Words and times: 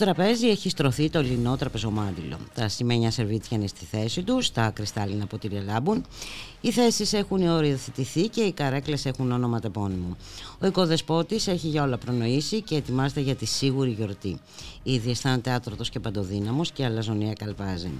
Τραπέζι 0.00 0.48
έχει 0.48 0.68
στρωθεί 0.68 1.10
το 1.10 1.22
λινό 1.22 1.56
τραπεζομάντιλο. 1.56 2.36
Τα 2.54 2.68
σημαίνια 2.68 3.10
σερβίτσια 3.10 3.56
είναι 3.56 3.66
στη 3.66 3.84
θέση 3.84 4.22
τους, 4.22 4.52
τα 4.52 4.70
κρυστάλλινα 4.70 5.26
ποτήρια 5.26 5.62
λάμπουν. 5.62 6.04
Οι 6.60 6.70
θέσεις 6.70 7.12
έχουν 7.12 7.48
οριοθετηθεί 7.48 8.28
και 8.28 8.40
οι 8.40 8.52
καρέκλες 8.52 9.06
έχουν 9.06 9.32
όνομα 9.32 9.60
τεπώνυμο. 9.60 10.16
Ο 10.60 10.66
οικοδεσπότης 10.66 11.46
έχει 11.46 11.66
για 11.66 11.82
όλα 11.82 11.98
προνοήσει 11.98 12.62
και 12.62 12.76
ετοιμάζεται 12.76 13.20
για 13.20 13.34
τη 13.34 13.46
σίγουρη 13.46 13.90
γιορτή. 13.90 14.40
Ήδη 14.82 15.10
αισθάνεται 15.10 15.50
άτρωτος 15.50 15.90
και 15.90 16.00
παντοδύναμος 16.00 16.72
και 16.72 16.84
αλαζονία 16.84 17.32
καλπάζει. 17.32 17.90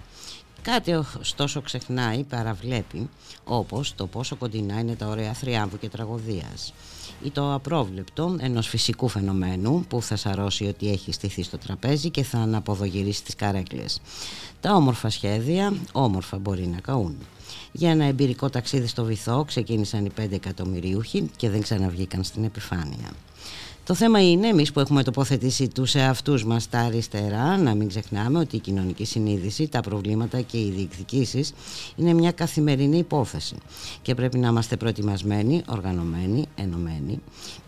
Κάτι 0.63 0.93
ωστόσο 0.93 1.61
ξεχνάει, 1.61 2.23
παραβλέπει, 2.23 3.09
όπως 3.45 3.95
το 3.95 4.07
πόσο 4.07 4.37
κοντινά 4.37 4.81
είναι 4.81 4.95
τα 4.95 5.07
ωραία 5.07 5.33
θριάμβου 5.33 5.79
και 5.79 5.89
τραγωδίας 5.89 6.73
ή 7.23 7.31
το 7.31 7.55
απρόβλεπτο 7.55 8.37
ενός 8.41 8.69
φυσικού 8.69 9.09
φαινομένου 9.09 9.85
που 9.89 10.03
θα 10.03 10.17
σαρώσει 10.17 10.65
ότι 10.65 10.91
έχει 10.91 11.13
στηθεί 11.13 11.43
στο 11.43 11.59
τραπέζι 11.59 12.11
και 12.11 12.23
θα 12.23 12.39
αναποδογυρίσει 12.39 13.25
τις 13.25 13.35
καρέκλες. 13.35 14.01
Τα 14.61 14.75
όμορφα 14.75 15.11
σχέδια, 15.11 15.73
όμορφα 15.93 16.39
μπορεί 16.39 16.67
να 16.67 16.81
καούν. 16.81 17.17
Για 17.73 17.91
ένα 17.91 18.05
εμπειρικό 18.05 18.51
ταξίδι 18.51 18.87
στο 18.87 19.05
βυθό 19.05 19.45
ξεκίνησαν 19.45 20.05
οι 20.05 20.11
5 20.21 20.33
εκατομμυρίουχοι 20.33 21.31
και 21.37 21.51
δεν 21.51 21.63
ξαναβγήκαν 21.63 22.25
στην 22.25 22.45
επιφάνεια. 22.45 23.13
Το 23.91 23.97
θέμα 23.97 24.31
είναι 24.31 24.47
εμείς 24.47 24.73
που 24.73 24.81
έχουμε 24.81 25.03
τοποθετήσει 25.03 25.69
τους 25.69 25.95
εαυτούς 25.95 26.45
μας 26.45 26.63
στα 26.63 26.81
αριστερά 26.81 27.57
να 27.57 27.75
μην 27.75 27.89
ξεχνάμε 27.89 28.39
ότι 28.39 28.57
η 28.57 28.59
κοινωνική 28.59 29.05
συνείδηση, 29.05 29.69
τα 29.69 29.81
προβλήματα 29.81 30.41
και 30.41 30.59
οι 30.59 30.71
διεκδικήσεις 30.71 31.53
είναι 31.97 32.13
μια 32.13 32.33
καθημερινή 32.33 32.99
υπόθεση 32.99 33.57
και 34.03 34.15
πρέπει 34.15 34.39
να 34.39 34.49
είμαστε 34.49 34.77
προετοιμασμένοι, 34.77 35.63
οργανωμένοι, 35.67 36.47
ενωμένοι 36.55 37.19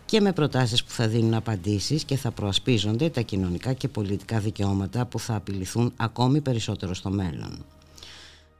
και 0.05 0.21
με 0.21 0.31
προτάσεις 0.33 0.83
που 0.83 0.91
θα 0.91 1.07
δίνουν 1.07 1.33
απαντήσεις 1.33 2.03
και 2.03 2.15
θα 2.15 2.31
προασπίζονται 2.31 3.09
τα 3.09 3.21
κοινωνικά 3.21 3.73
και 3.73 3.87
πολιτικά 3.87 4.39
δικαιώματα 4.39 5.05
που 5.05 5.19
θα 5.19 5.35
απειληθούν 5.35 5.93
ακόμη 5.95 6.41
περισσότερο 6.41 6.93
στο 6.93 7.09
μέλλον. 7.09 7.65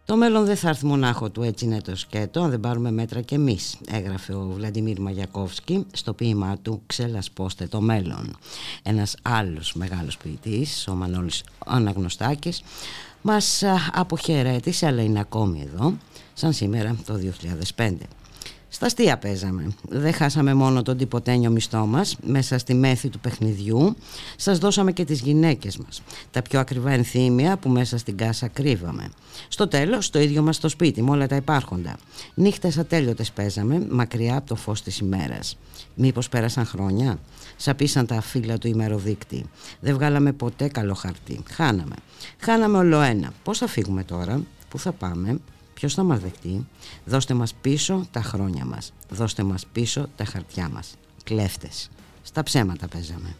Το 0.05 0.15
μέλλον 0.15 0.45
δεν 0.45 0.55
θα 0.55 0.69
έρθει 0.69 0.85
μονάχο 0.85 1.29
του, 1.29 1.41
έτσι 1.41 1.65
είναι 1.65 1.81
το 1.81 1.95
σκέτο, 1.95 2.41
αν 2.41 2.49
δεν 2.49 2.59
πάρουμε 2.59 2.91
μέτρα 2.91 3.21
κι 3.21 3.33
εμείς, 3.33 3.77
έγραφε 3.87 4.33
ο 4.33 4.51
Βλαντιμίρ 4.55 4.99
Μαγιακόφσκι 4.99 5.85
στο 5.93 6.13
ποίημά 6.13 6.57
του 6.61 6.81
«Ξελασπώστε 6.85 7.67
το 7.67 7.81
μέλλον». 7.81 8.37
Ένας 8.83 9.15
άλλος 9.21 9.73
μεγάλος 9.73 10.17
ποιητής, 10.17 10.87
ο 10.87 10.93
Μανώλης 10.93 11.43
Αναγνωστάκης, 11.65 12.63
μας 13.21 13.63
αποχαιρέτησε, 13.93 14.85
αλλά 14.87 15.03
είναι 15.03 15.19
ακόμη 15.19 15.69
εδώ, 15.73 15.93
σαν 16.33 16.53
σήμερα 16.53 16.95
το 17.05 17.19
2005. 17.75 18.07
Στα 18.73 18.85
αστεία 18.85 19.17
παίζαμε. 19.17 19.67
Δεν 19.89 20.13
χάσαμε 20.13 20.53
μόνο 20.53 20.81
τον 20.81 20.97
τυποτένιο 20.97 21.49
μισθό 21.49 21.85
μας 21.85 22.17
μέσα 22.23 22.57
στη 22.57 22.73
μέθη 22.73 23.09
του 23.09 23.19
παιχνιδιού. 23.19 23.95
Σας 24.35 24.57
δώσαμε 24.57 24.91
και 24.91 25.05
τις 25.05 25.21
γυναίκες 25.21 25.77
μας. 25.77 26.01
Τα 26.31 26.41
πιο 26.41 26.59
ακριβά 26.59 26.91
ενθύμια 26.91 27.57
που 27.57 27.69
μέσα 27.69 27.97
στην 27.97 28.17
κάσα 28.17 28.47
κρύβαμε. 28.47 29.09
Στο 29.47 29.67
τέλος 29.67 30.09
το 30.09 30.19
ίδιο 30.19 30.41
μας 30.41 30.55
στο 30.55 30.69
σπίτι 30.69 31.01
με 31.01 31.09
όλα 31.09 31.27
τα 31.27 31.35
υπάρχοντα. 31.35 31.97
Νύχτες 32.33 32.77
ατέλειωτες 32.77 33.31
παίζαμε 33.31 33.87
μακριά 33.89 34.37
από 34.37 34.47
το 34.47 34.55
φως 34.55 34.81
της 34.81 34.97
ημέρας. 34.97 35.57
Μήπως 35.95 36.29
πέρασαν 36.29 36.65
χρόνια; 36.65 37.19
Σαπίσαν 37.57 38.05
τα 38.05 38.21
φύλλα 38.21 38.57
του 38.57 38.67
ημεροδίκτη. 38.67 39.45
Δεν 39.79 39.93
βγάλαμε 39.93 40.31
ποτέ 40.31 40.67
καλό 40.67 40.93
χαρτί. 40.93 41.43
Χάναμε. 41.51 41.95
Χάναμε 42.39 42.77
όλο 42.77 43.01
ένα. 43.01 43.33
Πώς 43.43 43.57
θα 43.57 43.67
φύγουμε 43.67 44.03
τώρα; 44.03 44.41
Πού 44.69 44.79
θα 44.79 44.91
πάμε; 44.91 45.39
Ποιος 45.73 45.93
θα 45.93 46.03
μας 46.03 46.19
δεχτεί; 46.19 46.67
Δώστε 47.05 47.33
μας 47.33 47.53
πίσω 47.53 48.07
τα 48.11 48.21
χρόνια 48.21 48.65
μας. 48.65 48.93
Δώστε 49.09 49.43
μας 49.43 49.65
πίσω 49.71 50.07
τα 50.15 50.25
χαρτιά 50.25 50.69
μας. 50.69 50.95
Κλέφτες. 51.23 51.89
Στα 52.21 52.43
ψέματα 52.43 52.87
παίζαμε 52.87 53.35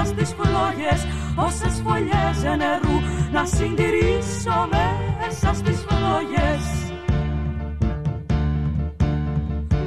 μέσα 0.00 0.12
στις 0.14 0.34
φλόγες 0.38 1.00
πόσες 1.34 1.82
φωλιές 1.84 2.38
νερού 2.60 2.96
να 3.32 3.44
συντηρήσω 3.44 4.56
μέσα 4.72 5.54
στις 5.54 5.78
φλόγες. 5.86 6.64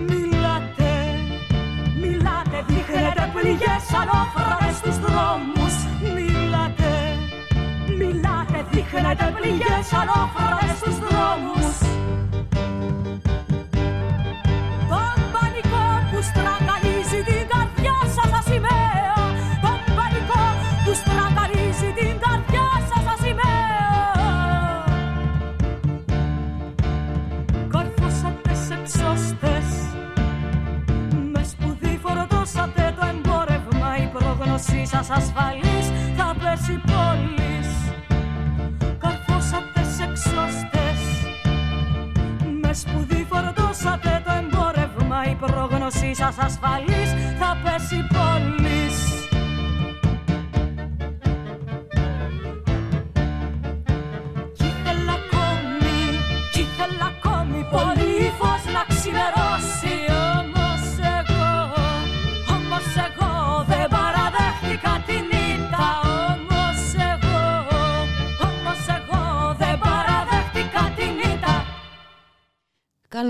Μιλάτε, 0.09 0.91
μιλάτε, 2.01 2.57
δείχνετε 2.67 3.25
πληγές 3.35 3.85
ανώφρονες 4.01 4.75
στους 4.79 4.97
δρόμους. 5.05 5.75
Μιλάτε, 6.15 6.91
μιλάτε, 7.99 8.57
δείχνετε 8.71 9.25
πληγές 9.37 9.87
ανώφρονες 10.01 10.75
στους 10.79 10.92
σας 34.93 35.09
ασφαλής 35.09 35.85
θα 36.17 36.35
πέσει 36.39 36.81
πόλης. 36.91 37.69
Καρφώσατε 38.99 39.81
σε 39.95 40.03
εξώστες 40.03 40.99
Με 42.61 42.73
σπουδή 42.73 43.25
φορτώσατε 43.29 44.21
το 44.25 44.31
εμπόρευμα. 44.41 45.19
Η 45.31 45.35
πρόγνωσή 45.35 46.13
σας 46.15 46.35
ασφαλής 46.37 47.09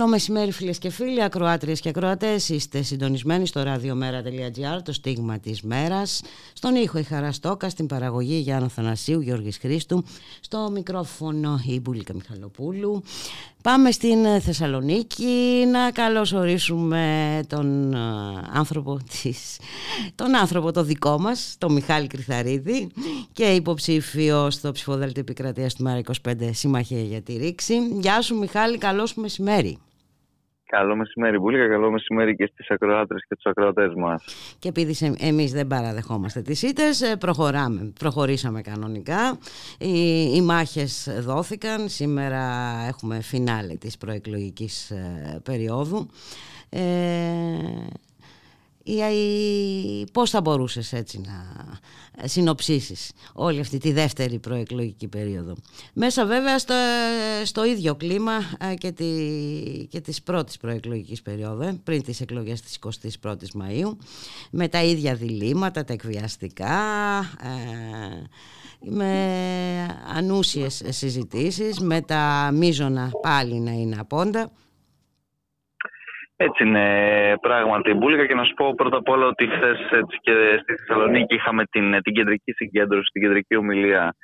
Καλό 0.03 0.15
μεσημέρι 0.15 0.51
φίλες 0.51 0.77
και 0.77 0.89
φίλοι, 0.89 1.23
ακροάτριες 1.23 1.79
και 1.79 1.89
ακροατές. 1.89 2.49
Είστε 2.49 2.81
συντονισμένοι 2.81 3.47
στο 3.47 3.63
radiomera.gr, 3.65 4.81
το 4.83 4.93
στίγμα 4.93 5.39
της 5.39 5.61
μέρας. 5.61 6.21
Στον 6.53 6.75
ήχο 6.75 6.97
η 6.97 7.03
Χαραστόκα, 7.03 7.69
στην 7.69 7.85
παραγωγή 7.85 8.35
Γιάννα 8.35 8.67
Θανασίου, 8.67 9.21
Γιώργης 9.21 9.57
Χρήστου. 9.57 10.03
Στο 10.41 10.69
μικρόφωνο 10.71 11.59
η 11.65 11.79
Μπουλίκα 11.79 12.13
Μιχαλοπούλου. 12.13 13.03
Πάμε 13.61 13.91
στην 13.91 14.41
Θεσσαλονίκη 14.41 15.65
να 15.71 15.91
καλωσορίσουμε 15.91 17.39
τον 17.47 17.95
άνθρωπο 18.53 18.99
της, 19.21 19.57
τον 20.15 20.35
άνθρωπο 20.35 20.71
το 20.71 20.83
δικό 20.83 21.19
μας, 21.19 21.55
τον 21.57 21.73
Μιχάλη 21.73 22.07
Κρυθαρίδη 22.07 22.91
και 23.33 23.43
υποψήφιο 23.43 24.49
στο 24.49 24.71
ψηφοδέλτιο 24.71 25.21
επικρατείας 25.21 25.73
του 25.73 25.83
ΜΕΡΑ 25.83 26.01
25 26.27 26.49
Συμμαχία 26.51 27.01
για 27.01 27.21
τη 27.21 27.37
Ρήξη. 27.37 27.73
Γεια 27.99 28.21
σου 28.21 28.37
Μιχάλη, 28.37 28.77
καλώς 28.77 29.15
μεσημέρι. 29.15 29.77
Καλό 30.77 30.95
μεσημέρι, 30.95 31.39
Μπουλίκα. 31.39 31.67
Καλό 31.67 31.91
μεσημέρι 31.91 32.35
και 32.35 32.49
στις 32.53 32.69
ακροάτρες 32.69 33.25
και 33.27 33.35
τους 33.35 33.45
ακροατές 33.45 33.93
μας. 33.95 34.23
Και 34.59 34.67
επειδή 34.67 35.15
εμείς 35.19 35.51
δεν 35.51 35.67
παραδεχόμαστε 35.67 36.41
τις 36.41 36.61
ήττες, 36.61 37.01
ε, 37.01 37.15
προχωράμε. 37.15 37.93
Προχωρήσαμε 37.99 38.61
κανονικά. 38.61 39.37
Οι, 39.79 40.23
οι 40.35 40.41
μάχες 40.41 41.17
δόθηκαν. 41.21 41.89
Σήμερα 41.89 42.41
έχουμε 42.87 43.21
φινάλε 43.21 43.75
της 43.75 43.97
προεκλογικής 43.97 44.91
ε, 44.91 45.39
περίοδου. 45.43 46.09
Ε, 46.69 46.81
ή 46.81 48.12
πώς 50.11 50.29
θα 50.29 50.41
μπορούσες 50.41 50.93
έτσι 50.93 51.21
να 51.25 51.63
συνοψίσεις 52.23 53.11
όλη 53.33 53.59
αυτή 53.59 53.77
τη 53.77 53.91
δεύτερη 53.91 54.39
προεκλογική 54.39 55.07
περίοδο. 55.07 55.55
Μέσα 55.93 56.25
βέβαια 56.25 56.59
στο, 56.59 56.73
στο 57.43 57.65
ίδιο 57.65 57.95
κλίμα 57.95 58.33
ε, 58.59 58.73
και, 58.73 58.91
τη, 58.91 59.05
και 59.89 60.01
της 60.01 60.21
πρώτης 60.21 60.57
προεκλογικής 60.57 61.21
περίοδου, 61.21 61.61
ε, 61.61 61.79
πριν 61.83 62.03
τις 62.03 62.21
εκλογές 62.21 62.61
της 62.61 62.79
21ης 63.21 63.61
Μαΐου, 63.61 63.95
με 64.51 64.67
τα 64.67 64.83
ίδια 64.83 65.15
διλήμματα, 65.15 65.83
τα 65.83 65.93
εκβιαστικά, 65.93 66.79
ε, 67.41 68.27
με 68.89 69.13
ανούσιες 70.15 70.81
συζητήσεις, 70.89 71.79
με 71.79 72.01
τα 72.01 72.51
μίζωνα 72.53 73.11
πάλι 73.21 73.59
να 73.59 73.71
είναι 73.71 73.95
απόντα. 73.99 74.51
Έτσι 76.35 76.63
είναι 76.63 76.85
πράγματι 77.41 77.93
Μπούλικα 77.93 78.25
και 78.25 78.33
να 78.33 78.43
σου 78.43 78.53
πω 78.53 78.73
πρώτα 78.75 78.97
απ' 78.97 79.09
όλα 79.09 79.25
ότι 79.27 79.47
χθες 79.47 79.77
και 80.21 80.59
στη 80.61 80.75
Θεσσαλονίκη 80.75 81.35
είχαμε 81.35 81.63
την, 81.65 82.01
την 82.01 82.13
κεντρική 82.13 82.51
συγκέντρωση, 82.51 83.09
την 83.11 83.21
κεντρική 83.21 83.55
ομιλία 83.55 84.15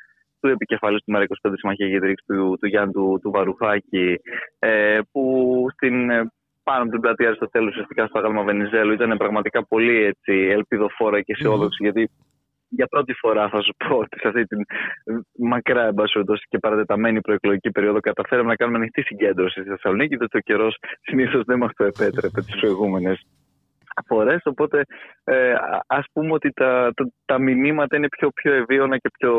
του 0.42 0.48
επικεφαλής 0.48 1.04
του 1.04 1.13
ΜΕΡΑ25 1.18 1.51
Συμμαχία 1.58 1.88
Γεδρήξη 1.88 2.25
του, 2.28 2.58
του 2.60 2.68
Γιάννη 2.68 2.94
του, 2.94 3.20
του 3.22 3.32
Βαρουχάκη 3.32 4.16
ε, 4.60 5.00
που 5.12 5.66
στην, 5.74 6.10
ε, 6.10 6.32
πάνω 6.63 6.82
από 6.82 6.92
την 6.92 7.00
πλατεία 7.00 7.28
Αριστοτέλου 7.28 7.68
ουσιαστικά 7.68 8.06
στο 8.06 8.20
Άγαλμα 8.20 8.44
Βενιζέλου 8.44 8.94
ήταν 8.94 9.18
πραγματικά 9.18 9.66
πολύ 9.68 10.04
έτσι, 10.04 10.34
ελπιδοφόρα 10.34 11.22
και 11.22 11.34
αισιόδοξη 11.34 11.84
γιατί 11.84 12.10
για 12.70 12.88
πρώτη 12.88 13.14
φορά 13.14 13.50
θα 13.50 13.62
σου 13.62 13.74
πω 13.78 13.96
ότι 13.96 14.20
σε 14.20 14.28
αυτή 14.28 14.44
την 14.44 14.66
μακρά 15.38 15.86
εμπάσχευση 15.86 16.46
και 16.50 16.60
παρατεταμένη 16.60 17.22
προεκλογική 17.22 17.72
περίοδο 17.72 18.00
καταφέραμε 18.00 18.50
να 18.50 18.56
κάνουμε 18.56 18.78
ανοιχτή 18.78 19.02
συγκέντρωση 19.02 19.60
στη 19.60 19.70
Θεσσαλονίκη, 19.70 20.16
διότι 20.16 20.38
ο 20.38 20.42
καιρός 20.42 20.78
συνήθως 21.02 21.44
δεν 21.46 21.58
μας 21.58 21.72
το 21.76 21.84
επέτρεπε 21.84 22.42
τις 22.42 22.60
προηγούμενες 22.60 23.26
φορές. 24.08 24.42
Οπότε 24.44 24.84
ε, 25.24 25.54
ας 25.88 26.06
πούμε 26.14 26.34
ότι 26.34 26.50
τα, 26.52 26.92
τα, 26.96 27.12
τα 27.26 27.40
μηνύματα 27.40 27.98
είναι 27.98 28.08
πιο, 28.08 28.30
πιο 28.30 28.54
ευίωνα 28.54 28.98
και 28.98 29.10
πιο 29.20 29.34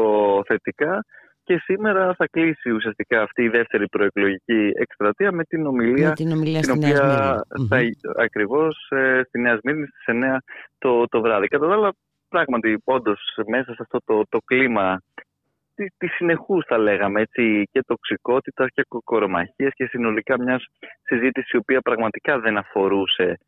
θετικά. 0.46 1.04
Και 1.42 1.60
σήμερα 1.64 2.14
θα 2.14 2.26
κλείσει 2.30 2.70
ουσιαστικά 2.70 3.22
αυτή 3.22 3.42
η 3.42 3.48
δεύτερη 3.48 3.88
προεκλογική 3.88 4.70
εκστρατεία 4.74 5.32
με 5.32 5.44
την 5.44 5.66
ομιλία, 5.66 6.08
με 6.08 6.14
την, 6.14 6.32
ομιλία 6.32 6.60
την 6.60 6.70
οποία 6.70 7.02
θα, 7.68 7.78
ακριβώς 8.16 8.90
ε, 8.90 9.20
στη 9.26 9.40
Νέα 9.40 9.58
Σμύρνη 9.60 9.86
στις 9.86 10.04
9 10.06 10.36
το, 10.78 11.04
το 11.08 11.20
βράδυ. 11.20 11.46
Κατά 11.46 11.66
τα 11.66 11.72
άλλα 11.72 11.92
πράγματι, 12.30 12.78
όντως 12.84 13.20
μέσα 13.46 13.74
σε 13.74 13.82
αυτό 13.82 13.98
το, 14.04 14.22
το 14.28 14.38
κλίμα 14.44 15.02
τη, 15.74 15.86
της 15.98 16.12
συνεχούς, 16.14 16.64
θα 16.66 16.78
λέγαμε, 16.78 17.20
έτσι, 17.20 17.68
και 17.72 17.82
τοξικότητας 17.86 18.68
και 18.74 18.84
κοκορομαχίας 18.88 19.72
και 19.74 19.86
συνολικά 19.86 20.42
μιας 20.42 20.66
συζήτησης 21.02 21.50
η 21.50 21.56
οποία 21.56 21.80
πραγματικά 21.80 22.38
δεν 22.38 22.56
αφορούσε 22.56 23.38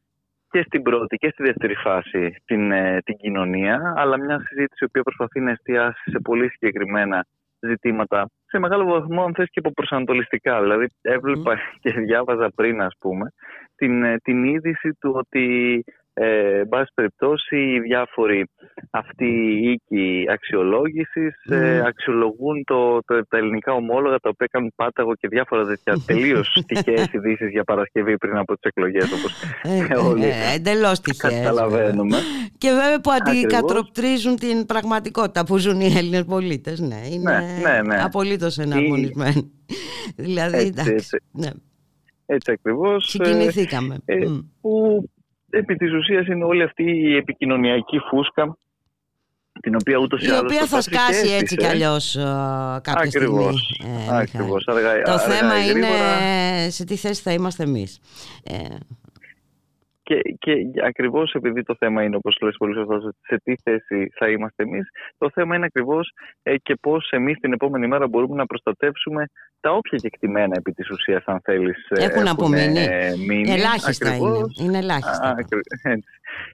και 0.51 0.63
στην 0.67 0.83
πρώτη 0.83 1.17
και 1.17 1.29
στη 1.29 1.43
δεύτερη 1.43 1.75
φάση 1.75 2.35
την, 2.45 2.73
ε, 2.73 2.99
την 3.05 3.17
κοινωνία, 3.17 3.95
αλλά 3.97 4.17
μια 4.19 4.39
συζήτηση 4.47 4.85
η 4.85 4.85
οποία 4.85 5.03
προσπαθεί 5.03 5.41
να 5.41 5.51
εστιάσει 5.51 6.11
σε 6.11 6.19
πολύ 6.19 6.49
συγκεκριμένα 6.49 7.27
ζητήματα, 7.59 8.29
σε 8.47 8.59
μεγάλο 8.59 8.85
βαθμό, 8.85 9.25
αν 9.25 9.35
θες 9.35 9.49
και 9.51 9.61
προσανατολιστικά. 9.61 10.61
Δηλαδή, 10.61 10.87
έβλεπα 11.01 11.59
και 11.83 11.91
διάβαζα 11.91 12.51
πριν, 12.55 12.83
ας 12.83 12.95
πούμε, 12.99 13.33
την, 13.77 14.05
ε, 14.05 14.17
την 14.19 14.45
είδηση 14.45 14.95
του 15.01 15.13
ότι 15.15 15.85
ε, 16.15 16.59
εν 16.59 16.69
πάση 16.69 16.93
περιπτώσει, 16.95 17.57
οι 17.57 17.81
διάφοροι 17.81 18.49
αυτοί 18.91 19.27
οι 19.27 19.71
οίκοι 19.71 20.27
αξιολόγησης 20.31 21.45
ε, 21.49 21.83
αξιολογούν 21.87 22.65
το, 22.65 22.99
το, 23.05 23.27
τα 23.29 23.37
ελληνικά 23.37 23.73
ομόλογα 23.73 24.19
τα 24.19 24.29
οποία 24.29 24.49
κάνουν 24.51 24.73
πάταγο 24.77 25.15
και 25.15 25.29
διάφορα 25.29 25.65
τέτοια 25.65 25.97
τελείως 26.07 26.65
τυχαίες 26.67 27.13
ειδήσεις 27.13 27.51
για 27.51 27.65
Παρασκευή 27.65 28.17
πριν 28.17 28.37
από 28.37 28.53
τις 28.53 28.63
εκλογές, 28.63 29.13
όπως 29.13 29.33
ε, 29.63 29.97
όλοι 29.97 30.25
ε, 30.25 30.55
Εντελώς 30.55 31.01
καταλαβαίνουμε. 31.17 32.17
Και 32.59 32.71
βέβαια 32.71 33.01
που 33.01 33.11
αντικατροπτρίζουν 33.11 34.37
την 34.37 34.67
πραγματικότητα 34.67 35.45
που 35.45 35.57
ζουν 35.57 35.81
οι 35.81 35.93
Έλληνες 35.97 36.25
πολίτες. 36.25 36.81
Ναι, 36.81 37.01
είναι 37.11 37.31
ναι, 37.31 37.71
ναι, 37.71 37.83
ναι. 37.83 38.03
απολύτως 38.03 38.59
εναρμονισμένοι. 38.59 39.51
δηλαδή, 40.17 40.57
έτσι, 40.57 40.69
εντάξει. 40.69 40.93
Έτσι. 40.93 41.19
Ναι. 41.31 41.51
Έτσι 42.27 42.53
ακριβώς. 42.53 43.05
Συγκινηθήκαμε. 43.09 43.97
Ε, 44.05 44.27
που 44.61 45.05
επί 45.53 45.75
της 45.75 45.93
ουσίας 45.93 46.27
είναι 46.27 46.45
όλη 46.45 46.63
αυτή 46.63 46.83
η 46.83 47.17
επικοινωνιακή 47.17 47.99
φούσκα 47.99 48.57
την 49.61 49.75
οποία 49.75 49.99
ούτως 49.99 50.23
ή 50.23 50.27
άλλως... 50.27 50.41
Η 50.41 50.45
οποία 50.45 50.67
θα 50.67 50.81
σκάσει 50.81 51.33
έτσι 51.33 51.57
κι 51.57 51.67
αλλιώς 51.67 52.17
ε, 52.17 52.21
κάποια 52.83 52.93
ακριβώς, 52.93 53.75
στιγμή. 53.75 54.07
Ε, 54.11 54.17
ακριβώς, 54.17 54.67
αργά, 54.67 55.03
Το 55.03 55.19
θέμα 55.19 55.65
είναι 55.65 55.89
σε 56.71 56.85
τι 56.85 56.97
θέση 56.97 57.23
θα 57.23 57.33
είμαστε 57.33 57.63
εμείς. 57.63 58.01
Ε, 58.45 58.55
και, 60.03 60.21
και 60.39 60.53
ακριβώς 60.85 61.33
επειδή 61.33 61.63
το 61.63 61.77
θέμα 61.79 62.03
είναι, 62.03 62.17
όπως 62.17 62.39
λες 62.41 62.55
πολύ 62.59 62.75
σωστά, 62.75 63.13
σε 63.21 63.41
τι 63.45 63.55
θέση 63.63 64.13
θα 64.15 64.29
είμαστε 64.29 64.63
εμείς, 64.63 64.89
το 65.19 65.31
θέμα 65.31 65.57
είναι 65.57 65.65
ακριβώς 65.65 66.13
ε, 66.43 66.57
και 66.57 66.75
πώς 66.81 67.09
εμείς 67.11 67.39
την 67.39 67.53
επόμενη 67.53 67.87
μέρα 67.87 68.09
μπορούμε 68.09 68.35
να 68.37 68.47
προστατεύσουμε 68.47 69.25
τα 69.61 69.71
όποια 69.73 69.99
κεκτημένα 69.99 70.57
επί 70.59 70.73
της 70.73 70.91
ουσίας, 70.91 71.25
αν 71.27 71.41
θέλεις, 71.45 71.89
ε, 71.89 72.05
έχουν, 72.05 72.15
έχουν 72.15 72.29
απομείνει. 72.29 72.79
Ε, 72.79 73.17
μείνει. 73.27 73.51
Ελάχιστα 73.51 74.09
ακριβώς. 74.09 74.59
είναι. 74.59 74.69
Είναι 74.69 74.79
ελάχιστα. 74.79 75.29
Α, 75.29 75.35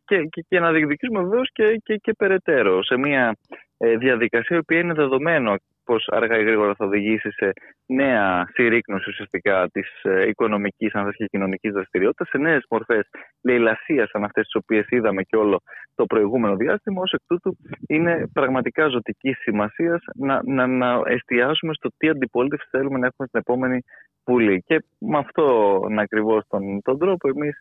και, 0.05 0.17
και, 0.31 0.45
και, 0.49 0.61
να 0.61 0.73
διεκδικήσουμε 0.73 1.23
βεβαίως 1.23 1.51
και, 1.53 1.81
και, 1.85 1.97
και 1.97 2.13
περαιτέρω 2.13 2.83
σε 2.83 2.97
μια 2.97 3.37
ε, 3.79 3.97
διαδικασία 3.97 4.57
η 4.57 4.59
οποία 4.59 4.79
είναι 4.79 4.95
δεδομένο 4.95 5.55
πώ 5.89 5.97
αργά 6.07 6.39
ή 6.39 6.45
γρήγορα 6.45 6.75
θα 6.75 6.85
οδηγήσει 6.85 7.31
σε 7.31 7.53
νέα 7.87 8.49
συρρήκνωση 8.53 9.11
ουσιαστικά 9.11 9.69
της 9.73 9.89
ε, 10.03 10.29
οικονομικής 10.29 10.95
αν 10.95 11.13
και 11.13 11.25
κοινωνικής 11.25 11.73
δραστηριότητας, 11.73 12.29
σε 12.29 12.39
νέες 12.39 12.65
μορφές 12.71 13.09
λαιλασίας 13.43 14.09
σαν 14.09 14.25
αυτές 14.25 14.45
τις 14.45 14.55
οποίες 14.55 14.87
είδαμε 14.89 15.23
και 15.23 15.37
όλο 15.37 15.61
το 15.95 16.05
προηγούμενο 16.07 16.57
διάστημα. 16.57 17.01
Ω 17.01 17.09
εκ 17.11 17.21
τούτου, 17.27 17.57
είναι 17.87 18.29
πραγματικά 18.33 18.89
ζωτικής 18.89 19.39
σημασίας 19.39 20.03
να, 20.15 20.41
να, 20.45 20.67
να 20.67 21.01
εστιάσουμε 21.05 21.73
στο 21.75 21.89
τι 21.97 22.09
αντιπολίτευση 22.09 22.69
θέλουμε 22.71 22.99
να 22.99 23.07
έχουμε 23.07 23.29
στην 23.29 23.41
επόμενη 23.41 23.79
Βουλή. 24.27 24.63
Και 24.67 24.85
με 24.99 25.19
αυτόν 25.19 25.99
ακριβώς 25.99 26.45
τον, 26.49 26.83
τον 26.83 26.99
τρόπο, 26.99 27.29
εμείς 27.29 27.59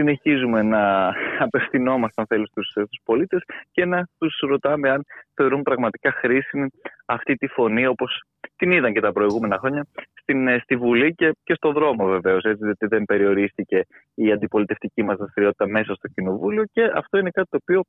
συνεχίζουμε 0.00 0.62
να 0.62 1.12
απευθυνόμαστε 1.46 2.20
αν 2.20 2.26
θέλεις 2.26 2.48
στους, 2.48 2.68
στους 2.68 3.00
πολίτες 3.04 3.42
και 3.70 3.84
να 3.84 4.08
τους 4.18 4.38
ρωτάμε 4.40 4.90
αν 4.90 5.04
θεωρούν 5.34 5.62
πραγματικά 5.62 6.12
χρήσιμη 6.12 6.68
αυτή 7.04 7.34
τη 7.34 7.46
φωνή 7.46 7.86
όπως 7.86 8.22
την 8.56 8.72
είδαν 8.72 8.92
και 8.92 9.00
τα 9.00 9.12
προηγούμενα 9.12 9.58
χρόνια 9.58 9.86
στην, 10.20 10.48
ε, 10.48 10.58
στη 10.58 10.76
Βουλή 10.76 11.14
και, 11.14 11.36
και 11.44 11.54
στο 11.54 11.72
δρόμο 11.72 12.06
βεβαίως 12.06 12.44
έτσι 12.44 12.64
γιατί 12.64 12.86
δεν 12.86 13.04
περιορίστηκε 13.04 13.86
η 14.14 14.32
αντιπολιτευτική 14.32 15.02
μας 15.02 15.16
δραστηριότητα 15.16 15.66
μέσα 15.66 15.94
στο 15.94 16.08
Κοινοβούλιο. 16.08 16.64
Και 16.72 16.90
αυτό 16.94 17.18
είναι 17.18 17.30
κάτι 17.30 17.48
το 17.50 17.58
οποίο 17.62 17.82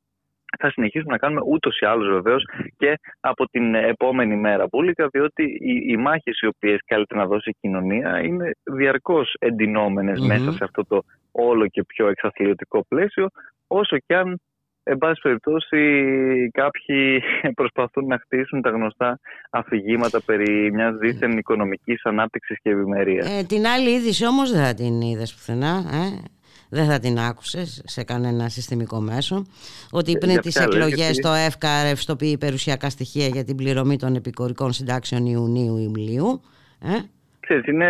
θα 0.61 0.71
συνεχίσουμε 0.71 1.11
να 1.11 1.17
κάνουμε 1.17 1.41
ούτως 1.45 1.79
ή 1.79 1.85
άλλως 1.85 2.07
βεβαίως 2.09 2.43
και 2.77 2.99
από 3.19 3.45
την 3.45 3.75
επόμενη 3.75 4.35
μέρα 4.35 4.67
πουλικα, 4.67 5.07
διότι 5.07 5.43
οι, 5.43 5.91
οι 5.91 5.97
μάχες 5.97 6.39
οι 6.39 6.47
οποίες 6.47 6.79
καλείται 6.85 7.15
να 7.15 7.25
δώσει 7.25 7.49
η 7.49 7.57
κοινωνία 7.61 8.21
είναι 8.23 8.51
διαρκώς 8.63 9.35
μέσα 10.27 10.51
σε 10.51 10.63
αυτό 10.63 10.85
το 10.85 11.03
όλο 11.31 11.67
και 11.67 11.83
πιο 11.83 12.07
εξαθλιωτικό 12.07 12.85
πλαίσιο, 12.87 13.27
όσο 13.67 13.97
και 14.05 14.15
αν 14.15 14.39
Εν 14.83 14.97
πάση 14.97 15.21
περιπτώσει, 15.21 15.77
κάποιοι 16.53 17.21
προσπαθούν 17.59 18.05
να 18.05 18.17
χτίσουν 18.17 18.61
τα 18.61 18.69
γνωστά 18.69 19.19
αφηγήματα 19.49 20.21
περί 20.21 20.71
μιας 20.73 20.97
δίθεν 20.97 21.37
οικονομικής 21.37 22.05
ανάπτυξης 22.05 22.57
και 22.61 22.69
ευημερίας. 22.69 23.39
Ε, 23.39 23.43
την 23.43 23.65
άλλη 23.65 23.89
είδηση 23.89 24.25
όμως 24.25 24.51
δεν 24.51 24.63
θα 24.63 24.73
την 24.73 25.01
είδες 25.01 25.33
πουθενά. 25.33 25.83
Ε; 25.91 26.23
Δεν 26.71 26.85
θα 26.85 26.99
την 26.99 27.19
άκουσες 27.19 27.81
σε 27.85 28.03
κανένα 28.03 28.49
συστημικό 28.49 28.99
μέσο. 28.99 29.45
Ότι 29.91 30.11
ε, 30.11 30.17
πριν 30.17 30.39
τις 30.41 30.55
εκλογές 30.55 31.17
το 31.17 31.33
ΕΦΚΑ 31.33 31.83
ρευστοποιεί 31.83 32.37
περιουσιακά 32.37 32.89
στοιχεία 32.89 33.27
για 33.27 33.43
την 33.43 33.55
πληρωμή 33.55 33.97
των 33.97 34.15
επικορικών 34.15 34.71
συντάξεων 34.71 35.25
Ιουνίου-Ιουλίου. 35.25 36.41
Ε; 36.81 36.97
ξέρεις, 37.39 37.65
είναι 37.65 37.89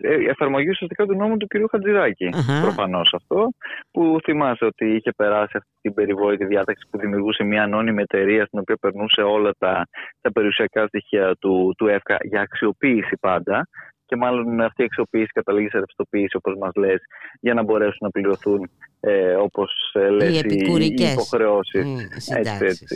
ε, 0.00 0.14
εφαρμογή 0.28 0.68
ουσιαστικά 0.68 1.06
του 1.06 1.16
νόμου 1.16 1.36
του 1.36 1.46
κ. 1.46 1.52
χατζηδακη 1.70 2.28
uh-huh. 2.32 2.62
προφανώς 2.62 3.14
αυτό, 3.14 3.48
που 3.90 4.18
θυμάσαι 4.22 4.64
ότι 4.64 4.94
είχε 4.94 5.12
περάσει 5.16 5.56
αυτή 5.56 5.70
την 5.80 5.94
περιβόητη 5.94 6.44
διάταξη 6.44 6.86
που 6.90 6.98
δημιουργούσε 6.98 7.44
μια 7.44 7.62
ανώνυμη 7.62 8.02
εταιρεία 8.02 8.44
στην 8.44 8.58
οποία 8.58 8.76
περνούσε 8.80 9.20
όλα 9.20 9.50
τα, 9.58 9.86
τα 10.20 10.32
περιουσιακά 10.32 10.86
στοιχεία 10.86 11.36
του, 11.40 11.74
του 11.78 11.86
ΕΦΚΑ 11.86 12.16
για 12.22 12.40
αξιοποίηση 12.40 13.16
πάντα 13.20 13.68
και 14.12 14.18
μάλλον 14.18 14.60
αυτή 14.60 14.82
η 14.82 14.84
αξιοποίηση 14.84 15.26
καταλήγει 15.32 15.68
σε 15.68 15.78
ρευστοποίηση 15.78 16.36
όπως 16.36 16.54
μας 16.58 16.74
λες 16.74 17.00
για 17.40 17.54
να 17.54 17.62
μπορέσουν 17.62 17.98
να 18.00 18.10
πληρωθούν 18.10 18.70
ε, 19.00 19.34
όπως 19.34 19.70
ε, 19.92 20.08
λες 20.08 20.40
οι, 20.40 20.54
οι 20.78 20.94
υποχρεώσεις. 21.12 21.84
Mm, 21.86 22.36
έτσι, 22.36 22.64
έτσι. 22.64 22.86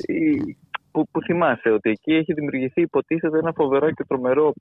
Που, 0.90 1.08
που 1.10 1.22
θυμάσαι 1.22 1.70
ότι 1.70 1.90
εκεί 1.90 2.12
έχει 2.14 2.32
δημιουργηθεί 2.32 2.80
υποτίθεται 2.80 3.38
ένα 3.38 3.52
φοβερό 3.52 3.90
και 3.90 4.04
τρομερό 4.08 4.52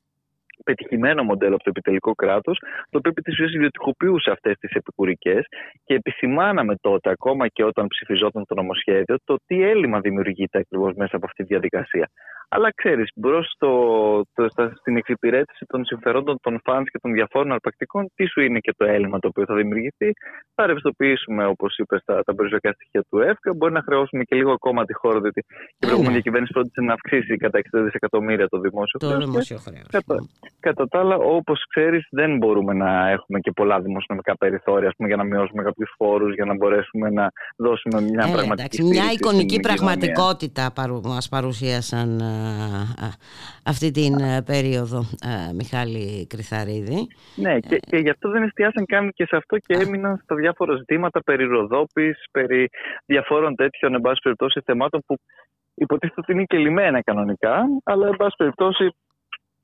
πετυχημένο 0.63 1.23
μοντέλο 1.23 1.55
από 1.55 1.63
το 1.63 1.69
επιτελικό 1.69 2.11
κράτος, 2.15 2.59
το 2.89 2.97
οποίο 2.97 3.11
επί 3.11 3.21
της 3.21 3.33
ουσίας 3.33 3.53
ιδιωτικοποιούσε 3.53 4.31
αυτές 4.31 4.57
τις 4.59 4.71
επικουρικές 4.71 5.45
και 5.83 5.93
επισημάναμε 5.93 6.75
τότε, 6.81 7.09
ακόμα 7.09 7.47
και 7.47 7.63
όταν 7.63 7.87
ψηφιζόταν 7.87 8.45
το 8.45 8.55
νομοσχέδιο, 8.55 9.15
το 9.23 9.35
τι 9.45 9.63
έλλειμμα 9.63 9.99
δημιουργείται 9.99 10.57
ακριβώς 10.59 10.93
μέσα 10.95 11.15
από 11.15 11.25
αυτή 11.25 11.43
τη 11.43 11.49
διαδικασία. 11.49 12.09
Αλλά 12.49 12.69
ξέρεις, 12.75 13.09
μπρος 13.15 13.57
στην 14.79 14.97
εξυπηρέτηση 14.97 15.65
των 15.67 15.85
συμφερόντων 15.85 16.37
των 16.41 16.59
φαν 16.63 16.83
και 16.83 16.99
των 17.01 17.13
διαφόρων 17.13 17.51
αρπακτικών, 17.51 18.11
τι 18.15 18.25
σου 18.27 18.41
είναι 18.41 18.59
και 18.59 18.73
το 18.77 18.85
έλλειμμα 18.85 19.19
το 19.19 19.27
οποίο 19.27 19.45
θα 19.45 19.55
δημιουργηθεί. 19.55 20.11
Θα 20.55 20.65
ρευστοποιήσουμε, 20.65 21.45
όπως 21.45 21.77
είπες, 21.77 22.01
τα, 22.05 22.23
τα 22.23 22.35
περιουσιακά 22.35 22.71
στοιχεία 22.73 23.03
του 23.09 23.19
ΕΦΚΑ. 23.19 23.53
Μπορεί 23.53 23.73
να 23.73 23.81
χρεώσουμε 23.81 24.23
και 24.23 24.35
λίγο 24.35 24.51
ακόμα 24.51 24.85
τη 24.85 24.93
χώρα, 24.93 25.19
διότι 25.19 25.45
η 25.79 25.85
προηγούμενη 25.85 26.21
κυβέρνηση 26.21 26.53
πρότεισε 26.53 26.81
να 26.81 26.93
αυξήσει 26.93 27.37
κατά 27.37 27.59
60 27.59 27.83
δισεκατομμύρια 27.83 28.47
το 28.47 28.59
δημόσιο 28.59 28.99
χρέος. 28.99 29.13
Το 29.13 29.25
δημόσιο 29.25 29.57
χρέος. 29.57 29.87
Κατά, 29.89 30.15
κατά 30.59 30.87
τα 30.87 30.99
άλλα, 30.99 31.15
όπως 31.15 31.65
ξέρεις, 31.69 32.07
δεν 32.09 32.37
μπορούμε 32.37 32.73
να 32.73 33.09
έχουμε 33.09 33.39
και 33.39 33.51
πολλά 33.51 33.79
δημοσιονομικά 33.79 34.37
περιθώρια 34.37 34.93
πούμε, 34.97 35.07
για 35.07 35.17
να 35.17 35.23
μειώσουμε 35.23 35.63
κάποιους 35.63 35.93
φόρους, 35.97 36.33
για 36.33 36.45
να 36.45 36.55
μπορέσουμε 36.55 37.09
να 37.09 37.31
δώσουμε 37.57 38.01
μια 38.01 38.25
ε, 38.27 38.31
πραγματική. 38.31 38.81
Εντάξει, 38.81 38.83
μια 38.83 39.11
εικονική 39.11 39.59
πραγματικότητα 39.59 40.73
μας 41.03 41.29
παρουσίασαν 41.29 42.19
ε, 42.19 42.34
αυτή 43.65 43.91
την 43.91 44.19
ε, 44.19 44.41
περίοδο, 44.45 44.99
ε, 44.99 45.53
Μιχάλη 45.53 46.27
Κρυθαρίδη. 46.29 47.07
Ναι, 47.35 47.59
και, 47.59 47.77
και 47.89 47.97
γι' 47.97 48.09
αυτό 48.09 48.29
δεν 48.29 48.43
εστιάσαν 48.43 48.85
καν 48.85 49.11
και 49.13 49.25
σε 49.25 49.35
αυτό 49.35 49.57
και 49.57 49.73
έμειναν 49.73 50.19
στα 50.23 50.35
διάφορα 50.35 50.75
ζητήματα 50.75 51.23
περί 51.23 51.43
ροδόπης, 51.43 52.23
περί 52.31 52.69
διαφόρων 53.05 53.55
τέτοιων, 53.55 53.93
εν 53.93 54.01
πάση 54.01 54.19
περιπτώσει, 54.23 54.61
θεμάτων 54.65 55.01
που 55.05 55.15
υποτίθεται 55.73 56.21
ότι 56.21 56.31
είναι 56.31 56.43
και 56.43 56.57
λιμένα 56.57 57.01
κανονικά, 57.01 57.63
αλλά 57.83 58.07
εν 58.07 58.15
πάση 58.15 58.35
περιπτώσει 58.37 58.89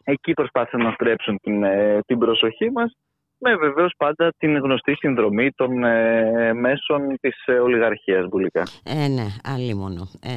εκεί 0.03 0.33
προσπάθησαν 0.33 0.81
να 0.81 0.91
στρέψουν 0.91 1.37
την, 1.41 1.63
ε, 1.63 1.99
την 2.05 2.17
προσοχή 2.17 2.71
μας 2.71 2.95
με 3.43 3.55
βεβαίως 3.55 3.93
πάντα 3.97 4.33
την 4.37 4.57
γνωστή 4.57 4.95
συνδρομή 4.95 5.51
των 5.51 5.83
ε, 5.83 6.53
μέσων 6.53 7.17
της 7.21 7.45
ε, 7.45 7.51
ολιγαρχίας 7.51 8.27
μπουλικά. 8.27 8.63
Ε, 8.83 9.07
ναι, 9.07 9.25
αλλήμωνο. 9.43 10.07
Ε, 10.21 10.31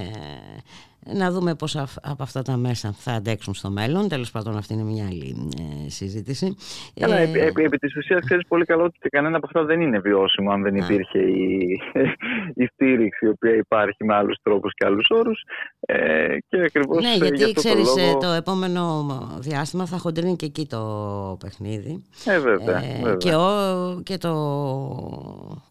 να 1.12 1.30
δούμε 1.30 1.54
πώς 1.54 1.76
από 2.02 2.23
αυτά 2.23 2.42
τα 2.42 2.56
μέσα 2.56 2.92
θα 2.92 3.12
αντέξουν 3.12 3.54
στο 3.54 3.70
μέλλον. 3.70 4.08
Τέλος 4.08 4.30
πάντων 4.30 4.56
αυτή 4.56 4.73
είναι 4.73 4.82
μια 4.82 5.06
άλλη 5.06 5.50
ε, 5.58 5.90
συζήτηση. 5.90 6.56
Καλά, 7.00 7.16
ε, 7.16 7.23
επί, 7.23 7.38
επί, 7.38 7.62
επί 7.62 7.78
της 7.78 7.96
ουσίας 7.96 8.25
ξέρεις 8.25 8.46
πολύ 8.49 8.64
καλό 8.64 8.84
ότι 8.84 9.08
κανένα 9.08 9.37
από 9.37 9.46
αυτά 9.46 9.64
δεν 9.64 9.80
είναι 9.80 9.99
βιώσιμο 9.99 10.50
αν 10.50 10.62
δεν 10.62 10.76
υπήρχε 10.76 11.18
η, 11.18 11.80
η 12.62 12.66
στήριξη 12.73 13.26
η 13.26 13.28
οποία 13.28 13.54
υπάρχει 13.54 14.04
με 14.04 14.14
άλλους 14.14 14.37
τρόπους 14.42 14.73
και 14.75 14.87
άλλους 14.87 15.06
όρους. 15.11 15.42
Ε, 15.80 16.37
και 16.49 16.61
ακριβώς 16.61 17.02
ναι, 17.02 17.14
γιατί 17.14 17.37
για 17.37 17.52
ξέρεις 17.54 17.92
το, 17.92 18.00
λόγο... 18.00 18.18
το 18.18 18.28
επόμενο 18.28 19.06
διάστημα 19.40 19.87
θα 19.87 19.99
χοντρίνει 19.99 20.37
και 20.37 20.46
εκεί 20.46 20.66
το 20.66 21.37
παιχνίδι. 21.40 22.04
Ε, 22.25 22.38
βέβαια, 22.38 22.82
ε, 22.82 22.99
βέβαια. 23.02 23.16
Και, 23.16 23.34
ο, 23.34 24.00
και 24.02 24.18
το 24.18 24.32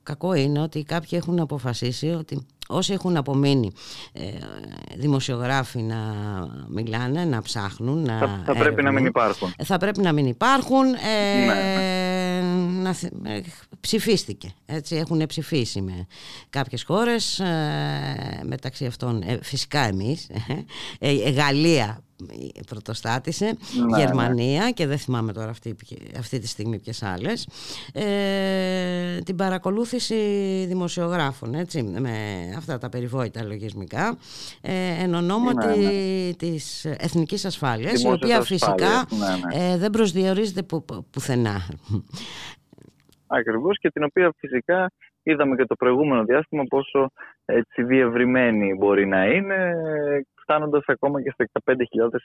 κακό 0.03 0.33
είναι 0.33 0.61
ότι 0.61 0.83
κάποιοι 0.83 1.19
έχουν 1.21 1.39
αποφασίσει 1.39 2.07
ότι 2.07 2.45
όσοι 2.67 2.93
έχουν 2.93 3.17
απομείνει 3.17 3.71
ε, 4.13 4.21
δημοσιογράφοι 4.95 5.79
να 5.81 5.97
μιλάνε, 6.67 7.25
να 7.25 7.41
ψάχνουν, 7.41 8.03
να 8.03 8.17
θα, 8.17 8.41
θα 8.45 8.55
πρέπει 8.55 8.83
να 8.83 8.91
μην 8.91 9.05
υπάρχουν. 9.05 9.53
Θα 9.63 9.77
πρέπει 9.77 10.01
να 10.01 10.11
μην 10.11 10.25
υπάρχουν, 10.25 10.93
ε, 10.93 11.45
ναι. 12.81 12.89
ε, 13.23 13.41
ψηφίστηκε. 13.79 14.53
Έτσι, 14.65 14.95
έχουν 14.95 15.25
ψηφίσει 15.25 15.81
με 15.81 16.07
κάποιες 16.49 16.83
χώρες, 16.83 17.41
μεταξύ 18.43 18.85
αυτών 18.85 19.23
φυσικά 19.41 19.79
εμείς, 19.79 20.29
Γαλλία 21.35 22.03
πρωτοστάτησε, 22.67 23.45
ναι, 23.45 23.85
ναι. 23.85 23.99
Γερμανία 23.99 24.71
και 24.71 24.87
δεν 24.87 24.97
θυμάμαι 24.97 25.33
τώρα 25.33 25.49
αυτή, 25.49 25.75
αυτή 26.17 26.39
τη 26.39 26.47
στιγμή 26.47 26.79
ποιες 26.79 27.03
άλλες, 27.03 27.47
την 29.25 29.35
παρακολούθηση 29.35 30.15
δημοσιογράφων, 30.67 31.53
έτσι, 31.53 31.83
με 31.83 32.13
αυτά 32.57 32.77
τα 32.77 32.89
περιβόητα 32.89 33.43
λογισμικά, 33.43 34.17
εν 35.01 35.13
ονόματι 35.13 35.79
ναι, 35.79 36.33
της 36.33 36.85
εθνικής 36.85 37.45
ασφάλειας, 37.45 38.03
η 38.03 38.07
οποία 38.07 38.41
φυσικά 38.41 39.05
δεν 39.77 39.89
προσδιορίζεται 39.89 40.63
που, 40.63 40.85
πουθενά. 41.11 41.61
Ακριβώς 43.27 43.79
και 43.79 43.89
την 43.89 44.03
οποία 44.03 44.33
φυσικά 44.37 44.91
είδαμε 45.23 45.55
και 45.55 45.65
το 45.65 45.75
προηγούμενο 45.75 46.23
διάστημα 46.23 46.63
πόσο 46.69 47.09
έτσι 47.45 47.83
διευρυμένη 47.83 48.75
μπορεί 48.75 49.07
να 49.07 49.25
είναι 49.25 49.75
φτάνοντας 50.43 50.83
ακόμα 50.85 51.21
και 51.21 51.33
στα 51.33 51.45
15.000 51.65 51.75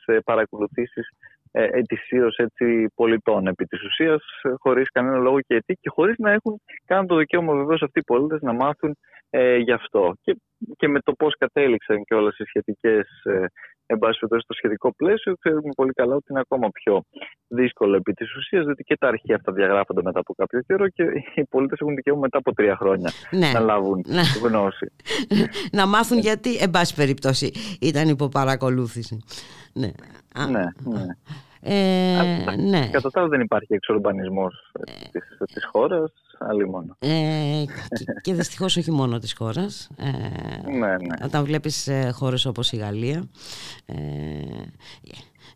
ε, 0.04 0.18
παρακολουθήσεις 0.24 1.08
ε, 1.52 1.68
ετησίως 1.72 2.36
έτσι, 2.36 2.92
πολιτών 2.94 3.46
επί 3.46 3.64
της 3.64 3.82
ουσίας 3.84 4.22
χωρίς 4.58 4.90
κανένα 4.90 5.16
λόγο 5.16 5.40
και 5.40 5.54
αιτή 5.54 5.74
και 5.80 5.90
χωρίς 5.90 6.16
να 6.18 6.30
έχουν 6.30 6.60
καν 6.84 7.06
το 7.06 7.16
δικαίωμα 7.16 7.54
βεβαίως 7.54 7.82
αυτοί 7.82 7.98
οι 7.98 8.04
πολίτες 8.04 8.40
να 8.40 8.52
μάθουν 8.52 8.96
ε, 9.30 9.56
γι' 9.56 9.72
αυτό. 9.72 10.14
Και, 10.22 10.36
και 10.76 10.88
με 10.88 11.00
το 11.00 11.12
πώς 11.12 11.34
κατέληξαν 11.38 12.04
και 12.04 12.14
όλες 12.14 12.38
οι 12.38 12.44
σχετικές 12.44 13.22
ε, 13.24 13.44
εν 13.90 13.98
πάση 13.98 14.18
στο 14.18 14.54
σχετικό 14.54 14.94
πλαίσιο, 14.94 15.34
ξέρουμε 15.40 15.70
πολύ 15.76 15.92
καλά 15.92 16.14
ότι 16.14 16.26
είναι 16.30 16.40
ακόμα 16.40 16.68
πιο 16.70 17.02
δύσκολο 17.48 17.96
επί 17.96 18.12
της 18.12 18.36
ουσίας, 18.36 18.64
διότι 18.64 18.82
και 18.82 18.96
τα 18.96 19.08
αρχεία 19.08 19.34
αυτά 19.34 19.52
διαγράφονται 19.52 20.02
μετά 20.02 20.18
από 20.18 20.34
κάποιο 20.34 20.60
καιρό 20.66 20.88
και 20.88 21.02
οι 21.34 21.44
πολίτες 21.44 21.78
έχουν 21.80 21.94
δικαίωμα 21.94 22.20
μετά 22.20 22.38
από 22.38 22.54
τρία 22.54 22.76
χρόνια 22.76 23.10
ναι. 23.30 23.50
να 23.52 23.60
λάβουν 23.60 24.04
ναι. 24.06 24.22
γνώση. 24.42 24.92
να 25.78 25.86
μάθουν 25.86 26.18
γιατί, 26.18 26.56
εν 26.56 26.70
πάση 26.70 26.94
περιπτώσει, 26.94 27.52
ήταν 27.80 28.08
υπό 28.08 28.28
παρακολούθηση. 28.28 29.18
Ναι, 29.72 29.90
ναι. 30.50 30.64
ναι. 30.94 31.06
Ε, 31.60 32.56
ναι. 32.56 32.88
Κατά 32.92 33.10
τα 33.10 33.28
δεν 33.28 33.40
υπάρχει 33.40 33.74
εξορμπανισμός 33.74 34.72
της, 35.12 35.22
της 35.52 35.64
χώρας 35.72 36.12
ε, 36.98 37.64
και, 37.88 38.04
και 38.20 38.34
δυστυχώς 38.34 38.76
όχι 38.76 38.90
μόνο 38.90 39.18
της 39.18 39.34
χώρας. 39.34 39.90
Ε, 39.96 40.70
ναι, 40.70 40.86
ναι. 40.86 41.24
Όταν 41.24 41.44
βλέπεις 41.44 41.88
ε, 41.88 42.10
χώρες 42.12 42.46
όπως 42.46 42.72
η 42.72 42.76
Γαλλία... 42.76 43.28
Ε, 43.86 43.94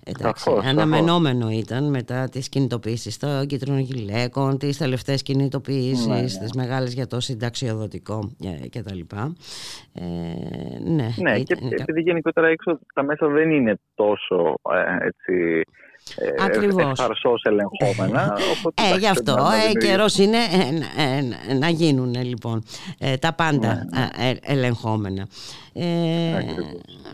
Εντάξει, 0.04 0.50
αναμενόμενο 0.64 1.50
ήταν 1.50 1.90
μετά 1.90 2.28
τις 2.28 2.48
κινητοποιήσεις 2.48 3.18
των 3.18 3.46
κίτρινων 3.46 3.78
γυλαίκων, 3.78 4.58
τις 4.58 4.78
τελευταίες 4.78 5.22
κινητοποιήσεις, 5.22 6.06
ναι, 6.06 6.14
ναι. 6.14 6.22
τις 6.22 6.52
μεγάλες 6.56 6.94
για 6.94 7.06
το 7.06 7.20
συνταξιοδοτικό 7.20 8.32
κτλ. 8.70 9.00
Ε, 9.92 10.04
ναι, 10.84 11.08
ναι 11.16 11.38
και 11.38 11.56
επειδή 11.78 12.00
γενικότερα 12.00 12.48
έξω 12.48 12.78
τα 12.94 13.02
μέσα 13.02 13.28
δεν 13.28 13.50
είναι 13.50 13.78
τόσο 13.94 14.54
ε, 14.72 15.06
έτσι, 15.06 15.62
ε, 16.16 16.44
Ακριβώς. 16.44 17.00
ελεγχόμενα. 17.42 18.38
ε, 18.74 18.98
γι' 18.98 19.06
αυτό 19.06 19.36
ε, 19.68 19.86
καιρός 19.86 20.18
είναι 20.18 20.38
ε, 21.48 21.54
να 21.54 21.68
γίνουν 21.68 22.14
λοιπόν 22.24 22.62
τα 23.20 23.32
πάντα 23.32 23.86
ναι, 23.90 24.00
ναι. 24.00 24.34
ελεγχόμενα. 24.42 25.26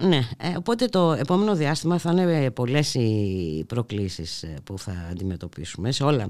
ναι, 0.01 0.21
οπότε 0.57 0.87
το 0.87 1.13
επόμενο 1.13 1.55
διάστημα 1.55 1.99
θα 1.99 2.11
είναι 2.11 2.51
πολλές 2.51 2.95
οι 2.95 3.65
προκλήσεις 3.69 4.45
που 4.65 4.79
θα 4.79 5.09
αντιμετωπίσουμε 5.11 5.93
σε 5.93 6.05
όλα 6.05 6.29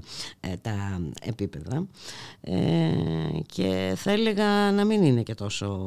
τα 0.63 1.01
επίπεδα 1.23 1.87
και 3.47 3.93
θα 3.97 4.11
έλεγα 4.11 4.73
να 4.73 4.85
μην 4.85 5.03
είναι 5.03 5.23
και 5.23 5.35
τόσο 5.35 5.79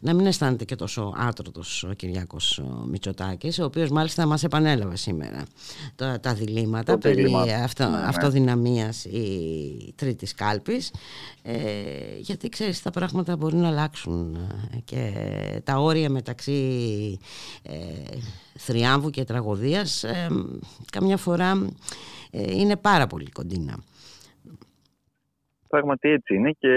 να 0.00 0.14
μην 0.14 0.26
αισθάνεται 0.26 0.64
και 0.64 0.76
τόσο 0.76 1.12
άτρωτος 1.16 1.82
ο 1.82 1.92
Κυριάκος 1.92 2.62
Μητσοτάκης 2.86 3.58
ο 3.58 3.64
οποίος 3.64 3.90
μάλιστα 3.90 4.26
μας 4.26 4.44
επανέλαβε 4.44 4.96
σήμερα 4.96 5.44
τα, 5.96 6.20
τα 6.20 6.34
διλήμματα 6.34 6.98
περί 6.98 7.34
αυτο, 7.64 7.84
ναι, 7.84 7.96
ναι. 7.96 8.06
αυτοδυναμίας 8.06 9.04
ή 9.04 9.92
τρίτης 9.96 10.34
κάλπης 10.34 10.90
ε, 11.42 11.54
γιατί 12.18 12.48
ξέρεις 12.48 12.82
τα 12.82 12.90
πράγματα 12.90 13.36
μπορεί 13.36 13.56
να 13.56 13.68
αλλάξουν 13.68 14.34
ε, 14.74 14.76
και 14.84 15.12
τα 15.64 15.76
όρια 15.80 16.10
μεταξύ 16.10 17.18
ε, 17.62 17.74
θριάμβου 18.54 19.10
και 19.10 19.24
τραγωδίας 19.24 20.04
ε, 20.04 20.28
καμιά 20.92 21.16
φορά 21.16 21.66
ε, 22.30 22.52
είναι 22.56 22.76
πάρα 22.76 23.06
πολύ 23.06 23.30
κοντινά. 23.30 23.78
Πράγματι 25.68 26.08
έτσι 26.08 26.34
είναι 26.34 26.50
και 26.58 26.72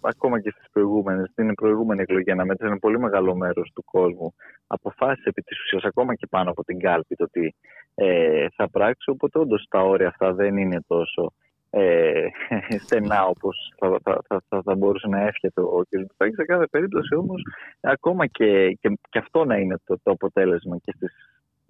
ακόμα 0.00 0.40
και 0.40 0.50
στις 0.50 0.66
προηγούμενες, 0.72 1.30
στην 1.30 1.54
προηγούμενη 1.54 2.00
εκλογή 2.00 2.30
αναμέτρησε 2.30 2.70
ένα 2.70 2.78
πολύ 2.78 2.98
μεγάλο 2.98 3.34
μέρος 3.34 3.70
του 3.74 3.84
κόσμου 3.84 4.34
αποφάσισε 4.66 5.28
επί 5.28 5.42
της 5.42 5.60
ουσίας 5.62 5.84
ακόμα 5.84 6.14
και 6.14 6.26
πάνω 6.26 6.50
από 6.50 6.64
την 6.64 6.78
κάλπη 6.78 7.14
το 7.14 7.26
τι 7.30 7.48
ε, 7.94 8.46
θα 8.56 8.70
πράξει 8.70 9.10
οπότε 9.10 9.38
όντως 9.38 9.66
τα 9.70 9.80
όρια 9.80 10.08
αυτά 10.08 10.32
δεν 10.32 10.56
είναι 10.56 10.80
τόσο 10.86 11.32
ε, 11.70 12.26
στενά 12.84 13.24
όπως 13.24 13.72
θα, 13.78 13.98
θα, 14.02 14.42
θα, 14.48 14.62
θα, 14.64 14.74
μπορούσε 14.74 15.08
να 15.08 15.20
εύχεται 15.20 15.60
ο 15.60 15.82
κ. 15.88 15.98
Μπουφάκη. 15.98 16.34
Σε 16.34 16.44
κάθε 16.44 16.66
περίπτωση 16.66 17.14
όμως 17.14 17.42
ακόμα 17.80 18.26
και, 18.26 18.78
και, 18.80 18.98
και 19.10 19.18
αυτό 19.18 19.44
να 19.44 19.56
είναι 19.56 19.76
το, 19.84 19.98
το 20.02 20.10
αποτέλεσμα 20.10 20.78
και 20.78 20.92
στις 20.96 21.12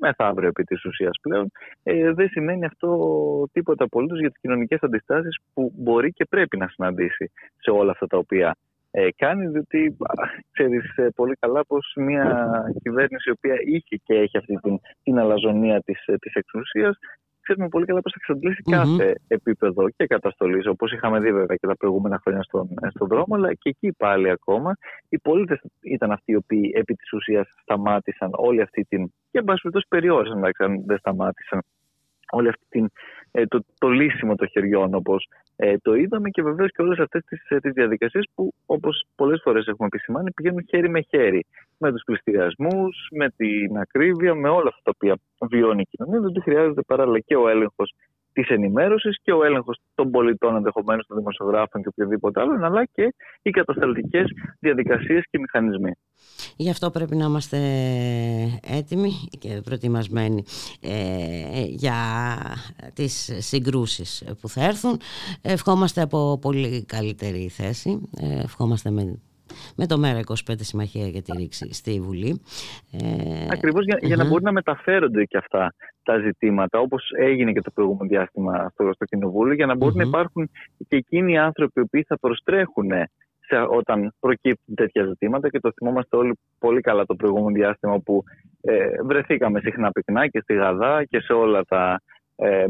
μεθαύριο 0.01 0.49
επί 0.49 0.65
της 0.65 0.85
ουσίας 0.85 1.19
πλέον, 1.23 1.51
ε, 1.83 2.13
δεν 2.13 2.29
σημαίνει 2.29 2.65
αυτό 2.65 2.89
τίποτα 3.53 3.85
απολύτως 3.85 4.21
για 4.21 4.31
τις 4.31 4.41
κοινωνικές 4.41 4.79
αντιστάσεις 4.83 5.39
που 5.55 5.73
μπορεί 5.77 6.13
και 6.13 6.25
πρέπει 6.25 6.57
να 6.57 6.69
συναντήσει 6.69 7.31
σε 7.57 7.71
όλα 7.71 7.91
αυτά 7.91 8.07
τα 8.07 8.19
οποία 8.19 8.57
ε, 8.91 9.09
κάνει, 9.17 9.47
διότι 9.47 9.97
ξέρεις 10.53 10.97
ε, 10.97 11.09
πολύ 11.15 11.35
καλά 11.41 11.65
πως 11.67 11.93
μια 11.97 12.53
κυβέρνηση 12.83 13.29
η 13.29 13.33
οποία 13.33 13.55
είχε 13.65 13.97
και 14.05 14.15
έχει 14.15 14.37
αυτή 14.37 14.55
την, 14.55 14.81
την 15.03 15.19
αλαζονία 15.19 15.83
της, 15.83 16.07
ε, 16.07 16.17
της 16.17 16.35
εξουσίας 16.35 16.99
ξέρουμε 17.51 17.69
πολύ 17.69 17.87
καλά 17.87 18.01
πώς 18.01 18.13
θα 18.13 18.19
εξαντλησει 18.21 18.63
κάθε 18.63 19.21
επίπεδο 19.29 19.91
και 19.97 20.07
καταστολής, 20.07 20.67
όπως 20.67 20.93
είχαμε 20.93 21.21
δει 21.21 21.33
βέβαια 21.33 21.57
και 21.57 21.67
τα 21.67 21.77
προηγούμενα 21.77 22.21
χρόνια 22.23 22.43
στον, 22.43 22.69
στον 22.95 23.09
δρόμο, 23.09 23.35
αλλά 23.35 23.55
και 23.55 23.69
εκεί 23.69 23.93
πάλι 23.93 24.31
ακόμα 24.31 24.77
οι 25.09 25.19
πολίτες 25.19 25.61
ήταν 25.81 26.11
αυτοί 26.13 26.33
οι 26.33 26.37
οποίοι 26.37 26.73
επί 26.75 26.95
της 26.95 27.13
ουσίας 27.13 27.49
σταμάτησαν 27.63 28.31
όλη 28.33 28.61
αυτή 28.61 28.85
την. 28.85 29.07
και 29.31 29.39
εν 29.39 29.45
πάση 29.45 29.61
περιπτώσει 29.63 29.87
περιόρισαν, 29.89 30.45
αν 30.59 30.85
δεν 30.87 30.99
σταμάτησαν 30.99 31.61
όλη 32.31 32.49
αυτή 32.49 32.65
την, 32.69 32.91
ε, 33.31 33.47
το, 33.47 33.65
το 33.79 33.89
λύσιμο 33.89 34.35
των 34.35 34.49
χεριών 34.49 34.95
όπως 34.95 35.29
ε, 35.63 35.79
το 35.83 35.95
είδαμε 35.95 36.29
και 36.29 36.43
βεβαίως 36.43 36.71
και 36.71 36.83
όλες 36.83 36.99
αυτές 36.99 37.25
τις, 37.25 37.49
ε, 37.49 37.61
τις 37.61 37.73
διαδικασίες 37.73 38.29
που 38.35 38.53
όπως 38.67 39.05
πολλές 39.15 39.41
φορές 39.45 39.67
έχουμε 39.67 39.89
επισημάνει 39.93 40.31
πηγαίνουν 40.33 40.65
χέρι 40.69 40.89
με 40.89 41.01
χέρι. 41.01 41.47
Με 41.79 41.93
τους 41.93 42.03
πληστηριασμούς, 42.05 43.09
με 43.11 43.29
την 43.37 43.79
ακρίβεια, 43.79 44.35
με 44.35 44.49
όλα 44.49 44.69
αυτά 44.69 44.81
τα 44.83 44.91
οποία 44.95 45.17
βιώνει 45.51 45.81
η 45.81 45.89
κοινωνία, 45.91 46.21
δεν 46.21 46.43
χρειάζεται 46.43 46.83
παράλληλα 46.83 47.19
και 47.19 47.37
ο 47.37 47.49
έλεγχος 47.49 47.95
της 48.33 48.49
ενημέρωσης 48.49 49.19
και 49.23 49.33
ο 49.33 49.45
έλεγχος 49.45 49.79
των 49.95 50.11
πολιτών 50.11 50.57
ενδεχομένως 50.57 51.07
των 51.07 51.17
δημοσιογράφων 51.17 51.83
και 51.83 51.89
οποιοδήποτε 51.89 52.41
άλλο, 52.41 52.67
αλλά 52.67 52.85
και 52.85 53.15
οι 53.43 53.51
κατασταλτικές 53.51 54.25
διαδικασίες 54.59 55.25
και 55.31 55.39
μηχανισμοί. 55.39 55.93
Γι' 56.57 56.71
αυτό 56.71 56.91
πρέπει 56.91 57.17
να 57.17 57.25
είμαστε 57.25 57.59
έτοιμοι 58.79 59.11
και 59.39 59.61
προετοιμασμένοι 59.65 60.45
ε, 60.81 61.65
για 61.67 61.97
τις 62.95 63.31
συγκρούσεις 63.39 64.25
που 64.41 64.49
θα 64.49 64.65
έρθουν. 64.65 65.01
Ευχόμαστε 65.43 66.01
από 66.01 66.39
πολύ 66.41 66.85
καλύτερη 66.85 67.49
θέση. 67.49 68.09
Ε, 68.21 68.43
ευχόμαστε 68.43 68.91
με 68.91 69.19
με 69.77 69.87
το 69.87 69.97
ΜΕΡΑ25 70.05 70.55
Συμμαχία 70.59 71.07
για 71.07 71.23
τη 71.23 71.33
Ρήξη 71.37 71.73
στη 71.73 72.01
Βουλή. 72.01 72.41
Ε, 72.93 73.47
Ακριβώς 73.51 73.85
για, 73.85 73.99
για 74.01 74.17
να 74.17 74.27
μπορεί 74.27 74.43
να 74.43 74.53
μεταφέρονται 74.53 75.25
και 75.25 75.37
αυτά 75.37 75.75
τα 76.03 76.19
ζητήματα, 76.19 76.79
όπως 76.79 77.11
έγινε 77.19 77.53
και 77.53 77.61
το 77.61 77.71
προηγούμενο 77.71 78.09
διάστημα 78.09 78.71
στο, 78.73 78.91
στο 78.95 79.05
Κοινοβούλιο, 79.05 79.55
για 79.55 79.67
να 79.67 79.75
μπορουν 79.75 79.97
να 79.97 80.05
υπάρχουν 80.05 80.51
και 80.89 80.97
εκείνοι 80.97 81.33
οι 81.33 81.39
άνθρωποι 81.39 81.87
που 81.87 82.01
θα 82.07 82.19
προστρέχουν 82.19 82.91
σε, 83.41 83.57
όταν 83.71 84.15
προκύπτουν 84.21 84.75
τέτοια 84.75 85.05
ζητήματα. 85.05 85.49
Και 85.49 85.61
το 85.61 85.73
θυμόμαστε 85.73 86.17
όλοι 86.17 86.39
πολύ 86.59 86.81
καλά 86.81 87.07
το 87.07 87.15
προηγούμενο 87.15 87.57
διάστημα 87.57 87.99
που 87.99 88.25
ε, 88.61 88.87
βρεθήκαμε 89.05 89.61
συχνά 89.61 89.91
πυκνά 89.91 90.29
και 90.29 90.41
στη 90.41 90.55
Γαδά 90.55 91.05
και 91.05 91.21
σε 91.21 91.33
όλα 91.33 91.65
τα 91.65 92.01
ε, 92.37 92.65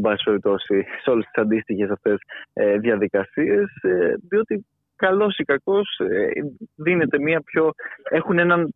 σε 1.03 1.11
όλες 1.11 1.25
τις 1.25 1.43
αντίστοιχες 1.43 1.91
αυτές 1.91 2.19
ε, 2.53 2.79
διαδικασίες 2.79 3.67
ε, 3.83 4.15
διότι 4.29 4.67
καλός 5.01 5.39
ή 5.39 5.45
κακός 5.45 5.99
ε, 5.99 6.29
δίνεται 6.75 7.19
μια 7.19 7.41
πιο... 7.41 7.71
έχουν 8.11 8.39
έναν 8.39 8.75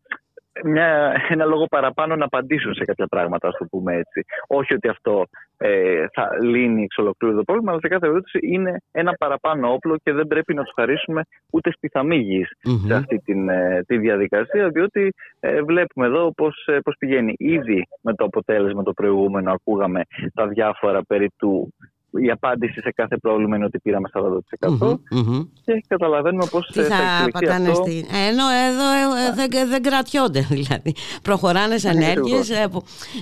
μια, 0.63 1.15
ένα 1.29 1.45
λόγο 1.45 1.67
παραπάνω 1.67 2.17
να 2.17 2.25
απαντήσουν 2.25 2.75
σε 2.75 2.85
κάποια 2.85 3.07
πράγματα, 3.07 3.49
ας 3.49 3.57
το 3.59 3.65
πούμε 3.65 3.95
έτσι. 3.95 4.25
Όχι 4.47 4.75
ότι 4.75 4.89
αυτό 4.89 5.27
ε, 5.57 6.05
θα 6.13 6.29
λύνει 6.43 6.83
εξ 6.83 6.99
ολοκλήρου 6.99 7.37
το 7.37 7.43
πρόβλημα, 7.43 7.71
αλλά 7.71 7.81
σε 7.81 7.89
κάθε 7.89 8.07
περίπτωση 8.07 8.39
είναι 8.43 8.81
ένα 8.93 9.13
παραπάνω 9.19 9.73
όπλο 9.73 9.97
και 10.03 10.13
δεν 10.13 10.27
πρέπει 10.27 10.55
να 10.55 10.63
τους 10.63 10.73
χαρίσουμε 10.75 11.23
ούτε 11.51 11.71
σπιθαμίγη 11.73 12.47
σε 12.87 12.95
αυτή 12.95 13.19
την, 13.19 13.49
ε, 13.49 13.85
τη 13.87 13.99
διαδικασία, 13.99 14.69
διότι 14.69 15.15
ε, 15.41 15.63
βλέπουμε 15.63 16.07
εδώ 16.07 16.33
πώς 16.37 16.69
πώς 16.85 16.95
πηγαίνει. 16.99 17.35
Ήδη 17.39 17.89
με 18.01 18.15
το 18.15 18.25
αποτέλεσμα 18.25 18.83
το 18.83 18.93
προηγούμενο 18.93 19.53
ακούγαμε 19.53 20.01
τα 20.35 20.47
διάφορα 20.47 21.05
περί 21.05 21.29
του 21.37 21.75
η 22.23 22.31
απάντηση 22.31 22.81
σε 22.81 22.93
κάθε 22.93 23.17
πρόβλημα 23.17 23.57
είναι 23.57 23.65
ότι 23.65 23.79
πήραμε 23.79 24.09
40%. 24.81 24.99
Και 25.65 25.85
καταλαβαίνουμε 25.87 26.47
πώς 26.51 26.67
Τι 26.67 26.81
θα, 26.81 26.97
θα 26.97 27.29
πατάνε 27.33 27.71
αυτό... 27.71 27.83
Στη... 27.83 28.07
Ενώ 28.29 28.45
εδώ 28.49 28.87
ε, 28.91 29.29
ε, 29.29 29.49
δεν, 29.49 29.69
δεν 29.69 29.83
κρατιόνται 29.83 30.47
δηλαδή. 30.57 30.95
Προχωράνε 31.23 31.79
σε 31.79 31.89
ενέργειες 31.89 32.51
ε, 32.51 32.67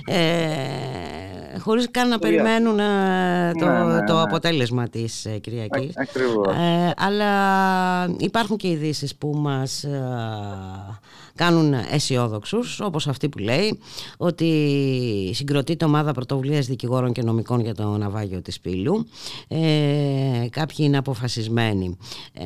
ε, 0.05 1.59
χωρίς 1.59 1.91
καν 1.91 2.09
να 2.09 2.19
περιμένουν 2.19 2.77
το, 3.59 3.65
ναι, 3.65 3.83
ναι, 3.83 4.03
το 4.03 4.13
ναι. 4.13 4.21
αποτέλεσμα 4.21 4.89
της 4.89 5.27
Κυριακής. 5.41 5.95
Ε, 5.95 6.91
αλλά 6.97 7.29
υπάρχουν 8.17 8.57
και 8.57 8.67
ειδήσεις 8.67 9.15
που 9.15 9.31
μας 9.35 9.85
κάνουν 11.35 11.73
αισιόδοξους, 11.73 12.79
όπως 12.79 13.07
αυτή 13.07 13.29
που 13.29 13.37
λέει 13.37 13.79
ότι 14.17 15.31
συγκροτείται 15.33 15.85
ομάδα 15.85 16.11
πρωτοβουλίας 16.11 16.65
δικηγόρων 16.65 17.11
και 17.13 17.21
νομικών 17.21 17.59
για 17.59 17.75
το 17.75 17.97
ναυάγιο 17.97 18.41
της 18.41 18.59
Πύλου. 18.59 19.07
Ε, 19.47 19.57
κάποιοι 20.49 20.77
είναι 20.79 20.97
αποφασισμένοι 20.97 21.97
ε, 22.33 22.43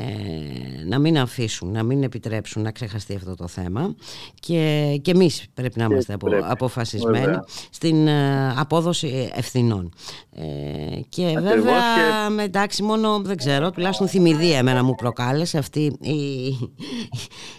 να 0.87 0.99
μην 0.99 1.17
αφήσουν, 1.17 1.71
να 1.71 1.83
μην 1.83 2.03
επιτρέψουν 2.03 2.61
να 2.61 2.71
ξεχαστεί 2.71 3.15
αυτό 3.15 3.35
το 3.35 3.47
θέμα 3.47 3.95
και, 4.39 4.99
και 5.01 5.11
εμείς 5.11 5.45
πρέπει 5.53 5.79
να 5.79 5.85
είμαστε 5.85 6.13
απο, 6.13 6.27
αποφασισμένοι 6.41 7.37
στην 7.69 8.07
ε, 8.07 8.53
απόδοση 8.57 9.29
ευθυνών. 9.33 9.93
Ε, 10.31 10.99
και 11.09 11.37
βέβαια 11.39 11.79
και... 12.37 12.43
εντάξει 12.43 12.83
μόνο 12.83 13.19
δεν 13.19 13.37
ξέρω 13.37 13.71
τουλάχιστον 13.71 14.07
θυμηδία 14.07 14.57
εμένα 14.57 14.83
μου 14.83 14.95
προκάλεσε 14.95 15.57
αυτή 15.57 15.97
η, 16.01 16.15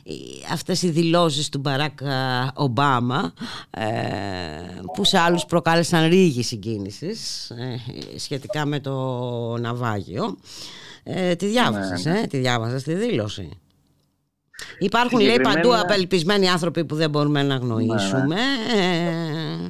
η, 0.03 0.17
αυτές 0.53 0.83
οι 0.83 0.91
δηλώσεις 0.91 1.17
του 1.51 1.59
Μπαράκ 1.59 1.99
Ομπάμα 2.55 3.33
ε, 3.71 3.87
που 4.95 5.05
σε 5.05 5.19
άλλους 5.19 5.45
προκάλεσαν 5.45 6.09
ρίγη 6.09 6.43
συγκίνησης 6.43 7.51
ε, 7.51 7.77
σχετικά 8.19 8.67
με 8.67 8.81
το 8.81 8.95
ναυάγιο. 9.61 10.37
Ε, 11.03 11.35
τη 11.35 11.47
διάβασες, 11.47 12.05
ναι. 12.05 12.21
ε, 12.21 12.27
τη 12.27 12.39
διάβασες 12.39 12.83
τη 12.83 12.95
δήλωση. 12.95 13.49
Υπάρχουν 14.79 15.21
λέει 15.21 15.41
παντού 15.41 15.77
απελπισμένοι 15.77 16.49
άνθρωποι 16.49 16.85
που 16.85 16.95
δεν 16.95 17.11
μπορούμε 17.11 17.43
να 17.43 17.57
γνωρίσουμε. 17.57 18.35
Ναι, 18.35 19.69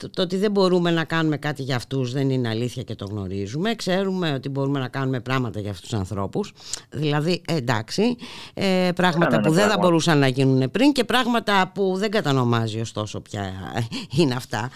το, 0.00 0.10
το 0.10 0.22
ότι 0.22 0.36
δεν 0.36 0.50
μπορούμε 0.50 0.90
να 0.90 1.04
κάνουμε 1.04 1.36
κάτι 1.36 1.62
για 1.62 1.76
αυτούς 1.76 2.12
δεν 2.12 2.30
είναι 2.30 2.48
αλήθεια 2.48 2.82
και 2.82 2.94
το 2.94 3.06
γνωρίζουμε. 3.10 3.74
Ξέρουμε 3.74 4.32
ότι 4.32 4.48
μπορούμε 4.48 4.78
να 4.78 4.88
κάνουμε 4.88 5.20
πράγματα 5.20 5.60
για 5.60 5.70
αυτούς 5.70 5.88
τους 5.88 5.98
ανθρώπους. 5.98 6.52
Δηλαδή, 6.90 7.42
εντάξει, 7.48 8.16
ε, 8.54 8.88
πράγματα 8.94 9.40
που 9.40 9.50
δεν 9.50 9.68
θα 9.68 9.78
μπορούσαν 9.78 10.18
να 10.18 10.26
γίνουν 10.26 10.70
πριν 10.70 10.92
και 10.92 11.04
πράγματα 11.04 11.70
που 11.74 11.94
δεν 11.96 12.10
κατανομάζει 12.10 12.80
ωστόσο 12.80 13.20
πια 13.20 13.52
είναι 14.18 14.34
αυτά 14.34 14.70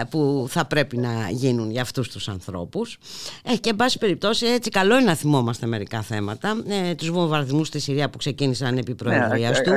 ε, 0.00 0.04
που 0.04 0.46
θα 0.48 0.64
πρέπει 0.64 0.96
να 0.96 1.28
γίνουν 1.30 1.70
για 1.70 1.82
αυτούς 1.82 2.08
τους 2.08 2.28
ανθρώπους. 2.28 2.98
Ε, 3.42 3.56
και 3.56 3.70
εν 3.70 3.76
πάση 3.76 3.98
περιπτώσει 3.98 4.46
έτσι 4.46 4.70
καλό 4.70 4.94
είναι 4.94 5.04
να 5.04 5.14
θυμόμαστε 5.14 5.66
μερικά 5.66 6.02
θέματα. 6.02 6.62
Ε, 6.88 6.94
τους 6.94 7.10
βομβαρδισμούς 7.10 7.66
στη 7.66 7.78
Συρία 7.78 8.10
που 8.10 8.18
ξεκίνησαν 8.18 8.78
επί 8.78 8.90
ναι, 8.90 8.96
προεδρίας 8.96 9.60
του 9.62 9.72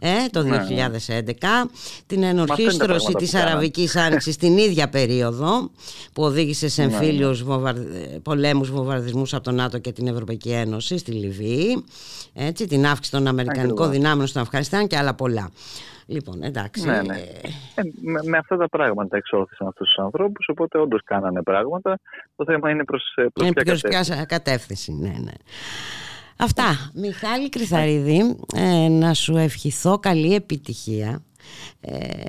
ε, 0.00 0.08
το 0.30 0.40
2011, 0.40 0.44
ναι, 0.44 1.20
ναι. 1.20 1.24
την 2.06 2.22
ενορχίστρωση 2.62 3.12
της 3.12 3.34
Αραβικής 3.34 3.96
Άνοιξης 3.96 4.34
στην 4.34 4.58
ίδια 4.58 4.88
περίοδο 4.88 5.70
που 6.12 6.22
οδήγησε 6.22 6.68
σε 6.68 6.84
ναι, 6.84 6.92
εμφύλιους 6.92 7.42
βομβαρδ... 7.42 7.80
πολέμους 8.22 8.70
βομβαρδισμούς 8.70 9.34
από 9.34 9.44
τον 9.44 9.54
ΝΑΤΟ 9.54 9.78
και 9.78 9.92
την 9.92 10.06
Ευρωπαϊκή 10.06 10.50
Ένωση 10.50 10.98
στη 10.98 11.10
Λιβύη 11.12 11.84
έτσι, 12.34 12.66
την 12.66 12.86
αύξηση 12.86 13.10
των 13.10 13.26
Αμερικανικών 13.26 13.90
δυνάμεων 13.90 14.26
στον 14.26 14.42
Αφγανιστάν 14.42 14.86
και 14.86 14.96
άλλα 14.96 15.14
πολλά. 15.14 15.50
Λοιπόν, 16.06 16.42
εντάξει. 16.42 16.86
Ναι, 16.86 17.02
ναι. 17.02 17.16
Ε, 17.74 17.82
με, 18.02 18.20
με, 18.24 18.38
αυτά 18.38 18.56
τα 18.56 18.68
πράγματα 18.68 19.16
εξώθησαν 19.16 19.66
αυτούς 19.66 19.88
τους 19.88 20.04
ανθρώπους, 20.04 20.46
οπότε 20.48 20.78
όντως 20.78 21.00
κάνανε 21.04 21.42
πράγματα. 21.42 21.98
Το 22.36 22.44
θέμα 22.44 22.70
είναι 22.70 22.84
προς 22.84 23.02
ποια 23.34 23.52
κατεύθυνση. 23.52 24.26
κατεύθυνση. 24.26 24.92
Ναι, 24.92 25.08
ναι. 25.08 25.32
Αυτά. 26.36 26.90
Μιχάλη 26.94 27.48
Κρυθαρίδη, 27.48 28.36
ε, 28.54 28.88
να 28.88 29.14
σου 29.14 29.36
ευχηθώ 29.36 29.98
καλή 29.98 30.34
επιτυχία 30.34 31.08
ε, 31.08 31.27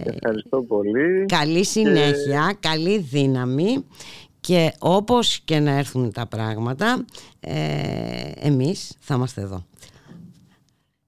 Ευχαριστώ 0.04 0.64
πολύ. 0.64 1.26
Καλή 1.26 1.66
συνέχεια, 1.66 2.58
καλή 2.60 2.98
δύναμη 2.98 3.86
και 4.40 4.74
όπως 4.80 5.40
και 5.40 5.60
να 5.60 5.72
έρθουν 5.72 6.12
τα 6.12 6.28
πράγματα 6.28 7.06
ε, 7.40 8.32
εμείς 8.36 8.98
θα 9.00 9.16
είμαστε 9.16 9.42
εδώ. 9.42 9.64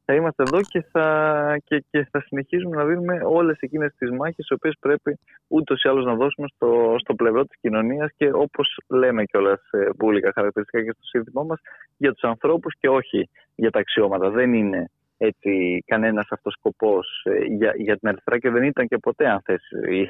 Θα 0.05 0.19
είμαστε 0.19 0.43
εδώ 0.43 0.61
και 0.61 0.85
θα, 0.91 1.57
και, 1.63 1.83
και 1.89 2.07
θα 2.11 2.21
συνεχίζουμε 2.21 2.75
να 2.75 2.85
δίνουμε 2.85 3.19
όλες 3.23 3.57
εκείνες 3.59 3.93
τις 3.97 4.11
μάχες 4.11 4.47
οι 4.49 4.53
οποίες 4.53 4.75
πρέπει 4.79 5.19
ούτως 5.47 5.83
ή 5.83 5.89
άλλως 5.89 6.05
να 6.05 6.15
δώσουμε 6.15 6.47
στο, 6.55 6.95
στο 6.97 7.13
πλευρό 7.15 7.45
της 7.45 7.57
κοινωνίας 7.61 8.11
και 8.17 8.31
όπως 8.33 8.77
λέμε 8.87 9.23
κιόλας 9.23 9.59
πουλικα 9.97 10.27
ε, 10.27 10.31
χαρακτηριστικά 10.31 10.83
και 10.83 10.91
στο 10.91 11.03
σύνθημό 11.03 11.43
μας 11.43 11.59
για 11.97 12.13
τους 12.13 12.23
ανθρώπους 12.23 12.75
και 12.79 12.89
όχι 12.89 13.29
για 13.55 13.71
τα 13.71 13.79
αξιώματα. 13.79 14.29
Δεν 14.29 14.53
είναι 14.53 14.89
έτσι, 15.23 15.83
κανένας 15.85 16.27
αυτός 16.29 16.53
σκοπός 16.53 17.07
ε, 17.23 17.53
για, 17.55 17.73
για 17.77 17.97
την 17.97 18.07
αριστερά 18.07 18.39
και 18.39 18.49
δεν 18.49 18.63
ήταν 18.63 18.87
και 18.87 18.97
ποτέ 18.97 19.29
αν 19.29 19.41
θες 19.43 19.61
η, 19.89 20.01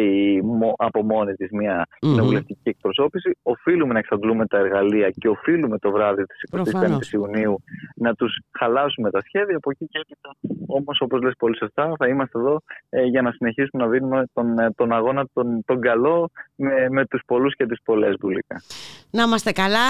η, 0.00 0.40
από 0.76 1.02
μόνη 1.02 1.32
της 1.34 1.50
μια 1.50 1.86
κοινοβουλευτική 1.98 2.60
mm-hmm. 2.64 2.70
εκπροσώπηση. 2.70 3.30
Οφείλουμε 3.42 3.92
να 3.92 3.98
εξαντλούμε 3.98 4.46
τα 4.46 4.58
εργαλεία 4.58 5.10
και 5.10 5.28
οφείλουμε 5.28 5.78
το 5.78 5.90
βράδυ 5.90 6.24
της 6.24 6.40
25ης 6.50 7.12
Ιουνίου 7.12 7.62
να 7.96 8.14
τους 8.14 8.38
χαλάσουμε 8.58 9.10
τα 9.10 9.20
σχέδια. 9.20 9.56
Από 9.56 9.70
εκεί 9.70 9.86
και 9.86 9.98
έπειτα 9.98 10.30
όμως 10.66 11.00
όπως 11.00 11.22
λες 11.22 11.34
πολύ 11.38 11.56
σωστά 11.56 11.92
θα 11.98 12.08
είμαστε 12.08 12.38
εδώ 12.38 12.62
ε, 12.88 13.02
για 13.02 13.22
να 13.22 13.30
συνεχίσουμε 13.30 13.84
να 13.84 13.88
δίνουμε 13.88 14.24
τον, 14.32 14.58
ε, 14.58 14.70
τον 14.76 14.92
αγώνα 14.92 15.26
τον, 15.32 15.64
τον 15.64 15.80
καλό 15.80 16.30
με, 16.54 16.88
με 16.90 17.06
τους 17.06 17.22
πολλούς 17.26 17.54
και 17.54 17.66
τις 17.66 17.78
πολλές 17.84 18.14
μπουλικά. 18.20 18.62
Να 19.10 19.22
είμαστε 19.22 19.52
καλά. 19.52 19.86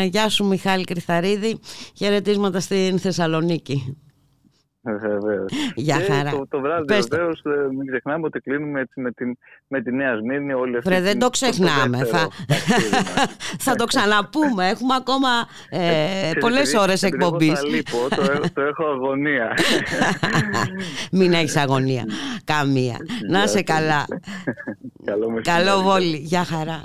Ε, 0.00 0.04
γεια 0.04 0.28
σου 0.28 0.44
Μιχάλη 0.44 0.84
Κρυθαρίδη. 0.84 1.60
Χαιρετίσματα 1.96 2.60
στην 2.60 2.98
Θεσσαλονίκη. 2.98 3.61
Βεβαίως. 4.84 5.52
Για 5.74 6.00
χαρά. 6.08 6.30
Το, 6.30 6.46
το 6.48 6.60
βράδυ 6.60 6.84
βεβαίως 6.86 7.42
ε, 7.44 7.74
μην 7.74 7.86
ξεχνάμε 7.86 8.26
ότι 8.26 8.40
κλείνουμε 8.40 8.80
έτσι 8.80 9.00
με, 9.00 9.10
την, 9.10 9.38
με 9.66 9.82
τη 9.82 9.92
Νέα 9.92 10.16
Σμύρνη 10.16 10.52
όλη 10.52 10.76
αυτή. 10.76 10.88
Βρε, 10.88 11.00
δεν 11.00 11.18
το 11.18 11.30
ξεχνάμε. 11.30 12.04
θα, 12.04 12.28
θα 13.66 13.74
το 13.74 13.84
ξαναπούμε. 13.84 14.68
Έχουμε 14.68 14.94
ακόμα 14.94 15.28
ε, 15.70 16.30
ε 16.30 16.32
πολλές 16.40 16.74
ώρες 16.74 17.02
εκπομπής. 17.02 17.60
Το, 17.90 18.48
το 18.52 18.60
έχω 18.60 18.84
αγωνία. 18.84 19.54
μην 21.18 21.32
έχεις 21.32 21.56
αγωνία. 21.56 22.04
Καμία. 22.44 22.96
Να 23.28 23.46
σε 23.46 23.62
καλά. 23.62 24.04
Καλό, 25.04 25.40
Καλό 25.42 25.82
βόλι. 25.82 26.16
Γεια 26.16 26.44
χαρά. 26.44 26.82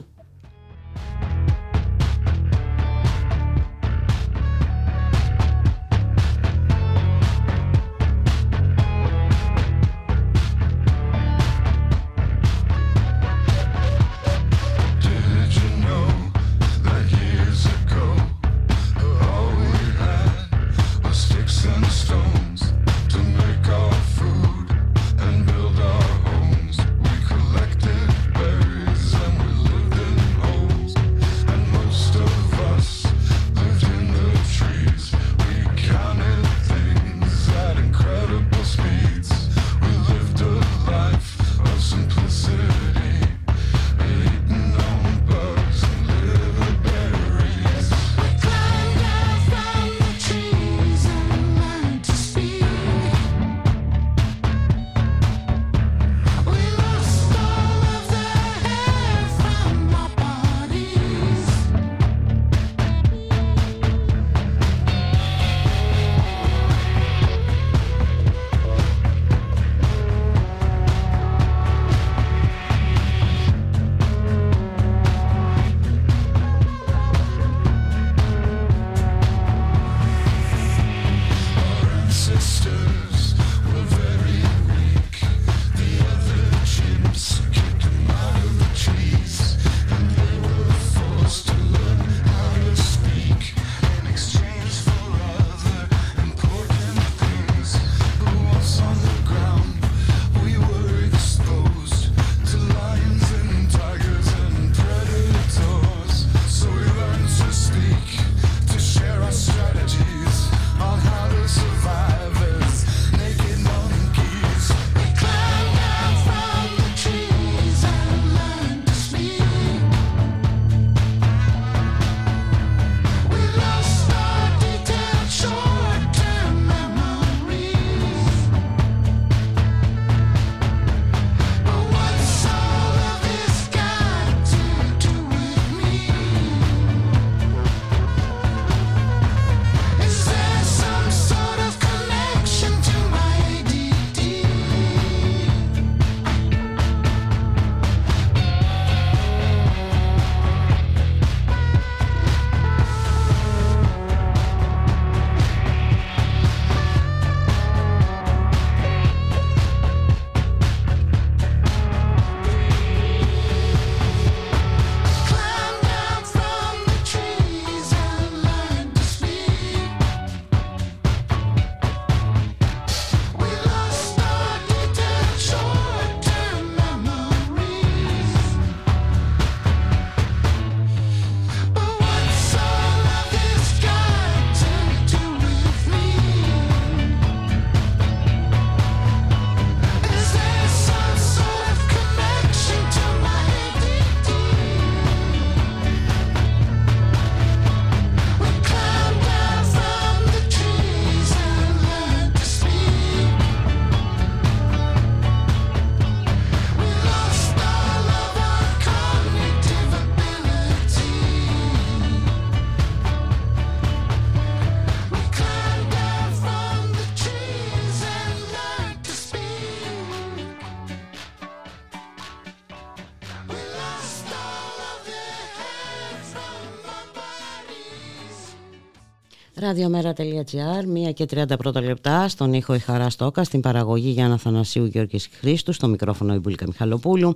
Ραδιομέρα.gr, 229.67 231.10
1 231.10 231.13
και 231.13 231.25
30 231.32 231.58
πρώτα 231.58 231.82
λεπτά, 231.82 232.27
στον 232.27 232.53
ήχο 232.53 232.73
η 232.73 232.80
Χαρά 232.80 233.10
Στόκα, 233.10 233.43
στην 233.43 233.62
παραγωγή 233.62 234.10
Γιάννα 234.10 234.38
Θανασίου 234.38 234.86
Γιώργης 234.86 235.30
Χρήστου, 235.39 235.73
στο 235.73 235.88
μικρόφωνο 235.88 236.34
η 236.34 236.38
Μπουλίκα 236.38 236.65
Μιχαλοπούλου. 236.67 237.36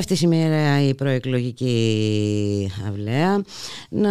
Πέφτει 0.00 0.14
σήμερα 0.14 0.82
η 0.82 0.94
προεκλογική 0.94 2.70
αυλαία 2.88 3.42
να 3.88 4.10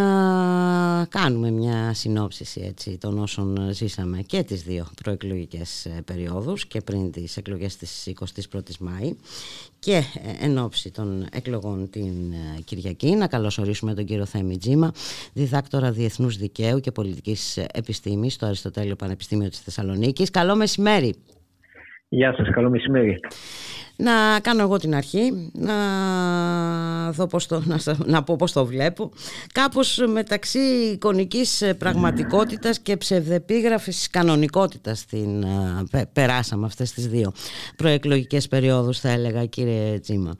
κάνουμε 1.09 1.51
μια 1.51 1.93
συνόψιση 1.93 2.61
έτσι, 2.65 2.97
των 2.97 3.19
όσων 3.19 3.69
ζήσαμε 3.71 4.21
και 4.21 4.43
τις 4.43 4.63
δύο 4.63 4.87
προεκλογικές 5.03 5.85
ε, 5.85 6.01
περιόδους 6.05 6.65
και 6.65 6.81
πριν 6.81 7.11
τις 7.11 7.37
εκλογές 7.37 7.77
της 7.77 8.11
21ης 8.19 8.77
Μάη 8.79 9.13
και 9.79 9.95
ε, 9.95 10.45
εν 10.45 10.57
ώψη 10.57 10.91
των 10.91 11.25
εκλογών 11.31 11.89
την 11.89 12.31
ε, 12.31 12.61
Κυριακή 12.65 13.15
να 13.15 13.27
καλωσορίσουμε 13.27 13.93
τον 13.93 14.05
κύριο 14.05 14.25
Θέμη 14.25 14.57
Τζίμα 14.57 14.91
διδάκτορα 15.33 15.91
Διεθνούς 15.91 16.37
Δικαίου 16.37 16.79
και 16.79 16.91
Πολιτικής 16.91 17.57
Επιστήμης 17.57 18.33
στο 18.33 18.45
Αριστοτέλειο 18.45 18.95
Πανεπιστήμιο 18.95 19.49
της 19.49 19.59
Θεσσαλονίκης. 19.59 20.29
Καλό 20.29 20.55
μεσημέρι. 20.55 21.15
Γεια 22.11 22.33
σας, 22.33 22.49
καλό 22.49 22.69
μεσημέρι. 22.69 23.19
Να 23.97 24.39
κάνω 24.41 24.61
εγώ 24.61 24.77
την 24.77 24.95
αρχή, 24.95 25.51
να, 25.53 25.75
δω 27.11 27.27
πώς 27.27 27.47
το, 27.47 27.61
να, 27.65 27.77
να 28.05 28.23
πω 28.23 28.35
πώς 28.35 28.51
το 28.51 28.65
βλέπω. 28.65 29.11
Κάπως 29.53 30.05
μεταξύ 30.13 30.59
εικονικής 30.93 31.75
πραγματικότητας 31.77 32.81
και 32.81 32.97
ψευδεπίγραφης 32.97 34.09
κανονικότητας 34.09 35.05
την, 35.05 35.43
περάσαμε 36.13 36.65
αυτές 36.65 36.93
τις 36.93 37.07
δύο 37.07 37.31
προεκλογικές 37.77 38.47
περιόδους 38.47 38.99
θα 38.99 39.09
έλεγα 39.09 39.45
κύριε 39.45 39.99
Τσίμα. 39.99 40.35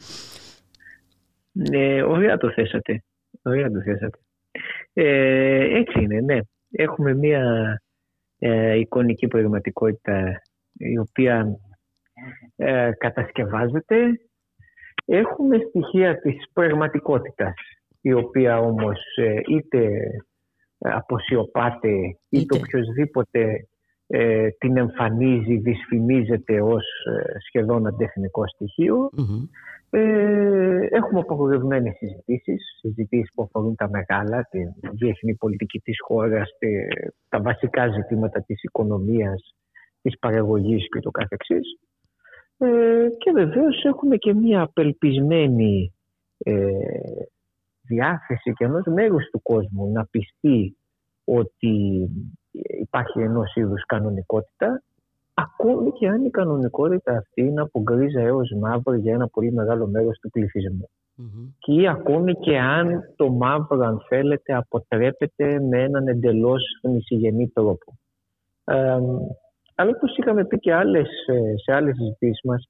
Ναι, 1.52 2.04
ωραία 2.04 2.38
το 2.38 2.52
θέσατε. 2.52 3.04
Ωραία 3.42 3.72
το 3.72 3.82
θέσατε. 3.82 4.18
Ε, 4.94 5.78
έτσι 5.78 6.02
είναι, 6.02 6.20
ναι. 6.22 6.40
Έχουμε 6.72 7.14
μια 7.14 7.44
ε, 8.40 8.80
εικονική 8.80 9.28
πραγματικότητα 9.28 10.42
η 10.80 10.98
οποία 10.98 11.60
ε, 12.56 12.92
κατασκευάζεται. 12.98 13.96
Έχουμε 15.06 15.58
στοιχεία 15.58 16.20
της 16.20 16.36
πραγματικότητας, 16.54 17.54
η 18.02 18.14
οποία 18.14 18.60
όμως 18.60 19.00
ε, 19.16 19.42
είτε 19.48 19.90
αποσιωπάται 20.80 21.90
είτε 22.30 22.58
οποιοδήποτε 22.58 23.68
ε, 24.12 24.50
την 24.50 24.78
εμφανίζει, 24.78 25.58
δυσφημίζεται 25.58 26.62
ως 26.62 26.86
ε, 27.06 27.40
σχεδόν 27.48 27.88
αντεχνικό 27.88 28.44
Ε, 29.90 30.00
έχουμε 30.90 31.20
απαγορευμένες 31.20 31.96
συζητήσεις, 31.96 32.78
συζητήσεις 32.80 33.32
που 33.34 33.44
αφορούν 33.44 33.76
τα 33.76 33.90
μεγάλα, 33.90 34.48
τη 34.52 34.60
διεθνή 34.92 35.36
πολιτική 35.36 35.80
της 35.80 35.98
χώρας, 36.02 36.50
τα 37.30 37.42
βασικά 37.42 37.88
ζητήματα 37.88 38.42
της 38.42 38.64
οικονομίας, 38.64 39.56
της 40.02 40.20
παραγωγής 40.20 40.90
και 40.90 41.00
το 41.00 41.12
καθεξής. 41.12 41.80
Ε, 42.58 43.08
και 43.18 43.32
βεβαίως 43.32 43.84
έχουμε 43.84 44.18
και 44.18 44.34
μια 44.34 44.62
απελπισμένη 44.62 45.94
ε, 46.38 46.70
διάθεση 47.82 48.54
και 48.54 48.66
ενός 48.66 48.86
μέρους 48.86 49.30
του 49.32 49.42
κόσμου 49.42 49.92
να 49.92 50.06
πιστεί 50.06 50.78
ότι 51.24 52.08
υπάρχει 52.82 53.20
ενός 53.20 53.56
είδους 53.56 53.86
κανονικότητα 53.86 54.84
ακόμη 55.34 55.92
και 55.92 56.08
αν 56.08 56.26
η 56.26 56.30
κανονικότητα 56.30 57.18
αυτή 57.18 57.42
είναι 57.42 57.62
από 57.62 57.82
γκρίζα 57.82 58.22
έως 58.22 58.52
μαύρο 58.60 58.96
για 58.96 59.14
ένα 59.14 59.28
πολύ 59.28 59.52
μεγάλο 59.52 59.88
μέρος 59.88 60.20
του 60.20 60.30
πληθυσμού. 60.30 60.90
Mm-hmm. 61.18 61.54
Και 61.60 61.90
ακόμη 61.90 62.34
και 62.34 62.58
αν 62.60 63.14
το 63.16 63.30
μαύρο, 63.30 63.86
αν 63.86 64.06
θέλετε, 64.08 64.54
αποτρέπεται 64.54 65.60
με 65.60 65.84
έναν 65.84 66.08
εντελώς 66.08 66.64
νησιγενή 66.82 67.48
τρόπο. 67.48 67.98
Ε, 68.64 68.98
αλλά 69.80 69.92
όπως 69.96 70.18
είχαμε 70.18 70.46
πει 70.46 70.60
και 70.60 70.74
άλλες, 70.74 71.08
ε, 71.28 71.58
σε 71.64 71.74
άλλες 71.74 71.96
συζητήσεις 71.96 72.42
μας, 72.44 72.70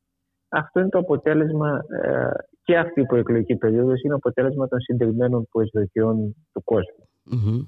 αυτό 0.50 0.80
είναι 0.80 0.90
το 0.90 0.98
αποτέλεσμα 0.98 1.82
ε, 2.04 2.30
και 2.64 2.78
αυτή 2.78 3.02
η 3.02 3.06
προεκλογική 3.06 3.56
περίοδος 3.56 4.02
είναι 4.02 4.14
αποτέλεσμα 4.14 4.68
των 4.68 4.80
συντηρημένων 4.80 5.48
προσδοκιών 5.52 6.36
του 6.54 6.64
κόσμου. 6.64 7.08
Mm-hmm. 7.32 7.68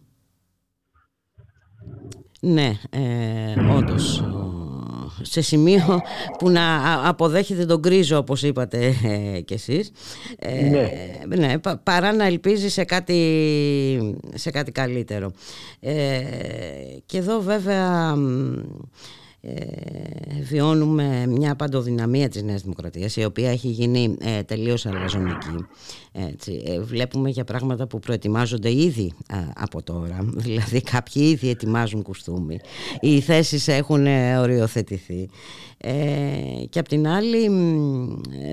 Ναι, 2.41 2.71
ε, 2.89 3.75
όντως 3.77 4.23
σε 5.21 5.41
σημείο 5.41 6.01
που 6.37 6.49
να 6.49 6.63
αποδέχεται 7.09 7.65
τον 7.65 7.81
κρίζο 7.81 8.17
όπως 8.17 8.43
είπατε 8.43 8.93
ε, 9.03 9.41
κι 9.41 9.53
εσείς 9.53 9.91
ε, 10.39 10.69
ναι. 10.69 10.89
ναι. 11.35 11.53
παρά 11.83 12.13
να 12.13 12.25
ελπίζει 12.25 12.69
σε 12.69 12.83
κάτι, 12.83 14.15
σε 14.33 14.51
κάτι 14.51 14.71
καλύτερο 14.71 15.31
ε, 15.79 16.21
και 17.05 17.17
εδώ 17.17 17.39
βέβαια 17.39 18.15
ε, 19.43 19.53
βιώνουμε 20.41 21.25
μια 21.27 21.55
παντοδυναμία 21.55 22.29
της 22.29 22.43
Νέας 22.43 22.61
Δημοκρατίας 22.61 23.15
η 23.15 23.23
οποία 23.23 23.51
έχει 23.51 23.67
γίνει 23.67 24.17
ε, 24.19 24.43
τελείως 24.43 24.85
αλαζονική. 24.85 25.65
Έτσι, 26.11 26.63
ε, 26.65 26.79
βλέπουμε 26.79 27.29
για 27.29 27.43
πράγματα 27.43 27.87
που 27.87 27.99
προετοιμάζονται 27.99 28.71
ήδη 28.71 29.13
από 29.55 29.83
τώρα. 29.83 30.17
Δηλαδή 30.45 30.81
κάποιοι 30.81 31.23
ήδη 31.25 31.49
ετοιμάζουν 31.49 32.01
κουστούμι. 32.01 32.59
Οι 32.99 33.19
θέσεις 33.19 33.67
έχουν 33.67 34.05
οριοθετηθεί. 34.37 35.21
ε, 35.21 35.29
και 36.69 36.79
απ' 36.79 36.87
την 36.87 37.07
άλλη 37.07 37.49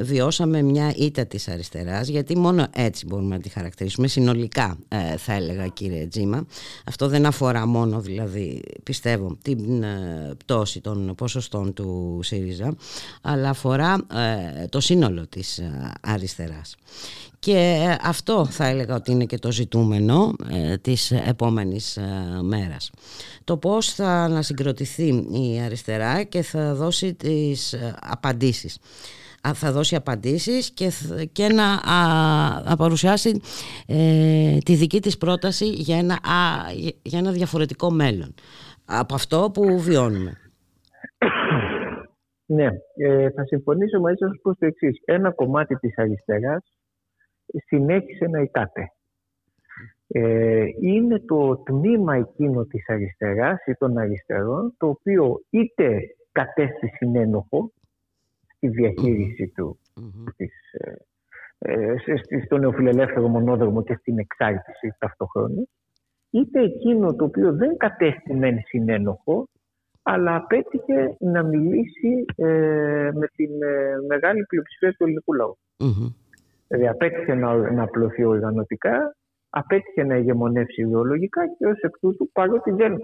βιώσαμε 0.03 0.63
μια 0.63 0.93
ήττα 0.97 1.27
της 1.27 1.49
αριστεράς 1.49 2.09
γιατί 2.09 2.39
μόνο 2.39 2.67
έτσι 2.75 3.07
μπορούμε 3.07 3.37
να 3.37 3.43
τη 3.43 3.49
χαρακτηρίσουμε. 3.49 4.09
Συνολικά 4.09 4.79
ε, 4.89 5.17
θα 5.17 5.33
έλεγα 5.33 5.67
κύριε 5.67 6.07
Τζίμα. 6.07 6.47
Αυτό 6.85 7.09
δεν 7.09 7.27
αφορά 7.27 7.67
μόνο 7.67 8.01
δηλαδή 8.01 8.63
πιστεύω 8.83 9.37
την 9.43 9.83
ε, 9.83 10.35
πτώση 10.39 10.81
των 10.81 11.15
ποσοστών 11.15 11.73
του 11.73 12.21
ΣΥΡΙΖΑ 12.23 12.75
αλλά 13.23 13.49
αφορά 13.49 14.07
το 14.69 14.81
σύνολο 14.81 15.27
της 15.27 15.63
αριστεράς 16.01 16.77
και 17.39 17.87
αυτό 18.03 18.45
θα 18.45 18.67
έλεγα 18.67 18.95
ότι 18.95 19.11
είναι 19.13 19.25
και 19.25 19.39
το 19.39 19.53
ζητούμενο 19.53 20.35
της 20.81 21.11
επόμενης 21.11 21.99
μέρας 22.43 22.91
το 23.49 23.57
πώς 23.57 23.93
θα 23.95 24.09
ανασυγκροτηθεί 24.09 25.07
η 25.33 25.61
αριστερά 25.65 26.23
και 26.23 26.43
θα 26.43 26.75
δώσει 26.75 27.15
τις 27.15 27.73
ε, 27.73 27.95
απαντήσεις 28.01 28.79
θα 29.55 29.73
δώσει 29.73 29.95
απαντήσεις 29.95 30.71
και, 30.71 30.91
και 31.33 31.49
να, 31.49 31.65
α, 32.73 32.77
παρουσιάσει 32.77 33.41
ε, 33.87 34.59
τη 34.65 34.75
δική 34.75 35.01
της 35.01 35.19
πρόταση 35.19 35.65
για 35.65 35.99
ένα, 35.99 36.19
για 37.03 37.19
ένα 37.19 37.31
διαφορετικό 37.33 37.91
μέλλον 37.91 38.35
από 38.85 39.15
αυτό 39.15 39.51
που 39.55 39.81
βιώνουμε. 39.81 40.33
Ναι, 42.47 42.69
ε, 42.97 43.31
θα 43.31 43.45
συμφωνήσω 43.45 44.01
μαζί 44.01 44.17
σας 44.19 44.31
πως 44.43 44.57
το 44.59 44.67
εξής. 44.67 45.01
Ένα 45.05 45.33
κομμάτι 45.33 45.75
της 45.75 45.99
αριστεράς 45.99 46.65
συνέχισε 47.67 48.27
να 48.27 48.41
ητάται. 48.41 48.93
Ε, 50.11 50.65
είναι 50.81 51.19
το 51.19 51.57
τμήμα 51.57 52.15
εκείνο 52.15 52.65
της 52.65 52.89
αριστεράς 52.89 53.67
ή 53.67 53.73
των 53.75 53.99
αριστερών 53.99 54.75
το 54.79 54.89
οποίο 54.89 55.41
είτε 55.51 56.01
κατέστη 56.33 56.89
συνένοχο 56.97 57.73
στη 58.57 58.69
διαχείριση 58.69 59.53
του 59.55 59.79
της, 60.37 60.53
ε, 60.73 60.97
ε, 61.59 61.95
στο 62.45 62.59
νεοφιλελεύθερο 62.59 63.29
μονόδρομο 63.29 63.83
και 63.83 63.95
στην 63.95 64.19
εξάρτηση 64.19 64.95
ταυτόχρονα 64.99 65.67
είτε 66.31 66.61
εκείνο 66.63 67.15
το 67.15 67.25
οποίο 67.25 67.53
δεν 67.53 67.77
κατέστη 67.77 68.35
μεν 68.35 68.59
συνένοχο 68.65 69.49
αλλά 70.03 70.37
απέτυχε 70.37 71.17
να 71.19 71.43
μιλήσει 71.43 72.25
ε, 72.37 73.11
με 73.15 73.27
την 73.35 73.51
μεγάλη 74.07 74.45
πλειοψηφία 74.45 74.93
του 74.93 75.05
ελληνικού 75.05 75.33
λαού. 75.35 75.59
Δηλαδή 76.69 76.89
απέτυχε 76.89 77.35
να, 77.35 77.73
να 77.73 77.83
απλωθεί 77.83 78.25
οργανωτικά 78.25 79.17
απέτυχε 79.51 80.05
να 80.05 80.17
ηγεμονεύσει 80.17 80.83
ιδεολογικά 80.83 81.47
και 81.47 81.67
ως 81.67 81.81
εκ 81.81 81.99
τούτου, 81.99 82.31
παρότι 82.33 82.71
δεν 82.71 82.97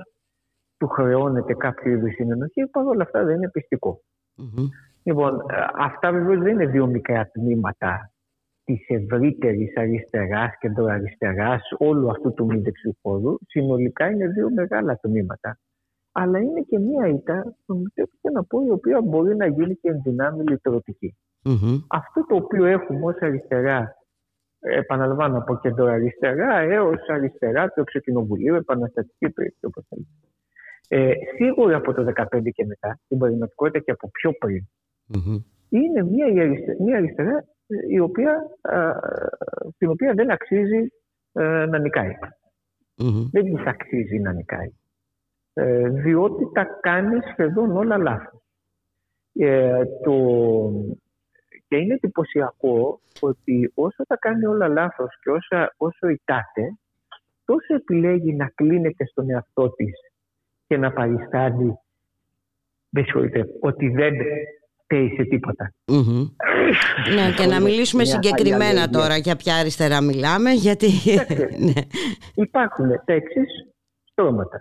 του 0.79 0.87
χρεώνεται 0.87 1.55
κάποιο 1.55 1.93
είδους 1.93 2.15
συνενοχή, 2.15 2.67
παρόλα 2.67 3.03
αυτά 3.03 3.25
δεν 3.25 3.37
είναι 3.37 3.51
πιστικό. 3.51 4.01
Mm-hmm. 4.39 4.69
Λοιπόν, 5.03 5.41
αυτά 5.79 6.13
βεβαίως 6.13 6.43
δεν 6.43 6.53
είναι 6.53 6.67
δύο 6.67 6.87
μικρά 6.87 7.31
τμήματα 7.33 8.11
της 8.65 8.87
ευρύτερης 8.89 9.77
αριστεράς, 9.77 10.59
κεντροαριστεράς, 10.59 11.63
όλου 11.79 12.11
αυτού 12.11 12.33
του 12.33 12.47
μη 12.47 12.63
χώρου. 13.03 13.35
Συνολικά 13.47 14.11
είναι 14.11 14.27
δύο 14.29 14.51
μεγάλα 14.51 14.97
τμήματα. 14.97 15.59
Αλλά 16.13 16.39
είναι 16.39 16.61
και 16.61 16.79
μία 16.79 17.09
ήττα, 17.09 17.57
που 17.67 17.83
να 18.33 18.45
πω, 18.45 18.65
η 18.67 18.71
οποία 18.71 19.01
μπορεί 19.01 19.37
να 19.37 19.47
γίνει 19.47 19.75
και 19.75 19.89
ενδυνάμει 19.89 20.45
λειτουργική. 20.45 21.17
Mm-hmm. 21.45 21.85
Αυτό 21.89 22.27
το 22.27 22.35
οποίο 22.35 22.65
έχουμε 22.65 23.07
ως 23.07 23.17
αριστερά 23.21 23.97
επαναλαμβάνω, 24.59 25.39
από 25.39 25.59
κεντροαριστερά 25.59 26.59
έως 26.59 27.09
αριστερά 27.09 27.69
του 27.69 27.81
εξωκοινοβουλίου, 27.81 28.55
επαναστατική 28.55 29.31
περίπτωση 29.31 29.67
όπως 29.67 29.85
θέλετε. 29.89 30.09
Ε, 30.89 31.13
σίγουρα 31.37 31.77
από 31.77 31.95
το 31.95 32.13
2015 32.17 32.51
και 32.55 32.65
μετά, 32.67 32.99
στην 33.05 33.19
πραγματικότητα 33.19 33.79
και 33.79 33.91
από 33.91 34.11
πιο 34.11 34.33
πριν, 34.33 34.65
είναι 35.69 36.03
μια, 36.03 36.27
μια 36.81 36.97
αριστερά 36.97 37.45
η 37.89 37.99
οποία, 37.99 38.43
την 39.79 39.89
οποία 39.89 40.13
δεν 40.15 40.31
αξίζει 40.31 40.93
ε, 41.33 41.67
να 41.67 41.79
νικάει. 41.79 42.13
Δεν 43.31 43.45
της 43.45 43.65
αξίζει 43.65 44.19
να 44.19 44.33
νικάει. 44.33 44.73
Ε, 45.53 45.89
διότι 45.89 46.51
τα 46.53 46.65
κάνεις 46.81 47.25
σχεδόν 47.33 47.77
όλα 47.77 47.97
λάθος. 47.97 48.43
Ε, 49.35 49.83
το... 50.05 50.13
Και 51.69 51.77
είναι 51.77 51.95
εντυπωσιακό 51.95 53.01
ότι 53.21 53.73
όσο 53.75 54.07
τα 54.07 54.17
κάνει 54.17 54.47
όλα 54.47 54.69
λάθος 54.69 55.19
και 55.23 55.31
όσο, 55.31 55.67
όσο 55.77 56.09
ητάται, 56.09 56.79
τόσο 57.45 57.75
επιλέγει 57.75 58.35
να 58.35 58.47
κλείνεται 58.55 59.05
στον 59.07 59.31
εαυτό 59.31 59.71
της 59.71 59.93
και 60.67 60.77
να 60.77 60.93
παριστάνει 60.93 61.79
δεν 62.91 63.05
ότι 63.61 63.89
δεν 63.89 64.15
φταίει 64.83 65.09
σε 65.17 65.25
τίποτα. 65.25 65.73
ναι, 67.15 67.33
και 67.37 67.47
να 67.47 67.61
μιλήσουμε 67.61 68.05
συγκεκριμένα 68.05 68.89
τώρα 68.89 69.17
για 69.17 69.37
ποια 69.37 69.55
αριστερά 69.57 70.01
μιλάμε, 70.01 70.51
γιατί... 70.51 70.87
ναι. 71.67 71.83
Υπάρχουν 72.35 72.89
τα 73.05 73.13
εξή 73.13 73.41
στρώματα. 74.11 74.59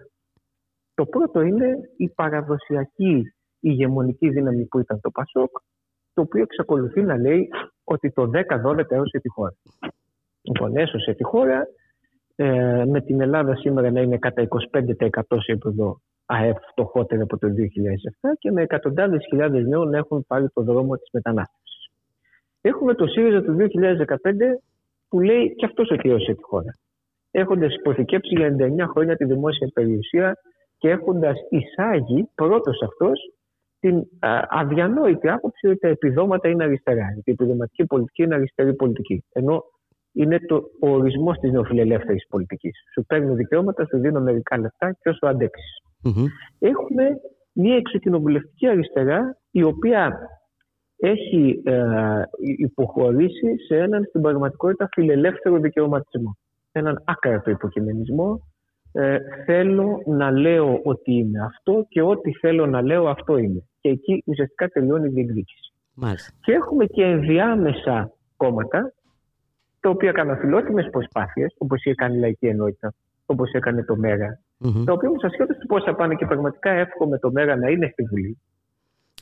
Το 0.93 1.05
πρώτο 1.05 1.41
είναι 1.41 1.67
η 1.97 2.09
παραδοσιακή 2.09 3.33
ηγεμονική 3.59 4.29
δύναμη 4.29 4.65
που 4.65 4.79
ήταν 4.79 5.01
το 5.01 5.09
Πασόκ, 5.09 5.51
το 6.13 6.21
οποίο 6.21 6.41
εξακολουθεί 6.41 7.01
να 7.01 7.17
λέει 7.17 7.49
ότι 7.83 8.11
το 8.11 8.29
10-12 8.33 8.91
έωσε 8.91 9.19
τη 9.21 9.29
χώρα. 9.29 9.55
Λοιπόν, 10.41 10.77
έσωσε 10.77 11.13
τη 11.13 11.23
χώρα, 11.23 11.67
ε, 12.35 12.83
με 12.87 13.01
την 13.01 13.21
Ελλάδα 13.21 13.55
σήμερα 13.55 13.91
να 13.91 14.01
είναι 14.01 14.17
κατά 14.17 14.41
25% 14.41 15.41
σε 15.41 15.51
επίπεδο 15.51 16.01
ΑΕΠ 16.25 16.57
φτωχότερη 16.71 17.21
από 17.21 17.37
το 17.37 17.47
2007 17.47 18.35
και 18.39 18.51
με 18.51 18.61
εκατοντάδες 18.61 19.25
χιλιάδες 19.29 19.65
νέων 19.65 19.89
να 19.89 19.97
έχουν 19.97 20.25
πάρει 20.27 20.49
το 20.49 20.61
δρόμο 20.61 20.95
της 20.95 21.09
μετανάστευσης. 21.11 21.89
Έχουμε 22.61 22.93
το 22.93 23.07
ΣΥΡΙΖΑ 23.07 23.41
του 23.41 23.53
2015 23.53 24.61
που 25.09 25.19
λέει 25.19 25.55
και 25.55 25.65
αυτός 25.65 25.91
ότι 25.91 26.09
έωσε 26.09 26.33
τη 26.33 26.43
χώρα. 26.43 26.71
Έχοντας 27.31 27.75
υποθηκέψει 27.75 28.35
για 28.35 28.47
99 28.47 28.87
χρόνια 28.87 29.15
τη 29.15 29.25
δημόσια 29.25 29.67
περιουσία 29.73 30.37
και 30.77 30.89
έχοντας 30.89 31.37
εισάγει 31.49 32.29
πρώτος 32.35 32.81
αυτός 32.81 33.33
την 33.83 34.03
αδιανόητη 34.49 35.29
άποψη 35.29 35.67
ότι 35.67 35.77
τα 35.77 35.87
επιδόματα 35.87 36.47
είναι 36.47 36.63
αριστερά. 36.63 37.05
η 37.23 37.31
επιδοματική 37.31 37.85
πολιτική 37.85 38.23
είναι 38.23 38.35
αριστερή 38.35 38.73
πολιτική. 38.73 39.23
Ενώ 39.33 39.63
είναι 40.13 40.39
το, 40.39 40.55
ο 40.81 40.89
ορισμός 40.89 41.37
της 41.37 41.51
νεοφιλελεύθερης 41.51 42.27
πολιτικής. 42.29 42.83
Σου 42.93 43.05
παίρνω 43.05 43.33
δικαιώματα, 43.33 43.85
σου 43.85 43.99
δίνω 43.99 44.19
μερικά 44.19 44.57
λεφτά 44.57 44.91
και 45.01 45.09
όσο 45.09 45.25
αντέξεις. 45.25 45.77
Έχουμε 46.59 47.03
μια 47.53 47.75
εξοκοινοβουλευτική 47.75 48.67
αριστερά 48.67 49.37
η 49.51 49.63
οποία 49.63 50.19
έχει 50.97 51.61
ε, 51.65 52.21
υποχωρήσει 52.57 53.57
σε 53.67 53.77
έναν 53.77 54.03
στην 54.03 54.21
πραγματικότητα 54.21 54.89
φιλελεύθερο 54.91 55.57
δικαιωματισμό. 55.57 56.37
Έναν 56.71 57.01
άκρατο 57.05 57.49
υποκειμενισμό. 57.49 58.47
Ε, 58.91 59.17
θέλω 59.45 60.01
να 60.05 60.31
λέω 60.31 60.79
ότι 60.83 61.11
είμαι 61.13 61.43
αυτό 61.43 61.85
και 61.89 62.01
ό,τι 62.01 62.31
θέλω 62.31 62.65
να 62.65 62.81
λέω 62.81 63.09
αυτό 63.09 63.37
είναι. 63.37 63.63
Και 63.83 63.89
εκεί 63.89 64.23
ουσιαστικά 64.25 64.67
τελειώνει 64.67 65.07
η 65.07 65.09
διεκδίκηση. 65.09 65.73
Και 66.41 66.51
έχουμε 66.51 66.85
και 66.85 67.03
ενδιάμεσα 67.03 68.11
κόμματα 68.37 68.93
τα 69.79 69.89
οποία 69.89 70.11
κάνουν 70.11 70.37
φιλότιμες 70.37 70.89
προσπάθειες, 70.91 71.55
όπως 71.57 71.83
έκανε 71.83 72.15
η 72.15 72.19
Λαϊκή 72.19 72.47
Ενότητα, 72.47 72.93
όπως 73.25 73.51
έκανε 73.51 73.83
το 73.83 73.95
ΜΕΓΑ, 73.95 74.39
mm-hmm. 74.65 74.83
τα 74.85 74.93
οποία 74.93 75.09
όμως 75.09 75.23
ασχέτως 75.23 75.57
του 75.57 75.67
πώς 75.67 75.83
θα 75.83 75.95
πάνε 75.95 76.15
και 76.15 76.25
πραγματικά 76.25 76.69
εύχομαι 76.71 77.19
το 77.19 77.31
ΜΕΓΑ 77.31 77.55
να 77.55 77.69
είναι 77.69 77.89
στη 77.91 78.03
Βουλή. 78.03 78.37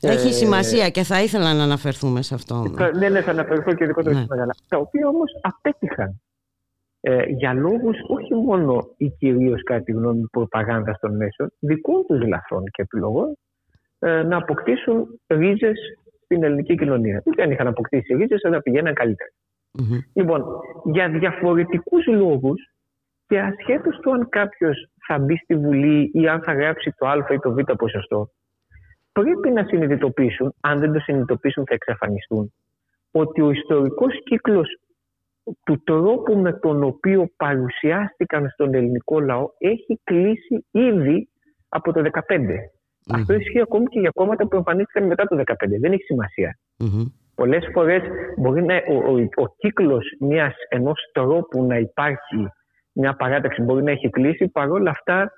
Έχει 0.00 0.28
ε, 0.28 0.32
σημασία 0.32 0.88
και 0.90 1.02
θα 1.02 1.22
ήθελα 1.22 1.54
να 1.54 1.62
αναφερθούμε 1.62 2.22
σε 2.22 2.34
αυτό. 2.34 2.64
ναι, 2.98 3.08
ναι, 3.08 3.20
θα 3.20 3.30
αναφερθώ 3.30 3.74
και 3.74 3.84
ειδικότερα 3.84 4.18
ναι. 4.18 4.24
Μεγάλα. 4.28 4.54
Τα 4.68 4.78
οποία 4.78 5.08
όμως 5.08 5.30
απέτυχαν 5.40 6.20
ε, 7.00 7.24
για 7.24 7.52
λόγους 7.52 7.96
όχι 8.06 8.34
μόνο 8.34 8.88
ή 8.96 9.08
κυρίως 9.08 9.62
κατά 9.62 9.82
τη 9.82 9.92
γνώμη 9.92 10.26
προπαγάνδας 10.30 10.98
των 11.00 11.16
μέσων, 11.16 11.52
δικών 11.58 12.04
τους 12.06 12.26
λαθών 12.26 12.64
και 12.64 12.82
επιλογών 12.82 13.28
ε, 13.30 13.34
να 14.02 14.36
αποκτήσουν 14.36 15.20
ρίζες 15.26 15.78
στην 16.24 16.44
ελληνική 16.44 16.74
κοινωνία. 16.74 17.22
Δεν 17.36 17.50
είχαν 17.50 17.66
αποκτήσει 17.66 18.14
ρίζες, 18.14 18.44
αλλά 18.44 18.62
πηγαίναν 18.62 18.94
καλύτερα. 18.94 19.30
Mm-hmm. 19.78 19.98
Λοιπόν, 20.12 20.44
για 20.84 21.08
διαφορετικούς 21.08 22.06
λόγους 22.06 22.72
και 23.26 23.40
ασχέτως 23.40 23.98
του 23.98 24.12
αν 24.12 24.28
κάποιος 24.28 24.88
θα 25.06 25.18
μπει 25.18 25.36
στη 25.36 25.54
Βουλή 25.56 26.10
ή 26.14 26.28
αν 26.28 26.42
θα 26.42 26.52
γράψει 26.52 26.94
το 26.98 27.06
α 27.06 27.26
ή 27.30 27.38
το 27.38 27.52
β 27.52 27.58
ποσοστό, 27.78 28.30
πρέπει 29.12 29.50
να 29.50 29.64
συνειδητοποιήσουν, 29.64 30.54
αν 30.60 30.78
δεν 30.78 30.92
το 30.92 30.98
συνειδητοποιήσουν 30.98 31.64
θα 31.66 31.74
εξαφανιστούν, 31.74 32.52
ότι 33.10 33.40
ο 33.40 33.50
ιστορικός 33.50 34.22
κύκλος 34.24 34.78
του 35.64 35.82
τρόπου 35.84 36.36
με 36.36 36.52
τον 36.52 36.82
οποίο 36.82 37.30
παρουσιάστηκαν 37.36 38.48
στον 38.48 38.74
ελληνικό 38.74 39.20
λαό 39.20 39.48
έχει 39.58 40.00
κλείσει 40.04 40.66
ήδη 40.70 41.28
από 41.68 41.92
το 41.92 42.02
2015. 42.28 42.38
Αυτό 43.10 43.34
ισχύει 43.34 43.60
ακόμη 43.60 43.84
και 43.86 44.00
για 44.00 44.10
κόμματα 44.14 44.46
που 44.46 44.56
εμφανίστηκαν 44.56 45.06
μετά 45.06 45.24
το 45.24 45.36
2015. 45.36 45.42
Δεν 45.80 45.92
έχει 45.92 46.04
Πολλές 47.34 47.68
φορές 47.72 48.02
μπορεί 48.36 48.64
να, 48.64 48.74
ο, 48.74 48.94
ο, 48.94 49.42
ο 49.42 49.54
κύκλος 49.56 50.04
μιας, 50.20 50.54
ενός 50.68 51.10
τρόπου 51.12 51.64
να 51.64 51.78
υπάρχει 51.78 52.48
μια 52.92 53.16
παράταξη 53.16 53.62
μπορεί 53.62 53.82
να 53.82 53.90
έχει 53.90 54.10
κλείσει, 54.10 54.48
παρόλα 54.48 54.90
αυτά 54.90 55.32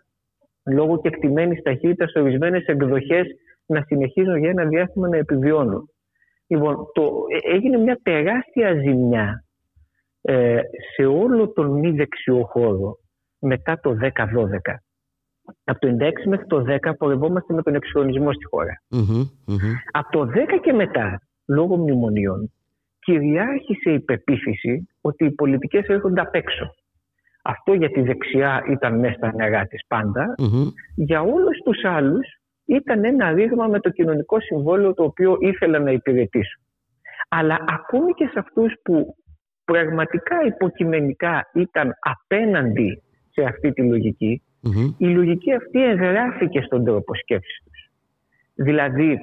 λόγω 0.70 1.00
και 1.00 1.08
εκτιμένης 1.08 1.62
ταχύτητας 1.62 2.10
σε 2.10 2.20
ορισμένες 2.20 2.64
εκδοχές 2.64 3.26
να 3.66 3.82
συνεχίζουν 3.86 4.36
για 4.36 4.50
ένα 4.50 4.64
διάστημα 4.64 5.08
να 5.08 5.16
επιβιώνουν. 5.16 5.88
Λοιπόν, 6.46 6.76
το, 6.94 7.02
ε, 7.28 7.54
έγινε 7.54 7.76
μια 7.78 8.00
τεράστια 8.02 8.74
ζημιά 8.74 9.44
ε, 10.20 10.60
σε 10.94 11.06
όλο 11.06 11.52
τον 11.52 11.78
μη 11.78 11.90
δεξιό 11.90 12.44
χώρο 12.44 12.98
μετά 13.38 13.80
το 13.80 13.96
10-12. 14.02 14.10
Από 15.64 15.78
το 15.78 15.96
96 16.00 16.10
μέχρι 16.26 16.46
το 16.46 16.64
10 16.68 16.92
πορευόμαστε 16.98 17.54
με 17.54 17.62
τον 17.62 17.74
εξυγχρονισμό 17.74 18.32
στη 18.32 18.44
χώρα. 18.44 18.82
Από 19.90 20.10
το 20.10 20.30
10 20.34 20.60
και 20.62 20.72
μετά 20.72 21.20
λόγω 21.46 21.76
μνημονίων 21.76 22.52
κυριάρχησε 22.98 23.90
η 23.90 24.00
πεποίθηση 24.00 24.88
ότι 25.00 25.24
οι 25.24 25.30
πολιτικές 25.30 25.86
έρχονται 25.86 26.20
απ' 26.20 26.34
έξω. 26.34 26.74
Αυτό 27.42 27.72
για 27.72 27.90
τη 27.90 28.00
δεξιά 28.00 28.64
ήταν 28.70 28.98
μέσα 28.98 29.14
στα 29.14 29.34
νερά 29.34 29.66
της 29.66 29.86
παντα 29.86 30.34
Για 30.94 31.22
όλους 31.22 31.58
τους 31.64 31.84
άλλους 31.84 32.26
ήταν 32.64 33.04
ένα 33.04 33.32
ρήγμα 33.32 33.66
με 33.66 33.80
το 33.80 33.90
κοινωνικό 33.90 34.40
συμβόλαιο 34.40 34.94
το 34.94 35.04
οποίο 35.04 35.36
ήθελαν 35.40 35.82
να 35.82 35.90
υπηρετήσουν. 35.90 36.62
Αλλά 37.28 37.58
ακόμη 37.66 38.12
και 38.12 38.26
σε 38.32 38.38
αυτούς 38.38 38.74
που 38.82 39.16
πραγματικά 39.64 40.36
υποκειμενικά 40.46 41.50
ήταν 41.54 41.90
απέναντι 42.00 43.02
σε 43.30 43.42
αυτή 43.42 43.72
τη 43.72 43.82
λογικη 44.64 44.94
η 44.98 45.06
λογική 45.06 45.52
αυτή 45.52 45.84
εγγράφηκε 45.84 46.60
στον 46.60 46.84
τρόπο 46.84 47.14
σκέψης 47.14 47.62
τους. 47.64 47.90
Δηλαδή, 48.54 49.18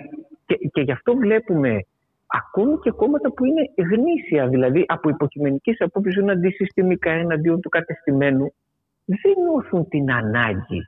και, 0.46 0.56
και 0.72 0.82
γι' 0.82 0.92
αυτό 0.92 1.16
βλέπουμε 1.16 1.86
ακόμη 2.28 2.78
και 2.80 2.92
κόμματα 2.92 3.32
που 3.34 3.46
είναι 3.46 3.62
γνήσια, 3.89 4.48
δηλαδή 4.48 4.84
από 4.88 5.10
υποκειμενικής 5.10 5.82
απόψη 5.82 6.12
ζουν 6.12 6.30
αντισυστημικά 6.30 7.12
εναντίον 7.12 7.62
του 7.62 7.70
κατεστημένου, 7.70 8.54
δεν 9.06 9.34
νιώθουν 9.44 9.88
την 9.88 10.12
ανάγκη 10.12 10.88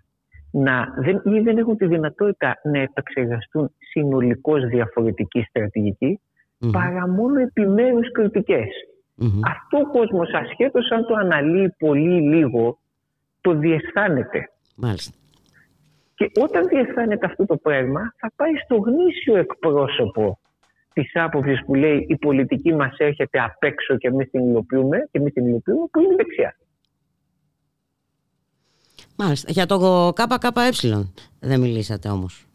να, 0.51 0.93
δεν, 0.97 1.21
ή 1.25 1.39
δεν 1.39 1.57
έχουν 1.57 1.77
τη 1.77 1.87
δυνατότητα 1.87 2.59
να 2.63 2.79
επεξεργαστούν 2.79 3.71
συνολικώς 3.77 4.65
διαφορετική 4.65 5.45
στρατηγική, 5.49 6.19
mm-hmm. 6.19 6.69
παρά 6.71 7.07
μόνο 7.07 7.39
επιμέρους 7.39 8.11
Αυτό 9.47 9.77
ο 9.77 9.91
κόσμος 9.91 10.33
ασχέτως 10.33 10.91
αν 10.91 11.05
το 11.05 11.13
αναλύει 11.13 11.75
πολύ 11.77 12.35
λίγο, 12.35 12.77
το 13.43 13.53
διαισθάνεται. 13.53 14.51
Μάλιστα. 14.75 15.17
Και 16.15 16.31
όταν 16.41 16.67
διαισθάνεται 16.67 17.25
αυτό 17.25 17.45
το 17.45 17.57
πράγμα, 17.57 18.13
θα 18.17 18.31
πάει 18.35 18.51
στο 18.63 18.75
γνήσιο 18.75 19.35
εκπρόσωπο 19.37 20.39
της 20.93 21.11
άποψης 21.13 21.65
που 21.65 21.75
λέει 21.75 22.05
η 22.09 22.17
πολιτική 22.17 22.73
μας 22.73 22.97
έρχεται 22.97 23.39
απ' 23.39 23.63
έξω 23.63 23.97
και 23.97 24.07
εμείς 24.07 24.29
την 24.29 24.49
υλοποιούμε, 24.49 24.97
και 25.11 25.17
εμείς 25.17 25.33
την 25.33 25.47
υλοποιούμε, 25.47 25.85
που 25.91 25.99
είναι 25.99 26.15
δεξιά. 26.15 26.57
Μάλιστα. 29.17 29.51
Για 29.51 29.65
το 29.65 30.11
ΚΚΕ 30.13 30.49
δεν 31.39 31.59
μιλήσατε 31.59 32.09
όμως. 32.09 32.47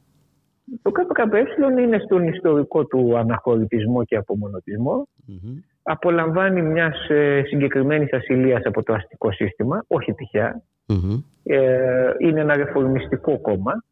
Το 0.82 0.90
ΚΚΕ 0.90 1.82
είναι 1.82 1.98
στον 1.98 2.28
ιστορικό 2.28 2.86
του 2.86 3.16
αναχωρητισμό 3.16 4.04
και 4.04 4.16
απομονωτισμό. 4.16 5.08
Mm-hmm. 5.28 5.62
Απολαμβάνει 5.90 6.62
μιας 6.62 7.08
ε, 7.08 7.42
συγκεκριμένης 7.46 8.12
ασυλίας 8.12 8.62
από 8.64 8.82
το 8.82 8.92
αστικό 8.92 9.32
σύστημα, 9.32 9.84
όχι 9.86 10.12
τυχαία. 10.12 10.62
Mm-hmm. 10.88 11.22
Ε, 11.44 12.10
είναι 12.18 12.40
ένα 12.40 12.56
ρεφορμιστικό 12.56 13.40
κόμμα 13.40 13.84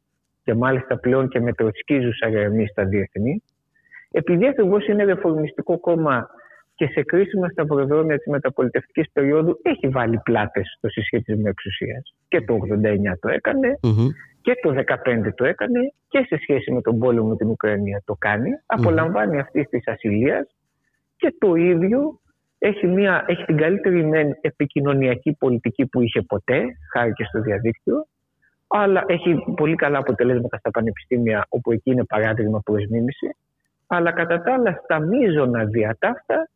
και 0.45 0.55
μάλιστα 0.55 0.99
πλέον 0.99 1.29
και 1.29 1.41
με 1.41 1.53
τροτσκίζουσα 1.53 2.29
γραμμή 2.29 2.67
στα 2.67 2.85
διεθνή. 2.85 3.43
Επειδή 4.11 4.47
ακριβώς 4.47 4.87
είναι 4.87 5.05
ρεφορμιστικό 5.05 5.79
κόμμα 5.79 6.29
και 6.75 6.87
σε 6.87 7.03
κρίσιμα 7.03 7.49
σταυροδρόμια 7.49 8.17
της 8.17 8.27
μεταπολιτευτικής 8.27 9.11
περίοδου 9.13 9.59
έχει 9.63 9.89
βάλει 9.89 10.21
πλάτες 10.25 10.75
στο 10.77 10.89
συσχετισμό 10.89 11.45
εξουσίας. 11.47 12.15
Και 12.29 12.41
το 12.41 12.55
89 12.55 13.19
το 13.21 13.29
έκανε 13.29 13.79
και 14.41 14.53
το 14.63 14.75
2015 15.27 15.35
το 15.35 15.45
έκανε 15.45 15.93
και 16.09 16.25
σε 16.29 16.37
σχέση 16.41 16.73
με 16.73 16.81
τον 16.81 16.99
πόλεμο 16.99 17.29
με 17.29 17.37
την 17.37 17.49
Ουκρανία 17.49 18.03
το 18.05 18.17
κάνει. 18.19 18.51
Απολαμβάνει 18.67 19.39
αυτής 19.39 19.69
της 19.69 19.87
ασυλίας 19.87 20.56
και 21.17 21.35
το 21.39 21.55
ίδιο 21.55 22.21
έχει, 22.59 22.87
μια, 22.87 23.25
έχει 23.27 23.45
την 23.45 23.57
καλύτερη 23.57 24.11
επικοινωνιακή 24.41 25.33
πολιτική 25.33 25.87
που 25.87 26.01
είχε 26.01 26.23
ποτέ, 26.23 26.65
χάρη 26.93 27.13
και 27.13 27.25
στο 27.25 27.41
διαδίκτυο, 27.41 28.07
αλλά 28.67 29.05
έχει 29.07 29.45
πολύ 29.57 29.75
καλά 29.75 29.99
αποτελέσματα 29.99 30.57
στα 30.59 30.71
πανεπιστήμια, 30.71 31.47
όπου 31.49 31.73
εκεί 31.73 31.91
είναι 31.91 32.05
παράδειγμα 32.05 32.61
προς 32.65 32.87
μίμηση. 32.91 33.37
Αλλά 33.89 34.13
κατά 34.13 34.43
τα 34.43 34.55
άλλα, 34.55 34.81
στα 34.85 34.99
μείζωνα 34.99 35.65
διατάφτα 35.65 36.49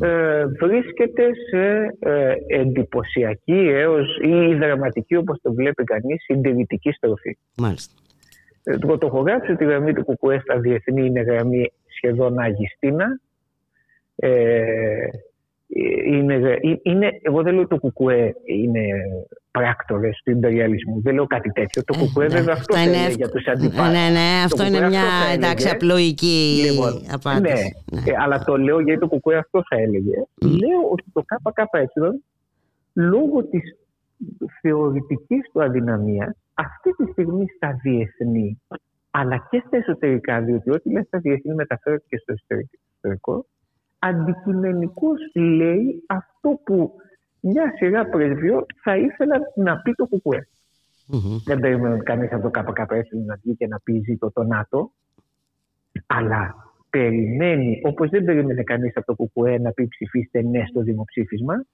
ε, 0.00 0.44
βρίσκεται 0.46 1.30
σε 1.50 1.96
ε, 1.98 2.34
εντυπωσιακή 2.46 3.68
έως 3.68 4.18
ή 4.22 4.54
δραματική, 4.54 5.16
όπως 5.16 5.38
το 5.42 5.52
βλέπει 5.52 5.84
κανείς, 5.84 6.24
συντηρητική 6.24 6.92
στροφή. 6.92 7.38
Μάλιστα. 7.56 7.94
Ε, 8.64 8.78
το 8.78 8.86
φωτογράφησε 8.86 9.52
ότι 9.52 9.64
η 9.64 9.66
γραμμή 9.66 9.92
του 9.92 10.04
Κουκουέ 10.04 10.38
στα 10.38 10.58
διεθνή 10.58 11.06
είναι 11.06 11.20
γραμμή 11.20 11.72
σχεδόν 11.86 12.38
αγιστήνα. 12.38 13.20
Ε, 14.16 15.08
είναι, 16.06 16.34
ε, 16.34 16.58
είναι, 16.82 17.18
εγώ 17.22 17.42
δεν 17.42 17.54
λέω 17.54 17.66
το 17.66 17.78
κουκουέ 17.78 18.34
είναι 18.44 18.80
πράκτορες 19.50 20.20
του 20.24 20.30
υπεριαλισμού. 20.30 21.00
Δεν 21.02 21.14
λέω 21.14 21.26
κάτι 21.26 21.50
τέτοιο. 21.52 21.84
Το 21.84 21.94
κουκουέ 21.98 22.26
βέβαια 22.26 22.54
αυτό 22.54 22.78
είναι 22.78 23.08
για 23.16 23.28
τους 23.28 23.46
αντιπάλους. 23.46 23.92
Ναι, 23.92 24.08
ναι, 24.08 24.42
αυτό 24.44 24.64
είναι 24.64 24.88
μια 24.88 25.02
εντάξει, 25.34 25.68
απλοϊκή 25.68 26.64
λοιπόν, 26.70 27.02
απάντηση. 27.12 27.76
Ναι, 27.92 28.00
ναι. 28.00 28.10
Ε, 28.10 28.14
αλλά 28.18 28.44
το 28.44 28.56
λέω 28.56 28.80
γιατί 28.80 29.00
το 29.00 29.06
κουκουέ 29.06 29.36
αυτό 29.36 29.62
θα 29.68 29.76
έλεγε. 29.76 30.16
Λέω 30.40 30.80
ότι 30.90 31.04
το 31.12 31.24
ΚΚΕ 31.52 31.88
λόγω 32.92 33.44
της 33.44 33.76
θεωρητικής 34.60 35.50
του 35.52 35.62
αδυναμίας 35.62 36.36
αυτή 36.54 36.90
τη 36.90 37.12
στιγμή 37.12 37.46
στα 37.56 37.78
διεθνή 37.82 38.60
αλλά 39.10 39.46
και 39.50 39.62
στα 39.66 39.76
εσωτερικά, 39.76 40.40
διότι 40.40 40.70
ό,τι 40.70 40.90
λέει 40.90 41.02
στα 41.02 41.18
διεθνή 41.18 41.54
μεταφέρεται 41.54 42.04
και 42.08 42.16
στο 42.16 42.32
εσωτερικό, 42.32 43.46
αντικειμενικώς 44.08 45.18
λέει 45.34 46.04
αυτό 46.06 46.60
που 46.64 46.92
μια 47.40 47.72
σειρά 47.76 48.06
πρεσβειών 48.06 48.66
θα 48.82 48.96
ήθελα 48.96 49.36
να 49.54 49.76
πει 49.76 49.92
το 49.92 50.06
κουκουέ. 50.06 50.48
Mm-hmm. 51.12 51.42
Δεν 51.44 51.60
περιμένουν 51.60 52.02
κανείς 52.02 52.32
από 52.32 52.42
το 52.42 52.50
ΚΚΕ 52.50 53.06
να 53.26 53.38
βγει 53.42 53.54
και 53.56 53.66
να 53.66 53.80
πει 53.84 54.02
ζήτω 54.04 54.30
το 54.32 54.42
ΝΑΤΟ, 54.42 54.90
αλλά 56.06 56.54
περιμένει, 56.90 57.80
όπως 57.84 58.10
δεν 58.10 58.24
περίμενε 58.24 58.62
κανείς 58.62 58.96
από 58.96 59.16
το 59.16 59.24
ΚΚΕ 59.24 59.58
να 59.58 59.70
πει 59.70 59.86
ψηφίστε 59.88 60.42
ναι 60.42 60.64
στο 60.68 60.80
δημοψήφισμα, 60.80 61.64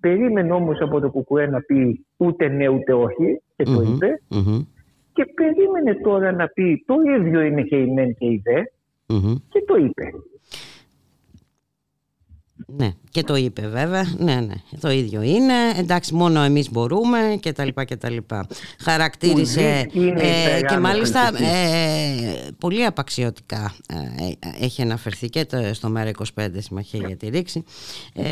περίμενε 0.00 0.52
όμως 0.52 0.80
από 0.80 1.00
το 1.00 1.10
ΚΚΕ 1.10 1.46
να 1.46 1.60
πει 1.60 2.06
ούτε 2.16 2.48
ναι 2.48 2.68
ούτε 2.68 2.92
όχι 2.92 3.42
και 3.56 3.64
το 3.64 3.80
mm-hmm. 3.80 3.94
ειπε 3.94 4.20
και 5.12 5.24
περίμενε 5.34 5.94
τώρα 6.02 6.32
να 6.32 6.46
πει 6.48 6.84
το 6.86 6.94
ίδιο 7.18 7.40
είναι 7.40 7.62
και 7.62 7.76
η 7.76 7.86
ΜΕΝ 7.86 8.14
και 8.14 8.26
η 8.26 8.42
ΔΕ 8.44 8.62
και 9.48 9.64
το 9.66 9.76
είπε. 9.76 10.04
Ναι, 12.66 12.90
και 13.10 13.22
το 13.22 13.36
είπε 13.36 13.66
βέβαια. 13.66 14.14
Ναι, 14.18 14.34
ναι, 14.34 14.54
το 14.80 14.90
ίδιο 14.90 15.22
είναι. 15.22 15.54
Εντάξει, 15.76 16.14
μόνο 16.14 16.42
εμείς 16.42 16.70
μπορούμε 16.70 17.36
και 17.40 17.52
τα 17.52 17.64
λοιπά 17.64 17.84
και 17.84 17.96
τα 17.96 18.10
λοιπά. 18.10 18.46
Χαρακτήρισε 18.78 19.86
ε, 20.16 20.60
και 20.68 20.76
μάλιστα 20.78 21.30
ε, 21.36 22.48
πολύ 22.58 22.84
απαξιωτικά 22.84 23.74
ε, 23.88 24.64
έχει 24.64 24.82
αναφερθεί 24.82 25.28
και 25.28 25.44
το, 25.44 25.74
στο 25.74 25.92
ΜΕΡΑ25 25.96 26.48
Συμμαχία 26.58 27.06
για 27.06 27.16
τη 27.16 27.28
Ρήξη. 27.28 27.64
Ε, 28.14 28.22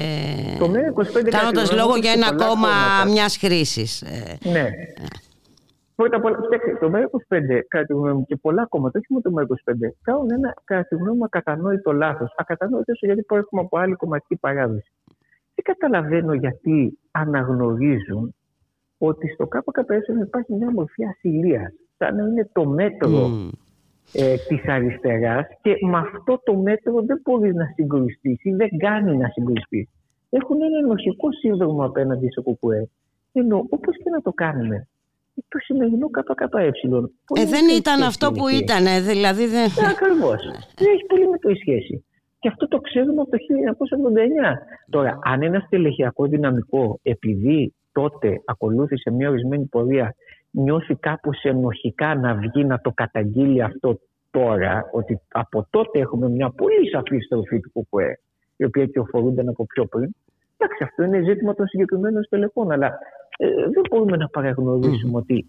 το 0.59 0.71
ΜΕΡΑ25 0.73 1.29
κάνοντας 1.31 1.73
λόγο 1.73 1.97
για 1.97 2.13
ένα 2.13 2.35
κόμμα 2.35 2.69
μιας 3.07 3.37
χρήσης. 3.37 4.03
Ε, 4.03 4.39
ναι. 4.43 4.71
Πρώτα 5.99 6.17
απ' 6.17 6.25
όλα, 6.25 6.39
το 6.81 6.91
ΜΕΡΑ25, 6.93 7.61
κατά 7.69 7.85
τη 7.85 7.93
γνώμη 7.93 8.13
μου, 8.13 8.25
και 8.25 8.37
πολλά 8.37 8.67
κόμματα, 8.67 8.99
όχι 8.99 9.07
μόνο 9.13 9.23
το 9.23 9.33
ΜΕΡΑ25, 9.37 9.95
κάνουν 10.03 10.31
ένα, 10.33 10.55
κατά 10.65 10.85
τη 10.89 10.95
γνώμη 10.95 11.17
μου, 11.19 11.25
ακατανόητο 11.25 11.93
λάθος. 11.93 12.35
Ακατανόητο 12.37 12.93
γιατί 13.01 13.23
προέρχομαι 13.23 13.63
από 13.63 13.79
άλλη 13.79 13.95
κομματική 13.95 14.37
παράδοση. 14.37 14.93
Δεν 15.55 15.65
καταλαβαίνω 15.65 16.33
γιατί 16.33 16.99
αναγνωρίζουν 17.11 18.35
ότι 18.99 19.29
στο 19.29 19.47
ΚΚΕ 19.47 19.97
υπάρχει 20.27 20.53
μια 20.55 20.71
μορφή 20.71 21.05
ασυλίας. 21.05 21.73
Σαν 21.97 22.17
να 22.17 22.23
είναι 22.23 22.49
το 22.53 22.65
μέτρο 22.67 23.27
mm. 23.27 23.51
ε, 24.13 24.35
της 24.49 24.69
αριστεράς 24.69 25.47
και 25.63 25.77
με 25.91 25.99
αυτό 25.99 26.41
το 26.45 26.55
μέτρο 26.57 27.03
δεν 27.03 27.21
μπορείς 27.25 27.55
να 27.55 27.67
συγκρουστεί 27.75 28.39
ή 28.43 28.51
δεν 28.51 28.69
κάνει 28.79 29.17
να 29.17 29.29
συγκρουστεί. 29.29 29.89
Έχουν 30.31 30.57
ένα 30.63 30.79
ενοχικό 30.79 31.33
σύνδρομο 31.33 31.85
απέναντι 31.85 32.29
στο 32.31 32.43
ΚΚΕ. 32.43 32.89
Ενώ 33.33 33.67
όπως 33.69 33.97
και 33.97 34.11
να 34.11 34.21
το 34.23 34.33
κάνουμε, 34.33 34.89
το 35.49 35.59
σημερινό 35.59 36.09
ΚΚΕ. 36.11 36.45
Ε, 37.41 37.45
δεν 37.45 37.65
ήταν 37.77 38.03
αυτό 38.03 38.33
που 38.33 38.49
ήταν, 38.49 38.85
δηλαδή 39.05 39.47
δεν... 39.47 39.67
Ναι, 39.81 39.89
Ακριβώς. 39.97 40.43
δεν 40.77 40.89
έχει 40.95 41.05
πολύ 41.07 41.29
με 41.29 41.39
το 41.39 41.51
σχέση. 41.61 42.05
Και 42.41 42.49
αυτό 42.49 42.69
το 42.69 42.79
ξέρουμε 42.79 43.21
από 43.21 43.31
το 43.31 43.37
1989. 43.37 43.41
Τώρα, 44.91 45.19
αν 45.23 45.43
ένα 45.43 45.67
τελεχειακό 45.71 46.27
δυναμικό, 46.27 47.01
επειδή 47.03 47.75
τότε 47.93 48.43
ακολούθησε 48.45 49.11
μια 49.11 49.29
ορισμένη 49.29 49.65
πορεία, 49.65 50.15
νιώθει 50.51 50.95
κάπως 50.95 51.43
ενοχικά 51.43 52.15
να 52.15 52.35
βγει 52.35 52.65
να 52.65 52.81
το 52.81 52.91
καταγγείλει 52.91 53.63
αυτό 53.63 54.01
τώρα, 54.31 54.89
ότι 54.93 55.21
από 55.33 55.67
τότε 55.71 55.99
έχουμε 55.99 56.29
μια 56.29 56.51
πολύ 56.51 56.89
σαφή 56.89 57.19
στροφή 57.19 57.61
του 57.61 57.87
ΚΚΕ, 57.91 58.21
η 58.57 58.65
οποία 58.65 58.87
κυοφορούνταν 58.87 59.49
από 59.49 59.67
πιο 59.67 59.87
πριν. 59.87 60.15
Εντάξει, 60.57 60.83
αυτό 60.85 61.03
είναι 61.03 61.23
ζήτημα 61.23 61.55
των 61.55 61.67
συγκεκριμένων 61.67 62.23
στελεχών, 62.23 62.71
αλλά 62.71 62.99
ε, 63.41 63.47
δεν 63.49 63.83
μπορούμε 63.91 64.17
να 64.17 64.29
παραγνωρίσουμε 64.29 65.17
ότι 65.17 65.47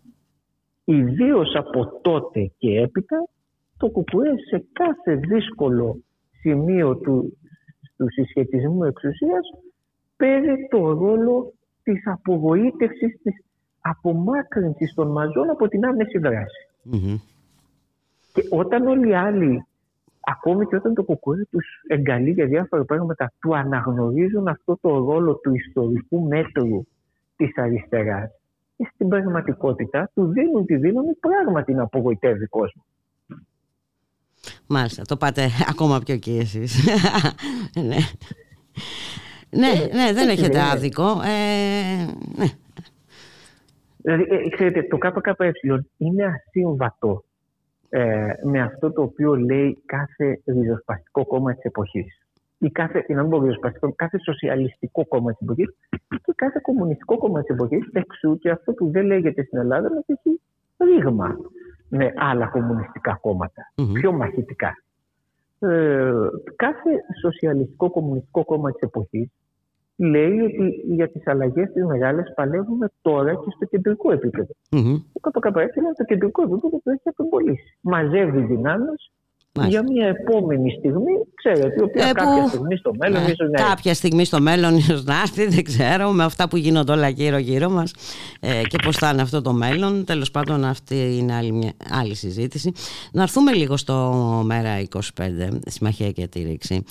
ιδίως 0.83 1.55
από 1.55 1.99
τότε 2.01 2.51
και 2.57 2.79
έπειτα 2.79 3.27
το 3.77 3.89
ΚΚΕ 3.89 4.35
σε 4.49 4.65
κάθε 4.73 5.15
δύσκολο 5.15 6.03
σημείο 6.41 6.95
του, 6.97 7.37
του 7.97 8.11
συσχετισμού 8.11 8.83
εξουσίας 8.83 9.49
παίρνει 10.17 10.67
το 10.69 10.91
ρόλο 10.91 11.53
της 11.83 12.07
απογοήτευσης, 12.07 13.21
της 13.23 13.43
απομάκρυνσης 13.81 14.93
των 14.93 15.11
μαζών 15.11 15.49
από 15.49 15.67
την 15.67 15.85
άμεση 15.85 16.19
Και 18.33 18.43
όταν 18.49 18.87
όλοι 18.87 19.09
οι 19.09 19.15
άλλοι, 19.15 19.65
ακόμη 20.19 20.65
και 20.65 20.75
όταν 20.75 20.93
το 20.93 21.03
ΚΚΕ 21.03 21.45
τους 21.49 21.65
εγκαλεί 21.87 22.31
για 22.31 22.45
διάφορα 22.45 22.85
πράγματα, 22.85 23.31
του 23.41 23.55
αναγνωρίζουν 23.55 24.47
αυτό 24.47 24.77
το 24.81 24.89
ρόλο 24.89 25.35
του 25.35 25.53
ιστορικού 25.53 26.27
μέτρου 26.27 26.85
της 27.39 27.57
αριστεράς 27.57 28.29
και 28.77 28.89
στην 28.93 29.07
πραγματικότητα 29.07 30.11
του 30.13 30.25
δίνουν 30.25 30.65
τη 30.65 30.75
δύναμη 30.75 31.13
πράγματι 31.13 31.73
να 31.73 31.83
απογοητεύει 31.83 32.45
κόσμο. 32.45 32.85
Μάλιστα, 34.67 35.03
το 35.03 35.17
πάτε 35.17 35.47
ακόμα 35.69 35.99
πιο 35.99 36.13
εκεί 36.13 36.37
εσείς. 36.37 36.85
ναι. 37.89 37.97
ναι, 39.49 39.71
ναι, 39.93 40.13
δεν 40.13 40.29
έχετε 40.29 40.61
άδικο. 40.61 41.03
Ε, 41.03 42.05
ναι. 42.35 42.47
Δηλαδή, 43.97 44.23
ε, 44.29 44.49
ξέρετε, 44.49 44.83
το 44.83 44.97
ΚΚΕ 44.97 45.53
είναι 45.97 46.25
ασύμβατο 46.25 47.23
ε, 47.89 48.33
με 48.43 48.61
αυτό 48.61 48.91
το 48.91 49.01
οποίο 49.01 49.35
λέει 49.35 49.81
κάθε 49.85 50.41
ριζοσπαστικό 50.45 51.25
κόμμα 51.25 51.53
της 51.53 51.63
εποχής 51.63 52.18
ή 52.59 52.69
κάθε, 52.71 53.05
να 53.07 53.21
μην 53.23 53.29
πω 53.29 53.93
κάθε 53.95 54.19
σοσιαλιστικό 54.19 55.05
κόμμα 55.07 55.31
της 55.31 55.41
εποχής 55.41 55.75
και 56.09 56.33
κάθε 56.35 56.59
κομμουνιστικό 56.61 57.17
κόμμα 57.17 57.39
της 57.39 57.49
εποχής, 57.49 57.89
εξού 57.91 58.37
και 58.37 58.49
αυτό 58.49 58.73
που 58.73 58.89
δεν 58.89 59.05
λέγεται 59.05 59.43
στην 59.43 59.59
Ελλάδα 59.59 59.89
να 59.89 60.03
έχει 60.05 60.41
ρήγμα 60.77 61.37
με 61.89 62.13
άλλα 62.15 62.45
κομμουνιστικά 62.45 63.19
πιο 63.93 64.11
μαχητικά. 64.11 64.73
Ε, 65.59 66.11
κάθε 66.55 66.89
σοσιαλιστικό 67.21 67.89
κομμουνιστικό 67.89 68.45
κόμμα 68.45 68.71
της 68.71 68.81
εποχής 68.81 69.29
λέει 69.95 70.39
ότι 70.39 70.81
για 70.85 71.09
τις 71.09 71.27
αλλαγές 71.27 71.71
τις 71.71 71.85
μεγάλες 71.85 72.33
παλεύουμε 72.35 72.87
τώρα 73.01 73.33
και 73.33 73.49
στο 73.55 73.65
κεντρικό 73.65 74.11
επίπεδο. 74.11 74.53
Mm-hmm. 74.69 75.03
Το 75.31 75.39
ΚΚΕ 75.39 75.59
είναι 75.59 75.91
το 75.97 76.03
κεντρικό 76.03 76.41
επίπεδο 76.41 76.69
που 76.69 76.89
έχει 76.89 77.09
απεμπολίσει. 77.09 77.77
Μαζεύει 77.81 78.41
δυνάμει 79.51 79.69
για 79.69 79.83
μια 79.83 80.07
επόμενη 80.07 80.71
στιγμή, 80.77 81.11
ξέρετε, 81.33 81.75
η 81.79 81.83
οποία 81.83 82.07
ε, 82.07 82.11
κάποια 82.11 82.47
στιγμή 82.47 82.75
στο 82.77 82.91
μέλλον 82.97 83.23
ναι, 83.23 83.29
ίσως 83.29 83.49
να 83.49 83.63
Κάποια 83.63 83.93
στιγμή 83.93 84.25
στο 84.25 84.41
μέλλον 84.41 84.75
ίσως 84.75 85.03
να 85.03 85.19
έρθει, 85.21 85.45
δεν 85.47 85.63
ξέρω, 85.63 86.09
με 86.09 86.23
αυτά 86.23 86.47
που 86.47 86.57
γίνονται 86.57 86.91
όλα 86.91 87.09
γύρω-γύρω 87.09 87.69
μας 87.69 87.93
ε, 88.39 88.61
και 88.61 88.77
πώς 88.83 88.97
θα 88.97 89.09
είναι 89.09 89.21
αυτό 89.21 89.41
το 89.41 89.53
μέλλον. 89.53 90.05
Τέλος 90.05 90.31
πάντων 90.31 90.65
αυτή 90.65 91.17
είναι 91.19 91.35
άλλη, 91.35 91.51
μια, 91.51 91.71
άλλη 91.89 92.15
συζήτηση. 92.15 92.71
Να 93.11 93.21
έρθουμε 93.21 93.53
λίγο 93.53 93.77
στο 93.77 93.93
μέρα 94.45 94.69
25, 94.95 94.99
Συμμαχία 95.65 96.11
και 96.11 96.27
τη 96.27 96.41
Ρήξη 96.41 96.83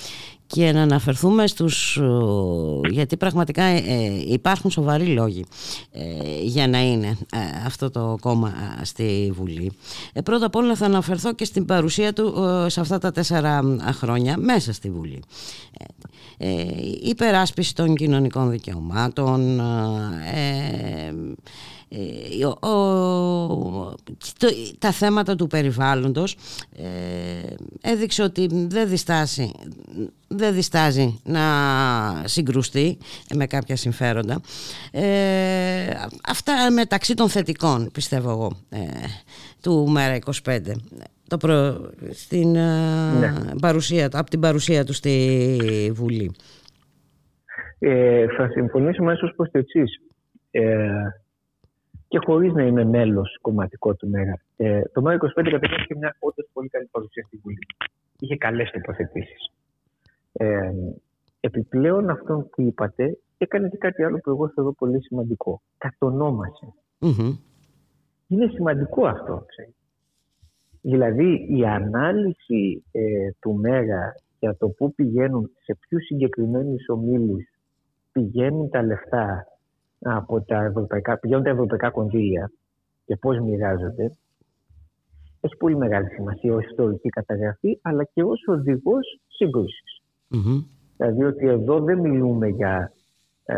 και 0.49 0.73
να 0.73 0.83
αναφερθούμε 0.83 1.47
στους 1.47 2.01
γιατί 2.91 3.17
πραγματικά 3.17 3.63
ε, 3.63 3.83
υπάρχουν 4.27 4.71
σοβαροί 4.71 5.07
λόγοι 5.07 5.45
ε, 5.93 6.03
για 6.43 6.69
να 6.69 6.79
είναι 6.79 7.07
ε, 7.07 7.39
αυτό 7.67 7.91
το 7.91 8.17
κόμμα 8.21 8.53
στη 8.83 9.33
Βουλή. 9.37 9.73
Πρώτα 10.25 10.47
απ' 10.47 10.57
όλα 10.57 10.75
θα 10.75 10.87
αναφερθώ 10.87 11.35
και 11.35 11.45
στην 11.45 11.65
παρουσία 11.65 12.13
του 12.13 12.35
σε 12.67 12.81
αυτά 12.81 12.99
τα 12.99 13.13
τέσσερα 13.13 13.63
χρόνια 13.93 14.37
μέσα 14.39 14.73
στη 14.73 14.91
Βουλή. 14.91 15.23
Η 16.39 17.09
υπεράσπιση 17.09 17.75
των 17.75 17.95
κοινωνικών 17.95 18.51
δικαιωμάτων 18.51 19.61
ε, 21.91 22.67
ο, 22.67 23.95
τα 24.79 24.93
θέματα 24.93 25.35
του 25.35 25.47
περιβάλλοντος 25.47 26.37
ε, 26.77 27.91
έδειξε 27.91 28.23
ότι 28.23 28.49
δεν 28.69 28.89
διστάσει 28.89 29.53
δεν 30.29 30.55
διστάζει 30.55 31.21
να 31.25 31.43
συγκρουστεί 32.25 32.99
με 33.35 33.47
κάποια 33.47 33.77
συμφέροντα 33.77 34.41
ε, 34.91 35.03
αυτά 36.29 36.71
μεταξύ 36.73 37.15
των 37.15 37.29
θετικών 37.29 37.91
πιστεύω 37.93 38.31
εγώ 38.31 38.53
ε, 38.69 38.79
του 39.63 39.95
ΜΕΡΑ25 39.97 40.61
το 41.29 41.37
προ... 41.37 41.91
στην, 42.11 42.51
ναι. 42.51 43.33
παρουσία, 43.61 44.09
από 44.13 44.31
την 44.31 44.41
παρουσία 44.41 44.85
του 44.85 44.93
στη 44.93 45.91
Βουλή 45.95 46.33
ε, 47.79 48.27
θα 48.37 48.49
συμφωνήσω 48.49 49.03
μέσα 49.03 49.33
προς 49.37 49.51
το 49.51 49.59
εξής. 49.59 50.01
Ε, 52.09 52.19
και 52.19 52.19
χωρίς 52.27 52.53
να 52.53 52.63
είμαι 52.63 52.85
μέλος 52.85 53.39
κομματικό 53.41 53.95
του 53.95 54.09
ΜΕΓΑ. 54.09 54.41
Ε, 54.57 54.83
το 54.93 55.01
ΜΕΓΑ 55.03 55.17
25 55.17 55.51
καταρχήν 55.51 55.83
είχε 55.83 55.95
μια 55.97 56.17
όντως 56.19 56.49
πολύ 56.53 56.69
καλή 56.69 56.89
παρουσία 56.91 57.23
στη 57.27 57.37
Βουλή. 57.43 57.59
Είχε 58.19 58.37
καλές 58.37 58.71
τοποθετήσεις. 58.71 59.53
Ε, 60.33 60.71
επιπλέον 61.41 62.11
αυτό 62.11 62.49
που 62.53 62.63
είπατε, 62.63 63.19
έκανε 63.39 63.69
και 63.69 63.77
κάτι 63.77 64.03
άλλο 64.03 64.19
που 64.19 64.31
εγώ 64.31 64.49
θεωρώ 64.49 64.73
πολύ 64.73 65.03
σημαντικό. 65.03 65.61
Κατονόμασε. 65.79 66.75
Είναι 68.29 68.47
σημαντικό 68.55 69.07
αυτό. 69.07 69.45
Ξέρεις. 69.47 69.75
Δηλαδή 70.81 71.47
η 71.51 71.67
ανάλυση 71.67 72.85
ε, 72.93 73.31
του 73.41 73.55
ΜΕΓΑ 73.55 74.15
για 74.39 74.57
το 74.57 74.69
πού 74.69 74.95
πηγαίνουν, 74.95 75.51
σε 75.63 75.79
ποιους 75.81 76.05
συγκεκριμένους 76.05 76.89
ομίλους 76.89 77.45
πηγαίνουν 78.13 78.71
τα 78.71 78.83
λεφτά 78.83 79.47
από 80.03 80.41
τα 80.41 80.65
ευρωπαϊκά, 80.65 81.19
πηγαίνουν 81.19 81.45
τα 81.45 81.51
ευρωπαϊκά 81.51 81.91
κονδύλια 81.91 82.51
και 83.05 83.17
πώς 83.17 83.39
μοιράζονται, 83.39 84.17
έχει 85.41 85.57
πολύ 85.57 85.77
μεγάλη 85.77 86.09
σημασία 86.09 86.55
ως 86.55 86.65
ιστορική 86.65 87.09
καταγραφή, 87.09 87.79
αλλά 87.83 88.05
και 88.05 88.23
ως 88.23 88.45
οδηγός 88.47 89.21
σύγκρουσης. 89.29 90.03
Mm-hmm. 90.31 90.65
Δηλαδή 90.97 91.25
ότι 91.25 91.47
εδώ 91.47 91.81
δεν 91.81 91.99
μιλούμε 91.99 92.49
για 92.49 92.93
ε, 93.45 93.57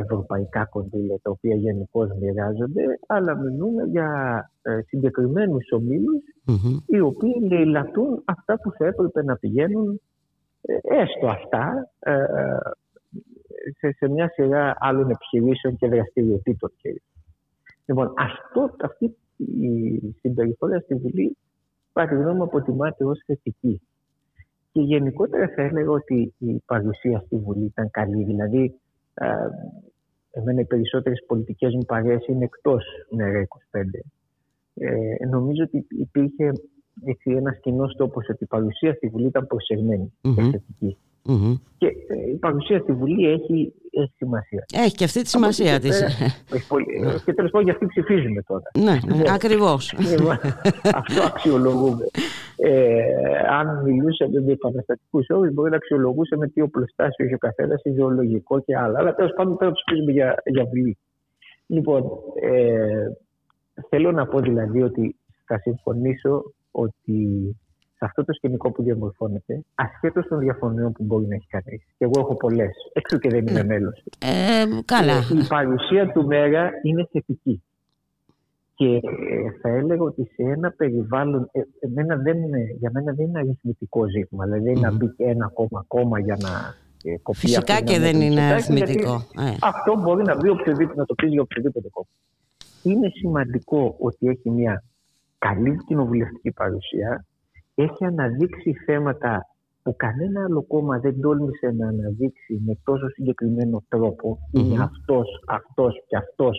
ευρωπαϊκά 0.00 0.64
κονδύλια 0.64 1.18
τα 1.22 1.30
οποία 1.30 1.54
γενικώς 1.54 2.08
μοιράζονται, 2.20 2.82
αλλά 3.06 3.36
μιλούμε 3.36 3.84
για 3.84 4.08
ε, 4.62 4.80
συγκεκριμένους 4.86 5.64
οι 6.86 7.00
οποίοι 7.00 7.48
λαιλατούν 7.50 8.22
αυτά 8.24 8.58
που 8.62 8.72
θα 8.78 8.86
έπρεπε 8.86 9.22
να 9.22 9.36
πηγαίνουν 9.36 10.00
ε, 10.60 10.74
έστω 11.02 11.26
αυτά 11.26 11.90
ε, 11.98 12.12
σε, 13.78 13.92
σε 13.92 14.08
μια 14.08 14.28
σειρά 14.28 14.76
άλλων 14.78 15.10
επιχειρήσεων 15.10 15.76
και 15.76 15.88
δραστηριοτήτων. 15.88 16.70
Λοιπόν, 17.86 18.12
αυτό, 18.16 18.74
αυτή 18.82 19.16
η 19.36 20.00
συμπεριφορά 20.20 20.80
στη 20.80 20.94
Βουλή, 20.94 21.36
κατά 21.92 22.08
τη 22.08 22.14
γνώμη 22.14 22.36
μου, 22.36 22.42
αποτιμάται 22.42 23.04
ως 23.04 23.22
θετική. 23.26 23.80
Και 24.72 24.80
γενικότερα 24.80 25.48
θα 25.48 25.62
έλεγα 25.62 25.90
ότι 25.90 26.34
η 26.38 26.62
παρουσία 26.66 27.22
στη 27.26 27.36
Βουλή 27.36 27.64
ήταν 27.64 27.90
καλή. 27.90 28.24
Δηλαδή, 28.24 28.74
ε, 29.14 29.26
εμένα 30.30 30.60
οι 30.60 30.64
περισσότερες 30.64 31.24
πολιτικές 31.26 31.74
μου 31.74 31.84
παρέες 31.84 32.26
είναι 32.26 32.44
εκτός 32.44 32.84
ΝΕΡΑ 33.10 33.38
25. 33.40 34.04
Ε, 34.74 35.26
νομίζω 35.26 35.62
ότι 35.62 35.86
υπήρχε 35.88 36.52
έτσι, 37.04 37.30
ένας 37.30 37.58
κοινός 37.60 37.94
τόπος 37.96 38.28
ότι 38.28 38.44
η 38.44 38.46
παρουσία 38.46 38.94
στη 38.94 39.08
Βουλή 39.08 39.26
ήταν 39.26 39.46
προσεγμένη 39.46 40.12
και 40.20 40.42
θετική. 40.50 40.96
Mm-hmm. 41.26 41.60
Και 41.78 41.86
ε, 41.86 42.30
η 42.30 42.34
παρουσία 42.34 42.78
στη 42.78 42.92
Βουλή 42.92 43.30
έχει, 43.30 43.72
έχει 43.90 44.12
σημασία. 44.16 44.64
Έχει 44.74 44.94
και 44.94 45.04
αυτή 45.04 45.22
τη 45.22 45.28
σημασία 45.28 45.80
της. 45.80 46.02
και 47.24 47.34
τέλος 47.34 47.50
πάντων 47.50 47.62
για 47.62 47.72
αυτή 47.72 47.86
ψηφίζουμε 47.86 48.42
τώρα. 48.42 48.70
Ναι, 48.74 49.16
ναι 49.16 49.22
ακριβώς. 49.32 49.94
Αυτό 50.94 51.22
αξιολογούμε. 51.26 52.06
Ε, 52.56 53.02
αν 53.50 53.82
μιλούσαμε 53.84 54.40
με 54.40 54.52
επαναστατικού 54.52 55.24
όρους, 55.28 55.52
μπορεί 55.52 55.70
να 55.70 55.76
αξιολογούσαμε 55.76 56.48
τι 56.48 56.60
οπλοστάσιο 56.60 57.24
έχει 57.24 57.34
ο 57.34 57.38
καθένας, 57.38 57.82
ιδεολογικό 57.84 58.60
και 58.60 58.76
άλλα. 58.76 58.98
Αλλά 58.98 59.14
τέλος 59.14 59.32
πάντων 59.36 59.56
τώρα 59.58 59.72
ψηφίζουμε 59.72 60.12
για, 60.12 60.42
για 60.44 60.64
Βουλή. 60.64 60.98
Λοιπόν, 61.66 62.02
ε, 62.42 63.06
θέλω 63.88 64.12
να 64.12 64.26
πω 64.26 64.40
δηλαδή 64.40 64.82
ότι 64.82 65.16
θα 65.44 65.58
συμφωνήσω 65.58 66.52
ότι 66.70 67.56
σε 67.98 68.04
αυτό 68.04 68.24
το 68.24 68.32
σκηνικό 68.32 68.70
που 68.72 68.82
διαμορφώνεται, 68.82 69.64
ασχέτως 69.74 70.26
των 70.26 70.38
διαφωνιών 70.38 70.92
που 70.92 71.04
μπορεί 71.04 71.26
να 71.26 71.34
έχει 71.34 71.46
κανείς. 71.48 71.82
Και 71.98 72.04
εγώ 72.04 72.12
έχω 72.16 72.34
πολλές, 72.36 72.74
έξω 72.92 73.18
και 73.18 73.28
δεν 73.28 73.46
είμαι 73.46 73.62
ναι. 73.62 73.64
μέλος. 73.64 74.02
Ε, 74.18 74.64
καλά. 74.84 75.12
Ε, 75.12 75.38
η 75.42 75.46
παρουσία 75.48 76.12
του 76.12 76.26
ΜΕΓΑ 76.26 76.70
είναι 76.82 77.08
θετική. 77.12 77.62
Και 78.74 78.86
ε, 78.86 79.00
θα 79.60 79.68
έλεγα 79.68 80.02
ότι 80.02 80.22
σε 80.34 80.42
ένα 80.42 80.70
περιβάλλον, 80.70 81.48
ε, 81.52 81.60
εμένα 81.80 82.16
δεν 82.16 82.42
είναι, 82.42 82.76
για 82.78 82.90
μένα 82.92 83.12
δεν 83.12 83.26
είναι 83.26 83.38
αριθμητικό 83.38 84.08
ζήτημα. 84.08 84.44
Δηλαδή 84.44 84.72
mm. 84.76 84.80
να 84.80 84.92
μπει 84.92 85.14
ένα 85.16 85.44
ακόμα 85.46 85.84
κόμμα 85.88 86.20
για 86.20 86.36
να 86.40 86.74
ε, 87.04 87.18
κοπεί 87.22 87.38
Φυσικά 87.38 87.80
και 87.80 87.98
δεν 87.98 88.20
είναι 88.20 88.40
αριθμητικό. 88.40 89.14
Ε. 89.14 89.56
Αυτό 89.60 90.00
μπορεί 90.00 90.24
να, 90.24 90.36
μπει 90.36 90.48
οποιοδήποτε, 90.48 90.98
να 90.98 91.06
το 91.06 91.14
πει 91.14 91.26
για 91.26 91.40
οποιοδήποτε 91.40 91.88
κόμμα. 91.90 92.08
Είναι 92.82 93.10
σημαντικό 93.14 93.96
ότι 93.98 94.26
έχει 94.26 94.50
μια 94.50 94.84
καλή 95.38 95.84
κοινοβουλευτική 95.86 96.50
παρουσία, 96.50 97.24
έχει 97.82 98.04
αναδείξει 98.04 98.72
θέματα 98.72 99.46
που 99.82 99.96
κανένα 99.96 100.44
άλλο 100.44 100.62
κόμμα 100.62 100.98
δεν 100.98 101.20
τόλμησε 101.20 101.70
να 101.70 101.88
αναδείξει 101.88 102.62
με 102.66 102.78
τόσο 102.84 103.08
συγκεκριμένο 103.08 103.84
τρόπο. 103.88 104.38
Mm-hmm. 104.38 104.58
Είναι 104.60 104.82
αυτός, 104.82 105.28
αυτός 105.46 106.04
και 106.06 106.16
αυτός 106.16 106.58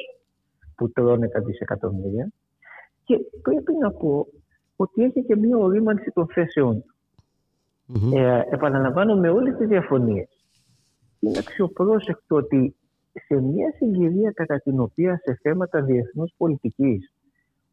που 0.75 0.91
τρώνε 0.91 1.27
τα 1.27 1.39
δισεκατομμύρια. 1.39 2.31
Και 3.03 3.19
πρέπει 3.41 3.73
να 3.81 3.91
πω 3.91 4.27
ότι 4.75 5.03
έχει 5.03 5.23
και 5.25 5.35
μία 5.35 5.57
ορίμανση 5.57 6.11
των 6.13 6.27
θέσεων 6.27 6.83
του. 6.83 6.93
Mm-hmm. 7.93 8.17
Ε, 8.17 8.41
επαναλαμβάνω 8.51 9.15
με 9.15 9.29
όλες 9.29 9.57
τις 9.57 9.67
διαφωνίες. 9.67 10.29
Είναι 11.19 11.37
αξιοπρόσεκτο 11.37 12.35
ότι 12.35 12.75
σε 13.25 13.41
μια 13.41 13.73
συγκυρία 13.77 14.31
κατά 14.31 14.59
την 14.59 14.79
οποία 14.79 15.21
σε 15.23 15.39
θέματα 15.41 15.81
διεθνούς 15.81 16.33
πολιτικής 16.37 17.13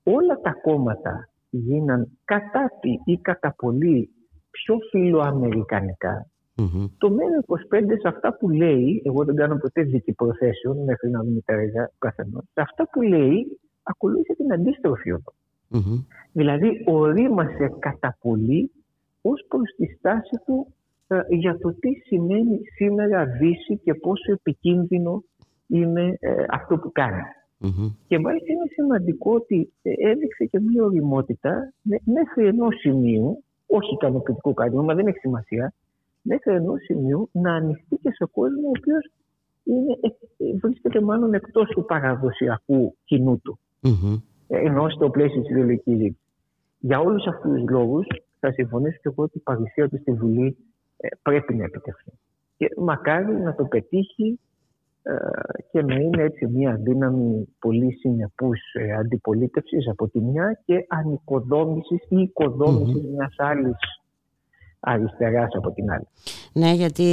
όλα 0.02 0.40
τα 0.40 0.52
κόμματα 0.62 1.28
γίναν 1.56 2.18
κατά 2.24 2.70
τη 2.80 3.12
ή 3.12 3.18
κατά 3.18 3.54
πολύ 3.56 4.10
πιο 4.50 4.76
φιλοαμερικανικά. 4.90 6.26
Mm-hmm. 6.56 6.90
Το 6.98 7.08
ΜΕΝ25 7.16 7.84
σε 8.00 8.08
αυτά 8.08 8.36
που 8.36 8.50
λέει, 8.50 9.02
εγώ 9.04 9.24
δεν 9.24 9.34
κάνω 9.34 9.56
ποτέ 9.56 9.82
δίκη 9.82 10.12
προθέσεων 10.12 10.84
μέχρι 10.84 11.10
να 11.10 11.22
μην 11.22 11.42
τα 11.44 11.54
καθενός, 11.98 12.44
σε 12.52 12.60
αυτά 12.60 12.88
που 12.92 13.02
λέει 13.02 13.60
ακολούθησε 13.82 14.34
την 14.34 14.52
αντίστροφη 14.52 15.12
οδό. 15.12 15.32
Mm-hmm. 15.70 16.04
Δηλαδή 16.32 16.84
ορίμασε 16.86 17.76
κατά 17.78 18.16
πολύ 18.20 18.70
ως 19.22 19.44
προς 19.48 19.74
τη 19.76 19.86
στάση 19.86 20.36
του 20.46 20.74
ε, 21.06 21.20
για 21.28 21.58
το 21.58 21.74
τι 21.74 21.92
σημαίνει 21.92 22.58
σήμερα 22.76 23.24
Δύση 23.24 23.78
και 23.84 23.94
πόσο 23.94 24.32
επικίνδυνο 24.32 25.22
είναι 25.66 26.16
ε, 26.20 26.44
αυτό 26.50 26.78
που 26.78 26.92
κάνει. 26.92 27.22
Mm-hmm. 27.60 27.90
Και 28.06 28.18
μάλιστα 28.18 28.52
είναι 28.52 28.68
σημαντικό 28.74 29.32
ότι 29.34 29.72
ε, 29.82 30.10
έδειξε 30.10 30.44
και 30.44 30.60
μια 30.60 30.84
οριμότητα 30.84 31.72
μέχρι 32.04 32.46
ενός 32.46 32.74
σημείου, 32.78 33.44
όχι 33.66 33.94
ικανοποιητικό 33.94 34.54
κάτι, 34.54 34.76
μα 34.76 34.94
δεν 34.94 35.06
έχει 35.06 35.18
σημασία, 35.18 35.72
μέχρι 36.22 36.54
ενός 36.54 36.82
σημείου 36.82 37.28
να 37.32 37.54
ανοιχτεί 37.54 37.96
και 37.96 38.10
σε 38.10 38.24
κόσμο 38.32 38.66
ο 38.66 38.72
οποίος 38.78 39.10
ε, 39.64 40.08
ε, 40.46 40.56
βρίσκεται 40.62 41.00
μάλλον 41.00 41.34
εκτός 41.34 41.68
του 41.68 41.84
παραδοσιακού 41.84 42.96
κοινού 43.04 43.40
του. 43.40 43.58
Mm-hmm. 43.82 44.22
Ενώ 44.48 44.88
στο 44.88 45.10
πλαίσιο 45.10 45.40
της 45.40 45.50
ιδεολογική 45.50 45.90
ζήτηση. 45.90 46.18
Για 46.78 47.00
όλους 47.00 47.26
αυτούς 47.26 47.52
τους 47.52 47.70
λόγους, 47.70 48.06
θα 48.40 48.52
συμφωνήσω 48.52 48.96
και 49.02 49.08
εγώ 49.08 49.22
ότι 49.22 49.38
η 49.38 49.40
παρουσία 49.40 49.88
του 49.88 49.98
στη 49.98 50.12
Βουλή 50.12 50.56
πρέπει 51.22 51.54
να 51.54 51.64
επιτευχθεί. 51.64 52.10
Και 52.56 52.68
μακάρι 52.76 53.40
να 53.40 53.54
το 53.54 53.64
πετύχει 53.64 54.38
ε, 54.45 54.45
και 55.70 55.82
να 55.82 55.94
είναι 55.94 56.22
έτσι 56.22 56.46
μια 56.46 56.80
δύναμη 56.82 57.48
πολύ 57.58 57.92
συνεπούς 57.92 58.60
ε, 58.72 58.92
αντιπολίτευσης 58.92 59.88
από 59.88 60.08
τη 60.08 60.20
μια 60.20 60.60
και 60.64 60.86
ανοικοδόμησης 60.88 62.02
ή 62.08 62.16
οικοδόμησης 62.16 63.02
mm-hmm. 63.02 63.14
μιας 63.16 63.34
άλλης 63.36 63.76
αριστεράς 64.80 65.48
από 65.54 65.72
την 65.72 65.90
άλλη. 65.90 66.06
Ναι, 66.52 66.72
γιατί 66.72 67.06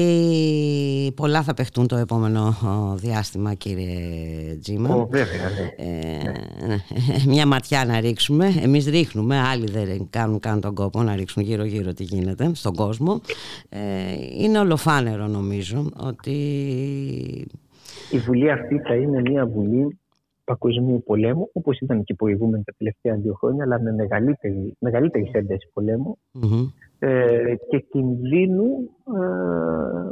πολλά 1.16 1.42
θα 1.42 1.54
παιχτούν 1.54 1.88
το 1.88 1.96
επόμενο 1.96 2.56
διάστημα, 2.96 3.54
κύριε 3.54 4.56
Τζίμα. 4.62 4.96
Ο, 4.96 5.08
βέβαια, 5.08 5.50
ναι. 5.50 5.84
Ε, 5.86 6.34
μια 7.28 7.48
ματιά 7.48 7.86
να 7.86 8.00
ρίξουμε. 8.00 8.48
Εμείς 8.64 8.86
ρίχνουμε, 8.86 9.40
άλλοι 9.40 9.72
δεν 9.72 10.08
κάνουν 10.10 10.40
καν 10.40 10.62
τον 10.62 10.74
κόπο 10.76 11.04
να 11.04 11.16
ρίξουν 11.16 11.44
γύρω-γύρω 11.44 11.94
τι 11.94 12.04
γίνεται 12.04 12.52
στον 12.54 12.76
κόσμο. 12.76 13.22
Ε, 13.70 13.80
είναι 14.38 14.60
ολοφάνερο 14.60 15.28
νομίζω 15.28 15.90
ότι 15.98 16.38
η 18.14 18.18
Βουλή 18.18 18.52
αυτή 18.52 18.80
θα 18.80 18.96
είναι 18.96 19.22
μια 19.22 19.46
Βουλή 19.46 20.00
παγκοσμίου 20.44 21.04
πολέμου, 21.06 21.50
όπως 21.54 21.80
ήταν 21.80 22.04
και 22.04 22.14
η 22.14 22.16
προηγούμενη 22.16 22.64
τα 22.64 22.74
τελευταία 22.78 23.16
δύο 23.16 23.34
χρόνια, 23.34 23.64
αλλά 23.64 23.82
με 23.82 23.92
μεγαλύτερη, 23.92 24.76
μεγαλύτερη 24.80 25.30
ένταση 25.34 25.68
ε, 27.00 27.56
και 27.70 27.80
κινδύνου 27.80 28.66
ε, 29.16 29.26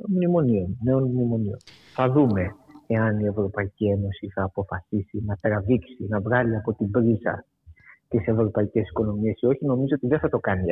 μνημονίων, 0.07 0.77
νέων 0.83 1.03
μνημονίων. 1.03 1.57
Θα 1.93 2.11
δούμε 2.11 2.55
εάν 2.87 3.19
η 3.19 3.25
Ευρωπαϊκή 3.25 3.85
Ένωση 3.85 4.27
θα 4.33 4.43
αποφασίσει 4.43 5.23
να 5.25 5.35
τραβήξει, 5.35 6.05
να 6.07 6.19
βγάλει 6.19 6.55
από 6.55 6.73
την 6.73 6.91
πρίζα 6.91 7.45
τις 8.07 8.27
ευρωπαϊκές 8.27 8.87
οικονομίες 8.89 9.41
ή 9.41 9.45
όχι, 9.45 9.65
νομίζω 9.65 9.95
ότι 9.95 10.07
δεν 10.07 10.19
θα 10.19 10.29
το 10.29 10.39
κάνει 10.39 10.71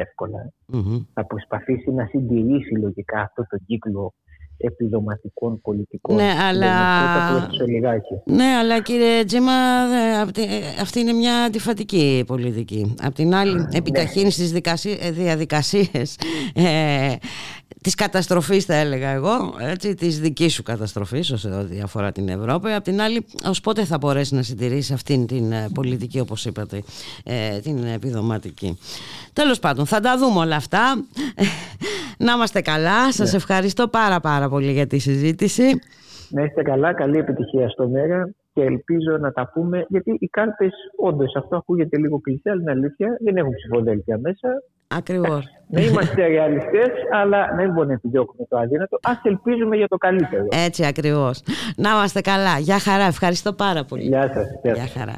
Θα 1.13 1.25
προσπαθήσει 1.25 1.91
να 1.91 2.05
συντηρήσει 2.05 2.75
λογικά 2.75 3.19
αυτό 3.21 3.45
το 3.49 3.57
κύκλο 3.65 4.13
επιδοματικών 4.59 5.61
πολιτικών. 5.61 6.15
Ναι, 6.15 6.33
αλλά... 6.41 6.71
ναι, 8.25 8.43
αλλά 8.43 8.81
κύριε 8.81 9.23
Τζίμα, 9.23 9.51
αυτή 10.81 10.99
είναι 10.99 11.13
μια 11.13 11.35
αντιφατική 11.43 12.23
πολιτική. 12.27 12.95
Απ' 13.01 13.13
την 13.13 13.35
άλλη, 13.35 13.53
ναι. 13.53 13.67
επιταχύνει 13.73 14.29
τις 14.29 14.51
διαδικασίες 15.11 16.17
ε, 16.53 17.15
της 17.81 17.95
καταστροφής 17.95 18.65
θα 18.65 18.75
έλεγα 18.75 19.09
εγώ, 19.09 19.55
έτσι, 19.59 19.95
της 19.95 20.19
δικής 20.19 20.53
σου 20.53 20.63
καταστροφής 20.63 21.31
όσο 21.31 21.59
ό,τι 21.59 21.79
αφορά 21.79 22.11
την 22.11 22.29
Ευρώπη. 22.29 22.71
Απ' 22.71 22.83
την 22.83 23.01
άλλη, 23.01 23.25
ως 23.45 23.61
πότε 23.61 23.83
θα 23.83 23.97
μπορέσει 23.97 24.35
να 24.35 24.41
συντηρήσει 24.41 24.93
αυτήν 24.93 25.27
την 25.27 25.51
ε, 25.51 25.67
πολιτική, 25.73 26.19
όπως 26.19 26.45
είπατε, 26.45 26.83
ε, 27.23 27.59
την 27.59 27.83
επιδοματική. 27.83 28.77
Τέλος 29.33 29.59
πάντων, 29.59 29.85
θα 29.85 29.99
τα 29.99 30.17
δούμε 30.17 30.39
όλα 30.39 30.55
αυτά. 30.55 31.05
Να 32.17 32.33
είμαστε 32.33 32.61
καλά. 32.61 33.11
Σας 33.11 33.31
ναι. 33.31 33.37
ευχαριστώ 33.37 33.87
πάρα 33.87 34.19
πάρα 34.19 34.49
πολύ 34.49 34.71
για 34.71 34.87
τη 34.87 34.97
συζήτηση. 34.97 35.79
Να 36.29 36.43
είστε 36.43 36.61
καλά, 36.61 36.93
καλή 36.93 37.17
επιτυχία 37.17 37.69
στο 37.69 37.87
Μέρα 37.87 38.29
και 38.53 38.61
ελπίζω 38.61 39.17
να 39.19 39.31
τα 39.31 39.49
πούμε. 39.53 39.85
Γιατί 39.89 40.17
οι 40.19 40.27
κάλπε, 40.27 40.69
όντως, 40.97 41.35
αυτό 41.35 41.55
ακούγεται 41.55 41.97
λίγο 41.97 42.19
κλειστέ, 42.19 42.49
αλλά 42.49 42.61
είναι 42.61 42.71
αλήθεια, 42.71 43.17
δεν 43.23 43.37
έχουν 43.37 43.53
ψηφοδέλτια 43.55 44.17
μέσα. 44.17 44.49
Ακριβώς. 44.87 45.45
Να 45.67 45.81
είμαστε 45.81 46.27
ρεαλιστές, 46.27 46.89
αλλά 47.11 47.55
να 47.55 47.61
μην 47.61 47.73
μπορούμε 47.73 47.85
να 47.85 47.93
επιδιώκουμε 47.93 48.45
το 48.49 48.57
αδύνατο. 48.57 48.95
Α 48.95 49.11
ελπίζουμε 49.23 49.75
για 49.75 49.87
το 49.87 49.97
καλύτερο. 49.97 50.47
Έτσι 50.49 50.85
ακριβώς. 50.85 51.43
Να 51.75 51.89
είμαστε 51.89 52.21
καλά. 52.21 52.57
Γεια 52.59 52.79
χαρά. 52.79 53.03
Ευχαριστώ 53.03 53.53
πάρα 53.53 53.83
πολύ. 53.83 54.03
Γεια 54.03 54.31
σας. 54.33 54.73
Γεια 54.73 54.87
χαρά. 54.87 55.15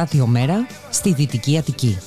Ραδιομέρα 0.00 0.66
στη 0.90 1.12
Δυτική 1.12 1.58
Αττική. 1.58 1.98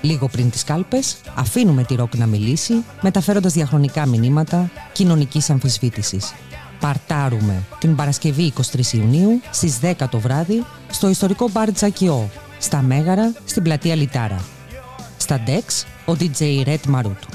Λίγο 0.00 0.28
πριν 0.28 0.50
τις 0.50 0.64
κάλπες, 0.64 1.16
αφήνουμε 1.34 1.84
τη 1.84 1.94
ροκ 1.94 2.14
να 2.16 2.26
μιλήσει, 2.26 2.84
μεταφέροντας 3.00 3.52
διαχρονικά 3.52 4.06
μηνύματα 4.06 4.70
κοινωνικής 4.92 5.50
αμφισβήτησης. 5.50 6.34
Παρτάρουμε 6.80 7.62
την 7.78 7.96
Παρασκευή 7.96 8.52
23 8.72 8.92
Ιουνίου 8.92 9.40
στις 9.50 9.78
10 9.82 10.08
το 10.10 10.18
βράδυ 10.18 10.64
στο 10.90 11.08
ιστορικό 11.08 11.48
μπαρ 11.52 11.72
Τζακιό, 11.72 12.30
στα 12.58 12.82
Μέγαρα, 12.82 13.32
στην 13.44 13.62
πλατεία 13.62 13.94
Λιτάρα. 13.94 14.40
Στα 15.16 15.40
Ντεξ, 15.40 15.86
ο 16.06 16.12
DJ 16.20 16.66
Red 16.66 16.94
Marutu. 16.94 17.33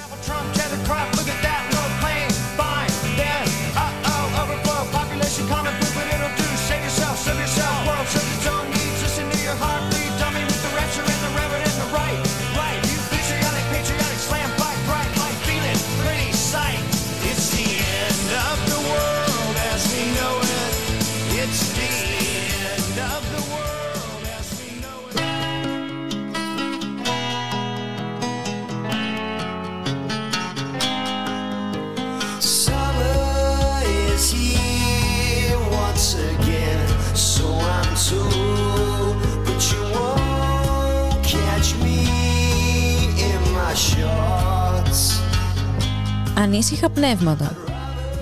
Πνεύματα. 47.09 47.55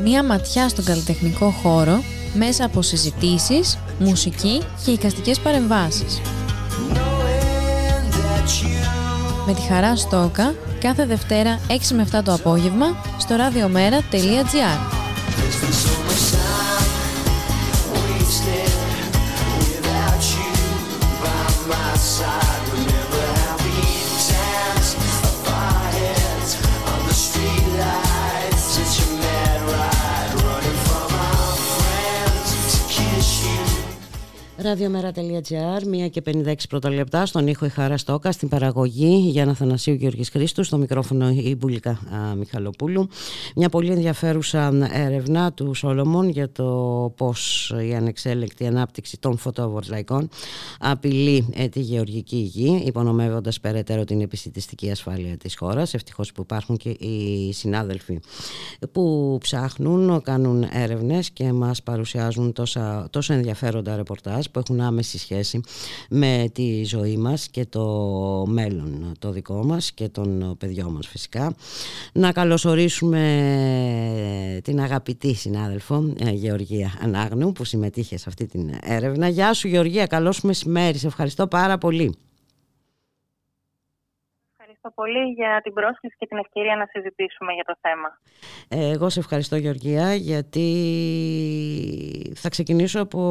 Μία 0.04 0.24
ματιά 0.24 0.70
στον 0.70 0.86
καλλιτεχνικό 0.86 1.50
χώρο 1.50 2.04
μέσα 2.34 2.66
από 2.66 2.82
συζητήσεις, 2.82 3.78
μουσική 4.00 4.62
και 4.86 4.92
εικαστικές 4.92 5.40
παρεμβάσεις. 5.40 6.22
Με 9.46 9.54
τη 9.54 9.62
χαρά 9.62 9.96
Στόκα, 9.96 10.54
κάθε 10.80 11.06
Δευτέρα 11.06 11.60
6 11.68 11.96
με 11.96 12.08
7 12.12 12.24
το 12.24 12.34
απόγευμα, 12.34 12.86
στο 13.18 13.36
radiomera.gr. 13.36 14.87
Ραδιομέρα.gr, 34.78 36.06
1 36.06 36.10
και 36.10 36.22
56 36.26 36.54
πρώτα 36.70 36.90
λεπτά, 36.90 37.26
στον 37.26 37.48
ήχο 37.48 37.66
η 37.66 37.70
Χαρά 37.70 37.98
Στόκα, 37.98 38.32
στην 38.32 38.48
παραγωγή 38.48 39.30
Γιάννα 39.30 39.54
Θανασίου 39.54 39.94
Γιώργης 39.94 40.30
Χρήστου, 40.30 40.64
στο 40.64 40.78
μικρόφωνο 40.78 41.30
η 41.30 41.56
Μπουλικά 41.56 42.00
Μιχαλοπούλου. 42.38 43.10
Μια 43.56 43.70
πολύ 43.70 43.92
ενδιαφέρουσα 43.92 44.90
έρευνα 44.92 45.54
του 45.54 45.74
Σόλομον 45.74 46.30
για 46.30 46.52
το 46.52 46.64
πώς 47.18 47.74
η 47.90 47.96
ανεξέλεκτη 47.96 48.68
ανάπτυξη 48.68 49.20
των 49.20 49.38
φωτοβολταϊκών 49.38 50.30
απειλεί 50.80 51.48
ε, 51.54 51.68
τη 51.68 51.80
γεωργική 51.80 52.38
γη, 52.38 52.84
υπονομεύοντας 52.86 53.60
περαιτέρω 53.60 54.04
την 54.04 54.22
επιστημιστική 54.22 54.92
ασφάλεια 54.92 55.38
της 55.38 55.58
χώρας. 55.58 55.94
Ευτυχώς 55.94 56.32
που 56.32 56.42
υπάρχουν 56.42 56.78
και 56.78 56.90
οι 56.90 57.54
συνάδελφοι 57.54 58.20
που 58.92 59.38
ψάχνουν, 59.42 60.22
κάνουν 60.22 60.68
έρευνες 60.72 61.30
και 61.30 61.52
μας 61.54 61.84
παρουσιάζουν 61.84 62.54
τόσα, 62.54 63.08
τόσο 63.10 63.34
ενδιαφέροντα 63.34 63.96
ρεπορτάζ 63.96 64.46
που 64.46 64.60
έχουν 64.70 64.82
άμεση 64.82 65.18
σχέση 65.18 65.62
με 66.10 66.50
τη 66.54 66.84
ζωή 66.84 67.18
μας 67.18 67.48
και 67.48 67.66
το 67.66 67.86
μέλλον 68.48 69.12
το 69.20 69.32
δικό 69.32 69.66
μας 69.66 69.92
και 69.92 70.10
των 70.10 70.56
παιδιών 70.58 70.94
μας 70.94 71.08
φυσικά. 71.08 71.56
Να 72.14 72.32
καλωσορίσουμε 72.32 73.22
την 74.64 74.82
αγαπητή 74.82 75.34
συνάδελφο 75.34 76.14
ε, 76.20 76.30
Γεωργία 76.30 77.00
Ανάγνου 77.02 77.52
που 77.52 77.64
συμμετείχε 77.64 78.18
σε 78.18 78.26
αυτή 78.28 78.46
την 78.46 78.70
έρευνα. 78.84 79.28
Γεια 79.28 79.54
σου 79.54 79.68
Γεωργία, 79.68 80.06
καλώς 80.06 80.42
μεσημέρι. 80.42 80.98
Σε 80.98 81.08
ευχαριστώ 81.08 81.48
πάρα 81.48 81.78
πολύ 81.78 82.16
πολύ 84.96 85.32
για 85.36 85.62
την 85.64 85.74
πρόσκληση 85.74 86.16
και 86.20 86.26
την 86.26 86.38
ευκαιρία 86.38 86.76
να 86.76 86.86
συζητήσουμε 86.92 87.54
για 87.54 87.64
το 87.64 87.76
θέμα. 87.82 88.20
Ε, 88.70 88.92
εγώ 88.92 89.10
σε 89.10 89.20
ευχαριστώ 89.20 89.56
Γεωργία 89.56 90.14
γιατί 90.14 90.68
θα 92.36 92.50
ξεκινήσω 92.50 93.02
από 93.02 93.22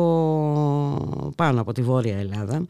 πάνω 1.37 1.61
από 1.61 1.73
τη 1.73 1.83
Βόρεια 1.83 2.19
Ελλάδα 2.19 2.67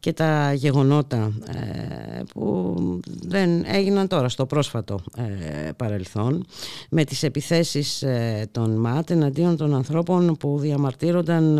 και 0.00 0.12
τα 0.12 0.52
γεγονότα 0.52 1.32
ε, 1.46 2.22
που 2.32 2.74
δεν 3.22 3.64
έγιναν 3.66 4.08
τώρα 4.08 4.28
στο 4.28 4.46
πρόσφατο 4.46 4.98
ε, 5.16 5.70
παρελθόν 5.76 6.46
με 6.90 7.04
τις 7.04 7.22
επιθέσεις 7.22 8.04
των 8.50 8.80
ΜΑΤ 8.80 9.10
εναντίον 9.10 9.56
των 9.56 9.74
ανθρώπων 9.74 10.36
που 10.36 10.58
διαμαρτύρονταν 10.58 11.58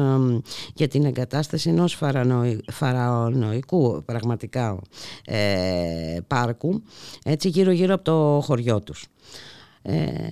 για 0.74 0.88
την 0.88 1.04
εγκατάσταση 1.04 1.68
ενός 1.68 1.98
φαρανοϊκού 2.70 4.02
πραγματικά 4.04 4.78
πάρκου 6.26 6.67
έτσι 7.24 7.48
γύρω 7.48 7.70
γύρω 7.70 7.94
από 7.94 8.04
το 8.04 8.40
χωριό 8.46 8.82
τους. 8.82 9.06
Ε... 9.82 10.30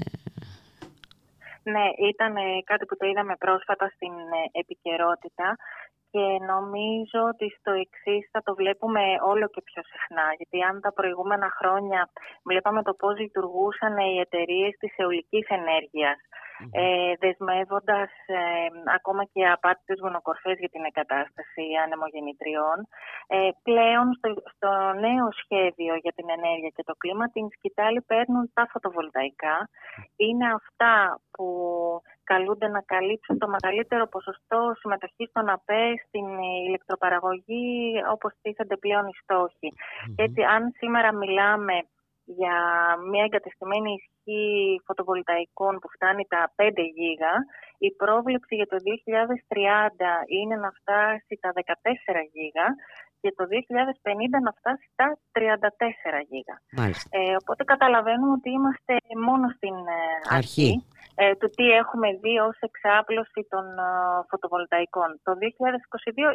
Ναι, 1.72 1.86
ήταν 2.12 2.34
κάτι 2.64 2.84
που 2.86 2.96
το 2.96 3.06
είδαμε 3.06 3.34
πρόσφατα 3.44 3.86
στην 3.94 4.14
ε, 4.42 4.58
επικαιρότητα 4.62 5.56
και 6.10 6.24
νομίζω 6.54 7.20
ότι 7.32 7.46
στο 7.58 7.72
εξής 7.84 8.28
θα 8.32 8.40
το 8.46 8.54
βλέπουμε 8.54 9.02
όλο 9.32 9.46
και 9.54 9.62
πιο 9.68 9.82
συχνά. 9.92 10.26
Γιατί 10.38 10.58
αν 10.68 10.80
τα 10.80 10.92
προηγούμενα 10.92 11.48
χρόνια 11.58 12.00
βλέπαμε 12.48 12.82
το 12.82 12.92
πώς 12.94 13.18
λειτουργούσαν 13.18 13.98
οι 13.98 14.18
εταιρείες 14.26 14.72
της 14.80 14.92
αιωλικής 14.96 15.46
ενέργειας 15.58 16.18
ε, 16.70 17.12
δεσμεύοντας 17.22 18.10
ε, 18.26 18.40
ακόμα 18.98 19.22
και 19.32 19.42
απάτητες 19.56 19.98
γονοκορφές 20.04 20.56
για 20.58 20.72
την 20.74 20.84
εγκατάσταση 20.88 21.64
ανεμογεννητριών. 21.84 22.78
Ε, 23.26 23.50
πλέον 23.66 24.06
στο, 24.18 24.28
στο, 24.54 24.70
νέο 25.06 25.26
σχέδιο 25.42 25.94
για 26.04 26.12
την 26.18 26.28
ενέργεια 26.36 26.70
και 26.76 26.86
το 26.88 26.94
κλίμα 27.02 27.26
την 27.34 27.46
σκητάλη 27.56 28.00
παίρνουν 28.10 28.50
τα 28.56 28.64
φωτοβολταϊκά. 28.72 29.56
Είναι 30.16 30.46
αυτά 30.60 31.20
που 31.34 31.46
καλούνται 32.24 32.68
να 32.68 32.80
καλύψουν 32.80 33.38
το 33.38 33.48
μεγαλύτερο 33.54 34.04
ποσοστό 34.06 34.60
συμμετοχής 34.80 35.30
των 35.32 35.48
ΑΠΕ 35.48 35.84
στην 36.06 36.26
ηλεκτροπαραγωγή 36.66 37.68
όπως 38.14 38.32
τίθενται 38.42 38.76
πλέον 38.76 39.06
οι 39.06 39.16
στοχοι 39.22 39.70
Έτσι, 40.16 40.40
αν 40.42 40.62
σήμερα 40.76 41.10
μιλάμε 41.14 41.76
για 42.38 42.56
μια 43.10 43.24
εγκατεστημένη 43.24 43.90
ισχύ 43.98 44.44
φωτοβολταϊκών 44.86 45.74
που 45.80 45.88
φτάνει 45.94 46.24
τα 46.34 46.42
5 46.56 46.70
γίγα, 46.98 47.34
η 47.78 47.90
πρόβλεψη 48.02 48.54
για 48.60 48.68
το 48.72 48.76
2030 48.76 48.88
είναι 50.38 50.56
να 50.64 50.70
φτάσει 50.78 51.34
τα 51.42 51.50
14 51.54 51.60
γίγα 52.32 52.66
και 53.20 53.30
το 53.38 53.44
2050 53.44 54.46
να 54.46 54.52
φτάσει 54.58 54.86
τα 55.00 55.08
34 55.32 55.40
γίγα. 56.30 56.56
Ε, 57.10 57.34
οπότε 57.40 57.62
καταλαβαίνουμε 57.64 58.32
ότι 58.38 58.50
είμαστε 58.50 58.94
μόνο 59.28 59.46
στην 59.56 59.76
ε, 59.98 60.02
αρχή 60.38 60.70
ε, 61.18 61.34
του 61.40 61.48
τι 61.56 61.66
έχουμε 61.70 62.08
δει 62.22 62.38
ως 62.48 62.58
εξάπλωση 62.68 63.40
των 63.52 63.64
ε, 63.78 63.88
φωτοβολταϊκών. 64.30 65.20
Το 65.26 65.32
2022 65.32 65.46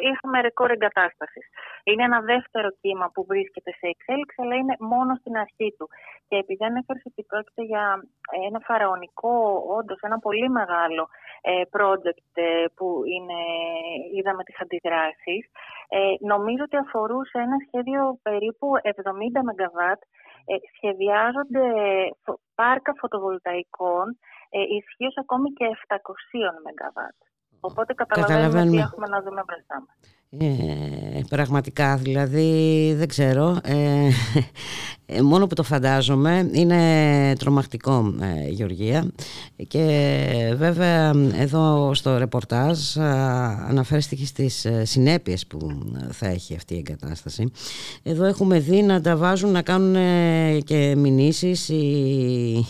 είχαμε 0.08 0.40
ρεκόρ 0.40 0.70
εγκατάστασης. 0.70 1.46
Είναι 1.84 2.04
ένα 2.04 2.20
δεύτερο 2.20 2.68
κύμα 2.80 3.06
που 3.14 3.24
βρίσκεται 3.30 3.70
σε 3.70 3.86
εξέλιξη, 3.94 4.38
αλλά 4.42 4.54
είναι 4.54 4.76
μόνο 4.78 5.12
στην 5.20 5.36
αρχή 5.44 5.74
του. 5.78 5.86
Και 6.28 6.36
επειδή 6.36 6.64
ανέφερες 6.64 7.02
ότι 7.10 7.22
πρόκειται 7.30 7.62
για 7.70 7.84
ένα 8.48 8.60
φαραωνικό, 8.68 9.34
όντως 9.78 9.98
ένα 10.00 10.18
πολύ 10.18 10.48
μεγάλο 10.48 11.08
ε, 11.40 11.62
project 11.76 12.34
που 12.76 12.86
είναι, 13.14 13.40
είδαμε 14.16 14.42
τις 14.44 14.60
αντιδράσεις, 14.60 15.42
νομίζω 16.32 16.62
ότι 16.64 16.76
αφορούσε 16.76 17.38
ένα 17.46 17.56
σχέδιο 17.66 18.18
περίπου 18.22 18.66
70 18.82 19.40
ΜΒ 19.46 19.78
ε, 20.44 20.54
σχεδιάζονται 20.76 21.64
πάρκα 22.54 22.92
φωτοβολταϊκών 23.00 24.06
ε, 24.08 24.16
ισχύω 24.78 25.10
ακόμη 25.14 25.48
και 25.52 25.66
700 25.88 25.96
ΜΒ. 26.64 26.98
Οπότε 27.60 27.94
καταλαβαίνουμε 27.94 28.70
τι 28.70 28.78
έχουμε 28.78 29.06
να 29.06 29.22
δούμε 29.22 29.42
μπροστά 29.46 29.84
μας. 29.86 29.96
Ε, 30.38 31.20
πραγματικά 31.28 31.96
δηλαδή 31.96 32.92
δεν 32.96 33.08
ξέρω 33.08 33.58
ε, 33.64 34.08
ε, 35.06 35.22
μόνο 35.22 35.46
που 35.46 35.54
το 35.54 35.62
φαντάζομαι 35.62 36.50
είναι 36.52 37.32
τρομακτικό 37.38 38.14
ε, 38.20 38.48
Γεωργία 38.48 39.10
και 39.68 40.54
βέβαια 40.56 41.12
εδώ 41.34 41.94
στο 41.94 42.18
ρεπορτάζ 42.18 42.96
αναφέρεστε 43.68 44.16
στις 44.16 44.66
συνέπειες 44.82 45.46
που 45.46 45.58
θα 46.10 46.26
έχει 46.26 46.54
αυτή 46.54 46.74
η 46.74 46.78
εγκατάσταση 46.78 47.50
εδώ 48.02 48.24
έχουμε 48.24 48.58
δει 48.58 48.82
να 48.82 49.00
τα 49.00 49.16
βάζουν 49.16 49.50
να 49.50 49.62
κάνουν 49.62 49.94
και 50.64 50.94
μηνύσεις 50.96 51.68
οι, 51.68 52.66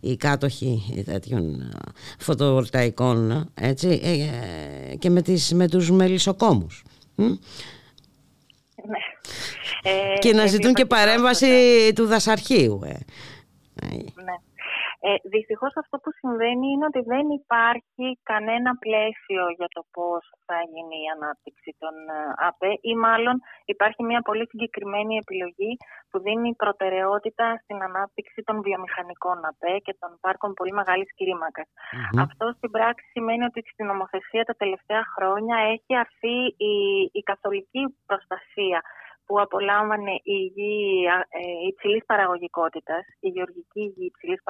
οι 0.00 0.16
κάτοχοι 0.16 1.02
τέτοιων 1.04 1.72
φωτοβολταϊκών 2.18 3.50
έτσι, 3.54 4.00
και 4.98 5.10
με, 5.10 5.22
τις, 5.22 5.52
με 5.52 5.68
τους 5.68 5.90
μελισσοκόμους 5.90 6.82
ναι. 7.14 7.34
Ε, 9.82 10.18
και 10.18 10.32
να 10.32 10.46
ζητούν 10.46 10.74
και 10.74 10.86
παρέμβαση 10.86 11.46
του 11.94 12.06
δασαρχείου. 12.06 12.80
Ε. 12.84 12.96
Ναι. 13.86 13.96
Ε, 15.00 15.14
δυστυχώς 15.34 15.72
αυτό 15.82 15.96
που 16.02 16.10
συμβαίνει 16.20 16.66
είναι 16.72 16.88
ότι 16.90 17.02
δεν 17.12 17.26
υπάρχει 17.40 18.06
κανένα 18.30 18.70
πλαίσιο 18.84 19.42
για 19.58 19.68
το 19.76 19.82
πώς 19.96 20.22
θα 20.46 20.58
γίνει 20.72 20.96
η 21.04 21.08
ανάπτυξη 21.16 21.70
των 21.82 21.94
ε, 22.16 22.46
ΑΠΕ 22.48 22.72
ή 22.90 22.94
μάλλον 23.06 23.36
υπάρχει 23.64 24.02
μια 24.10 24.20
πολύ 24.28 24.46
συγκεκριμένη 24.52 25.16
επιλογή 25.16 25.72
που 26.10 26.18
δίνει 26.26 26.54
προτεραιότητα 26.54 27.46
στην 27.62 27.82
ανάπτυξη 27.88 28.42
των 28.42 28.56
βιομηχανικών 28.66 29.38
ΑΠΕ 29.50 29.74
και 29.86 29.96
των 30.00 30.10
πάρκων 30.20 30.52
πολύ 30.58 30.72
μεγάλης 30.72 31.10
Αυτό 32.24 32.44
στην 32.56 32.70
πράξη 32.70 33.06
σημαίνει 33.10 33.44
ότι 33.44 33.60
στην 33.72 33.86
νομοθεσία 33.86 34.44
τα 34.44 34.54
τελευταία 34.62 35.04
χρόνια 35.14 35.56
έχει 35.74 35.92
αρθεί 36.04 36.36
η, 36.72 36.74
η 37.12 37.22
καθολική 37.30 37.82
προστασία 38.06 38.80
που 39.26 39.40
απολάμβανε 39.40 40.14
η 40.36 40.38
γη 40.54 40.74
ε, 41.40 41.40
υψηλής 41.70 42.04
παραγωγικότητας, 42.10 43.02
η 43.26 43.28
γεωργική 43.28 43.82
γη 43.94 44.04
υψηλής 44.10 44.40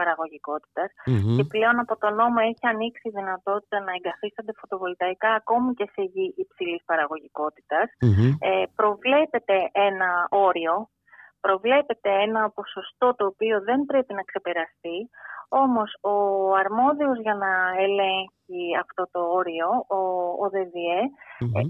και 1.37 1.45
πλέον 1.53 1.77
από 1.85 1.95
τον 2.03 2.14
νόμο 2.14 2.39
έχει 2.51 2.66
ανοίξει 2.74 3.09
η 3.09 3.16
δυνατότητα 3.18 3.77
να 3.87 3.93
εγκαθίστανται 3.99 4.53
φωτοβολταϊκά 4.61 5.31
ακόμη 5.41 5.74
και 5.79 5.87
σε 5.95 6.03
γη 6.12 6.27
υψηλής 6.45 6.83
Ε, 8.49 8.64
προβλέπεται 8.81 9.57
ένα 9.89 10.11
όριο, 10.31 10.74
προβλέπεται 11.41 12.11
ένα 12.26 12.51
ποσοστό 12.51 13.14
το 13.14 13.26
οποίο 13.26 13.61
δεν 13.62 13.84
πρέπει 13.84 14.14
να 14.14 14.22
ξεπεραστεί, 14.22 14.99
όμως 15.49 15.99
ο 16.01 16.14
αρμόδιος 16.55 17.18
για 17.18 17.34
να 17.34 17.53
ελέγχει 17.84 18.76
αυτό 18.84 19.03
το 19.11 19.20
όριο, 19.20 19.68
ο, 19.89 20.01
ο 20.45 20.47
ΔΔΕ, 20.55 21.01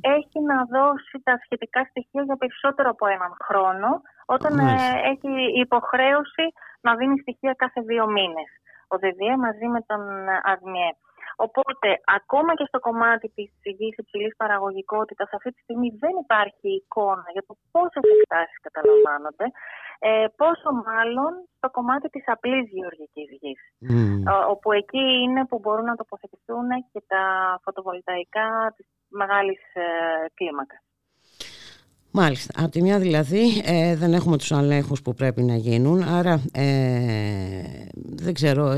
έχει 0.00 0.38
να 0.40 0.58
δώσει 0.64 1.20
τα 1.22 1.34
σχετικά 1.44 1.84
στοιχεία 1.84 2.22
για 2.22 2.36
περισσότερο 2.36 2.88
από 2.90 3.06
έναν 3.06 3.32
χρόνο, 3.46 3.88
όταν 4.26 4.58
ε, 4.58 4.72
έχει 5.12 5.60
υποχρέωση 5.64 6.46
να 6.80 6.94
δίνει 6.96 7.18
στοιχεία 7.18 7.52
κάθε 7.52 7.80
δύο 7.80 8.06
μήνες. 8.06 8.50
Ο 8.88 8.96
ΔΔΕ 8.98 9.36
μαζί 9.36 9.66
με 9.74 9.80
τον 9.80 10.02
ΑΔΜΙΕ. 10.42 10.90
Οπότε, 11.36 11.88
ακόμα 12.18 12.52
και 12.58 12.68
στο 12.70 12.78
κομμάτι 12.86 13.26
της 13.36 13.50
γη 13.78 13.88
υψηλής 14.02 14.34
παραγωγικότητας, 14.36 15.28
αυτή 15.36 15.50
τη 15.52 15.60
στιγμή 15.60 15.88
δεν 16.02 16.14
υπάρχει 16.24 16.68
εικόνα 16.80 17.26
για 17.34 17.44
το 17.46 17.54
πόσε 17.72 18.00
εκτάσεις 18.20 18.58
καταλαμβάνονται. 18.66 19.46
Ε, 19.98 20.26
πόσο 20.40 20.68
μάλλον 20.88 21.32
στο 21.56 21.68
κομμάτι 21.70 22.08
της 22.08 22.24
απλής 22.34 22.66
γεωργικής 22.76 23.28
γης, 23.40 23.60
όπου 24.52 24.72
εκεί 24.72 25.04
είναι 25.22 25.42
που 25.48 25.58
μπορούν 25.58 25.84
να 25.84 25.96
τοποθετηθούν 26.00 26.68
και 26.92 27.02
τα 27.06 27.24
φωτοβολταϊκά 27.64 28.48
της 28.76 28.86
μεγάλης 29.08 29.60
ε, 29.74 29.86
κλίμακας. 30.34 30.80
Μάλιστα. 32.18 32.62
Από 32.62 32.70
τη 32.70 32.82
μια 32.82 32.98
δηλαδή 32.98 33.62
ε, 33.64 33.96
δεν 33.96 34.12
έχουμε 34.12 34.36
τους 34.36 34.52
αλέγχους 34.52 35.02
που 35.02 35.14
πρέπει 35.14 35.42
να 35.42 35.56
γίνουν, 35.56 36.02
άρα 36.02 36.42
ε, 36.52 37.62
δεν 37.94 38.34
ξέρω, 38.34 38.72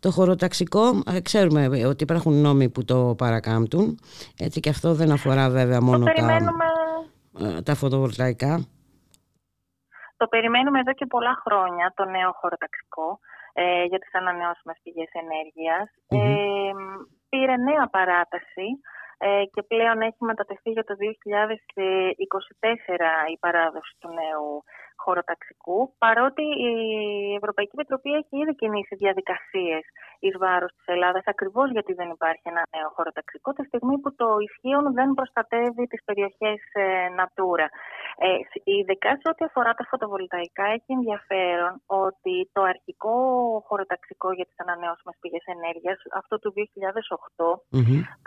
το 0.00 0.10
χωροταξικό 0.10 0.82
ε, 1.14 1.20
ξέρουμε 1.20 1.86
ότι 1.86 2.02
υπάρχουν 2.02 2.40
νόμοι 2.40 2.68
που 2.68 2.84
το 2.84 3.14
παρακάμπτουν, 3.18 3.98
έτσι 4.38 4.60
και 4.60 4.68
αυτό 4.68 4.94
δεν 4.94 5.10
αφορά 5.10 5.48
βέβαια 5.48 5.80
μόνο 5.80 6.04
τα, 6.04 7.62
τα 7.62 7.74
φωτοβολταϊκά. 7.74 8.64
Το 10.16 10.26
περιμένουμε 10.26 10.78
εδώ 10.78 10.92
και 10.92 11.06
πολλά 11.06 11.34
χρόνια 11.44 11.92
το 11.96 12.04
νέο 12.04 12.32
χωροταξικό 12.40 13.18
ε, 13.52 13.84
για 13.84 13.98
τις 13.98 14.14
ανανεώσιμες 14.14 14.78
πηγές 14.82 15.10
Ε, 16.08 16.18
πήρε 17.28 17.56
νέα 17.56 17.86
παράταση 17.96 18.68
ε, 19.18 19.44
και 19.52 19.62
πλέον 19.62 20.00
έχει 20.00 20.22
μετατεθεί 20.30 20.70
για 20.70 20.84
το 20.84 20.94
2024 20.98 21.02
η 23.34 23.36
παράδοση 23.38 23.92
του 23.98 24.08
νέου 24.08 24.48
χωροταξικού, 25.04 25.78
παρότι 26.04 26.44
η 26.68 26.72
Ευρωπαϊκή 27.40 27.74
Επιτροπή 27.78 28.10
έχει 28.20 28.34
ήδη 28.42 28.54
κινήσει 28.60 28.94
διαδικασίες 29.04 29.84
εις 30.24 30.34
βάρος 30.42 30.72
της 30.76 30.86
Ελλάδας, 30.94 31.24
ακριβώς 31.32 31.68
γιατί 31.76 31.92
δεν 32.00 32.08
υπάρχει 32.16 32.44
ένα 32.52 32.62
νέο 32.76 32.88
χωροταξικό, 32.96 33.48
τη 33.52 33.62
στιγμή 33.70 33.96
που 34.02 34.10
το 34.20 34.28
ισχύον 34.46 34.84
δεν 34.98 35.08
προστατεύει 35.18 35.84
τις 35.92 36.02
περιοχές 36.08 36.60
ε, 36.72 36.84
Natura. 37.18 37.66
Ε, 38.26 38.28
ειδικά 38.78 39.10
σε 39.20 39.26
ό,τι 39.32 39.42
αφορά 39.48 39.72
τα 39.78 39.84
φωτοβολταϊκά, 39.90 40.64
έχει 40.76 40.90
ενδιαφέρον 40.98 41.72
ότι 41.86 42.34
το 42.52 42.62
αρχικό 42.72 43.14
χωροταξικό 43.68 44.28
για 44.32 44.46
τις 44.48 44.58
ανανεώσιμες 44.64 45.16
πηγές 45.20 45.44
ενέργειας, 45.56 45.98
αυτό 46.20 46.34
του 46.38 46.52
2008, 46.56 47.46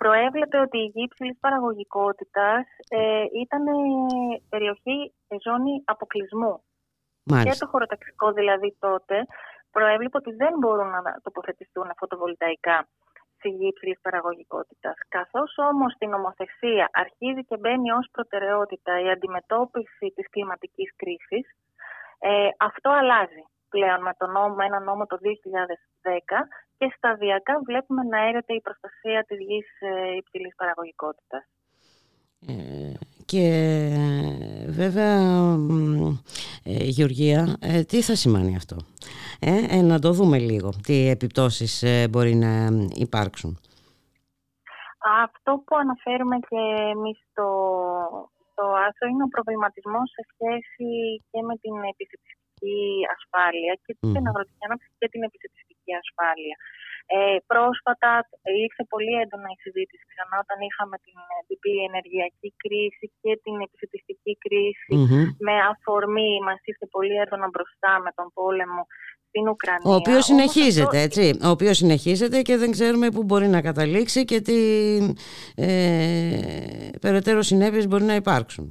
προέβλεπε 0.01 0.57
ότι 0.65 0.77
η 0.77 0.91
γη 0.93 1.03
υψηλή 1.03 1.33
παραγωγικότητας 1.45 2.63
ε, 2.89 3.23
ήταν 3.43 3.63
περιοχή 4.49 4.97
ζώνη 5.45 5.73
αποκλεισμού. 5.85 6.63
Μάλιστα. 7.23 7.51
Και 7.51 7.59
το 7.59 7.67
χωροταξικό 7.67 8.31
δηλαδή 8.31 8.75
τότε 8.79 9.25
προέβλεπε 9.71 10.17
ότι 10.17 10.31
δεν 10.41 10.53
μπορούν 10.59 10.89
να 10.89 11.01
τοποθετηθούν 11.23 11.87
φωτοβολταϊκά 11.97 12.87
στη 13.37 13.49
γη 13.49 13.67
υψηλής 13.67 13.99
παραγωγικότητας. 14.01 14.95
Καθώς 15.07 15.51
όμως 15.71 15.93
στην 15.93 16.09
νομοθεσία 16.09 16.89
αρχίζει 17.03 17.43
και 17.49 17.57
μπαίνει 17.57 17.91
ως 17.91 18.07
προτεραιότητα 18.11 19.01
η 19.05 19.09
αντιμετώπιση 19.09 20.07
της 20.15 20.29
κλιματικής 20.29 20.89
κρίσης, 20.95 21.45
ε, 22.19 22.49
αυτό 22.57 22.89
αλλάζει 22.89 23.43
πλέον 23.69 24.01
με 24.01 24.13
το 24.17 24.25
νόμο, 24.27 24.55
ένα 24.59 24.79
νόμο 24.79 25.05
το 25.05 25.17
2010 25.17 26.47
και 26.77 26.93
σταδιακά 26.97 27.53
βλέπουμε 27.67 28.03
να 28.03 28.19
έρεται 28.29 28.53
η 28.53 28.61
προστασία 28.61 29.23
της 29.27 29.39
γης 29.47 29.69
ε, 29.79 30.15
υψηλής 30.15 30.55
παραγωγικότητας. 30.55 31.43
Ε, 32.47 32.92
και 33.33 33.47
βέβαια 34.79 35.19
ε, 36.63 36.83
Γεωργία 36.95 37.41
ε, 37.61 37.83
τι 37.83 38.01
θα 38.01 38.15
σημαίνει 38.15 38.55
αυτό 38.55 38.77
ε, 39.39 39.81
να 39.81 39.99
το 39.99 40.11
δούμε 40.11 40.37
λίγο 40.37 40.69
τι 40.85 41.09
επιπτώσεις 41.09 41.83
μπορεί 42.09 42.35
να 42.35 42.51
υπάρξουν. 43.05 43.59
Αυτό 45.23 45.51
που 45.65 45.75
αναφέρουμε 45.75 46.37
και 46.49 46.61
εμείς 46.95 47.17
στο, 47.29 47.49
στο 48.51 48.63
άσο 48.87 49.05
είναι 49.11 49.23
ο 49.23 49.31
προβληματισμός 49.35 50.07
σε 50.15 50.23
σχέση 50.31 50.89
και 51.31 51.39
με 51.47 51.55
την 51.63 51.73
επιστημιστική 52.63 53.05
ασφάλεια 53.15 53.73
και 53.83 53.93
την 54.13 54.23
αγροτική 54.29 54.63
ανάπτυξη 54.67 54.95
και 55.01 55.09
την 55.13 55.21
επιστημιστική 55.29 55.91
ασφάλεια. 56.01 56.55
Ε, 57.15 57.37
πρόσφατα 57.51 58.11
ήρθε 58.65 58.83
πολύ 58.93 59.13
έντονα 59.23 59.49
η 59.55 59.57
συζήτηση 59.65 60.03
ξανά 60.11 60.35
όταν 60.45 60.57
είχαμε 60.67 60.95
την 61.05 61.17
διπλή 61.49 61.77
ενεργειακή 61.89 62.49
κρίση 62.63 63.05
και 63.21 63.31
την 63.43 63.55
επιστημιστική 63.67 64.33
με 65.47 65.55
αφορμή 65.71 66.31
μας 66.47 66.59
ήρθε 66.69 66.85
πολύ 66.95 67.15
έντονα 67.23 67.47
μπροστά 67.51 67.91
με 68.05 68.11
τον 68.17 68.27
πόλεμο 68.37 68.81
στην 69.27 69.43
Ουκρανία. 69.53 69.89
Ο 69.91 69.93
οποίος 70.01 70.23
συνεχίζεται, 70.29 70.97
έτσι. 71.07 71.23
Ο 71.47 71.49
οποίος 71.55 71.75
συνεχίζεται 71.81 72.37
και 72.47 72.55
δεν 72.61 72.71
ξέρουμε 72.75 73.07
πού 73.13 73.21
μπορεί 73.27 73.47
να 73.55 73.61
καταλήξει 73.69 74.19
και 74.29 74.39
τι 74.47 74.57
ε, 75.55 76.89
περαιτέρω 77.01 77.41
συνέπειες 77.41 77.85
μπορεί 77.87 78.03
να 78.03 78.15
υπάρξουν. 78.15 78.65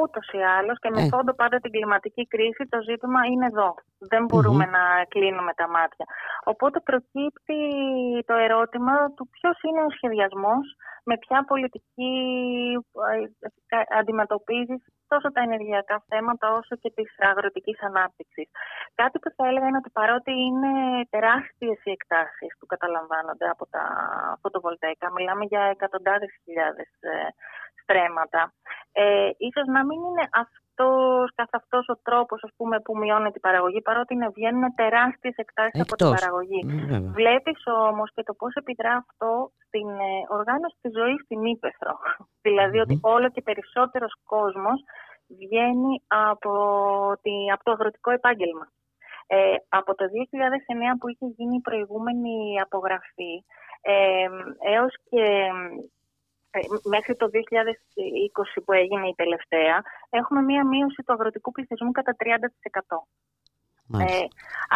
Ούτως 0.00 0.26
ή 0.32 0.40
άλλως 0.58 0.76
και 0.82 0.90
με 0.90 1.02
ε. 1.02 1.08
φόντο 1.12 1.32
πάντα 1.40 1.56
την 1.58 1.70
κλιματική 1.70 2.26
κρίση, 2.26 2.62
το 2.68 2.78
ζήτημα 2.88 3.20
είναι 3.30 3.46
εδώ. 3.52 3.74
Δεν 4.12 4.24
μπορουμε 4.24 4.64
να 4.76 4.84
κλείνουμε 5.12 5.52
τα 5.60 5.66
μάτια. 5.68 6.06
Οπότε 6.44 6.80
προκύπτει 6.80 7.60
το 8.28 8.34
ερώτημα 8.46 8.94
του 9.14 9.28
ποιος 9.34 9.56
είναι 9.62 9.82
ο 9.86 9.90
σχεδιασμός, 9.96 10.64
με 11.08 11.14
ποια 11.18 11.44
πολιτική 11.50 12.14
ε, 13.68 13.98
αντιμετωπίζεις 13.98 14.82
τόσο 15.12 15.28
τα 15.32 15.40
ενεργειακά 15.40 15.96
θέματα 16.08 16.46
όσο 16.58 16.74
και 16.82 16.90
της 16.96 17.08
αγροτικής 17.30 17.78
ανάπτυξης. 17.88 18.48
Κάτι 18.94 19.18
που 19.18 19.30
θα 19.36 19.46
έλεγα 19.48 19.66
είναι 19.68 19.80
ότι 19.82 19.90
παρότι 19.98 20.32
είναι 20.46 20.72
τεράστιες 21.14 21.78
οι 21.84 21.90
εκτάσεις 21.90 22.50
που 22.58 22.66
καταλαμβάνονται 22.66 23.48
από 23.54 23.64
τα 23.74 23.84
φωτοβολταϊκά, 24.42 25.06
μιλάμε 25.12 25.44
για 25.44 25.62
εκατοντάδες 25.74 26.30
χιλιάδες 26.44 26.88
στρέμματα. 27.84 28.42
Ε, 28.92 29.30
ίσως 29.46 29.66
να 29.76 29.80
μην 29.88 29.98
είναι 30.08 30.24
αυτός 30.44 31.26
καθ' 31.34 31.54
αυτός 31.60 31.84
ο 31.88 31.96
τρόπος 32.06 32.38
ας 32.44 32.52
πούμε, 32.56 32.80
που 32.80 32.92
μειώνει 32.98 33.30
την 33.30 33.40
παραγωγή, 33.40 33.80
παρότι 33.88 34.14
είναι, 34.14 34.28
βγαίνουν 34.36 34.74
τεράστιες 34.74 35.34
εκτάσεις 35.36 35.80
από 35.80 35.94
την 35.96 36.10
παραγωγή. 36.16 36.60
Mm, 36.66 37.02
Βλέπεις 37.18 37.62
όμως 37.90 38.08
και 38.14 38.22
το 38.22 38.34
πώς 38.34 38.54
επιδρά 38.54 38.94
αυτό 39.04 39.50
στην 39.66 39.88
ε, 39.88 40.10
οργάνωση 40.38 40.76
της 40.80 40.92
ζωής 40.98 41.20
στην 41.24 41.44
Ήπεθρο. 41.44 41.94
δηλαδότι 42.44 42.94
όλο 43.02 43.28
και 43.30 43.42
περισσότερος 43.48 44.12
κόσμος 44.24 44.78
βγαίνει 45.40 46.02
από, 46.06 46.52
τη, 47.22 47.34
από 47.54 47.64
το 47.64 47.70
αγροτικό 47.70 48.10
επάγγελμα. 48.10 48.66
Ε, 49.26 49.54
από 49.68 49.94
το 49.94 50.04
2009 50.04 50.08
που 50.98 51.08
είχε 51.08 51.26
γίνει 51.36 51.56
η 51.56 51.60
προηγούμενη 51.60 52.60
απογραφή 52.60 53.44
ε, 53.80 54.26
έως 54.74 54.94
και 55.10 55.20
ε, 55.20 55.50
μέχρι 56.84 57.14
το 57.16 57.26
2020 57.32 58.62
που 58.64 58.72
έγινε 58.72 59.06
η 59.08 59.14
τελευταία, 59.16 59.76
έχουμε 60.10 60.40
μία 60.42 60.64
μείωση 60.66 61.02
του 61.06 61.12
αγροτικού 61.12 61.50
πληθυσμού 61.52 61.90
κατά 61.90 62.16
30%. 62.18 62.98
Ε, 63.98 64.26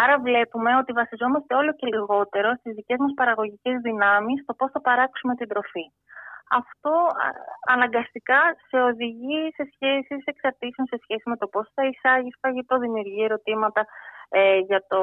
άρα 0.03 0.19
βλέπουμε 0.21 0.77
ότι 0.77 0.93
βασιζόμαστε 0.93 1.55
όλο 1.55 1.73
και 1.75 1.87
λιγότερο 1.87 2.55
στις 2.59 2.75
δικές 2.75 2.99
μας 2.99 3.13
παραγωγικές 3.15 3.81
δυνάμεις 3.81 4.43
στο 4.43 4.55
πώς 4.55 4.71
θα 4.71 4.81
παράξουμε 4.81 5.35
την 5.35 5.49
τροφή. 5.49 5.87
Αυτό 6.51 6.95
αναγκαστικά 7.75 8.41
σε 8.69 8.77
οδηγεί 8.91 9.41
σε 9.57 9.65
σχέσεις 9.75 10.25
εξαρτήσεων 10.25 10.87
σε 10.87 10.99
σχέση 11.03 11.29
με 11.29 11.37
το 11.37 11.47
πώς 11.47 11.71
θα 11.75 11.83
εισάγει 11.87 12.33
φαγητό, 12.41 12.79
δημιουργεί 12.79 13.23
ερωτήματα 13.25 13.87
ε, 14.29 14.59
για 14.59 14.85
το 14.89 14.99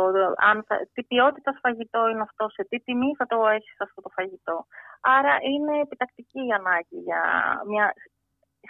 αν 0.50 0.64
θα, 0.68 0.76
τι 0.94 1.04
ποιότητα 1.04 1.60
φαγητό 1.62 2.08
είναι 2.08 2.22
αυτό, 2.22 2.50
σε 2.50 2.64
τι 2.70 2.80
τιμή 2.80 3.12
θα 3.18 3.26
το 3.26 3.48
έχεις 3.48 3.76
αυτό 3.82 4.02
το 4.02 4.10
φαγητό. 4.10 4.66
Άρα 5.02 5.38
είναι 5.52 5.80
επιτακτική 5.80 6.40
η 6.48 6.52
ανάγκη 6.52 7.00
για 7.08 7.22
μια 7.66 7.94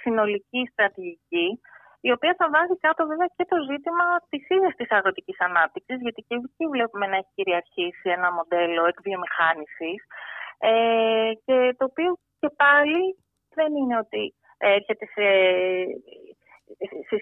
συνολική 0.01 0.61
στρατηγική 0.71 1.59
η 2.07 2.11
οποία 2.11 2.33
θα 2.39 2.47
βάζει 2.53 2.75
κάτω 2.85 3.01
βέβαια 3.11 3.29
και 3.35 3.45
το 3.51 3.57
ζήτημα 3.69 4.05
της 4.29 4.43
ίδιας 4.55 4.75
της 4.75 4.89
αγροτικής 4.91 5.39
ανάπτυξης, 5.47 5.99
γιατί 6.05 6.21
και 6.27 6.35
εκεί 6.35 6.65
βλέπουμε 6.75 7.05
να 7.07 7.15
έχει 7.15 7.31
κυριαρχήσει 7.35 8.07
ένα 8.17 8.31
μοντέλο 8.37 8.81
εκβιομηχάνησης, 8.91 9.99
ε, 10.57 11.31
και 11.45 11.57
το 11.77 11.85
οποίο 11.89 12.09
και 12.39 12.49
πάλι 12.63 13.01
δεν 13.57 13.75
είναι 13.75 13.97
ότι 13.97 14.23
έρχεται 14.57 15.05
σε, 15.05 15.25
σε, 17.09 17.16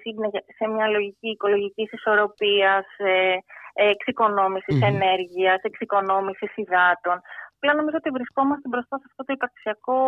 σε 0.57 0.67
μια 0.67 0.87
λογική 0.87 1.29
οικολογικής 1.29 1.91
ισορροπίας, 1.91 2.85
ε, 2.97 3.35
εξοικονόμησης 3.73 4.75
mm-hmm. 4.75 4.91
ενέργειας, 4.93 5.61
εξοικονόμησης 5.61 6.55
υδάτων. 6.55 7.21
Απλά 7.55 7.73
νομίζω 7.73 7.97
ότι 7.99 8.09
βρισκόμαστε 8.09 8.69
μπροστά 8.69 8.97
σε 8.97 9.05
αυτό 9.09 9.23
το 9.23 9.33
υπαρξιακό 9.33 9.99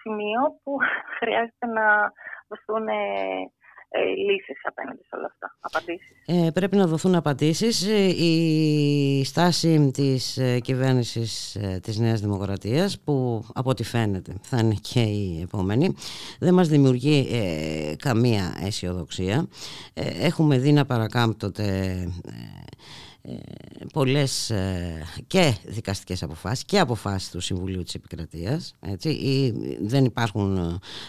σημείο 0.00 0.40
που 0.62 0.72
χρειάζεται 1.18 1.66
να 1.78 1.86
δοθούν 2.48 2.86
ε, 3.88 3.98
λύσεις 3.98 4.60
απέναντι 4.62 5.02
σε 5.02 5.16
όλα 5.16 5.26
αυτά, 5.26 5.56
απαντήσεις. 5.60 6.16
Ε, 6.26 6.50
πρέπει 6.54 6.76
να 6.76 6.86
δοθούν 6.86 7.14
απαντήσεις. 7.14 7.86
Ε, 7.86 8.24
η 8.24 9.24
στάση 9.24 9.90
της 9.94 10.36
ε, 10.36 10.60
κυβέρνησης 10.60 11.56
της 11.82 11.98
Νέας 11.98 12.20
Δημοκρατίας 12.20 13.00
που 13.00 13.44
από 13.54 13.70
ό,τι 13.70 13.84
φαίνεται 13.84 14.34
θα 14.42 14.58
είναι 14.58 14.76
και 14.92 15.00
η 15.00 15.40
επόμενη 15.42 15.94
δεν 16.38 16.54
μας 16.54 16.68
δημιουργεί 16.68 17.26
καμία 17.98 18.58
αισιοδοξία. 18.64 19.48
έχουμε 20.20 20.58
δει 20.58 20.72
να 20.72 20.84
παρακάμπτονται 20.84 21.96
πολλές 23.92 24.50
ε, 24.50 25.04
και 25.26 25.54
δικαστικές 25.64 26.22
αποφάσεις 26.22 26.64
και 26.64 26.78
αποφάσεις 26.78 27.30
του 27.30 27.40
Συμβουλίου 27.40 27.82
της 27.82 27.94
Επικρατείας 27.94 28.74
έτσι, 28.80 29.08
ή 29.08 29.54
δεν 29.80 30.04
υπάρχουν, 30.04 30.56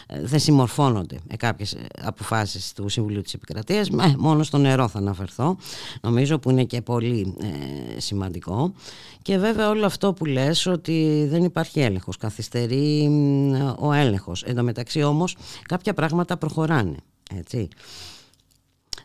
ε, 0.08 0.22
δεν 0.22 0.40
συμμορφώνονται 0.40 1.20
με 1.30 1.36
κάποιες 1.36 1.78
αποφάσεις 2.02 2.74
του 2.74 2.90
Συμβουλίου 2.90 3.22
της 3.22 3.34
Επικρατείας. 3.34 3.90
Μόνο 4.18 4.44
στο 4.44 4.58
νερό 4.58 4.88
θα 4.88 5.00
αναφερθώ 5.00 5.58
νομίζω 6.02 6.40
που 6.40 6.50
είναι 6.50 6.64
και 6.64 6.82
πολύ 6.82 7.36
ε, 7.96 8.00
σημαντικό. 8.00 8.74
Και 9.22 9.38
βέβαια 9.38 9.70
όλο 9.70 9.86
αυτό 9.86 10.14
που 10.14 10.26
λες 10.26 10.66
ότι 10.66 11.28
δεν 11.30 11.44
υπάρχει 11.44 11.80
έλεγχος 11.80 12.18
καθυστερεί 12.18 13.10
ο 13.80 13.94
έλεγχος. 13.94 14.44
Εν 14.44 14.56
τω 14.56 14.64
μεταξύ 14.64 15.04
όμως 15.04 15.36
κάποια 15.68 15.94
πράγματα 15.94 16.38
προχωράνε 16.38 16.96
έτσι 17.36 17.68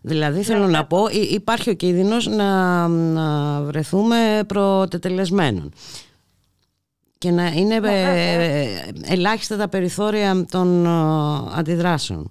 Δηλαδή 0.03 0.38
ναι, 0.38 0.44
θέλω 0.44 0.66
να 0.66 0.78
ναι. 0.78 0.84
πω 0.84 1.07
υπάρχει 1.30 1.70
ο 1.70 1.74
κίνδυνος 1.74 2.26
να, 2.26 2.88
να 2.88 3.61
βρεθούμε 3.62 4.44
προτετελεσμένων 4.46 5.72
και 7.18 7.30
να 7.30 7.46
είναι 7.46 7.78
ναι, 7.78 7.90
ε, 7.90 8.90
ελάχιστα 9.07 9.57
τα 9.57 9.68
περιθώρια 9.68 10.46
των 10.50 10.86
ε, 10.86 10.88
αντιδράσεων. 11.59 12.30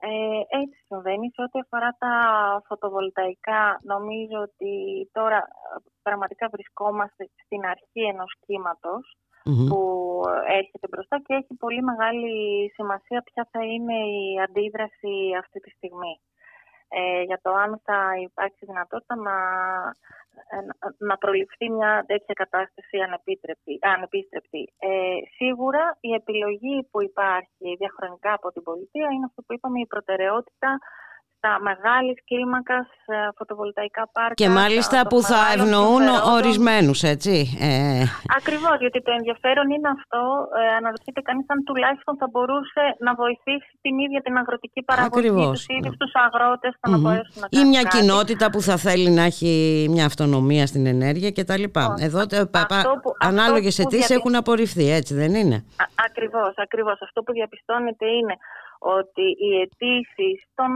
Ε, 0.00 0.58
έτσι 0.60 0.78
συμβαίνει. 0.86 1.30
Σε 1.34 1.42
ό,τι 1.42 1.58
αφορά 1.64 1.90
τα 1.98 2.14
φωτοβολταϊκά, 2.66 3.80
νομίζω 3.82 4.38
ότι 4.48 4.72
τώρα 5.12 5.48
πραγματικά 6.02 6.48
βρισκόμαστε 6.52 7.30
στην 7.44 7.64
αρχή 7.64 8.02
ενός 8.12 8.34
κύματος 8.46 9.16
που 9.68 9.80
έρχεται 10.60 10.86
μπροστά 10.90 11.16
και 11.24 11.34
έχει 11.34 11.54
πολύ 11.64 11.82
μεγάλη 11.82 12.32
σημασία 12.74 13.22
ποια 13.28 13.48
θα 13.52 13.64
είναι 13.64 13.96
η 14.20 14.40
αντίδραση 14.46 15.14
αυτή 15.42 15.60
τη 15.60 15.70
στιγμή. 15.70 16.14
Ε, 16.90 17.22
για 17.22 17.38
το 17.42 17.50
αν 17.52 17.80
θα 17.84 18.00
υπάρξει 18.28 18.64
δυνατότητα 18.66 19.14
να, 19.16 19.36
ε, 20.54 20.58
να 20.98 21.16
προληφθεί 21.16 21.70
μια 21.70 22.04
τέτοια 22.06 22.34
κατάσταση 22.42 22.96
ανεπίστρεπτη. 23.80 24.62
Ε, 24.78 25.18
σίγουρα 25.36 25.96
η 26.00 26.12
επιλογή 26.12 26.88
που 26.90 27.02
υπάρχει 27.02 27.76
διαχρονικά 27.78 28.32
από 28.32 28.48
την 28.52 28.62
πολιτεία 28.62 29.08
είναι 29.12 29.28
αυτό 29.28 29.42
που 29.42 29.52
είπαμε 29.52 29.80
η 29.80 29.86
προτεραιότητα 29.86 30.78
στα 31.38 31.52
μεγάλης 31.68 32.18
κλίμακας 32.28 32.86
ε, 33.06 33.16
φωτοβολταϊκά 33.36 34.04
πάρκα. 34.12 34.34
Και 34.34 34.48
μάλιστα 34.48 34.98
που 35.10 35.18
θα 35.30 35.40
ευνοούν 35.56 36.06
ορισμένους, 36.36 37.02
έτσι. 37.14 37.34
Ε... 37.60 38.02
Ακριβώς, 38.38 38.76
γιατί 38.84 38.98
το 39.06 39.12
ενδιαφέρον 39.18 39.66
είναι 39.74 39.88
αυτό. 39.98 40.22
Ε, 40.60 40.76
αναρωτιέται 40.78 41.22
κανείς 41.28 41.46
αν 41.48 41.58
τουλάχιστον 41.68 42.14
θα 42.20 42.26
μπορούσε 42.32 42.84
να 43.06 43.12
βοηθήσει 43.22 43.70
την 43.84 43.94
ίδια 44.04 44.20
την 44.26 44.34
αγροτική 44.36 44.82
παραγωγή, 44.82 45.50
τους 45.50 45.66
ίδιους 45.76 45.96
τους 45.96 46.12
αγρότες 46.24 46.72
mm-hmm. 46.74 46.90
να 46.90 46.96
μπορέσουν 46.98 47.36
να 47.42 47.46
κάνουν. 47.48 47.66
Ή 47.66 47.70
μια 47.72 47.82
κοινότητα 47.94 48.50
που 48.52 48.60
θα 48.68 48.76
θέλει 48.76 49.10
να 49.10 49.22
έχει 49.30 49.52
μια 49.94 50.04
αυτονομία 50.10 50.66
στην 50.66 50.86
ενέργεια 50.86 51.30
κτλ. 51.36 51.64
Εδώ 52.06 52.20
ανάλογες 53.18 53.78
αιτήσεις 53.78 54.10
έχουν 54.10 54.34
απορριφθεί, 54.34 54.86
έτσι 54.90 55.14
δεν 55.14 55.34
είναι; 55.34 55.64
Ακριβώς, 56.06 56.52
ακριβώς. 56.56 56.96
Αυτό 57.02 57.22
που 57.22 57.32
διαπιστώνεται 57.32 58.06
είναι 58.06 58.34
ότι 58.78 59.22
οι 59.22 59.60
αιτήσεις 59.60 60.38
των 60.54 60.72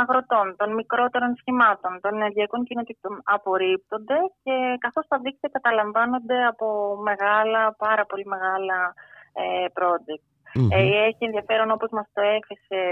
αγροτών, 0.00 0.56
των 0.56 0.74
μικρότερων 0.74 1.34
σχημάτων, 1.36 2.00
των 2.00 2.14
ενεργειακών 2.14 2.64
κοινοτήτων 2.64 3.20
απορρίπτονται 3.24 4.18
και 4.42 4.76
καθώς 4.78 5.06
τα 5.08 5.18
δίκτυα 5.18 5.50
καταλαμβάνονται 5.52 6.46
από 6.46 6.96
μεγάλα, 7.02 7.74
πάρα 7.74 8.04
πολύ 8.06 8.26
μεγάλα 8.26 8.94
ε, 9.32 9.66
project. 9.78 10.24
Ε, 10.70 11.04
έχει 11.08 11.24
ενδιαφέρον 11.28 11.70
όπως 11.70 11.90
μας 11.90 12.06
το 12.12 12.20
έθεσε 12.36 12.82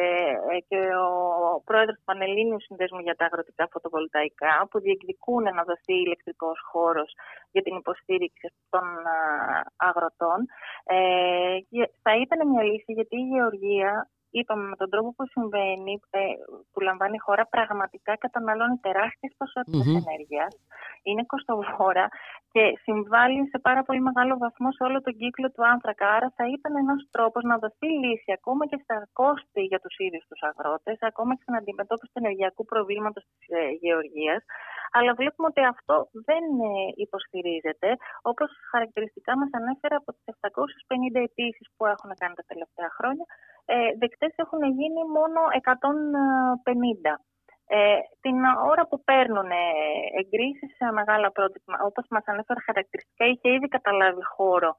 ε, 0.53 0.59
και 0.69 0.81
ο 1.07 1.63
πρόεδρος 1.65 1.97
του 1.97 2.05
Πανελλήνιου 2.05 2.61
Συνδέσμου 2.61 2.99
για 2.99 3.17
τα 3.17 3.25
Αγροτικά 3.25 3.69
Φωτοβολταϊκά 3.73 4.67
που 4.71 4.81
διεκδικούν 4.81 5.43
να 5.43 5.63
δοθεί 5.69 5.95
ηλεκτρικός 6.05 6.59
χώρος 6.71 7.11
για 7.51 7.63
την 7.63 7.77
υποστήριξη 7.77 8.53
των 8.71 8.87
αγροτών. 9.77 10.39
θα 12.03 12.13
ήταν 12.25 12.49
μια 12.49 12.63
λύση 12.63 12.93
γιατί 12.93 13.17
η 13.17 13.29
γεωργία 13.33 14.09
είπαμε 14.31 14.65
με 14.73 14.77
τον 14.77 14.91
τρόπο 14.91 15.09
που 15.17 15.25
συμβαίνει, 15.35 15.95
ε, 16.11 16.21
που 16.73 16.81
λαμβάνει 16.81 17.17
η 17.21 17.25
χώρα, 17.27 17.45
πραγματικά 17.47 18.13
καταναλώνει 18.25 18.77
τεράστιες 18.87 19.33
ποσότητες 19.41 19.87
mm-hmm. 19.87 20.03
ενέργειας, 20.03 20.53
είναι 21.03 21.25
κοστοβόρα 21.33 22.07
και 22.53 22.63
συμβάλλει 22.85 23.41
σε 23.53 23.59
πάρα 23.67 23.83
πολύ 23.87 24.01
μεγάλο 24.09 24.35
βαθμό 24.43 24.69
σε 24.73 24.83
όλο 24.89 24.99
τον 25.07 25.15
κύκλο 25.21 25.49
του 25.55 25.63
άνθρακα. 25.73 26.07
Άρα 26.17 26.29
θα 26.37 26.45
ήταν 26.57 26.73
ένας 26.85 27.01
τρόπος 27.15 27.43
να 27.51 27.57
δοθεί 27.63 27.89
λύση 28.03 28.31
ακόμα 28.39 28.63
και 28.71 28.79
στα 28.83 28.97
κόστη 29.13 29.63
για 29.71 29.81
τους 29.85 29.95
ίδιους 30.07 30.25
τους 30.29 30.41
αγρότες, 30.49 30.97
ακόμα 31.11 31.33
και 31.35 31.45
στην 31.45 31.57
αντιμετώπιση 31.61 32.11
του 32.13 32.21
ενεργειακού 32.25 32.63
προβλήματος 32.73 33.23
της 33.31 33.41
ε, 33.59 33.61
γεωργίας. 33.83 34.43
Αλλά 34.97 35.13
βλέπουμε 35.21 35.47
ότι 35.53 35.63
αυτό 35.75 35.97
δεν 36.29 36.45
ε, 36.71 36.73
υποστηρίζεται, 37.05 37.89
όπως 38.31 38.49
χαρακτηριστικά 38.73 39.33
μας 39.41 39.51
ανέφερε 39.59 39.95
από 40.01 40.11
τις 40.13 40.25
750 40.29 41.23
αιτήσεις 41.25 41.67
που 41.77 41.83
έχουν 41.95 42.11
κάνει 42.21 42.35
τα 42.41 42.45
τελευταία 42.51 42.91
χρόνια, 42.99 43.27
ε, 43.73 43.77
δεκτές 44.03 44.33
έχουν 44.45 44.63
γίνει 44.79 45.01
μόνο 45.19 45.41
150. 45.63 47.15
Ε, 47.71 47.99
την 48.25 48.37
ώρα 48.71 48.83
που 48.89 48.97
παίρνουν 49.09 49.51
εγκρίσεις 50.21 50.71
σε 50.77 50.87
μεγάλα 50.99 51.29
πρότυπα, 51.37 51.73
όπως 51.89 52.07
μας 52.11 52.25
ανέφερε 52.27 52.61
χαρακτηριστικά, 52.69 53.25
είχε 53.27 53.49
ήδη 53.57 53.69
καταλάβει 53.77 54.25
χώρο 54.37 54.71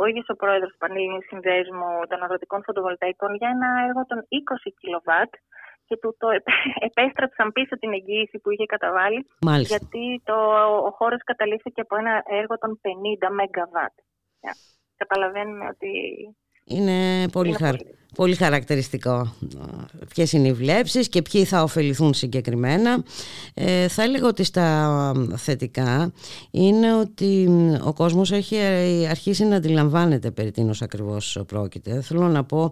ο 0.00 0.02
ίδιος 0.10 0.28
ο 0.28 0.36
πρόεδρος 0.42 0.70
του 0.72 0.82
Πανελληνίου 0.84 1.24
Συνδέσμου 1.30 1.90
των 2.08 2.22
Αγροτικών 2.24 2.60
Φωτοβολταϊκών 2.66 3.34
για 3.40 3.48
ένα 3.56 3.68
έργο 3.86 4.02
των 4.10 4.18
20 4.68 4.70
κιλοβάτ 4.80 5.30
και 5.86 5.96
του 6.00 6.16
το 6.18 6.28
επέστρεψαν 6.88 7.52
πίσω 7.56 7.74
την 7.78 7.92
εγγύηση 7.92 8.36
που 8.38 8.50
είχε 8.50 8.66
καταβάλει 8.74 9.20
γιατί 9.72 10.04
το, 10.28 10.36
ο 10.88 10.90
χώρος 10.98 11.20
καταλήφθηκε 11.30 11.80
από 11.80 11.96
ένα 11.96 12.14
έργο 12.40 12.54
των 12.62 12.70
50 12.82 13.30
ΜΒ. 13.36 13.76
Καταλαβαίνουμε 14.96 15.64
ότι 15.74 15.90
Είναι 16.68 17.28
πολύ, 17.28 17.52
χαρακτηριστικό 17.52 17.94
πολύ 18.16 18.34
χαρακτηριστικό 18.34 19.34
ποιες 20.14 20.32
είναι 20.32 20.48
οι 20.48 20.52
βλέψεις 20.52 21.08
και 21.08 21.22
ποιοι 21.22 21.44
θα 21.44 21.62
ωφεληθούν 21.62 22.14
συγκεκριμένα. 22.14 23.02
Ε, 23.54 23.88
θα 23.88 24.02
έλεγα 24.02 24.26
ότι 24.26 24.44
στα 24.44 25.12
θετικά 25.36 26.12
είναι 26.50 26.94
ότι 26.94 27.48
ο 27.84 27.92
κόσμος 27.92 28.32
έχει 28.32 28.56
αρχίσει 29.10 29.44
να 29.44 29.56
αντιλαμβάνεται 29.56 30.30
περί 30.30 30.50
τίνος 30.50 30.82
ακριβώς 30.82 31.42
πρόκειται. 31.46 32.00
Θέλω 32.00 32.28
να 32.28 32.44
πω 32.44 32.70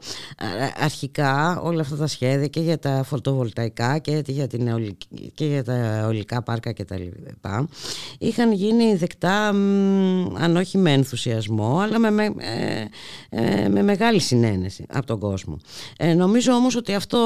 αρχικά 0.80 1.60
όλα 1.60 1.80
αυτά 1.80 1.96
τα 1.96 2.06
σχέδια 2.06 2.46
και 2.46 2.60
για 2.60 2.78
τα 2.78 3.02
φωτοβολταϊκά 3.02 3.98
και 3.98 4.22
για, 4.26 4.46
την 4.46 4.96
και 5.34 5.44
για 5.44 5.64
τα 5.64 6.04
ολικά 6.06 6.42
πάρκα 6.42 6.72
και 6.72 6.84
τα 6.84 6.98
λοιπά 6.98 7.68
είχαν 8.18 8.52
γίνει 8.52 8.94
δεκτά 8.94 9.48
αν 10.38 10.56
όχι 10.56 10.78
με 10.78 10.92
ενθουσιασμό 10.92 11.78
αλλά 11.78 11.98
με, 11.98 12.10
με, 12.10 12.24
ε, 12.24 12.84
ε, 13.64 13.68
με 13.68 13.82
μεγάλη 13.84 14.20
συνένεση 14.20 14.86
από 14.92 15.06
τον 15.06 15.18
κόσμο. 15.18 15.58
Ε, 15.98 16.14
νομίζω 16.14 16.52
όμως 16.52 16.76
ότι 16.76 16.94
αυτό 16.94 17.18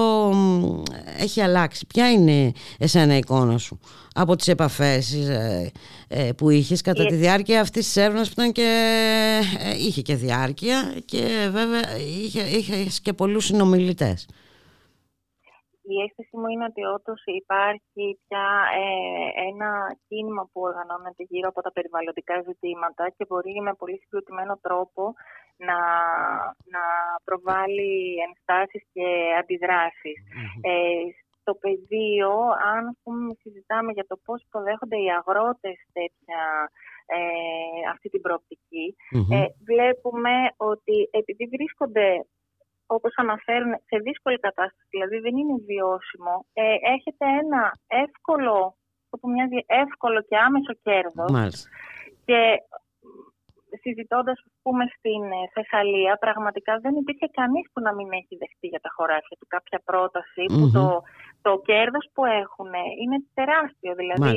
έχει 1.18 1.40
αλλάξει. 1.40 1.86
Ποια 1.86 2.10
είναι 2.12 2.52
εσένα 2.78 3.14
η 3.14 3.18
εικόνα 3.18 3.58
σου 3.58 3.78
από 4.20 4.36
τις 4.36 4.48
επαφές 4.48 5.12
ε, 5.28 5.70
ε, 6.08 6.30
που 6.36 6.50
είχες 6.50 6.80
κατά 6.82 7.04
τη 7.04 7.14
διάρκεια 7.14 7.60
αυτής 7.60 7.84
της 7.84 7.96
έρευνας 7.96 8.28
που 8.28 8.34
ήταν 8.40 8.52
και, 8.52 8.68
ε, 9.58 9.70
είχε 9.86 10.02
και 10.02 10.14
διάρκεια 10.14 10.78
και 11.04 11.22
βέβαια 11.50 11.96
είχε, 12.24 12.42
είχες 12.58 13.00
και 13.00 13.12
πολλούς 13.12 13.44
συνομιλητές. 13.44 14.28
Η 15.94 15.96
αίσθηση 16.04 16.36
μου 16.36 16.48
είναι 16.52 16.64
ότι 16.70 16.82
όντως 16.96 17.22
υπάρχει 17.42 18.04
πια 18.22 18.46
ένα 19.50 19.70
κίνημα 20.08 20.42
που 20.52 20.60
οργανώνεται 20.68 21.22
γύρω 21.28 21.48
από 21.48 21.60
τα 21.62 21.72
περιβαλλοντικά 21.72 22.34
ζητήματα 22.48 23.04
και 23.16 23.24
μπορεί 23.28 23.54
με 23.62 23.72
πολύ 23.74 23.98
συγκροτημένο 24.02 24.58
τρόπο 24.66 25.14
να, 25.68 25.78
να 26.74 26.82
προβάλλει 27.24 28.16
ενστάσεις 28.26 28.82
και 28.92 29.06
αντιδρασεις 29.40 30.18
Ε, 30.70 31.04
στο 31.40 31.54
πεδίο, 31.54 32.32
αν 32.72 32.98
πούμε, 33.02 33.34
συζητάμε 33.42 33.92
για 33.92 34.06
το 34.10 34.16
πώς 34.24 34.42
υποδέχονται 34.42 34.98
οι 35.04 35.08
αγρότες 35.18 35.78
τέτοια, 35.92 36.40
ε, 37.16 37.18
αυτή 37.92 38.08
την 38.08 38.20
προοπτικη 38.20 38.86
ε, 39.30 39.46
βλέπουμε 39.70 40.34
ότι 40.56 40.96
επειδή 41.10 41.44
βρίσκονται 41.54 42.08
όπως 42.96 43.12
αναφέρουν, 43.16 43.72
σε 43.88 43.96
δύσκολη 44.06 44.38
κατάσταση, 44.38 44.88
δηλαδή 44.90 45.18
δεν 45.18 45.36
είναι 45.36 45.56
βιώσιμο, 45.70 46.34
ε, 46.52 46.74
έχετε 46.94 47.24
ένα 47.42 47.62
εύκολο, 48.04 48.76
που 49.20 49.30
μοιάζει 49.30 49.60
εύκολο 49.66 50.22
και 50.28 50.36
άμεσο 50.46 50.72
κέρδος. 50.82 51.30
Και 52.24 52.40
συζητώντας, 53.82 54.38
ας 54.48 54.54
πούμε, 54.62 54.84
στην 54.96 55.22
ε, 55.38 55.40
Θεσσαλία, 55.54 56.16
πραγματικά 56.24 56.72
δεν 56.84 56.94
υπήρχε 57.02 57.28
κανείς 57.38 57.64
που 57.72 57.80
να 57.86 57.92
μην 57.94 58.08
έχει 58.20 58.34
δεχτεί 58.42 58.66
για 58.72 58.80
τα 58.84 58.90
χωράφια 58.96 59.36
του 59.40 59.46
κάποια 59.54 59.78
που 60.58 60.70
το, 60.76 60.84
το 61.46 61.52
κέρδος 61.68 62.04
που 62.14 62.22
έχουν 62.42 62.70
είναι 63.02 63.18
τεράστιο. 63.38 63.92
Δηλαδή, 64.00 64.36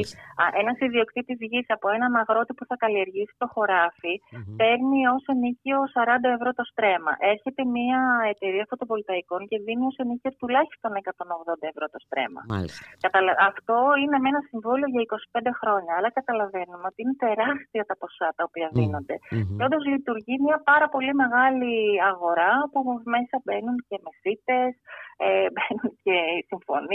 ένας 0.62 0.78
ιδιοκτήτης 0.88 1.38
γης 1.50 1.68
από 1.76 1.88
έναν 1.96 2.12
αγρότη 2.22 2.54
που 2.58 2.66
θα 2.70 2.76
καλλιεργήσει 2.84 3.34
το 3.42 3.48
χωράφι 3.54 4.14
mm-hmm. 4.20 4.56
παίρνει 4.60 5.00
ω 5.16 5.18
ενίκιο 5.34 5.78
40 5.96 6.36
ευρώ 6.38 6.50
το 6.60 6.64
στρέμμα. 6.72 7.14
Έρχεται 7.34 7.62
μια 7.78 8.02
εταιρεία 8.34 8.66
φωτοβολταϊκών 8.72 9.42
και 9.50 9.58
δίνει 9.66 9.86
ω 9.92 9.94
ενίκιο 10.04 10.32
τουλάχιστον 10.42 10.92
180 11.60 11.72
ευρώ 11.72 11.86
το 11.94 12.00
στρέμμα. 12.06 12.42
Αυτό 13.50 13.78
είναι 14.02 14.18
με 14.24 14.28
ένα 14.34 14.42
συμβόλαιο 14.50 14.90
για 14.94 15.04
25 15.04 15.52
χρόνια. 15.62 15.94
Αλλά 15.98 16.10
καταλαβαίνουμε 16.20 16.86
ότι 16.92 17.00
είναι 17.04 17.18
τεράστια 17.26 17.84
τα 17.90 17.96
ποσά 18.02 18.30
τα 18.38 18.44
οποία 18.50 18.68
δίνονται. 18.78 19.16
Mm-hmm. 19.22 19.56
Και 19.58 19.64
όντως 19.68 19.84
λειτουργεί 19.94 20.36
μια 20.48 20.58
πάρα 20.72 20.88
πολύ 20.94 21.14
μεγάλη 21.24 21.74
αγορά 22.12 22.54
που 22.72 22.80
μέσα 23.16 23.36
μπαίνουν 23.44 23.78
και 23.88 23.98
μεσίτες, 24.06 24.72
ε, 25.26 25.48
μπαίνουν 25.54 25.90
και 26.06 26.16
συμφωνίε, 26.50 26.91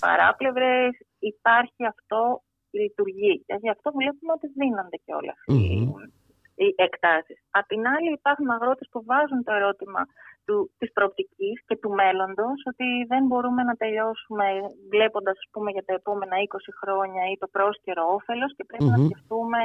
παράπλευρες. 0.00 0.92
Υπάρχει 1.18 1.82
αυτό, 1.94 2.42
λειτουργεί. 2.70 3.34
Και 3.46 3.56
γι' 3.64 3.70
αυτό 3.76 3.88
βλέπουμε 3.98 4.32
ότι 4.36 4.46
δίνονται 4.58 4.98
και 5.04 5.12
όλα 5.20 5.34
mm-hmm. 5.50 6.10
οι, 6.54 6.64
οι 6.64 6.68
εκτάσεις. 6.86 7.38
Απ' 7.58 7.68
την 7.72 7.82
άλλη, 7.94 8.10
υπάρχουν 8.12 8.48
αγρότες 8.50 8.88
που 8.92 9.00
βάζουν 9.10 9.40
το 9.46 9.52
ερώτημα 9.58 10.02
του, 10.46 10.56
της 10.78 10.90
προοπτικής 10.96 11.56
και 11.66 11.76
του 11.82 11.90
μέλλοντος 12.00 12.58
ότι 12.70 12.88
δεν 13.12 13.22
μπορούμε 13.26 13.62
να 13.68 13.74
τελειώσουμε 13.82 14.46
βλέποντας 14.92 15.38
πούμε, 15.52 15.70
για 15.76 15.84
τα 15.88 15.94
επόμενα 16.00 16.36
20 16.36 16.70
χρόνια 16.80 17.22
ή 17.32 17.34
το 17.42 17.48
πρόσκαιρο 17.54 18.02
όφελος 18.16 18.50
και 18.56 18.64
πρεπει 18.68 18.90
να 18.94 18.98
σκεφτούμε 19.04 19.60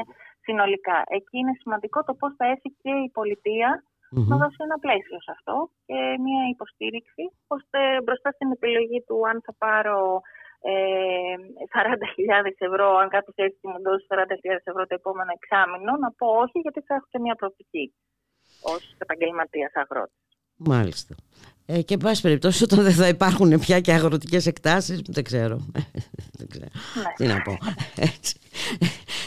συνολικά. 0.46 0.98
Εκεί 1.18 1.38
είναι 1.38 1.56
σημαντικό 1.62 2.00
το 2.04 2.14
πώς 2.20 2.32
θα 2.38 2.46
έχει 2.54 2.70
και 2.82 2.94
η 3.06 3.10
πολιτεία 3.18 3.70
να 4.30 4.36
δώσει 4.42 4.60
ένα 4.68 4.78
πλαίσιο 4.86 5.18
σε 5.26 5.32
αυτό 5.38 5.56
και 5.88 5.98
μια 6.26 6.44
υποστήριξη 6.56 7.24
ώστε 7.56 7.80
μπροστά 8.04 8.30
στην 8.32 8.50
επιλογή 8.58 9.00
του 9.08 9.18
αν 9.30 9.38
θα 9.46 9.54
πάρω 9.64 10.22
ε, 10.72 11.36
40.000 11.76 12.68
ευρώ, 12.70 12.88
αν 13.02 13.08
κάποιος 13.16 13.38
έτσι 13.48 13.62
μου 13.70 13.80
δώσει 13.88 14.06
40.000 14.10 14.72
ευρώ 14.72 14.84
το 14.90 14.96
επόμενο 15.02 15.32
εξάμεινο, 15.40 15.92
να 16.04 16.10
πω 16.20 16.28
όχι 16.44 16.58
γιατί 16.66 16.80
θα 16.88 16.94
έχω 16.96 17.08
και 17.12 17.20
μια 17.26 17.36
προοπτική 17.40 17.86
ως 18.74 18.84
επαγγελματίας 18.98 19.72
αγρότης. 19.82 20.24
Μάλιστα. 20.72 21.14
Ε, 21.66 21.82
και 21.82 21.94
εν 21.94 22.00
πάση 22.00 22.22
περιπτώσει 22.22 22.64
όταν 22.64 22.84
δεν 22.84 22.94
θα 22.94 23.08
υπάρχουν 23.08 23.60
πια 23.60 23.80
και 23.80 23.94
αγροτικές 23.94 24.46
εκτάσεις 24.46 25.02
δεν 25.06 25.24
ξέρω, 25.24 25.66
δεν 26.38 26.48
ξέρω. 26.50 26.66
Ναι. 26.96 27.04
τι 27.18 27.26
να 27.26 27.42
πω 27.42 27.58
Έτσι. 27.96 28.36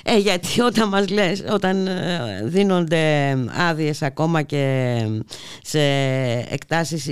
Ε, 0.03 0.19
γιατί 0.19 0.61
όταν 0.61 0.89
μας 0.89 1.09
λες 1.09 1.45
όταν 1.51 1.87
ε, 1.87 2.41
δίνονται 2.45 3.37
άδειες 3.69 4.03
ακόμα 4.03 4.43
και 4.43 4.97
σε 5.63 5.81
εκτάσεις 6.51 7.07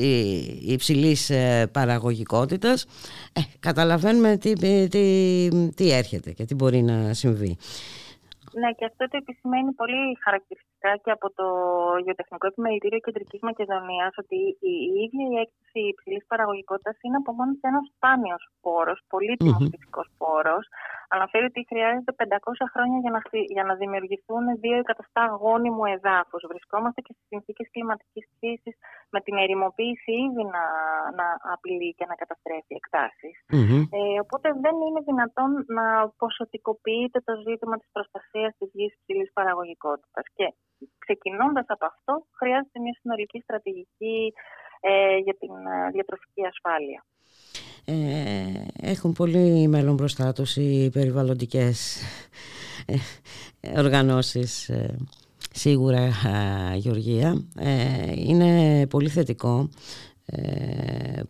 υψηλής 0.67 1.31
ε, 1.31 1.69
παραγωγικότητας 1.73 2.87
ε, 3.33 3.41
καταλαβαίνουμε 3.61 4.37
τι, 4.37 4.53
τι, 4.89 5.49
τι 5.75 5.93
έρχεται 5.93 6.33
και 6.33 6.45
τι 6.45 6.55
μπορεί 6.55 6.83
να 6.83 7.15
συμβεί 7.15 7.57
ναι, 8.61 8.71
και 8.79 8.85
αυτό 8.91 9.03
το 9.11 9.17
επισημαίνει 9.23 9.73
πολύ 9.81 10.03
χαρακτηριστικά 10.25 10.91
και 11.03 11.11
από 11.17 11.27
το 11.39 11.47
Γεωτεχνικό 12.05 12.47
Επιμελητήριο 12.47 13.01
Κεντρικής 13.07 13.41
Μακεδονίας 13.49 14.13
ότι 14.23 14.39
η, 14.73 14.75
ίδια 15.05 15.25
η 15.35 15.37
έκθεση 15.45 15.81
υψηλής 15.93 16.25
παραγωγικότητας 16.31 16.97
είναι 17.05 17.21
από 17.23 17.33
μόνο 17.39 17.53
ένα 17.71 17.81
σπάνιος 17.91 18.43
πόρος, 18.65 18.99
πολύτιμο 19.13 19.57
mm-hmm. 19.61 19.71
φυσικό 19.73 20.03
πόρος. 20.21 20.65
Αναφέρει 21.17 21.47
ότι 21.53 21.61
χρειάζεται 21.71 22.13
500 22.19 22.75
χρόνια 22.75 22.99
για 23.05 23.13
να, 23.17 23.21
για 23.57 23.65
να 23.69 23.75
δημιουργηθούν 23.83 24.45
δύο 24.65 24.77
εκατοστά 24.85 25.25
γόνιμου 25.43 25.85
εδάφους. 25.97 26.43
Βρισκόμαστε 26.53 27.01
και 27.07 27.13
στις 27.17 27.27
συνθήκες 27.33 27.67
κλιματικής 27.75 28.25
κρίσης 28.39 28.75
με 29.15 29.21
την 29.25 29.35
ερημοποίηση 29.45 30.13
ήδη 30.27 30.45
να, 30.55 30.65
να 31.19 31.27
απειλεί 31.55 31.91
και 31.99 32.07
να 32.11 32.15
καταστρέφει 32.23 32.75
εκτάσεις. 32.81 33.35
Mm-hmm. 33.55 33.83
Ε, 33.99 34.19
οπότε 34.25 34.49
δεν 34.65 34.77
είναι 34.85 35.01
δυνατόν 35.11 35.51
να 35.79 35.87
ποσοτικοποιείται 36.21 37.19
το 37.29 37.33
ζήτημα 37.47 37.77
της 37.81 37.89
προστασίας 37.95 38.51
της 38.59 38.69
γης 38.77 38.93
υψηλή 38.99 39.27
παραγωγικότητας. 39.39 40.25
Και 40.37 40.47
ξεκινώντας 41.05 41.67
από 41.75 41.87
αυτό, 41.93 42.13
χρειάζεται 42.41 42.79
μια 42.85 42.95
συνολική 43.01 43.39
στρατηγική 43.47 44.19
ε, 44.81 45.17
για 45.17 45.35
την 45.41 45.53
ε, 45.75 45.91
διατροφική 45.95 46.43
ασφάλεια. 46.53 47.01
Ε, 47.85 47.95
έχουν 48.81 49.13
πολύ 49.13 49.69
μέλλον 49.69 49.95
μπροστά 49.95 50.33
τους 50.33 50.57
οι 50.57 50.91
περιβαλλοντικές 50.93 51.97
ε, 53.61 53.79
οργανώσεις 53.79 54.69
ε, 54.69 54.97
σίγουρα 55.53 56.13
Γεωργία. 56.77 57.45
Είναι 58.17 58.87
πολύ 58.87 59.09
θετικό 59.09 59.69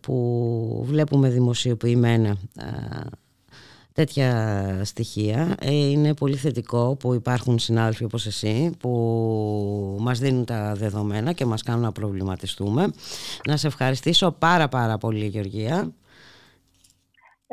που 0.01 0.83
βλέπουμε 0.87 1.29
δημοσιοποιημένα 1.29 2.37
τέτοια 3.93 4.81
στοιχεία. 4.83 5.55
Είναι 5.61 6.13
πολύ 6.13 6.35
θετικό 6.35 6.95
που 6.99 7.13
υπάρχουν 7.13 7.59
συνάδελφοι 7.59 8.03
όπως 8.03 8.25
εσύ 8.25 8.71
που 8.79 9.97
μας 9.99 10.19
δίνουν 10.19 10.45
τα 10.45 10.73
δεδομένα 10.75 11.31
και 11.31 11.45
μας 11.45 11.63
κάνουν 11.63 11.81
να 11.81 11.91
προβληματιστούμε. 11.91 12.93
Να 13.47 13.57
σε 13.57 13.67
ευχαριστήσω 13.67 14.31
πάρα 14.31 14.67
πάρα 14.67 14.97
πολύ 14.97 15.25
Γεωργία 15.25 15.93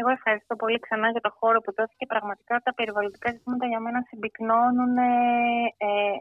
εγώ 0.01 0.11
ευχαριστώ 0.19 0.55
πολύ 0.63 0.79
ξανά 0.85 1.09
για 1.15 1.25
το 1.27 1.33
χώρο 1.39 1.59
που 1.61 1.73
δόθηκε. 1.77 2.05
Πραγματικά 2.07 2.55
τα 2.67 2.75
περιβαλλοντικά 2.79 3.29
ζητήματα 3.37 3.67
για 3.67 3.81
μένα 3.81 4.01
συμπυκνώνουν 4.09 4.97
ε, 4.97 5.11
ε, 5.87 6.17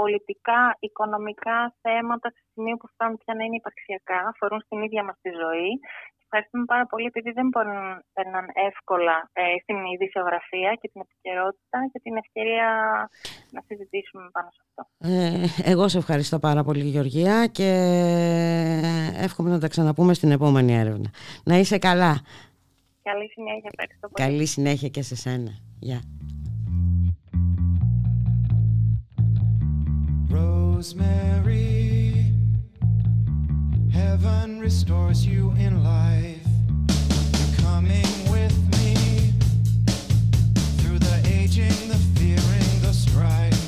πολιτικά, 0.00 0.60
οικονομικά 0.86 1.58
θέματα 1.82 2.26
σε 2.34 2.42
σημείο 2.52 2.76
που 2.76 2.86
φτάνουν 2.92 3.16
πια 3.22 3.34
να 3.34 3.42
είναι 3.44 3.60
υπαρξιακά, 3.62 4.18
αφορούν 4.32 4.60
στην 4.66 4.78
ίδια 4.86 5.02
μας 5.06 5.16
τη 5.24 5.30
ζωή. 5.42 5.72
Ευχαριστούμε 6.30 6.64
πάρα 6.72 6.86
πολύ 6.86 7.06
επειδή 7.12 7.30
δεν 7.38 7.46
μπορούν 7.50 7.80
να 8.34 8.40
εύκολα 8.68 9.16
ε, 9.32 9.42
στην 9.62 9.76
ειδησιογραφία 9.92 10.70
και 10.80 10.88
την 10.92 11.00
επικαιρότητα 11.06 11.78
και 11.92 11.98
την 12.04 12.14
ευκαιρία 12.22 12.68
να 13.54 13.60
συζητήσουμε 13.66 14.28
πάνω 14.36 14.48
σε 14.56 14.60
αυτό. 14.66 14.82
Ε, 14.98 15.70
εγώ 15.72 15.88
σε 15.88 15.98
ευχαριστώ 15.98 16.38
πάρα 16.38 16.62
πολύ 16.64 16.84
Γεωργία 16.94 17.46
και 17.46 17.70
εύχομαι 19.26 19.50
να 19.50 19.60
τα 19.60 19.68
ξαναπούμε 19.68 20.14
στην 20.14 20.30
επόμενη 20.30 20.72
έρευνα. 20.82 21.10
Να 21.44 21.54
είσαι 21.56 21.78
καλά. 21.78 22.14
Καλή 23.12 23.28
συνέχεια. 23.28 23.70
Καλή 24.12 24.46
συνέχεια 24.46 24.88
και 24.88 25.02
σε 25.02 25.16
σένα. 25.16 25.58
Γεια. 25.78 26.02
Rosemary, 30.30 31.70
heaven 33.98 34.48
restores 34.68 35.20
you 35.32 35.42
in 35.66 35.72
life. 35.94 36.48
Coming 37.64 38.12
with 38.34 38.56
me 38.74 38.88
through 40.78 41.00
the 41.08 41.16
aging, 41.38 41.78
the 41.94 42.00
fearing, 42.16 42.72
the 42.86 42.94
strife. 43.04 43.62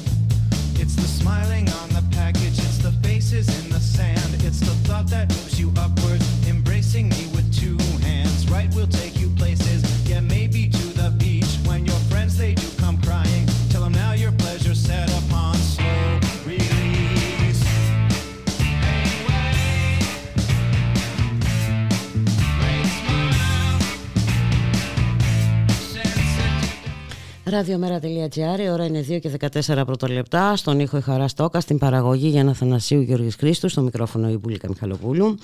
It's 0.83 0.97
the 1.03 1.11
smiling 1.19 1.67
on 1.81 1.89
the 1.99 2.05
package, 2.19 2.59
it's 2.67 2.81
the 2.89 2.95
faces 3.07 3.47
in 3.59 3.67
the 3.77 3.83
sand, 3.97 4.31
it's 4.47 4.61
the 4.69 4.77
thought 4.87 5.07
that 5.15 5.27
moves 5.37 5.57
you 5.63 5.69
upwards, 5.85 6.27
embracing 6.53 7.07
me 7.15 7.23
with 7.35 7.47
two 7.63 7.79
hands. 8.09 8.39
Right 8.57 8.71
will 8.77 8.91
Ραδιομέρα.gr, 27.51 28.61
η 28.61 28.71
ώρα 28.71 28.85
είναι 28.85 29.05
2 29.09 29.19
και 29.21 29.31
14 29.67 29.83
πρωτολεπτά. 29.87 30.57
Στον 30.57 30.81
ήχο 30.81 30.97
η 30.97 31.01
Χαρά 31.01 31.29
Στόκα, 31.29 31.61
στην 31.61 31.79
παραγωγή 31.79 32.29
για 32.29 32.45
να 32.45 32.55
Θανασίου 32.55 33.01
Γιώργης 33.01 33.35
Χρήστου, 33.35 33.69
στο 33.69 33.81
μικρόφωνο 33.81 34.31
η 34.31 34.37
Μπουλίκα 34.37 34.69
Μιχαλοπούλου. 34.69 35.39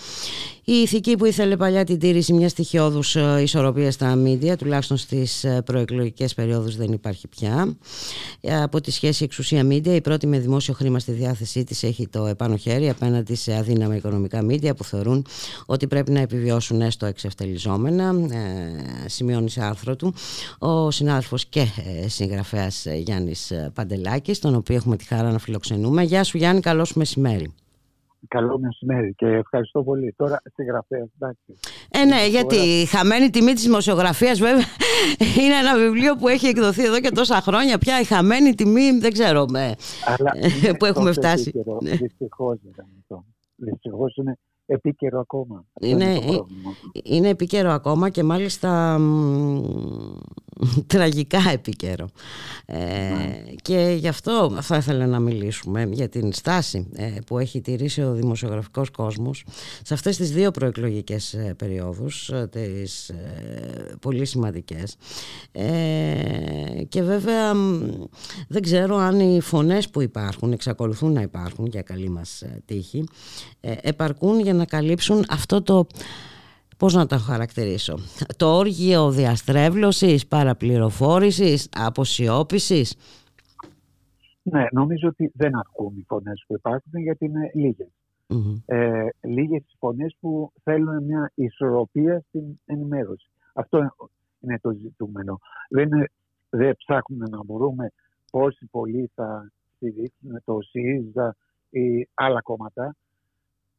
Η 0.69 0.73
ηθική 0.73 1.17
που 1.17 1.25
ήθελε 1.25 1.57
παλιά 1.57 1.85
την 1.85 1.99
τήρηση 1.99 2.33
μιας 2.33 2.51
στοιχειώδους 2.51 3.17
ισορροπίας 3.43 3.95
στα 3.95 4.15
μίντια, 4.15 4.57
τουλάχιστον 4.57 4.97
στις 4.97 5.47
προεκλογικές 5.65 6.35
περιόδους, 6.35 6.77
δεν 6.77 6.93
υπάρχει 6.93 7.29
πια. 7.29 7.77
Από 8.63 8.81
τη 8.81 8.91
σχέση 8.91 9.25
εξουσία 9.25 9.65
μίντια, 9.65 9.95
η 9.95 10.01
πρώτη 10.01 10.27
με 10.27 10.39
δημόσιο 10.39 10.75
χρήμα 10.75 10.99
στη 10.99 11.13
διάθεσή 11.13 11.65
της 11.65 11.83
έχει 11.83 12.09
το 12.09 12.27
επάνω 12.27 12.57
χέρι 12.57 12.89
απέναντι 12.89 13.35
σε 13.35 13.57
αδύναμα 13.57 13.97
οικονομικά 13.97 14.43
μίντια 14.43 14.75
που 14.75 14.85
θεωρούν 14.85 15.27
ότι 15.67 15.87
πρέπει 15.87 16.11
να 16.11 16.21
επιβιώσουν 16.21 16.81
έστω 16.81 17.07
εξευτελιζόμενα. 17.07 18.15
Ε, 18.35 19.09
σημειώνει 19.09 19.51
σε 19.51 19.65
άρθρο 19.65 19.97
του 19.97 20.15
ο 20.59 20.91
συνάδελφος 20.91 21.47
και 21.47 21.61
ε, 22.03 22.09
συγγραφέας 22.09 22.87
Γιάννης 22.97 23.53
Παντελάκης, 23.75 24.39
τον 24.39 24.55
οποίο 24.55 24.75
έχουμε 24.77 24.97
τη 24.97 25.05
χαρά 25.05 25.31
να 25.33 25.39
φιλοξενούμε. 25.39 26.03
Γεια 26.03 26.25
σου 26.25 26.37
Γιάννη, 26.37 26.61
καλό 26.61 26.85
σου 26.85 26.99
μεσημέρι. 26.99 27.53
Καλό 28.29 28.59
μεσημέρι 28.59 29.15
και 29.15 29.27
ευχαριστώ 29.27 29.83
πολύ. 29.83 30.15
Τώρα 30.17 30.43
συγγραφέα, 30.55 31.07
εντάξει. 31.19 31.59
Ε, 31.91 32.05
ναι, 32.05 32.27
γιατί 32.29 32.57
η 32.57 32.85
χαμένη 32.85 33.31
τιμή 33.31 33.53
της 33.53 33.63
δημοσιογραφίας, 33.63 34.39
βέβαια, 34.39 34.65
είναι 35.41 35.55
ένα 35.55 35.77
βιβλίο 35.77 36.17
που 36.17 36.29
έχει 36.29 36.47
εκδοθεί 36.47 36.85
εδώ 36.85 37.01
και 37.01 37.11
τόσα 37.11 37.41
χρόνια. 37.41 37.79
Πια 37.79 38.01
η 38.01 38.05
χαμένη 38.05 38.55
τιμή, 38.55 38.91
δεν 38.91 39.13
ξέρω 39.13 39.47
με, 39.49 39.75
Αλλά 40.05 40.33
που 40.79 40.85
έχουμε 40.85 41.13
φτάσει. 41.13 41.53
Δυστυχώς 41.81 42.59
αυτό. 42.99 43.25
Δυστυχώς 43.57 44.17
είναι 44.17 44.39
επίκαιρο 44.67 45.21
ακόμα. 45.21 45.65
Είναι, 45.81 46.05
είναι, 46.05 46.45
είναι 47.03 47.29
επίκαιρο 47.29 47.71
ακόμα 47.71 48.09
και 48.09 48.23
μάλιστα 48.23 48.99
μ, 48.99 49.61
τραγικά 50.87 51.51
επίκαιρο. 51.53 52.09
Ε, 52.67 52.77
και 53.63 53.97
γι' 53.99 54.09
αυτό 54.09 54.59
θα 54.61 54.77
ήθελα 54.77 55.07
να 55.07 55.21
μιλήσουμε 55.21 55.89
για 55.93 56.09
την 56.09 56.33
στάση 56.33 56.87
ε, 56.95 57.13
που 57.27 57.39
έχει 57.39 57.61
τηρήσει 57.61 58.03
ο 58.03 58.13
δημοσιογραφικός 58.13 58.91
κόσμος 58.91 59.45
σε 59.83 59.95
αυτές 59.95 60.17
τις 60.17 60.31
δύο 60.31 60.51
προεκλογικές 60.51 61.35
ε, 61.35 61.55
περιόδους, 61.59 62.29
ε, 62.29 62.49
τις 62.51 63.11
πολύ 64.01 64.25
σημαντικές. 64.25 64.97
και 66.89 67.03
βέβαια 67.03 67.53
δεν 68.49 68.63
ξέρω 68.63 68.97
αν 68.97 69.21
οι 69.21 69.41
φωνές 69.41 69.89
που 69.89 70.01
υπάρχουν, 70.03 70.53
εξακολουθούν 70.53 71.13
να 71.13 71.21
υπάρχουν 71.21 71.67
για 71.67 71.83
καλή 71.83 72.09
μας 72.09 72.43
τύχη, 72.65 73.05
επαρκούν 73.61 74.41
για 74.41 74.55
να 74.55 74.65
καλύψουν 74.65 75.25
αυτό 75.29 75.63
το 75.63 75.87
πώς 76.77 76.95
να 76.95 77.07
το 77.07 77.19
χαρακτηρίσω, 77.19 77.99
το 78.37 78.47
όργιο 78.57 79.11
διαστρέβλωσης, 79.11 80.27
παραπληροφόρησης, 80.27 81.69
αποσιώπησης. 81.77 82.97
Ναι, 84.43 84.67
νομίζω 84.73 85.09
ότι 85.09 85.33
δεν 85.35 85.57
αρκούν 85.57 85.97
οι 85.97 86.05
φωνές 86.09 86.45
που 86.47 86.55
υπάρχουν 86.55 87.01
γιατί 87.01 87.25
είναι 87.25 87.51
λίγες. 87.55 87.89
Mm-hmm. 88.29 88.63
Ε, 88.65 89.09
λίγες 89.21 89.63
φωνές 89.79 90.17
που 90.21 90.53
θέλουν 90.63 91.05
μια 91.05 91.33
ισορροπία 91.35 92.25
στην 92.29 92.61
ενημέρωση. 92.65 93.31
Αυτό 93.53 93.79
είναι 94.41 94.59
το 94.59 94.71
ζητούμενο. 94.71 95.39
Δεν, 95.69 95.89
δεν 96.51 96.77
ψάχνουμε 96.77 97.27
να 97.31 97.45
μπορούμε 97.45 97.93
πόσοι 98.31 98.67
πολλοί 98.71 99.11
θα 99.15 99.53
στηρίξουν 99.75 100.43
το 100.45 100.59
ΣΥΡΙΖΑ 100.61 101.37
ή 101.71 102.09
άλλα 102.15 102.41
κόμματα. 102.41 102.97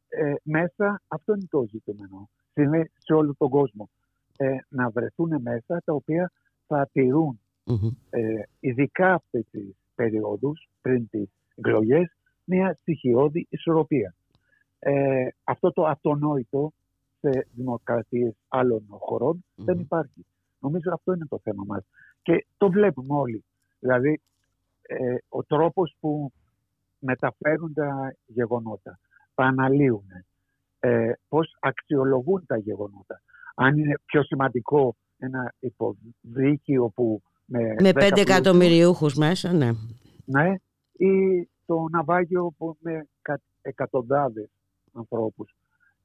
Ε, 0.08 0.34
μέσα 0.42 1.02
αυτό 1.08 1.32
είναι 1.32 1.46
το 1.50 1.66
ζητούμενο 1.70 2.28
είναι 2.62 2.90
σε 2.98 3.12
όλο 3.12 3.34
τον 3.38 3.48
κόσμο. 3.48 3.88
Ε, 4.36 4.56
να 4.68 4.90
βρεθούν 4.90 5.40
μέσα 5.42 5.82
τα 5.84 5.92
οποία 5.92 6.32
θα 6.66 6.88
τηρουν 6.92 7.40
ε, 8.10 8.42
ειδικά 8.60 9.14
αυτές 9.14 9.44
τις 9.50 9.76
περιόδους 9.94 10.68
πριν 10.80 11.08
τις 11.08 11.28
εκλογές, 11.54 12.16
μια 12.44 12.76
στοιχειώδη 12.80 13.46
ισορροπία. 13.50 14.14
Ε, 14.78 15.28
αυτό 15.44 15.72
το 15.72 15.84
αυτονόητο 15.84 16.72
σε 17.20 17.46
δημοκρατίες 17.52 18.34
άλλων 18.48 18.84
δεν 19.54 19.78
υπάρχει. 19.78 20.26
Νομίζω 20.58 20.90
αυτό 20.92 21.12
είναι 21.12 21.26
το 21.26 21.40
θέμα 21.42 21.64
μας. 21.66 21.84
Και 22.22 22.46
το 22.56 22.70
βλέπουμε 22.70 23.14
όλοι. 23.14 23.44
Δηλαδή, 23.78 24.20
ε, 24.82 25.16
ο 25.28 25.44
τρόπος 25.44 25.96
που 26.00 26.32
μεταφέρουν 26.98 27.72
τα 27.74 28.14
γεγονότα, 28.26 28.98
τα 29.34 29.44
αναλύουν, 29.44 30.06
ε, 30.80 31.12
πώς 31.28 31.56
αξιολογούν 31.60 32.44
τα 32.46 32.56
γεγονότα. 32.56 33.22
Αν 33.54 33.78
είναι 33.78 33.94
πιο 34.04 34.22
σημαντικό 34.22 34.96
ένα 35.18 35.54
υποδίκιο 35.58 36.88
που 36.94 37.22
με... 37.44 37.74
Με 37.80 37.92
πέντε 37.92 38.20
εκατομμυριούχους 38.20 39.14
μέσα, 39.14 39.52
ναι. 39.52 39.70
Ναι, 40.24 40.54
ή 40.92 41.44
το 41.66 41.86
ναυάγιο 41.90 42.54
που 42.58 42.76
με 42.80 43.08
εκατοντάδες 43.62 44.50
ανθρώπους 44.92 45.54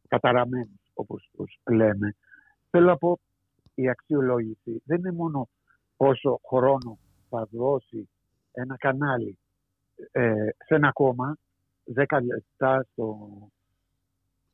καταραμένους, 0.07 0.91
όπως 0.93 1.29
τους 1.33 1.59
λέμε. 1.71 2.15
Θέλω 2.69 2.85
να 2.85 2.97
πω, 2.97 3.19
η 3.75 3.89
αξιολόγηση 3.89 4.81
δεν 4.85 4.97
είναι 4.97 5.11
μόνο 5.11 5.49
πόσο 5.97 6.39
χρόνο 6.47 6.97
θα 7.29 7.47
δώσει 7.51 8.09
ένα 8.51 8.77
κανάλι 8.77 9.37
ε, 10.11 10.49
σε 10.65 10.75
ένα 10.75 10.91
κόμμα, 10.91 11.37
δέκα 11.83 12.21
λεπτά 12.21 12.85
στο 12.91 13.17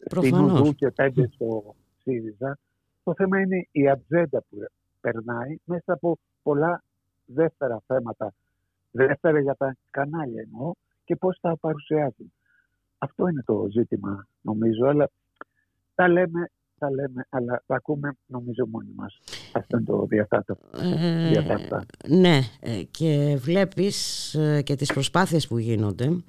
στην 0.06 0.76
και 0.76 0.92
πέντε 0.92 1.30
στο 1.34 1.76
ΣΥΡΙΖΑ. 2.02 2.58
Το 3.04 3.14
θέμα 3.14 3.40
είναι 3.40 3.68
η 3.72 3.90
ατζέντα 3.90 4.44
που 4.50 4.58
περνάει 5.02 5.58
μέσα 5.64 5.94
από 5.94 6.18
πολλά 6.44 6.84
δεύτερα 7.26 7.82
θέματα. 7.88 8.34
Δεύτερα 8.92 9.40
για 9.40 9.56
τα 9.56 9.78
κανάλια 9.90 10.42
εννοώ 10.42 10.74
και 11.04 11.16
πώς 11.16 11.38
τα 11.42 11.58
παρουσιάζουν. 11.58 12.34
Αυτό 12.98 13.28
είναι 13.28 13.44
το 13.46 13.68
ζήτημα 13.72 14.28
νομίζω, 14.42 14.86
αλλά 14.86 15.10
τα 15.96 16.08
λέμε, 16.08 16.50
τα 16.78 16.92
λέμε, 16.92 17.26
αλλά 17.30 17.64
τα 17.66 17.76
ακούμε 17.76 18.14
νομίζω 18.26 18.68
μόνοι 18.68 18.92
μας. 18.96 19.20
Αυτό 19.54 19.78
είναι 19.78 19.86
το 19.86 20.06
διαθάτο. 20.06 20.58
Ε, 20.82 21.32
ναι, 22.08 22.40
ε, 22.60 22.84
και 22.92 23.38
βλέπεις 23.40 24.34
ε, 24.34 24.62
και 24.62 24.76
τις 24.76 24.94
προσπάθειες 24.94 25.48
που 25.48 25.58
γίνονται 25.58 26.24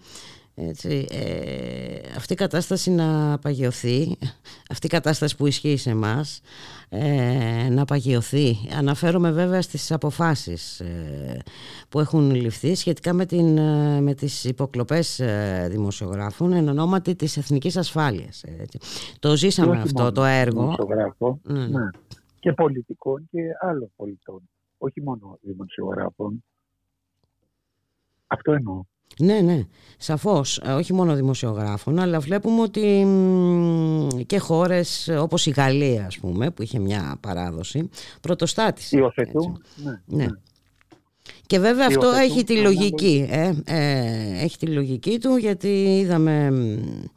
έτσι, 0.69 1.07
ε, 1.11 2.17
αυτή 2.17 2.33
η 2.33 2.37
κατάσταση 2.37 2.91
να 2.91 3.39
παγιωθεί, 3.39 4.19
αυτή 4.71 4.87
η 4.87 4.89
κατάσταση 4.89 5.37
που 5.37 5.47
ισχύει 5.47 5.77
σε 5.77 5.91
εμάς, 5.91 6.41
ε, 6.89 7.69
να 7.71 7.85
παγιωθεί. 7.85 8.57
Αναφέρομαι 8.79 9.31
βέβαια 9.31 9.63
στις 9.63 9.93
αποφάσεις 9.93 10.81
ε, 10.81 11.39
που 11.89 12.01
έχουν 12.01 12.35
ληφθεί 12.35 12.75
σχετικά 12.75 13.13
με, 13.13 13.27
την, 13.27 13.59
ε, 13.59 14.01
με 14.01 14.15
τις 14.15 14.45
υποκλοπές 14.45 15.21
δημοσιογράφων 15.69 16.53
εν 16.53 16.69
ονόματι 16.69 17.15
της 17.15 17.37
εθνικής 17.37 17.77
ασφάλειας. 17.77 18.45
Το 19.19 19.37
ζήσαμε 19.37 19.81
αυτό 19.81 20.13
το 20.13 20.25
έργο. 20.25 20.77
Ναι, 21.43 21.59
ναι. 21.59 21.67
Ναι. 21.67 21.89
Και 22.41 22.53
πολιτικών 22.53 23.29
και 23.31 23.41
άλλων 23.61 23.93
πολιτών. 23.97 24.41
Όχι 24.79 25.03
μόνο 25.03 25.39
δημοσιογράφων. 25.43 26.45
Αυτό 28.27 28.53
εννοώ. 28.53 28.83
Ναι, 29.19 29.41
ναι, 29.41 29.61
σαφώς, 29.97 30.61
ε, 30.65 30.73
όχι 30.73 30.93
μόνο 30.93 31.15
δημοσιογράφων, 31.15 31.99
αλλά 31.99 32.21
βλέπουμε 32.21 32.61
ότι 32.61 33.07
και 34.27 34.39
χώρες 34.39 35.11
όπως 35.19 35.47
η 35.47 35.51
Γαλλία, 35.51 36.07
ας 36.07 36.19
πούμε, 36.19 36.51
που 36.51 36.63
είχε 36.63 36.79
μια 36.79 37.17
παράδοση, 37.21 37.89
πρωτοστάτησε. 38.21 38.97
Υιοθετούν, 38.97 39.63
ναι, 39.77 40.01
ναι. 40.07 40.25
ναι. 40.25 40.31
Και 41.47 41.59
βέβαια 41.59 41.87
αυτό 41.87 42.09
έχει 42.09 42.45
τη 42.45 42.57
λογική, 42.57 43.27
ε, 43.31 43.53
ε, 43.65 44.43
έχει 44.43 44.59
τη 44.59 44.67
λογική 44.67 45.19
του 45.19 45.37
γιατί 45.37 45.69
είδαμε 45.69 46.47
ε, 46.47 47.09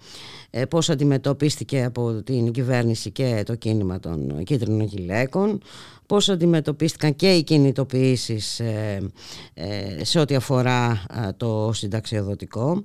πώς 0.70 0.90
αντιμετωπίστηκε 0.90 1.84
από 1.84 2.24
την 2.24 2.52
κυβέρνηση 2.52 3.12
και 3.12 3.44
το 3.46 3.56
κίνημα 3.56 4.00
των 4.00 4.44
κίτρινων 4.44 4.82
γυλαίκων, 4.82 5.62
πώς 6.08 6.30
αντιμετωπίστηκαν 6.30 7.16
και 7.16 7.32
οι 7.32 7.44
κινητοποιήσεις 7.44 8.60
ε, 8.60 9.12
ε, 9.54 10.04
σε 10.04 10.20
ό,τι 10.20 10.36
αφορά 10.36 11.06
το 11.38 11.70
συνταξιοδοτικό. 11.74 12.84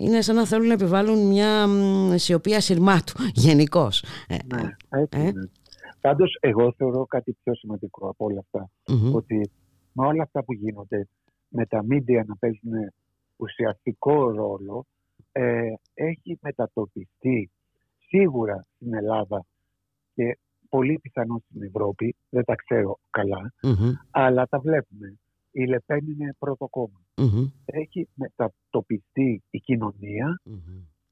Είναι 0.00 0.20
σαν 0.20 0.34
να 0.34 0.46
θέλουν 0.46 0.66
να 0.66 0.72
επιβάλλουν 0.72 1.26
μια 1.26 1.66
σιωπή 2.14 2.54
ασυρμάτου 2.54 3.14
γενικώς. 3.44 4.04
Ναι, 4.28 4.76
έτσι 4.88 5.32
Πάντως 6.02 6.36
εγώ 6.40 6.72
θεωρώ 6.76 7.06
κάτι 7.06 7.36
πιο 7.42 7.54
σημαντικό 7.54 8.08
από 8.08 8.24
όλα 8.24 8.44
ότι 9.12 9.50
με 9.92 10.06
όλα 10.06 10.22
αυτά 10.22 10.44
που 10.44 10.52
γίνονται 10.52 11.08
με 11.48 11.66
τα 11.66 11.84
μίντια 11.84 12.24
να 12.26 12.36
παίζουν 12.36 12.72
ουσιαστικό 13.36 14.30
ρόλο 14.30 14.86
ε, 15.32 15.72
έχει 15.94 16.38
μετατοπιστεί 16.40 17.50
σίγουρα 18.06 18.66
στην 18.74 18.94
Ελλάδα 18.94 19.44
και 20.14 20.38
πολύ 20.68 20.98
πιθανό 20.98 21.42
στην 21.48 21.62
Ευρώπη, 21.62 22.16
δεν 22.28 22.44
τα 22.44 22.54
ξέρω 22.54 22.98
αλλά 24.10 24.46
τα 24.46 24.58
βλέπουμε. 24.58 25.18
Η 25.50 25.64
Λεπέν 25.64 26.06
είναι 26.06 26.34
πρώτο 26.38 26.68
Έχει 27.64 28.08
μετατοπιστεί 28.14 29.42
η 29.50 29.58
κοινωνία 29.58 30.40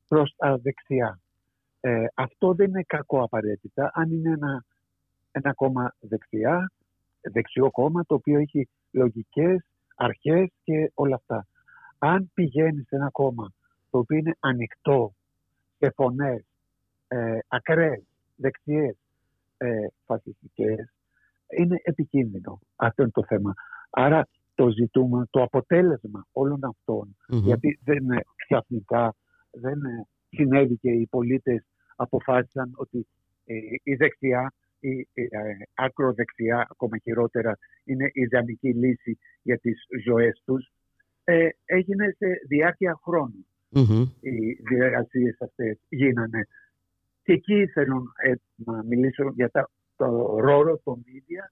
προς 0.08 0.34
τα 0.36 0.58
δεξιά. 0.58 1.20
Ε, 1.80 2.04
αυτό 2.14 2.54
δεν 2.54 2.68
είναι 2.68 2.82
κακό 2.86 3.22
απαραίτητα, 3.22 3.90
αν 3.94 4.10
είναι 4.10 4.30
ένα, 4.30 4.64
ένα 5.30 5.52
κόμμα 5.52 5.94
δεξιά, 6.00 6.72
δεξιό 7.20 7.70
κόμμα 7.70 8.04
το 8.04 8.14
οποίο 8.14 8.38
έχει 8.38 8.68
λογικές, 8.90 9.64
αρχές 9.94 10.50
και 10.62 10.90
όλα 10.94 11.14
αυτά. 11.14 11.46
Αν 11.98 12.30
πηγαίνει 12.34 12.82
σε 12.82 12.96
ένα 12.96 13.08
κόμμα 13.10 13.52
το 13.90 13.98
οποίο 13.98 14.16
είναι 14.16 14.36
ανοιχτό 14.40 15.14
σε 15.78 15.92
φωνές 15.96 16.44
ε, 17.08 17.38
ακραίες, 17.48 18.02
δεξιές, 18.36 18.96
ε, 19.56 19.86
φασιστικές, 20.04 20.92
είναι 21.58 21.80
επικίνδυνο. 21.82 22.60
Αυτό 22.76 23.02
είναι 23.02 23.10
το 23.10 23.24
θέμα. 23.24 23.54
Άρα 23.90 24.28
το 24.54 24.70
ζητούμε, 24.70 25.26
το 25.30 25.42
αποτέλεσμα 25.42 26.26
όλων 26.32 26.58
γιατί 27.26 27.78
δεν 27.84 27.96
είναι 27.96 28.22
ξαφνικά, 28.36 29.14
δεν 29.50 29.78
συνέβη 30.28 30.76
και 30.76 30.90
οι 30.90 31.06
πολίτες 31.06 31.66
αποφάσισαν 31.96 32.72
ότι 32.76 33.06
ε, 33.44 33.54
η 33.82 33.94
δεξιά 33.94 34.52
η 34.80 35.08
άκρο 35.74 36.12
δεξιά, 36.12 36.66
ακόμα 36.70 36.98
χειρότερα, 36.98 37.58
είναι 37.84 38.04
η 38.04 38.20
ιδανική 38.20 38.74
λύση 38.74 39.18
για 39.42 39.58
τις 39.58 39.86
ζωές 40.04 40.42
τους, 40.44 40.72
ε, 41.24 41.48
έγινε 41.64 42.14
σε 42.16 42.26
διάρκεια 42.48 43.00
χρόνου. 43.02 43.46
Οι 44.20 44.52
διεργασίες 44.52 45.36
αυτές 45.40 45.78
γίνανε. 45.88 46.46
Και 47.22 47.32
εκεί 47.32 47.66
θέλω 47.66 48.12
ε, 48.22 48.34
να 48.54 48.84
μιλήσω 48.84 49.32
για 49.34 49.50
το 49.96 50.38
ρόλο 50.40 50.80
των 50.84 51.04
media 51.06 51.44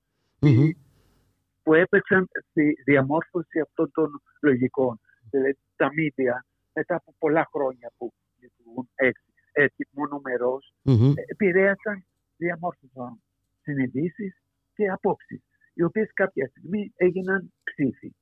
που 1.63 1.75
έπαιξαν 1.75 2.29
στη 2.51 2.77
διαμόρφωση 2.85 3.61
αυτών 3.61 3.91
των 3.93 4.23
λογικών. 4.41 5.01
Δηλαδή 5.31 5.59
τα 5.77 5.89
media 5.89 6.45
μετά 6.73 6.95
από 6.95 7.15
πολλά 7.19 7.49
χρόνια 7.53 7.93
που 7.97 8.13
λειτουργούν 8.41 8.89
έτσι, 8.95 9.33
έτσι 9.53 9.89
μονομερός, 9.91 10.73
mm-hmm. 10.85 11.13
επηρέασαν 11.27 12.05
διαμόρφωσαν 12.37 13.23
συνειδήσεις 13.63 14.43
και 14.75 14.89
απόψεις, 14.89 15.43
οι 15.75 15.83
οποίες 15.83 16.11
κάποια 16.15 16.47
στιγμή 16.47 16.93
έγιναν 16.97 17.53
ψήφοι. 17.63 18.15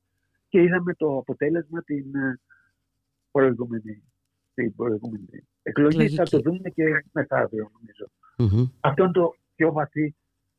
Και 0.49 0.61
είδαμε 0.61 0.93
το 0.93 1.17
αποτέλεσμα 1.17 1.83
την 1.83 2.15
ε, 2.15 2.39
προηγούμενη, 3.37 4.03
την 4.53 4.75
προηγούμενη 4.75 5.47
εκλογή. 5.63 6.09
Θα 6.09 6.23
το 6.23 6.39
δούμε 6.39 6.69
και 6.69 6.83
μεθαύριο 7.11 7.71
Αυτό 8.79 9.03
είναι 9.03 9.11
το 9.11 9.35
πιο 9.55 9.71
βαθύ 9.71 10.15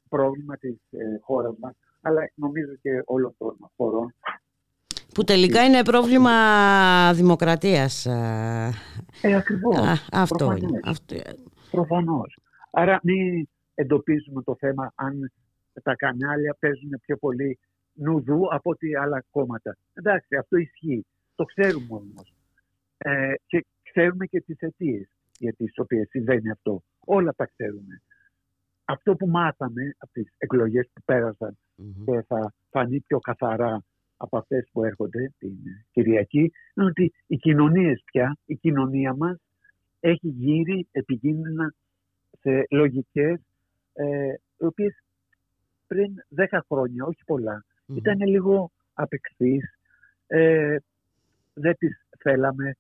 πρόβλημα 0.09 0.57
της 0.57 0.77
ε, 0.91 1.19
χώρας 1.21 1.55
μας, 1.61 1.75
αλλά 2.01 2.31
νομίζω 2.35 2.75
και 2.83 3.03
όλων 3.05 3.35
των 3.39 3.57
χωρών. 3.77 4.15
Που 5.15 5.25
τελικά 5.25 5.65
είναι 5.65 5.83
πρόβλημα 5.83 6.33
δημοκρατίας. 7.15 8.07
Ε, 8.07 9.35
ακριβώς. 9.37 10.07
αυτό 10.13 10.57
είναι. 10.57 10.81
Αυτό... 10.85 11.17
Προφανώς. 11.71 12.39
Άρα 12.71 13.01
μην 13.03 13.49
εντοπίζουμε 13.75 14.43
το 14.43 14.57
θέμα 14.59 14.93
αν 14.95 15.33
τα 15.83 15.95
κανάλια 15.95 16.57
παίζουν 16.59 17.01
πιο 17.03 17.17
πολύ 17.17 17.59
νουδού 17.93 18.55
από 18.55 18.71
ότι 18.71 18.97
άλλα 18.97 19.25
κόμματα. 19.31 19.77
Εντάξει, 19.95 20.37
αυτό 20.37 20.57
ισχύει. 20.57 21.07
Το 21.35 21.45
ξέρουμε 21.45 21.87
όμως. 21.91 22.33
Ε, 22.99 23.33
και 23.47 23.67
ξέρουμε 23.83 24.27
και 24.27 24.41
τις 24.41 24.57
αιτίες 24.59 25.09
για 25.39 25.53
τις 25.53 25.73
οποίες 25.77 26.09
συμβαίνει 26.09 26.51
αυτό. 26.51 26.83
Όλα 27.05 27.33
τα 27.37 27.47
ξέρουμε. 27.47 28.03
Αυτό 28.85 29.15
που 29.15 29.29
μάθαμε 29.29 29.95
από 29.99 30.13
τις 30.13 30.35
εκλογές 30.39 30.91
που 30.93 31.03
περασαν 31.05 31.59
και 32.05 32.23
θα 32.27 32.55
φανεί 32.71 33.01
πιο 33.01 33.19
καθαρά 33.19 33.85
από 34.17 34.39
αυτές 34.39 34.69
που 34.73 34.85
έρχονται 34.85 35.33
την 35.39 35.57
Κυριακή 35.91 36.53
είναι 36.75 36.87
ότι 36.87 37.13
οι 37.27 37.37
κοινωνίες 37.37 38.03
πια, 38.05 38.37
η 38.45 38.55
κοινωνία 38.55 39.15
μας 39.15 39.37
έχει 40.01 40.29
γύρει 40.29 40.89
επικίνδυνα 40.91 41.75
σε 42.41 42.67
λογικές 42.71 43.41
ε, 43.93 44.33
οι 44.59 44.65
οποίες 44.65 45.03
πριν 45.87 46.15
10 46.37 46.59
χρόνια, 46.69 47.05
όχι 47.05 47.23
ήταν 47.95 48.21
λίγο 48.21 48.71
απεξής, 48.93 49.79
ε, 50.27 50.77
δεν 51.55 51.77
τις 51.77 52.01
θέλαμε. 52.19 52.77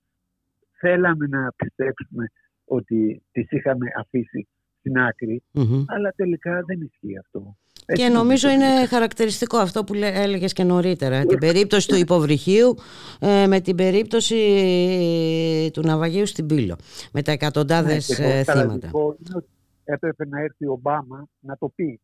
Θέλαμε 0.78 1.26
να 1.26 1.52
πιστέψουμε 1.56 2.30
ότι 2.64 3.22
τις 3.32 3.50
είχαμε 3.50 3.86
αφήσει 3.98 4.48
στην 4.78 4.98
άκρη, 4.98 5.42
αλλά 5.86 6.12
τελικά 6.16 6.62
δεν 6.66 6.80
ισχύει 6.80 7.18
αυτό. 7.18 7.56
και 7.86 8.08
νομίζω 8.08 8.50
είναι 8.50 8.86
χαρακτηριστικό 8.86 9.56
αυτό 9.56 9.84
που 9.84 9.94
έλεγες 9.94 10.52
και 10.52 10.64
νωρίτερα. 10.64 11.24
Την 11.24 11.38
περίπτωση 11.38 11.88
του 11.88 11.96
υποβρυχίου 11.96 12.76
ε, 13.20 13.46
με 13.46 13.60
την 13.60 13.76
περίπτωση 13.76 14.36
του 15.72 15.82
ναυαγίου 15.82 16.26
στην 16.26 16.46
Πύλο. 16.46 16.76
Με 17.12 17.22
τα 17.22 17.32
εκατοντάδες 17.32 18.18
ναι, 18.18 18.42
θύματα 18.42 18.90
έπρεπε 19.92 20.26
να 20.26 20.40
έρθει 20.40 20.66
ο 20.66 20.72
Ομπάμα 20.72 21.28
να 21.40 21.56
το 21.56 21.68
πει. 21.68 22.00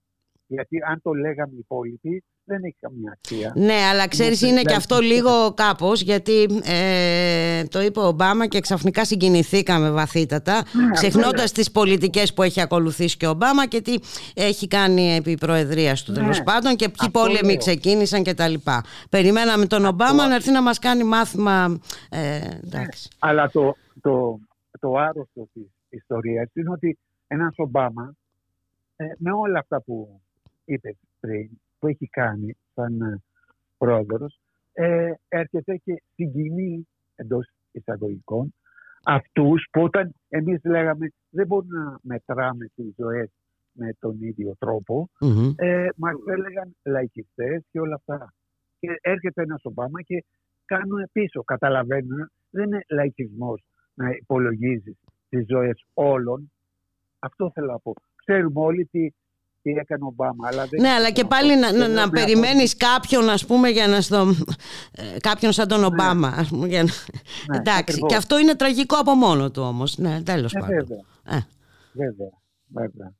Γιατί 0.46 0.78
αν 0.88 1.00
το 1.02 1.12
λέγαμε 1.12 1.52
οι 1.54 1.58
υπόλοιποι, 1.58 2.24
δεν 2.44 2.64
έχει 2.64 2.76
καμία 2.80 3.12
αξία. 3.12 3.52
Ναι, 3.56 3.78
αλλά 3.90 4.08
ξέρεις 4.08 4.42
είναι 4.42 4.62
και 4.62 4.74
αυτό 4.74 4.98
λίγο 4.98 5.54
κάπως 5.54 6.00
γιατί 6.00 6.42
ε, 6.64 7.64
το 7.64 7.80
είπε 7.80 8.00
ο 8.00 8.06
Ομπάμα 8.06 8.46
και 8.46 8.60
ξαφνικά 8.60 9.04
συγκινηθήκαμε 9.04 9.90
βαθύτατα 9.90 10.54
ναι, 10.54 10.90
ξεχνώντας 10.90 11.52
τις 11.52 11.70
πολιτικές 11.70 12.34
που 12.34 12.42
έχει 12.42 12.60
ακολουθήσει 12.60 13.16
και 13.16 13.26
ο 13.26 13.30
Ομπάμα 13.30 13.66
και 13.66 13.80
τι 13.80 13.94
έχει 14.34 14.68
κάνει 14.68 15.16
επί 15.16 15.34
προεδρίας 15.34 16.02
του 16.02 16.12
ναι, 16.12 16.18
τέλο 16.18 16.42
πάντων 16.44 16.76
και 16.76 16.88
ποιοι 16.88 17.10
πόλεμοι 17.10 17.56
ξεκίνησαν 17.56 18.22
και 18.22 18.34
τα 18.34 18.48
λοιπά. 18.48 18.84
Περιμέναμε 19.10 19.66
τον 19.66 19.84
Ομπάμα 19.84 20.26
να 20.26 20.34
έρθει 20.34 20.50
να 20.50 20.62
μας 20.62 20.78
κάνει 20.78 21.04
μάθημα 21.04 21.78
ε, 22.10 22.36
εντάξει. 22.64 23.08
Ναι, 23.10 23.30
αλλά 23.30 23.50
το, 23.50 23.76
το, 24.00 24.38
το 24.80 24.96
άρρωστο 24.96 25.48
της 25.52 25.66
ιστορίας 25.88 26.48
είναι 26.52 26.70
ότι 26.70 26.98
ένας 27.26 27.54
Ομπάμα 27.56 28.14
ε, 28.96 29.04
με 29.18 29.32
όλα 29.32 29.58
αυτά 29.58 29.82
που 29.82 30.20
είπε 30.64 30.96
πριν, 31.20 31.50
που 31.78 31.86
έχει 31.86 32.06
κάνει 32.06 32.56
σαν 32.74 33.00
ε, 33.00 33.22
πρόεδρος, 33.78 34.40
ε, 34.72 35.12
έρχεται 35.28 35.76
και 35.76 36.02
συγκινεί 36.14 36.88
εντός 37.14 37.50
εισαγωγικών 37.70 38.54
αυτούς 39.04 39.66
που 39.70 39.82
όταν 39.82 40.14
εμείς 40.28 40.60
λέγαμε 40.64 41.12
δεν 41.30 41.46
μπορούμε 41.46 41.78
να 41.78 41.98
μετράμε 42.02 42.66
τις 42.74 42.94
ζωές 42.96 43.30
με 43.72 43.92
τον 43.98 44.22
ίδιο 44.22 44.54
τρόπο, 44.58 45.10
mm-hmm. 45.20 45.52
ε, 45.56 45.88
μας 45.96 46.14
έλεγαν 46.26 46.76
λαϊκιστές 46.82 47.62
και 47.70 47.80
όλα 47.80 47.94
αυτά. 47.94 48.34
Και 48.78 48.98
έρχεται 49.00 49.42
ένας 49.42 49.64
Ομπάμα 49.64 50.02
και 50.02 50.24
κάνουν 50.64 51.08
πίσω. 51.12 51.44
Καταλαβαίνουν, 51.44 52.30
δεν 52.50 52.64
είναι 52.64 52.84
λαϊκισμός 52.88 53.62
να 53.94 54.10
υπολογίζεις 54.10 54.96
τις 55.28 55.46
ζωές 55.46 55.84
όλων, 55.94 56.52
αυτό 57.18 57.50
θέλω 57.54 57.66
να 57.66 57.78
πω. 57.78 57.94
Ξέρουμε 58.14 58.60
όλοι 58.60 58.84
τι, 58.86 59.08
τι 59.64 59.70
έκανε 59.70 60.04
ο 60.04 60.06
Ομπάμα. 60.06 60.48
Αλλά 60.48 60.66
δεν 60.66 60.80
ναι, 60.80 60.88
αλλά 60.88 61.10
και 61.10 61.24
πάλι 61.24 61.58
να, 61.58 61.72
να, 61.72 61.88
να 61.88 62.10
περιμένεις 62.10 62.76
κάποιον, 62.76 63.28
ας 63.28 63.46
πούμε, 63.46 63.68
για 63.68 63.86
να 63.86 64.00
στο... 64.00 64.26
Ε, 64.92 65.18
κάποιον 65.20 65.52
σαν 65.52 65.68
τον 65.68 65.80
ναι. 65.80 65.86
Ομπάμα. 65.86 66.28
Ας 66.36 66.48
πούμε, 66.48 66.66
για... 66.66 66.82
ναι, 66.82 67.56
Εντάξει, 67.56 68.00
και 68.06 68.14
αυτό 68.14 68.38
είναι 68.38 68.54
τραγικό 68.54 68.96
από 68.96 69.14
μόνο 69.14 69.50
του 69.50 69.62
όμως. 69.62 69.98
Ναι, 69.98 70.22
τέλος 70.22 70.52
ε, 70.54 70.58
πάντων. 70.60 70.76
Βέβαια. 70.76 71.04
Ε. 71.24 71.46
βέβαια, 71.92 72.32
βέβαια. 72.68 73.12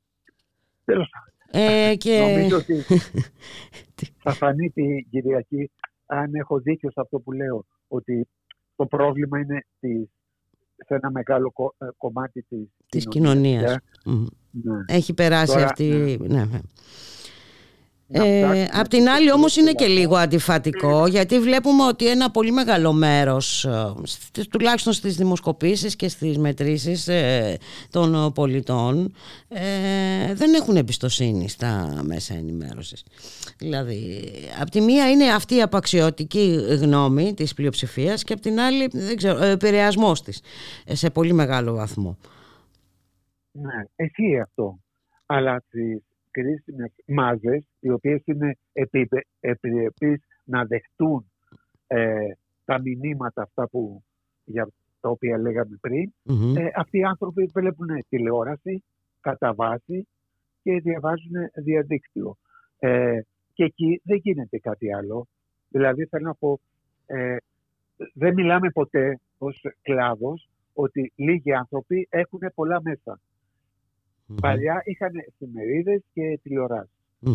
Τέλος 0.85 1.09
ε, 1.51 1.95
και... 1.95 2.19
Νομίζω 2.19 2.57
ότι 2.57 2.83
θα 4.23 4.33
φανεί 4.33 4.69
την 4.69 5.09
Κυριακή 5.09 5.71
αν 6.05 6.33
έχω 6.33 6.59
δίκιο 6.59 6.91
σε 6.91 7.01
αυτό 7.01 7.19
που 7.19 7.31
λέω 7.31 7.65
ότι 7.87 8.27
το 8.75 8.85
πρόβλημα 8.85 9.39
είναι 9.39 9.65
της 9.79 10.09
σε 10.85 10.93
ένα 10.95 11.11
μεγάλο 11.11 11.53
ε, 11.77 11.85
κομμάτι 11.97 12.41
της, 12.41 12.67
της 12.89 13.07
κοινωνίας. 13.07 13.77
Ναι. 14.63 14.95
Έχει 14.95 15.13
περάσει 15.13 15.61
αυτή... 15.61 16.17
Ναι. 16.27 16.45
ναι. 16.45 16.59
Ε, 18.07 18.67
απ' 18.71 18.87
την 18.87 19.09
άλλη 19.09 19.31
όμως 19.31 19.55
είναι 19.55 19.71
και 19.71 19.85
λίγο 19.85 20.15
αντιφατικό 20.15 21.07
γιατί 21.07 21.39
βλέπουμε 21.39 21.83
ότι 21.83 22.07
ένα 22.07 22.31
πολύ 22.31 22.51
μεγάλο 22.51 22.93
μέρος 22.93 23.65
ε, 23.65 23.93
τουλάχιστον 24.49 24.93
στις 24.93 25.15
δημοσκοπήσεις 25.15 25.95
και 25.95 26.07
στις 26.07 26.37
μετρήσεις 26.37 27.07
ε, 27.07 27.57
των 27.89 28.31
πολιτών 28.33 29.13
ε, 29.47 30.33
δεν 30.33 30.53
έχουν 30.53 30.75
εμπιστοσύνη 30.75 31.49
στα 31.49 32.01
μέσα 32.03 32.33
ενημέρωσης. 32.33 33.03
Δηλαδή 33.57 34.31
απ' 34.61 34.69
τη 34.69 34.81
μία 34.81 35.09
είναι 35.09 35.25
αυτή 35.25 35.55
η 35.55 35.61
απαξιωτική 35.61 36.59
γνώμη 36.81 37.33
της 37.33 37.53
πλειοψηφίας 37.53 38.23
και 38.23 38.33
απ' 38.33 38.41
την 38.41 38.59
άλλη 38.59 38.89
δεν 38.91 39.15
ξέρω, 39.15 39.43
επηρεασμός 39.43 40.21
της 40.21 40.41
σε 40.91 41.09
πολύ 41.09 41.33
μεγάλο 41.33 41.73
βαθμό. 41.73 42.17
Ναι, 43.57 43.83
εσύ 43.95 44.39
αυτό. 44.39 44.79
Αλλά 45.25 45.63
τις 45.69 46.03
κρίσιμες 46.31 46.91
μάζες 47.05 47.65
οι 47.79 47.89
οποίες 47.89 48.21
είναι 48.25 48.57
επιρρεπείς 49.39 50.23
να 50.43 50.65
δεχτούν 50.65 51.31
ε, 51.87 52.31
τα 52.65 52.81
μηνύματα 52.81 53.41
αυτά 53.41 53.67
που, 53.67 54.03
για 54.43 54.67
τα 54.99 55.09
οποία 55.09 55.37
λέγαμε 55.37 55.77
πριν. 55.81 56.13
Ε, 56.57 56.69
αυτοί 56.75 56.97
οι 56.97 57.03
άνθρωποι 57.03 57.49
βλέπουν 57.53 57.87
τηλεόραση 58.09 58.83
κατά 59.21 59.53
βάση 59.53 60.07
και 60.63 60.79
διαβάζουν 60.79 61.33
διαδίκτυο. 61.53 62.37
Ε, 62.79 63.19
και 63.53 63.63
εκεί 63.63 64.01
δεν 64.03 64.17
γίνεται 64.17 64.57
κάτι 64.57 64.93
άλλο. 64.93 65.27
Δηλαδή 65.69 66.05
θέλω 66.05 66.27
να 66.27 66.33
πω, 66.33 66.59
ε, 67.05 67.37
δεν 68.13 68.33
μιλάμε 68.33 68.69
ποτέ 68.69 69.19
ως 69.37 69.65
κλάδος 69.81 70.49
ότι 70.73 71.11
λίγοι 71.15 71.53
άνθρωποι 71.53 72.07
έχουν 72.09 72.39
πολλά 72.55 72.81
μέσα. 72.81 73.19
Παλιά 74.41 74.81
είχαν 74.85 75.11
εφημερίδες 75.15 76.01
και 76.13 76.39
τηλεορασει 76.43 76.89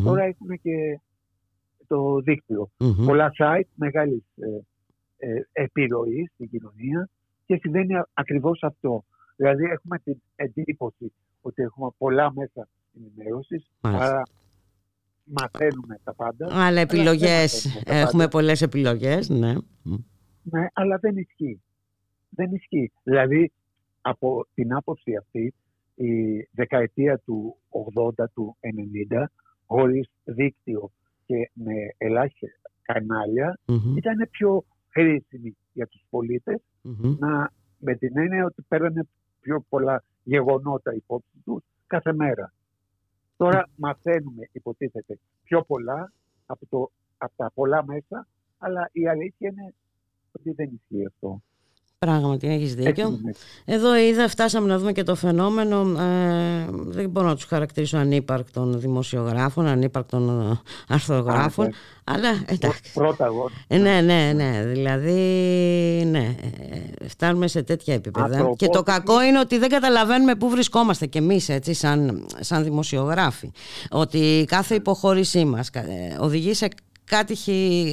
Τώρα 0.04 0.22
έχουν 0.22 0.60
και 0.62 1.00
το 1.86 2.20
δικτυο 2.20 2.70
Πολλά 3.06 3.32
site 3.38 3.68
μεγάλης 3.74 4.22
ε, 4.36 4.46
ε, 5.16 5.48
επιρροής 5.52 6.30
στην 6.34 6.48
κοινωνία 6.48 7.08
και 7.46 7.56
συμβαίνει 7.60 7.94
ακριβώς 8.12 8.62
αυτό. 8.62 9.04
Δηλαδή 9.36 9.64
έχουμε 9.64 9.98
την 9.98 10.22
εντύπωση 10.36 11.12
ότι 11.40 11.62
έχουμε 11.62 11.88
πολλά 11.98 12.32
μέσα 12.32 12.68
ενημέρωσης, 12.96 13.70
άρα 13.80 14.22
μαθαίνουμε 15.24 15.98
τα 16.04 16.14
πάντα. 16.14 16.48
Αλλά 16.50 16.80
επιλογές. 16.80 17.82
Έχουμε 17.84 18.28
πολλές 18.28 18.62
επιλογές, 18.62 19.28
ναι. 19.28 19.54
Ναι, 20.42 20.66
αλλά 20.72 20.98
δεν 20.98 21.16
ισχύει. 21.16 21.62
Δεν 22.30 22.52
ισχύει. 22.52 22.92
Δηλαδή, 23.02 23.52
από 24.00 24.46
την 24.54 24.74
άποψη 24.74 25.16
αυτή, 25.16 25.54
η 25.94 26.48
δεκαετία 26.52 27.18
του 27.18 27.56
80, 28.18 28.24
του 28.34 28.56
90, 29.10 29.24
χωρίς 29.66 30.10
δίκτυο 30.24 30.90
και 31.26 31.50
με 31.52 31.74
ελάχιστα 31.96 32.60
ήταν 33.96 34.28
πιο 34.30 34.64
χρήσιμη 34.88 35.56
για 35.72 35.86
τους 35.86 36.04
πολίτες 36.10 36.62
να, 37.18 37.52
με 37.78 37.94
την 37.94 38.18
έννοια 38.18 38.44
ότι 38.44 38.62
παίρνανε 38.68 39.08
πιο 39.40 39.64
πολλά 39.68 40.04
γεγονότα 40.22 40.94
υπόψη 40.94 41.42
τους 41.44 41.62
κάθε 41.86 42.12
μέρα. 42.12 42.52
Τώρα 43.36 43.68
μαθαίνουμε, 43.76 44.48
υποτίθεται, 44.52 45.18
πιο 45.42 45.62
πολλά 45.62 46.12
από, 46.46 46.66
το, 46.66 46.90
από 47.18 47.32
τα 47.36 47.50
πολλά 47.54 47.84
μέσα, 47.84 48.26
αλλά 48.58 48.88
η 48.92 49.08
αλήθεια 49.08 49.48
είναι 49.48 49.74
ότι 50.32 50.52
δεν 50.52 50.70
ισχύει 50.74 51.06
αυτό. 51.06 51.42
Πράγματι, 52.06 52.48
έχεις 52.48 52.74
δίκιο. 52.74 53.20
Εδώ 53.64 53.96
είδα, 53.96 54.28
φτάσαμε 54.28 54.66
να 54.66 54.78
δούμε 54.78 54.92
και 54.92 55.02
το 55.02 55.14
φαινόμενο, 55.14 56.00
ε, 56.00 56.66
δεν 56.70 57.10
μπορώ 57.10 57.26
να 57.26 57.34
τους 57.34 57.44
χαρακτηρίσω 57.44 57.96
ανύπαρκτων 57.96 58.80
δημοσιογράφων, 58.80 59.66
ανύπαρκτων 59.66 60.50
ε, 60.50 60.60
αρθρογράφων, 60.88 61.64
ναι. 61.64 61.70
αλλά 62.04 62.28
εντάξει. 62.46 62.92
Πρώτα 62.94 63.24
εγώ. 63.24 63.50
Ε, 63.66 63.78
ναι, 63.78 64.00
ναι, 64.00 64.32
ναι, 64.34 64.64
δηλαδή, 64.64 65.12
ναι, 66.10 66.34
ε, 67.00 67.08
φτάνουμε 67.08 67.46
σε 67.48 67.62
τέτοια 67.62 67.94
επίπεδα. 67.94 68.52
Και 68.56 68.66
το 68.66 68.82
κακό 68.82 69.22
είναι 69.22 69.38
ότι 69.38 69.58
δεν 69.58 69.68
καταλαβαίνουμε 69.68 70.34
πού 70.34 70.48
βρισκόμαστε 70.48 71.06
κι 71.06 71.18
εμείς, 71.18 71.48
έτσι, 71.48 71.72
σαν, 71.72 72.26
σαν 72.40 72.64
δημοσιογράφοι. 72.64 73.52
Ότι 73.90 74.44
κάθε 74.46 74.74
υποχώρησή 74.74 75.44
μας 75.44 75.70
οδηγεί 76.18 76.54
σε 76.54 76.68
κάτι, 77.10 77.36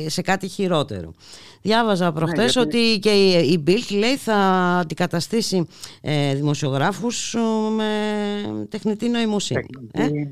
σε 0.10 0.22
κάτι 0.22 0.48
χειρότερο. 0.48 1.14
Διάβαζα 1.62 2.06
ναι, 2.06 2.12
προχτές 2.12 2.56
ότι 2.56 3.00
και 3.02 3.10
η 3.40 3.64
Bild 3.68 3.98
λέει 3.98 4.18
θα 4.18 4.36
αντικαταστήσει 4.82 5.68
ε, 6.02 6.36
δημοσιογράφους 6.36 7.36
με 7.76 8.68
τεχνητή 8.70 9.10
νοημοσύνη. 9.10 9.66
Τεχνητή 9.92 10.30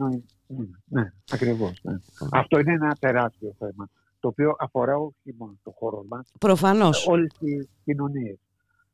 ε; 0.47 0.57
Ναι, 0.87 1.11
ακριβώς. 1.31 1.79
Ναι. 1.81 1.95
Αυτό 2.31 2.59
είναι 2.59 2.73
ένα 2.73 2.95
τεράστιο 2.99 3.55
θέμα 3.59 3.89
το 4.19 4.31
οποίο 4.31 4.55
αφορά 4.59 4.97
όχι 4.97 5.35
μόνο 5.37 5.57
το 5.63 5.71
χώρο 5.71 6.05
μας, 6.09 6.31
Προφανώς. 6.39 7.07
όλες 7.07 7.33
τις 7.39 7.67
κοινωνίες. 7.83 8.37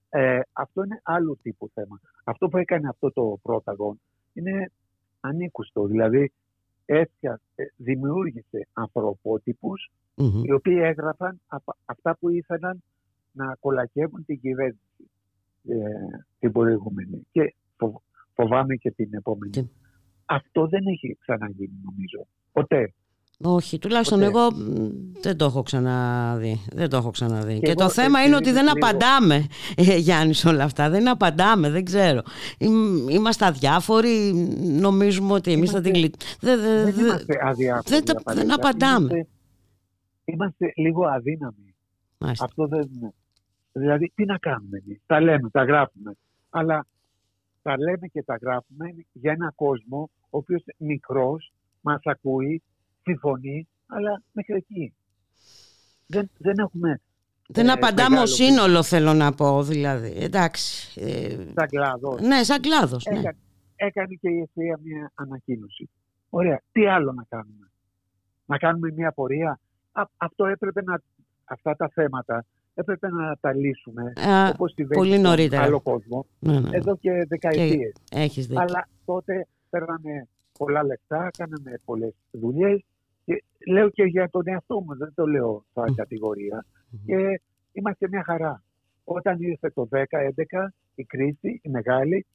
Ε, 0.10 0.40
αυτό 0.54 0.84
είναι 0.84 1.00
άλλο 1.04 1.38
τύπου 1.42 1.70
θέμα. 1.74 2.00
Αυτό 2.24 2.48
που 2.48 2.58
έκανε 2.58 2.88
αυτό 2.88 3.12
το 3.12 3.40
πρόταγον 3.42 4.00
είναι 4.34 4.72
ανήκουστο. 5.20 5.86
Δηλαδή 5.86 6.32
έφτιαξε, 6.94 7.74
δημιούργησε 7.76 8.68
οι 10.44 10.52
οποίοι 10.52 10.80
έγραφαν 10.82 11.42
αυτά 11.86 12.18
που 12.20 12.30
ήθελαν 12.30 12.84
να 13.32 13.56
κολακεύουν 13.60 14.26
την 14.26 14.40
κυβέρνηση 14.40 15.10
ε, 15.68 15.76
την 16.40 16.52
προηγούμενη 16.52 17.28
και 17.32 17.56
φοβάμαι 18.34 18.76
και 18.76 18.92
την 18.92 19.14
επόμενη. 19.14 19.72
Αυτό 20.26 20.68
δεν 20.68 20.82
έχει 20.86 21.18
ξαναγίνει 21.20 21.80
νομίζω. 21.84 22.28
Ποτέ. 22.52 22.94
Όχι, 23.44 23.80
τουλάχιστον 23.80 24.22
εγώ 24.22 24.48
δεν 25.22 25.38
το 25.38 25.46
έχω 25.46 25.64
ξαναδεί. 25.64 26.62
Δεν 26.74 26.90
το 26.90 26.98
έχω 26.98 27.12
ξαναδεί. 27.12 27.60
Και, 27.60 27.74
το 27.74 27.90
θέμα 27.90 28.24
είναι 28.24 28.36
ότι 28.36 28.52
δεν 28.52 28.70
απαντάμε, 28.70 29.46
ε, 29.76 29.98
Γιάννης, 29.98 30.38
σε 30.38 30.48
όλα 30.48 30.64
αυτά. 30.64 30.90
Δεν 30.90 31.10
απαντάμε, 31.10 31.70
δεν 31.70 31.86
ξέρω. 31.86 32.22
Είμαστε 33.10 33.46
αδιάφοροι, 33.46 34.34
νομίζουμε 34.62 35.34
ότι 35.34 35.52
εμείς 35.52 35.72
θα 35.72 35.82
την 35.82 36.12
Δεν, 36.40 36.62
δεν, 36.62 36.96
είμαστε 36.98 37.40
αδιάφοροι. 37.44 38.02
Δεν, 38.04 38.36
δεν 38.36 38.54
απαντάμε. 38.54 39.06
Είμαστε, 39.06 39.28
είμαστε 40.26 40.74
λίγο 40.76 41.06
αδύναμοι. 41.06 41.76
Αυτό 42.18 42.68
δεν 42.68 42.90
είναι. 42.96 43.14
Δηλαδή, 43.72 44.12
τι 44.16 44.26
να 44.26 44.38
κάνουμε 44.38 44.82
εμείς; 44.86 45.02
Τα 45.06 45.22
λέμε, 45.22 45.50
τα 45.50 45.64
γράφουμε. 45.64 46.18
Αλλά 46.50 46.86
τα 47.62 47.78
λέμε 47.78 48.08
και 48.08 48.24
τα 48.24 48.38
γράφουμε 48.42 48.86
για 49.12 49.32
ένα 49.32 49.52
κόσμο 49.56 50.10
ο 50.30 50.38
οποίος 50.38 50.64
μικρός 50.78 51.52
μας 51.82 52.02
ακούει 52.04 52.64
συμφωνεί, 53.04 53.68
αλλά 53.88 54.24
μέχρι 54.32 54.56
εκεί. 54.56 54.94
Δεν, 56.08 56.30
δεν 56.38 56.58
έχουμε... 56.58 57.02
Δεν 57.48 57.68
ε, 57.68 57.72
απαντάμε 57.72 58.20
ως 58.20 58.34
σύνολο 58.34 58.84
θέλω 58.84 59.14
να 59.14 59.34
πω 59.34 59.64
δηλαδή. 59.64 60.14
Εντάξει. 60.20 61.02
Ε, 61.02 61.30
σαν 61.56 61.68
κλάδος. 61.68 62.22
Ναι, 62.22 62.44
σαν 62.44 62.62
κλάδος. 62.62 63.06
Ναι. 63.06 63.22
Έκανε, 63.76 64.14
και 64.22 64.30
η 64.30 64.40
ΕΣΥΑ 64.40 64.80
μια 64.84 65.12
ανακοίνωση. 65.16 65.90
Ωραία. 66.30 66.62
Τι 66.72 66.88
άλλο 66.88 67.12
να 67.12 67.24
κάνουμε; 67.30 67.72
Να 68.46 68.58
κάνουμε 68.58 68.92
μια 68.92 69.12
πορεία. 69.12 69.60
αυτό 70.18 70.46
έπρεπε 70.46 70.82
να... 70.84 71.02
Αυτά 71.46 71.76
τα 71.76 71.90
θέματα 71.94 72.46
έπρεπε 72.74 73.10
να 73.10 73.38
τα 73.42 73.54
λύσουμε 73.54 74.14
Α, 74.16 74.50
όπως 74.50 74.74
πολύ 74.94 75.20
νωρίτερα. 75.20 75.64
άλλο 75.64 75.82
κόσμο 75.82 76.26
ναι, 76.40 76.60
ναι. 76.60 76.70
εδώ 76.78 76.98
και 76.98 77.26
δεκαετίες. 77.28 77.94
έχεις 78.12 78.48
δίκιο. 78.48 78.62
Αλλά 78.62 78.88
τότε 79.06 79.48
παίρναμε 79.70 80.28
πολλά 80.58 80.84
λεφτά, 80.84 81.30
κάναμε 81.38 81.80
πολλές 81.86 82.14
δουλειές 82.32 82.84
και 83.26 83.44
λέω 83.68 83.90
και 83.90 84.04
για 84.04 84.30
τον 84.30 84.42
εαυτό 84.46 84.82
μου, 84.82 84.98
δεν 84.98 85.14
το 85.16 85.26
λέω 85.26 85.66
σαν 85.74 85.96
κατηγορία. 85.96 86.66
Και 87.06 87.42
είμαστε 87.72 88.08
μια 88.08 88.24
χαρά. 88.24 88.64
Όταν 89.04 89.42
ήρθε 89.42 89.70
το 89.70 89.88
10-11 89.92 90.04
η 90.96 91.04
κρίση, 91.04 91.60
η 91.64 91.70
μεγάλη, 91.70 92.26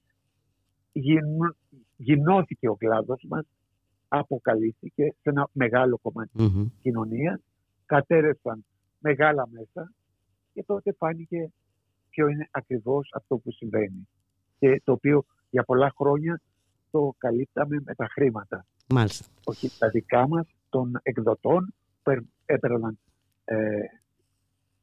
γινώθηκε 1.96 2.68
ο 2.68 2.74
κλάδος 2.74 3.24
μας, 3.28 3.46
αποκαλύφθηκε 4.08 5.14
σε 5.22 5.30
ένα 5.30 5.48
μεγάλο 5.52 5.98
κομμάτι 6.02 6.30
mm-hmm. 6.38 6.70
κοινωνίας, 6.82 7.40
κατέρευσαν 7.86 8.64
μεγάλα 8.98 9.48
μέσα 9.50 9.92
και 10.52 10.64
τότε 10.66 10.92
φάνηκε 10.92 11.52
ποιο 12.10 12.28
είναι 12.28 12.48
ακριβώς 12.50 13.10
αυτό 13.14 13.36
που 13.36 13.50
συμβαίνει. 13.52 14.08
Και 14.58 14.82
το 14.84 14.92
οποίο 14.92 15.24
για 15.50 15.62
πολλά 15.62 15.92
χρόνια 15.96 16.40
το 16.90 17.14
καλύπταμε 17.18 17.82
με 17.84 17.94
τα 17.94 18.06
χρήματα. 18.10 18.66
Μάλιστα. 18.88 19.26
Όχι 19.44 19.70
τα 19.78 19.88
δικά 19.88 20.28
μας, 20.28 20.46
των 20.68 21.00
εκδοτών 21.02 21.74
που 22.02 22.12
έπαιρναν 22.44 22.98
ε, 23.44 23.56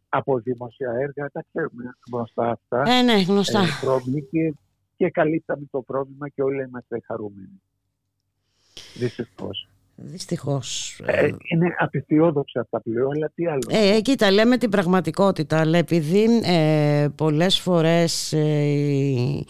από 0.10 0.40
δημοσία 0.40 0.92
έργα, 0.92 1.30
τα 1.32 1.44
ξέρουμε 1.48 1.84
γνωστά 2.12 2.50
αυτά. 2.50 2.92
Ε, 2.92 3.02
ναι, 3.02 3.22
γνωστά. 3.22 3.62
Ε, 3.62 4.20
και, 4.32 4.54
και 4.96 5.10
καλύπταμε 5.10 5.66
το 5.72 5.82
πρόβλημα 5.82 6.30
και 6.30 6.42
όλοι 6.42 6.64
είμαστε 6.64 7.02
χαρούμενοι. 7.06 7.62
Δυστυχώς. 8.94 9.68
Δυστυχώς. 9.96 11.00
Ε, 11.06 11.30
είναι 11.52 11.76
απειθιόδοξα 11.78 12.60
αυτά 12.60 12.82
πλέον, 12.82 13.12
αλλά 13.16 13.32
τι 13.36 13.48
άλλο. 13.48 13.62
Ε, 13.70 14.02
κοίτα, 14.02 14.32
λέμε 14.32 14.58
την 14.58 14.70
πραγματικότητα, 14.70 15.60
αλλά 15.60 15.78
επειδή 15.78 16.42
ε, 16.44 17.08
πολλές 17.16 17.60
φορές 17.60 18.34
ε, 18.34 18.40
ε, 18.40 19.44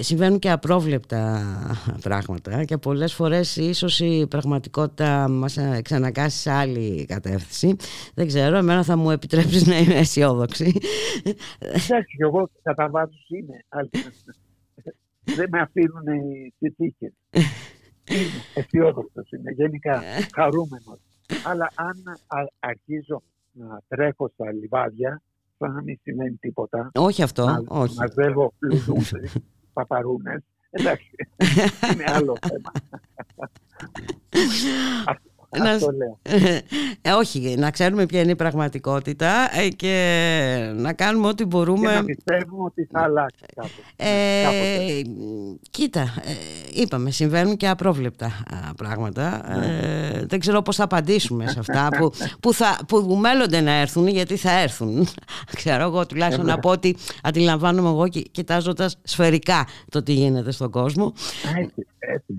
συμβαίνουν 0.00 0.38
και 0.38 0.50
απρόβλεπτα 0.50 1.42
πράγματα 2.02 2.64
και 2.64 2.76
πολλές 2.76 3.14
φορές 3.14 3.56
ίσως 3.56 4.00
η 4.00 4.26
πραγματικότητα 4.30 5.28
μας 5.28 5.58
ξανακάσει 5.82 6.38
σε 6.38 6.50
άλλη 6.50 7.04
κατεύθυνση. 7.04 7.76
Δεν 8.14 8.26
ξέρω, 8.26 8.56
εμένα 8.56 8.82
θα 8.82 8.96
μου 8.96 9.10
επιτρέψεις 9.10 9.66
να 9.66 9.78
είμαι 9.78 9.94
αισιόδοξη. 9.94 10.80
Εντάξει, 11.58 12.16
εγώ 12.18 12.50
κατά 12.62 12.88
βάθος 12.90 13.26
είμαι. 13.28 13.64
Δεν 15.24 15.48
με 15.50 15.60
αφήνουν 15.60 16.06
οι 16.58 16.70
τύχες. 16.70 17.12
Είμαι 18.08 18.42
αισιόδοξος, 18.54 19.30
είμαι 19.30 19.50
γενικά 19.50 20.02
χαρούμενος. 20.34 20.98
Αλλά 21.44 21.70
αν 21.74 22.02
αρχίζω 22.58 23.22
να 23.52 23.80
τρέχω 23.88 24.30
στα 24.34 24.52
λιβάδια, 24.52 25.22
θα 25.58 25.68
να 25.68 25.82
μην 25.82 25.98
σημαίνει 26.02 26.36
τίποτα. 26.40 26.90
Όχι 26.94 27.22
αυτό, 27.22 27.46
να, 27.46 27.62
όχι. 27.68 27.94
Μαζεύω 27.98 28.52
πλουτούς, 28.58 29.12
παπαρούνες. 29.76 30.42
Εντάξει, 30.78 31.10
είναι 31.92 32.04
άλλο 32.06 32.36
θέμα. 32.48 32.72
να, 35.58 35.70
Αυτό 35.70 35.90
λέω. 35.90 36.18
Ε, 37.02 37.10
όχι, 37.12 37.54
να 37.58 37.70
ξέρουμε 37.70 38.06
ποια 38.06 38.20
είναι 38.20 38.30
η 38.30 38.36
πραγματικότητα 38.36 39.58
ε, 39.60 39.68
και 39.68 40.72
να 40.74 40.92
κάνουμε 40.92 41.28
ό,τι 41.28 41.44
μπορούμε. 41.44 41.88
Και 41.88 41.94
να 41.94 42.04
πιστεύουμε 42.04 42.62
ότι 42.64 42.88
θα 42.92 43.00
αλλάξει 43.00 43.44
κάπως. 43.54 43.70
Ε, 43.96 45.02
κοίτα, 45.70 46.00
ε, 46.00 46.32
είπαμε, 46.80 47.10
συμβαίνουν 47.10 47.56
και 47.56 47.68
απρόβλεπτα 47.68 48.26
α, 48.26 48.74
πράγματα. 48.74 49.52
Ε, 49.62 50.24
δεν 50.26 50.40
ξέρω 50.40 50.62
πώς 50.62 50.76
θα 50.76 50.84
απαντήσουμε 50.84 51.46
σε 51.46 51.58
αυτά 51.58 51.88
που, 51.98 52.12
που, 52.40 52.52
θα, 52.52 52.78
που 52.88 53.16
μέλλονται 53.20 53.60
να 53.60 53.72
έρθουν, 53.72 54.06
γιατί 54.06 54.36
θα 54.36 54.60
έρθουν. 54.60 55.08
ξέρω 55.56 55.82
εγώ 55.82 56.06
τουλάχιστον 56.06 56.46
να 56.46 56.58
πω 56.58 56.70
ότι 56.70 56.96
αντιλαμβάνομαι 57.22 57.88
εγώ 57.88 58.08
κοιτάζοντας 58.08 58.98
σφαιρικά 59.02 59.66
το 59.90 60.02
τι 60.02 60.12
γίνεται 60.12 60.50
στον 60.50 60.70
κόσμο. 60.70 61.12
Έτσι, 61.58 61.86
έτσι. 61.98 62.34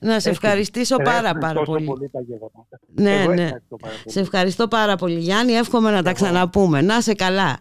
Να 0.00 0.20
σε 0.20 0.30
ευχαριστήσω 0.30 0.96
πάρα 0.96 1.34
πάρα 1.34 1.62
πολύ. 1.62 1.86
πολύ 1.86 2.08
τα 2.10 2.20
γεγονότα. 2.20 2.80
Ναι, 2.94 3.22
Εγώ 3.22 3.32
ναι. 3.32 3.42
ευχαριστώ 3.42 3.76
πάρα 3.76 3.94
πολύ. 4.02 4.12
Σε 4.12 4.20
ευχαριστώ 4.20 4.68
πάρα 4.68 4.96
πολύ 4.96 5.18
Γιάννη, 5.18 5.52
εύχομαι 5.52 5.90
να 5.90 6.02
τα 6.02 6.12
ξαναπούμε. 6.12 6.82
Να 6.82 7.00
σε 7.00 7.14
καλά. 7.14 7.56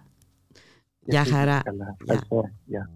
Γεια 0.99 1.21
εσύ 1.21 1.31
χαρά. 1.31 1.61
καλά. 1.63 1.95
Γεια. 2.03 2.13
Ευχαριστώ. 2.13 2.49
Γεια. 2.65 2.89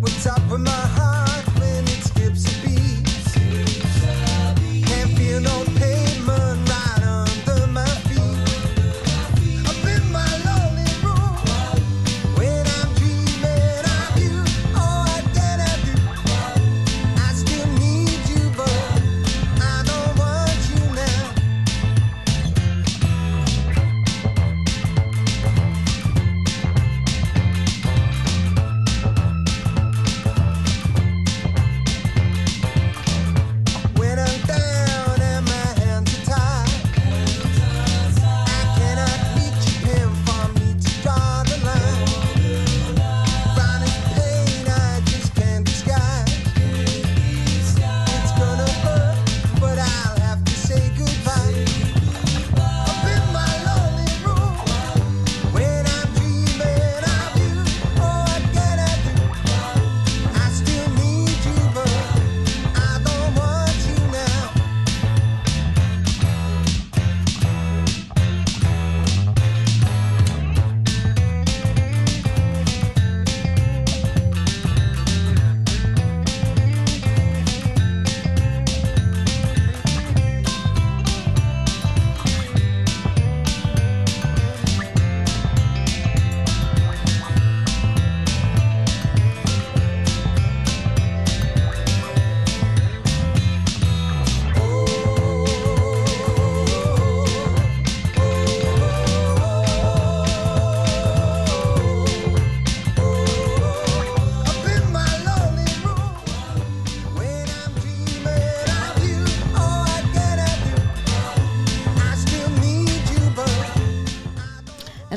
What's 0.00 0.26
up 0.26 0.50
with 0.50 0.60
my 0.60 0.81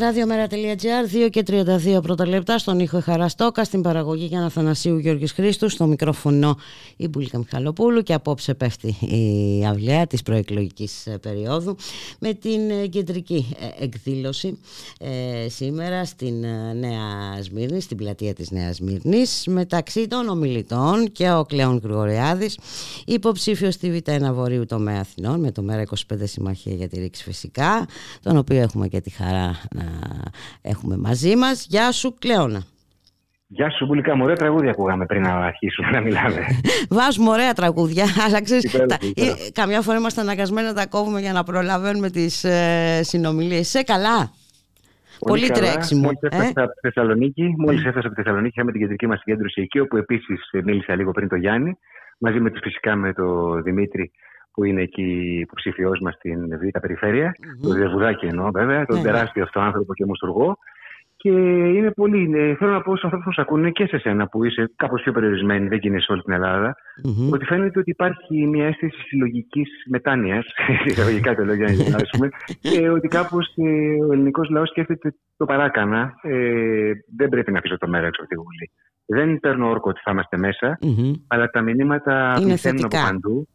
but 0.06 0.16
Ραδιομέρα.gr 0.16 1.26
2 1.26 1.30
και 1.30 1.44
32 1.48 2.02
πρώτα 2.02 2.28
λεπτά 2.28 2.58
στον 2.58 2.80
ήχο 2.80 3.02
Χαραστόκα 3.02 3.64
στην 3.64 3.82
παραγωγή 3.82 4.26
Γιάννα 4.26 4.50
Θανασίου 4.50 4.98
Γιώργης 4.98 5.32
Χρήστου 5.32 5.70
στο 5.70 5.86
μικρόφωνο 5.86 6.58
η 6.96 7.08
Μπουλίκα 7.08 7.38
Μιχαλοπούλου 7.38 8.02
και 8.02 8.14
απόψε 8.14 8.54
πέφτει 8.54 8.88
η 8.88 9.66
αυλαία 9.66 10.08
της 10.08 10.22
προεκλογικής 10.22 11.08
ε, 11.08 11.18
περίοδου 11.18 11.76
με 12.20 12.34
την 12.34 12.70
ε, 12.70 12.88
κεντρική 12.88 13.56
ε, 13.60 13.84
εκδήλωση 13.84 14.60
ε, 15.00 15.50
σήμερα 15.50 16.06
στην 16.06 16.44
ε, 16.44 16.74
Νέα 16.74 17.42
Σμύρνη, 17.42 17.82
στην 17.82 17.98
πλατεία 17.98 18.34
της 18.34 18.52
Νέας 18.52 18.76
Σμύρνης 18.76 19.44
μεταξύ 19.48 20.08
των 20.08 20.30
ομιλητών 20.30 21.12
και 21.12 21.32
ο 21.32 21.44
Κλέον 21.44 21.80
Γρηγοριάδης 21.84 22.60
υποψήφιος 23.06 23.74
στη 23.74 23.92
Β' 23.92 24.32
Βορείου 24.32 24.66
τομέα 24.66 25.00
Αθηνών 25.00 25.40
με 25.40 25.52
το 25.52 25.64
ΜΕΡΑ25 25.70 26.18
Συμμαχία 26.24 26.74
για 26.74 26.88
τη 26.88 27.00
Ρήξη 27.00 27.24
φυσικά 27.24 27.88
τον 28.22 28.38
οποίο 28.38 28.58
έχουμε 28.62 28.88
και 28.88 29.02
τη 29.02 29.10
χαρά 29.10 29.60
να 29.76 29.95
έχουμε 30.62 30.98
μαζί 30.98 31.36
μας. 31.36 31.66
Γεια 31.70 31.92
σου 31.92 32.16
Κλέωνα. 32.20 32.64
Γεια 33.48 33.70
σου, 33.70 33.86
Μπουλικά. 33.86 34.16
Μου 34.16 34.24
ωραία 34.24 34.36
τραγούδια 34.36 34.70
ακούγαμε 34.70 35.06
πριν 35.06 35.22
να 35.22 35.30
αρχίσουμε 35.36 35.90
να 35.90 36.02
μιλάμε. 36.02 36.40
Βάζουμε 36.98 37.30
ωραία 37.30 37.54
τραγούδια, 37.54 38.06
αλλά 38.28 38.42
ξέρεις, 38.44 38.64
Υπέροχο, 38.64 38.88
τα- 38.90 38.98
υπέροχο. 39.02 39.44
ε, 39.48 39.50
καμιά 39.52 39.82
φορά 39.82 39.98
είμαστε 39.98 40.22
αναγκασμένοι 40.22 40.68
να 40.68 40.74
τα 40.74 40.86
κόβουμε 40.88 41.20
για 41.20 41.34
να 41.34 41.44
προλαβαίνουμε 41.44 42.10
τις 42.10 42.44
ε, 42.44 43.00
συνομιλίες. 43.04 43.68
Σε 43.68 43.82
καλά; 43.84 44.32
Πολύ, 45.20 45.48
καλά. 45.48 45.72
τρέξιμο. 45.72 46.02
Μόλις 46.02 46.20
ε. 46.22 46.28
έφτασα 46.28 46.64
από 46.66 46.74
τη 46.74 46.80
Θεσσαλονίκη, 46.82 47.54
μόλις 47.58 47.86
έφτασα 47.86 48.08
από 48.08 48.16
τη 48.16 48.22
Θεσσαλονίκη, 48.22 48.54
είχαμε 48.56 48.72
την 48.72 48.82
κεντρική 48.82 49.08
μας 49.08 49.20
συγκέντρωση 49.20 49.62
εκεί, 49.62 49.80
όπου 49.80 49.98
επίσης 49.98 50.50
ε, 50.52 50.62
μίλησα 50.64 50.96
λίγο 50.96 51.12
πριν 51.12 51.28
το 51.28 51.36
Γιάννη, 51.36 51.78
μαζί 52.18 52.40
με 52.40 52.50
τους 52.50 52.60
φυσικά 52.64 52.96
με 52.96 53.14
τον 53.14 53.64
Δημήτρη, 53.64 54.12
που 54.56 54.64
είναι 54.64 54.82
εκεί 54.82 55.38
υποψήφιό 55.42 55.92
μας 56.02 56.14
στην 56.14 56.50
Β' 56.50 56.80
Περιφέρεια, 56.80 57.36
τον 57.62 57.76
Διαβουδάκη 57.76 58.26
εννοώ 58.26 58.52
βέβαια, 58.52 58.86
τον 58.86 58.96
Ναι, 58.98 59.02
ναι. 59.04 59.08
τεράστιο 59.12 59.44
αυτό 59.44 59.60
άνθρωπο 59.60 59.94
και 59.94 60.06
μουστουργό. 60.06 60.58
Και 61.18 61.30
είναι 61.78 61.92
πολύ, 61.92 62.24
είναι, 62.24 62.56
θέλω 62.60 62.72
να 62.72 62.82
πω 62.82 62.92
στους 62.92 63.04
ανθρώπους 63.04 63.24
που 63.24 63.34
μας 63.36 63.48
ακούνε 63.48 63.70
και 63.72 63.86
σε 63.88 63.98
σένα 63.98 64.28
που 64.28 64.44
είσαι 64.44 64.72
κάπως 64.76 65.02
πιο 65.02 65.12
περιορισμένη, 65.12 65.68
δεν 65.68 65.78
γίνεσαι 65.78 66.06
σε 66.06 66.12
όλη 66.12 66.22
την 66.22 66.34
Ελλάδα, 66.34 66.76
Μμμ. 67.04 67.32
ότι 67.32 67.46
φαίνεται 67.46 67.80
ότι 67.80 67.90
υπάρχει 67.90 68.46
μια 68.48 68.66
αίσθηση 68.68 69.02
συλλογικής 69.02 69.70
μετάνοιας, 69.90 70.46
εισαγωγικά 70.86 71.36
το 71.36 71.44
λέω 71.46 71.56
για 71.56 71.66
να 71.66 71.72
γυμνάσουμε, 71.72 72.30
και 72.72 72.90
ότι 72.90 73.08
κάπως 73.08 73.54
ο 74.10 74.14
ελληνικός 74.14 74.50
λαός 74.50 74.70
σκέφτεται 74.70 75.16
το 75.38 75.46
παράκανα. 75.46 76.14
Ε, 76.22 76.92
δεν 77.18 77.30
πρέπει 77.30 77.52
να 77.52 77.58
αφήσω 77.58 77.78
το 77.78 77.88
μέρα 77.88 78.08
έξω 78.08 78.22
από 78.22 78.30
τη 78.30 78.36
Βουλή. 78.36 78.72
Δεν 79.06 79.40
παίρνω 79.40 79.70
όρκο 79.70 79.90
ότι 79.90 80.02
θα 80.04 80.12
είμαστε 80.12 80.38
μέσα, 80.38 80.78
Μμμ. 80.82 81.12
αλλά 81.28 81.48
τα 81.50 81.62
μηνύματα 81.62 82.36
Είναι 82.40 82.48
πληθαίνουν 82.48 82.84
από 82.86 82.96
θετικά. 82.96 83.10
παντού. 83.12 83.48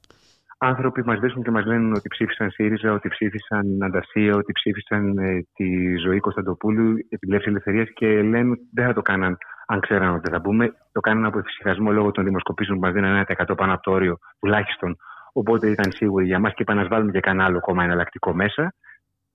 Άνθρωποι 0.61 1.05
μας 1.05 1.19
βρίσκουν 1.19 1.43
και 1.43 1.51
μας 1.51 1.65
λένε 1.65 1.97
ότι 1.97 2.09
ψήφισαν 2.09 2.51
ΣΥΡΙΖΑ, 2.51 2.93
ότι 2.93 3.09
ψήφισαν 3.09 3.83
Αντασία, 3.83 4.35
ότι 4.35 4.53
ψήφισαν 4.53 5.19
ε, 5.19 5.47
τη 5.55 5.97
ζωή 5.97 6.21
Κωνσταντοπούλου, 6.21 6.95
την 7.09 7.29
πλεύση 7.29 7.49
ελευθερίας 7.49 7.89
και 7.95 8.07
λένε 8.07 8.51
ότι 8.51 8.69
δεν 8.73 8.87
θα 8.87 8.93
το 8.93 9.03
κάναν 9.03 9.37
αν 9.67 9.81
ξέραν 9.81 10.15
ότι 10.15 10.31
θα 10.31 10.39
μπούμε. 10.39 10.73
Το 10.93 11.01
κάναν 11.01 11.25
από 11.25 11.39
εφησυχασμό 11.39 11.91
λόγω 11.93 12.11
των 12.11 12.25
δημοσκοπήσεων 12.25 12.79
που 12.79 12.85
μας 12.85 12.93
δίνουν 12.93 13.25
1% 13.51 13.57
πάνω 13.57 13.73
από 13.73 13.83
το 13.83 13.91
όριο 13.91 14.19
τουλάχιστον. 14.41 14.97
Οπότε 15.33 15.71
ήταν 15.71 15.93
σίγουροι 15.93 16.27
για 16.27 16.39
μας 16.39 16.53
και 16.55 16.63
είπαν 16.63 16.77
να 16.77 16.89
βάλουμε 16.89 17.11
και 17.11 17.21
κανένα 17.21 17.45
άλλο 17.45 17.61
κόμμα 17.61 17.85
εναλλακτικό 17.85 18.35
μέσα. 18.35 18.75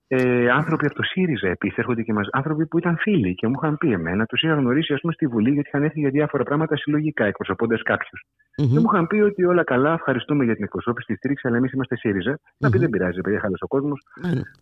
Ε, 0.08 0.50
άνθρωποι 0.50 0.86
από 0.86 0.96
το 0.96 1.04
ΣΥΡΙΖΑ 1.04 1.48
επίσης 1.48 1.78
έρχονται 1.78 2.02
και 2.02 2.14
μας. 2.14 2.28
άνθρωποι 2.32 2.68
που 2.68 2.78
ήταν 2.78 2.98
φίλοι 2.98 3.36
και 3.36 3.48
μου 3.48 3.54
είχαν 3.62 3.78
πει 3.78 3.92
εμένα, 3.92 4.26
τους 4.26 4.42
είχα 4.42 4.54
γνωρίσει 4.54 4.94
ας 4.94 5.02
πούμε, 5.02 5.14
στη 5.14 5.28
Βουλή 5.28 5.52
γιατί 5.52 5.68
είχαν 5.68 5.84
έρθει 5.84 6.00
για 6.00 6.10
διάφορα 6.10 6.44
πράγματα 6.44 6.76
συλλογικά, 6.78 7.26
εκπροσωπώντας 7.26 7.82
κάποιους. 7.82 8.22
Μμμ. 8.58 8.68
Και 8.72 8.80
μου 8.80 8.90
είχαν 8.94 9.08
πει 9.08 9.16
ότι 9.16 9.46
όλα 9.46 9.64
καλά, 9.64 9.94
ευχαριστούμε 9.94 10.44
για 10.44 10.56
την 10.56 10.64
εκπροσώπηση, 10.64 11.08
της 11.08 11.18
στήριξης, 11.18 11.46
αλλά 11.50 11.58
εμείς 11.58 11.72
είμαστε 11.72 11.96
ΣΥΡΙΖΑ. 11.96 12.40
Να 12.58 12.70
πει 12.70 12.78
δεν 12.78 12.90
πειράζει, 12.90 13.22
παιδιά, 13.22 13.40
χάλασε 13.40 13.64
ο 13.64 13.68
κόσμος. 13.68 14.00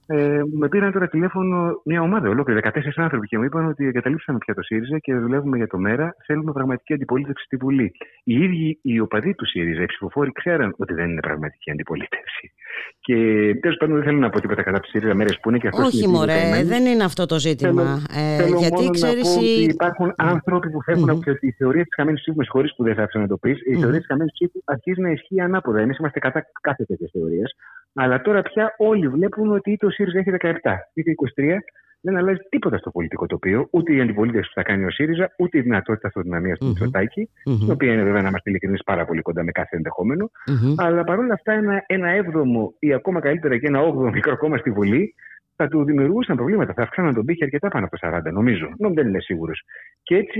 Ε, 0.07 0.41
με 0.59 0.67
πήραν 0.67 0.91
τώρα 0.91 1.07
τηλέφωνο 1.07 1.81
μια 1.85 2.01
ομάδα 2.01 2.29
ολόκληρη, 2.29 2.59
14 2.63 2.79
άνθρωποι 2.95 3.27
και 3.27 3.37
μου 3.37 3.43
είπαν 3.43 3.65
ότι 3.65 3.87
εγκαταλείψαμε 3.87 4.37
πια 4.37 4.53
το 4.53 4.61
ΣΥΡΙΖΑ 4.61 4.97
και 4.97 5.15
δουλεύουμε 5.15 5.57
για 5.57 5.67
το 5.67 5.77
ΜΕΡΑ. 5.77 6.15
Θέλουμε 6.25 6.51
πραγματική 6.51 6.93
αντιπολίτευση 6.93 7.45
στη 7.45 7.55
Βουλή. 7.55 7.91
Οι 8.23 8.33
ίδιοι 8.43 8.79
οι 8.81 8.99
οπαδοί 8.99 9.33
του 9.33 9.45
ΣΥΡΙΖΑ, 9.45 9.81
οι 9.81 9.85
ψηφοφόροι, 9.85 10.31
ξέραν 10.31 10.75
ότι 10.77 10.93
δεν 10.93 11.09
είναι 11.09 11.19
πραγματική 11.19 11.71
αντιπολίτευση. 11.71 12.51
Και 12.99 13.15
τέλος 13.61 13.77
πάντων 13.77 13.95
δεν 13.95 14.05
θέλω 14.05 14.19
να 14.19 14.29
πω 14.29 14.39
τίποτα 14.41 14.63
κατά 14.63 14.79
τη 14.79 14.87
ΣΥΡΙΖΑ 14.87 15.13
μέρε 15.33 15.39
που 15.41 15.49
είναι 15.49 15.57
και 15.57 15.67
αυτός 15.67 15.85
Όχι, 15.87 16.07
μωρέ, 16.07 16.63
δεν 16.63 16.85
είναι 16.85 17.03
αυτό 17.03 17.25
το 17.25 17.39
ζήτημα. 17.39 18.01
Ε, 18.15 18.35
Θέλω 18.43 18.57
γιατί 18.57 18.75
μόνο 18.75 18.89
ξέρεις. 18.89 19.23
να 19.23 19.39
πω 19.39 19.45
η- 19.45 19.63
ότι 19.63 19.63
υπάρχουν 19.63 20.13
άνθρωποι 20.17 20.69
που 20.71 20.81
φεύγουν 20.83 21.09
από 21.09 21.19
και 21.23 21.29
ότι 21.29 21.47
η 21.47 21.51
θεωρία 21.51 21.83
της 21.83 21.93
χαμένη 21.95 22.17
ψήφου, 22.17 22.37
με 22.37 22.43
συγχωρεί 22.43 22.73
που 22.75 22.83
δεν 22.83 22.95
θα 22.95 23.01
άφησα 23.03 23.19
να 23.19 23.27
το 23.27 23.37
πεις, 23.37 23.57
η 23.65 23.75
θεωρία 23.79 23.97
της 23.97 24.07
χαμένη 24.07 24.29
ψήφου 24.33 24.59
αρχίζει 24.65 25.01
να 25.01 25.09
ισχύει 25.09 25.39
ανάποδα. 25.41 25.79
Εμείς 25.79 25.97
είμαστε 25.97 26.19
κατά 26.19 26.45
κάθε 26.61 26.83
τέτοια 26.85 27.09
θεωρία. 27.11 27.45
Αλλά 27.93 28.21
τώρα 28.21 28.41
πια 28.41 28.73
όλοι 28.77 29.07
βλέπουν 29.07 29.51
ότι 29.51 29.71
είτε 29.71 29.85
ο 29.85 29.89
ΣΥΡΙΖΑ 29.89 30.19
έχει 30.19 30.29
17, 30.29 30.89
είτε 30.93 31.11
23, 31.11 31.57
δεν 32.05 32.17
αλλάζει 32.17 32.39
τίποτα 32.49 32.77
στο 32.77 32.91
πολιτικό 32.91 33.25
τοπίο. 33.25 33.67
Ούτε 33.71 33.93
η 33.93 34.01
αντιπολίτευση 34.01 34.47
που 34.53 34.61
θα 34.61 34.63
κάνει 34.63 34.83
ο 34.85 34.91
ΣΥΡΙΖΑ, 34.91 35.33
ούτε 35.37 35.57
η 35.57 35.61
δυνατότητα 35.61 36.07
αυτοδυναμίας 36.07 36.57
του 36.59 36.65
Μητσοτάκη, 36.65 37.29
Μμμ. 37.45 37.67
η 37.67 37.71
οποία 37.71 37.93
είναι 37.93 38.03
βέβαια 38.03 38.21
να 38.21 38.27
είμαστε 38.27 38.49
ειλικρινείς 38.49 38.83
πάρα 38.83 39.05
πολύ 39.05 39.21
κοντά 39.21 39.43
με 39.43 39.51
κάθε 39.51 39.75
ενδεχόμενο. 39.75 40.31
Μμμ. 40.47 40.73
Αλλά 40.77 41.03
παρόλα 41.03 41.33
αυτά, 41.33 41.51
ένα, 41.53 41.83
ένα 41.87 42.09
έβδομο 42.09 42.73
ή 42.79 42.93
ακόμα 42.93 43.19
καλύτερα 43.19 43.57
και 43.57 43.67
ένα 43.67 43.79
όγδομο 43.81 44.09
μικρό 44.09 44.37
κόμμα 44.37 44.57
στη 44.57 44.71
Βουλή 44.71 45.15
θα 45.55 45.67
του 45.67 45.83
δημιουργούσαν 45.83 46.35
προβλήματα. 46.35 46.73
Θα 46.73 46.81
αυξάναν 46.83 47.13
τον 47.13 47.25
πύχη 47.25 47.43
αρκετά 47.43 47.67
πάνω 47.67 47.85
από 47.85 47.97
το 47.97 48.07
40, 48.27 48.31
νομίζω. 48.33 48.65
Νομίζω 48.77 49.01
δεν 49.01 49.07
είμαι 49.07 49.19
σίγουρος. 49.19 49.61
Και 50.03 50.15
έτσι 50.15 50.39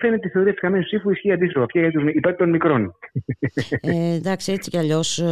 φαίνεται 0.00 0.26
η 0.26 0.30
θεωρία 0.30 0.52
τη 0.54 0.60
χαμένη 0.60 0.84
ψήφου 0.84 1.10
ισχύει 1.10 1.32
αντίστροφα 1.32 1.66
πια 1.66 1.80
για 1.80 1.90
τους 1.90 2.02
υπέρ 2.12 2.36
των 2.36 2.50
μικρών. 2.50 2.94
Ε, 3.80 4.14
εντάξει, 4.14 4.52
έτσι 4.52 4.70
κι 4.70 4.78
αλλιώς 4.78 5.18
ε, 5.18 5.24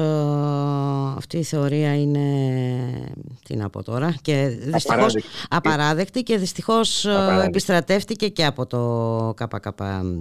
αυτή 1.16 1.38
η 1.38 1.42
θεωρία 1.42 2.00
είναι, 2.00 2.20
τι 3.48 3.56
να 3.56 3.70
πω 3.70 3.82
τώρα, 3.82 4.14
και 4.22 4.46
δυστυχώς 4.50 4.84
Απαράδεκτη. 4.84 5.28
απαράδεκτη 5.50 6.22
και 6.22 6.36
δυστυχώς 6.36 7.04
ε, 7.04 7.10
Απαράδεκτη. 7.10 7.46
επιστρατεύτηκε 7.46 8.28
και 8.28 8.44
από 8.44 8.66
το 8.66 9.34
ΚΚΕ. 9.36 9.70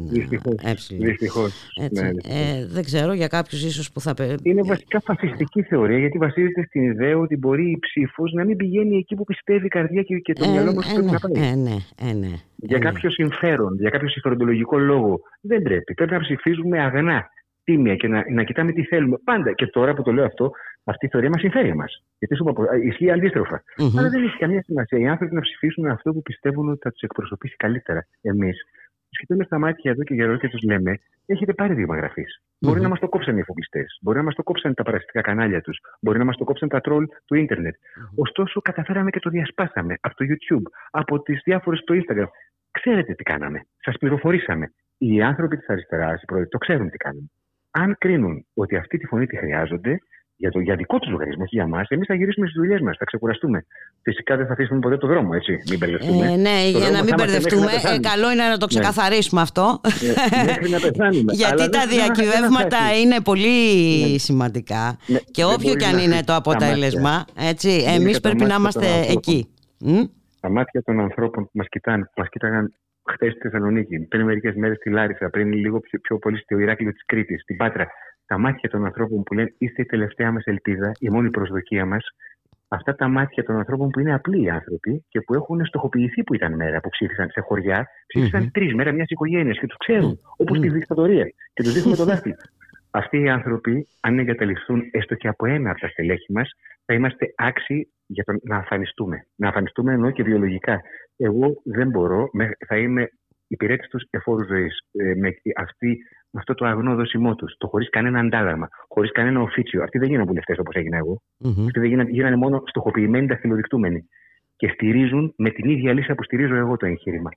Δυστυχώς. 0.09 0.87
Δυστυχώς. 0.99 1.51
Έτσι. 1.81 2.03
Ναι, 2.03 2.09
ε, 2.09 2.65
δεν 2.67 2.83
ξέρω, 2.83 3.13
για 3.13 3.27
κάποιους 3.27 3.63
ίσως 3.63 3.91
που 3.91 3.99
θα... 4.01 4.13
πε- 4.13 4.39
Είναι 4.43 4.61
βασικά 4.63 5.01
φασιστική 5.05 5.61
θεωρία 5.63 5.97
γιατί 5.97 6.17
βασίζεται 6.17 6.63
στην 6.67 6.83
ιδέα 6.83 7.17
ότι 7.17 7.37
μπορεί 7.37 7.69
η 7.71 7.79
ψήφος 7.79 8.31
να 8.33 8.45
μην 8.45 8.57
πηγαίνει 8.57 9.00
εκεί 9.01 9.15
που 9.15 9.23
πιστεύει 9.23 9.65
η 9.65 9.69
καρδιά 9.77 10.01
και, 10.01 10.17
και 10.19 10.33
το 10.33 10.43
Ε, 10.43 10.51
μυαλό 10.51 10.73
μας 10.73 10.89
ε, 10.91 10.93
πρέπει 10.93 11.05
ναι, 11.05 11.11
να 11.11 11.19
πάει. 11.19 11.49
ε, 11.51 11.55
ναι, 11.55 11.75
ε, 12.09 12.13
ναι. 12.13 12.33
για 12.55 12.79
κάποιο 12.79 13.09
συμφέρον, 13.09 13.75
για 13.79 13.89
κάποιο 13.89 14.09
συμφεροντολογικό 14.09 14.77
λόγο. 14.77 15.19
Δεν 15.41 15.61
πρέπει. 15.61 15.93
Πρέπει 15.93 16.11
να 16.11 16.19
ψηφίζουμε 16.19 16.79
αγνά, 16.79 17.29
τίμια 17.63 17.95
και 17.95 18.07
να, 18.07 18.23
να 18.31 18.43
κοιτάμε 18.43 18.71
τι 18.71 18.83
θέλουμε. 18.83 19.17
Πάντα. 19.23 19.53
Και 19.53 19.67
τώρα 19.67 19.93
που 19.93 20.03
το 20.03 20.11
λέω 20.11 20.25
αυτό, 20.25 20.51
αυτή 20.83 21.05
η 21.05 21.09
θεωρία 21.09 21.29
μας 21.29 21.39
συμφέρει 21.41 21.69
εμάς. 21.69 22.03
Γιατί 22.19 22.35
σου 22.35 22.43
είπα, 22.43 22.53
προ- 22.53 22.83
ισχύει 22.83 23.11
αντίστροφα. 23.11 23.63
Μμμ. 23.77 23.97
Αλλά 23.99 24.09
δεν 24.09 24.23
έχει 24.23 24.37
καμία 24.37 24.61
σημασία. 24.63 24.97
Οι 24.99 25.07
άνθρωποι 25.07 25.33
να 25.35 25.41
ψηφίσουν 25.41 25.85
αυτό 25.85 26.13
που 26.13 26.21
πιστεύουν 26.21 26.69
ότι 26.69 26.79
θα 26.83 26.91
τους 26.91 27.01
εκπροσωπήσει 27.01 27.55
καλύτερα. 27.55 28.07
Εμείς 28.21 28.57
του 29.11 29.17
κοιτάμε 29.19 29.43
στα 29.43 29.59
μάτια 29.59 29.91
εδώ 29.91 30.03
και 30.03 30.15
καιρό 30.15 30.37
και 30.37 30.49
τους 30.49 30.61
λέμε: 30.61 30.99
Έχετε 31.25 31.53
πάρει 31.53 31.73
δείγμα 31.73 31.95
γραφή. 31.95 32.23
Μπορεί 32.59 32.81
να 32.81 32.89
μας 32.89 32.99
το 32.99 33.09
κόψαν 33.09 33.37
οι 33.37 33.39
εφοπλιστέ. 33.39 33.85
Μπορεί 34.01 34.17
να 34.17 34.23
μας 34.23 34.35
το 34.35 34.43
κόψαν 34.43 34.73
τα 34.73 34.83
παραστικά 34.83 35.21
κανάλια 35.21 35.61
τους. 35.61 35.79
Μπορεί 36.01 36.17
να 36.17 36.25
μας 36.25 36.37
το 36.37 36.43
κόψαν 36.43 36.69
τα 36.69 36.81
τρόλ 36.81 37.05
του 37.25 37.35
ίντερνετ. 37.35 37.75
Ωστόσο, 38.15 38.61
καταφέραμε 38.61 39.09
και 39.09 39.19
το 39.19 39.29
διασπάσαμε 39.29 39.97
από 40.01 40.15
το 40.15 40.25
YouTube, 40.29 40.65
από 40.91 41.21
τις 41.21 41.41
διάφορες 41.43 41.79
στο 41.79 41.95
Instagram. 41.95 42.27
Ξέρετε 42.71 43.13
τι 43.13 43.23
κάναμε. 43.23 43.65
Σας 43.77 43.97
πληροφορήσαμε. 43.97 44.73
Οι 44.97 45.21
άνθρωποι 45.21 45.57
της 45.57 45.69
αριστεράς, 45.69 46.21
οι 46.21 46.25
πρόεδροι, 46.25 46.49
το 46.49 46.57
ξέρουν 46.57 46.89
τι 46.89 46.97
κάνουμε. 46.97 47.27
Αν 47.71 47.95
κρίνουν 47.97 48.45
ότι 48.53 48.75
αυτή 48.75 48.97
τη 48.97 49.05
φωνή 49.05 49.25
τη 49.27 49.37
χρειάζονται, 49.37 49.97
για, 50.41 50.51
το, 50.51 50.59
για 50.59 50.75
δικό 50.75 50.99
τους 50.99 51.09
λογαριασμό, 51.11 51.43
όχι 51.43 51.55
για 51.55 51.67
μας, 51.67 51.85
εμείς 51.89 52.07
θα 52.07 52.15
γυρίσουμε 52.15 52.45
στις 52.47 52.57
δουλειές 52.61 52.81
μας, 52.81 52.95
θα 52.99 53.05
ξεκουραστούμε. 53.05 53.65
Φυσικά 54.01 54.37
δεν 54.37 54.45
θα 54.47 54.53
αφήσουμε 54.53 54.79
ποτέ 54.79 54.97
το 54.97 55.07
δρόμο, 55.07 55.29
έτσι. 55.33 55.51
Μην 55.69 55.77
μπερδευτούμε. 55.79 56.25
Ε, 56.31 56.35
ναι, 56.35 56.57
Το 56.71 56.77
για 56.77 56.79
δρόμο 56.79 56.91
να 56.91 56.97
θα 56.97 57.03
μην 57.03 57.13
είμαστε 57.13 57.15
μέχρι 57.15 57.31
μπερδευτούμε, 57.31 57.65
να 57.65 57.71
ε, 57.71 57.75
πεθάνουμε. 57.75 58.07
καλό 58.11 58.27
είναι 58.31 58.43
να 58.53 58.57
το 58.57 58.67
Ναι. 58.67 58.73
ξεκαθαρίσουμε 58.73 59.41
αυτό. 59.47 59.65
Ε, 60.39 60.43
μέχρι 60.45 60.69
να 60.75 60.79
πεθάνουμε. 60.85 61.31
Γιατί 61.41 61.61
Αλλά 61.61 61.69
τα 61.69 61.79
δεν- 61.79 61.89
δεν- 61.89 61.89
δεν 61.89 61.97
διακυβεύματα 61.97 62.77
θα 62.85 62.97
είναι 63.01 63.17
πολύ 63.29 63.49
σημαντικά 64.27 64.83
Ναι, 65.13 65.17
και 65.35 65.41
δεν 65.43 65.53
όποιο 65.55 65.67
μπορεί 65.67 65.79
και 65.81 65.85
αν 65.91 65.95
να 65.95 66.01
είναι 66.05 66.17
αφήσει 66.19 66.25
το 66.29 66.33
τα 66.33 66.41
αποτέλεσμα, 66.43 67.13
έτσι, 67.51 67.69
Δεν 67.69 67.79
είναι 67.79 67.91
εμείς 68.01 68.15
κατά 68.19 68.27
πρέπει 68.27 68.43
να 68.51 68.59
μάτια 68.59 68.59
είμαστε 68.59 68.79
των 68.85 68.89
ανθρώπων. 68.99 69.15
εκεί. 69.25 69.39
Μ; 69.79 70.03
τα 70.43 70.49
μάτια 70.49 70.79
των 70.87 70.95
ανθρώπων 71.07 71.41
που 71.43 71.51
μας 71.59 71.67
κοιτάνε, 71.73 72.03
που 72.03 72.17
μας 72.21 72.29
κοίταγαν 72.29 72.73
χθες 73.13 73.31
στη 73.31 73.41
Θεσσαλονίκη, 73.41 73.99
πριν 73.99 74.25
μερικές 74.25 74.55
μέρες 74.55 74.77
στη 74.77 74.89
Λάρισα, 74.89 75.29
πριν 75.29 75.53
λίγο 75.53 75.79
πιο, 75.79 75.99
πιο 75.99 76.17
πολύ 76.17 76.37
στο 76.37 76.57
Ηράκλειο 76.59 76.91
της 76.91 77.03
Κρήτης, 77.05 77.41
στην 77.41 77.57
Πάτρα. 77.57 77.87
Τα 78.31 78.37
μάτια 78.37 78.69
των 78.69 78.85
ανθρώπων 78.85 79.23
που 79.23 79.33
λένε 79.33 79.53
είστε 79.57 79.81
η 79.81 79.85
τελευταία 79.85 80.31
μας 80.31 80.43
ελπίδα, 80.45 80.91
η 80.99 81.09
μόνη 81.09 81.29
προσδοκία 81.29 81.85
μας. 81.85 82.05
Αυτά 82.67 82.95
τα 82.95 83.07
μάτια 83.07 83.43
των 83.43 83.55
ανθρώπων 83.55 83.89
που 83.89 83.99
είναι 83.99 84.13
απλοί 84.13 84.49
άνθρωποι 84.51 85.05
και 85.09 85.21
που 85.21 85.33
έχουν 85.33 85.65
στοχοποιηθεί 85.65 86.23
που 86.23 86.33
ήταν 86.33 86.55
μέρα, 86.55 86.79
που 86.79 86.89
ψήφισαν 86.89 87.29
σε 87.29 87.39
χωριά, 87.41 87.87
ψήφισαν 88.07 88.41
Μμμ. 88.41 88.49
τρεις 88.51 88.73
μέρα 88.73 88.91
μιας 88.91 89.09
οικογένειας 89.09 89.59
και 89.59 89.67
τους 89.67 89.77
ξέρουν, 89.77 90.19
όπως 90.37 90.57
στη 90.57 90.69
δικτατορία. 90.69 91.25
Και 91.53 91.63
τους 91.63 91.73
δείχνουμε 91.73 91.95
το 91.97 92.03
δάχτυλο. 92.11 92.35
Αυτοί 92.91 93.21
οι 93.21 93.29
άνθρωποι, 93.29 93.87
αν 94.01 94.19
εγκαταλειφθούν 94.19 94.81
έστω 94.91 95.15
και 95.15 95.27
από 95.27 95.45
ένα 95.45 95.69
από 95.71 95.79
τα 95.79 95.87
στελέχη 95.87 96.31
μας, 96.33 96.49
θα 96.85 96.93
είμαστε 96.93 97.33
άξιοι 97.37 97.91
για 98.05 98.23
το 98.23 98.33
να 98.43 98.57
αφανιστούμε. 98.57 99.25
Να 99.35 99.47
αφανιστούμε 99.47 99.93
εννοώ 99.93 100.11
και 100.11 100.23
βιολογικά. 100.23 100.81
Εγώ 101.17 101.61
δεν 101.63 101.89
μπορώ, 101.89 102.29
με- 102.31 102.51
θα 102.67 102.77
είμαι 102.77 103.09
υπηρέτης 103.47 103.87
τους 103.89 104.03
εφόρους 104.09 104.47
ζωής. 104.47 104.79
με, 105.17 105.29
αυτή, 105.55 105.97
με 106.31 106.39
αυτό 106.39 106.53
το 106.53 106.65
αγνό 106.65 106.95
δόσιμό 106.95 107.35
τους, 107.35 107.55
το 107.57 107.67
χωρίς 107.67 107.89
κανένα 107.89 108.19
αντάλλαγμα, 108.19 108.69
χωρίς 108.87 109.11
κανένα 109.11 109.41
οφίτσιο. 109.41 109.83
Αυτοί 109.83 109.97
δεν 109.97 110.07
γίνανε 110.07 110.25
βουλευτές 110.25 110.57
όπως 110.57 110.75
έγινα 110.75 110.97
εγώ. 110.97 111.21
Μμμ. 111.37 111.65
Αυτοί 111.65 111.79
δεν 111.79 111.89
γίνανε, 111.89 112.09
γίνανε 112.09 112.35
μόνο 112.35 112.63
στοχοποιημένοι 112.65 113.25
δαχτυλοδεικτούμενοι. 113.25 114.07
Και 114.55 114.67
στηρίζουν 114.67 115.33
με 115.37 115.49
την 115.49 115.69
ίδια 115.69 115.93
λύση 115.93 116.15
που 116.15 116.23
στηρίζω 116.23 116.55
εγώ 116.55 116.77
το 116.77 116.85
εγχείρημα. 116.85 117.29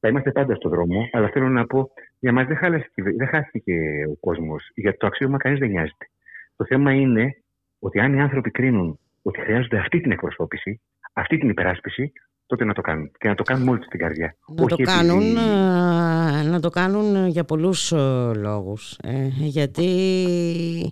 Θα 0.00 0.08
είμαστε 0.08 0.32
πάντα 0.32 0.54
στον 0.54 0.70
δρόμο, 0.70 1.08
αλλά 1.12 1.28
θέλω 1.28 1.48
να 1.48 1.66
πω, 1.66 1.90
για 2.18 2.32
μας 2.32 2.46
δεν, 2.46 2.56
χάλασε- 2.56 2.92
δεν 3.16 3.28
χάθηκε 3.28 3.74
ο 4.10 4.16
κόσμος. 4.20 4.70
Για 4.74 4.96
το 4.96 5.06
αξίωμα 5.06 5.36
κανείς 5.36 5.58
δεν 5.58 5.70
νοιάζεται. 5.70 6.06
Το 6.56 6.64
θέμα 6.64 6.92
είναι 6.92 7.36
ότι 7.78 8.00
αν 8.00 8.14
οι 8.14 8.20
άνθρωποι 8.20 8.50
κρίνουν 8.50 8.98
ότι 9.22 9.40
χρειάζονται 9.40 9.78
αυτή 9.78 10.00
την 10.00 10.10
εκπροσώπηση, 10.10 10.80
αυτή 11.12 11.38
την 11.38 11.48
υπεράσπιση, 11.48 12.12
τότε 12.52 12.64
να 12.64 12.72
το 12.74 12.80
κάνουν. 12.80 13.10
Και 13.18 13.28
να 13.28 13.34
το 13.34 13.42
κάνουν 13.42 13.64
μόλις 13.64 13.84
στην 13.86 13.98
καρδιά. 13.98 14.36
Να 14.48 14.54
το, 14.66 14.74
Όχι 14.74 14.82
κάνουν, 14.82 15.20
επειδή- 15.20 15.36
ε, 16.46 16.48
να 16.50 16.60
το 16.60 16.70
κάνουν 16.70 17.26
για 17.26 17.44
πολλούς 17.44 17.92
ε, 17.92 18.30
λόγους. 18.34 18.96
Ε, 19.02 19.28
γιατί 19.38 19.88
ε, 20.84 20.88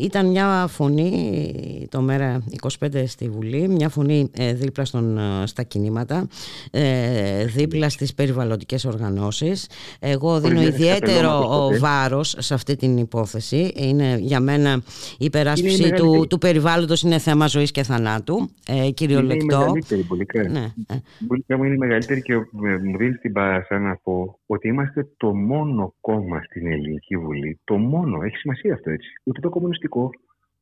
ήταν 0.00 0.26
μια 0.26 0.66
φωνή 0.68 1.86
το 1.90 2.00
μέρα 2.00 2.42
25 2.80 3.02
στη 3.06 3.28
Βουλή, 3.28 3.68
μια 3.68 3.88
φωνή 3.88 4.30
ε, 4.36 4.52
δίπλα 4.52 4.84
στον, 4.84 5.18
ε, 5.18 5.46
στα 5.46 5.62
κινήματα, 5.62 6.28
ε, 6.70 7.44
δίπλα 7.44 7.88
στις 7.88 8.14
περιβαλλοντικές 8.14 8.84
οργανώσεις. 8.84 9.68
Εγώ 10.00 10.40
δίνω 10.40 10.60
μέρες 10.60 10.74
ιδιαίτερο 10.74 11.28
καπελώματος 11.28 11.66
τότε. 11.66 11.78
βάρος 11.78 12.34
σε 12.38 12.54
αυτή 12.54 12.76
την 12.76 12.96
υπόθεση. 12.96 13.72
Είναι 13.76 14.16
για 14.20 14.40
μένα 14.40 14.82
η 15.18 15.24
υπεράσπιση 15.24 15.76
Είναι 15.76 15.86
η 15.86 15.90
του, 15.90 15.96
μεγαλύτερη. 15.96 16.26
του 16.26 16.38
περιβάλλοντος 16.38 17.02
είναι 17.02 17.18
θέμα 17.18 17.46
ζωής 17.46 17.70
και 17.70 17.82
θανάτου. 17.82 18.50
Ε, 18.68 18.74
Είναι 18.76 18.86
η 18.86 18.92
κυριολεκτό. 18.92 19.58
μεγαλύτερη 19.58 20.04
Μπουλικά. 20.06 20.42
Ναι, 20.48 20.72
ε. 20.86 20.94
Μπουλικά 21.18 21.56
μου 21.56 21.64
είναι 21.64 21.74
η 21.74 21.78
μεγαλύτερη 21.78 22.22
και 22.22 22.32
ε, 22.32 22.38
μου 22.84 22.96
δίνει 22.96 23.14
την 23.14 23.32
πάσα 23.32 23.78
να 23.78 23.96
πω 24.02 24.38
ότι 24.46 24.68
είμαστε 24.68 25.08
το 25.16 25.34
μόνο 25.34 25.94
κόμμα 26.00 26.42
στην 26.42 26.66
Ελληνική 26.66 27.16
Βουλή. 27.16 27.60
Το 27.64 27.76
μόνο. 27.76 28.22
Έχει 28.22 28.36
σημασία 28.36 28.74
αυτό 28.74 28.90
έτσι. 28.90 29.08
Ούτε 29.24 29.40
το 29.40 29.48
κομμουνιστικό, 29.62 30.10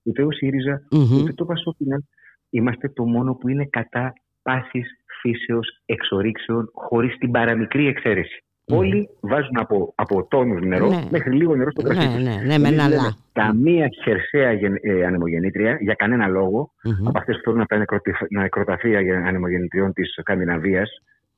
ούτε 0.02 0.22
ο 0.24 0.31
ΣΥΡΙΖΑ, 0.32 0.82
Μμμ. 0.90 1.20
ούτε 1.22 1.32
το 1.32 1.44
Πασόκινα. 1.44 2.02
Είμαστε 2.51 2.89
το 2.89 3.05
μόνο 3.05 3.35
που 3.35 3.48
είναι 3.48 3.66
κατά 3.70 4.12
πάσης 4.43 4.89
φύσεως 5.20 5.81
εξορίξεων 5.86 6.70
χωρίς 6.74 7.16
την 7.18 7.31
παραμικρή 7.31 7.86
εξαίρεση. 7.86 8.44
Όλοι 8.72 9.09
βάζουν 9.20 9.59
από, 9.59 9.93
από 9.97 10.27
τόνους 10.31 10.60
νερό 10.66 10.89
Ναι. 10.89 11.02
μέχρι 11.10 11.32
λίγο 11.36 11.56
νερό 11.56 11.70
στο 11.70 11.82
κρασί 11.82 12.09
Ναι, 12.09 12.14
τους. 12.14 12.22
ναι, 12.22 12.31
ναι, 12.35 12.59
με 12.59 12.68
Εμείς 12.68 12.70
ένα 12.70 12.89
λέμε 12.89 13.02
λα. 13.02 13.16
Καμία 13.32 13.89
χερσαία 14.02 14.52
γεν- 14.52 14.78
ε, 14.85 15.05
ανεμογεννήτρια 15.06 15.77
για 15.81 15.94
κανένα 15.94 16.27
λόγο 16.27 16.72
Μμμ. 16.85 17.09
από 17.09 17.18
αυτές 17.18 17.36
που 17.36 17.43
θέλουν 17.44 17.59
να 17.59 17.66
πάνε 17.66 17.85
νεκροταφεία 18.31 19.01
για 19.01 19.18
ανεμογεννητριών 19.27 19.93
της 19.93 20.12
Σκανδιναβίας, 20.20 20.90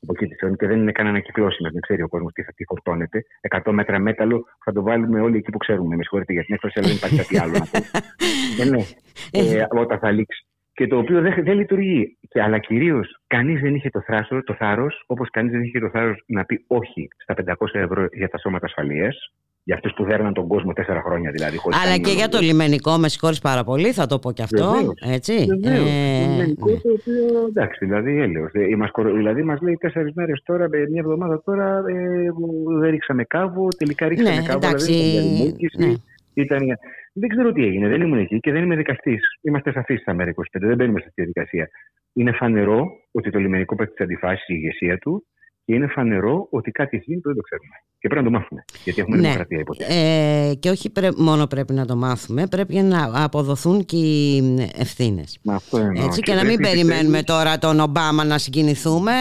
από 0.02 0.12
εκεί 0.14 0.26
τη 0.26 0.34
Θεόνη 0.34 0.56
και 0.56 0.66
δεν 0.66 0.78
είναι 0.80 0.92
καν 0.92 1.06
ανακυκλώσιμε. 1.06 1.70
Δεν 1.70 1.80
ξέρει 1.80 2.02
ο 2.02 2.08
κόσμος 2.08 2.32
τι 2.32 2.42
θα 2.42 2.52
τι 2.56 2.64
φορτώνεται. 2.64 3.24
100 3.64 3.72
μέτρα 3.72 3.98
μέταλλο 3.98 4.44
θα 4.64 4.72
το 4.72 4.82
βάλουμε 4.82 5.20
όλοι 5.20 5.36
εκεί 5.36 5.50
που 5.50 5.58
ξέρουμε. 5.58 5.96
Με 5.96 6.02
συγχωρείτε 6.02 6.32
για 6.32 6.44
την 6.44 6.54
έκφραση, 6.54 6.78
αλλά 6.78 6.88
δεν 6.88 6.96
υπάρχει 6.96 7.16
κάτι 7.16 7.38
άλλο 7.38 7.52
να 7.52 7.66
πω. 7.66 7.78
ε, 8.62 8.64
ναι, 8.64 8.82
ε, 9.30 9.66
όταν 9.70 9.98
θα 9.98 10.10
λήξει. 10.10 10.46
Και 10.74 10.86
το 10.86 10.98
οποίο 10.98 11.20
δεν, 11.20 11.44
δεν 11.44 11.56
λειτουργεί. 11.56 12.18
Και, 12.28 12.42
αλλά 12.42 12.58
κυρίως 12.58 13.20
κανείς 13.26 13.60
δεν 13.60 13.74
είχε 13.74 13.90
το, 13.90 14.00
θράσο, 14.00 14.42
το 14.42 14.54
θάρρος, 14.54 15.04
όπως 15.06 15.30
κανείς 15.30 15.52
δεν 15.52 15.62
είχε 15.62 15.78
το 15.78 15.90
θάρρος 15.90 16.22
να 16.26 16.44
πει 16.44 16.64
όχι 16.66 17.08
στα 17.16 17.34
500 17.34 17.54
ευρώ 17.72 18.06
για 18.12 18.28
τα 18.28 18.38
σώματα 18.38 18.66
ασφαλείας. 18.66 19.32
Για 19.64 19.74
αυτούς 19.74 19.92
που 19.96 20.04
δέρναν 20.04 20.32
τον 20.32 20.46
κόσμο 20.48 20.72
τέσσερα 20.72 21.00
χρόνια 21.02 21.30
δηλαδή. 21.30 21.56
χωρίς 21.56 21.76
Αλλά 21.78 21.86
κανένα 21.86 22.08
και 22.08 22.14
για 22.14 22.28
το 22.28 22.38
λιμενικό, 22.40 22.96
με 22.98 23.08
συγχωρείς 23.08 23.38
πάρα 23.38 23.64
πολύ, 23.64 23.92
θα 23.92 24.06
το 24.06 24.18
πω 24.18 24.32
και 24.32 24.42
αυτό. 24.42 24.70
Βεβαίως. 24.70 24.94
Έτσι. 25.14 25.32
Βεβαίως. 25.62 25.88
Ε, 25.88 26.24
Το 26.24 26.30
λιμενικό 26.30 26.66
το 26.66 26.90
οποίο 26.98 27.46
εντάξει, 27.48 27.84
δηλαδή 27.84 28.20
έλεος. 28.20 28.50
Ε, 28.52 28.76
μας 28.76 28.90
κορο- 28.90 29.12
δηλαδή 29.14 29.42
μας 29.42 29.60
λέει 29.60 29.76
τέσσερις 29.80 30.12
μέρες 30.14 30.42
τώρα, 30.44 30.64
ε, 30.64 30.78
μια 30.90 31.00
εβδομάδα 31.04 31.42
τώρα, 31.44 31.82
ε, 31.88 32.28
που 32.34 32.64
δεν 32.80 32.90
ρίξαμε 32.90 33.24
κάβο, 33.24 33.68
τελικά 33.78 34.08
ρίξαμε 34.08 34.36
Ναι, 34.36 34.42
κάβο. 34.46 34.58
εντάξει, 34.66 34.92
δηλαδή, 34.92 35.08
ήταν 35.10 35.24
για 35.26 35.42
λιμούκηση, 35.44 35.76
ναι. 35.86 35.92
ήταν 36.34 36.62
για- 36.64 36.78
Δεν 37.14 37.28
ξέρω 37.28 37.52
τι 37.52 37.64
έγινε, 37.64 37.88
δεν 37.88 38.00
ήμουν 38.00 38.18
εκεί 38.18 38.40
και 38.40 38.52
δεν 38.52 38.62
είμαι 38.62 38.76
δικαστής. 38.76 39.20
Είμαστε 39.42 39.72
σαφείς 39.72 40.00
στα 40.00 40.14
ΜΕΡΑ 40.14 40.30
25, 40.30 40.66
δεν 40.66 40.76
μπαίνουμε 40.76 41.00
σε 41.00 41.06
αυτή 41.08 41.22
τη 41.24 41.30
διαδικασία. 41.30 41.68
Είναι 42.12 42.32
φανερό 42.32 42.86
ότι 43.12 43.30
το 43.30 43.38
λιμενικό 43.38 43.74
πέφτει 43.74 43.94
τις 43.94 44.04
αντιφάσεις 44.04 44.48
η 44.48 44.54
ηγεσία 44.56 44.98
του 44.98 45.26
και 45.64 45.74
είναι 45.74 45.86
φανερό 45.86 46.46
ότι 46.50 46.70
κάτι 46.70 46.96
έχει 46.96 47.04
γίνει 47.08 47.20
που 47.20 47.28
δεν 47.28 47.36
το 47.36 47.42
ξέρουμε. 47.42 47.74
Και 47.98 48.08
πρέπει 48.08 48.24
να 48.24 48.30
το 48.32 48.38
μάθουμε. 48.38 48.64
Γιατί 48.84 49.00
έχουμε 49.00 49.16
Ναι. 49.16 49.22
δημοκρατία 49.22 49.58
υποτέ. 49.58 49.84
ε, 49.88 50.54
και 50.54 50.70
όχι 50.70 50.90
πρέ- 50.90 51.16
μόνο 51.18 51.46
πρέπει 51.46 51.72
να 51.72 51.86
το 51.86 51.96
μάθουμε, 51.96 52.46
πρέπει 52.46 52.74
να 52.74 53.10
αποδοθούν 53.24 53.84
και 53.84 53.96
οι 53.96 54.42
ευθύνες. 54.78 55.38
Μα 55.42 55.54
αυτό 55.54 55.76
εννοώ. 55.78 56.04
Έτσι, 56.04 56.20
και 56.20 56.34
να 56.34 56.44
μην 56.44 56.56
πρέπει 56.56 56.68
περιμένουμε 56.70 57.22
τώρα 57.22 57.58
τον 57.58 57.80
Ομπάμα 57.80 58.24
να 58.24 58.38
συγκινηθούμε 58.38 59.12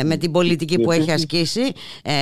ε, 0.00 0.04
με 0.04 0.16
την 0.16 0.30
πολιτική 0.32 0.76
που 0.76 0.88
Και 0.90 0.94
έχει 0.96 1.04
πρέπει- 1.04 1.18
ασκήσει 1.20 1.60
ε, 2.04 2.12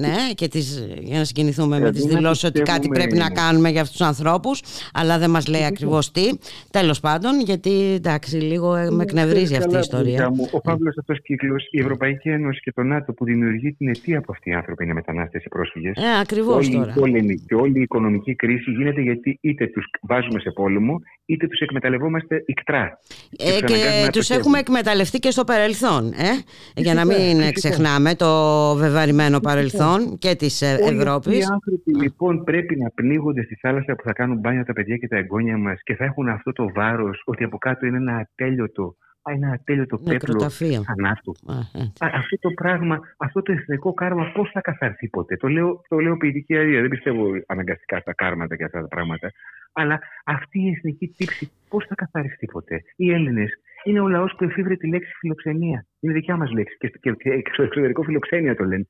ναι, 0.00 0.14
και 0.34 0.48
τις, 0.48 0.86
για 1.00 1.18
να 1.18 1.24
συγκινηθούμε 1.24 1.68
με 1.68 1.76
Δηλαδή, 1.76 1.96
τις 1.98 2.06
να 2.06 2.16
δηλώσεις 2.18 2.44
ότι 2.44 2.60
κάτι 2.60 2.88
πιστεύουμε- 2.88 2.98
πρέπει 2.98 3.16
να 3.16 3.30
κάνουμε 3.42 3.70
για 3.70 3.80
αυτούς 3.80 3.96
τους 3.96 4.06
ανθρώπους 4.06 4.62
αλλά 4.92 5.18
δεν 5.18 5.30
μας 5.30 5.46
λέει 5.46 5.64
ακριβώς 5.64 6.10
τι 6.10 6.30
τέλος 6.70 7.00
πάντων 7.00 7.40
γιατί 7.40 7.70
εντάξει 7.94 8.36
λίγο 8.36 8.74
ε, 8.74 8.90
με 8.90 9.02
εκνευρίζει 9.02 9.44
Ξέρεις 9.44 9.56
αυτή 9.58 9.68
η 9.68 9.72
καλά, 9.72 9.80
ιστορία 9.80 10.16
παιδιά 10.16 10.30
μου, 10.30 10.48
Ο 10.52 10.60
φαύλο 10.64 10.92
αυτός 10.98 11.22
κύκλος, 11.22 11.68
η 11.70 11.80
Ευρωπαϊκή 11.80 12.28
Ένωση 12.28 12.60
και 12.60 12.72
το 12.72 12.82
ΝΑΤΟ 12.86 13.12
που 13.12 13.24
δημιουργεί 13.24 13.72
την 13.72 13.88
αιτία 13.88 14.18
από 14.18 14.32
αυτοί 14.32 14.50
οι 14.50 14.52
άνθρωποι 14.52 14.84
είναι 14.84 14.94
μετανάστες 14.94 15.44
ή 15.44 15.48
πρόσφυγες. 15.48 15.96
Ε, 15.96 16.20
ακριβώς 16.20 16.66
όλη, 16.66 16.76
τώρα. 16.76 16.94
Όλη, 16.96 17.42
και 17.46 17.54
όλη 17.54 17.78
η 17.78 17.82
οικονομική 17.82 18.34
κρίση 18.34 18.70
γίνεται 18.70 19.00
γιατί 19.00 19.38
είτε 19.40 19.66
τους 19.66 19.86
βάζουμε 20.02 20.40
σε 20.40 20.50
πόλεμο, 20.50 21.00
είτε 21.26 21.46
τους 21.46 21.60
εκμεταλλευόμαστε 21.60 22.42
ικτρά. 22.46 22.98
Ε, 23.38 23.44
τους 23.44 23.48
αναγκάζουμε 23.48 24.00
και 24.00 24.04
να 24.04 24.10
τους 24.10 24.26
το 24.26 24.34
έχουμε 24.34 24.58
εκμεταλλευτεί 24.58 25.18
και 25.18 25.30
στο 25.30 25.44
παρελθόν 25.44 26.06
ε; 26.06 26.30
για 26.74 26.94
να 26.94 27.04
μην 27.04 27.16
φυσικά. 27.16 27.50
ξεχνάμε 27.52 28.14
το 28.14 28.30
βεβαρημένο 28.76 29.40
παρελθόν 29.40 30.18
και 30.18 30.34
της 30.34 30.62
ε, 30.62 30.66
Όλοι 30.66 30.82
αυτοί 30.82 30.94
Ευρώπης 30.96 31.38
οι 31.38 31.42
άνθρωποι 31.52 31.90
λοιπόν 32.02 32.44
πρέπει 32.44 32.76
να 32.76 32.90
πνίγονται 32.90 33.42
στη 33.42 33.54
θάλασσα 33.54 33.94
που 33.94 34.02
θα 34.02 34.12
κάνουν 34.12 34.38
μπάνια 34.38 34.64
τα 34.64 34.72
παιδιά 34.72 34.96
και 34.96 35.08
τα 35.08 35.16
εγγόνια 35.16 35.58
μας 35.58 35.80
και 35.82 35.94
θα 35.94 36.04
έχουν 36.04 36.28
αυτό 36.28 36.52
το 36.52 36.70
βάρος 36.74 37.22
ότι 37.24 37.44
από 37.44 37.58
κάτω 37.58 37.86
είναι 37.86 37.96
ένα 37.96 38.16
ατέλειωτο, 38.16 38.96
α, 39.30 39.32
ένα 39.32 39.52
ατέλειωτο 39.52 39.96
πέπλο 39.96 40.12
Νεκροταφείο. 40.12 40.82
θανάτου. 40.82 41.32
Α, 41.46 41.56
έτσι. 41.82 42.04
Α, 42.04 42.06
αυτό 42.14 42.36
το 42.40 42.50
πράγμα, 42.50 43.00
αυτό 43.16 43.42
το 43.42 43.52
εθνικό 43.52 43.92
κάρμα 43.94 44.32
πώς 44.34 44.50
θα 44.50 44.60
καθαρθεί 44.60 45.08
ποτέ; 45.08 45.36
Το 45.36 45.48
λέω, 45.48 45.82
το 45.88 45.98
λέω 45.98 46.16
ποιητική 46.16 46.56
αρία. 46.56 46.80
Δεν 46.80 46.90
πιστεύω 46.90 47.24
αναγκαστικά 47.46 48.00
στα 48.00 48.14
κάρματα 48.14 48.56
και 48.56 48.64
αυτά 48.64 48.80
τα 48.80 48.88
πράγματα. 48.88 49.30
Αλλά 49.72 50.00
αυτή 50.24 50.60
η 50.60 50.68
εθνική 50.70 51.14
τύψη 51.16 51.50
πώς 51.68 51.84
θα 51.86 51.94
καθαριστεί 51.94 52.46
ποτέ; 52.46 52.82
Οι 52.96 53.12
Έλληνες 53.12 53.50
είναι 53.84 54.00
ο 54.00 54.08
λαός 54.08 54.34
που 54.38 54.44
εφήβρε 54.44 54.76
τη 54.76 54.88
λέξη 54.88 55.12
φιλοξενία. 55.18 55.86
Είναι 56.00 56.12
δικιά 56.12 56.36
μας 56.36 56.50
λέξη. 56.50 56.76
Και, 56.78 56.88
και, 57.00 57.12
και 57.14 57.50
στο 57.52 57.62
εξωτερικό 57.62 58.02
φιλοξένια 58.02 58.56
το 58.56 58.64
λένε. 58.64 58.86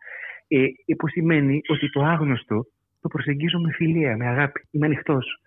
Ε, 0.49 0.63
ε, 0.63 0.95
που 0.99 1.09
σημαίνει 1.09 1.61
ότι 1.67 1.91
το 1.91 2.03
άγνωστο 2.03 2.67
το 3.01 3.09
προσεγγίζω 3.09 3.59
με 3.59 3.73
φιλία, 3.73 4.17
με 4.17 4.27
αγάπη. 4.27 4.61
Είμαι 4.71 4.87
ανοιχτός. 4.87 5.41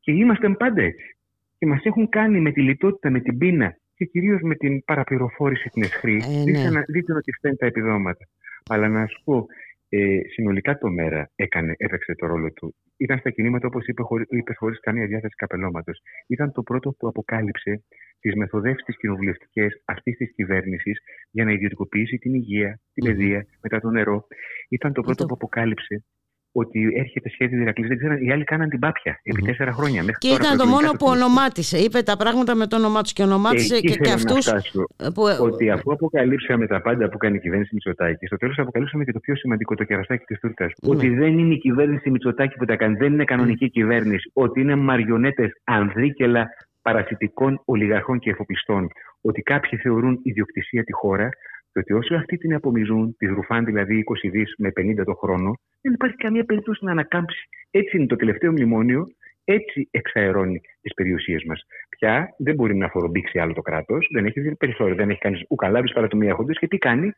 Και 0.00 0.12
είμαστε 0.12 0.48
πάντα 0.48 0.82
έτσι. 0.82 1.16
Και 1.58 1.66
μας 1.66 1.84
έχουν 1.84 2.08
κάνει 2.08 2.40
με 2.40 2.50
τη 2.52 2.62
λιτότητα, 2.62 3.10
με 3.10 3.20
την 3.20 3.38
πείνα 3.38 3.76
και 3.96 4.04
κυρίως 4.04 4.40
με 4.42 4.54
την 4.54 4.84
παραπληροφόρηση 4.84 5.68
την 5.68 5.82
εσχρή. 5.82 6.16
Ε, 6.24 6.28
ναι. 6.28 6.42
δείξαν 6.44 6.72
να- 6.72 6.84
δείξαν 6.88 7.16
ότι 7.16 7.32
φταίνουν 7.32 7.56
τα 7.56 7.66
επιδόματα. 7.66 8.24
Αλλά 8.68 8.88
να 8.88 9.06
σου 9.06 9.20
πω, 9.24 9.46
ε, 9.88 10.18
συνολικά 10.32 10.78
το 10.78 10.88
ΜΕΡΑ 10.90 11.30
έκανε, 11.34 11.74
έπαιξε 11.76 12.14
το 12.14 12.26
ρόλο 12.26 12.52
του. 12.52 12.74
Ήταν 12.96 13.18
στα 13.18 13.30
κινήματα, 13.30 13.66
όπως 13.66 13.86
είπε, 13.86 14.02
χωρί, 14.02 14.24
είπες 14.28 14.56
χωρίς 14.56 14.80
καμία 14.80 15.06
διάθεση 15.06 15.34
καπελώματος. 15.34 16.00
Ήταν 16.26 16.52
το 16.52 16.62
πρώτο 16.62 16.90
που 16.98 17.08
αποκάλυψε 17.08 17.84
τις 18.20 18.34
μεθοδεύσεις 18.34 18.96
κοινοβουλευτικέ 18.96 19.66
αυτής 19.84 20.16
της 20.16 20.32
κυβέρνησης 20.34 20.98
για 21.30 21.44
να 21.44 21.52
ιδιωτικοποιήσει 21.52 22.16
την 22.18 22.34
υγεία, 22.34 22.80
την 22.92 23.04
παιδεία, 23.04 23.46
μετά 23.62 23.80
το 23.80 23.90
νερό. 23.90 24.26
Ήταν 24.68 24.92
το 24.92 25.02
πρώτο 25.02 25.26
που 25.26 25.34
αποκάλυψε 25.34 26.04
ότι 26.62 26.78
έρχεται 27.02 27.28
σχέδιο 27.28 27.60
Ηρακλή. 27.60 27.86
Δεν 27.86 27.96
ξέραν, 27.96 28.16
οι 28.24 28.32
άλλοι 28.32 28.44
κάναν 28.44 28.68
την 28.68 28.78
πάπια 28.78 29.20
επί 29.22 29.42
τέσσερα 29.42 29.72
χρόνια. 29.72 30.00
Μέχρι 30.06 30.20
Και 30.20 30.28
τώρα 30.28 30.42
ήταν 30.44 30.56
το 30.56 30.64
προεκλογικά 30.64 30.86
μόνο 30.86 30.98
που 30.98 31.06
ονομάτισε. 31.16 31.76
Είπε 31.78 31.98
τα 32.10 32.16
πράγματα 32.16 32.54
με 32.54 32.66
το 32.66 32.76
όνομά 32.76 33.00
τους 33.02 33.12
και 33.12 33.22
ονομάτισε 33.22 33.74
Εκεί 33.74 33.86
και, 33.86 33.92
και 33.92 33.98
θέλω 33.98 34.08
να 34.08 34.14
αυτούς. 34.14 34.44
φτάσω. 34.46 34.82
που- 35.14 35.44
Ότι 35.48 35.70
αφού 35.70 35.92
αποκαλύψαμε 35.92 36.66
τα 36.66 36.80
πάντα 36.82 37.08
που 37.08 37.16
κάνει 37.18 37.36
η 37.36 37.40
κυβέρνηση 37.40 37.70
Μητσοτάκη, 37.72 38.26
στο 38.26 38.36
τέλος 38.36 38.58
αποκαλύψαμε 38.58 39.04
και 39.04 39.12
το 39.12 39.20
πιο 39.20 39.36
σημαντικό, 39.36 39.74
το 39.74 39.84
κεραστάκι 39.84 40.24
της 40.24 40.38
τούρτας. 40.40 40.72
Ναι. 40.82 40.94
Ότι 40.94 41.08
δεν 41.08 41.38
είναι 41.38 41.54
η 41.54 41.58
κυβέρνηση 41.58 42.10
Μητσοτάκη 42.10 42.56
που 42.56 42.64
τα 42.64 42.76
κάνει, 42.76 42.96
δεν 42.96 43.12
είναι 43.12 43.24
κανονική 43.24 43.70
κυβέρνηση. 43.70 44.30
Ότι 44.32 44.60
είναι 44.60 44.74
μαριονέτες 44.74 45.50
ανδρίκελα 45.64 46.48
παρασιτικών 46.82 47.60
ολιγαρχών 47.64 48.18
και 48.18 48.30
εφοπλιστών. 48.30 48.88
Ότι 49.20 49.42
κάποιοι 49.42 49.78
θεωρούν 49.78 50.20
ιδιοκτησία 50.22 50.84
τη 50.84 50.92
χώρα 50.92 51.28
και 51.76 51.82
ότι 51.82 51.92
όσο 51.92 52.14
αυτοί 52.14 52.36
την 52.36 52.54
απομυζούν, 52.54 53.16
τη 53.16 53.26
ρουφάν 53.26 53.64
δηλαδή 53.64 54.04
20 54.26 54.30
δις 54.30 54.54
με 54.58 54.72
50 54.76 55.04
το 55.04 55.14
χρόνο, 55.14 55.58
δεν 55.80 55.92
υπάρχει 55.92 56.16
καμία 56.16 56.44
περίπτωση 56.44 56.84
να 56.84 56.90
ανακάμψει. 56.90 57.48
Έτσι 57.70 57.96
είναι 57.96 58.06
το 58.06 58.16
τελευταίο 58.16 58.50
μνημόνιο, 58.52 59.06
έτσι 59.44 59.88
εξαερώνει 59.90 60.60
τις 60.80 60.94
περιουσίες 60.94 61.44
μας. 61.44 61.66
Πια 61.88 62.34
δεν 62.38 62.54
μπορεί 62.54 62.76
να 62.76 62.88
φορομπήξει 62.88 63.38
άλλο 63.38 63.52
το 63.52 63.62
κράτος, 63.62 64.08
δεν 64.12 64.26
έχει 64.26 64.54
περιθώριο, 64.54 64.94
δεν 64.94 65.10
έχει 65.10 65.18
κανείς 65.18 65.44
ουκαλάβει 65.48 65.92
παρά 65.92 66.08
το 66.08 66.16
μία 66.16 66.28
έχοντε 66.28 66.52
και 66.52 66.68
τι 66.68 66.78
κάνει. 66.78 67.10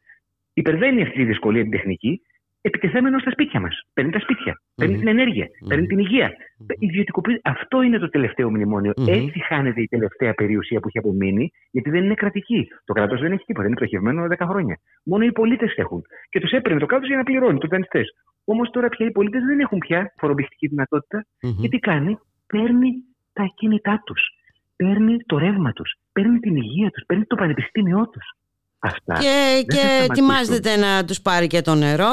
Υπερβαίνει 0.53 1.03
αυτή 1.03 1.17
τη 1.17 1.25
δυσκολία 1.25 1.63
την 1.63 1.71
τεχνική, 1.71 2.21
επιτεθέμενο 2.61 3.19
στα 3.19 3.31
σπίτια 3.31 3.61
μας. 3.61 3.83
Παίρνει 3.95 4.11
τα 4.11 4.21
σπίτια, 4.21 4.61
παίρνει 4.75 4.99
την 4.99 5.09
ενέργεια, 5.09 5.47
παίρνει 5.69 5.87
την 5.87 5.99
υγεία. 5.99 6.33
Ιδιωτικοποιεί. 6.79 7.41
Αυτό 7.45 7.83
είναι 7.83 7.99
το 7.99 8.09
τελευταίο 8.09 8.51
μνημόνιο. 8.51 8.93
Έτσι 9.09 9.39
χάνεται 9.49 9.81
η 9.81 9.89
τελευταία 9.89 10.35
περιουσία 10.35 10.81
που 10.81 10.89
έχει 10.89 10.99
απομείνει, 10.99 11.51
γιατί 11.71 11.91
δεν 11.91 12.05
είναι 12.05 12.15
κρατική. 12.15 12.69
Το 12.85 12.93
κράτος 12.93 13.21
δεν 13.21 13.33
έχει 13.33 13.45
τίποτα, 13.45 13.67
είναι 13.67 13.77
πτωχευμένο 13.77 14.27
10 14.27 14.47
χρόνια. 14.47 14.79
Μόνο 15.05 15.25
οι 15.25 15.33
πολίτες 15.33 15.73
έχουν. 15.77 16.03
Και 16.29 16.41
τους 16.41 16.51
έπαιρνε 16.51 16.79
το 16.79 16.87
κράτος 16.87 17.09
για 17.09 17.17
να 17.17 17.23
πληρώνει 17.23 17.59
τους 17.59 17.69
δανειστές. 17.69 18.09
Όμως 18.45 18.71
τώρα 18.71 18.89
πια 18.89 19.07
οι 19.07 19.11
πολίτες 19.11 19.43
δεν 19.45 19.61
έχουν 19.61 19.79
πια 19.79 20.13
φορομπηχτική 20.17 20.67
δυνατότητα. 20.67 21.27
Και 21.61 21.69
τι 21.69 21.79
κάνει, 21.79 22.19
παίρνει 22.47 22.91
τα 23.33 23.43
ακίνητά 23.43 24.03
τους. 24.07 24.23
Παίρνει 24.77 25.17
το 25.27 25.39
ρεύμα 25.39 25.73
τους. 25.73 25.95
Παίρνει 26.13 26.39
την 26.39 26.57
υγεία 26.57 26.91
τους. 26.91 27.05
Παίρνει 27.07 27.25
το 27.25 27.37
πανεπιστήμιό 27.37 28.09
τους. 28.09 28.27
Αυτά. 28.81 29.15
Και, 29.19 29.27
δεν 29.27 29.57
θα 29.57 29.63
και 29.63 29.77
σταματήσουν. 29.77 30.11
ετοιμάζεται 30.11 30.77
να 30.77 31.05
τους 31.05 31.21
πάρει 31.21 31.47
και 31.47 31.61
το 31.61 31.75
νερό. 31.75 32.05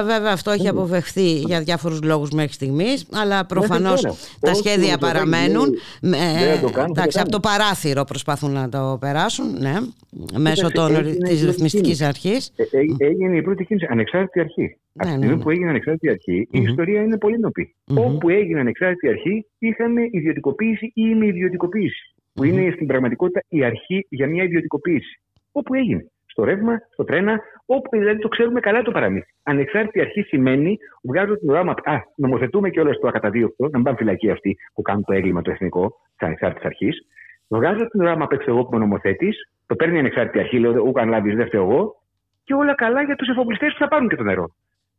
Ε, 0.00 0.02
Βέβαια 0.04 0.32
αυτό 0.32 0.50
έχει 0.50 0.68
αποφευχθεί 0.68 1.30
για 1.32 1.60
διάφορους 1.60 2.02
λόγους 2.02 2.30
μέχρι 2.30 2.52
στιγμής, 2.52 3.06
αλλά 3.12 3.46
προφανώς 3.46 4.00
τώρα. 4.00 4.14
τα 4.40 4.50
Όσο 4.50 4.62
σχέδια 4.62 4.92
το 4.98 5.06
παραμένουν. 5.06 5.74
δεν- 6.00 6.12
Ε, 6.12 6.44
δεν 6.44 6.60
το 6.60 6.70
κάνουν, 6.70 6.94
θα 6.94 7.00
εντάξει, 7.00 7.16
το 7.16 7.22
από 7.22 7.30
το 7.30 7.40
παράθυρο 7.40 8.04
προσπαθούν 8.04 8.50
να 8.52 8.68
το 8.68 8.96
περάσουν, 9.00 9.56
ναι, 9.60 9.74
μέσω 10.38 10.66
Κοίταξε, 10.66 10.92
των, 10.92 10.94
έγινε 11.06 11.28
της 11.28 11.42
η 11.42 11.44
ρυθμιστικής 11.46 11.82
κίνηση. 11.86 12.04
αρχής. 12.04 12.52
Ε, 12.56 12.62
ε, 12.62 13.06
έγινε 13.06 13.36
η 13.36 13.42
πρώτη 13.42 13.64
κίνηση, 13.64 13.86
ανεξάρτητη 13.90 14.40
αρχή. 14.40 14.76
Από 14.96 15.04
τη 15.04 15.10
ναι, 15.10 15.16
στιγμή 15.16 15.36
ναι. 15.36 15.42
που 15.42 15.50
έγινε 15.50 15.68
ανεξάρτητη 15.68 16.08
αρχή, 16.08 16.48
η 16.50 16.60
ιστορία 16.62 17.02
είναι 17.02 17.18
πολύ 17.18 17.38
νοπή. 17.38 17.74
Όπου 17.94 18.28
έγινε 18.28 18.60
ανεξάρτητη 18.60 19.08
αρχή, 19.08 19.46
είχαμε 19.58 20.00
ιδιωτικοποίηση 20.10 20.84
ή 20.86 20.92
ημιδιωτικοποίηση. 20.94 22.14
Που 22.32 22.44
είναι 22.44 22.70
στην 22.74 22.86
πραγματικότητα 22.86 23.42
η 23.48 23.64
αρχή 23.64 24.06
για 24.08 24.26
μια 24.28 24.42
ιδιωτικοποίηση. 24.44 25.20
Όπου 25.52 25.74
έγινε. 25.74 26.06
Στο 26.34 26.44
ρεύμα, 26.44 26.80
στο 26.92 27.04
τρένα, 27.04 27.40
όπου 27.66 27.98
δηλαδή 27.98 28.18
το 28.18 28.28
ξέρουμε 28.28 28.60
καλά 28.60 28.82
το 28.82 28.90
παραμύθι. 28.90 29.34
Ανεξάρτητη 29.42 30.00
αρχή 30.00 30.22
σημαίνει 30.22 30.78
βγάζω 31.02 31.38
την 31.38 31.50
ουρά 31.50 31.60
Α, 31.60 32.00
νομοθετούμε 32.16 32.70
και 32.70 32.80
όλο 32.80 32.98
το 32.98 33.08
ακαταδίωκτο, 33.08 33.62
να 33.62 33.70
μην 33.74 33.82
πάνε 33.82 33.96
φυλακή 33.96 34.30
αυτοί 34.30 34.56
που 34.74 34.82
κάνουν 34.82 35.04
το 35.04 35.12
έγκλημα 35.12 35.42
το 35.42 35.50
εθνικό 35.50 35.88
της 35.88 36.26
ανεξάρτητης 36.26 36.64
αρχής. 36.64 37.06
Βγάζω 37.48 37.88
την 37.88 38.00
ουρά 38.00 38.12
απ' 38.12 38.32
έξω 38.32 38.50
εγώ 38.50 38.62
που 38.62 38.68
είμαι 38.74 38.84
νομοθέτης, 38.84 39.50
το 39.66 39.74
παίρνει 39.74 39.96
η 39.96 39.98
ανεξάρτητη 39.98 40.38
αρχή, 40.38 40.58
λέω 40.58 40.82
Ού 40.82 40.92
αν 40.94 41.08
λάβεις, 41.08 41.36
δεν 41.36 41.46
φταίω 41.46 41.62
εγώ, 41.62 41.94
και 42.44 42.54
όλα 42.54 42.74
καλά 42.74 43.02
για 43.02 43.16
τους 43.16 43.28
εφοπλιστές 43.28 43.72
που 43.72 43.78
θα 43.78 43.88
πάρουν 43.88 44.08
και 44.08 44.16
το 44.16 44.22
νερό. 44.22 44.54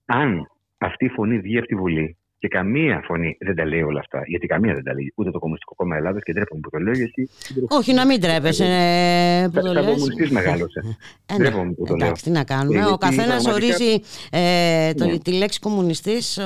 Αν 0.06 0.52
αυτή 0.78 1.06
η 1.06 1.10
φωνή 1.10 1.40
βγει 1.40 1.58
από 1.58 1.68
τη 1.68 1.76
Βουλή 1.76 2.18
και 2.48 2.52
Και 2.52 2.58
καμία 2.58 3.02
φωνή 3.06 3.38
δεν 3.40 3.56
τα 3.56 3.66
λέει 3.66 3.82
όλα 3.82 4.00
αυτά. 4.00 4.22
Γιατί 4.26 4.48
καμία 4.48 4.74
δεν 4.74 4.84
τα 4.84 4.94
λέει. 4.94 5.14
Ούτε 5.16 5.32
το 5.32 5.40
Κομμουνιστικό 5.40 5.74
Κόμμα 5.76 5.96
Ελλάδας 5.96 6.24
και 6.24 6.32
ντρέπομαι 6.34 6.62
που 6.62 6.70
το 6.70 6.78
λέω. 6.78 6.94
Γιατί... 6.94 7.30
Όχι, 7.70 7.94
να 7.94 8.06
μην 8.06 8.22
τρέπεσαι 8.22 8.66
ε, 8.66 9.48
που 9.48 9.60
το 9.60 9.62
Σαν 9.66 9.74
λες. 9.74 9.86
κομμουνιστής 9.86 10.30
μεγάλωσα. 10.30 10.82
Ε, 11.26 11.34
ναι. 11.38 11.38
Ντρέπομαι 11.44 11.72
που 11.72 11.84
το 11.86 11.96
λέω. 11.96 12.06
Εντάξει, 12.06 12.24
τι 12.24 12.32
να 12.32 12.44
κάνουμε. 12.44 12.76
Γιατί 12.78 12.92
Ο 12.92 12.98
καθένας 12.98 13.44
πραγματικά- 13.44 13.54
ορίζει 13.54 13.92
ε, 14.32 14.94
το, 14.94 15.06
Ναι. 15.06 15.18
τη 15.18 15.32
λέξη 15.34 15.60
κομμουνιστής 15.60 16.40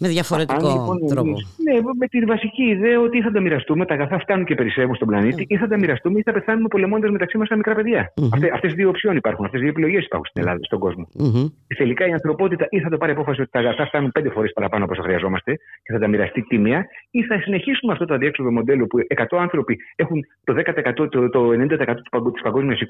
με 0.00 0.08
διαφορετικό 0.08 0.66
Αν, 0.68 0.72
λοιπόν, 0.72 0.96
τρόπο. 1.08 1.28
εμείς- 1.28 1.46
ναι, 1.66 1.74
με 1.98 2.06
τη 2.06 2.18
βασική 2.24 2.62
ιδέα 2.62 3.00
ότι 3.00 3.16
ή 3.18 3.22
θα 3.22 3.30
τα 3.30 3.40
μοιραστούμε, 3.40 3.84
τα 3.86 3.94
αγαθά 3.94 4.18
φτάνουν 4.18 4.44
και 4.44 4.54
περισσεύουν 4.54 4.94
στον 4.94 5.08
πλανήτη, 5.08 5.44
ή 5.48 5.56
θα 5.56 5.66
τα 5.68 5.76
μοιραστούμε 5.78 6.18
ή 6.18 6.22
θα 6.22 6.32
πεθάνουμε 6.32 6.68
πολεμώντας 6.68 7.10
μεταξύ 7.10 7.38
μας 7.38 7.48
τα 7.48 7.56
μικρά 7.56 7.74
παιδιά. 7.74 8.12
Μμμ. 8.16 8.28
Αυτές 8.54 8.72
οι 8.72 8.74
δύο 8.74 8.88
οψιών 8.88 9.16
υπάρχουν, 9.16 9.44
αυτές 9.44 9.60
οι 9.60 9.62
δύο 9.62 9.72
επιλογές 9.72 10.04
υπάρχουν 10.04 10.26
στην 10.30 10.42
Ελλάδα, 10.42 10.60
στον 10.62 10.78
κόσμο. 10.78 11.08
Μμμ. 11.18 11.46
Και 11.68 11.74
τελικά 11.74 12.06
η 12.06 12.12
ανθρωπότητα 12.12 12.66
ή 12.70 12.80
θα 12.80 12.88
το 12.88 12.96
πάρει 12.96 13.12
απόφαση 13.12 13.40
ότι 13.40 13.50
τα 13.50 13.58
αγαθά 13.58 13.86
φτάνουν 13.86 14.12
πέντε 14.12 14.30
φορές 14.30 14.52
παραπάνω 14.52 14.84
από 14.88 15.00
όσο 15.00 15.02
χρειαζόμαστε 15.02 15.52
και 15.82 15.92
θα 15.92 15.98
τα 15.98 16.08
μοιραστεί 16.08 16.42
τίμια, 16.42 16.86
ή 17.10 17.24
θα 17.24 17.40
συνεχίσουμε 17.40 17.92
αυτό 17.92 18.04
το 18.04 18.14
αδιέξοδο 18.14 18.50
μοντέλο 18.52 18.86
που 18.86 18.98
100 19.16 19.38
άνθρωποι 19.38 19.78
έχουν 19.96 20.24
το 20.44 20.54
10%, 20.54 21.08
το, 21.10 21.28
το 21.28 21.50
90% 21.52 22.32
της 22.32 22.42
παγκόσμιας 22.42 22.80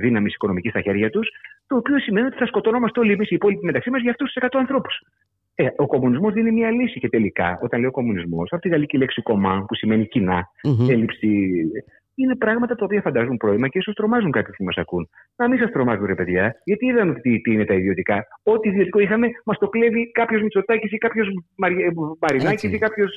δύναμης 0.00 0.34
οικονομικής 0.34 0.70
στα 0.70 0.80
χέρια 0.80 1.10
τους, 1.10 1.28
το 1.66 1.76
οποίο 1.76 1.98
σημαίνει 1.98 2.26
ότι 2.26 2.36
θα 2.36 2.46
σκοτωνόμαστε 2.46 3.00
όλοι 3.00 3.12
εμείς 3.12 3.30
οι 3.30 3.34
υπόλοιποι 3.34 3.64
μεταξύ 3.64 3.90
μας 3.90 4.00
για 4.00 4.10
αυτούς 4.10 4.32
τους 4.32 4.42
100 4.42 4.58
ανθρώπους. 4.58 5.00
Ε, 5.54 5.68
ο 5.76 5.86
κομμουνισμός 5.86 6.32
δίνει 6.32 6.50
μια 6.50 6.70
λύση 6.70 6.98
και 6.98 7.08
τελικά, 7.08 7.58
όταν 7.62 7.80
λέω 7.80 7.90
κομμουνισμός, 7.90 8.52
από 8.52 8.62
τη 8.62 8.68
γαλλική 8.68 8.96
λέξη 8.96 9.22
κομμά, 9.22 9.64
που 9.68 9.74
σημαίνει 9.74 10.06
κοινά, 10.06 10.48
Μμμ. 10.62 10.90
έλλειψη. 10.90 11.60
Είναι 12.20 12.36
πράγματα 12.36 12.74
τα 12.74 12.84
οποία 12.84 13.00
φαντάζουν 13.00 13.36
πρόβλημα 13.36 13.68
και 13.68 13.78
ίσως 13.78 13.94
τρομάζουν 13.94 14.30
κάποιου 14.30 14.54
που 14.56 14.64
μας 14.64 14.76
ακούν. 14.76 15.08
Να 15.36 15.48
μην 15.48 15.58
σας 15.58 15.70
τρομάζουν, 15.70 16.06
ρε 16.06 16.14
παιδιά, 16.14 16.60
γιατί 16.64 16.86
είδαμε 16.86 17.14
τι, 17.14 17.40
τι 17.40 17.52
είναι 17.52 17.64
τα 17.64 17.74
ιδιωτικά. 17.74 18.26
Ό,τι 18.42 18.68
ιδιωτικό 18.68 18.98
είχαμε, 18.98 19.28
μας 19.44 19.58
το 19.58 19.68
κλέβει 19.68 20.10
κάποιος 20.10 20.42
Μητσοτάκης 20.42 20.92
ή 20.92 20.98
κάποιος 20.98 21.28
Μαρινάκης 22.20 22.64
Έτσι. 22.64 22.76
ή 22.76 22.78
κάποιος 22.78 23.16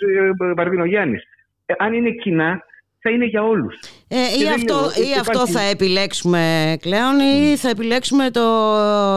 Βαρδινογιάννης. 0.56 1.24
Ε, 1.66 1.74
αν 1.78 1.94
είναι 1.94 2.10
κοινά, 2.10 2.64
θα 3.02 3.10
είναι 3.10 3.26
για 3.26 3.44
όλους. 3.44 3.76
Ε, 4.08 4.16
ή 4.40 4.44
δεν 4.44 4.54
αυτό, 4.54 4.74
λέω, 4.74 4.84
ή 4.86 5.10
υπάρχει- 5.10 5.20
αυτό 5.20 5.48
θα 5.48 5.62
επιλέξουμε 5.62 6.76
πλέον 6.82 7.20
ή 7.20 7.56
θα 7.58 7.70
επιλέξουμε 7.70 8.32
το, 8.32 8.42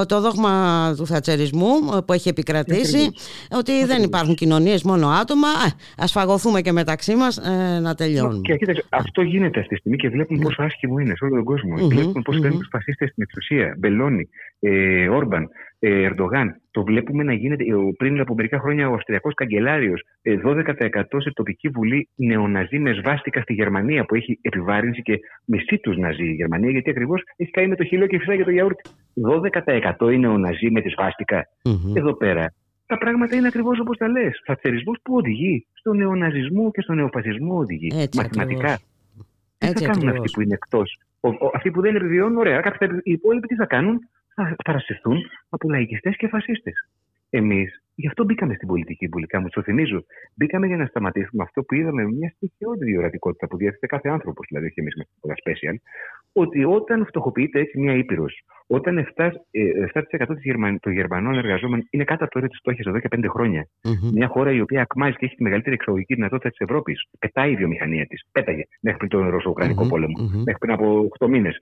το 0.06 0.20
δόγμα 0.20 0.94
του 0.96 1.06
θατσερισμού 1.06 1.66
ε, 1.96 2.00
που 2.06 2.12
έχει 2.12 2.28
επικρατήσει 2.28 3.10
ότι 3.50 3.84
δεν 3.84 4.02
υπάρχουν 4.02 4.34
κοινωνίες 4.34 4.82
μόνο 4.82 5.08
άτομα 5.08 5.48
Α, 5.48 5.68
ας 5.98 6.12
φαγωθούμε 6.12 6.60
και 6.60 6.72
μεταξύ 6.72 7.14
μας 7.14 7.36
ε, 7.36 7.78
να 7.80 7.94
τελειώνουμε 7.94 8.40
Και 8.42 8.56
κοίταξε, 8.56 8.84
αυτό 8.88 9.22
γίνεται 9.22 9.60
αυτή 9.60 9.72
τη 9.74 9.78
στιγμή 9.80 9.96
και 9.96 10.08
βλέπουμε 10.08 10.38
πόσο 10.42 10.62
άσχημο 10.62 10.98
είναι 10.98 11.14
σε 11.16 11.24
όλο 11.24 11.34
τον 11.34 11.44
κόσμο. 11.44 11.74
Μμμ, 11.76 11.88
Βλέπουμε 11.88 12.22
πώς 12.22 12.34
μμμ. 12.34 12.42
φέρνουν 12.42 12.58
τους 12.60 12.68
φασίστες 12.70 13.08
στην 13.10 13.22
εξουσία. 13.22 13.74
Μπελόνι, 13.78 14.28
ε, 14.60 15.08
Όρμπαν, 15.08 15.48
ε, 15.78 16.02
Ερντογάν. 16.02 16.58
Το 16.76 16.82
βλέπουμε 16.84 17.22
να 17.22 17.32
γίνεται. 17.32 17.64
ε, 17.64 17.74
ο- 17.74 17.92
Πριν 17.96 18.20
από 18.20 18.34
μερικά 18.34 18.58
χρόνια 18.58 18.88
ο 18.88 18.94
Αυστριακός 18.94 19.34
Καγκελάριος, 19.34 20.02
ε, 20.22 20.36
12% 20.36 21.20
σε 21.20 21.32
τοπική 21.32 21.68
βουλή 21.68 22.08
νεοναζί 22.14 22.78
με 22.78 22.92
σβάστηκα 22.92 23.40
στη 23.40 23.52
Γερμανία 23.52 24.04
που 24.04 24.14
έχει 24.14 24.38
επιβάρυνση 24.42 25.02
και 25.02 25.18
μισή 25.44 25.78
τους 25.78 25.96
ναζί 25.96 26.24
η 26.24 26.32
Γερμανία, 26.34 26.70
γιατί 26.70 26.90
ακριβώς 26.90 27.22
έχει 27.36 27.50
κάνει 27.50 27.68
με 27.68 27.76
το 27.76 27.84
χειλό 27.84 28.06
και 28.06 28.18
φυσάει 28.18 28.36
για 28.36 28.44
το 28.44 28.50
γιαούρτι. 28.50 28.82
12% 29.14 30.08
είναι 30.12 30.28
ο 30.28 30.38
ναζί 30.38 30.70
με 30.70 30.80
τη 30.80 30.88
σβάστηκα. 30.88 31.46
Μμμ. 31.64 31.96
Εδώ 31.96 32.12
πέρα. 32.14 32.52
Τα 32.86 32.98
πράγματα 32.98 33.36
είναι 33.36 33.46
ακριβώς 33.46 33.78
όπως 33.80 33.96
τα 33.96 34.08
λες. 34.08 34.40
Φατσερισμό 34.46 34.92
που 35.02 35.14
οδηγεί 35.14 35.66
στο 35.72 35.92
νεοναζισμό 35.94 36.70
και 36.70 36.80
στο 36.80 36.94
νεοφασισμό 36.94 37.56
οδηγεί. 37.58 37.90
Έτσι 37.94 38.18
Μαθηματικά. 38.18 38.72
ακριβώς. 38.72 38.86
Τι 39.58 39.66
Έτσι 39.68 39.84
θα 39.84 39.90
κάνουν 39.90 40.08
ακριβώς. 40.08 40.18
αυτοί 40.26 40.32
που 40.34 40.40
είναι 40.40 40.54
εκτός; 40.54 40.98
Αυτοί 41.54 41.70
που 41.70 41.80
δεν 41.80 41.94
επιβιώνουν, 41.96 42.36
ωραία. 42.38 42.60
Κάποιοι 42.60 42.88
θα- 42.88 43.00
οι 43.02 43.12
υπόλοιποι 43.12 43.46
τι 43.46 43.54
θα 43.54 43.66
κάνουν, 43.66 43.98
θα 44.34 44.56
παρασυρθούν 44.64 45.18
από 45.48 45.68
λαϊκιστές 45.68 46.16
και 46.16 46.28
φασίστες. 46.28 46.88
Εμείς, 47.30 47.82
γι' 47.94 48.06
αυτό 48.06 48.24
μπήκαμε 48.24 48.54
στην 48.54 48.68
πολιτική 48.68 49.08
πουλικά, 49.08 49.40
μου 49.40 49.48
το 49.48 49.62
θυμίζω. 49.62 50.04
Μπήκαμε 50.34 50.66
για 50.66 50.76
να 50.76 50.86
σταματήσουμε 50.86 51.42
αυτό 51.42 51.62
που 51.62 51.74
είδαμε, 51.74 52.04
μια 52.04 52.32
στοιχειώδη 52.36 52.84
διορατικότητα 52.84 53.46
που 53.48 53.56
διέθετε 53.56 53.86
κάθε 53.86 54.08
άνθρωπος, 54.08 54.46
δηλαδή 54.48 54.66
όχι 54.66 54.80
εμείς 54.80 54.94
με 54.96 55.04
τίποτα 55.14 55.34
special, 55.42 55.74
ότι 56.32 56.64
όταν 56.64 57.06
φτωχοποιείται 57.06 57.58
έτσι 57.60 57.78
μια 57.80 57.94
ήπειρος, 57.94 58.40
όταν 58.66 58.98
7%, 58.98 59.30
ε, 59.50 59.62
7% 59.84 60.34
της 60.34 60.42
Γερμα- 60.44 60.78
των 60.80 60.92
Γερμανών 60.92 61.34
εργαζόμενων 61.34 61.86
είναι 61.90 62.04
κάτω 62.04 62.24
από 62.24 62.32
το 62.32 62.38
όριο 62.38 62.50
της 62.50 62.58
φτώχειας 62.58 62.86
εδώ 62.86 62.98
και 63.00 63.08
5 63.08 63.28
χρόνια, 63.28 63.66
Μμμ. 63.84 64.10
μια 64.12 64.28
χώρα 64.28 64.52
η 64.52 64.60
οποία 64.60 64.80
ακμάζει 64.82 65.16
και 65.16 65.24
έχει 65.24 65.34
τη 65.36 65.42
μεγαλύτερη 65.42 65.74
εξαγωγική 65.74 66.14
δυνατότητα 66.14 66.48
της 66.50 66.58
Ευρώπης. 66.58 67.08
Πετάει 67.18 67.52
η 67.52 67.56
βιομηχανία 67.56 68.06
της. 68.06 68.24
Πέταγε 68.32 68.62
μέχρι 68.80 68.98
πριν 68.98 69.10
τον 69.10 69.28
Ρωσο-Ουκρανικό 69.28 69.82
Μμμ, 69.82 69.88
πόλεμο, 69.90 70.14
μμμ. 70.20 70.42
μέχρι 70.44 70.58
πριν 70.58 70.72
από 70.72 71.08
8 71.18 71.28
μήνες. 71.28 71.60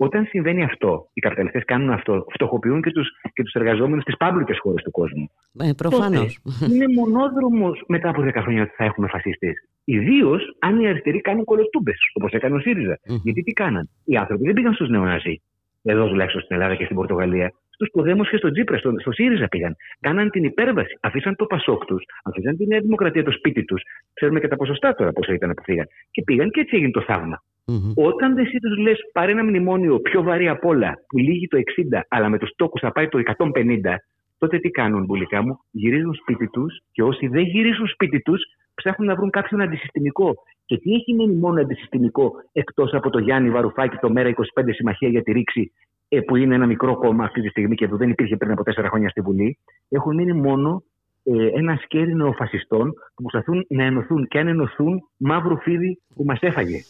Όταν 0.00 0.24
συμβαίνει 0.24 0.62
αυτό, 0.64 1.08
οι 1.12 1.20
καπιταλιστές 1.20 1.64
κάνουν 1.64 1.90
αυτό, 1.90 2.26
φτωχοποιούν 2.32 2.82
και 2.82 2.90
τους 2.90 3.08
και 3.32 3.42
τους 3.42 3.52
εργαζόμενους 3.52 4.02
στις 4.02 4.16
πάμπλουκε 4.16 4.54
χώρες 4.58 4.82
του 4.82 4.90
κόσμου. 4.90 5.30
Ε, 5.58 5.72
προφανώς 5.76 6.38
Τότε 6.42 6.74
είναι 6.74 6.84
μονόδρομος 6.94 7.84
μετά 7.86 8.08
από 8.08 8.22
10 8.22 8.40
χρόνια 8.42 8.62
ότι 8.62 8.72
θα 8.76 8.84
έχουμε 8.84 9.08
φασίστες. 9.08 9.54
Ιδίως 9.84 10.56
αν 10.58 10.80
οι 10.80 10.88
αριστεροί 10.88 11.20
κάνουν 11.20 11.44
κολοτούμπες, 11.44 11.98
όπως 12.14 12.32
έκανε 12.32 12.54
ο 12.54 12.60
ΣΥΡΙΖΑ. 12.60 12.98
Μμμ. 13.08 13.16
Γιατί 13.22 13.42
τι 13.42 13.52
κάναν. 13.52 13.88
Οι 14.04 14.16
άνθρωποι 14.16 14.44
δεν 14.44 14.54
πήγαν 14.54 14.74
στους 14.74 14.88
νεοναζί. 14.88 15.42
Εδώ 15.82 16.08
τουλάχιστον 16.08 16.42
στην 16.42 16.56
Ελλάδα 16.56 16.74
και 16.74 16.84
στην 16.84 16.96
Πορτογαλία. 16.96 17.52
Στου 17.78 17.90
Ποδέμου 17.90 18.22
και 18.22 18.36
στον 18.36 18.52
Τζίπρα, 18.52 18.78
στο, 18.78 18.92
στο 18.98 19.12
ΣΥΡΙΖΑ 19.12 19.48
πήγαν. 19.48 19.76
Κάναν 20.00 20.30
την 20.30 20.44
υπέρβαση. 20.44 20.98
Αφήσαν 21.00 21.36
το 21.36 21.44
Πασόκ 21.46 21.84
τους, 21.84 22.04
αφήσαν 22.22 22.56
τη 22.56 22.66
Νέα 22.66 22.80
Δημοκρατία 22.80 23.24
το 23.24 23.30
σπίτι 23.30 23.64
τους. 23.64 23.82
Ξέρουμε 24.12 24.40
και 24.40 24.48
τα 24.48 24.56
ποσοστά 24.56 24.94
τώρα 24.94 25.12
πόσα 25.12 25.32
ήταν 25.34 25.54
που 25.54 25.62
φύγαν. 25.62 25.86
Και 26.10 26.22
πήγαν 26.22 26.50
και 26.50 26.60
έτσι 26.60 26.76
έγινε 26.76 26.90
το 26.90 27.00
θαύμα. 27.00 27.42
Μμμ. 27.66 27.92
Όταν 27.94 28.34
δεν 28.34 28.44
εσύ 28.44 28.58
τους 28.58 28.78
λες, 28.78 28.98
πάρε 29.12 29.30
ένα 29.30 29.44
μνημόνιο 29.44 30.00
πιο 30.00 30.22
βαρύ 30.22 30.48
απ' 30.48 30.64
όλα, 30.64 30.94
που 31.08 31.18
λύγει 31.18 31.48
το 31.48 31.58
60, 31.58 32.00
αλλά 32.08 32.28
με 32.28 32.38
τους 32.38 32.50
τόκου 32.56 32.78
θα 32.78 32.92
πάει 32.92 33.08
το 33.08 33.18
150, 33.18 33.94
τότε 34.38 34.58
τι 34.58 34.70
κάνουν, 34.70 35.04
μπουλικά 35.04 35.42
μου, 35.42 35.58
γυρίζουν 35.70 36.14
σπίτι 36.14 36.48
τους 36.48 36.80
και 36.92 37.02
όσοι 37.02 37.26
δεν 37.26 37.42
γυρίζουν 37.42 37.86
σπίτι 37.86 38.20
τους, 38.20 38.40
ψάχνουν 38.74 39.08
να 39.08 39.14
βρουν 39.14 39.30
κάποιον 39.30 39.60
αντισυστημικό. 39.60 40.34
Και 40.66 40.78
τι 40.78 40.92
έχει 40.92 41.14
μείνει 41.14 41.34
μόνο 41.34 41.60
αντισυστημικό, 41.60 42.32
εκτός 42.52 42.92
από 42.92 43.10
το 43.10 43.18
Γιάννη 43.18 43.50
Βαρουφάκη, 43.50 43.96
το 43.96 44.10
Μέρα 44.10 44.28
25 44.28 44.74
Συμμαχία 44.74 45.08
για 45.08 45.22
τη 45.22 45.32
Ρήξη, 45.32 45.60
ε, 45.60 45.97
που 46.26 46.36
είναι 46.36 46.54
ένα 46.54 46.66
μικρό 46.66 46.96
κόμμα 46.96 47.24
αυτή 47.24 47.40
τη 47.40 47.48
στιγμή 47.48 47.74
και 47.74 47.88
που 47.88 47.96
δεν 47.96 48.10
υπήρχε 48.10 48.36
πριν 48.36 48.52
από 48.52 48.62
τέσσερα 48.62 48.88
χρόνια 48.88 49.08
στη 49.08 49.20
Βουλή, 49.20 49.58
έχουν 49.88 50.14
μείνει 50.14 50.32
μόνο 50.32 50.82
ε, 51.22 51.46
ένα 51.58 51.76
σκέρι 51.82 52.14
νεοφασιστών 52.14 52.92
που 53.14 53.22
προσπαθούν 53.22 53.66
να 53.68 53.84
ενωθούν 53.84 54.28
και 54.28 54.38
αν 54.38 54.48
ενωθούν 54.48 55.02
μαύρο 55.16 55.56
φίδι 55.56 56.00
που 56.14 56.24
μας 56.24 56.38
έφαγε. 56.40 56.80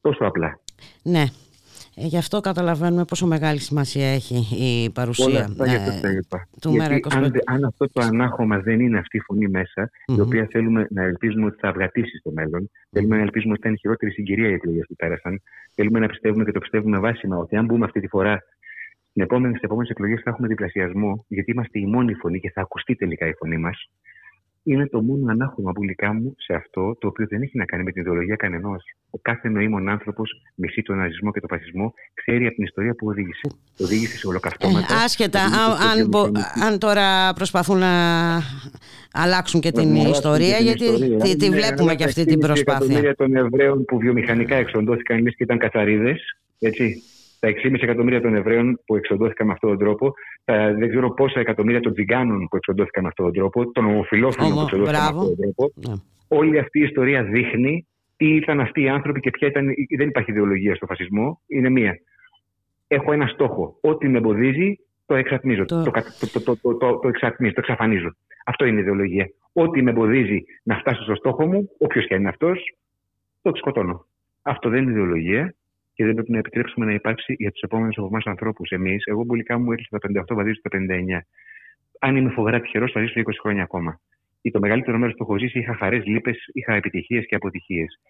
Τόσο 0.00 0.24
απλά. 0.24 0.60
Ναι 1.02 1.22
Ε, 1.22 1.49
Γι' 2.02 2.16
αυτό 2.16 2.40
καταλαβαίνουμε 2.40 3.04
πόσο 3.04 3.26
μεγάλη 3.26 3.58
σημασία 3.58 4.08
έχει 4.14 4.36
η 4.66 4.90
παρουσία 4.90 5.24
Όλα 5.26 5.44
αυτά 5.44 5.66
για 5.66 5.74
ε, 5.74 5.88
αυτό 5.88 6.00
τα 6.00 6.10
είπα. 6.10 6.48
του 6.60 6.72
Μέρα 6.72 6.94
Γιατί 6.94 7.08
25. 7.12 7.16
αν, 7.16 7.32
αν 7.44 7.64
αυτό 7.64 7.88
το 7.92 8.00
ανάχωμα 8.00 8.58
δεν 8.58 8.80
είναι 8.80 8.98
αυτή 8.98 9.16
η 9.16 9.20
φωνή 9.20 9.48
μέσα, 9.48 9.90
η 10.06 10.12
Μμμ. 10.12 10.20
οποία 10.20 10.48
θέλουμε 10.50 10.86
να 10.90 11.02
ελπίζουμε 11.02 11.46
ότι 11.46 11.56
θα 11.60 11.68
αυγατήσει 11.68 12.16
στο 12.16 12.30
μέλλον, 12.30 12.70
θέλουμε 12.90 13.16
να 13.16 13.22
ελπίζουμε 13.22 13.52
ότι 13.52 13.62
θα 13.62 13.68
είναι 13.68 13.78
χειρότερη 13.78 14.12
συγκυρία 14.12 14.48
οι 14.48 14.52
εκλογές 14.52 14.84
που 14.88 14.96
πέρασαν, 14.96 15.42
θέλουμε 15.74 15.98
να 15.98 16.06
πιστεύουμε 16.06 16.44
και 16.44 16.52
το 16.52 16.58
πιστεύουμε 16.58 16.98
βάσιμα 16.98 17.36
ότι 17.36 17.56
αν 17.56 17.64
μπούμε 17.64 17.84
αυτή 17.84 18.00
τη 18.00 18.06
φορά 18.06 18.42
στις 19.12 19.60
επόμενες 19.60 19.90
εκλογές 19.90 20.20
θα 20.24 20.30
έχουμε 20.30 20.48
διπλασιασμό, 20.48 21.24
γιατί 21.28 21.50
είμαστε 21.50 21.78
η 21.78 21.86
μόνη 21.86 22.14
φωνή 22.14 22.40
και 22.40 22.50
θα 22.50 22.60
ακουστεί 22.60 22.94
τελικά 22.94 23.26
η 23.26 23.32
φωνή 23.32 23.58
μας. 23.58 23.88
Είναι 24.62 24.86
το 24.88 25.02
μόνο 25.02 25.30
ανάχωμα 25.30 25.72
πουλικά 25.72 26.12
μου 26.12 26.34
σε 26.38 26.52
αυτό, 26.54 26.96
το 27.00 27.06
οποίο 27.06 27.26
δεν 27.28 27.42
έχει 27.42 27.58
να 27.58 27.64
κάνει 27.64 27.82
με 27.82 27.90
την 27.92 28.02
ιδεολογία 28.02 28.36
κανενός. 28.36 28.84
Ο 29.10 29.18
κάθε 29.18 29.48
νοήμων 29.48 29.88
άνθρωπος 29.88 30.30
μισεί 30.54 30.82
τον 30.82 30.96
ναζισμό 30.96 31.30
και 31.32 31.40
τον 31.40 31.48
φασισμό, 31.48 31.94
ξέρει 32.14 32.46
από 32.46 32.54
την 32.54 32.64
ιστορία 32.64 32.94
που 32.94 33.06
οδήγησε. 33.06 33.48
Οδήγησε 33.80 34.16
σε 34.16 34.26
ολοκαυτώματα. 34.26 34.94
Ε, 34.94 35.04
άσχετα, 35.04 35.40
οδήγησε 35.44 35.60
αν, 35.70 35.76
σε 35.78 36.00
αν, 36.00 36.08
μπο- 36.08 36.22
βιομηχανική- 36.22 36.64
αν 36.66 36.78
τώρα 36.78 37.32
προσπαθούν 37.32 37.78
να 37.78 37.92
αλλάξουν 39.12 39.60
και 39.60 39.70
την 39.72 39.82
Να 39.88 39.90
αλλάξουν 39.92 40.12
ιστορία, 40.12 40.48
και 40.50 40.56
την 40.56 40.64
γιατί 40.66 40.84
ιστορία. 40.84 41.18
τη, 41.18 41.36
τη 41.36 41.48
Ναι, 41.48 41.56
βλέπουμε 41.56 41.82
αλλά 41.82 41.94
και 41.94 42.02
τα 42.04 42.08
αυτή 42.08 42.24
την 42.24 42.38
6,5 42.40 42.46
προσπάθεια. 42.46 42.74
εκατομμύρια 42.74 43.14
των 43.16 43.36
Εβραίων 43.36 43.84
που 43.84 43.98
βιομηχανικά 43.98 44.54
εξοντώθηκαν 44.54 45.22
λες 45.22 45.34
και 45.36 45.42
ήταν 45.42 45.58
καθαρίδες. 45.58 46.20
Έτσι. 46.58 47.02
Τα 47.40 47.48
6,5 47.48 47.82
εκατομμύρια 47.82 48.20
των 48.20 48.34
Εβραίων 48.34 48.80
που 48.86 48.96
εξοντώθηκαν 48.96 49.46
με 49.46 49.52
αυτόν 49.52 49.68
τον 49.70 49.78
τρόπο, 49.78 50.12
τα 50.44 50.74
δεν 50.74 50.88
ξέρω 50.88 51.10
πόσα 51.14 51.40
εκατομμύρια 51.40 51.80
των 51.80 51.92
Τζιγκάνων 51.92 52.48
που 52.48 52.56
εξοντώθηκαν 52.56 53.02
με 53.02 53.08
αυτόν 53.08 53.24
τον 53.24 53.34
τρόπο, 53.34 53.70
των 53.70 53.84
ομοφυλόφιλων 53.84 54.48
που 54.48 54.54
Ομο- 54.56 54.62
εξοντώθηκαν 54.62 55.02
με 55.02 55.08
μπράβο. 55.08 55.20
αυτόν 55.20 55.36
τον 55.36 55.54
τρόπο. 55.54 55.72
Ναι. 55.88 55.94
Όλη 56.38 56.58
αυτή 56.58 56.78
η 56.78 56.82
ιστορία 56.82 57.22
δείχνει 57.22 57.86
τι 58.16 58.34
ήταν 58.34 58.60
αυτοί 58.60 58.82
οι 58.82 58.88
άνθρωποι 58.88 59.20
και 59.20 59.30
ποια 59.30 59.48
ήταν. 59.48 59.66
Δεν 59.96 60.08
υπάρχει 60.08 60.30
ιδεολογία 60.30 60.74
στο 60.74 60.86
φασισμό. 60.86 61.40
Είναι 61.46 61.68
μία. 61.68 61.98
Έχω 62.88 63.12
ένα 63.12 63.26
στόχο. 63.26 63.78
Ό,τι 63.80 64.08
με 64.08 64.18
εμποδίζει, 64.18 64.78
το 65.06 65.14
εξατμίζω. 65.14 65.64
Το- 65.64 65.82
Το, 65.82 65.90
κατα- 65.90 66.12
το, 66.20 66.26
το, 66.32 66.40
το, 66.40 66.56
το, 66.62 66.76
το, 66.76 66.98
το 66.98 67.08
εξατμίζω, 67.08 67.52
το 67.52 67.60
εξαφανίζω. 67.60 68.14
Αυτό 68.44 68.64
είναι 68.64 68.78
η 68.78 68.82
ιδεολογία. 68.82 69.30
Ό,τι 69.52 69.82
με 69.82 69.90
εμποδίζει 69.90 70.44
να 70.62 70.78
φτάσω 70.78 71.02
στο 71.02 71.14
στόχο 71.14 71.46
μου, 71.46 71.70
όποιος 71.78 72.06
και 72.06 72.14
αν 72.14 72.20
είναι 72.20 72.28
αυτός, 72.28 72.74
το 73.42 73.52
σκοτώνω. 73.54 74.06
Αυτό 74.42 74.68
δεν 74.68 74.82
είναι 74.82 74.90
ιδεολογία 74.90 75.54
και 76.00 76.06
δεν 76.06 76.14
πρέπει 76.14 76.32
να 76.32 76.38
επιτρέψουμε 76.38 76.86
να 76.86 76.92
υπάρξει 76.92 77.34
για 77.38 77.50
τους 77.50 77.60
επόμενους 77.60 77.96
από 77.96 78.06
εμάς 78.06 78.24
ανθρώπους. 78.24 78.70
Εμείς, 78.70 79.02
εγώ 79.04 79.24
μπουλικά 79.24 79.58
μου 79.58 79.72
έκλεισα 79.72 79.98
τα 79.98 79.98
58, 79.98 80.34
βαδίζω 80.34 80.54
στα 80.54 80.68
59. 80.68 81.26
Αν 82.00 82.16
είμαι 82.16 82.30
φοβερά 82.30 82.60
τυχερός, 82.60 82.92
θα 82.92 83.00
ζήσω 83.00 83.20
20 83.20 83.40
χρόνια 83.40 83.62
ακόμα. 83.62 84.00
Ή 84.40 84.50
το 84.50 84.58
μεγαλύτερο 84.60 84.98
μέρος 84.98 85.14
του 85.14 85.22
έχω 85.22 85.38
ζήσει, 85.38 85.58
είχα 85.58 85.74
χαρές, 85.74 86.04
λύπες, 86.04 86.36
είχα 86.52 86.72
επιτυχίες 86.74 87.26
και 87.26 87.34
αποτυχίες. 87.34 88.00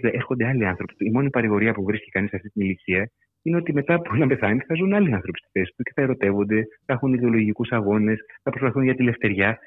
Έρχονται 0.00 0.46
άλλοι 0.46 0.66
άνθρωποι. 0.66 0.94
Η 0.98 1.10
μόνη 1.10 1.30
παρηγορία 1.30 1.74
που 1.74 1.84
βρίσκει 1.84 2.10
κανείς 2.10 2.30
σε 2.30 2.36
αυτή 2.36 2.50
την 2.50 2.62
ηλικία 2.62 3.10
είναι 3.42 3.56
ότι 3.56 3.72
μετά 3.72 4.00
που 4.00 4.16
να 4.16 4.26
πεθάνει 4.26 4.60
θα 4.66 4.74
ζουν 4.74 4.94
άλλοι 4.94 5.14
άνθρωποι 5.14 5.38
στη 5.38 5.48
θέση 5.52 5.72
του 5.76 5.82
και 5.82 5.92
θα 5.94 6.02
ερωτεύονται, 6.02 6.66
θα 6.86 6.92
έχουν 6.92 7.12
ιδεολογικούς 7.14 7.70
αγώνες, 7.70 8.18
θα 8.42 8.50
προσπαθούν 8.50 8.84
για 8.84 8.94
τη 8.94 9.02
λευτεριά. 9.02 9.58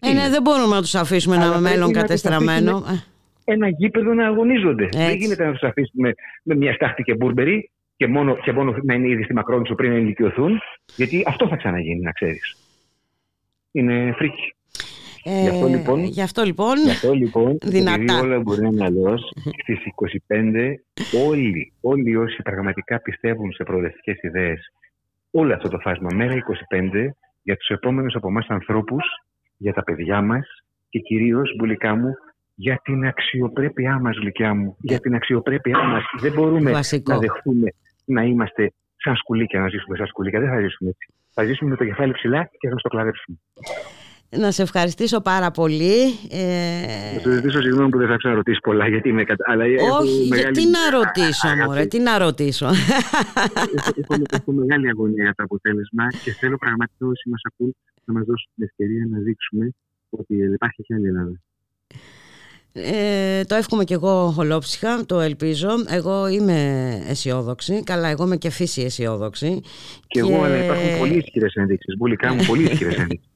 Ε, 0.00 0.12
ναι, 0.12 0.28
δεν 0.28 0.42
μπορούμε 0.42 0.74
να 0.74 0.80
τους 0.80 0.94
αφήσουμε 0.94 1.34
Αλλά 1.34 1.44
ένα 1.44 1.52
πρέπει 1.52 1.68
μέλλον 1.68 1.86
να 1.86 1.92
τους 1.92 2.02
κατεστραμμένο. 2.02 2.84
Αφήσουμε 3.52 3.66
Ένα 3.66 3.68
γήπεδο 3.68 4.14
να 4.14 4.26
αγωνίζονται. 4.26 4.88
Δεν 4.92 5.00
Έτσι. 5.00 5.16
γίνεται 5.16 5.44
να 5.44 5.52
τους 5.52 5.62
αφήσουμε 5.62 6.14
με 6.42 6.54
μια 6.54 6.72
στάχτη 6.72 7.02
και 7.02 7.14
μπουρμπερι 7.14 7.70
και 7.96 8.06
μόνο, 8.06 8.36
και 8.36 8.52
μόνο 8.52 8.74
να 8.82 8.94
είναι 8.94 9.08
ήδη 9.08 9.22
στη 9.22 9.34
Μακρόνισο 9.34 9.74
πριν 9.74 9.90
να 9.90 9.96
ηλικιωθούν. 9.98 10.60
Γιατί 10.96 11.24
αυτό 11.26 11.48
θα 11.48 11.56
ξαναγίνει, 11.56 12.00
να 12.00 12.12
ξέρεις. 12.12 12.56
Είναι 13.72 14.12
φρίκι. 14.16 14.54
Ε, 15.24 15.40
Γι' 15.40 15.48
αυτό 15.48 15.66
λοιπόν- 15.66 16.04
Γι' 16.04 16.22
αυτό 16.22 16.42
λοιπόν, 16.42 16.78
Γι' 16.78 16.90
αυτό 16.90 17.12
λοιπόν, 17.12 17.58
Δυνατά. 17.62 18.02
επειδή 18.02 18.20
όλα 18.20 18.40
μπορεί 18.40 18.60
να 18.60 18.68
είναι 18.68 18.84
αλλιώς, 18.84 19.32
στις 19.62 19.84
25 19.84 20.80
όλοι, 21.28 21.72
όλοι 21.80 22.16
όσοι 22.16 22.42
πραγματικά 22.42 23.00
πιστεύουν 23.00 23.52
σε 23.52 23.62
προοδευτικές 23.64 24.22
ιδέες, 24.22 24.72
όλο 25.30 25.54
αυτό 25.54 25.68
το 25.68 25.78
φάσμα, 25.78 26.08
μέρα 26.14 26.34
25, 26.34 27.14
για 27.42 27.56
τους 27.56 27.68
επόμενους 27.68 28.14
από 28.14 28.28
εμάς 28.28 28.46
ανθρώπους, 28.48 29.04
για 29.56 29.72
τα 29.72 29.82
παιδιά 29.84 30.20
μας 30.22 30.46
και 30.88 30.98
κυρίως, 30.98 31.54
μπουλικά 31.56 31.94
μου, 31.94 32.14
για 32.64 32.80
την 32.84 33.06
αξιοπρέπειά 33.06 33.98
μας, 33.98 34.16
γλυκιά 34.16 34.54
μου. 34.54 34.76
Για 34.80 34.98
την 35.00 35.14
αξιοπρέπειά 35.14 35.78
μας. 35.82 36.02
Δεν 36.20 36.32
μπορούμε 36.32 36.70
Βασικό. 36.70 37.12
να 37.12 37.18
δεχτούμε 37.18 37.68
να 38.04 38.22
είμαστε 38.22 38.72
σαν 38.96 39.16
σκουλίκια, 39.16 39.60
να 39.60 39.68
ζήσουμε 39.68 39.96
σαν 39.96 40.06
σκουλίκια. 40.06 40.40
Δεν 40.40 40.48
θα 40.48 40.60
ζήσουμε 40.60 40.90
έτσι. 40.90 41.06
Θα 41.30 41.44
ζήσουμε 41.44 41.70
με 41.70 41.76
το 41.76 41.84
κεφάλι 41.84 42.12
ψηλά 42.12 42.50
και 42.58 42.68
θα 42.68 42.72
μας 42.72 42.82
το 42.82 42.88
κλαρέψουμε. 42.88 43.36
να 44.30 44.50
σε 44.50 44.62
ευχαριστήσω 44.62 45.20
πάρα 45.20 45.50
πολύ. 45.50 45.96
Ε, 46.30 47.14
Θα 47.14 47.20
σου 47.20 47.30
ζητήσω 47.32 47.60
συγγνώμη 47.60 47.90
που 47.90 47.98
δεν 47.98 48.08
θα 48.08 48.16
ξαναρωτήσει 48.16 48.60
πολλά, 48.60 48.88
γιατί 48.88 49.08
είμαι 49.08 49.24
κατα... 49.24 49.44
αλλά 49.48 49.64
έχω 49.64 49.96
όχι, 49.96 50.28
μεγάλη... 50.28 50.54
τι 50.54 50.66
να 50.66 50.90
ρωτήσω, 50.98 51.48
αγάπη. 51.48 51.68
μωρέ, 51.68 51.86
τι 51.86 51.98
να 51.98 52.18
ρωτήσω. 52.18 52.66
έχω, 52.66 54.12
έχω, 54.12 54.22
έχω 54.30 54.52
μεγάλη 54.52 54.88
αγωνία 54.88 55.22
για 55.22 55.34
το 55.36 55.42
αποτέλεσμα 55.42 56.04
και 56.24 56.32
θέλω 56.32 56.56
πραγματικά 56.56 57.06
όσοι 57.06 57.28
μας 57.28 57.40
ακούν 57.44 57.76
να 58.04 58.12
μας 58.14 58.24
δώσουν 58.26 58.50
την 58.54 58.64
ευκαιρία 58.64 59.06
να 59.10 59.18
δείξουμε 59.18 59.70
ότι 60.10 60.34
υπάρχει 60.56 60.82
και 60.82 60.94
άλλη 60.94 61.06
Ελλάδα. 61.06 61.40
Ε, 62.72 63.44
το 63.44 63.54
εύχομαι 63.54 63.84
κι 63.84 63.92
εγώ 63.92 64.34
ολόψυχα, 64.38 65.06
το 65.06 65.20
ελπίζω. 65.20 65.68
Εγώ 65.88 66.28
είμαι 66.28 66.58
αισιόδοξη. 67.08 67.82
Καλά, 67.84 68.08
εγώ 68.08 68.24
είμαι 68.24 68.36
και 68.36 68.50
φύση 68.50 68.82
αισιόδοξη. 68.82 69.60
Και, 70.06 70.20
εγώ, 70.20 70.42
αλλά 70.42 70.64
υπάρχουν 70.64 70.98
πολύ 70.98 71.16
ισχυρές 71.16 71.54
ενδείξεις. 71.54 71.96
Μπουλικά 71.96 72.34
μου, 72.34 72.44
πολύ 72.46 72.62
ισχυρές 72.62 72.96
ενδείξεις. 73.02 73.28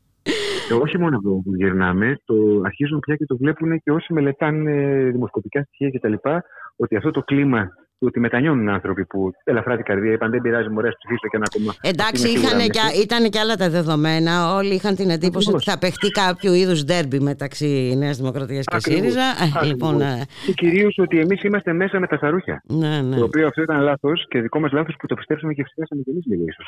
Και 0.68 0.74
όχι 0.74 0.98
μόνο 0.98 1.16
αυτό 1.16 1.28
που 1.28 1.54
γυρνάμε, 1.54 2.20
το 2.24 2.34
αρχίζουν 2.64 3.00
πια 3.00 3.16
και 3.16 3.26
το 3.26 3.36
βλέπουν 3.36 3.80
και 3.82 3.90
όσοι 3.90 4.12
μελετάνε 4.12 4.72
δημοσκοπικά 5.10 5.62
στοιχεία 5.62 5.90
κτλ. 5.90 6.28
Ότι 6.76 6.96
αυτό 6.96 7.10
το 7.10 7.22
κλίμα 7.22 7.62
του 7.64 7.83
ότι 7.98 8.20
μετανιώνουν 8.20 8.68
άνθρωποι 8.68 9.04
που 9.06 9.30
ελαφρά 9.44 9.76
την 9.76 9.84
καρδία 9.84 10.12
είπαν 10.12 10.30
δεν 10.30 10.40
πειράζει, 10.40 10.68
μωρέ, 10.68 10.88
ψηφίσω 10.88 11.28
και 11.30 11.36
ένα 11.36 11.46
κόμμα. 11.54 11.74
Εντάξει, 11.80 12.20
Είμαι 12.28 12.28
σίγουρα 12.38 12.46
είχαν 12.56 12.56
μέσα. 12.56 12.90
και, 12.92 13.00
ήταν 13.00 13.30
και 13.30 13.38
άλλα 13.38 13.56
τα 13.56 13.68
δεδομένα. 13.70 14.54
Όλοι 14.54 14.74
είχαν 14.74 14.94
την 14.94 15.10
εντύπωση 15.10 15.48
Ακριβώς. 15.48 15.54
ότι 15.62 15.70
θα 15.70 15.78
παιχτεί 15.78 16.08
κάποιο 16.08 16.52
είδους 16.54 16.84
ντέρμπι 16.84 17.20
μεταξύ 17.20 17.94
Νέας 17.98 18.16
Δημοκρατίας 18.16 18.64
και 18.66 18.76
Ακριβώς. 18.76 19.00
ΣΥΡΙΖΑ. 19.00 19.20
Ε, 19.22 19.42
Ακριβώς. 19.42 19.68
λοιπόν, 19.68 20.00
ε, 20.00 20.26
Και 20.46 20.52
κυρίως 20.52 20.94
ότι 20.98 21.18
εμείς 21.20 21.42
είμαστε 21.42 21.72
μέσα 21.72 22.00
με 22.00 22.06
τα 22.06 22.18
σαρούχια. 22.18 22.62
ναι, 22.66 23.00
ναι. 23.02 23.16
Το 23.16 23.24
οποίο 23.24 23.46
αυτό 23.46 23.62
ήταν 23.62 23.80
λάθος 23.80 24.26
και 24.28 24.40
δικό 24.40 24.60
μας 24.60 24.72
λάθος 24.72 24.94
που 24.98 25.06
το 25.06 25.14
πιστέψαμε 25.14 25.52
και 25.52 25.62
ψηφίσαμε 25.62 26.02
κι 26.02 26.10
εμείς 26.10 26.24
λίγο 26.26 26.44
ίσω. 26.48 26.62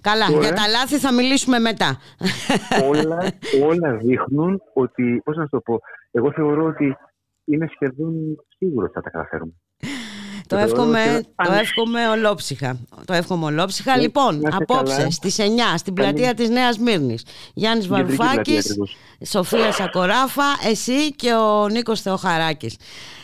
Καλά, 0.00 0.26
Τώρα- 0.26 0.40
για 0.40 0.52
τα 0.52 0.68
λάθη 0.68 0.96
θα 0.98 1.12
μιλήσουμε 1.12 1.58
μετά. 1.58 1.98
όλα, 2.88 3.18
όλα 3.70 3.96
δείχνουν 3.96 4.62
ότι, 4.72 5.20
πώς 5.24 5.36
να 5.36 5.42
σου 5.42 5.48
το 5.50 5.60
πω, 5.60 5.80
εγώ 6.10 6.32
θεωρώ 6.32 6.64
ότι 6.64 6.96
είναι 7.44 7.68
σχεδόν 7.74 8.12
σίγουρο 8.58 8.84
ότι 8.84 8.92
θα 8.94 9.00
τα 9.00 9.10
καταφέρουμε. 9.10 9.52
Το 10.50 10.56
θεωρώ 10.56 10.70
εύχομαι, 10.72 11.02
ότι 11.16 11.22
το 11.36 11.52
αν- 11.52 11.58
εύχομαι 11.58 12.08
ολόψυχα. 12.08 12.76
Το 13.04 13.12
εύχομαι 13.12 13.44
ολόψυχα. 13.44 13.96
Ναι, 13.96 14.02
λοιπόν, 14.02 14.40
να 14.40 14.48
είστε 14.48 14.64
απόψε 14.68 14.96
καλά. 14.96 15.10
στις 15.10 15.38
9 15.38 15.76
στην 15.76 15.94
πλατεία 15.94 16.22
Καλή- 16.22 16.36
της 16.36 16.48
Νέας 16.48 16.78
Μύρνης. 16.78 17.24
Γιάννης 17.54 17.84
Στην 17.84 17.96
κεντρική 17.96 18.16
πλατεία 18.16 18.34
Βαρουφάκης, 18.36 18.64
ακριβώς. 18.70 18.96
Σοφία 19.26 19.72
Σακοράφα, 19.72 20.42
εσύ 20.70 21.12
και 21.14 21.32
ο 21.34 21.68
Νίκος 21.68 22.00
Θεοχαράκης. 22.00 22.76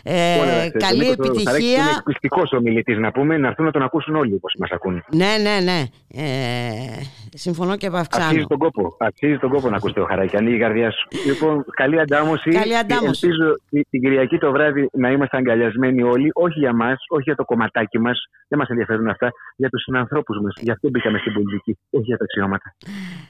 Ε, 0.02 0.34
Όλα, 0.38 0.44
ξέρετε, 0.46 0.76
ο 0.76 0.80
καλή 0.80 0.98
Νίκος 0.98 1.14
Θεοδωράκης 1.16 1.46
επιτυχία. 1.46 1.82
Είναι 1.82 1.90
εκπληκτικός 1.96 2.52
ομιλητής 2.52 2.98
να 2.98 3.10
πούμε, 3.12 3.36
να 3.36 3.48
έρθουν 3.48 3.64
να 3.64 3.70
τον 3.70 3.82
ακούσουν 3.82 4.14
όλοι 4.16 4.34
όπω 4.34 4.46
μας 4.58 4.70
ακούν. 4.70 5.04
Ναι, 5.12 5.36
ναι, 5.42 5.58
ναι. 5.64 5.82
Ε, 6.14 7.02
συμφωνώ 7.34 7.76
και 7.76 7.86
επαυξάνω. 7.86 8.24
Αξίζει 8.26 8.44
τον 8.46 8.58
κόπο. 8.58 8.96
Αξίζει 8.98 9.38
τον 9.38 9.50
κόπο 9.50 9.68
να 9.70 9.76
ακούσει 9.76 9.94
το 9.94 10.04
χαράκι. 10.04 10.36
Ανοίγει 10.36 10.56
η 10.56 10.58
καρδιά 10.58 10.90
σου. 10.90 11.08
Λοιπόν, 11.26 11.64
καλή 11.76 12.00
αντάμωση. 12.00 12.50
Καλή 12.50 12.76
αντάμωση. 12.76 13.26
Ελπίζω 13.26 13.44
τη- 13.70 13.82
την 13.90 14.00
Κυριακή 14.00 14.38
το 14.38 14.50
βράδυ 14.50 14.88
να 14.92 15.10
είμαστε 15.10 15.36
αγκαλιασμένοι 15.36 16.02
όλοι. 16.02 16.30
Όχι 16.34 16.58
για 16.58 16.74
μας, 16.74 16.96
όχι 17.16 17.22
για 17.30 17.34
το 17.40 17.44
κομματάκι 17.44 17.98
μας. 17.98 18.18
Δεν 18.48 18.58
μας 18.58 18.68
ενδιαφέρουν 18.68 19.08
αυτά. 19.08 19.28
Για 19.56 19.68
τους 19.68 19.82
συνανθρώπους 19.82 20.36
μας. 20.42 20.54
Γι' 20.60 20.70
αυτό 20.70 20.88
μπήκαμε 20.90 21.18
στην 21.18 21.32
πολιτική. 21.32 21.72
Όχι 21.90 22.04
για 22.04 22.16
τα 22.16 22.24
αξιώματα. 22.24 22.74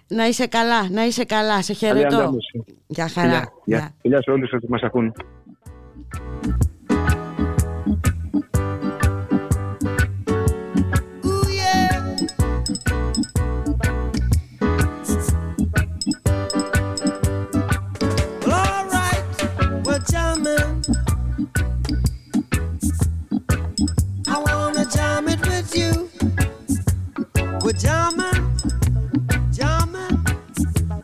Να 0.08 0.24
είσαι 0.26 0.46
καλά, 0.46 0.80
να 0.90 1.02
είσαι 1.04 1.24
καλά. 1.24 1.62
Σε 1.62 1.74
Καλή 1.74 1.98
χαιρετώ. 1.98 2.16
αντάμωση. 2.16 2.64
Γεια 2.86 3.08
χαρά. 3.08 3.28
Φιλιά, 3.28 3.52
γεια. 3.64 3.90
Φιλιά 4.00 4.22
σε 4.22 4.30
όλους 4.30 4.52
όσοι 4.52 4.66
μας 4.68 4.82
ακούν. 4.82 5.12
We're 27.66 27.72
jamming, 27.72 28.56
jamming, 29.52 30.24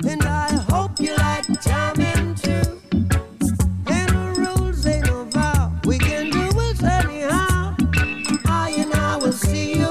and 0.08 0.22
I 0.22 0.64
hope 0.70 1.00
you 1.00 1.16
like 1.16 1.44
jamming 1.60 2.36
too. 2.36 2.80
No 3.88 4.32
rules, 4.36 4.86
no. 4.86 5.72
We 5.84 5.98
can 5.98 6.30
do 6.30 6.60
it 6.60 6.80
anyhow. 6.84 7.74
I 8.46 8.76
and 8.78 8.94
I 8.94 9.16
will 9.16 9.32
see 9.32 9.80
you 9.80 9.90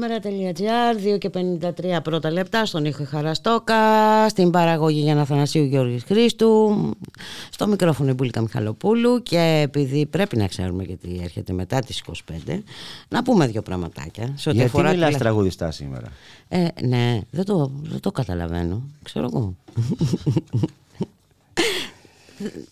Ραδιομέρα.gr, 0.00 1.14
2 1.14 1.18
και 1.18 1.30
53 1.98 2.02
πρώτα 2.02 2.30
λεπτά, 2.30 2.66
στον 2.66 2.84
ήχο 2.84 3.02
η 3.02 3.06
Χαραστόκα, 3.06 3.74
στην 4.28 4.50
παραγωγή 4.50 5.00
για 5.00 5.20
Αθανασίου 5.20 5.64
Γιώργης 5.64 6.02
Χρήστου, 6.04 6.74
στο 7.50 7.66
μικρόφωνο 7.66 8.10
η 8.10 8.12
Μπουλίκα 8.12 8.40
Μιχαλοπούλου 8.40 9.22
και 9.22 9.60
επειδή 9.64 10.06
πρέπει 10.06 10.36
να 10.36 10.46
ξέρουμε 10.46 10.82
γιατί 10.82 11.20
έρχεται 11.22 11.52
μετά 11.52 11.78
τις 11.78 12.02
25, 12.46 12.62
να 13.08 13.22
πούμε 13.22 13.46
δύο 13.46 13.62
πραγματάκια. 13.62 14.32
Σε 14.36 14.48
ό,τι 14.48 14.58
Γιατί 14.58 14.70
αφορά 14.76 14.90
μιλάς 14.90 15.12
τη- 15.12 15.18
τραγουδιστά 15.18 15.70
σήμερα; 15.70 16.06
Ε, 16.48 16.66
ναι, 16.82 17.20
δεν 17.30 17.44
το, 17.44 17.70
δεν 17.82 18.00
το 18.00 18.10
καταλαβαίνω, 18.12 18.82
ξέρω 19.02 19.28
εγώ. 19.34 19.54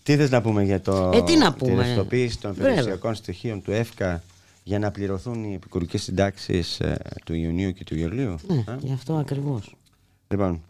Τι 0.03 0.15
θες 0.15 0.29
να 0.29 0.41
πούμε 0.41 0.63
για 0.63 0.81
το, 0.81 1.11
Ε, 1.13 1.21
τι 1.23 1.37
να 1.37 1.53
τη 1.53 1.65
πούμε; 1.65 1.83
ρευστοποίηση 1.83 2.39
των 2.39 2.53
Βέβαια. 2.53 2.69
περιουσιακών 2.69 3.15
στοιχείων 3.15 3.61
του 3.61 3.71
ΕΦΚΑ; 3.71 4.23
Για 4.63 4.79
να 4.79 4.91
πληρωθούν 4.91 5.43
οι 5.43 5.53
επικουρικές 5.53 6.03
συντάξεις 6.03 6.79
ε, 6.79 6.97
του 7.25 7.33
Ιουνίου 7.33 7.71
και 7.71 7.83
του 7.83 7.95
Ιουλίου. 7.95 8.35
Ναι, 8.47 8.63
Ε; 8.67 8.77
γι' 8.79 8.93
αυτό 8.93 9.15
ακριβώς. 9.15 9.75
Λοιπόν, 10.27 10.61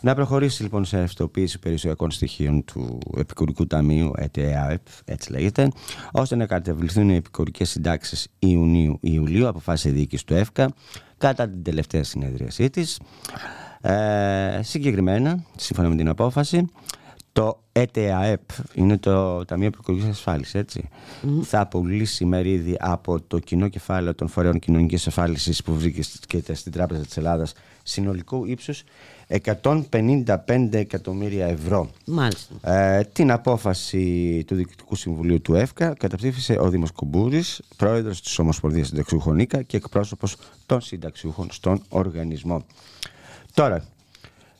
να 0.00 0.14
προχωρήσει 0.14 0.62
λοιπόν 0.62 0.84
σε 0.84 0.98
ρευστοποίηση 0.98 1.58
περιουσιακών 1.58 2.10
στοιχείων 2.10 2.64
του 2.64 2.98
Επικουρικού 3.16 3.66
Ταμείου, 3.66 4.10
ΕΤΕΑΕΠ, 4.16 4.86
έτσι 5.04 5.30
λέγεται, 5.32 5.68
ώστε 6.12 6.36
να 6.36 6.46
κατεβληθούν 6.46 7.08
οι 7.08 7.16
επικουρικές 7.16 7.70
συντάξεις 7.70 8.28
Ιουνίου-Ιουλίου, 8.38 9.48
αποφάσισε 9.48 9.88
η 9.88 9.92
διοίκηση 9.92 10.26
του 10.26 10.34
ΕΦΚΑ 10.34 10.74
κατά 11.18 11.48
την 11.48 11.62
τελευταία 11.62 12.04
συνεδρίασή 12.04 12.70
της. 12.70 13.00
Ε, 13.80 14.60
συγκεκριμένα, 14.62 15.44
σύμφωνα 15.56 15.88
με 15.88 15.96
την 15.96 16.08
απόφαση, 16.08 16.68
το 17.34 17.62
ΕΤΕΑΕΠ 17.72 18.40
είναι 18.74 18.98
το 18.98 19.44
Ταμείο 19.44 19.66
Επικουρικής 19.66 20.08
Ασφάλισης, 20.08 20.54
έτσι. 20.54 20.88
Θα 21.42 21.66
πουλήσει 21.66 22.24
μερίδι 22.24 22.76
από 22.78 23.20
το 23.20 23.38
κοινό 23.38 23.68
κεφάλαιο 23.68 24.14
των 24.14 24.28
φορέων 24.28 24.58
κοινωνικής 24.58 25.06
ασφάλισης 25.06 25.62
που 25.62 25.74
βρίσκεται 25.74 26.54
στην 26.54 26.72
Τράπεζα 26.72 27.00
της 27.00 27.16
Ελλάδας 27.16 27.52
συνολικού 27.82 28.44
ύψους 28.44 28.84
155 29.28 30.68
εκατομμύρια 30.70 31.46
ευρώ. 31.46 31.90
Μάλιστα. 32.06 32.72
Ε, 32.72 33.04
την 33.12 33.30
απόφαση 33.30 34.44
του 34.46 34.54
Διοικητικού 34.54 34.94
Συμβουλίου 34.94 35.40
του 35.40 35.54
ΕΦΚΑ 35.54 35.94
καταψήφισε 35.94 36.56
ο 36.60 36.68
Δήμος 36.68 36.90
Κουμπούρης, 36.92 37.62
πρόεδρος 37.76 38.22
της 38.22 38.38
Ομοσπονδίας 38.38 38.86
Συνταξιούχων 38.86 39.38
ΙΚΑ 39.38 39.62
και 39.62 39.76
εκπρόσωπος 39.76 40.36
των 40.66 40.80
συνταξιούχων 40.80 41.48
στον 41.50 41.82
οργανισμό. 41.88 42.64
Τώρα, 43.54 43.84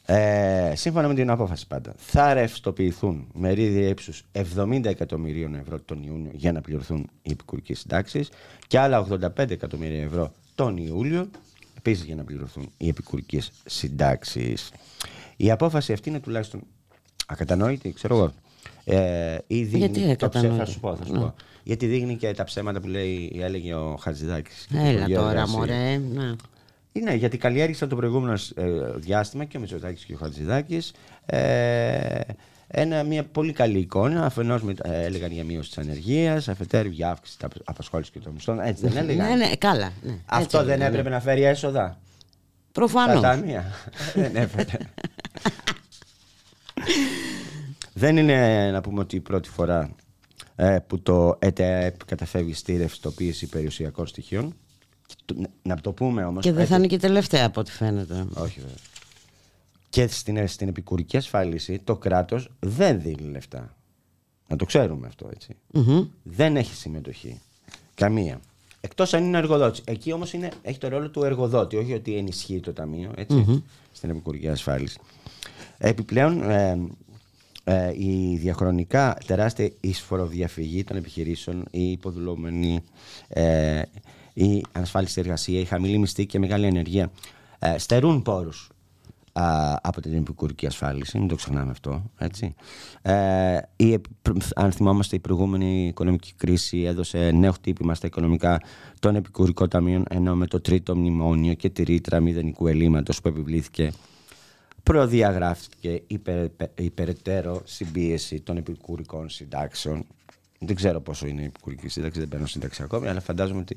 ε, 0.06 0.72
σύμφωνα 0.74 1.09
με 1.09 1.14
την 1.14 1.31
απόφαση 1.31 1.66
πάντα, 1.66 1.94
θα 1.97 2.35
ρευστοποιηθούν 2.35 3.26
μερίδια 3.35 3.89
ύψους 3.89 4.24
70 4.56 4.85
εκατομμυρίων 4.85 5.55
ευρώ 5.55 5.81
τον 5.81 6.02
Ιούνιο 6.02 6.31
για 6.35 6.52
να 6.52 6.60
πληρωθούν 6.60 7.10
οι 7.22 7.31
επικουρικές 7.31 7.78
συντάξεις 7.78 8.28
και 8.66 8.78
άλλα 8.78 9.06
85 9.10 9.51
εκατομμύρια 9.51 10.02
ευρώ 10.02 10.32
τον 10.55 10.76
Ιούλιο 10.76 11.31
επίσης 11.78 12.05
για 12.05 12.14
να 12.14 12.24
πληρωθούν 12.24 12.70
οι 12.76 12.89
επικουρικές 12.89 13.52
συντάξεις. 13.64 14.70
Η 15.36 15.51
απόφαση 15.51 15.93
αυτή 15.93 16.09
είναι 16.09 16.20
τουλάχιστον 16.20 16.60
ακατανόητη, 17.26 17.93
ξέρω 17.93 18.16
εγώ. 18.16 18.32
Ε, 18.85 19.39
ή 19.47 19.62
δείχνει 19.64 19.78
Γιατί 19.78 20.16
το 20.16 20.28
ψε- 20.28 20.44
ακατανόητη; 20.44 20.59
Θα 20.59 20.64
σου 20.64 20.81
πω, 20.81 20.97
θα 20.97 21.05
σου 21.05 21.12
Ναι. 21.12 21.18
πω. 21.18 21.35
Γιατί 21.62 21.86
δείχνει 21.86 22.16
και 22.16 22.31
τα 22.32 22.44
ψέματα 22.44 22.81
που 22.81 22.86
λέει, 22.86 23.32
έλεγε 23.43 23.74
ο 23.74 23.97
Χατζηδάκης. 24.01 24.66
και 24.68 24.74
το 24.74 24.81
Έλα 24.81 24.90
Υπουργείο 24.93 25.16
τώρα, 25.20 25.31
Εργασίας. 25.31 25.56
μωρέ. 25.59 25.97
Ναι. 25.97 26.35
Ναι, 27.03 27.15
γιατί 27.15 27.39
καλλιέργησαν 27.39 27.89
το 27.89 27.97
προηγούμενο 27.97 28.39
ε, 28.55 28.62
διάστημα 28.97 29.45
και 29.45 29.57
ο 29.57 29.61
Μητσοτάκης 29.61 30.05
και 30.05 30.15
ο 30.15 30.16
Χατζηδάκης 30.16 30.93
ε, 31.27 32.21
ένα, 32.66 33.03
μια 33.03 33.25
πολύ 33.25 33.53
καλή 33.53 33.79
εικόνα. 33.79 34.25
Αφενός 34.25 34.62
με, 34.62 34.75
ε, 34.83 35.05
έλεγαν 35.05 35.33
για 35.33 35.45
μείωση 35.45 35.69
της 35.69 35.79
ανεργίας, 35.79 36.49
αφετέρου 36.49 36.89
για 36.89 37.11
αύξηση 37.11 37.39
της 37.39 37.61
απασχόλησης 37.65 38.12
και 38.12 38.19
των 38.19 38.33
μισθών. 38.33 38.61
Έτσι 38.61 38.89
δεν 38.89 38.97
έλεγαν; 38.97 39.29
Ναι, 39.29 39.47
ναι, 39.47 39.57
καλά. 39.57 39.93
Ναι. 40.03 40.19
Αυτό 40.27 40.59
Έτσι 40.59 40.71
δεν 40.71 40.75
έλεγαν, 40.75 40.93
έπρεπε 40.93 41.09
ναι. 41.09 41.15
να 41.15 41.21
φέρει 41.21 41.43
έσοδα; 41.43 41.99
Προφανώς. 42.73 43.21
Τα 43.21 43.29
ταμεία. 43.29 43.65
δεν 44.15 44.37
έφερε. 44.37 44.79
δεν 47.93 48.16
είναι 48.16 48.71
να 48.71 48.81
πούμε 48.81 49.01
ότι 49.01 49.16
η 49.16 49.21
πρώτη 49.21 49.49
φορά 49.49 49.95
ε, 50.57 50.79
που 50.87 51.03
το 51.03 51.37
ΕΤΕΑΕΠ 51.39 52.05
καταφεύγει 52.05 52.55
στη 52.55 52.77
ρευστοποίηση 52.77 53.47
περιουσιακών 53.47 54.07
στοιχείων. 54.07 54.55
Το- 55.24 55.35
Να 55.62 55.81
το 55.81 55.93
πούμε 55.93 56.24
όμως. 56.24 56.43
Και 56.44 56.48
δεν 56.52 56.56
θα 56.59 56.62
έτσι, 56.62 56.74
είναι 56.74 56.86
και 56.86 56.94
η 56.94 56.98
τελευταία 56.98 57.47
από 57.47 57.60
ό,τι 57.60 57.70
φαίνεται. 57.70 58.26
όχι 58.35 58.60
βέβαια. 58.60 58.76
Και 59.90 60.06
στην, 60.06 60.48
στην 60.48 60.68
επικουρική 60.68 61.16
ασφάλιση 61.16 61.78
το 61.85 61.97
κράτος 61.97 62.51
δεν 62.60 63.01
δίνει 63.01 63.31
λεφτά. 63.31 63.76
Να 64.48 64.56
το 64.56 64.64
ξέρουμε 64.64 65.06
αυτό 65.06 65.28
έτσι. 65.35 65.56
Μμμ. 65.72 66.05
Δεν 66.22 66.56
έχει 66.56 66.74
συμμετοχή. 66.74 67.40
Καμία. 67.94 68.40
Εκτός 68.81 69.14
αν 69.14 69.24
είναι 69.24 69.39
εργοδότης. 69.39 69.82
Εκεί 69.85 70.12
όμως 70.12 70.32
είναι, 70.32 70.48
έχει 70.62 70.78
το 70.78 70.89
ρόλο 70.89 71.10
του 71.10 71.24
εργοδότη, 71.24 71.76
όχι 71.76 71.93
ότι 71.94 72.16
ενισχύει 72.16 72.60
το 72.60 72.72
ταμείο 72.72 73.12
έτσι, 73.16 73.36
Μμμ. 73.36 73.59
στην 73.93 74.10
επικουρική 74.10 74.48
ασφάλιση. 74.48 74.98
Επιπλέον, 75.78 76.51
ε, 76.51 76.78
ε, 77.64 77.93
η 77.97 78.36
διαχρονικά 78.36 79.18
τεράστια 79.26 79.70
εισφοροδιαφυγή 79.81 80.85
των 80.85 80.97
επιχειρήσεων, 80.97 81.64
η 81.70 81.90
υποδουλόμενη, 81.90 82.81
ε, 83.28 83.82
η 84.35 84.65
ανασφάλιστη 84.73 85.20
εργασία, 85.20 85.61
η 85.61 85.65
χαμηλή 85.65 85.98
μισθή 85.98 86.27
και 86.27 86.39
μεγάλη 86.39 86.66
ανεργία 86.66 87.11
ε, 87.59 87.78
στερούν 87.78 88.23
πόρους 88.23 88.69
α, 89.32 89.77
από 89.82 90.01
την 90.01 90.15
επικουρική 90.15 90.66
ασφάλιση, 90.66 91.19
μην 91.19 91.28
το 91.28 91.35
ξεχνάμε 91.35 91.70
αυτό. 91.70 92.02
Έτσι. 92.19 92.55
Ε, 93.02 93.59
η, 93.77 93.93
επι- 93.93 94.12
πρ- 94.23 94.36
αν 94.55 94.73
θυμόμαστε, 94.73 95.16
η 95.16 95.19
προηγούμενη 95.19 95.86
οικονομική 95.86 96.32
κρίση 96.36 96.82
έδωσε 96.82 97.31
νέο 97.31 97.52
χτύπημα 97.52 97.94
στα 97.94 98.06
οικονομικά 98.06 98.61
των 99.01 99.16
επικουρικών 99.16 99.69
ταμείων, 99.69 100.05
ενώ 100.09 100.35
με 100.35 100.47
το 100.47 100.61
τρίτο 100.61 100.97
μνημόνιο 100.97 101.55
και 101.55 101.70
τη 101.70 101.82
ρήτρα 101.82 102.20
μηδενικού 102.20 102.66
ελλείμματος 102.66 103.20
που 103.20 103.28
επιβλήθηκε 103.28 103.93
προδιαγράφηκε 104.82 106.02
υπερ, 106.06 106.47
υπεραιτέρω 106.74 107.62
συμπίεση 107.65 108.40
των 108.40 108.56
επικουρικών 108.56 109.28
συντάξεων. 109.28 110.06
Δεν 110.66 110.77
ξέρω 110.77 111.01
πόσο 111.01 111.27
είναι 111.27 111.43
η 111.43 111.45
επικουρική 111.45 111.89
σύνταξη, 111.89 112.19
δεν 112.19 112.28
παίρνω 112.28 112.47
σύνταξη 112.47 112.82
ακόμη, 112.82 113.09
αλλά 113.09 113.20
φαντάζομαι 113.20 113.61
ότι. 113.61 113.77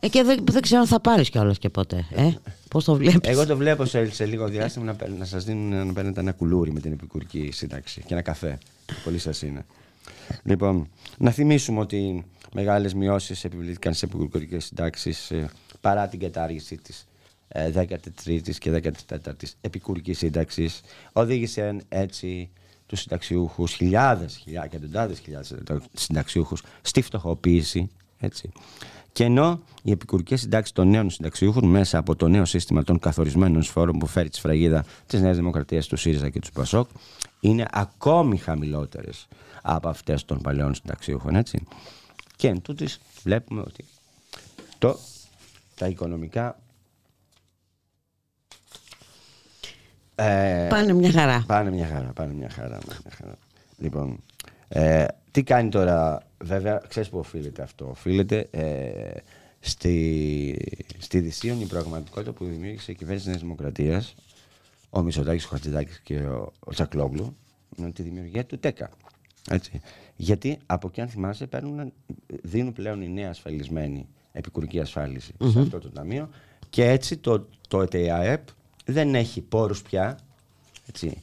Ε, 0.00 0.08
και 0.08 0.22
δεν, 0.22 0.44
δεν 0.50 0.62
ξέρω 0.62 0.80
αν 0.80 0.86
θα 0.86 1.00
πάρεις 1.00 1.30
κιόλας 1.30 1.58
και 1.58 1.68
ποτέ. 1.68 2.06
Ε; 2.14 2.30
Πώς 2.70 2.84
το 2.84 2.94
βλέπεις; 2.94 3.30
Εγώ 3.30 3.46
το 3.46 3.56
βλέπω 3.56 3.84
σε, 3.84 4.10
σε 4.12 4.24
λίγο 4.24 4.48
διάστημα 4.48 4.84
να, 4.84 4.94
παίρν- 4.94 5.18
να 5.18 5.24
σας 5.24 5.44
δίνουν 5.44 5.86
να 5.86 5.92
παίρνετε 5.92 6.20
ένα 6.20 6.32
κουλούρι 6.32 6.72
με 6.72 6.80
την 6.80 6.92
επικουρική 6.92 7.48
σύνταξη 7.52 8.00
και 8.00 8.12
ένα 8.12 8.22
καφέ. 8.22 8.58
Πολύ 9.04 9.18
σας 9.18 9.42
είναι. 9.42 9.64
Λοιπόν, 10.42 10.88
να 11.18 11.30
θυμίσουμε 11.30 11.80
ότι 11.80 12.24
μεγάλες 12.52 12.94
μειώσεις 12.94 13.44
επιβλήθηκαν 13.44 13.94
σε 13.94 14.04
επικουρικές 14.06 14.64
συντάξεις 14.64 15.32
παρά 15.80 16.08
την 16.08 16.18
κατάργηση 16.18 16.76
της 16.76 17.06
13η 17.54 18.54
και 18.58 18.80
14η 19.08 19.32
επικουρικής 19.60 20.18
σύνταξης. 20.18 20.80
Οδήγησαν 21.12 21.82
έτσι 21.88 22.50
τους 22.94 23.02
συνταξιούχους, 23.02 23.72
χιλιάδες, 23.72 24.36
χιλιάδε, 24.36 24.66
εκατοντάδες 24.66 25.18
χιλιάδες 25.18 25.54
συνταξιούχους 25.92 26.62
στη 26.82 27.02
φτωχοποίηση. 27.02 27.90
Έτσι. 28.18 28.52
Και 29.12 29.24
ενώ 29.24 29.60
οι 29.82 29.90
επικουρικές 29.90 30.40
συντάξεις 30.40 30.72
των 30.72 30.88
νέων 30.88 31.10
συνταξιούχων 31.10 31.64
μέσα 31.64 31.98
από 31.98 32.16
το 32.16 32.28
νέο 32.28 32.44
σύστημα 32.44 32.84
των 32.84 32.98
καθορισμένων 32.98 33.62
σφόρων 33.62 33.98
που 33.98 34.06
φέρει 34.06 34.28
τη 34.28 34.36
σφραγίδα 34.36 34.84
της 35.06 35.20
Νέας 35.20 35.36
Δημοκρατίας, 35.36 35.86
του 35.86 35.96
ΣΥΡΙΖΑ 35.96 36.28
και 36.28 36.38
του 36.38 36.52
ΠΑΣΟΚ 36.52 36.88
είναι 37.40 37.66
ακόμη 37.70 38.36
χαμηλότερες 38.36 39.26
από 39.62 39.88
αυτές 39.88 40.24
των 40.24 40.40
παλαιών 40.40 40.74
συνταξιούχων. 40.74 41.34
Έτσι. 41.34 41.66
Και 42.36 42.48
εν 42.48 42.62
τούτης 42.62 43.00
βλέπουμε 43.22 43.60
ότι 43.60 43.84
το, 44.78 44.98
τα 45.74 45.86
οικονομικά 45.86 46.58
Ε, 50.14 50.66
Πάνε 50.70 50.92
μια 50.92 51.10
χαρά. 51.10 51.44
Πάνε 51.46 51.70
μια 51.70 51.86
χαρά, 51.86 52.12
πάνε 52.14 52.32
μια 52.32 52.50
χαρά. 52.50 52.78
Μια 52.86 53.12
χαρά. 53.16 53.34
Λοιπόν, 53.78 54.20
ε, 54.68 55.04
τι 55.30 55.42
κάνει 55.42 55.68
τώρα, 55.68 56.22
βέβαια, 56.38 56.82
ξέρεις 56.88 57.08
που 57.08 57.18
οφείλεται 57.18 57.62
αυτό. 57.62 57.88
Οφείλεται 57.88 58.48
ε, 58.50 59.12
στη, 59.60 60.56
στη 60.98 61.20
δυσίωνη 61.20 61.66
πραγματικότητα 61.66 62.32
που 62.32 62.44
δημιούργησε 62.44 62.90
η 62.92 62.94
κυβέρνηση 62.94 63.24
της 63.24 63.32
Νέας 63.34 63.42
Δημοκρατίας, 63.42 64.14
ο 64.90 65.02
Μητσοτάκης, 65.02 65.44
ο 65.44 65.48
Χατζηδάκης 65.48 66.00
και 66.00 66.16
ο, 66.18 66.52
ο 66.60 66.70
Τσακλόγλου, 66.70 67.36
με 67.76 67.90
τη 67.90 68.02
δημιουργία 68.02 68.44
του 68.44 68.58
ΤΕΚΑ. 68.58 68.90
Έτσι. 69.50 69.80
Γιατί 70.16 70.58
από 70.66 70.86
εκεί, 70.86 71.00
αν 71.00 71.08
θυμάσαι, 71.08 71.46
παίρνουν, 71.46 71.92
δίνουν 72.42 72.72
πλέον 72.72 73.02
οι 73.02 73.08
νέοι 73.08 73.24
ασφαλισμένοι 73.24 74.08
επικουρική 74.32 74.80
ασφάλιση 74.80 75.34
σε 75.38 75.58
Μμμ. 75.58 75.62
αυτό 75.62 75.78
το 75.78 75.90
ταμείο 75.90 76.28
και 76.70 76.88
έτσι 76.88 77.16
το, 77.16 77.48
το 77.68 77.82
ΕΤΕΑΕΠ 77.82 78.48
δεν 78.84 79.14
έχει 79.14 79.40
πόρους 79.40 79.82
πια. 79.82 80.18
Έτσι. 80.88 81.22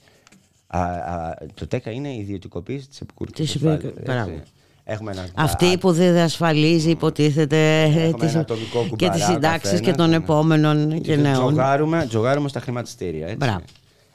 Α, 0.68 0.80
α, 0.82 1.36
το 1.54 1.68
ΤΕΚΑ 1.68 1.92
είναι 1.92 2.10
η 2.10 2.20
ιδιωτικοποίηση 2.20 2.88
της 2.88 3.02
επικουρικής 3.02 3.46
Της 3.52 3.56
ασφάλισης. 3.56 3.84
επικ- 3.90 4.00
έτσι. 4.00 4.12
μπράβο. 4.12 4.42
Έχουμε 4.84 5.12
ένα, 5.12 5.28
Αυτή 5.36 5.78
που 5.78 5.92
δεν 5.92 6.18
ασφαλίζει 6.18 6.90
υποτίθεται 6.90 7.82
Έχουμε 7.84 8.12
τις- 8.26 8.32
ένα 8.32 8.40
ατομικό 8.42 8.82
και 8.84 8.90
κουμπαρά 8.90 9.14
τις 9.14 9.24
ο 9.24 9.32
συντάξεις 9.32 9.70
και 9.72 9.76
καθένας, 9.78 9.98
των 9.98 10.10
ναι. 10.10 10.16
επόμενων 10.16 11.02
και 11.02 11.16
νέων. 11.16 11.34
Τζογάρουμε, 11.36 12.06
τζογάρουμε 12.10 12.50
στα 12.50 12.60
χρηματιστήρια. 12.60 13.24
Έτσι. 13.26 13.36
Μπράβο. 13.38 13.64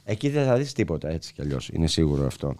Εκεί 0.03 0.29
δεν 0.29 0.45
θα 0.45 0.55
δεις 0.57 0.73
τίποτα 0.73 1.09
έτσι 1.09 1.33
κι 1.33 1.41
αλλιώς. 1.41 1.69
Είναι 1.73 1.87
σίγουρο 1.87 2.25
αυτό. 2.25 2.55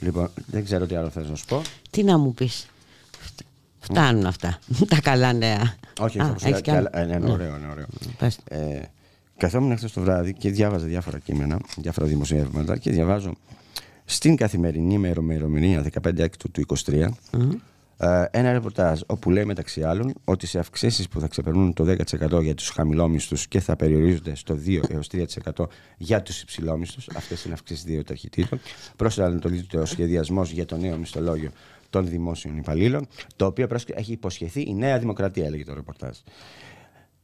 Λοιπόν, 0.00 0.30
δεν 0.46 0.64
ξέρω 0.64 0.86
τι 0.86 0.94
άλλο 0.94 1.08
θες 1.10 1.28
να 1.28 1.34
σου 1.36 1.44
πω. 1.46 1.62
Τι 1.90 2.02
να 2.02 2.18
μου 2.18 2.34
πεις. 2.34 2.66
Φτάνουν 3.80 4.26
αυτά. 4.26 4.58
Τα 4.90 5.00
καλά 5.00 5.32
νέα. 5.32 5.74
Όχι, 6.00 6.20
Α, 6.20 6.26
θα 6.26 6.32
πω 6.34 6.48
έχεις 6.48 6.60
κι 6.60 6.70
άλλο; 6.70 6.88
Ε, 6.92 7.04
ναι, 7.04 7.06
ναι, 7.12 7.18
Ναι. 7.18 7.30
ωραίο, 7.32 7.56
ναι, 7.56 7.66
ωραίο. 7.70 7.86
Πες. 8.18 8.38
Ε, 8.48 8.80
καθόμουν 9.40 9.76
χθες 9.76 9.92
το 9.92 10.00
βράδυ 10.00 10.32
και 10.32 10.50
διάβαζα 10.50 10.86
διάφορα 10.86 11.18
κείμενα, 11.18 11.60
διάφορα 11.76 12.06
δημοσιεύματα 12.06 12.76
και 12.76 12.90
διαβάζω 12.90 13.32
στην 14.04 14.36
καθημερινή 14.36 14.94
ημερομηνία 14.94 15.86
15 16.02 16.26
του 16.52 16.64
23 16.84 17.08
ε, 17.96 18.24
ένα 18.30 18.52
ρεπορτάζ 18.52 19.00
όπου 19.06 19.30
λέει 19.30 19.44
μεταξύ 19.44 19.82
άλλων 19.82 20.12
ότι 20.24 20.46
σε 20.46 20.58
αυξήσεις 20.58 21.08
που 21.08 21.20
θα 21.20 21.26
ξεπερνούν 21.26 21.72
το 21.72 21.84
10% 21.84 22.42
για 22.42 22.54
τους 22.54 22.68
χαμηλόμισθους 22.68 23.48
και 23.48 23.60
θα 23.60 23.76
περιορίζονται 23.76 24.34
στο 24.34 24.58
2 24.66 24.90
έως 24.90 25.08
3% 25.12 25.66
για 25.96 26.22
τους 26.22 26.42
υψηλόμισθους, 26.42 27.08
αυτές 27.16 27.44
είναι 27.44 27.54
αυξήσεις 27.54 27.84
δύο 27.84 28.04
ταχυτήτων, 28.04 28.60
προσανατολίζεται 28.96 29.78
ο 29.78 29.84
σχεδιασμός 29.84 30.50
για 30.50 30.64
το 30.64 30.76
νέο 30.76 30.96
μισθολόγιο 30.96 31.50
των 31.90 32.08
δημόσιων 32.08 32.56
υπαλλήλων, 32.56 33.06
το 33.36 33.46
οποίο 33.46 33.66
πρόσεχε, 33.66 33.92
έχει 33.96 34.12
υποσχεθεί 34.12 34.60
η 34.60 34.74
Νέα 34.74 34.98
Δημοκρατία, 34.98 35.46
έλεγε 35.46 35.64
το 35.64 35.74
ρεπορτάζ. 35.74 36.16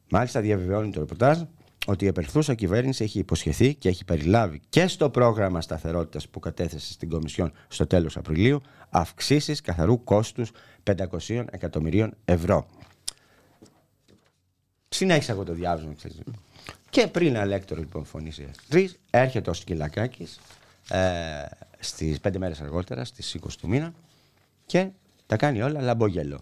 Μάλιστα 0.08 0.40
διαβεβαιώνει 0.40 0.90
το 0.90 1.00
ρεπορτάζ 1.00 1.38
ότι 1.86 2.04
η 2.04 2.08
επερχθούσα 2.08 2.54
κυβέρνηση 2.54 3.04
έχει 3.04 3.18
υποσχεθεί 3.18 3.74
και 3.74 3.88
έχει 3.88 4.04
περιλάβει 4.04 4.60
και 4.68 4.86
στο 4.86 5.10
πρόγραμμα 5.10 5.60
σταθερότητας 5.60 6.28
που 6.28 6.40
κατέθεσε 6.40 6.92
στην 6.92 7.08
Κομισιόν 7.08 7.52
στο 7.68 7.86
τέλος 7.86 8.16
Απριλίου 8.16 8.60
αυξήσεις 8.90 9.60
καθαρού 9.60 10.04
κόστους 10.04 10.50
500 10.84 11.44
εκατομμυρίων 11.50 12.14
ευρώ. 12.24 12.66
Συνέχισα 14.88 15.32
εγώ 15.32 15.44
το 15.44 15.52
διάβασμα. 15.52 15.92
ξέρεις. 15.94 16.18
Και 16.90 17.06
πριν 17.06 17.36
αλέκτορο 17.36 17.80
λοιπόν 17.80 18.04
φωνήσει 18.04 18.50
τρεις, 18.68 18.98
έρχεται 19.10 19.50
ο 19.50 19.52
Σκυλακάκης 19.52 20.40
ε, 20.90 20.98
στις 21.78 22.20
πέντε 22.20 22.38
μέρες 22.38 22.60
αργότερα, 22.60 23.04
στις 23.04 23.36
20 23.40 23.48
του 23.60 23.68
μήνα 23.68 23.94
και 24.66 24.88
τα 25.26 25.36
κάνει 25.36 25.62
όλα 25.62 25.80
λαμπογέλο. 25.80 26.40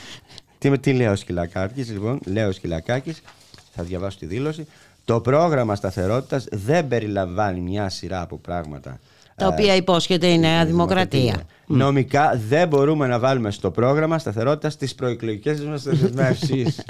τι, 0.58 0.78
τι 0.78 0.92
λέει 0.92 1.06
ο 1.06 1.16
Σκυλακάκης 1.16 1.90
λοιπόν, 1.90 2.20
λέει 2.26 2.44
ο 2.44 2.52
Σκυλακάκης, 2.52 3.22
θα 3.70 3.82
διαβάσω 3.82 4.18
τη 4.18 4.26
δήλωση, 4.26 4.66
το 5.04 5.20
πρόγραμμα 5.20 5.74
σταθερότητας 5.74 6.46
δεν 6.50 6.88
περιλαμβάνει 6.88 7.60
μια 7.60 7.88
σειρά 7.88 8.20
από 8.20 8.36
πράγματα 8.36 8.98
Τα 9.36 9.46
οποία 9.46 9.76
υπόσχεται 9.76 10.26
η 10.26 10.38
Νέα 10.38 10.64
Δημοκρατία. 10.66 11.42
Νομικά 11.66 12.40
δεν 12.48 12.68
μπορούμε 12.68 13.06
να 13.06 13.18
βάλουμε 13.18 13.50
στο 13.50 13.70
πρόγραμμα 13.70 14.18
σταθερότητας 14.18 14.76
τις 14.76 14.94
προεκλογικές 14.94 15.60
μας 15.60 15.82
δεσμεύσεις. 15.82 16.80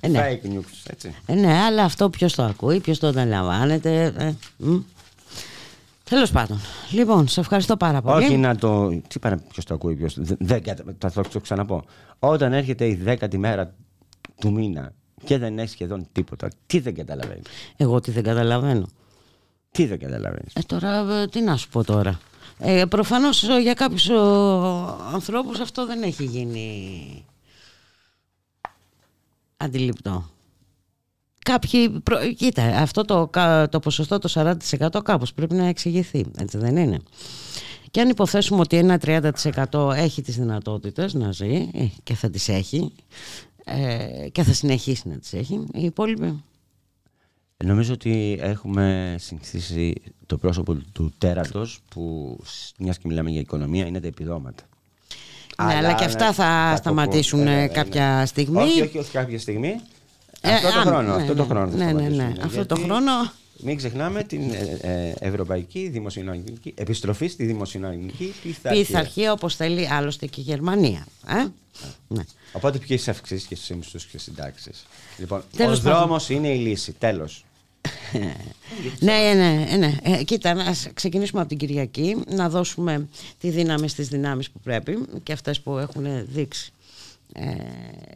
Ε, 0.00 0.08
ναι. 0.08 0.20
Fake 0.42 0.46
news, 0.46 0.90
έτσι. 0.90 1.14
Ε, 1.26 1.34
ναι, 1.34 1.52
αλλά 1.52 1.82
αυτό 1.84 2.10
ποιος 2.10 2.34
το 2.34 2.42
ακούει, 2.42 2.80
ποιος 2.80 2.98
το 2.98 3.06
ανταλαμβάνεται. 3.06 4.12
Ε, 4.18 4.34
μ. 4.56 4.76
Τέλος 6.04 6.30
πάντων. 6.30 6.60
Λοιπόν, 6.90 7.28
σε 7.28 7.40
ευχαριστώ 7.40 7.76
πάρα 7.76 8.02
πολύ. 8.02 8.24
Όχι 8.24 8.36
να 8.36 8.56
το. 8.56 8.88
Τι 9.08 9.18
πάνε, 9.18 9.38
ποιος 9.52 9.64
το 9.64 9.74
ακούει, 9.74 9.94
ποιο. 9.94 10.08
Δεν, 10.38 10.62
κατα- 10.62 10.84
θα 10.98 11.10
το, 11.10 11.22
το 11.32 11.40
ξαναπώ. 11.40 11.84
Όταν 12.18 12.52
έρχεται 12.52 12.86
η 12.86 12.94
δέκατη 12.94 13.38
μέρα 13.38 13.74
του 14.40 14.52
μήνα 14.52 14.92
και 15.24 15.38
δεν 15.38 15.58
έχει 15.58 15.70
σχεδόν 15.70 16.06
τίποτα, 16.12 16.48
τι 16.66 16.78
δεν 16.78 16.94
καταλαβαίνεις. 16.94 17.46
Εγώ 17.76 18.00
τι 18.00 18.10
δεν 18.10 18.22
καταλαβαίνω. 18.22 18.86
Τι 19.70 19.86
δεν 19.86 19.98
καταλαβαίνεις. 19.98 20.52
Ε, 20.54 20.60
τώρα, 20.66 21.20
ε, 21.20 21.26
τι 21.26 21.40
να 21.40 21.56
σου 21.56 21.68
πω 21.68 21.84
τώρα. 21.84 22.20
Ε, 22.58 22.84
προφανώς 22.84 23.48
ε, 23.48 23.60
για 23.60 23.74
κάποιους 23.74 24.08
ε, 24.08 24.14
ανθρώπους 25.12 25.60
αυτό 25.60 25.86
δεν 25.86 26.02
έχει 26.02 26.24
γίνει 26.24 27.24
αντιληπτό. 29.56 30.30
Κάποιοι, 31.44 31.90
προ... 31.90 32.32
κοίτα, 32.32 32.62
αυτό 32.62 33.04
το, 33.04 33.26
κα- 33.26 33.68
το 33.68 33.80
ποσοστό 33.80 34.18
το 34.18 34.56
40% 34.78 35.02
κάπως 35.04 35.34
πρέπει 35.34 35.54
να 35.54 35.66
εξηγηθεί, 35.66 36.26
έτσι 36.38 36.58
δεν 36.58 36.76
είναι; 36.76 36.98
Και 37.90 38.00
αν 38.00 38.08
υποθέσουμε 38.08 38.60
ότι 38.60 38.76
ένα 38.76 39.00
30% 39.04 39.92
έχει 39.94 40.22
τις 40.22 40.36
δυνατότητες 40.36 41.14
να 41.14 41.32
ζει 41.32 41.70
ε, 41.72 41.86
και 42.02 42.14
θα 42.14 42.30
τις 42.30 42.48
έχει 42.48 42.92
ε, 43.68 44.28
και 44.28 44.42
θα 44.42 44.52
συνεχίσει 44.52 45.08
να 45.08 45.16
τις 45.18 45.32
έχει, 45.32 45.54
οι 45.72 45.84
υπόλοιποι 45.84 46.42
Νομίζω 47.64 47.92
ότι 47.92 48.38
έχουμε 48.40 49.14
συνηθίσει 49.18 49.94
το 50.26 50.38
πρόσωπο 50.38 50.74
του 50.92 51.12
τέρατος 51.18 51.80
που, 51.90 52.36
μιας 52.78 52.98
και 52.98 53.08
μιλάμε 53.08 53.30
για 53.30 53.40
οικονομία, 53.40 53.86
είναι 53.86 54.00
τα 54.00 54.06
επιδόματα. 54.06 54.62
Ναι, 55.66 55.74
αλλά 55.74 55.92
και 55.92 56.04
αυτά 56.04 56.32
θα 56.32 56.70
το 56.70 56.76
σταματήσουν, 56.76 57.44
πω. 57.44 57.50
ε, 57.50 57.60
Ε, 57.60 57.62
ε, 57.62 57.66
κάποια 57.68 58.16
ναι. 58.18 58.26
στιγμή. 58.26 58.60
Όχι, 58.62 58.82
όχι, 58.82 58.98
όχι 58.98 59.10
κάποια 59.10 59.38
στιγμή. 59.38 59.80
Ε, 60.40 60.52
αυτό 60.54 60.68
το 60.72 60.78
αν- 60.78 60.86
χρόνο. 60.86 61.02
ναι, 61.16 61.22
αυτό 61.22 61.34
το 61.34 61.42
ναι. 61.42 61.48
χρόνο 61.48 61.70
θα 61.70 61.76
Ναι, 61.76 61.84
ναι, 61.84 61.92
ναι. 61.92 62.14
σταματήσουν. 62.14 62.44
Αυτό 62.44 62.66
το 62.66 62.74
Γιατί 62.74 62.90
χρόνο- 62.90 63.32
Μην 63.62 63.76
ξεχνάμε 63.76 64.22
την 64.22 64.50
ε, 64.50 64.78
ε, 64.80 65.14
ευρωπαϊκή 65.18 65.88
δημοσιονομική 65.88 66.72
επιστροφή 66.76 67.28
στη 67.28 67.44
δημοσιονομική 67.44 68.34
πειθαρχία. 68.42 68.84
Πειθαρχία 68.84 69.32
όπως 69.32 69.56
θέλει 69.56 69.88
άλλωστε 69.88 70.26
και 70.26 70.40
η 70.40 70.44
Γερμανία. 70.44 71.06
Ε; 71.26 71.46
Ναι. 72.08 72.22
Οπότε 72.52 72.78
ποιες 72.78 73.08
αυξήσεις 73.08 73.46
και 73.46 73.54
στους 73.54 73.76
μισθού 73.76 73.98
και 74.10 74.18
συντάξεις. 74.18 74.86
Λοιπόν, 75.18 75.42
Τέλος 75.56 75.78
ο 75.78 75.82
πάντων. 75.82 75.98
δρόμος 75.98 76.28
είναι 76.28 76.48
η 76.48 76.58
λύση. 76.58 76.92
Τέλος. 76.92 77.44
Ναι, 79.00 79.32
ναι, 79.34 79.76
ναι. 79.76 79.96
Ε, 80.02 80.24
κοίτα, 80.24 80.54
να 80.54 80.64
ας 80.64 80.88
ξεκινήσουμε 80.94 81.40
από 81.40 81.48
την 81.48 81.58
Κυριακή, 81.58 82.16
να 82.28 82.48
δώσουμε 82.48 83.08
τη 83.40 83.50
δύναμη 83.50 83.88
στις 83.88 84.08
δυνάμεις 84.08 84.50
που 84.50 84.60
πρέπει 84.60 84.98
και 85.22 85.32
αυτές 85.32 85.60
που 85.60 85.78
έχουν 85.78 86.26
δείξει 86.26 86.72
ε, 87.32 87.54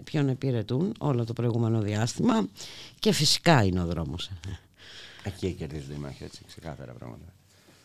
ποιον 0.04 0.28
επιρετούν 0.28 0.94
όλο 0.98 1.24
το 1.24 1.32
προηγούμενο 1.32 1.80
διάστημα 1.80 2.48
και 2.98 3.12
φυσικά 3.12 3.64
είναι 3.64 3.80
ο 3.80 3.86
δρόμος. 3.86 4.30
Εκεί 5.22 5.52
κερδίζονται 5.52 5.94
οι 5.94 5.98
μάχες, 5.98 6.20
έτσι, 6.20 6.40
ξεκάθαρα 6.46 6.92
πράγματα. 6.92 7.32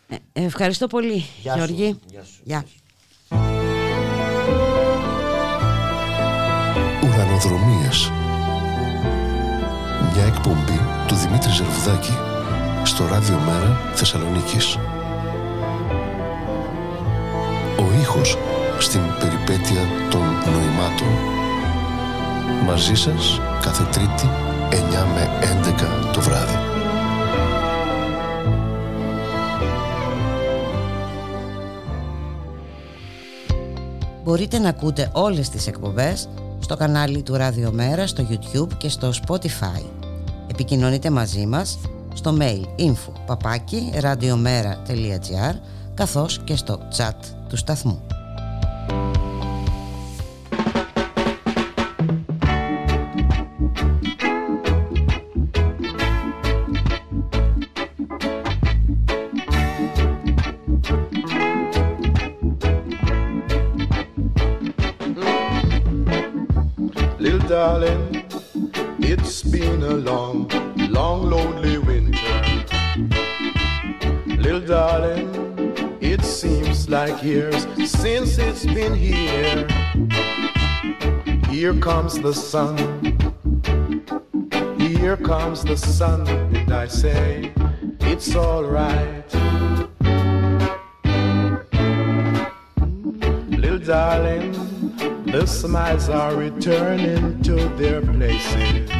Ε, 0.08 0.16
ευχαριστώ 0.32 0.86
πολύ, 0.86 1.24
Γεια 1.42 1.52
σου. 1.52 1.58
Γιώργη. 1.58 1.98
Γεια 2.10 2.24
σου. 2.24 2.40
Γεια. 2.44 2.64
Ουρανοδρομίες 7.04 8.10
Μια 10.12 10.24
εκπομπή 10.24 10.80
του 11.06 11.14
Δημήτρη 11.14 11.50
Ζερβουδάκη 11.50 12.12
στο 12.84 13.06
Ράδιο 13.06 13.38
Μέρα 13.38 13.92
Θεσσαλονίκης 13.94 14.74
Ο 17.78 18.00
ήχος 18.00 18.38
στην 18.78 19.00
περιπέτεια 19.20 19.82
των 20.10 20.20
νοημάτων 20.20 21.08
Μαζί 22.64 22.94
σας 22.94 23.40
κάθε 23.62 23.84
Τρίτη 23.84 24.28
9 24.70 25.06
με 25.14 25.28
11 26.10 26.12
το 26.12 26.20
βράδυ 26.20 26.77
Μπορείτε 34.28 34.58
να 34.58 34.68
ακούτε 34.68 35.10
όλες 35.12 35.48
τις 35.48 35.66
εκπομπές 35.66 36.28
στο 36.60 36.76
κανάλι 36.76 37.22
του 37.22 37.34
Ραδιομέρα, 37.34 38.06
στο 38.06 38.26
YouTube 38.30 38.68
και 38.78 38.88
στο 38.88 39.10
Spotify. 39.26 39.84
Επικοινωνείτε 40.50 41.10
μαζί 41.10 41.46
μας 41.46 41.78
στο 42.14 42.36
mail 42.40 42.62
info 42.78 43.12
παπάκι 43.26 43.92
radiomera.gr 44.00 45.54
καθώς 45.94 46.40
και 46.44 46.56
στο 46.56 46.78
chat 46.96 47.14
του 47.48 47.56
σταθμού. 47.56 48.17
Like 77.18 77.24
years 77.24 77.66
since 77.90 78.38
it's 78.38 78.64
been 78.64 78.94
here. 78.94 79.66
Here 81.48 81.74
comes 81.74 82.18
the 82.20 82.32
sun. 82.32 82.76
Here 84.78 85.16
comes 85.16 85.64
the 85.64 85.76
sun, 85.76 86.28
and 86.28 86.72
I 86.72 86.86
say, 86.86 87.52
it's 88.00 88.36
alright. 88.36 89.34
Little 93.50 93.78
darling, 93.78 94.52
the 95.26 95.46
smiles 95.46 96.08
are 96.08 96.34
returning 96.34 97.42
to 97.42 97.54
their 97.76 98.00
places. 98.00 98.90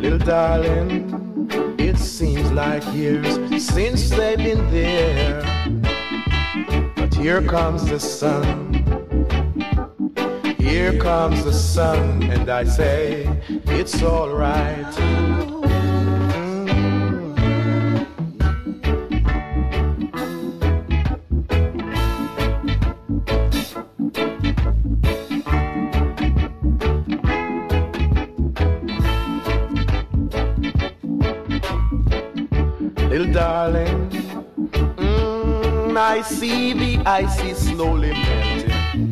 Little 0.00 0.18
darling, 0.18 1.76
it 1.78 1.96
seems 1.96 2.50
like 2.52 2.84
years 2.94 3.64
since 3.64 4.10
they've 4.10 4.36
been 4.36 4.70
there. 4.70 5.75
Here 7.26 7.42
comes 7.42 7.84
the 7.84 7.98
sun. 7.98 8.72
Here 10.60 10.96
comes 10.96 11.42
the 11.42 11.52
sun, 11.52 12.22
and 12.22 12.48
I 12.48 12.62
say, 12.62 13.28
it's 13.66 14.00
alright. 14.00 14.86
Little 33.10 33.32
darling, 33.32 34.10
mm, 34.96 35.96
I 35.96 36.22
see 36.22 36.72
the 36.72 36.95
ice 37.06 37.40
is 37.44 37.56
slowly 37.58 38.10
melting. 38.10 39.10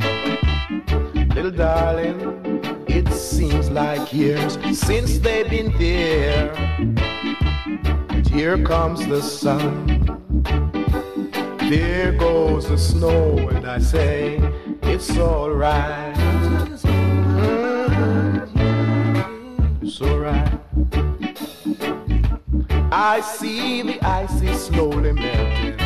Little 1.29 1.53
darling, 1.53 2.21
it 2.89 3.09
seems 3.13 3.71
like 3.71 4.13
years 4.13 4.59
since 4.77 5.19
they've 5.19 5.49
been 5.49 5.73
there. 5.79 6.53
But 8.09 8.27
here 8.27 8.59
comes 8.65 9.07
the 9.07 9.23
sun. 9.23 9.87
There 11.71 12.13
goes 12.13 12.69
the 12.69 12.77
snow, 12.77 13.39
and 13.49 13.65
I 13.67 13.79
say, 13.79 14.41
it's 14.83 15.17
alright. 15.17 16.15
Mm, 16.83 18.49
It's 19.83 20.01
alright. 20.01 20.61
I 22.93 23.21
see 23.21 23.83
the 23.83 24.05
ice 24.05 24.41
is 24.43 24.65
slowly 24.67 25.13
melting. 25.13 25.84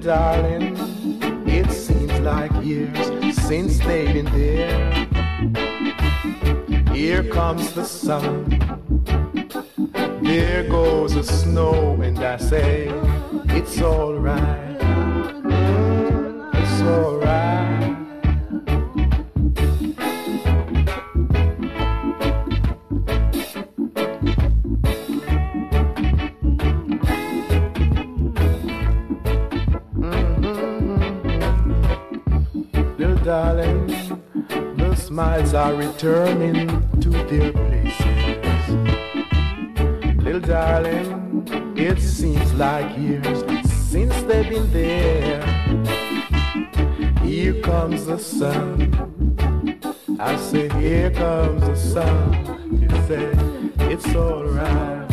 Darling, 0.00 0.76
it 1.46 1.70
seems 1.70 2.18
like 2.20 2.50
years 2.64 3.06
since 3.46 3.78
they've 3.80 4.14
been 4.14 4.24
there. 4.32 5.06
Here 6.94 7.22
comes 7.24 7.72
the 7.74 7.84
sun. 7.84 8.48
There 10.22 10.68
goes 10.70 11.14
the 11.14 11.22
snow, 11.22 12.00
and 12.00 12.18
I 12.18 12.38
say, 12.38 12.88
it's 13.48 13.80
alright. 13.82 14.78
It's 16.54 16.82
alright. 16.82 17.19
Smiles 35.50 35.54
are 35.54 35.74
returning 35.74 36.68
to 37.00 37.10
their 37.10 37.52
places. 37.52 38.68
Little 40.22 40.40
darling, 40.40 41.44
it 41.76 42.00
seems 42.00 42.52
like 42.54 42.96
years 42.98 43.44
since 43.90 44.14
they've 44.22 44.48
been 44.48 44.70
there. 44.72 45.42
Here 47.22 47.60
comes 47.62 48.06
the 48.06 48.18
sun. 48.18 48.94
I 50.18 50.36
say, 50.36 50.68
here 50.80 51.10
comes 51.10 51.62
the 51.62 51.76
sun. 51.76 52.78
You 52.80 52.88
say, 53.08 53.32
it's 53.90 54.14
alright. 54.14 55.09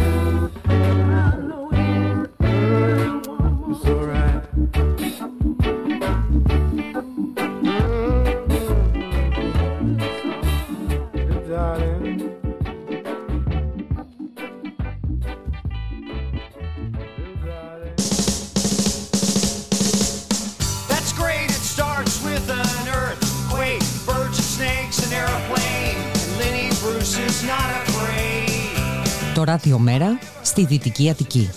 Δυτική 30.78 31.10
Αττική. 31.10 31.50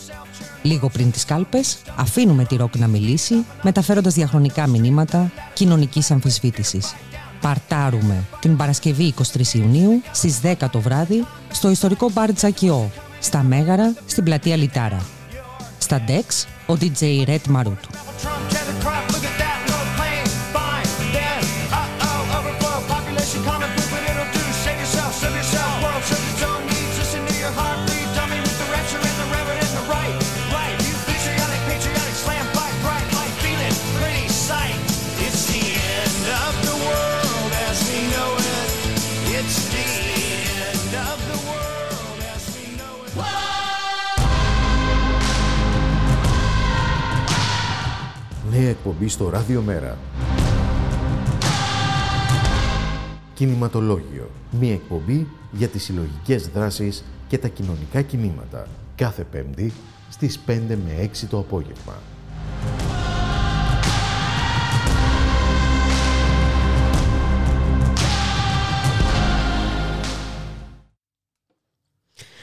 Λίγο 0.62 0.88
πριν 0.88 1.10
τις 1.10 1.24
κάλπες, 1.24 1.78
αφήνουμε 1.96 2.44
τη 2.44 2.56
ροκ 2.56 2.76
να 2.76 2.86
μιλήσει, 2.86 3.34
μεταφέροντας 3.62 4.14
διαχρονικά 4.14 4.66
μηνύματα 4.66 5.32
κοινωνικής 5.52 6.10
αμφισβήτησης. 6.10 6.94
Παρτάρουμε 7.40 8.24
την 8.40 8.56
Παρασκευή 8.56 9.04
23 9.04 9.54
Ιουνίου 9.54 10.02
στις 10.12 10.40
10 10.42 10.70
το 10.70 10.80
βράδυ 10.80 11.26
στο 11.52 11.70
ιστορικό 11.70 12.10
μπαρ 12.10 12.32
Τζακιό, 12.32 12.90
στα 13.20 13.42
Μέγαρα, 13.42 13.94
στην 14.06 14.24
πλατεία 14.24 14.56
Λιτάρα. 14.56 15.06
Στα 15.78 16.00
Ντεξ, 16.00 16.46
ο 16.66 16.74
DJ 16.80 17.26
Red 17.26 17.46
Μαρούτου. 17.48 17.99
Εκπομπή 48.70 49.08
στο 49.08 49.28
Ράδιο 49.28 49.62
Μέρα. 49.62 49.98
Κινηματολόγιο. 53.34 54.30
Μία 54.60 54.72
εκπομπή 54.72 55.26
για 55.52 55.68
τις 55.68 55.82
συλλογικές 55.82 56.48
δράσεις 56.48 57.04
και 57.28 57.38
τα 57.38 57.48
κοινωνικά 57.48 58.02
κινήματα. 58.02 58.66
Κάθε 58.94 59.24
Πέμπτη 59.30 59.72
στις 60.10 60.38
5 60.46 60.76
με 60.84 61.10
6 61.12 61.26
το 61.28 61.38
απόγευμα. 61.38 62.09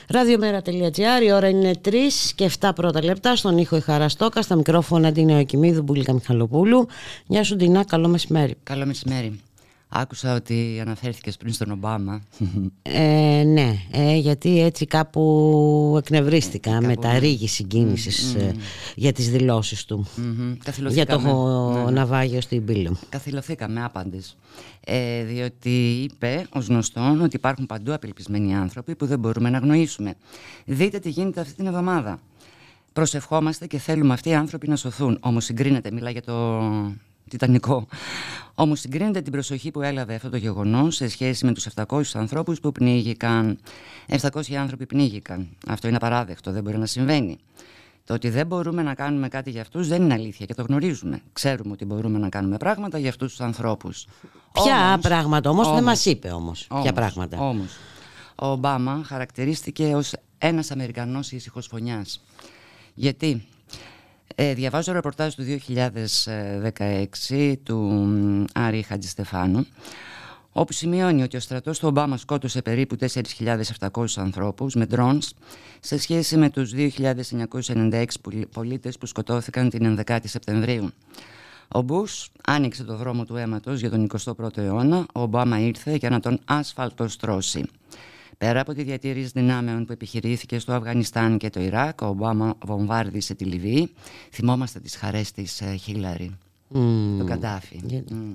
Ραδιομέρα.gr, 0.09 1.23
η 1.23 1.31
ώρα 1.31 1.49
είναι 1.49 1.73
3 1.85 1.91
και 2.35 2.51
7 2.59 2.69
πρώτα 2.75 3.03
λεπτά. 3.03 3.35
Στον 3.35 3.57
ήχο 3.57 3.75
η 3.75 3.79
Χαραστόκα, 3.79 4.41
στα 4.41 4.55
μικρόφωνα 4.55 5.11
την 5.11 5.25
Νεοκοιμίδου 5.25 5.81
Μπουλίκα 5.81 6.13
Μιχαλοπούλου. 6.13 6.87
Γεια 7.27 7.43
σου 7.43 7.55
Ντινά, 7.55 7.83
καλό 7.85 8.07
μεσημέρι. 8.07 8.55
Καλό 8.63 8.85
μεσημέρι. 8.85 9.39
Άκουσα 9.89 10.35
ότι 10.35 10.77
αναφέρθηκες 10.81 11.37
πριν 11.37 11.53
στον 11.53 11.71
Ομπάμα. 11.71 12.21
Ε, 12.81 13.43
ναι, 13.45 13.73
ε, 13.91 14.15
γιατί 14.15 14.61
έτσι 14.61 14.85
κάπου 14.85 15.95
εκνευρίστηκα 15.97 16.71
κάπου, 16.71 16.85
με 16.85 16.95
τα 16.95 17.11
ναι. 17.11 17.17
ρίγη 17.19 17.47
συγκίνησης 17.47 18.33
Μμμ. 18.35 18.41
ε, 18.41 18.55
για 18.95 19.11
τις 19.11 19.29
δηλώσεις 19.29 19.85
του. 19.85 20.07
Μμμ. 20.15 20.47
Για 20.47 20.57
Καθυλωθήκαμε. 20.63 21.29
το 21.29 21.71
Ναι, 21.73 21.83
ναι. 21.83 21.91
ναυάγιο 21.91 22.41
στην 22.41 22.65
Πύλο. 22.65 22.97
Καθυλωθήκαμε 23.09 23.83
άπαντες. 23.83 24.37
Ε, 24.79 25.23
διότι 25.23 25.69
είπε 26.11 26.45
ως 26.49 26.67
γνωστόν 26.67 27.21
ότι 27.21 27.35
υπάρχουν 27.35 27.65
παντού 27.65 27.93
απελπισμένοι 27.93 28.55
άνθρωποι 28.55 28.95
που 28.95 29.05
δεν 29.05 29.19
μπορούμε 29.19 29.49
να 29.49 29.57
αγνοήσουμε. 29.57 30.13
Δείτε 30.65 30.99
τι 30.99 31.09
γίνεται 31.09 31.41
αυτή 31.41 31.53
την 31.53 31.65
εβδομάδα. 31.65 32.19
Προσευχόμαστε 32.93 33.67
και 33.67 33.77
θέλουμε 33.77 34.13
αυτοί 34.13 34.29
οι 34.29 34.33
άνθρωποι 34.35 34.67
να 34.67 34.75
σωθούν. 34.75 35.17
Όμως 35.21 35.45
συγκρίνεται, 35.45 35.91
μιλά 35.91 36.09
για 36.09 36.21
το 36.21 36.61
Τιτανικό. 37.29 37.87
Όμως 38.59 38.79
συγκρίνεται 38.79 39.21
την 39.21 39.31
προσοχή 39.31 39.71
που 39.71 39.81
έλαβε 39.81 40.15
αυτό 40.15 40.29
το 40.29 40.37
γεγονός 40.37 40.95
σε 40.95 41.07
σχέση 41.09 41.45
με 41.45 41.51
τους 41.53 41.67
700 41.75 42.01
ανθρώπους 42.13 42.59
που 42.59 42.71
πνίγηκαν. 42.71 43.59
700 44.07 44.53
άνθρωποι 44.53 44.85
πνίγηκαν. 44.85 45.49
Αυτό 45.67 45.87
είναι 45.87 45.95
απαράδεκτο, 45.95 46.51
δεν 46.51 46.63
μπορεί 46.63 46.77
να 46.77 46.85
συμβαίνει. 46.85 47.37
Το 48.05 48.13
ότι 48.13 48.29
δεν 48.29 48.47
μπορούμε 48.47 48.83
να 48.83 48.93
κάνουμε 48.93 49.27
κάτι 49.27 49.49
για 49.49 49.61
αυτούς 49.61 49.87
δεν 49.87 50.01
είναι 50.01 50.13
αλήθεια 50.13 50.45
και 50.45 50.53
το 50.53 50.63
γνωρίζουμε. 50.63 51.21
Ξέρουμε 51.33 51.71
ότι 51.71 51.85
μπορούμε 51.85 52.19
να 52.19 52.29
κάνουμε 52.29 52.57
πράγματα 52.57 52.97
για 52.97 53.09
αυτούς 53.09 53.29
τους 53.29 53.41
ανθρώπους. 53.41 54.07
Ποια 54.51 54.87
Όμως- 54.87 55.01
πράγματα 55.01 55.49
όμως, 55.49 55.63
δεν 55.65 55.71
όμως- 55.73 55.85
μας 55.85 56.05
είπε 56.05 56.29
όμως. 56.29 56.65
Ποια 56.67 56.77
όμως, 56.79 56.91
πράγματα. 56.91 57.37
Όμως, 57.39 57.71
ο 58.35 58.45
Ομπάμα 58.47 59.01
χαρακτηρίστηκε 59.05 59.95
ως 59.95 60.13
ένας 60.37 60.71
Αμερικανός 60.71 61.31
ήσυχος 61.31 61.67
φωνιάς. 61.67 62.23
Γιατί; 62.93 63.47
Ε, 64.35 64.53
διαβάζω 64.53 64.91
ρεπορτάζ 64.91 65.33
του 65.33 65.43
2016 65.43 67.55
του 67.63 67.77
μ, 67.77 68.43
Άρη 68.53 68.81
Χατζηστεφάνου 68.81 69.65
όπου 70.51 70.73
σημειώνει 70.73 71.23
ότι 71.23 71.37
ο 71.37 71.39
στρατός 71.39 71.79
του 71.79 71.87
Ομπάμα 71.87 72.17
σκότωσε 72.17 72.61
περίπου 72.61 72.95
4.700 72.99 74.05
ανθρώπους 74.15 74.75
με 74.75 74.87
drones 74.91 75.29
σε 75.79 75.99
σχέση 75.99 76.37
με 76.37 76.49
τους 76.49 76.71
2.996 76.73 78.05
πολι- 78.21 78.47
πολίτες 78.47 78.97
που 78.97 79.05
σκοτώθηκαν 79.05 79.69
την 79.69 79.99
11η 80.07 80.17
Σεπτεμβρίου. 80.23 80.89
Ο 81.67 81.81
Μπούς 81.81 82.29
άνοιξε 82.47 82.83
το 82.83 82.95
δρόμο 82.95 83.25
του 83.25 83.35
αίματος 83.35 83.79
για 83.79 83.89
τον 83.89 84.03
21ο 84.03 84.57
αιώνα, 84.57 85.05
ο 85.13 85.21
Ομπάμα 85.21 85.59
ήρθε 85.59 85.95
για 85.95 86.09
να 86.09 86.19
τον 86.19 86.39
ασφαλτοστρώσει. 86.45 87.65
Πέρα 88.37 88.59
από 88.59 88.73
τη 88.73 88.83
διατήρηση 88.83 89.31
δυνάμεων 89.33 89.85
που 89.85 89.91
επιχειρήθηκε 89.91 90.59
στο 90.59 90.73
Αφγανιστάν 90.73 91.37
και 91.37 91.49
το 91.49 91.61
Ιράκ, 91.61 92.01
ο 92.01 92.05
Ομπάμα 92.05 92.57
βομβάρδισε 92.65 93.35
τη 93.35 93.45
Λιβύη. 93.45 93.93
Θυμόμαστε 94.31 94.79
τις 94.79 94.95
χαρές 94.95 95.31
της 95.31 95.61
ε, 95.61 95.75
Χίλαρη, 95.75 96.37
Μμμ. 96.67 97.19
του 97.19 97.25
Καντάφη. 97.25 97.79
Μμ. 98.09 98.33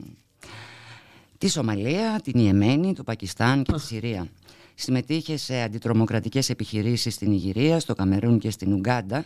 Τη 1.38 1.48
Σομαλία, 1.48 2.20
την 2.24 2.40
Ιεμένη, 2.40 2.94
το 2.94 3.02
Πακιστάν 3.02 3.62
και 3.62 3.72
τη 3.72 3.80
Συρία. 3.80 4.28
Συμμετείχε 4.74 5.36
σε 5.36 5.62
αντιτρομοκρατικές 5.62 6.50
επιχειρήσεις 6.50 7.14
στην 7.14 7.32
Ιγυρία, 7.32 7.80
στο 7.80 7.94
Καμερούν 7.94 8.38
και 8.38 8.50
στην 8.50 8.72
Ουγκάντα, 8.72 9.24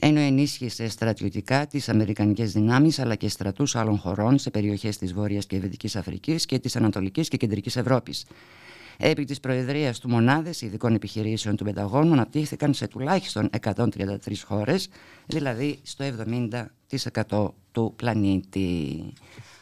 ενώ 0.00 0.20
ενίσχυσε 0.20 0.88
στρατιωτικά 0.88 1.66
τις 1.66 1.88
Αμερικανικές 1.88 2.52
δυνάμεις 2.52 2.98
αλλά 2.98 3.14
και 3.14 3.28
στρατούς 3.28 3.76
άλλων 3.76 3.98
χωρών 3.98 4.38
σε 4.38 4.50
περιοχές 4.50 4.98
της 4.98 5.12
Βόρειας 5.12 5.46
και 5.46 5.58
Δυτικής 5.58 5.96
Αφρικής 5.96 6.46
και 6.46 6.58
της 6.58 6.76
Ανατολικής 6.76 7.28
και 7.28 7.36
Κεντρικής 7.36 7.76
Ευρώπης. 7.76 8.24
Επί 9.00 9.24
της 9.24 9.40
προεδρίας 9.40 9.98
του 9.98 10.08
μονάδες 10.08 10.60
ειδικών 10.60 10.94
επιχειρήσεων 10.94 11.56
του 11.56 11.64
Πενταγώνου 11.64 12.12
αναπτύχθηκαν 12.12 12.74
σε 12.74 12.86
τουλάχιστον 12.88 13.50
133 13.74 13.76
χώρες, 14.46 14.88
δηλαδή 15.26 15.78
στο 15.82 16.04
70% 17.28 17.48
του 17.72 17.92
πλανήτη. 17.96 19.02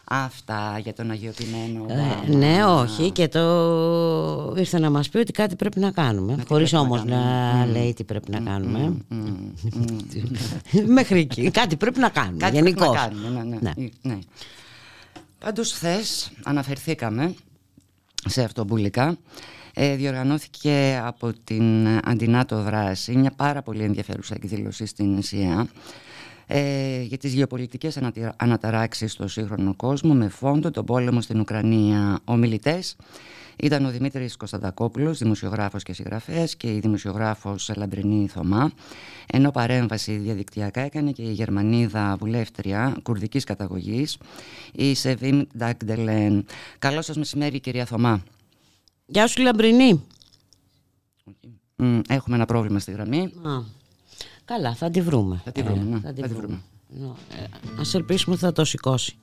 Αυτά 0.09 0.79
για 0.83 0.93
τον 0.93 1.11
αγιοποιημένο 1.11 1.87
Ε, 1.89 1.93
Ομπάμα. 1.93 2.25
ναι, 2.37 2.65
όχι 2.65 3.11
και 3.11 3.29
το 3.29 4.55
ήρθε 4.57 4.79
να 4.79 4.91
μας 4.91 5.09
πει 5.09 5.19
ότι 5.19 5.33
κάτι 5.33 5.57
πρέπει 5.57 5.81
να 5.81 5.91
κάνουμε 5.91 6.33
χωρίς 6.49 6.71
πρέπει 6.71 6.73
να 6.73 6.81
όμως 6.81 7.05
να, 7.05 7.17
κάνουμε. 7.17 7.67
Μμ. 7.67 7.71
λέει 7.73 7.95
τι 7.95 8.05
πρέπει 8.05 8.31
να 8.31 8.41
κάνουμε 8.41 8.97
μ, 9.09 9.17
μέχρι 10.87 11.21
εκεί 11.21 11.51
κάτι 11.51 11.77
πρέπει 11.77 11.99
να 11.99 12.09
κάνουμε 12.09 12.37
Κάτι 12.39 12.59
πρέπει 12.59 12.69
γενικώς 12.69 12.95
να 12.95 13.01
κάνουμε, 13.01 13.29
ναι, 13.29 13.45
ναι, 13.45 13.59
Ναι. 13.77 13.89
ναι. 14.03 14.19
Πάντως 15.39 15.73
χθες 15.73 16.31
αναφερθήκαμε 16.45 17.35
σε 18.27 18.43
αυτό 18.43 18.65
μπουλικά. 18.65 19.19
Ε, 19.75 19.97
διοργανώθηκε 19.97 21.01
από 21.05 21.33
την 21.45 21.89
Αντινάτο 22.05 22.63
Δράση 22.63 23.17
μια 23.17 23.33
πάρα 23.37 23.63
πολύ 23.63 23.83
ενδιαφέρουσα 23.83 24.35
εκδήλωση 24.35 24.87
στην 24.87 25.23
ΣΥΑ 25.23 25.69
ε, 26.47 27.03
για 27.03 27.19
τις 27.19 27.33
γεωπολιτικές 27.35 27.97
ανατη- 27.97 28.33
αναταράξεις 28.37 29.13
στο 29.13 29.29
σύγχρονο 29.29 29.75
κόσμο 29.75 30.15
με 30.15 30.29
φόντο 30.29 30.71
τον 30.71 30.85
πόλεμο 30.85 31.21
στην 31.21 31.41
Ουκρανία. 31.41 32.19
Ομιλητές 32.25 32.97
ήταν 33.57 33.85
ο 33.85 33.91
Δημήτρης 33.91 34.37
Κωνσταντακόπουλος, 34.37 35.19
δημοσιογράφος 35.19 35.83
και 35.83 35.93
συγγραφέας 35.93 36.57
και 36.57 36.75
η 36.75 36.79
δημοσιογράφος 36.81 37.71
Λαμπρινή 37.77 38.29
Θωμά, 38.29 38.73
ενώ 39.27 39.51
παρέμβαση 39.51 40.17
διαδικτυακά 40.17 40.81
έκανε 40.81 41.13
και 41.13 41.23
η 41.23 41.33
Γερμανίδα 41.33 42.17
βουλεύτρια 42.19 42.97
κουρδικής 43.03 43.45
καταγωγής, 43.45 44.19
η 44.73 44.95
Σεβίμ 44.95 45.43
Νταγντελέν. 45.59 46.45
Καλό 46.79 47.03
σας 47.03 47.17
μεσημέρι 47.17 47.61
κυρία 47.61 47.85
Θωμά. 47.85 48.23
Γεια 49.07 49.27
σου 49.27 49.43
Λαμπρινή 49.43 50.03
Μ, 51.77 52.01
Έχουμε 52.09 52.37
ένα 52.37 52.45
πρόβλημα 52.45 52.79
στη 52.79 52.93
γραμμή. 52.93 53.33
Α, 53.43 53.63
Καλά 54.47 54.75
θα 54.75 54.91
τη 54.91 55.01
βρούμε. 55.01 55.41
Θα 55.45 55.53
τη 55.53 55.63
βρούμε, 55.63 55.83
ναι, 55.83 56.01
θα 56.01 56.13
τη 56.13 56.21
θα 56.21 56.29
τη 56.29 56.35
βρούμε. 56.35 56.61
Νο, 56.89 57.17
ε, 57.39 57.45
Ας 57.81 57.95
ελπίσουμε 57.95 58.35
ότι 58.35 58.45
θα 58.45 58.53
το 58.53 58.65
σηκώσει 58.65 59.17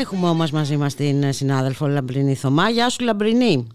Έχουμε 0.00 0.28
όμως 0.28 0.50
μαζί 0.50 0.76
μας 0.76 0.94
την 0.94 1.32
συνάδελφο 1.32 1.86
Λαμπρινή 1.86 2.34
Θωμά 2.34 2.68
Γεια 2.68 2.88
σου 2.88 3.04
Λαμπρινή 3.04 3.66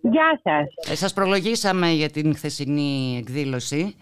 Γεια 0.00 0.40
σας. 0.42 0.92
Ε, 0.92 0.94
σας 0.94 1.12
προλογίσαμε 1.12 1.88
για 1.90 2.10
την 2.10 2.34
χθεσινή 2.34 3.16
εκδήλωση 3.18 3.96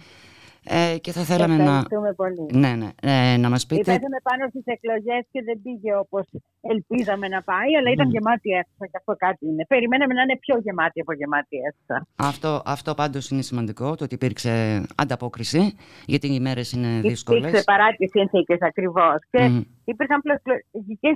ε, 0.69 0.99
και 0.99 1.13
θα 1.13 1.23
θέλαμε 1.23 1.57
να... 1.57 1.63
Ευχαριστούμε 1.63 2.13
πολύ. 2.13 2.47
Ναι, 2.53 2.75
ναι, 2.75 2.89
ε, 3.03 3.37
να 3.37 3.49
μας 3.51 3.67
πείτε... 3.67 3.83
Πέσαμε 3.83 4.21
πάνω 4.23 4.49
στις 4.49 4.63
εκλογές 4.65 5.27
και 5.33 5.43
δεν 5.43 5.61
πήγε 5.63 5.97
όπως 5.97 6.27
ελπίζαμε 6.61 7.29
να 7.29 7.43
πάει, 7.43 7.77
αλλά 7.79 7.91
ήταν 7.93 8.07
Μμ. 8.07 8.11
γεμάτη 8.11 8.51
αίθουσα 8.51 8.87
και 8.91 8.97
αυτό 8.97 9.17
κάτι 9.17 9.47
είναι. 9.47 9.65
Περιμέναμε 9.69 10.15
να 10.15 10.23
είναι 10.23 10.39
πιο 10.41 10.59
γεμάτη 10.59 11.01
από 11.01 11.13
γεμάτη 11.13 11.57
αίθουσα. 11.67 12.07
Αυτό, 12.17 12.63
αυτό 12.65 12.95
πάντως 12.95 13.31
είναι 13.31 13.43
σημαντικό, 13.43 13.95
το 13.95 14.05
ότι 14.05 14.15
υπήρξε 14.15 14.83
ανταπόκριση, 14.97 15.77
γιατί 16.07 16.27
οι 16.27 16.37
ημέρες 16.41 16.73
είναι 16.73 17.01
δύσκολες. 17.01 17.43
Υπήρξε 17.43 17.65
παρά 17.65 17.89
τι 17.97 18.07
συνθήκε 18.07 18.57
ακριβώς. 18.61 19.19
Και 19.31 19.49
Μμ. 19.49 19.61
Υπήρχαν 19.93 20.21
προεκλογικέ 20.23 21.11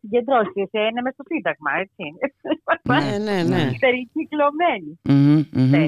συγκεντρώσεις. 0.00 0.68
Είναι 0.72 1.00
μες 1.04 1.12
στο 1.12 1.24
Σύνταγμα, 1.26 1.70
έτσι. 1.82 2.04
Ναι, 2.82 3.18
ναι, 3.18 3.42
ναι. 3.42 3.70
Περικυκλωμένοι. 3.84 4.98
Μμμ, 5.02 5.44
μμμ. 5.52 5.70
Ναι. 5.70 5.86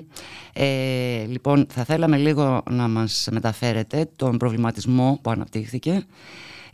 Ε, 0.52 1.24
λοιπόν, 1.26 1.66
θα 1.70 1.84
θέλαμε 1.84 2.16
λίγο 2.16 2.62
να 2.70 2.88
μας 2.88 3.28
μεταφέρετε 3.32 4.08
τον 4.16 4.36
προβληματισμό 4.36 5.18
που 5.22 5.30
αναπτύχθηκε. 5.30 6.04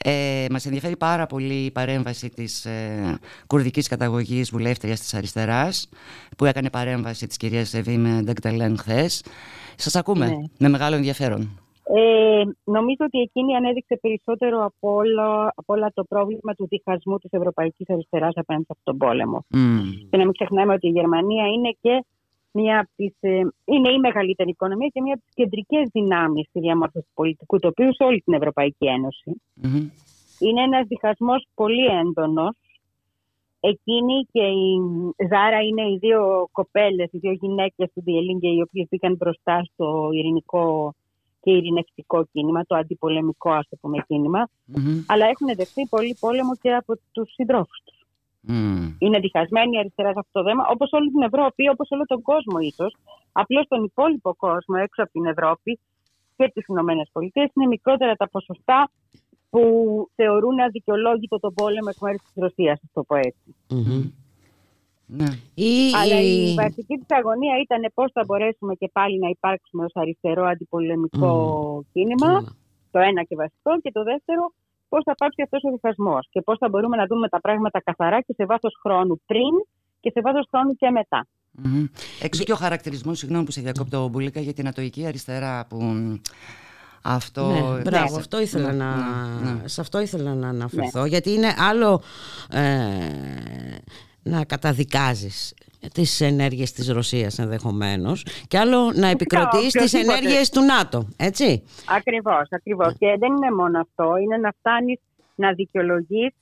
Ε, 0.07 0.47
μας 0.51 0.67
ενδιαφέρει 0.67 0.97
πάρα 0.97 1.27
πολύ 1.27 1.55
η 1.65 1.71
παρέμβαση 1.71 2.29
της 2.29 2.65
ε, 2.65 3.19
κουρδικής 3.47 3.89
καταγωγής 3.89 4.51
βουλεύτριας 4.51 5.01
της 5.01 5.15
αριστεράς 5.15 5.89
που 6.37 6.45
έκανε 6.45 6.71
παρέμβαση 6.71 7.27
της 7.27 7.37
κυρίας 7.37 7.75
Εβίμε 7.75 8.21
Ντεκτελέν 8.25 8.79
χθες. 8.79 9.25
Σας 9.77 9.95
ακούμε 9.97 10.27
Ναι. 10.27 10.35
με 10.59 10.69
μεγάλο 10.69 10.97
ενδιαφέρον. 10.97 11.59
Ε, 11.87 12.43
νομίζω 12.65 13.03
ότι 13.05 13.19
εκείνη 13.21 13.57
ανέδειξε 13.57 13.99
περισσότερο 14.01 14.65
από 14.65 14.95
όλα, 14.95 15.53
από 15.55 15.73
όλα 15.75 15.91
το 15.95 16.05
πρόβλημα 16.05 16.55
του 16.57 16.67
διχασμού 16.67 17.19
της 17.19 17.31
Ευρωπαϊκής 17.33 17.91
Αριστεράς 17.91 18.33
απέναντι 18.37 18.65
σε 18.65 18.73
αυτόν 18.77 18.99
τον 18.99 19.09
πόλεμο. 19.09 19.45
Μμ. 19.49 19.81
Και 20.11 20.17
να 20.17 20.25
μην 20.25 20.33
ξεχνάμε 20.33 20.73
ότι 20.73 20.87
η 20.87 20.91
Γερμανία 20.91 21.47
είναι 21.47 21.77
και 21.81 22.05
μια 22.53 22.79
από 22.81 22.91
τις, 22.97 23.15
ε, 23.21 23.41
είναι 23.65 23.91
η 23.93 23.99
μεγαλύτερη 23.99 24.51
οικονομία 24.51 24.89
και 24.93 25.01
μια 25.01 25.15
από 25.15 25.23
τις 25.25 25.35
κεντρικές 25.35 25.89
δυνάμεις 25.93 26.47
στη 26.49 26.61
διαμόρφωση 26.61 27.07
του 27.07 27.15
πολιτικού 27.15 27.59
τοπίου 27.59 27.95
σε 27.95 28.05
όλη 28.05 28.21
την 28.21 28.35
Ευρωπαϊκή 28.35 28.87
Ένωση. 28.87 29.43
Μμμ. 29.55 29.89
Είναι 30.39 30.63
ένας 30.63 30.87
διχασμός 30.87 31.47
πολύ 31.55 31.87
έντονος. 31.87 32.57
Εκείνη 33.61 34.27
και 34.33 34.43
η 34.43 34.81
Ζάρα 35.31 35.61
είναι 35.63 35.83
οι 35.83 35.99
δύο 36.01 36.49
κοπέλες, 36.53 37.09
οι 37.13 37.19
δύο 37.19 37.33
γυναίκες 37.33 37.91
του 37.95 38.03
Διελίνγκε 38.05 38.49
οι 38.49 38.61
οποίες 38.61 38.87
μπήκαν 38.91 39.17
μπροστά 39.17 39.63
στο 39.73 40.09
ειρηνικό 40.13 40.95
και 41.45 41.51
ειρηνευτικό 41.51 42.27
κίνημα, 42.33 42.65
το 42.67 42.75
αντιπολεμικό 42.77 43.51
ας 43.51 43.67
το 43.69 43.77
πούμε 43.81 43.99
κίνημα, 44.07 44.49
Μμμ. 44.65 45.05
αλλά 45.07 45.27
έχουν 45.27 45.49
δεχθεί 45.57 45.87
πολύ 45.87 46.17
πόλεμο 46.21 46.57
και 46.57 46.75
από 46.75 46.95
τους 47.13 47.33
συντρόφους 47.33 47.81
τους. 47.85 47.99
Μμ. 48.41 48.97
Είναι 48.99 49.19
διχασμένη 49.19 49.77
η 49.77 49.79
αριστερά 49.79 50.13
σε 50.13 50.19
αυτό 50.19 50.43
το 50.43 50.49
θέμα, 50.49 50.67
όπως 50.71 50.89
όλη 50.93 51.11
την 51.11 51.23
Ευρώπη, 51.23 51.69
όπως 51.69 51.89
όλο 51.91 52.05
τον 52.05 52.23
κόσμο 52.23 52.59
ίσως. 52.59 52.97
Απλώς 53.33 53.65
τον 53.69 53.85
υπόλοιπο 53.85 54.35
κόσμο 54.35 54.75
έξω 54.83 55.03
από 55.03 55.13
την 55.13 55.25
Ευρώπη 55.27 55.79
και 56.37 56.51
τις 56.55 56.67
Ηνωμένες 56.67 57.09
Πολιτείες 57.13 57.51
είναι 57.55 57.67
μικρότερα 57.67 58.15
τα 58.15 58.29
ποσοστά 58.29 58.91
που 59.51 59.63
θεωρούν 60.15 60.61
αδικαιολόγητο 60.61 61.39
τον 61.41 61.55
πόλεμο 61.55 61.89
εκ 61.91 62.01
μέρους 62.01 62.23
της 62.23 62.33
Ρωσίας, 62.35 62.81
ας 62.85 62.91
το 62.93 63.03
πω 63.03 63.17
έτσι. 63.17 63.55
Ναι. 65.07 65.27
Ή- 65.55 65.95
Αλλά 66.03 66.21
η 66.21 66.51
η- 66.51 66.55
βασική 66.55 66.95
της 66.97 67.07
αγωνία 67.19 67.55
ήταν 67.65 67.91
πώς 67.95 68.11
θα 68.13 68.23
μπορέσουμε 68.27 68.75
και 68.75 68.89
πάλι 68.93 69.19
να 69.19 69.29
υπάρξουμε 69.29 69.85
ως 69.85 69.91
αριστερό 69.95 70.45
αντιπολεμικό 70.45 71.85
κίνημα, 71.93 72.45
το 72.91 72.99
ένα 72.99 73.23
και 73.23 73.37
βασικό, 73.37 73.81
και 73.83 73.91
το 73.93 74.03
δεύτερο 74.03 74.53
πώς 74.89 75.03
θα 75.05 75.15
πάψει 75.15 75.43
αυτός 75.43 75.63
ο 75.65 75.71
διχασμός 75.71 76.27
και 76.31 76.41
πώς 76.41 76.59
θα 76.59 76.69
μπορούμε 76.69 76.97
να 76.97 77.07
δούμε 77.07 77.29
τα 77.29 77.41
πράγματα 77.41 77.81
καθαρά 77.83 78.21
και 78.21 78.33
σε 78.37 78.45
βάθος 78.47 78.79
χρόνου 78.83 79.21
πριν 79.27 79.53
και 80.01 80.11
σε 80.15 80.21
βάθος 80.21 80.47
χρόνου 80.51 80.75
και 80.77 80.91
μετά. 80.91 81.27
Μμμ. 81.51 81.85
Έξω 82.23 82.45
και 82.45 82.53
ο 82.53 82.57
χαρακτηρισμός, 82.57 83.19
συγγνώμη 83.19 83.45
που 83.45 83.51
σε 83.51 83.61
διακόπτω, 83.61 84.09
Μπουλίκα, 84.09 84.41
για 84.41 84.53
την 84.53 84.69
ατοική 84.69 85.07
αριστερά 85.07 85.67
που 85.69 85.77
μ, 85.83 86.15
Αυτό, 87.03 87.47
ναι, 87.47 87.81
μπράβο, 87.83 88.11
ναι, 88.15 88.19
αυτό 88.19 88.41
ήθελα 88.41 88.73
ναι, 88.73 88.79
να, 88.85 88.97
ναι, 88.97 89.51
ναι. 89.51 89.69
σε 89.69 89.81
αυτό 89.81 90.01
ήθελα 90.01 90.35
να 90.35 90.49
αναφερθώ 90.49 91.05
γιατί 91.05 91.31
είναι 91.33 91.55
άλλο 91.59 92.03
ε, 92.51 92.61
να 94.25 94.45
καταδικάζεις 94.45 95.55
τις 95.95 96.21
ενέργειες 96.21 96.73
της 96.73 96.89
Ρωσίας 96.89 97.39
ενδεχομένως 97.39 98.27
και 98.49 98.59
άλλο 98.59 98.93
να 98.93 99.07
επικροτείς 99.07 99.73
τις 99.73 99.95
οποιοδήποτε. 99.95 100.19
ενέργειες 100.19 100.51
του 100.51 100.61
ΝΑΤΟ, 100.63 101.09
έτσι. 101.17 101.63
Ακριβώς, 101.97 102.47
ακριβώς. 102.51 102.95
Και 102.99 103.17
δεν 103.19 103.33
είναι 103.37 103.51
μόνο 103.51 103.81
αυτό, 103.81 104.17
είναι 104.17 104.37
να 104.37 104.51
φτάνεις 104.59 105.01
να 105.35 105.53
δικαιολογείς 105.53 106.33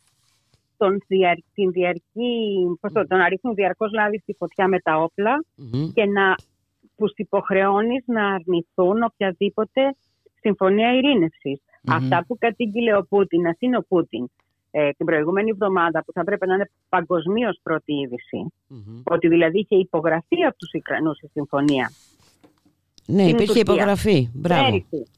τον, 0.76 0.98
διαρ- 1.06 1.44
την 1.54 1.70
διαρκή, 1.70 2.34
πώς 2.80 2.92
το, 2.92 3.06
το 3.06 3.16
να 3.16 3.28
ρίχνουν 3.28 3.54
διαρκώς 3.54 3.92
λάδι 3.92 4.18
στη 4.18 4.34
φωτιά 4.38 4.68
με 4.68 4.78
τα 4.80 4.96
όπλα 4.96 5.44
και 5.94 6.04
να 6.04 6.34
τους 6.96 7.12
υποχρεώνεις 7.16 8.02
να 8.06 8.26
αρνηθούν 8.34 9.02
οποιαδήποτε 9.02 9.80
συμφωνία 10.40 10.92
ειρήνευσης. 10.94 11.60
Μμμ. 11.82 11.94
Αυτά 11.94 12.24
που 12.26 12.36
κατήγγειλε 12.38 12.96
ο 12.96 13.06
Πούτιν, 13.08 13.46
ας 13.46 13.56
είναι 13.58 13.76
ο 13.76 13.84
Πούτιν, 13.88 14.30
ε, 14.74 14.90
την 14.90 15.06
προηγούμενη 15.06 15.50
εβδομάδα 15.50 16.04
που 16.04 16.12
θα 16.12 16.20
έπρεπε 16.20 16.46
να 16.46 16.54
είναι 16.54 16.70
παγκοσμίως 16.88 17.58
πρώτη 17.62 17.92
είδηση, 17.92 18.52
ότι 19.04 19.28
δηλαδή 19.28 19.58
είχε 19.58 19.76
υπογραφεί 19.76 20.44
από 20.48 20.56
τους 20.56 20.70
Ουκρανούς 20.74 21.18
η 21.20 21.26
συμφωνία. 21.32 21.90
Ναι, 23.06 23.22
Στην 23.22 23.34
υπήρχε 23.34 23.52
Τουρκία. 23.52 23.74
υπογραφή. 23.74 24.28
Μπράβο. 24.34 24.62
Πέρυσι. 24.70 25.10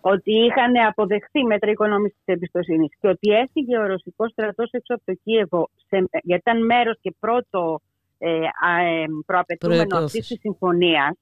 ότι 0.00 0.32
είχαν 0.32 0.72
αποδεχθεί 0.88 1.42
μέτρα 1.44 1.70
οικονομικής 1.70 2.22
εμπιστοσύνης 2.24 2.90
και 3.00 3.08
ότι 3.08 3.30
έφυγε 3.30 3.78
ο 3.78 3.86
ρωσικός 3.86 4.30
στρατός 4.30 4.70
έξω 4.70 4.94
από 4.94 5.02
το 5.04 5.14
Κίεβο 5.24 5.68
σε, 5.88 5.96
γιατί 6.22 6.42
ήταν 6.50 6.64
μέρος 6.64 6.98
και 7.00 7.14
πρώτο 7.20 7.80
ε, 8.18 8.28
α, 8.68 8.80
ε, 8.80 9.04
προαπαιτούμενο 9.26 9.86
Προϋπόθεση. 9.86 10.18
αυτής 10.18 10.26
της 10.26 10.40
συμφωνίας. 10.40 11.16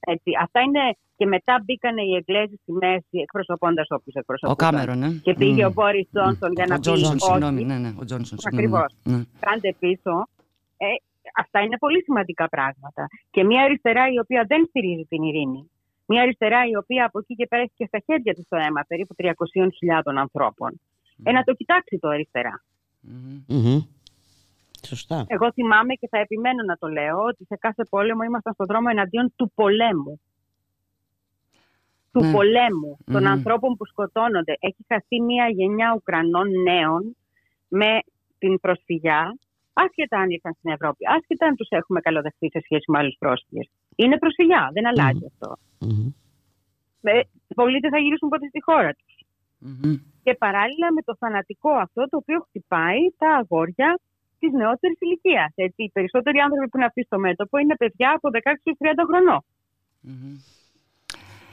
Έτσι, 0.00 0.30
αυτά 0.40 0.60
είναι 0.60 0.80
και 1.16 1.26
μετά 1.26 1.62
μπήκαν 1.64 1.96
οι 1.96 2.14
Εγγλέζοι 2.16 2.56
στη 2.62 2.72
μέση 2.72 3.18
εκπροσωπώντας 3.26 3.86
όποιους 3.90 4.14
Ο 4.14 4.18
εκπροσωπούνταν. 4.18 4.70
Κάμερον, 4.70 5.02
ε. 5.02 5.20
Και 5.22 5.34
πήγε 5.34 5.62
Μμ. 5.64 5.66
ο 5.66 5.72
Μπόρις 5.72 6.08
Τζόνσον 6.12 6.52
για 6.52 6.66
να 6.66 6.74
Ο 6.74 6.76
πει 6.76 6.80
Τζόνσον, 6.80 7.16
όχι. 7.16 7.24
συγγνώμη, 7.24 7.64
ναι, 7.64 7.78
ναι, 7.78 7.92
ο 8.00 8.04
Τζόνσον, 8.04 8.38
συγγνώμη. 8.38 8.66
Ακριβώς. 8.66 8.94
Ναι. 9.02 9.22
Κάντε 9.40 9.74
πίσω. 9.78 10.28
Ε, 10.76 10.86
αυτά 11.36 11.60
είναι 11.60 11.76
πολύ 11.78 12.02
σημαντικά 12.02 12.48
πράγματα. 12.48 13.06
Και 13.30 13.44
μια 13.44 13.62
αριστερά 13.62 14.04
η 14.12 14.18
οποία 14.18 14.44
δεν 14.48 14.66
στηρίζει 14.68 15.04
την 15.08 15.22
ειρήνη. 15.22 15.70
Μια 16.06 16.22
αριστερά 16.22 16.60
η 16.72 16.76
οποία 16.76 17.04
από 17.04 17.18
εκεί 17.18 17.34
και 17.34 17.46
πέρα 17.46 17.62
έχει 17.62 17.72
και 17.76 17.86
στα 17.86 17.98
χέρια 18.06 18.34
της 18.34 18.44
το 18.48 18.56
αίμα 18.56 18.82
περίπου 18.88 19.14
300.000 19.18 19.30
ανθρώπων. 20.16 20.80
Ε, 21.22 21.32
να 21.32 21.42
το 21.42 21.52
κοιτάξει 21.54 21.98
το 21.98 22.08
αριστερά. 22.08 22.62
Μμμ. 23.48 23.80
Σωστά. 24.86 25.24
Εγώ 25.26 25.52
θυμάμαι 25.52 25.94
και 25.94 26.08
θα 26.10 26.18
επιμένω 26.18 26.62
να 26.66 26.76
το 26.76 26.88
λέω 26.88 27.18
ότι 27.18 27.44
σε 27.44 27.56
κάθε 27.56 27.84
πόλεμο 27.84 28.22
ήμασταν 28.22 28.52
στον 28.54 28.66
δρόμο 28.66 28.88
εναντίον 28.90 29.32
του 29.36 29.52
πολέμου. 29.54 30.20
Του 32.12 32.24
Ναι. 32.24 32.32
πολέμου, 32.32 32.96
των 33.04 33.22
Μμμ. 33.22 33.26
ανθρώπων 33.32 33.76
που 33.76 33.86
σκοτώνονται. 33.86 34.54
Έχει 34.60 34.84
χαθεί 34.88 35.20
μια 35.20 35.48
γενιά 35.48 35.92
Ουκρανών 35.96 36.48
νέων 36.62 37.16
με 37.68 37.98
την 38.38 38.60
προσφυγιά, 38.60 39.38
άσχετα 39.72 40.18
αν 40.18 40.30
ήρθαν 40.30 40.52
στην 40.58 40.70
Ευρώπη, 40.70 41.04
άσχετα 41.16 41.46
αν 41.46 41.54
τους 41.56 41.68
έχουμε 41.70 42.00
καλοδεχθεί 42.00 42.50
σε 42.50 42.60
σχέση 42.64 42.90
με 42.90 42.98
άλλους 42.98 43.16
πρόσφυγες. 43.18 43.68
Είναι 43.96 44.18
προσφυγιά, 44.18 44.70
δεν 44.72 44.86
αλλάζει 44.86 45.24
αυτό. 45.26 45.56
Ε, 47.02 47.20
πολλοί 47.54 47.78
δεν 47.78 47.90
θα 47.90 47.98
γυρίσουν 47.98 48.28
ποτέ 48.28 48.46
στη 48.48 48.62
χώρα 48.62 48.92
τους. 48.94 49.14
Και 50.22 50.34
παράλληλα 50.34 50.92
με 50.92 51.02
το 51.02 51.16
θανατικό 51.18 51.70
αυτό 51.70 52.08
το 52.08 52.16
οποίο 52.16 52.40
χτυπάει 52.48 52.98
τα 53.18 53.30
αγόρια 53.34 53.98
της 54.40 54.52
νεότερης 54.52 54.98
ηλικίας. 55.00 55.50
Οι 55.76 55.90
περισσότεροι 55.90 56.38
άνθρωποι 56.38 56.68
που 56.68 56.76
είναι 56.76 56.86
αυτοί 56.86 57.02
στο 57.02 57.18
μέτωπο 57.18 57.58
είναι 57.58 57.76
παιδιά 57.76 58.10
από 58.16 58.28
16 58.32 58.38
έως 58.64 58.76
30 58.78 59.04
χρονών. 59.08 59.40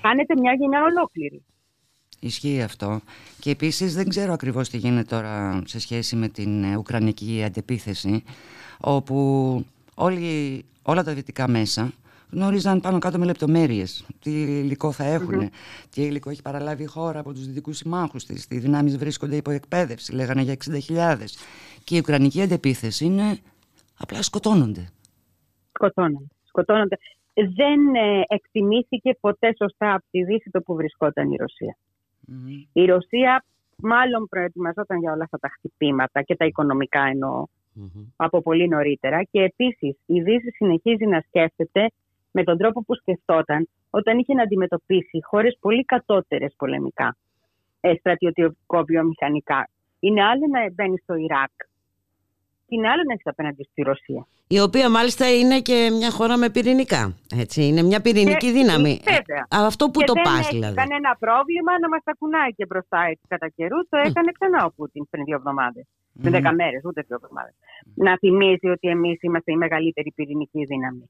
Κάνετε 0.01 0.33
μια 0.41 0.53
γενιά 0.53 0.83
ολόκληρη. 0.83 1.43
Ισχύει 2.19 2.61
αυτό. 2.61 3.01
Και 3.39 3.49
επίσης 3.49 3.95
δεν 3.95 4.09
ξέρω 4.09 4.33
ακριβώς 4.33 4.69
τι 4.69 4.77
γίνεται 4.77 5.15
τώρα 5.15 5.61
σε 5.65 5.79
σχέση 5.79 6.15
με 6.15 6.27
την 6.27 6.63
ε, 6.63 6.75
Ουκρανική 6.77 7.43
αντεπίθεση, 7.45 8.23
όπου 8.79 9.15
όλοι, 9.95 10.65
όλα 10.81 11.03
τα 11.03 11.13
δυτικά 11.13 11.47
μέσα 11.47 11.91
γνώριζαν 12.31 12.79
πάνω 12.79 12.99
κάτω 12.99 13.17
με 13.17 13.25
λεπτομέρειες 13.25 14.05
τι 14.21 14.31
υλικό 14.41 14.91
θα 14.91 15.03
έχουν, 15.03 15.35
Μμμ. 15.35 15.47
τι 15.89 16.01
υλικό 16.01 16.29
έχει 16.29 16.41
παραλάβει 16.41 16.83
η 16.83 16.85
χώρα 16.85 17.19
από 17.19 17.33
τους 17.33 17.47
δυτικούς 17.47 17.77
συμμάχους 17.77 18.25
της, 18.25 18.47
τι 18.47 18.57
δυνάμεις 18.57 18.97
βρίσκονται 18.97 19.35
υπό 19.35 19.51
εκπαίδευση, 19.51 20.13
λέγανε 20.13 20.41
για 20.41 20.53
60.000. 20.53 21.15
Και 21.83 21.95
η 21.95 21.99
Ουκρανική 21.99 22.41
αντεπίθεση 22.41 23.05
είναι 23.05 23.37
απλά 23.97 24.21
σκοτώνονται. 24.21 24.89
Σκοτώνονται. 25.71 26.27
Σκοτώνονται. 26.43 26.97
Δεν 27.33 27.95
ε, 27.95 28.21
εκτιμήθηκε 28.27 29.17
ποτέ 29.19 29.55
σωστά 29.57 29.93
από 29.93 30.05
τη 30.11 30.23
Δύση 30.23 30.49
το 30.49 30.61
που 30.61 30.75
βρισκόταν 30.75 31.31
η 31.31 31.35
Ρωσία. 31.35 31.77
Η 32.73 32.85
Ρωσία 32.85 33.45
μάλλον 33.75 34.27
προετοιμαζόταν 34.27 34.99
για 34.99 35.11
όλα 35.11 35.23
αυτά 35.23 35.37
τα 35.39 35.49
χτυπήματα 35.49 36.21
και 36.21 36.35
τα 36.35 36.45
οικονομικά 36.45 37.01
εννοώ 37.01 37.45
από 38.15 38.41
πολύ 38.41 38.67
νωρίτερα 38.67 39.23
και 39.23 39.41
επίσης 39.41 39.97
η 40.05 40.21
Δύση 40.21 40.51
συνεχίζει 40.51 41.05
να 41.05 41.23
σκέφτεται 41.27 41.91
με 42.37 42.43
τον 42.43 42.57
τρόπο 42.57 42.79
που 42.85 42.95
σκεφτόταν 42.95 43.69
όταν 43.89 44.13
είχε 44.19 44.33
να 44.33 44.43
αντιμετωπίσει 44.43 45.17
χώρες 45.29 45.57
πολύ 45.59 45.83
κατώτερες 45.85 46.53
πολεμικά, 46.57 47.17
ε, 47.79 47.93
στρατιωτικό-βιομηχανικά. 47.99 49.69
Είναι 49.99 50.23
άλλο 50.23 50.45
να 50.53 50.59
μπαίνεις 50.73 51.01
στο 51.03 51.15
Ιράκ 51.15 51.51
και 52.65 52.75
είναι 52.75 52.89
άλλο 52.89 53.03
να 53.07 53.13
έχεις 53.13 53.27
απέναντι 53.33 53.63
στη 53.71 53.81
Ρωσία. 53.81 54.27
Η 54.47 54.59
οποία 54.59 54.89
μάλιστα 54.89 55.25
είναι 55.39 55.57
και 55.67 55.77
μια 55.99 56.11
χώρα 56.11 56.37
με 56.37 56.49
πυρηνικά. 56.49 57.03
Έτσι. 57.43 57.59
Είναι 57.67 57.81
μια 57.89 58.01
πυρηνική 58.01 58.45
Και- 58.47 58.57
δύναμη. 58.57 58.93
Βέβαια. 59.03 59.43
Ε, 59.55 59.65
Αυτό 59.71 59.83
που 59.91 59.99
και 59.99 60.05
το 60.05 60.13
δεν 60.13 60.23
πας 60.23 60.39
έχει 60.39 60.55
δηλαδή. 60.55 60.75
κανένα 60.81 61.11
πρόβλημα 61.25 61.71
να 61.83 61.87
μας 61.93 62.01
τα 62.03 62.13
κουνάει 62.19 62.51
και 62.57 62.65
μπροστά 62.65 62.99
έτσι 63.11 63.23
κατά 63.27 63.47
καιρού. 63.57 63.79
Το 63.91 63.97
έκανε 64.07 64.29
ξανά 64.37 64.59
ο 64.65 64.71
Πούτιν 64.75 65.03
πριν 65.09 65.23
δύο 65.27 65.35
εβδομάδες. 65.35 65.85
Πριν 66.21 66.31
Μμμ. 66.31 66.35
δέκα 66.37 66.51
μέρες, 66.59 66.81
ούτε 66.85 66.99
δύο 67.07 67.17
εβδομάδες. 67.21 67.55
Να 68.07 68.17
θυμίζει 68.21 68.67
ότι 68.75 68.87
εμείς 68.95 69.17
είμαστε 69.21 69.51
η 69.51 69.57
μεγαλύτερη 69.63 70.11
πυρηνική 70.17 70.61
δύναμη. 70.71 71.05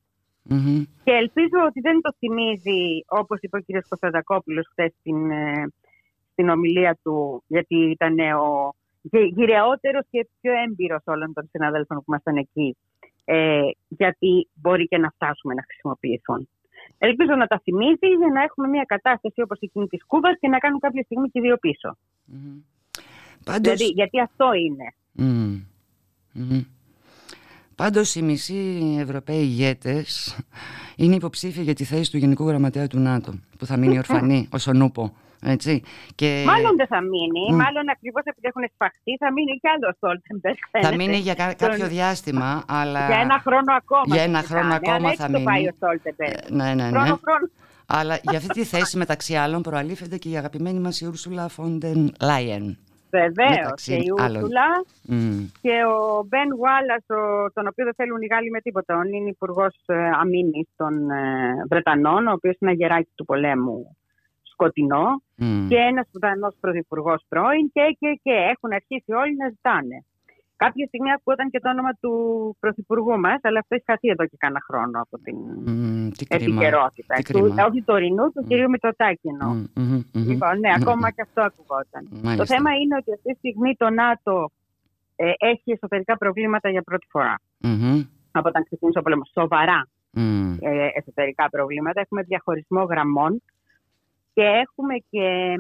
Και 1.04 1.12
ελπίζω 1.12 1.58
ότι 1.68 1.80
δεν 1.80 2.02
το 2.02 2.14
θυμίζει, 2.18 3.04
όπως 3.08 3.38
είπε 3.42 3.58
ο 3.58 3.62
κ. 3.62 3.66
Κωνσταντακόπουλος 3.90 4.68
χθες 4.72 4.94
στην, 5.00 5.32
ε, 5.32 5.68
στην 6.32 6.50
ομιλία 6.50 6.98
του, 7.04 7.44
γιατί 7.48 7.76
ήταν 7.76 8.20
ο 8.20 8.74
γυ- 9.02 9.34
γυρεότερος 9.38 10.06
και 10.10 10.28
πιο 10.42 10.52
έμπειρος 10.68 11.02
όλων 11.06 11.34
των 11.34 11.48
συναδέλφων 11.52 11.98
που 11.98 12.04
ήμασταν 12.08 12.36
εκεί, 12.38 12.78
ε, 13.26 13.62
γιατί 13.88 14.50
μπορεί 14.54 14.88
και 14.88 14.98
να 14.98 15.10
φτάσουμε 15.10 15.54
να 15.54 15.64
χρησιμοποιηθούν. 15.64 16.50
Ελπίζω 16.98 17.36
να 17.36 17.48
τα 17.48 17.60
θυμίζει 17.64 18.08
για 18.18 18.28
να 18.34 18.42
έχουμε 18.42 18.68
μια 18.68 18.84
κατάσταση 18.84 19.42
όπως 19.42 19.60
εκείνη 19.60 19.88
της 19.88 20.06
Κούβας 20.06 20.36
και 20.40 20.48
να 20.48 20.58
κάνουν 20.58 20.80
κάποια 20.80 21.04
στιγμή 21.04 21.30
και 21.30 21.40
οι 21.40 21.42
δύο 21.42 21.58
πίσω. 21.58 21.98
Πάντως- 23.46 23.62
Δηλαδή, 23.62 23.84
γιατί 23.94 24.20
αυτό 24.20 24.54
είναι. 24.54 24.94
Μμμ. 25.12 26.62
Μμμ. 27.80 27.86
Πάντως 27.86 28.16
οι 28.16 28.22
μισοί 28.22 28.98
Ευρωπαίοι 29.00 29.38
ηγέτες 29.42 30.38
είναι 30.96 31.16
υποψήφοι 31.16 31.62
για 31.62 31.74
τη 31.74 31.84
θέση 31.84 32.12
του 32.12 32.18
Γενικού 32.18 32.48
Γραμματέα 32.48 32.88
του 32.88 33.00
ΝΑΤΟ 33.00 33.34
που 33.58 33.66
θα 33.66 33.78
μείνει 33.78 33.98
ορφανή 33.98 34.48
ως 34.52 34.68
ο 34.68 34.74
Νούπο. 34.74 35.14
Έτσι. 35.42 35.82
Και 36.16 36.44
Μάλλον 36.46 36.76
δεν 36.76 36.88
θα 36.88 37.02
μείνει, 37.02 37.52
Μμ. 37.52 37.56
μάλλον 37.56 37.90
ακριβώς 37.92 38.24
επειδή 38.26 38.48
έχουν 38.48 38.64
σφαχτεί 38.74 39.16
θα 39.20 39.32
μείνει 39.32 39.52
κι 39.62 39.68
άλλο 39.68 39.88
ο 39.90 39.94
Στόλτενμπεργκ. 39.98 40.56
θα 40.72 40.80
φαίνεται. 40.80 40.96
μείνει 40.96 41.18
για 41.18 41.34
κα- 41.34 41.56
Τον- 41.56 41.70
κάποιο 41.70 41.88
διάστημα, 41.88 42.64
αλλά... 42.68 43.06
Για 43.08 43.18
ένα 43.20 43.40
χρόνο 43.46 43.74
ακόμα. 43.78 44.16
Για 44.16 44.24
ένα 44.24 44.40
συζητάνε, 44.40 44.62
χρόνο 44.62 44.74
αλλά 44.76 44.94
ακόμα 44.96 45.10
έτσι 45.10 45.22
θα 45.22 45.26
το 45.28 45.32
μείνει. 45.32 45.44
πάει 45.44 45.68
ο 45.68 45.72
Στόλτενμπεργκ. 45.76 46.34
Ναι, 46.50 46.74
ναι, 46.74 46.84
ναι. 46.84 46.90
Χρόνο, 46.90 47.20
χρόνο. 47.24 47.50
Αλλά 47.86 48.20
για 48.30 48.38
αυτή 48.38 48.48
τη 48.50 48.64
θέση 48.64 48.98
μεταξύ 48.98 49.36
άλλων 49.36 49.62
προαλείφεται 49.62 50.18
και 50.18 50.30
η 50.30 50.38
αγαπημένη 50.38 50.80
μας 50.80 51.02
η 51.02 51.06
Ούρσουλα 51.06 51.48
Φον 51.48 51.81
ντερ 51.81 52.14
Λάιεν. 52.22 52.78
Βεβαίως. 53.10 53.50
Μεταξύ 53.50 53.92
Και 53.92 54.04
η 54.04 54.14
άλλων. 54.18 54.42
Ούρσουλα 54.42 54.86
Μμ. 55.02 55.46
και 55.62 55.76
ο 55.86 56.24
Μπεν 56.28 56.50
Γουάλας, 56.58 57.04
τον 57.54 57.68
οποίο 57.68 57.86
δεν 57.86 57.94
θέλουν 57.94 58.22
οι 58.22 58.28
Γάλλοι 58.32 58.50
με 58.50 58.62
τίποτα. 58.62 59.02
Είναι 59.14 59.30
υπουργός 59.30 59.76
αμύνης 60.22 60.68
των 60.76 61.10
ε, 61.10 61.66
Βρετανών, 61.70 62.28
ο 62.28 62.32
οποίος 62.32 62.58
είναι 62.60 62.72
γεράκι 62.72 63.12
του 63.16 63.26
πολέμου 63.26 63.98
σκοτεινό. 64.44 65.22
Μμ. 65.36 65.68
Και 65.68 65.76
ένας 65.76 66.08
Βρετανός 66.12 66.56
πρωθυπουργός 66.60 67.22
πρώην 67.28 67.72
και, 67.74 67.96
και, 68.00 68.20
και 68.24 68.32
έχουν 68.32 68.74
αρχίσει 68.74 69.12
όλοι 69.12 69.36
να 69.36 69.48
ζητάνε. 69.50 70.06
Κάποια 70.64 70.86
στιγμή 70.88 71.12
ακούγονταν 71.12 71.50
και 71.50 71.60
το 71.60 71.70
όνομα 71.70 71.92
του 72.02 72.12
πρωθυπουργού 72.60 73.20
μας, 73.20 73.40
αλλά 73.42 73.60
αυτό 73.60 73.76
έχει 73.76 73.84
χαθεί 73.88 74.08
εδώ 74.10 74.26
και 74.26 74.38
κάνα 74.38 74.60
χρόνο 74.68 75.02
από 75.02 75.18
την 75.24 75.36
Μμ, 75.66 76.10
τι 76.18 76.26
κρίμα. 76.26 76.44
επικαιρότητα. 76.46 77.16
Τι 77.16 77.24
Του, 77.24 77.40
κρίμα. 77.42 77.66
όχι 77.66 77.80
του 77.80 77.94
ορεινού, 77.98 78.32
του 78.32 78.44
κυρίου 78.48 78.70
Μητσοτάκη 78.70 79.28
εννοώ. 79.28 79.50
Μμ, 79.54 79.66
μμμ, 79.76 80.02
μμμ. 80.14 80.28
Λοιπόν, 80.30 80.60
ναι, 80.60 80.70
Μμμ. 80.70 80.82
ακόμα 80.82 81.12
και 81.12 81.22
αυτό 81.22 81.42
ακουγόταν. 81.42 82.04
Μάλιστα. 82.12 82.36
Το 82.36 82.46
θέμα 82.54 82.72
είναι 82.82 82.96
ότι 82.96 83.14
αυτή 83.14 83.32
τη 83.32 83.38
στιγμή 83.38 83.76
το 83.76 83.90
ΝΑΤΟ 83.90 84.52
ε, 85.16 85.32
έχει 85.38 85.72
εσωτερικά 85.72 86.18
προβλήματα 86.18 86.70
για 86.70 86.82
πρώτη 86.82 87.08
φορά. 87.10 87.36
Μμμ. 87.58 88.02
Από 88.32 88.48
όταν 88.50 88.64
ξεκίνησε 88.64 89.00
ο 89.00 89.02
πόλεμος. 89.02 89.30
Σοβαρά 89.40 89.88
Μμ. 90.12 90.54
ε, 90.62 90.88
εσωτερικά 90.94 91.50
προβλήματα. 91.50 92.02
Έχουμε 92.02 92.22
διαχωρισμό 92.22 92.84
γραμμών 92.84 93.42
και 94.34 94.42
έχουμε 94.44 94.94
και, 95.10 95.54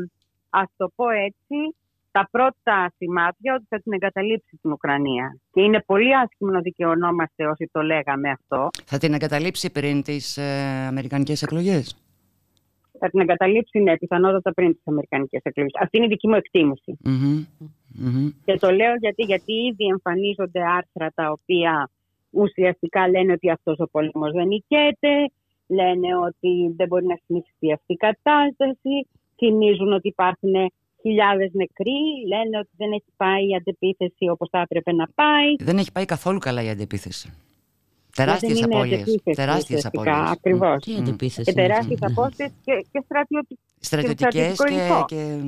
ας 0.49 0.67
το 0.77 0.91
πω 0.95 1.09
έτσι, 1.09 1.75
τα 2.18 2.27
πρώτα 2.31 2.94
σημάδια 2.98 3.53
ότι 3.56 3.65
θα 3.69 3.80
την 3.81 3.94
εγκαταλείψει 3.94 4.57
την 4.61 4.72
Ουκρανία. 4.72 5.38
Και 5.52 5.61
είναι 5.61 5.84
πολύ 5.85 6.15
άσχημο 6.15 6.52
να 6.52 6.60
δικαιωνόμαστε 6.60 7.48
όσοι 7.48 7.69
το 7.72 7.81
λέγαμε 7.81 8.30
αυτό. 8.30 8.69
Θα 8.85 8.98
την 8.98 9.14
εγκαταλείψει 9.14 9.72
πριν 9.72 10.02
τις 10.02 10.38
ε, 10.38 10.44
αμερικανικές 10.88 11.41
εκλογές; 11.41 11.98
Θα 12.99 13.10
την 13.10 13.19
εγκαταλείψει, 13.19 13.80
ναι, 13.80 13.98
πιθανότατα 13.98 14.53
πριν 14.53 14.73
τις 14.73 14.81
Αμερικανικές 14.85 15.41
εκλογές. 15.44 15.72
Αυτή 15.81 15.98
είναι 15.98 16.06
η 16.06 16.10
δική 16.10 16.27
μου 16.27 16.35
εκτίμηση. 16.35 16.98
Μμμ. 17.03 17.45
Μμμ. 17.99 18.30
Και 18.45 18.56
το 18.64 18.69
λέω 18.72 18.95
γιατί, 18.95 19.23
γιατί 19.23 19.53
ήδη 19.53 19.85
εμφανίζονται 19.85 20.61
άρθρα 20.77 21.11
τα 21.15 21.31
οποία 21.31 21.89
ουσιαστικά 22.30 23.10
λένε 23.10 23.31
ότι 23.31 23.49
αυτός 23.49 23.80
ο 23.80 23.88
πόλεμος 23.91 24.31
δεν 24.31 24.48
νικέται, 24.48 25.14
λένε 25.68 26.10
ότι 26.27 26.73
δεν 26.77 26.88
μπορεί 26.88 27.06
να 27.06 27.18
συνεχιστεί 27.26 27.73
αυτή 27.73 27.94
η 27.94 27.95
κατάσταση, 27.95 29.07
θυμίζουν 29.38 29.94
ότι 29.94 30.07
υπάρχουν 30.07 30.53
χιλιάδες 31.01 31.49
νεκροί, 31.53 31.99
λένε 32.27 32.57
ότι 32.57 32.69
δεν 32.77 32.91
έχει 32.91 33.11
πάει 33.17 33.47
η 33.47 33.55
αντεπίθεση 33.55 34.27
όπως 34.29 34.47
θα 34.51 34.59
έπρεπε 34.59 34.91
να 34.93 35.07
πάει. 35.15 35.55
Δεν 35.59 35.77
έχει 35.77 35.91
πάει 35.91 36.05
καθόλου 36.05 36.39
καλά 36.39 36.63
η 36.63 36.69
αντεπίθεση. 36.69 37.33
Τεράστιες 38.15 38.53
Δεν 38.53 38.63
είναι 38.63 38.75
απώλειες. 38.75 39.01
αντεπίθεση 39.01 39.35
Τεράστιες 39.35 39.77
ουσιαστικά, 39.77 40.11
απώλειες. 40.11 40.31
Ακριβώς. 40.31 40.83
Τι 40.83 40.95
αντεπίθεση 40.95 41.43
Και 41.43 41.51
είναι 41.51 41.67
τεράστιες 41.67 41.99
αυτή. 42.03 42.13
απώλειες 42.19 42.51
και, 42.65 42.85
και, 42.91 43.01
στρατιωτι- 43.05 43.59
και 43.79 43.85
Στρατιωτικές 43.85 44.53
στρατιωτικό 44.53 44.63
και, 44.63 44.73
υλικό. 44.73 45.05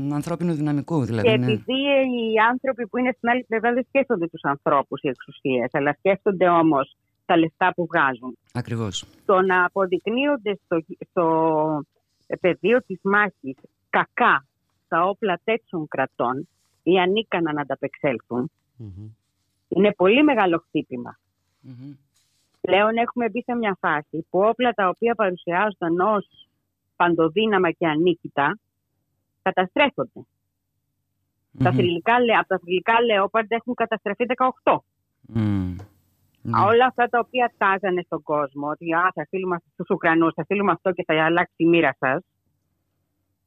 και 0.07 0.13
ανθρώπινου 0.15 0.53
δυναμικού 0.53 1.03
δηλαδή. 1.03 1.27
Και 1.29 1.37
ναι. 1.37 1.45
επειδή 1.45 1.73
οι 1.73 2.37
άνθρωποι 2.51 2.87
που 2.87 2.97
είναι 2.97 3.11
στην 3.17 3.29
άλλη 3.29 3.43
πλευρά 3.43 3.73
δεν 3.73 3.85
σκέφτονται 3.87 4.27
τους 4.27 4.41
ανθρώπους 4.43 5.01
οι 5.01 5.07
εξουσίες, 5.07 5.69
αλλά 5.71 5.95
σκέφτονται 5.97 6.49
όμως 6.49 6.95
τα 7.25 7.37
λεφτά 7.37 7.73
που 7.75 7.85
βγάζουν. 7.85 8.37
Ακριβώς. 8.53 9.05
Το 9.25 9.41
να 9.41 9.65
αποδεικνύονται 9.65 10.59
στο, 10.65 10.83
στο 11.09 11.25
πεδίο 12.39 12.81
της 12.87 12.99
μάχης 13.03 13.55
κακά 13.89 14.45
τα 14.89 15.03
όπλα 15.05 15.39
τέτοιων 15.43 15.87
κρατών 15.87 16.47
ή 16.83 16.99
ανίκανα 16.99 17.53
να 17.53 17.61
ανταπεξέλθουν, 17.61 18.51
είναι 19.67 19.91
πολύ 19.93 20.23
μεγάλο 20.23 20.57
χτύπημα. 20.67 21.19
Πλέον 22.61 22.97
έχουμε 22.97 23.29
μπει 23.29 23.41
σε 23.43 23.55
μια 23.55 23.77
φάση 23.79 24.25
που 24.29 24.39
όπλα 24.39 24.71
τα 24.71 24.87
οποία 24.89 25.15
παρουσιάζονταν 25.15 25.99
ως 25.99 26.47
παντοδύναμα 26.95 27.71
και 27.71 27.87
ανίκητα 27.87 28.57
καταστρέφονται. 29.41 30.21
Τα 31.63 31.71
θρηλυκά, 31.71 32.19
λε- 32.19 32.37
από 32.37 32.47
τα 32.47 32.59
θρηλυκά 32.59 33.01
λεόπαρντ 33.01 33.51
έχουν 33.51 33.73
καταστραφεί 33.73 34.25
18. 34.63 34.83
Μμμ. 35.21 35.75
Όλα 36.65 36.85
αυτά 36.85 37.07
τα 37.07 37.19
οποία 37.19 37.53
τάζανε 37.57 38.01
στον 38.01 38.23
κόσμο, 38.23 38.67
ότι 38.67 38.93
α, 38.93 39.11
θα 39.13 39.23
στείλουμε 39.23 39.57
στου 39.73 39.85
Ουκρανούς, 39.89 40.33
θα 40.33 40.43
στείλουμε 40.43 40.71
αυτό 40.71 40.91
και 40.91 41.03
θα 41.07 41.23
αλλάξει 41.25 41.53
η 41.55 41.65
μοίρα 41.65 41.95
σας, 41.99 42.23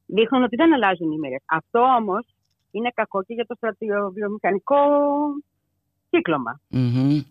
δείχνουν 0.05 0.43
ότι 0.43 0.55
δεν 0.55 0.73
αλλάζουν 0.73 1.11
οι 1.11 1.17
μοίρε. 1.17 1.35
Αυτό 1.45 1.79
όμως 1.99 2.25
είναι 2.71 2.91
κακό 2.93 3.23
και 3.23 3.33
για 3.33 3.45
το 3.45 3.55
στρατιοβιομηχανικό 3.55 4.75
κύκλωμα. 6.09 6.59
Μμμ. 6.67 7.21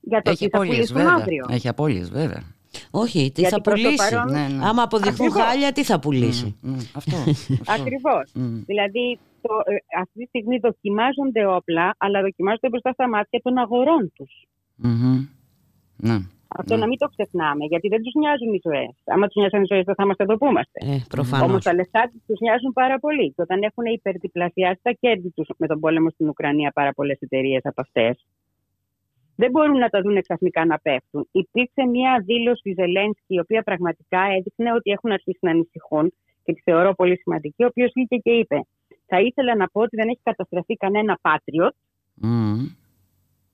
Για 0.00 0.22
το 0.22 0.30
Έχει 0.30 0.44
τι 0.44 0.50
θα 0.50 0.56
απώλειες 0.58 0.76
πουλήσουν 0.76 0.96
βέβαια. 0.96 1.14
αύριο. 1.14 1.46
Έχει 1.50 1.68
απώλειες 1.68 2.10
βέβαια. 2.10 2.42
Όχι, 2.90 3.30
τι 3.34 3.40
Γιατί 3.40 3.54
θα 3.54 3.60
προς 3.60 3.82
το 3.82 3.88
πουλήσει; 3.88 4.08
παρόν- 4.10 4.30
Ναι, 4.32 4.46
ναι. 4.48 4.66
Άμα 4.66 4.82
αποδειχθούν 4.82 5.26
Ακριβώς. 5.26 5.48
χάλια, 5.48 5.72
τι 5.72 5.84
θα 5.84 5.98
πουλήσει; 5.98 6.56
Αυτό. 6.94 7.16
Ακριβώς. 7.66 8.30
Μμ. 8.34 8.62
Δηλαδή, 8.66 9.18
το, 9.42 9.48
ε, 9.64 10.00
αυτή 10.00 10.18
τη 10.18 10.24
στιγμή 10.26 10.58
δοκιμάζονται 10.58 11.46
όπλα, 11.46 11.94
αλλά 11.98 12.20
δοκιμάζονται 12.20 12.68
μπροστά 12.68 12.92
στα 12.92 13.08
μάτια 13.08 13.40
των 13.42 13.58
αγορών 13.58 14.12
τους. 14.14 14.46
Μμμ. 14.74 15.26
Ναι. 15.96 16.18
Αυτό 16.48 16.76
να 16.76 16.86
μην 16.86 16.98
το 16.98 17.06
ξεχνάμε, 17.08 17.64
γιατί 17.64 17.88
δεν 17.88 18.02
τους 18.02 18.14
νοιάζουν 18.14 18.52
οι 18.54 18.60
ζωές. 18.62 18.94
Άμα 19.04 19.26
τους 19.26 19.36
νοιάζουν 19.36 19.62
οι 19.62 19.66
ζωές, 19.72 19.84
δεν 19.84 19.94
θα 19.94 20.02
είμαστε 20.04 20.22
εδώ 20.22 20.36
που 20.36 20.46
είμαστε. 20.46 20.78
Ε, 20.92 20.96
προφανώς. 21.08 21.48
Όμως 21.48 21.64
τα 21.64 21.74
λεφτά 21.74 22.12
τους 22.26 22.38
νοιάζουν 22.40 22.72
πάρα 22.72 22.98
πολύ. 22.98 23.26
Και 23.34 23.42
όταν 23.42 23.62
έχουν 23.62 23.84
υπερδιπλασιάσει 23.84 24.80
τα 24.82 24.92
κέρδη 25.00 25.30
τους 25.30 25.48
με 25.56 25.66
τον 25.66 25.80
πόλεμο 25.80 26.10
στην 26.10 26.28
Ουκρανία 26.28 26.70
πάρα 26.74 26.92
πολλές 26.92 27.18
εταιρείες 27.20 27.60
από 27.64 27.80
αυτές, 27.80 28.26
δεν 29.36 29.50
μπορούν 29.50 29.78
να 29.78 29.88
τα 29.88 30.00
δουν 30.00 30.22
ξαφνικά 30.22 30.64
να 30.64 30.78
πέφτουν. 30.78 31.28
Υπήρξε 31.32 31.82
μια 31.86 32.22
δήλωση 32.24 32.74
Ζελένσκι, 32.78 33.34
η 33.34 33.38
οποία 33.38 33.62
πραγματικά 33.62 34.20
έδειχνε 34.36 34.72
ότι 34.72 34.90
έχουν 34.90 35.10
αρχίσει 35.12 35.38
να 35.40 35.50
ανησυχούν 35.50 36.12
και 36.44 36.52
τη 36.52 36.60
θεωρώ 36.60 36.94
πολύ 36.94 37.16
σημαντική, 37.18 37.62
ο 37.62 37.66
οποίος 37.66 37.90
βγήκε 37.94 38.16
και 38.16 38.30
είπε: 38.30 38.60
Θα 39.06 39.20
ήθελα 39.20 39.56
να 39.56 39.66
πω 39.68 39.80
ότι 39.80 39.96
δεν 39.96 40.08
έχει 40.08 40.20
καταστραφεί 40.22 40.76
κανένα 40.76 41.18
Patriot, 41.22 41.74
Μμμ. 42.14 42.66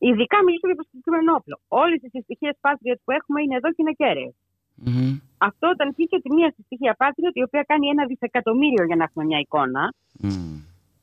Ειδικά 0.09 0.37
μιλήσω 0.45 0.67
για 0.71 0.79
το 0.81 0.85
συγκεκριμένο 0.89 1.31
όπλο. 1.39 1.57
Όλες 1.83 2.01
τι 2.01 2.09
συστοιχίες 2.17 2.55
Patriot 2.65 3.01
που 3.05 3.11
έχουμε 3.19 3.39
είναι 3.43 3.57
εδώ 3.61 3.69
και 3.75 3.81
είναι 3.83 3.97
κέραιες. 4.01 4.35
Μμμ. 4.75 5.15
Αυτό 5.39 5.67
όταν 5.75 5.87
βγήκε 5.95 6.17
ότι 6.17 6.29
μια 6.39 6.53
συστοιχία 6.57 6.97
Patriot, 7.01 7.35
η 7.41 7.43
οποία 7.43 7.63
κάνει 7.63 7.87
ένα 7.89 8.07
δισεκατομμύριο 8.07 8.85
για 8.85 8.97
να 8.97 9.05
έχουμε 9.05 9.25
μια 9.25 9.39
εικόνα, 9.39 9.95
Μμμ. 10.21 10.59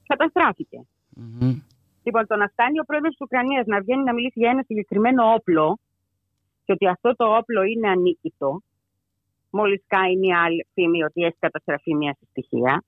καταστράφηκε. 0.08 0.80
Μμμ. 1.16 1.62
Λοιπόν, 2.04 2.28
το 2.28 2.36
να 2.36 2.48
φτάνει 2.48 2.80
ο 2.80 2.84
πρόεδρος 2.84 3.12
της 3.12 3.22
Ουκρανίας 3.22 3.66
να 3.66 3.82
βγαίνει 3.82 4.04
να 4.04 4.14
μιλήσει 4.14 4.40
για 4.40 4.50
ένα 4.50 4.64
συγκεκριμένο 4.68 5.34
όπλο 5.34 5.80
και 6.66 6.72
ότι 6.72 6.88
αυτό 6.88 7.16
το 7.16 7.26
όπλο 7.36 7.64
είναι 7.64 7.90
ανίκητο, 7.90 8.62
μόλις 9.50 9.82
κάει 9.88 10.16
μια 10.18 10.42
άλλη 10.44 10.68
φήμη 10.74 11.04
ότι 11.04 11.24
έχει 11.24 11.38
καταστραφεί 11.40 11.96
μια 11.96 12.18
συστοιχία, 12.20 12.84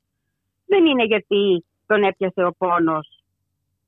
δεν 0.66 0.86
είναι 0.86 1.04
γιατί 1.04 1.66
τον 1.86 2.04
έπιασε 2.04 2.44
ο 2.44 2.54
πόνος 2.58 3.21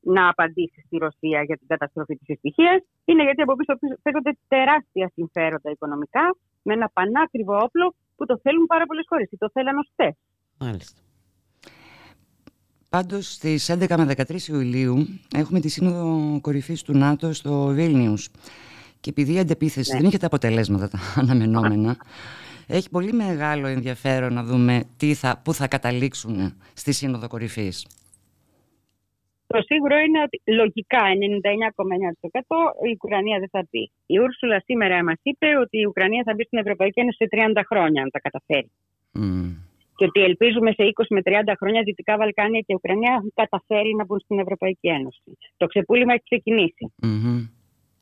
να 0.03 0.30
απαντήσει 0.30 0.83
στη 0.85 0.98
Ρωσία 0.98 1.43
για 1.43 1.57
την 1.57 1.67
καταστροφή 1.67 2.15
της 2.15 2.25
συστοιχία. 2.25 2.83
Είναι 3.06 3.23
γιατί 3.23 3.41
από 3.41 3.56
πίσω 3.56 3.73
φέρονται 4.01 4.38
τεράστια 4.48 5.11
συμφέροντα 5.15 5.69
οικονομικά 5.72 6.35
με 6.61 6.73
ένα 6.73 6.90
πανάκριβο 6.93 7.57
όπλο 7.64 7.95
που 8.15 8.25
το 8.25 8.40
θέλουν 8.43 8.65
πάρα 8.65 8.85
πολλές 8.85 9.06
χώρες. 9.09 9.30
Το 9.38 9.49
θέλαν 9.53 9.77
ως 9.77 9.88
χθες. 9.91 10.15
Μάλιστα. 10.57 11.01
Πάντως 12.90 13.33
στις 13.33 13.69
11 13.69 13.98
με 13.98 14.06
13 14.06 14.48
Ιουλίου 14.48 14.95
έχουμε 15.35 15.59
τη 15.59 15.67
Σύνοδο 15.69 16.40
Κορυφής 16.41 16.82
του 16.82 16.98
ΝΑΤΟ 16.98 17.33
στο 17.33 17.65
Βίλνιους 17.65 18.30
και 18.99 19.09
επειδή 19.09 19.33
η 19.33 19.40
αντεπίθεση 19.40 19.91
Ναι. 19.91 19.99
δεν 19.99 20.07
είχε 20.07 20.17
τα 20.17 20.25
αποτελέσματα 20.25 20.88
τα 20.90 20.99
αναμενόμενα 21.22 21.98
έχει 22.67 22.90
πολύ 22.90 23.14
μεγάλο 23.14 23.67
ενδιαφέρον 23.67 24.33
να 24.33 24.43
δούμε 24.43 24.83
τι 24.98 25.14
θα, 25.14 25.41
πού 25.43 25.53
θα 25.53 25.67
καταλήξουν 25.67 26.53
στη 26.73 26.91
Σύνοδο 26.91 27.27
Κορυφής. 27.27 27.88
Το 29.53 29.61
σίγουρο 29.69 29.95
είναι 30.06 30.19
ότι 30.25 30.38
λογικά 30.61 31.03
99,9% 31.09 32.90
η 32.90 32.91
Ουκρανία 32.99 33.38
δεν 33.40 33.49
θα 33.56 33.61
πει. 33.72 33.91
Η 34.06 34.19
Ούρσουλα 34.19 34.59
σήμερα 34.67 35.03
μας 35.03 35.19
είπε 35.22 35.48
ότι 35.64 35.77
η 35.80 35.85
Ουκρανία 35.85 36.23
θα 36.25 36.33
μπει 36.33 36.43
στην 36.43 36.59
Ευρωπαϊκή 36.59 36.99
Ένωση 36.99 37.17
σε 37.22 37.27
30 37.32 37.61
χρόνια, 37.69 38.01
αν 38.03 38.09
τα 38.11 38.19
καταφέρει. 38.19 38.69
Μμ. 39.11 39.51
Και 39.95 40.06
ότι 40.06 40.19
ελπίζουμε 40.30 40.72
σε 40.72 40.83
20 40.83 41.06
με 41.09 41.22
30 41.23 41.53
χρόνια 41.59 41.82
Δυτικά 41.83 42.17
Βαλκάνια 42.17 42.59
και 42.59 42.73
η 42.73 42.75
Ουκρανία 42.75 43.14
έχουν 43.17 43.32
καταφέρει 43.35 43.95
να 43.95 44.06
μπουν 44.06 44.19
στην 44.19 44.40
Ευρωπαϊκή 44.40 44.88
Ένωση. 44.88 45.38
Το 45.57 45.65
ξεπούλημα 45.67 46.14
έχει 46.14 46.23
ξεκινήσει. 46.23 46.93
Μμμ. 46.95 47.48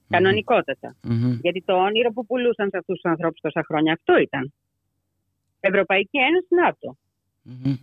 Κανονικότατα. 0.09 0.95
Μμμ. 1.03 1.39
Γιατί 1.41 1.61
το 1.61 1.73
όνειρο 1.73 2.11
που 2.11 2.25
πουλούσαν 2.25 2.69
σε 2.69 2.77
αυτούς 2.77 2.99
τους 2.99 3.11
ανθρώπους 3.11 3.39
τόσα 3.41 3.63
χρόνια 3.67 3.93
αυτό 3.93 4.17
ήταν. 4.17 4.53
Ευρωπαϊκή 5.59 6.17
Ένωση, 6.17 6.47
ΝΑΤΟ. 6.49 6.97
Μμμ. 7.43 7.75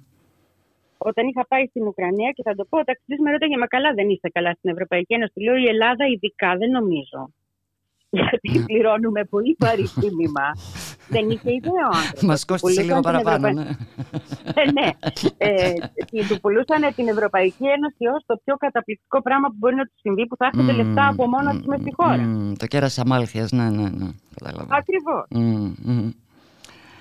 Όταν 0.99 1.27
είχα 1.27 1.47
πάει 1.47 1.67
στην 1.67 1.83
Ουκρανία 1.87 2.31
και 2.37 2.43
θα 2.43 2.55
το 2.55 2.65
πω, 2.69 2.79
ο 2.79 2.85
ταξιτή 2.85 3.23
με 3.23 3.31
ρώταγε, 3.31 3.57
Μα 3.59 3.67
καλά, 3.67 3.93
δεν 3.95 4.09
είστε 4.09 4.29
καλά 4.29 4.53
στην 4.59 4.71
Ευρωπαϊκή 4.71 5.15
Ένωση. 5.15 5.33
Του 5.35 5.41
λέω, 5.43 5.57
Η 5.57 5.67
Ελλάδα 5.67 6.05
ειδικά 6.13 6.57
δεν 6.57 6.71
νομίζω. 6.71 7.21
Γιατί 8.11 8.49
πληρώνουμε 8.67 9.25
πολύ 9.25 9.57
βαρύ 9.59 9.87
τίμημα. 10.01 10.47
δεν 11.09 11.31
είχε 11.31 11.51
ιδέα 11.53 11.85
ο 11.93 11.97
άνθρωπος. 11.97 12.23
Μας 12.23 12.45
κόστησε 12.45 12.81
Πουλούσαν 12.83 12.85
λίγο 12.87 13.01
την 13.01 13.11
παραπάνω, 13.11 13.61
Ευρωπα- 13.61 13.75
ναι. 14.55 14.63
Ε, 14.63 14.71
ναι. 14.73 14.89
Ε, 15.39 15.73
και 16.11 16.27
του 16.29 16.41
πουλούσαν 16.41 16.83
την 16.97 17.09
Ευρωπαϊκή 17.09 17.65
Ένωση 17.77 18.03
ως 18.17 18.23
το 18.27 18.41
πιο 18.45 18.57
καταπληκτικό 18.57 19.23
πράγμα 19.23 19.49
που 19.49 19.55
μπορεί 19.59 19.75
να 19.75 19.85
του 19.85 19.97
συμβεί, 20.01 20.27
που 20.27 20.37
θα 20.37 20.47
έχετε 20.53 20.73
Μμμ, 20.73 20.79
λεφτά 20.81 21.09
από 21.09 21.29
μόνο 21.29 21.51
τους 21.57 21.67
με 21.67 21.77
στη 21.81 21.93
χώρα. 21.95 22.17
Μμ, 22.23 22.53
Το 22.59 22.67
κέρας 22.67 22.99
αμάλθειας, 22.99 23.53
ναι, 23.53 23.71
ναι, 23.71 23.89
ναι. 23.99 24.09
Κατάλαβα. 24.39 24.77
Ακριβώς. 24.77 25.25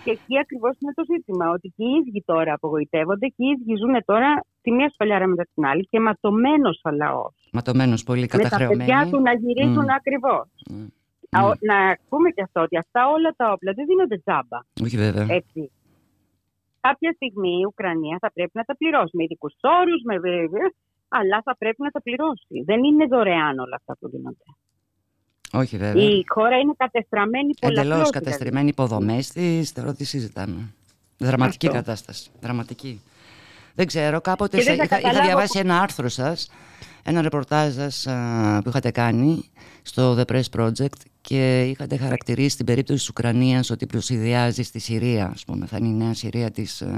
Μμ, 0.08 0.14
μμ. 0.14 0.18
Και 0.18 0.24
εκεί 0.24 0.40
ακριβώς 0.40 0.78
είναι 0.80 0.94
το 0.94 1.04
ζήτημα. 1.14 1.50
Ότι 1.50 1.74
και 1.76 1.84
οι 1.84 1.92
ίδιοι 2.00 2.24
τώρα 2.26 2.54
απογοητεύονται 2.54 3.28
και 3.28 3.44
οι 3.44 3.48
ίδιοι 3.48 3.76
ζουν 3.76 3.96
τώρα 4.06 4.46
τη 4.62 4.72
μία 4.72 4.90
σφαλιάρα 4.90 5.28
μετά 5.28 5.46
την 5.54 5.66
άλλη 5.66 5.88
και 5.88 6.00
ματωμένος 6.00 6.82
ο 6.84 6.92
λαός. 6.92 7.50
Ματωμένος 7.52 8.04
πολύ 8.04 8.22
Με 8.22 8.28
τα 8.28 8.38
καταχρεωμένοι. 8.38 8.78
παιδιά 8.78 9.10
του 9.12 9.22
να 9.22 9.34
γυρίζουν 9.34 9.84
Μμ. 9.84 9.90
ακριβώς. 10.00 10.48
Μμ. 10.70 10.86
Να 11.60 11.98
πούμε 12.10 12.30
και 12.30 12.42
αυτό 12.42 12.62
ότι 12.62 12.78
αυτά 12.78 13.08
όλα 13.10 13.34
τα 13.36 13.52
όπλα 13.52 13.72
δεν 13.74 13.86
δίνονται 13.86 14.18
τζάμπα. 14.18 14.60
Όχι 14.84 14.98
βέβαια. 14.98 15.26
Έτσι. 15.30 15.72
Κάποια 16.82 17.12
στιγμή 17.12 17.60
η 17.62 17.66
Ουκρανία 17.66 18.18
θα 18.22 18.32
πρέπει 18.32 18.52
να 18.54 18.64
τα 18.64 18.76
πληρώσει 18.78 19.18
με 19.18 19.24
ειδικούς 19.24 19.56
όρους, 19.62 20.02
με... 20.04 20.16
αλλά 21.08 21.42
θα 21.44 21.56
πρέπει 21.58 21.82
να 21.82 21.90
τα 21.90 22.02
πληρώσει. 22.02 22.64
Δεν 22.66 22.84
είναι 22.84 23.06
δωρεάν 23.06 23.60
όλα 23.60 23.76
αυτά 23.76 23.98
που 24.00 24.10
δίνονται. 24.10 24.48
Όχι 25.54 25.78
βέβαια. 25.78 26.04
Η 26.04 26.24
χώρα 26.28 26.58
είναι 26.58 26.74
κατεστραμμένη 26.78 27.54
πολλαπλώς. 27.60 27.86
Εντελώς 27.86 28.10
δηλαδή. 28.10 28.26
κατεστημένοι 28.26 28.68
υποδομές 28.68 29.30
της, 29.32 29.70
θεωρώ 29.72 29.90
ότι 29.90 30.04
συζητάμε. 30.06 30.74
Δραματική 31.18 31.68
Αυτό. 31.68 31.80
κατάσταση. 31.80 32.30
Δραματική. 32.42 33.02
Δεν 33.76 33.88
ξέρω, 33.88 34.22
κάποτε 34.22 34.58
Και 34.58 34.64
δεν 34.64 34.76
σε- 34.76 34.80
θα 34.80 34.84
είχα, 34.84 34.98
είχα 34.98 35.08
καταλάβω 35.08 35.28
διαβάσει 35.28 35.60
ένα 35.60 35.82
άρθρο 35.82 36.10
σας, 36.10 36.52
ένα 37.04 37.22
ρεπορτάζ 37.22 37.74
σας 37.76 38.08
α, 38.08 38.62
που 38.64 38.70
είχατε 38.70 38.92
κάνει 38.92 39.44
στο 39.82 40.16
The 40.18 40.26
Press 40.32 40.60
Project 40.60 41.00
και 41.22 41.62
είχατε 41.62 41.98
χαρακτηρίσει 41.98 42.58
την 42.58 42.66
περίπτωση 42.66 43.00
της 43.00 43.10
Ουκρανίας 43.10 43.70
ότι 43.70 43.86
προσυδειάζει 43.86 44.64
στη 44.64 44.80
Συρία, 44.80 45.30
ας 45.34 45.44
πούμε, 45.46 45.66
θα 45.66 45.78
είναι 45.78 45.88
η 45.88 45.92
νέα 45.94 46.14
Συρία 46.14 46.52
της 46.52 46.82
ε, 46.82 46.98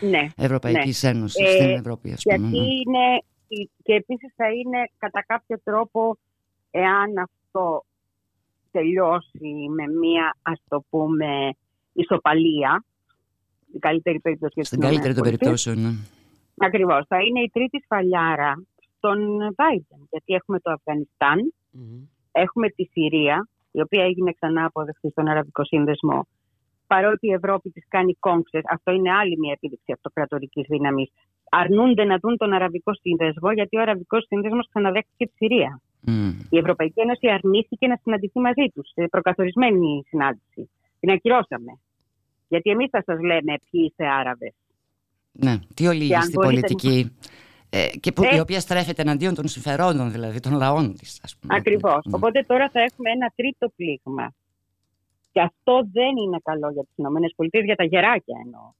ναι, 0.00 0.26
Ευρωπαϊκής 0.36 1.02
ναι. 1.02 1.08
Ένωσης, 1.10 1.46
Ε, 1.46 1.50
στην 1.50 1.68
Ευρώπη, 1.68 2.12
ας 2.12 2.22
πούμε. 2.22 2.36
Γιατί 2.36 2.58
ναι. 2.58 2.64
είναι, 2.64 3.22
και 3.82 3.92
επίσης 3.92 4.32
θα 4.36 4.46
είναι 4.46 4.78
κατά 4.98 5.24
κάποιο 5.26 5.60
τρόπο, 5.64 6.16
εάν 6.70 7.28
αυτό 7.56 7.84
τελειώσει 8.70 9.68
με 9.76 9.86
μία, 10.00 10.36
ας 10.42 10.60
το 10.68 10.84
πούμε, 10.90 11.50
ισοπαλία, 11.92 12.84
η 13.72 13.78
καλύτερη 13.78 14.20
περίπτωση 14.20 14.52
για 14.54 14.62
τις 14.62 14.70
Στην 14.70 14.80
καλύτερη 14.80 15.14
των 15.14 15.24
Ηνωμένες 15.24 15.38
Πολιτείες. 15.38 15.64
περιπτώσεων. 15.64 15.96
ναι. 16.56 16.66
Ακριβώς. 16.66 17.06
Θα 17.08 17.18
είναι 17.22 17.40
η 17.40 17.50
τρίτη 17.52 17.82
σφαλιάρα 17.84 18.52
στον 18.96 19.18
Biden. 19.58 20.00
Γιατί 20.10 20.34
έχουμε 20.34 20.60
το 20.60 20.70
αφγανισταν 20.70 21.54
έχουμε 22.32 22.68
τη 22.68 22.84
Συρία, 22.84 23.48
η 23.70 23.80
οποία 23.80 24.04
έγινε 24.04 24.32
ξανά 24.32 24.64
αποδεκτή 24.64 25.10
στον 25.10 25.28
Αραβικό 25.28 25.64
Σύνδεσμο. 25.64 26.26
Παρότι 26.86 27.26
η 27.26 27.32
Ευρώπη 27.32 27.70
της 27.70 27.84
κάνει 27.88 28.14
κόμψες, 28.14 28.62
αυτό 28.70 28.92
είναι 28.92 29.12
άλλη 29.12 29.38
μια 29.38 29.52
επίδειξη 29.52 29.92
αυτοκρατορικής 29.92 30.64
δύναμης. 30.68 31.10
Αρνούνται 31.50 32.04
να 32.04 32.16
δουν 32.18 32.36
τον 32.36 32.52
Αραβικό 32.52 32.92
Σύνδεσμο, 32.94 33.52
γιατί 33.52 33.76
ο 33.76 33.80
Αραβικός 33.80 34.24
Σύνδεσμος 34.26 34.68
ξαναδέχτηκε 34.68 35.26
τη 35.26 35.32
Συρία. 35.36 35.80
Η 36.50 36.58
Ευρωπαϊκή 36.58 37.00
Ένωση 37.00 37.28
αρνήθηκε 37.28 37.86
να 37.86 37.96
συναντηθεί 38.02 38.38
μαζί 38.40 38.66
τους 38.74 38.88
σε 38.94 39.08
προκαθορισμένη 39.08 40.02
συνάντηση. 40.06 40.70
Την 41.00 41.10
ακυρώσαμε. 41.10 41.72
Γιατί 42.48 42.70
εμείς 42.70 42.88
θα 42.90 43.02
σας 43.06 43.20
λέμε 43.20 43.54
ποιοι 43.70 43.80
είστε 43.88 44.06
Άραβες. 44.08 44.54
Ναι, 45.32 45.58
τι 45.74 45.86
ολίγη 45.86 46.08
Και 46.08 46.14
αν 46.16 46.22
στην 46.22 46.34
μπορείτε- 46.34 46.60
πολιτική 46.60 47.16
ε, 47.70 47.88
και 48.00 48.12
που, 48.12 48.22
Ε. 48.24 48.36
η 48.36 48.40
οποία 48.40 48.60
στρέφεται 48.60 49.02
εναντίον 49.02 49.34
των 49.34 49.48
συμφερόντων 49.48 50.10
δηλαδή 50.10 50.40
των 50.40 50.52
λαών 50.56 50.94
της 50.96 51.20
ας 51.22 51.36
πούμε. 51.40 51.54
Ακριβώς. 51.56 52.00
Οπότε 52.10 52.44
τώρα 52.46 52.70
θα 52.72 52.80
έχουμε 52.80 53.10
ένα 53.10 53.32
τρίτο 53.36 53.72
πλήγμα. 53.76 54.32
Και 55.32 55.40
αυτό 55.40 55.88
δεν 55.92 56.16
είναι 56.16 56.38
καλό 56.42 56.70
για 56.70 56.82
τις 56.82 56.94
ΗΠΑ, 57.46 57.58
για 57.64 57.76
τα 57.76 57.84
γεράκια 57.84 58.36
εννοώ. 58.44 58.72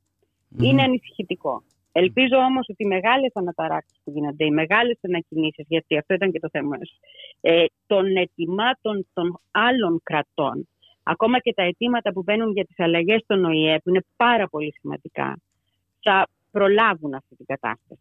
Είναι 0.71 0.83
ανησυχητικό. 0.83 1.63
Ελπίζω 2.03 2.37
όμως 2.37 2.67
ότι 2.69 2.85
οι 2.85 2.87
μεγάλες 2.87 3.31
αναταράξεις 3.35 3.99
που 4.05 4.11
γίνονται, 4.11 4.45
οι 4.45 4.51
μεγάλες 4.51 4.99
ανακοινήσεις, 5.03 5.65
γιατί 5.69 5.99
αυτό 5.99 6.15
ήταν 6.15 6.33
και 6.33 6.41
το 6.41 6.49
θέμα 6.49 6.69
μας, 6.69 6.99
ε, 7.41 7.65
των 7.87 8.17
ετοιμάτων 8.17 9.07
των 9.13 9.41
άλλων 9.51 10.01
κρατών, 10.03 10.69
ακόμα 11.03 11.39
και 11.39 11.53
τα 11.55 11.63
αιτήματα 11.63 12.13
που 12.13 12.23
μπαίνουν 12.23 12.53
για 12.53 12.65
τις 12.65 12.79
αλλαγές 12.79 13.23
των 13.27 13.45
ΟΗΕ, 13.45 13.79
που 13.79 13.89
είναι 13.89 14.05
πάρα 14.17 14.49
πολύ 14.49 14.73
σημαντικά, 14.81 15.39
θα 16.03 16.29
προλάβουν 16.51 17.15
αυτή 17.15 17.37
την 17.37 17.47
κατάσταση. 17.47 18.01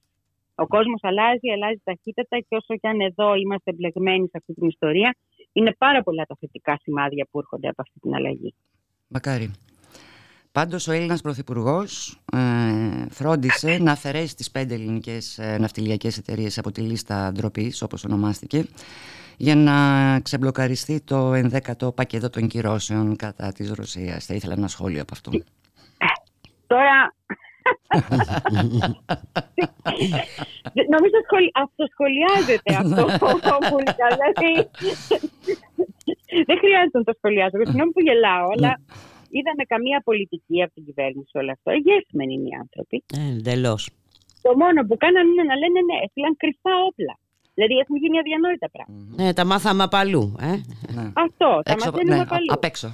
Ο 0.56 0.68
κόσμος 0.68 1.00
αλλάζει, 1.02 1.52
αλλάζει 1.54 1.82
ταχύτατα 1.84 2.38
και 2.40 2.56
όσο 2.56 2.78
και 2.78 2.88
αν 2.88 3.00
εδώ 3.00 3.36
είμαστε 3.36 3.72
εμπλεγμένοι 3.72 4.28
σε 4.28 4.38
αυτή 4.38 4.54
την 4.54 4.68
ιστορία, 4.68 5.16
είναι 5.52 5.76
πάρα 5.78 6.04
πολλά 6.04 6.26
τα 6.26 6.36
θετικά 6.40 6.80
σημάδια 6.82 7.28
που 7.32 7.40
έρχονται 7.40 7.68
από 7.68 7.82
αυτή 7.82 8.00
την 8.00 8.16
αλλαγή. 8.16 8.54
Μακάρι. 9.08 9.52
Πάντως 10.56 10.88
ο 10.88 10.92
Έλληνας 10.92 11.22
Πρωθυπουργός 11.22 12.20
ε, 12.34 12.40
φρόντισε 13.10 13.78
να 13.82 13.92
αφαιρέσει 13.92 14.36
τις 14.36 14.52
πέντε 14.52 14.74
ελληνικές 14.74 15.38
ε, 15.38 15.58
ναυτιλιακές 15.58 16.18
εταιρείες 16.18 16.58
από 16.58 16.72
τη 16.72 16.82
λίστα 16.82 17.32
ντροπής, 17.32 17.82
όπως 17.82 18.04
ονομάστηκε, 18.04 18.66
για 19.38 19.56
να 19.56 19.76
ξεμπλοκαριστεί 20.20 21.02
το 21.02 21.34
ενδέκατο 21.34 21.92
πακέτο 21.92 22.30
των 22.30 22.48
κυρώσεων 22.48 23.16
κατά 23.16 23.52
της 23.52 23.72
Ρωσίας. 23.72 24.26
Θα 24.26 24.34
ήθελα 24.34 24.54
ένα 24.54 24.68
σχόλιο 24.68 25.02
από 25.02 25.14
αυτό. 25.14 25.32
Τώρα, 26.68 27.14
νομίζω 30.94 31.18
σχολ... 31.26 31.46
αυτοσχολιάζεται 31.54 32.76
αυτό 32.76 33.28
πολύ 33.70 33.92
καλά. 34.02 34.26
Δηλαδή, 34.38 34.70
Δεν 36.46 36.58
χρειάζεται 36.58 36.98
να 36.98 37.04
το 37.04 37.14
σχολιάσω. 37.18 37.56
Εγώ 37.58 37.66
Συγγνώμη 37.66 37.92
που 37.92 38.02
γελάω, 38.02 38.48
αλλά 38.58 38.80
είδαμε 39.38 39.64
καμία 39.74 40.00
πολιτική 40.10 40.58
από 40.64 40.74
την 40.74 40.84
κυβέρνηση 40.88 41.34
όλο 41.42 41.52
αυτό. 41.52 41.70
Εγγέσμενοι 41.78 42.34
είναι 42.34 42.50
οι 42.52 42.56
άνθρωποι. 42.64 42.98
Εντελώς. 43.32 43.82
Το 44.46 44.52
μόνο 44.62 44.80
που 44.88 44.96
κάνανε 45.04 45.30
είναι 45.34 45.46
να 45.52 45.56
λένε 45.62 45.80
ναι, 45.88 45.98
έστειλαν 46.06 46.34
κρυφά 46.42 46.74
όπλα. 46.90 47.16
Δηλαδή 47.58 47.76
έχουν 47.84 47.96
γίνει 48.02 48.18
αδιανόητα 48.22 48.68
πράγματα. 48.76 49.24
Ναι, 49.24 49.28
τα 49.38 49.44
μάθαμε 49.52 49.84
απ' 49.88 49.98
αλλού. 50.04 50.26
Ε; 50.50 50.52
Αυτό, 51.26 51.50
τα 51.68 51.72
Έξω, 51.74 51.86
μαθαίνουμε 51.86 52.16
ναι, 52.16 52.22
απ' 52.28 52.34
αλλού. 52.38 52.52
απ' 52.58 52.68
έξω. 52.72 52.88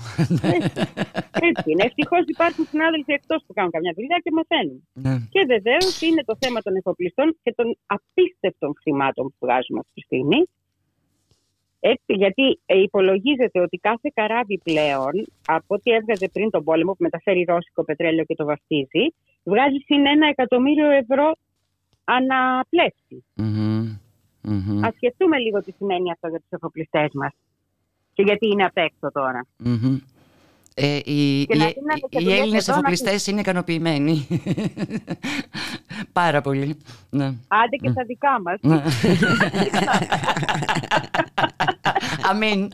Έτσι 1.50 1.66
είναι. 1.72 1.84
Ευτυχώς 1.90 2.24
υπάρχουν 2.36 2.64
συνάδελφοι 2.72 3.12
εκτός 3.20 3.40
που 3.46 3.54
κάνουν 3.58 3.72
καμιά 3.76 3.94
δουλειά 3.98 4.18
και 4.24 4.32
μαθαίνουν. 4.38 4.80
Ναι. 5.06 5.16
Και 5.34 5.42
βεβαίως 5.54 6.02
είναι 6.08 6.22
το 6.30 6.36
θέμα 6.42 6.60
των 6.66 6.74
εφοπλιστών 6.80 7.28
και 7.44 7.52
των 7.58 7.68
απίστευτων 7.96 8.70
χρημάτων 8.82 9.24
που 9.32 9.38
βγάζουμε 9.46 9.80
αυτή 9.84 9.94
τη 9.94 10.02
στιγμή. 10.10 10.42
Έτσι, 11.84 12.14
γιατί 12.14 12.60
ε, 12.66 12.82
υπολογίζεται 12.82 13.60
ότι 13.60 13.78
κάθε 13.78 14.12
καράβι 14.14 14.62
πλέον, 14.64 15.12
από 15.46 15.76
ό,τι 15.76 15.92
έβγαζε 15.92 16.30
πριν 16.34 16.50
τον 16.50 16.64
πόλεμο, 16.64 16.92
που 16.92 17.04
μεταφέρει 17.04 17.46
ρώσικο 17.48 17.84
πετρέλαιο 17.84 18.26
και 18.26 18.36
το 18.36 18.46
βαφτίζει, 18.46 19.14
βγάζει 19.44 19.78
συν 19.86 20.06
ένα 20.06 20.28
εκατομμύριο 20.28 20.90
ευρώ 20.92 21.36
αναπλέψη. 22.04 23.24
Μμμ. 23.36 24.84
Ας 24.84 24.94
σκεφτούμε 24.96 25.38
λίγο 25.38 25.64
τι 25.64 25.72
σημαίνει 25.72 26.12
αυτό 26.12 26.28
για 26.28 26.40
τους 26.40 26.50
εφοπλιστές 26.50 27.10
μας 27.14 27.34
και 28.14 28.24
γιατί 28.24 28.48
είναι 28.48 28.66
απ' 28.66 28.78
έξω 28.78 29.12
τώρα. 29.12 29.46
Μμμ. 29.58 30.00
Ε, 30.76 30.96
οι, 30.96 31.46
Και 31.46 31.56
να 31.58 31.66
οι- 31.68 31.74
δίνανε 31.74 32.00
και 32.10 32.18
οι 32.20 32.24
δουλειές 32.24 32.40
Έλληνες 32.40 32.62
εδώ 32.68 32.72
να 32.72 32.78
εφοπλιστές 32.88 33.28
είναι 33.28 33.40
ικανοποιημένοι. 33.40 34.28
Πάρα 36.14 36.42
πολύ. 36.42 36.78
Ναι. 37.10 37.26
Άντε 37.48 37.76
και 37.82 37.90
στα 37.90 38.04
δικά 38.04 38.42
μας. 38.42 38.58
Ναι. 38.62 38.84
Αμήν. 42.30 42.72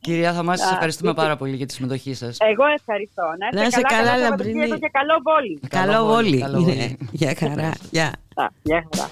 Κυρία 0.00 0.32
Θωμάς, 0.32 0.58
σας 0.60 0.70
Α, 0.70 0.72
ευχαριστούμε 0.72 1.08
λοιπόν. 1.08 1.24
πάρα 1.24 1.36
πολύ 1.36 1.56
για 1.56 1.66
τη 1.66 1.72
συμμετοχή 1.72 2.14
σας. 2.14 2.36
Εγώ 2.40 2.64
ευχαριστώ. 2.78 3.22
Να 3.38 3.46
είστε 3.46 3.60
Να 3.60 3.66
είσαι 3.66 3.80
καλά, 3.80 4.10
καλό 4.10 4.22
Λαμπρινή. 4.22 4.60
Σαββατοκύριακο 4.60 4.78
και 4.78 4.90
καλό 4.92 5.20
βόλι. 5.24 5.60
Καλό 5.68 6.04
βόλι. 6.06 6.38
καλό 6.40 6.58
Είναι. 6.58 6.72
βόλι. 6.72 6.98
Γεια 7.20 7.34
χαρά. 7.38 7.72
Γεια. 7.90 8.06
Α, 8.34 8.46
Γεια 8.62 8.86
χαρά. 8.94 9.10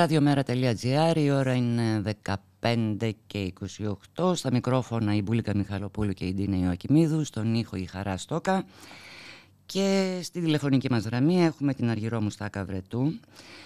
Ραδιομέρα.gr, 0.00 1.16
η 1.16 1.30
ώρα 1.30 1.54
είναι 1.54 2.02
15 2.60 3.10
και 3.26 3.52
28. 4.16 4.32
Στα 4.34 4.52
μικρόφωνα 4.52 5.14
η 5.14 5.22
Μπούλικα 5.22 5.52
Μιχαλοπούλου 5.56 6.12
και 6.12 6.24
η 6.24 6.34
Ντίνα 6.34 6.56
Ιωακημίδου, 6.56 7.24
στον 7.24 7.54
ήχο 7.54 7.76
η 7.76 7.84
Χαρά 7.84 8.16
Στόκα. 8.16 8.64
Και 9.66 10.18
στη 10.22 10.40
τηλεφωνική 10.40 10.90
μας 10.90 11.04
γραμμή 11.04 11.44
έχουμε 11.44 11.74
την 11.74 11.88
Αργυρό 11.90 12.20
Μουστάκα 12.20 12.64
Βρετού, 12.64 13.20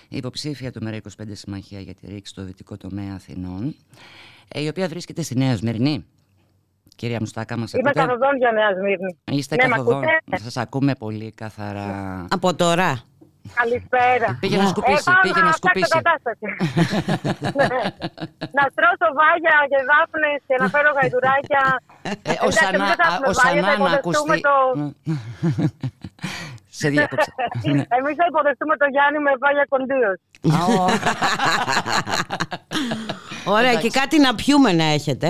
υποψήφια 0.09 0.73
του 0.73 0.83
ΜΕΡΑ 0.83 0.97
25 0.97 1.25
Συμμαχία 1.33 1.81
για 1.81 1.95
τη 1.95 2.07
ρήξη 2.07 2.33
στο 2.33 2.43
δυτικό 2.45 2.77
τομέα 2.77 3.15
Αθηνών, 3.15 3.75
ε, 4.49 4.63
η 4.63 4.69
οποία 4.69 4.89
βρίσκεται 4.89 5.23
στη 5.23 5.37
Νέα 5.39 5.57
Σμυρνή. 5.57 6.05
Κυρία 6.97 7.17
Μουστάκα, 7.21 7.57
μας 7.57 7.73
Είμαι 7.73 7.83
ακούτε; 7.89 8.07
καθοδόν 8.07 8.37
για 8.37 8.53
Νέα 8.53 8.71
Σμύρνη. 8.75 9.17
Είστε 9.39 9.57
Ναι, 9.57 9.67
μ' 9.67 9.71
καθοδόν. 9.71 9.95
ακούτε; 9.97 10.37
Σας 10.43 10.57
ακούμε 10.57 10.95
πολύ 10.95 11.33
καθαρά. 11.33 12.27
Από 12.31 12.55
τώρα. 12.55 13.03
Καλησπέρα. 13.61 14.29
Πήγε 14.41 14.57
να 14.63 14.67
σκουπίσει, 14.73 15.03
Ε, 15.07 15.11
πάμε 15.11 15.21
πήγε 15.27 15.41
να 15.49 15.53
φτιάξω 15.53 15.61
σκουπίσει. 15.61 15.95
κατάσταση. 15.99 16.47
Ναι. 17.61 17.81
να 18.59 18.65
στρώσω 18.73 19.07
βάγια 19.21 19.57
και 19.71 19.79
δάφνες 19.91 20.39
και 20.49 20.57
να 20.63 20.67
φέρω 20.75 20.91
γαϊδουράκια. 20.97 21.63
Ε, 22.31 22.33
ο 22.47 22.49
Εντάξει, 22.49 22.59
Σανά, 22.59 22.77
εμείς 22.77 22.89
δεν 22.93 22.99
θα 23.03 23.07
α, 23.09 23.15
έχουμε 23.15 23.29
ο 23.33 23.35
βάγια, 23.41 23.63
θα 23.67 23.71
Σανά 23.71 23.71
να 23.71 23.73
υποδεχτούμε 23.79 24.35
ακουστεί. 24.35 24.41
το... 24.49 24.55
Σε 26.81 26.87
διάκοψα. 26.95 27.31
Ναι. 27.77 27.85
Εμείς 27.99 28.15
θα 28.21 28.25
υποδεχτούμε 28.31 28.75
το 28.83 28.87
Γιάννη 28.95 29.19
με 29.27 29.33
βάγια 29.43 29.67
κοντίως. 29.75 30.19
Ωραία, 33.57 33.75
και 33.75 33.91
κάτι 33.91 34.17
να 34.21 34.35
πιούμε 34.35 34.73
να 34.73 34.85
έχετε. 34.85 35.29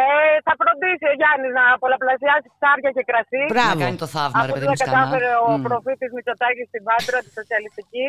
Ε, 0.00 0.02
θα 0.46 0.52
φροντίσει 0.60 1.04
ο 1.12 1.14
Γιάννης 1.20 1.52
να 1.60 1.64
πολλαπλασιάσει 1.82 2.48
ψάρια 2.56 2.90
και 2.96 3.04
κρασί. 3.10 3.42
Μπράβο. 3.54 3.78
Να 3.78 3.82
κάνει 3.84 3.98
το 4.04 4.08
θαύμα, 4.14 4.38
ρε 4.38 4.40
Αυτό 4.42 4.52
παιδί 4.54 4.66
που 4.66 4.72
μου, 4.72 4.78
δεν 4.78 4.86
σκανά. 4.86 4.94
κατάφερε 4.96 5.30
ο 5.46 5.48
Μμ. 5.56 5.62
προφήτης 5.66 6.10
Μητσοτάκης 6.16 6.66
στην 6.70 6.82
Πάτρα, 6.88 7.18
τη 7.24 7.30
σοσιαλιστική, 7.38 8.06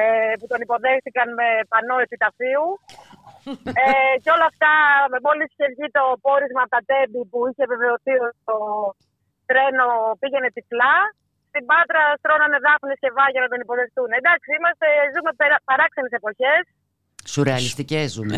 ε, 0.00 0.02
που 0.38 0.46
τον 0.52 0.60
υποδέχτηκαν 0.66 1.28
με 1.40 1.48
πανό 1.72 1.96
επιταφείου. 2.06 2.66
ε, 3.82 4.12
και 4.22 4.30
όλα 4.36 4.46
αυτά, 4.52 4.72
με 5.12 5.18
μόλις 5.26 5.48
είχε 5.52 5.66
βγει 5.74 5.88
το 5.98 6.04
πόρισμα 6.26 6.62
από 6.64 6.72
τα 6.76 6.82
τέμπη 6.90 7.20
που 7.30 7.38
είχε 7.48 7.64
βεβαιωθεί 7.72 8.14
ότι 8.26 8.38
το 8.50 8.56
τρένο 9.48 9.86
πήγαινε 10.20 10.48
τυφλά. 10.56 10.96
Στην 11.50 11.64
Πάτρα 11.70 12.02
στρώνανε 12.20 12.58
δάφνες 12.66 12.98
και 13.02 13.10
βάγια 13.18 13.40
να 13.44 13.50
τον 13.52 13.60
υποδεχτούν. 13.64 14.10
Εντάξει, 14.20 14.48
είμαστε, 14.58 14.86
ζούμε 15.14 15.30
παράξενες 15.70 16.12
εποχές. 16.20 16.62
Σουρεαλιστικές 17.34 18.06
ζούμε. 18.12 18.34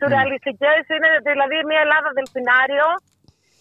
Σουρεαλιστικές 0.00 0.82
είναι 0.94 1.10
δηλαδή 1.28 1.56
μια 1.70 1.80
Ελλάδα 1.86 2.10
δελφινάριο 2.18 2.88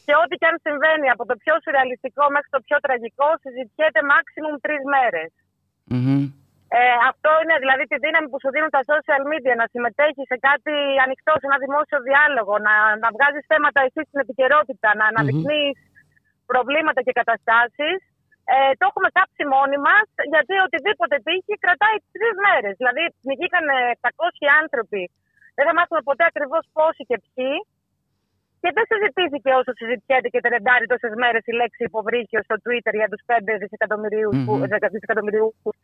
και 0.05 0.13
ό,τι 0.23 0.35
και 0.41 0.47
αν 0.51 0.57
συμβαίνει 0.65 1.07
από 1.15 1.23
το 1.29 1.35
πιο 1.43 1.53
σουρεαλιστικό 1.63 2.23
μέχρι 2.35 2.49
το 2.55 2.59
πιο 2.67 2.77
τραγικό 2.85 3.29
συζητιέται 3.43 4.01
maximum 4.13 4.55
τρεις 4.65 4.83
μέρες. 4.93 5.29
Μμμ. 5.93 6.23
Ε, 6.77 6.81
αυτό 7.11 7.31
είναι 7.41 7.55
δηλαδή 7.63 7.83
τη 7.91 7.97
δύναμη 8.05 8.27
που 8.31 8.39
σου 8.41 8.51
δίνουν 8.53 8.71
τα 8.77 8.83
social 8.91 9.23
media 9.31 9.53
να 9.61 9.67
συμμετέχεις 9.73 10.25
σε 10.31 10.37
κάτι 10.47 10.75
ανοιχτό, 11.05 11.33
σε 11.39 11.45
ένα 11.49 11.59
δημόσιο 11.65 11.99
διάλογο, 12.09 12.53
να, 12.67 12.73
να 13.03 13.09
βγάζεις 13.15 13.43
θέματα 13.51 13.79
εσύ 13.87 14.01
στην 14.07 14.19
επικαιρότητα, 14.25 14.89
να 14.99 15.05
αναδεικνύεις 15.11 15.79
προβλήματα 16.51 16.99
και 17.05 17.13
καταστάσεις. 17.21 17.97
Ε, 18.53 18.57
το 18.79 18.83
έχουμε 18.89 19.09
κάψει 19.17 19.43
μόνοι 19.55 19.77
μας, 19.87 20.05
γιατί 20.33 20.53
οτιδήποτε 20.67 21.15
τύχει 21.27 21.53
κρατάει 21.63 21.97
τρεις 22.15 22.35
μέρες. 22.45 22.73
Δηλαδή, 22.81 23.03
πνιγήκαν 23.23 23.65
700 24.07 24.45
άνθρωποι. 24.61 25.03
Δεν 25.57 25.65
θα 25.67 25.73
μάθουμε 25.77 26.01
ποτέ 26.09 26.23
ακριβώς 26.31 26.63
πόσοι 26.77 27.01
και 27.09 27.17
ποιοι. 27.25 27.53
Και 28.61 28.69
δεν 28.77 28.85
συζητήθηκε 28.91 29.49
όσο 29.59 29.71
συζητιέται 29.79 30.29
και 30.33 30.41
τρεντάρει 30.45 30.85
τόσες 30.93 31.13
μέρες 31.23 31.43
η 31.51 31.53
λέξη 31.61 31.81
υποβρύχιο 31.89 32.39
στο 32.47 32.55
Twitter 32.63 32.93
για 33.01 33.09
τους 33.11 33.21
5 33.29 33.53
δισεκατομμυρίους 33.61 34.33
που, 34.45 34.53
Μμμ. 34.55 34.63
δισεκατομμυριούχους 34.95 35.75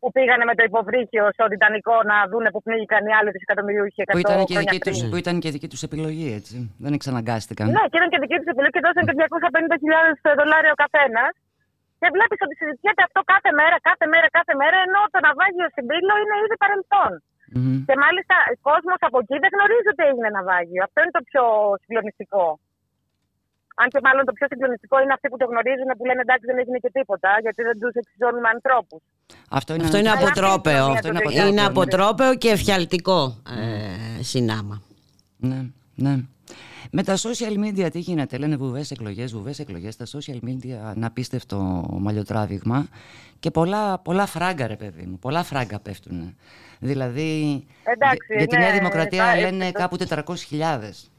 που 0.00 0.08
πήγανε 0.16 0.44
με 0.50 0.54
το 0.58 0.62
υποβρύχιο 0.70 1.24
στο 1.36 1.44
Τιτανικό 1.52 1.96
να 2.10 2.16
δούνε 2.30 2.48
που 2.54 2.60
πνίγηκαν 2.66 3.02
οι 3.08 3.12
άλλοι 3.18 3.30
δισεκατομμυριούχοι 3.36 4.00
100 4.02 4.12
Που 4.14 4.22
ήταν, 4.26 4.38
και 4.48 4.54
χρόνια 4.54 4.72
δική 4.72 4.80
τους, 4.88 4.98
πριν. 4.98 5.10
που 5.10 5.18
ήταν 5.22 5.34
και 5.42 5.50
δική 5.56 5.68
τους 5.72 5.82
επιλογή, 5.88 6.26
έτσι. 6.38 6.54
Δεν 6.84 6.92
εξαναγκάστηκαν. 6.98 7.66
Ναι, 7.76 7.84
και 7.90 7.96
ήταν 8.00 8.08
και 8.12 8.20
δική 8.24 8.36
τους 8.40 8.48
επιλογή 8.54 8.72
και 8.76 8.82
δώσαν 8.86 9.02
και 9.08 9.14
250.000 9.20 10.28
δολάρια 10.38 10.72
ο 10.76 10.78
καθένας. 10.84 11.32
Και 12.00 12.08
βλέπεις 12.16 12.38
ότι 12.46 12.54
συζητιέται 12.60 13.02
αυτό 13.08 13.20
κάθε 13.32 13.50
μέρα, 13.60 13.76
κάθε 13.88 14.06
μέρα, 14.12 14.26
κάθε 14.38 14.54
μέρα, 14.60 14.76
ενώ 14.86 15.00
το 15.14 15.18
ναυάγιο 15.26 15.66
στην 15.74 15.84
Πύλο 15.90 16.14
είναι 16.22 16.36
ήδη 16.44 16.56
παρελθόν. 16.64 17.12
Μμμ. 17.56 17.78
Και 17.88 17.96
μάλιστα 18.04 18.34
ο 18.54 18.56
κόσμος 18.68 19.00
από 19.08 19.18
εκεί 19.22 19.36
δεν 19.42 19.50
γνωρίζει 19.56 19.88
ότι 19.94 20.02
έγινε 20.10 20.28
ναυάγιο. 20.36 20.80
Αυτό 20.88 20.98
είναι 21.02 21.14
το 21.18 21.22
πιο 21.28 21.42
συγκλονιστικό. 21.82 22.44
Αν 23.80 23.86
και 23.92 24.00
μάλλον 24.06 24.22
το 24.28 24.32
πιο 24.38 24.46
συγκλονιστικό 24.52 24.96
είναι 25.02 25.14
αυτοί 25.16 25.26
που 25.30 25.38
το 25.42 25.46
γνωρίζουν 25.52 25.88
που 25.96 26.04
λένε 26.08 26.20
εντάξει 26.26 26.44
δεν 26.50 26.58
έγινε 26.62 26.78
και 26.84 26.90
τίποτα, 26.98 27.30
γιατί 27.44 27.60
δεν 27.68 27.76
τους 27.80 27.94
εξιζώνουν 28.00 28.40
με 28.44 28.50
ανθρώπους. 28.56 29.00
Αυτό 29.58 29.70
είναι, 29.74 29.84
Αυτό 29.86 29.96
είναι 30.00 30.10
ένα- 30.12 30.18
αποτρόπαιο. 30.20 30.84
Αυτό 30.94 31.06
είναι 31.08 31.18
αποτρόπαιο, 31.22 31.46
Είναι 31.50 31.60
ναι. 31.62 31.70
αποτρόπαιο 31.72 32.30
και 32.42 32.50
εφιαλτικό 32.56 33.20
ε, 34.18 34.22
συνάμα. 34.32 34.76
Ναι, 35.48 35.60
ναι. 36.04 36.14
Με 36.90 37.02
τα 37.02 37.16
social 37.16 37.64
media 37.66 37.90
τι 37.92 37.98
γίνεται, 37.98 38.38
λένε 38.38 38.56
βουβές 38.56 38.90
εκλογές, 38.90 39.32
βουβές 39.32 39.58
εκλογές, 39.58 39.96
τα 39.96 40.04
social 40.06 40.38
media 40.48 40.94
ένα 40.96 41.06
απίστευτο 41.06 41.86
μαλλιοτράβηγμα 41.90 42.86
και 43.40 43.50
πολλά, 43.50 43.98
πολλά 43.98 44.26
φράγκα 44.26 44.66
ρε 44.66 44.76
παιδί 44.76 45.02
μου, 45.06 45.18
πολλά 45.18 45.42
φράγκα 45.42 45.80
πέφτουν. 45.80 46.36
Δηλαδή 46.78 47.30
Εντάξει, 47.82 48.26
για, 48.28 48.36
για 48.38 48.46
τη 48.46 48.56
ναι, 48.56 48.62
Νέα 48.64 48.72
Δημοκρατία 48.72 49.24
θα- 49.24 49.36
λένε 49.40 49.70
κάπου 49.72 49.96
400.000, 50.08 51.10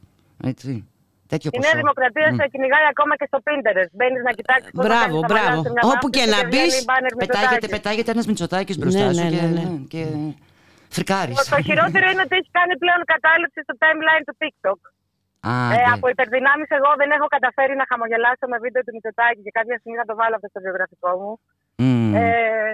έτσι, 0.43 0.87
τέτοιο 1.27 1.49
Η 1.53 1.57
ποσό. 1.57 1.67
Νέα 1.69 1.79
Δημοκρατία 1.81 2.27
Μμ. 2.31 2.35
σε 2.39 2.47
κυνηγάει 2.51 2.85
ακόμα 2.89 3.15
και 3.15 3.25
στο 3.27 3.39
Pinterest. 3.47 3.91
Μπαίνεις 3.97 4.21
να 4.27 4.31
κοιτάξεις 4.31 4.71
πώ 4.75 4.81
Μπράβο, 4.83 5.17
μπράβο. 5.29 5.57
Όπου 5.93 6.07
και 6.15 6.23
να 6.33 6.39
μπεις, 6.47 6.73
Πετάγεται, 7.17 7.67
πετάγεται 7.67 8.11
ένας 8.11 8.25
Μητσοτάκης 8.27 8.77
μπροστά 8.77 9.05
Ναι, 9.07 9.13
σου 9.13 9.23
ναι, 9.23 9.29
και, 9.29 9.41
ναι, 9.41 9.47
ναι. 9.47 9.63
ναι, 9.69 9.77
και 9.93 10.01
φρικάρεις. 10.95 11.35
Το 11.55 11.61
χειρότερο 11.67 12.05
είναι 12.11 12.23
ότι 12.27 12.35
έχει 12.39 12.49
κάνει 12.59 12.73
πλέον 12.83 13.01
κατάληψη 13.13 13.59
στο 13.65 13.73
timeline 13.83 14.23
του 14.27 14.35
TikTok. 14.41 14.79
Α, 15.49 15.53
Ε, 15.73 15.77
ναι. 15.77 15.91
από 15.95 16.05
υπερδυνάμεις, 16.13 16.69
εγώ 16.77 16.89
δεν 17.01 17.09
έχω 17.15 17.27
καταφέρει 17.35 17.75
να 17.81 17.85
χαμογελάσω 17.91 18.45
με 18.53 18.57
βίντεο 18.63 18.81
του 18.83 18.93
Μητσοτάκη 18.95 19.41
και 19.45 19.55
κάποια 19.59 19.77
στιγμή 19.79 19.97
θα 20.01 20.07
το 20.09 20.15
βάλω 20.19 20.35
αυτό 20.37 20.47
στο 20.53 20.61
βιογραφικό 20.65 21.11
μου. 21.21 21.31
Μμ. 21.83 22.13
Ε, 22.21 22.73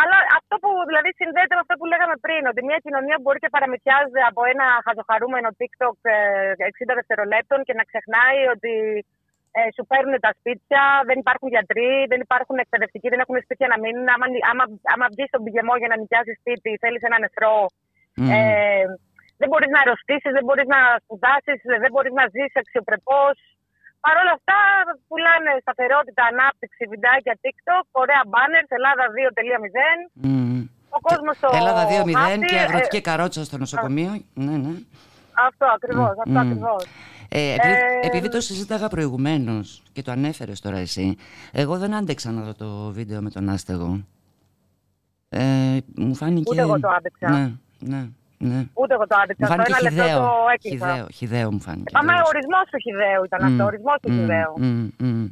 αλλά 0.00 0.16
αυτό 0.40 0.54
που 0.62 0.70
δηλαδή 0.90 1.10
συνδέεται 1.20 1.54
με 1.56 1.62
αυτό 1.64 1.74
που 1.78 1.86
λέγαμε 1.92 2.16
πριν, 2.24 2.42
ότι 2.50 2.60
μια 2.68 2.78
κοινωνία 2.84 3.16
μπορεί 3.22 3.38
και 3.44 3.54
παραμυθιάζεται 3.56 4.22
από 4.30 4.40
ένα 4.52 4.66
χαζοχαρούμενο 4.86 5.48
TikTok 5.58 5.96
ε, 6.14 6.16
60 6.90 6.98
δευτερολέπτων 6.98 7.58
και 7.66 7.74
να 7.78 7.84
ξεχνάει 7.90 8.40
ότι 8.54 8.72
ε, 9.58 9.60
σου 9.76 9.84
παίρνουν 9.90 10.16
τα 10.26 10.32
σπίτια, 10.38 10.82
δεν 11.08 11.18
υπάρχουν 11.22 11.48
γιατροί, 11.54 11.92
δεν 12.12 12.20
υπάρχουν 12.26 12.56
εκπαιδευτικοί, 12.64 13.08
δεν 13.12 13.22
έχουν 13.24 13.36
σπίτια 13.46 13.68
να 13.72 13.76
μείνουν. 13.82 14.06
Άμα, 14.14 14.26
άμα, 14.50 14.64
άμα 14.94 15.06
βγεις 15.12 15.28
στον 15.30 15.42
πηγεμό 15.44 15.74
για 15.80 15.90
να 15.92 15.96
νοικιάσεις 16.00 16.36
σπίτι, 16.40 16.70
θέλεις 16.82 17.02
ένα 17.08 17.18
νεφρό. 17.24 17.56
Μμ. 18.20 18.30
Ε, 18.30 18.84
δεν 19.40 19.48
μπορείς 19.50 19.70
να 19.74 19.78
αρρωστήσεις, 19.84 20.32
δεν 20.36 20.44
μπορείς 20.46 20.66
να 20.74 20.78
σπουδάσεις, 21.02 21.58
δεν 21.84 21.90
μπορείς 21.92 22.12
να 22.20 22.24
ζήσει 22.34 22.56
αξιοπρεπώς. 22.62 23.34
Παρ' 24.04 24.18
όλα 24.22 24.34
αυτά, 24.38 24.58
πουλάνε 25.08 25.50
σταθερότητα, 25.64 26.22
ανάπτυξη, 26.32 26.82
βιντεάκια 26.92 27.34
TikTok, 27.42 27.84
ωραία 28.02 28.22
banners, 28.34 28.70
Ελλάδα 28.78 29.04
2.0. 29.16 29.98
Μμ. 30.28 30.60
Ο 30.96 30.98
κόσμος 31.08 31.34
το. 31.42 31.48
Ελλάδα 31.60 31.82
2-0 31.88 32.12
μάθει, 32.18 32.38
και 32.50 32.58
ε, 32.60 32.64
αγροτική 32.66 33.00
καρότσα 33.08 33.40
στο 33.48 33.56
νοσοκομείο. 33.64 34.10
Ναι, 34.46 34.56
ναι. 34.64 34.72
Αυτό 35.48 35.64
ακριβώς, 35.76 36.12
Μμ, 36.16 36.20
αυτό 36.20 36.30
μμ. 36.38 36.38
ακριβώς. 36.44 36.82
Ε, 37.32 37.52
επειδή, 37.54 37.72
Ε, 37.72 38.06
επειδή 38.06 38.28
το 38.28 38.40
συζήταγα 38.40 38.88
προηγουμένως 38.88 39.82
και 39.92 40.02
το 40.02 40.10
ανέφερες 40.12 40.60
τώρα 40.60 40.78
εσύ, 40.86 41.16
εγώ 41.52 41.74
δεν 41.78 41.94
άντεξα 41.94 42.30
να 42.30 42.42
δω 42.42 42.54
το 42.54 42.66
βίντεο 42.92 43.20
με 43.22 43.30
τον 43.30 43.48
άστεγο. 43.48 44.04
Ε, 45.28 45.76
μου 45.96 46.14
φάνηκε. 46.14 46.50
Ούτε 46.50 46.60
εγώ 46.60 46.80
το 46.80 46.88
άντεξα. 46.88 47.30
Ναι, 47.30 47.52
ναι, 47.78 48.08
ναι. 48.48 48.60
Ούτε 48.80 48.92
εγώ 48.96 49.04
το 49.10 49.16
άντεξα. 49.22 49.40
Μου 49.42 49.46
Στο 49.46 49.54
φάνηκε 49.54 49.72
ένα 49.72 49.82
λεπτό 49.86 50.02
χιδαίο. 50.02 50.18
το 50.26 50.32
έκλεισα. 50.54 50.86
Χιδαίο, 50.88 51.06
χιδαίο 51.18 51.48
μου 51.54 51.60
φάνηκε. 51.66 51.90
Πάμε, 51.96 52.12
ο 52.12 52.14
τελείως. 52.14 52.30
ορισμός 52.32 52.64
του 52.72 52.78
χιδαίου 52.86 53.22
ήταν 53.28 53.40
αυτό. 53.48 53.62
Μμ, 53.62 53.66
Ο 53.66 53.70
ορισμός 53.72 53.96
του 54.02 54.08
μμ, 54.12 54.16
χιδαίου. 54.18 54.52
μμ, 54.64 54.86
μμ. 55.06 55.24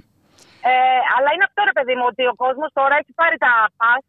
Ε, 0.71 0.75
αλλά 1.17 1.29
είναι 1.35 1.47
αυτό 1.49 1.61
ρε 1.71 1.75
παιδί 1.77 1.95
μου, 1.99 2.07
ότι 2.13 2.23
ο 2.33 2.35
κόσμος 2.45 2.71
τώρα 2.79 2.95
έχει 3.03 3.13
πάρει 3.21 3.37
τα 3.47 3.53
pass. 3.81 4.03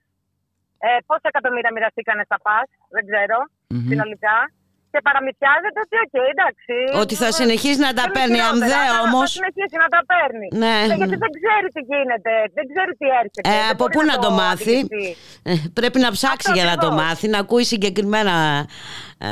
Ε, 0.88 0.90
πόσα 1.10 1.28
εκατομμύρια 1.34 1.72
μοιραστήκανε 1.76 2.24
στα 2.30 2.38
pass, 2.46 2.68
δεν 2.96 3.04
ξέρω, 3.10 3.38
Μμμ. 3.74 3.88
συνολικά. 3.90 4.38
Και 4.94 5.00
παραμυθιάζεται 5.08 5.80
ότι, 5.86 5.96
οκ, 6.06 6.16
εντάξει. 6.34 6.76
Ότι 7.04 7.16
θα 7.24 7.30
ε, 7.34 7.38
συνεχίσει 7.40 7.80
να 7.88 7.92
τα 8.00 8.06
δεν 8.08 8.12
παίρνει, 8.16 8.38
είναι 8.38 8.48
αν 8.52 8.56
χειρότερα, 8.58 8.80
δεν 8.84 8.96
θα- 8.96 9.02
όμως. 9.06 9.30
Θα 9.34 9.38
συνεχίσει 9.38 9.76
να 9.84 9.88
τα 9.96 10.02
παίρνει. 10.12 10.48
Ναι. 10.62 10.74
Ε, 10.84 10.96
γιατί 11.00 11.16
δεν 11.24 11.32
ξέρει 11.40 11.68
τι 11.76 11.82
γίνεται, 11.92 12.32
δεν 12.58 12.66
ξέρει 12.72 12.92
τι 13.00 13.08
έρχεται. 13.22 13.46
Ε, 13.52 13.54
δεν 13.54 13.70
από 13.74 13.84
μπορεί 13.84 13.94
πού 13.96 14.02
να 14.12 14.16
το 14.26 14.30
μάθει; 14.42 14.76
αντιληφθεί. 14.80 15.08
Ε, 15.52 15.54
πρέπει 15.80 16.00
να 16.06 16.10
ψάξει 16.18 16.48
Αυτό 16.50 16.58
για 16.58 16.66
να 16.72 16.76
το 16.84 16.88
ακριβώς. 16.88 17.04
μάθει, 17.06 17.26
να 17.34 17.40
ακούει 17.44 17.66
συγκεκριμένα 17.74 18.36
ε, 19.28 19.32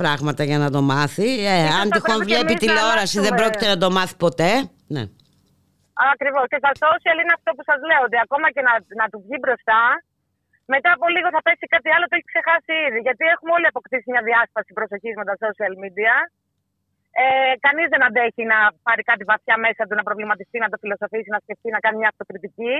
πράγματα 0.00 0.42
για 0.50 0.58
να 0.64 0.68
το 0.74 0.80
μάθει. 0.92 1.28
Ε, 1.52 1.54
Ίσως 1.64 1.78
αν 1.80 1.86
θα 1.88 1.94
τυχόν 1.96 2.16
πρέπει 2.16 2.30
και 2.30 2.34
βλέπει 2.34 2.52
εμείς 2.52 2.60
να 2.60 2.64
τηλεόραση 2.64 3.16
δεν 3.16 3.24
αλλάξουμε. 3.24 3.40
πρόκειται 3.40 3.66
να 3.72 3.78
το 3.84 3.88
μάθει 3.96 4.14
ποτέ. 4.26 4.52
Ναι. 4.96 5.04
Ακριβώς. 6.12 6.44
Και 6.52 6.58
τα 6.66 6.72
social 6.84 7.16
είναι 7.22 7.34
αυτό 7.38 7.50
που 7.56 7.62
σας 7.70 7.78
λέω, 7.88 8.02
ότι 8.08 8.16
ακόμα 8.26 8.46
και 8.54 8.62
να, 8.68 8.72
να 9.00 9.06
του 9.12 9.18
βγει 9.24 9.36
μπροστά, 9.44 9.80
μετά 10.74 10.90
από 10.96 11.06
λίγο 11.14 11.28
θα 11.36 11.40
πέσει 11.46 11.64
κάτι 11.74 11.88
άλλο, 11.94 12.04
το 12.10 12.14
έχει 12.18 12.28
ξεχάσει 12.32 12.72
ήδη. 12.86 12.98
Γιατί 13.06 13.24
έχουμε 13.34 13.52
όλοι 13.56 13.66
αποκτήσει 13.72 14.06
μια 14.12 14.22
διάσπαση 14.28 14.70
προσοχής 14.78 15.14
με 15.20 15.24
τα 15.28 15.34
social 15.44 15.72
media. 15.82 16.14
Ε, 17.22 17.52
Κανείς 17.66 17.88
δεν 17.92 18.02
αντέχει 18.08 18.42
να 18.52 18.58
πάρει 18.86 19.02
κάτι 19.10 19.24
βαθιά 19.30 19.56
μέσα 19.66 19.82
του, 19.86 19.94
να 20.00 20.04
προβληματιστεί, 20.08 20.56
να 20.64 20.68
το 20.72 20.76
φιλοσοφήσει, 20.82 21.28
να 21.34 21.40
σκεφτεί, 21.44 21.68
να 21.76 21.80
κάνει 21.84 21.96
μια 22.02 22.10
αυτοκριτική. 22.12 22.74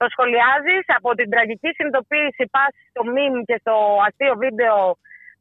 το 0.00 0.06
σχολιάζεις 0.14 0.84
από 0.98 1.08
την 1.18 1.28
τραγική 1.34 1.70
συνειδητοποίηση 1.76 2.42
πας 2.54 2.72
στο 2.90 3.02
meme 3.14 3.40
και 3.48 3.56
στο 3.62 3.74
αστείο 4.06 4.34
βίντεο 4.44 4.76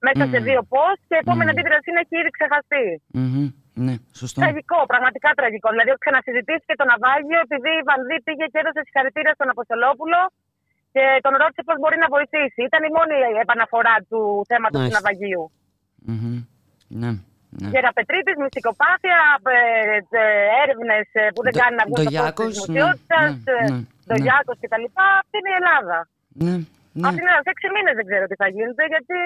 μέσα 0.05 0.23
σε 0.31 0.37
Μμμ. 0.39 0.45
δύο 0.47 0.61
post 0.73 1.01
και 1.09 1.15
η 1.17 1.21
επόμενη 1.23 1.49
Μμμ. 1.49 1.53
αντίδραση 1.53 1.87
είναι 1.89 2.01
έχει 2.05 2.15
ήδη 2.21 2.31
ξεχαστεί. 2.37 2.85
Μμμ. 3.21 3.45
Ναι, 3.85 3.95
σωστό. 4.21 4.37
Τραγικό, 4.43 4.79
πραγματικά 4.93 5.29
τραγικό. 5.39 5.67
Δηλαδή, 5.73 5.89
ξανασυζητήθηκε 6.03 6.73
το 6.81 6.85
ναυάγιο 6.91 7.39
επειδή 7.47 7.71
η 7.81 7.83
Βανδί 7.89 8.17
πήγε 8.25 8.45
και 8.51 8.59
έδωσε 8.61 8.81
συγχαρητήρια 8.85 9.33
στον 9.37 9.49
Αποστολόπουλο 9.55 10.19
και 10.95 11.03
τον 11.25 11.33
ρώτησε 11.41 11.61
πώς 11.67 11.75
μπορεί 11.81 11.97
να 12.03 12.09
βοηθήσει. 12.15 12.59
Ήταν 12.69 12.81
η 12.89 12.91
μόνη 12.97 13.15
επαναφορά 13.45 13.95
του 14.09 14.21
θέματος 14.49 14.79
του 14.79 14.87
Μάλιστα. 14.87 14.99
ναυαγίου. 15.01 15.45
Μμμ. 16.09 16.37
Ναι. 17.01 17.11
ναι. 17.59 17.67
Γεραπετρίτη, 17.73 18.31
μυστικοπάθεια, 18.41 19.19
έρευνες 20.63 21.07
που 21.33 21.41
δεν 21.45 21.53
Το- 21.55 21.59
κάνουν 21.61 21.77
να 21.81 21.85
βγουν 21.87 21.97
στο 21.97 22.09
φως 22.09 22.13
Ντογιάκος, 22.13 22.51
της 22.55 22.59
ναι, 22.59 22.73
δημοσιότητας, 22.73 23.29
ναι, 23.45 23.53
ε, 23.53 23.69
ναι, 23.71 23.79
Ντογιάκος 24.07 24.57
κτλ. 24.63 24.85
Αυτή 25.21 25.35
είναι 25.39 25.51
η 25.55 25.57
Ελλάδα. 25.61 25.97
Ναι, 26.45 26.55
ναι. 26.99 27.05
Αυτή 27.07 27.19
είναι 27.23 27.33
σε 27.45 27.51
έξι 27.53 27.67
μήνες 27.75 27.95
δεν 27.99 28.05
ξέρω 28.09 28.25
τι 28.29 28.35
θα 28.41 28.47
γίνεται, 28.55 28.83
γιατί 28.93 29.17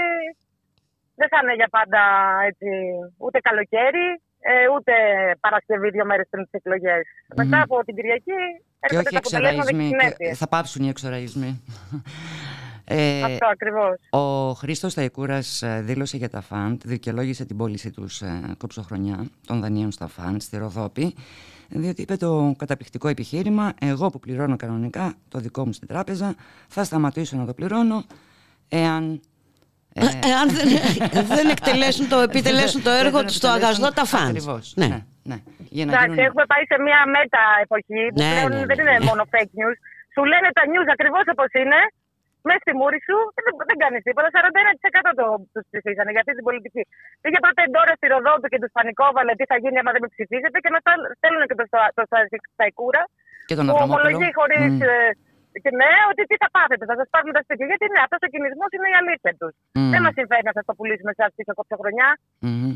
δεν 1.20 1.28
θα 1.32 1.38
είναι 1.42 1.56
για 1.62 1.70
πάντα 1.78 2.02
έτσι, 2.50 2.70
ούτε 3.26 3.38
καλοκαίρι, 3.48 4.08
ε, 4.48 4.68
ούτε 4.76 4.94
Παρασκευή 5.40 5.90
δύο 5.90 6.06
μέρες 6.06 6.28
πριν 6.30 6.44
τις 6.44 6.54
εκλογές. 6.54 7.04
Μετά 7.36 7.62
από 7.62 7.84
την 7.86 7.96
Κυριακή 7.96 8.24
Και 8.24 8.96
έρχονται 8.96 9.04
όχι 9.06 9.14
τα 9.14 9.18
αποτελέσματα 9.18 9.72
και 9.72 9.76
οι 9.76 9.86
εξοραϊσμοί. 9.86 10.00
συνέπειε. 10.00 10.30
και 10.30 10.36
Θα 10.36 10.48
πάψουν 10.48 10.86
οι 10.86 10.90
εξοραϊσμοί. 10.90 11.62
Ε, 12.88 13.24
Αυτό 13.24 13.48
ακριβώς. 13.52 13.96
Ο 14.10 14.52
Χρήστος 14.52 14.94
Ταϊκούρας 14.94 15.62
ε, 15.62 15.82
δήλωσε 15.82 16.18
για 16.18 16.30
τα 16.30 16.42
φαντ, 16.42 16.82
δικαιολόγησε 16.86 17.46
την 17.46 17.58
πώληση 17.58 17.92
τους 17.92 18.22
ε, 18.22 18.42
κόψοχρονιά 18.58 19.26
των 19.48 19.62
δανείων 19.62 19.92
στα 19.92 20.08
φαντ 20.08 20.42
στη 20.42 20.58
Ροδόπη, 20.58 21.16
διότι 21.70 22.02
είπε 22.02 22.16
το 22.16 22.54
καταπληκτικό 22.58 23.08
επιχείρημα, 23.08 23.74
εγώ 23.82 24.10
που 24.10 24.20
πληρώνω 24.20 24.56
κανονικά 24.56 25.14
το 25.30 25.40
δικό 25.40 25.66
μου 25.66 25.74
στην 25.74 25.88
τράπεζα, 25.88 26.36
θα 26.68 26.84
σταματήσω 26.84 27.38
να 27.38 27.46
το 27.46 27.54
πληρώνω 27.54 28.04
εάν... 28.70 29.20
ε, 30.04 30.06
Εάν 30.32 30.46
δεν, 30.56 30.68
δεν 31.38 31.46
εκτελέσουν 31.56 32.06
το, 32.12 32.18
επιτελέσουν 32.30 32.80
το 32.88 32.92
έργο 33.04 33.18
Δεν 33.20 33.28
τους 33.28 33.36
στο 33.42 33.48
επιτελέσουν 33.50 33.84
αγαστό 33.84 33.88
τα 34.00 34.06
φανς. 34.14 34.30
ακριβώς, 34.34 34.66
Ναι. 34.82 34.88
ναι, 34.94 35.00
ναι. 35.30 35.38
Για 35.76 35.86
να 35.86 35.92
Εντάξει, 35.92 36.10
γίνουν- 36.10 36.28
έχουμε 36.30 36.46
πάει 36.52 36.64
σε 36.72 36.78
μια 36.88 37.00
μέτα 37.16 37.44
εποχή 37.66 38.02
που 38.12 38.20
Ναι, 38.22 38.30
πλέον 38.32 38.50
ναι, 38.52 38.60
ναι. 38.60 38.68
δεν 38.70 38.78
είναι 38.84 38.96
μόνο 39.10 39.22
fake 39.34 39.54
news. 39.60 39.78
Σου 40.14 40.22
λένε 40.32 40.48
τα 40.58 40.64
news 40.72 40.88
ακριβώς 40.96 41.26
όπως 41.36 41.50
είναι, 41.62 41.80
μέσα 42.48 42.62
στη 42.66 42.72
μούρη 42.80 43.00
σου 43.08 43.18
και 43.36 43.42
δεν, 43.46 43.54
δεν 43.70 43.78
κάνεις 43.84 44.02
τίποτα. 44.08 44.28
41% 44.38 45.10
το, 45.20 45.26
τους 45.54 45.64
ψηφίσανε 45.70 46.10
για 46.14 46.22
αυτή 46.24 46.34
την 46.38 46.46
πολιτική. 46.48 46.82
Πήγε 47.24 47.38
πρώτα 47.46 47.60
η 47.66 47.70
Ντόρα 47.72 47.94
στη 48.00 48.06
Ροδόπη 48.14 48.48
και 48.52 48.60
τους 48.64 48.72
πανικόβαλε 48.78 49.32
τι 49.40 49.46
θα 49.52 49.58
γίνει 49.64 49.78
άμα 49.82 49.92
δεν 49.96 50.02
με 50.06 50.10
ψηφίσετε 50.16 50.58
και 50.64 50.72
μετά 50.78 50.92
στέλνουν 51.20 51.44
και 51.50 51.56
το, 51.60 51.64
στο- 51.70 51.92
το, 51.98 52.04
Σταϊκούρα 52.56 53.04
Και 53.50 53.56
τον 53.60 53.66
που 53.66 53.72
Αβραμόπουλο. 53.72 53.96
ομολογεί 54.00 54.30
χωρίς. 54.40 54.64
Μμ. 54.76 54.84
Και 55.64 55.72
ναι, 55.80 55.92
ότι 56.12 56.22
τι 56.30 56.36
θα 56.44 56.50
πάθετε, 56.56 56.84
θα 56.90 56.96
σας 57.00 57.08
πάρουμε 57.14 57.34
τα 57.38 57.42
σπίτια. 57.46 57.66
Γιατί 57.72 57.86
ναι, 57.94 58.00
αυτός 58.06 58.20
ο 58.26 58.30
κινησμός 58.34 58.70
είναι 58.76 58.88
η 58.94 58.96
αλήθεια 59.02 59.32
τους. 59.40 59.54
Μμ. 59.78 59.90
Δεν 59.94 60.02
μας 60.06 60.14
συμφέρει 60.20 60.44
να 60.50 60.54
σας 60.58 60.64
το 60.70 60.74
πουλήσουμε 60.78 61.12
σε 61.18 61.24
αυτή 61.28 61.42
την 61.48 61.54
κόψοχρονιά. 61.60 62.10
Μμμ. 62.48 62.74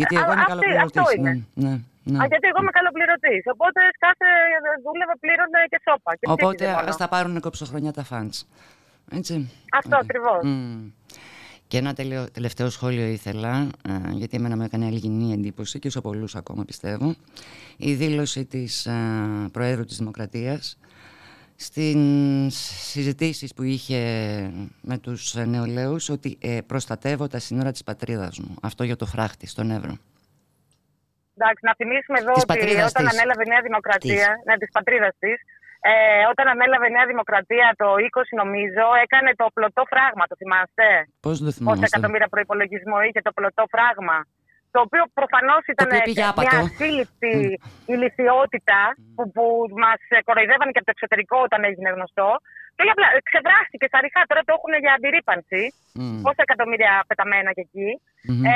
Γιατί 0.00 0.14
Α, 0.16 0.18
εγώ 0.22 0.30
είμαι 0.32 0.44
αυτή- 0.46 0.52
καλοπληρωτής. 0.52 0.86
αυτό 0.88 1.02
είναι. 1.16 1.32
Ναι, 1.64 1.68
ναι, 1.68 1.74
ναι. 2.12 2.18
Α, 2.20 2.24
γιατί 2.32 2.46
εγώ 2.50 2.58
είμαι 2.62 2.74
καλοπληρωτής. 2.78 3.42
Οπότε 3.54 3.80
κάθε 4.06 4.28
δούλευε, 4.84 5.14
πλήρωνε 5.22 5.60
και 5.72 5.78
σώπα. 5.86 6.10
Και 6.18 6.26
Οπότε 6.34 6.54
ψήφιζε 6.54 6.76
μόνο. 6.78 6.88
ας 6.92 6.96
τα 7.02 7.06
πάρουν 7.14 7.34
κόψοχρονιά 7.46 7.92
τα 7.98 8.04
φαντς. 8.10 8.36
Έτσι. 9.18 9.34
Αυτό 9.80 9.94
ακριβώς. 10.04 10.40
Μμ. 10.44 10.86
Και 11.70 11.78
ένα 11.78 11.92
τελειο- 11.94 12.30
τελευταίο 12.32 12.68
σχόλιο 12.70 13.06
ήθελα, 13.06 13.52
ε, 13.88 13.92
γιατί 14.20 14.36
εμένα 14.36 14.56
μου 14.56 14.62
έκανε 14.62 14.84
αλληγινή 14.86 15.32
εντύπωση 15.32 15.78
και 15.78 15.90
σε 15.90 16.00
πολλούς 16.00 16.34
ακόμα 16.36 16.64
πιστεύω, 16.64 17.14
η 17.76 17.92
δήλωση 17.94 18.44
της 18.44 18.86
ε, 18.86 18.92
Προέδρου 19.52 19.84
της 19.84 19.96
Δημοκρατίας 19.98 20.78
στις 21.60 22.54
συζητήσεις 22.90 23.54
που 23.54 23.62
είχε 23.62 24.00
με 24.90 24.98
τους 24.98 25.34
ε, 25.34 25.44
νεολαίους 25.44 26.08
ότι 26.08 26.38
ε, 26.40 26.58
προστατεύω 26.66 27.26
τα 27.26 27.38
σύνορα 27.38 27.70
της 27.70 27.82
πατρίδας 27.84 28.38
μου. 28.38 28.54
Αυτό 28.62 28.82
για 28.84 28.96
το 28.96 29.06
φράχτη 29.06 29.46
στον 29.46 29.70
Εύρο. 29.70 29.94
Εντάξει, 31.36 31.62
να 31.68 31.74
θυμίσουμε 31.80 32.18
εδώ 32.22 32.32
Της 32.32 32.42
ότι 32.42 32.52
πατρίδας 32.52 32.90
όταν 32.92 33.04
της. 33.06 33.12
ανέλαβε 33.14 33.42
η 33.46 33.50
Νέα 33.52 33.62
Δημοκρατία, 33.68 34.28
ναι, 34.46 34.54
της 34.62 34.70
πατρίδας 34.76 35.14
της, 35.22 35.38
ε, 35.90 35.92
όταν 36.32 36.46
ανέλαβε 36.54 36.86
η 36.90 36.94
Νέα 36.96 37.06
Δημοκρατία 37.12 37.66
το 37.82 37.88
20, 38.08 38.32
νομίζω, 38.42 38.84
έκανε 39.04 39.30
το 39.40 39.46
πλωτό 39.56 39.82
φράγμα. 39.92 40.24
Το 40.30 40.36
θυμάστε; 40.42 40.86
Πώς 41.26 41.36
δεν 41.38 41.46
το 41.48 41.52
Πόσα 41.52 41.58
θυμάμαι. 41.58 41.86
εκατομμύρια 41.92 42.28
προπολογισμό 42.34 42.96
είχε 43.06 43.20
το 43.28 43.32
πλωτό 43.38 43.64
φράγμα. 43.74 44.18
Το 44.74 44.80
οποίο 44.86 45.02
προφανώς 45.20 45.62
ήταν 45.72 45.86
οποίο 45.88 46.00
πήγε 46.06 46.20
μια 46.22 46.30
άπατο. 46.32 46.56
ασύλληπτη 46.64 47.34
ηλικιότητα 47.94 48.80
που, 49.14 49.22
που 49.34 49.44
μας 49.84 50.00
κοροϊδεύαν 50.28 50.68
και 50.72 50.80
από 50.80 50.88
το 50.90 50.94
εξωτερικό 50.96 51.36
όταν 51.48 51.60
έγινε 51.68 51.90
γνωστό. 51.96 52.30
Και 52.74 52.80
όχι 52.84 52.92
απλά 52.96 53.08
ξεβράστηκε 53.28 53.86
στα 53.90 53.98
ριχά. 54.04 54.20
Τώρα 54.30 54.42
το 54.46 54.52
έχουν 54.58 54.72
για 54.84 54.92
αντιρρήπανση. 54.96 55.62
Μμ. 56.00 56.18
Πόσα 56.24 56.42
εκατομμύρια 56.48 56.92
πεταμένα 57.08 57.50
και 57.56 57.64
εκεί. 57.68 57.90
Μμμ. 58.30 58.42
Ε, 58.50 58.54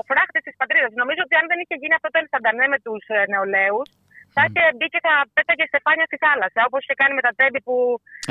ο 0.00 0.02
φράχτης 0.10 0.42
της 0.46 0.54
πατρίδας. 0.60 0.90
Νομίζω 1.02 1.20
ότι 1.26 1.34
αν 1.40 1.44
δεν 1.50 1.58
είχε 1.62 1.76
γίνει 1.82 1.94
αυτό 1.98 2.08
το 2.14 2.18
ενσταντανέ 2.24 2.66
με 2.74 2.78
τους 2.86 3.02
νεολαίους, 3.32 3.88
θα 4.34 4.42
είχε 4.46 4.62
μπει 4.76 4.86
και 4.94 5.00
θα 5.06 5.14
πέταγε 5.36 5.64
στεφάνια 5.70 6.06
στη 6.10 6.16
θάλασσα. 6.24 6.60
Όπως 6.68 6.80
είχε 6.84 6.96
κάνει 7.00 7.14
με 7.18 7.22
τα 7.26 7.32
τέμπη 7.38 7.60
που 7.66 7.74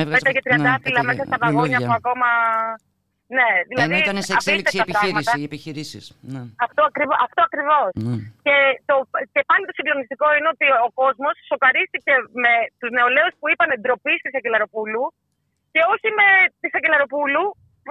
Έβγαζε- 0.01 0.15
πέταγε 0.17 0.39
τριαντάφυλλα 0.45 1.01
ναι, 1.01 1.07
μέσα 1.09 1.23
στα 1.29 1.37
πέταγε 1.37 1.43
βαγόνια 1.45 1.77
λουλούδια. 1.79 1.87
που 1.89 1.95
ακόμα. 2.01 2.29
Ναι, 3.37 3.49
δηλαδή. 3.69 3.87
Ενώ 3.87 3.95
ήταν 4.03 4.17
σε 4.27 4.33
εξέλιξη 4.37 4.75
η 4.77 4.81
απίστευτα 4.83 5.07
επιχείρηση, 5.07 5.29
πράγματα. 5.29 5.39
οι 5.39 5.45
επιχειρήσεις. 5.49 6.05
Ναι. 6.33 6.41
Αυτό, 6.65 6.81
ακριβώς, 6.89 7.17
αυτό 7.27 7.41
ακριβώς. 7.47 7.89
Ναι. 8.07 8.15
Και, 8.45 8.55
το, 8.89 8.95
και 9.33 9.41
πάλι 9.49 9.63
το 9.69 9.73
συγκλονιστικό 9.77 10.27
είναι 10.35 10.49
ότι 10.55 10.67
ο 10.87 10.89
κόσμος 11.01 11.35
σοκαρίστηκε 11.49 12.13
με 12.43 12.53
τους 12.79 12.89
νεολαίους 12.97 13.33
που 13.39 13.45
είπαν 13.51 13.69
ντροπή 13.81 14.13
στη 14.21 14.29
Σακελαροπούλου 14.35 15.05
και 15.73 15.81
όχι 15.93 16.07
με 16.19 16.27
τη 16.61 16.67
Σακελαροπούλου 16.73 17.45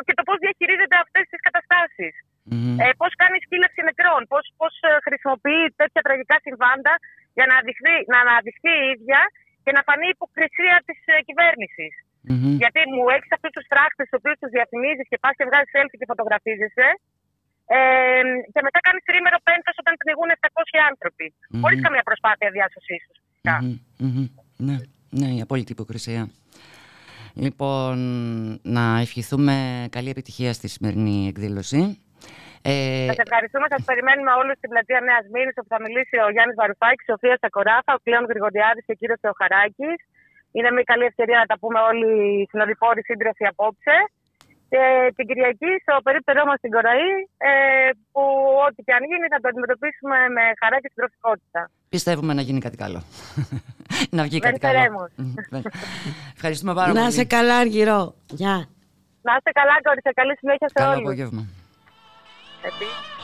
και 0.07 0.15
το 0.19 0.23
πώς 0.29 0.37
διαχειρίζεται 0.45 0.97
αυτές 1.05 1.25
τις 1.31 1.41
καταστάσεις. 1.47 2.15
Μμμ. 2.53 2.77
Ε, 2.83 2.87
πώς 3.01 3.13
κάνει 3.23 3.37
σκύλαξη 3.45 3.81
νεκρών, 3.89 4.21
πώς 4.33 4.45
πώς, 4.61 4.75
ε, 4.89 4.91
χρησιμοποιεί 5.07 5.63
τέτοια 5.81 6.03
τραγικά 6.07 6.37
συμβάντα 6.47 6.95
για 7.37 7.45
να 7.49 7.53
αναδειχθεί, 7.57 7.95
να 8.13 8.19
αναδειχθεί 8.25 8.73
η 8.83 8.87
ίδια 8.95 9.21
και 9.65 9.73
να 9.77 9.81
φανεί 9.89 10.07
η 10.11 10.15
υποκρισία 10.17 10.77
της 10.87 10.99
ε, 11.13 11.15
κυβέρνησης. 11.29 11.93
Μμμ. 12.33 12.55
Γιατί 12.63 12.81
μου 12.93 13.03
έχεις 13.17 13.31
αυτούς 13.37 13.53
τους 13.57 13.67
φράχτε, 13.73 14.03
του 14.11 14.17
οποίους 14.21 14.37
τους 14.41 14.51
διαφημίζεις 14.57 15.07
και 15.11 15.19
πας 15.23 15.35
και 15.39 15.45
βγάζεις 15.49 15.71
selfie 15.75 15.99
και 16.01 16.09
φωτογραφίζεσαι. 16.13 16.89
Ε, 17.77 17.79
και 18.53 18.61
μετά 18.67 18.79
κάνεις 18.87 19.03
τρίμερο 19.09 19.39
πέντε 19.49 19.71
όταν 19.83 19.95
πνιγούν 20.03 20.29
700 20.39 20.77
άνθρωποι. 20.91 21.27
Μμμ. 21.51 21.61
Χωρίς 21.63 21.79
καμία 21.87 22.05
προσπάθεια 22.11 22.49
διάσωσής 22.57 23.03
τους. 23.09 23.19
Μμμ, 23.47 23.77
μμμ. 24.05 24.27
Ναι, 24.67 24.77
ναι, 25.19 25.29
η 25.39 25.41
απόλυτη 25.47 25.73
υποκρισία. 25.77 26.23
Λοιπόν, 27.45 27.97
να 28.77 28.85
ευχηθούμε 29.05 29.55
καλή 29.97 30.11
επιτυχία 30.15 30.53
στη 30.59 30.69
σημερινή 30.75 31.17
εκδήλωση. 31.31 31.81
Ε, 32.63 33.09
Σα 33.13 33.23
ευχαριστούμε. 33.27 33.67
Σας 33.75 33.83
περιμένουμε 33.91 34.33
όλους 34.41 34.57
στην 34.61 34.69
πλατεία 34.73 35.01
Νέας 35.09 35.27
Μήνης, 35.35 35.55
όπου 35.61 35.71
θα 35.75 35.81
μιλήσει 35.85 36.17
ο 36.27 36.29
Γιάννης 36.35 36.57
Βαρουφάκης, 36.61 37.07
η 37.07 37.11
Σοφία 37.11 37.37
Σακοράφα, 37.43 37.91
ο 37.99 38.01
Κλέον 38.05 38.25
Γρηγοριάδης 38.31 38.85
και 38.87 38.95
ο 38.97 38.99
κύριος 39.01 39.21
Θεοχαράκης. 39.25 39.99
Είναι 40.57 40.71
μια 40.77 40.87
καλή 40.93 41.05
ευκαιρία 41.11 41.39
να 41.43 41.47
τα 41.51 41.57
πούμε 41.63 41.79
όλοι 41.91 42.09
οι 42.27 42.47
συνοδοιπόροι 42.51 43.01
σύντροφοι 43.09 43.45
απόψε. 43.53 43.97
Και 44.73 44.83
την 45.17 45.27
Κυριακή 45.29 45.71
στο 45.85 45.95
περίπτερό 46.07 46.43
μας 46.49 46.59
στην 46.59 46.71
Κοραή, 46.77 47.11
ε, 47.51 47.91
που 48.13 48.23
ό,τι 48.67 48.81
και 48.87 48.93
αν 48.99 49.03
γίνει 49.11 49.27
θα 49.33 49.39
το 49.43 49.49
αντιμετωπίσουμε 49.53 50.17
με 50.37 50.43
χαρά 50.61 50.77
και 50.83 50.89
συντροφικότητα. 50.93 51.61
πιστεύουμε 51.89 52.33
να 52.39 52.43
γίνει 52.47 52.61
κάτι 52.67 52.77
καλό. 52.85 53.01
να 54.17 54.23
βγει 54.27 54.39
κάτι 54.47 54.59
Δεν 54.59 54.65
καλό. 54.67 54.79
θερέμως. 54.79 55.11
Μμ, 55.17 55.33
ναι. 55.53 55.61
Ευχαριστούμε 56.37 56.73
πάρα 56.75 56.91
πολύ. 56.93 57.03
Να 57.05 57.11
σε 57.11 57.25
καλά, 57.25 57.57
Αργυρό. 57.65 58.15
Γεια. 58.41 58.55
Να 59.27 59.33
είστε 59.37 59.51
καλά, 59.61 59.75
κορίτσια. 59.87 60.13
Καλή 60.21 60.35
συνέχεια 60.41 60.69
σε 60.69 60.75
Καλό 60.79 60.91
όλους. 60.91 61.03
απόγευμα. 61.07 61.43
Επίσης. 62.71 63.16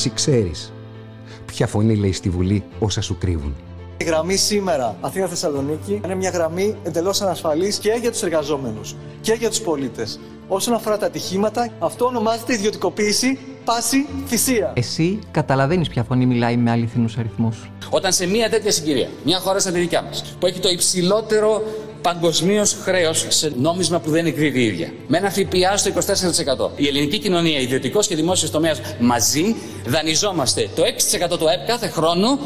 Εσύ 0.00 0.10
ξέρεις 0.14 0.72
ποια 1.46 1.66
φωνή 1.66 1.96
λέει 1.96 2.12
στη 2.12 2.30
Βουλή 2.30 2.64
όσα 2.78 3.00
σου 3.00 3.18
κρύβουν. 3.18 3.54
Η 3.96 4.04
γραμμή 4.04 4.36
σήμερα 4.36 4.96
Αθήνα-Θεσσαλονίκη 5.00 6.00
είναι 6.04 6.14
μια 6.14 6.30
γραμμή 6.30 6.76
εντελώς 6.82 7.20
ανασφαλής 7.20 7.78
και 7.78 7.96
για 8.00 8.10
τους 8.10 8.22
εργαζόμενους 8.22 8.96
και 9.20 9.32
για 9.32 9.48
τους 9.48 9.60
πολίτες. 9.60 10.20
Όσον 10.48 10.74
αφορά 10.74 10.98
τα 10.98 11.06
ατυχήματα, 11.06 11.68
αυτό 11.78 12.04
ονομάζεται 12.04 12.52
ιδιωτικοποίηση, 12.52 13.38
πάση, 13.64 14.06
θυσία. 14.26 14.72
Εσύ 14.76 15.18
καταλαβαίνεις 15.30 15.88
ποια 15.88 16.04
φωνή 16.04 16.26
μιλάει 16.26 16.56
με 16.56 16.70
αληθινούς 16.70 17.16
αριθμούς. 17.16 17.70
Όταν 17.90 18.12
σε 18.12 18.26
μια 18.26 18.50
τέτοια 18.50 18.70
συγκυρία, 18.70 19.08
μια 19.24 19.38
χώρα 19.38 19.60
σαν 19.60 19.72
τη 19.72 19.78
δικιά 19.80 20.02
μας, 20.02 20.36
που 20.38 20.46
έχει 20.46 20.60
το 20.60 20.68
υψηλότερο 20.68 21.62
παγκοσμίως 22.02 22.76
χρέος 22.82 23.26
σε 23.28 23.52
νόμισμα 23.56 23.98
που 24.00 24.10
δεν 24.10 24.26
εκδίδει 24.26 24.60
η 24.60 24.64
ίδια, 24.64 24.92
με 25.06 25.18
ένα 25.18 25.30
ΦΠΑ 25.30 25.76
στο 25.76 25.90
24%, 25.90 26.70
η 26.76 26.86
ελληνική 26.86 27.18
κοινωνία, 27.18 27.60
ιδιωτικός 27.60 28.06
και 28.06 28.14
δημόσιος 28.14 28.50
τομέας 28.50 28.80
μαζί, 29.00 29.56
δανειζόμαστε 29.86 30.68
το 30.74 30.82
6% 31.32 31.38
του 31.38 31.48
ΑΕΠ 31.48 31.66
κάθε 31.66 31.88
χρόνο 31.88 32.38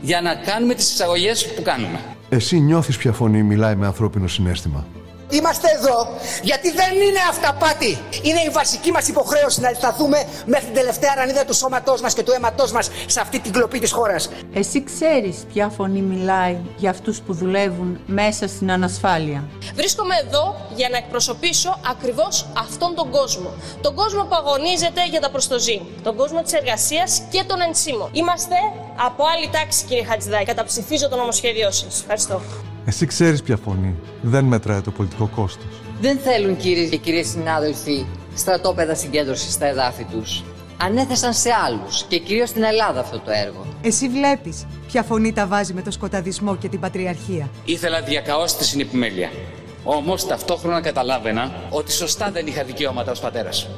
για 0.00 0.20
να 0.20 0.34
κάνουμε 0.34 0.74
τις 0.74 0.92
εισαγωγές 0.92 1.46
που 1.46 1.62
κάνουμε. 1.62 2.00
Εσύ 2.28 2.60
νιώθεις 2.60 2.96
ποια 2.96 3.12
φωνή 3.12 3.42
μιλάει 3.42 3.76
με 3.76 3.86
ανθρώπινο 3.86 4.28
συνέστημα; 4.28 4.86
Είμαστε 5.30 5.68
εδώ 5.78 6.08
γιατί 6.42 6.70
δεν 6.70 6.94
είναι 6.94 7.18
αυταπάτη. 7.30 7.98
Είναι 8.22 8.40
η 8.40 8.48
βασική 8.48 8.90
μας 8.90 9.08
υποχρέωση 9.08 9.60
να 9.60 9.72
σταθούμε 9.74 10.24
μέχρι 10.46 10.64
την 10.64 10.74
τελευταία 10.74 11.14
ρανίδα 11.14 11.44
του 11.44 11.54
σώματός 11.54 12.00
μας 12.00 12.14
και 12.14 12.22
του 12.22 12.32
αίματός 12.32 12.72
μας 12.72 12.90
σε 13.06 13.20
αυτή 13.20 13.38
την 13.38 13.52
κλοπή 13.52 13.78
της 13.78 13.92
χώρας. 13.92 14.30
Εσύ 14.52 14.84
ξέρεις 14.84 15.36
ποια 15.52 15.68
φωνή 15.68 16.00
μιλάει 16.00 16.56
για 16.76 16.90
αυτούς 16.90 17.20
που 17.20 17.34
δουλεύουν 17.34 18.00
μέσα 18.06 18.48
στην 18.48 18.70
ανασφάλεια. 18.70 19.44
Βρίσκομαι 19.74 20.14
εδώ 20.26 20.56
για 20.74 20.88
να 20.88 20.96
εκπροσωπήσω 20.96 21.80
ακριβώς 21.90 22.46
αυτόν 22.58 22.94
τον 22.94 23.10
κόσμο. 23.10 23.50
Τον 23.80 23.94
κόσμο 23.94 24.22
που 24.22 24.34
αγωνίζεται 24.34 25.06
για 25.10 25.20
τα 25.20 25.30
προστοζή. 25.30 25.82
Τον 26.02 26.16
κόσμο 26.16 26.42
της 26.42 26.52
εργασίας 26.52 27.22
και 27.30 27.44
των 27.46 27.60
ενσύμων. 27.60 28.10
Είμαστε 28.12 28.54
από 29.06 29.24
άλλη 29.34 29.48
τάξη, 29.52 29.84
κύριε 29.84 30.04
Χατζηδάκη. 30.04 30.44
Καταψηφίζω 30.44 31.08
το 31.08 31.16
νομοσχέδιό 31.16 31.70
σας. 31.70 32.00
Ευχαριστώ. 32.00 32.40
Εσύ 32.88 33.06
ξέρεις 33.06 33.42
ποια 33.42 33.56
φωνή. 33.56 33.94
Δεν 34.22 34.44
μετράει 34.44 34.80
το 34.80 34.90
πολιτικό 34.90 35.30
κόστος. 35.34 35.80
Δεν 36.00 36.18
θέλουν 36.18 36.56
κύριε 36.56 36.88
και 36.88 36.96
κυρίες 36.96 37.28
συνάδελφοι 37.28 38.06
στρατόπεδα 38.34 38.94
συγκέντρωσης 38.94 39.52
στα 39.52 39.66
εδάφη 39.66 40.04
τους. 40.04 40.44
Ανέθεσαν 40.80 41.34
σε 41.34 41.50
άλλους 41.66 42.04
και 42.08 42.18
κυρίως 42.18 42.48
στην 42.48 42.62
Ελλάδα 42.62 43.00
αυτό 43.00 43.18
το 43.18 43.30
έργο. 43.30 43.66
Εσύ 43.82 44.08
βλέπεις 44.08 44.66
ποια 44.86 45.02
φωνή 45.02 45.32
τα 45.32 45.46
βάζει 45.46 45.72
με 45.72 45.82
το 45.82 45.90
σκοταδισμό 45.90 46.56
και 46.56 46.68
την 46.68 46.80
πατριαρχία. 46.80 47.48
Ήθελα 47.64 48.02
διακαώς 48.02 48.56
τη 48.56 48.64
συνεπιμέλεια. 48.64 49.30
Όμως 49.84 50.26
ταυτόχρονα 50.26 50.80
καταλάβαινα 50.80 51.52
ότι 51.70 51.92
σωστά 51.92 52.30
δεν 52.30 52.46
είχα 52.46 52.64
δικαιώματα 52.64 53.10
ως 53.10 53.20
πατέρας. 53.20 53.68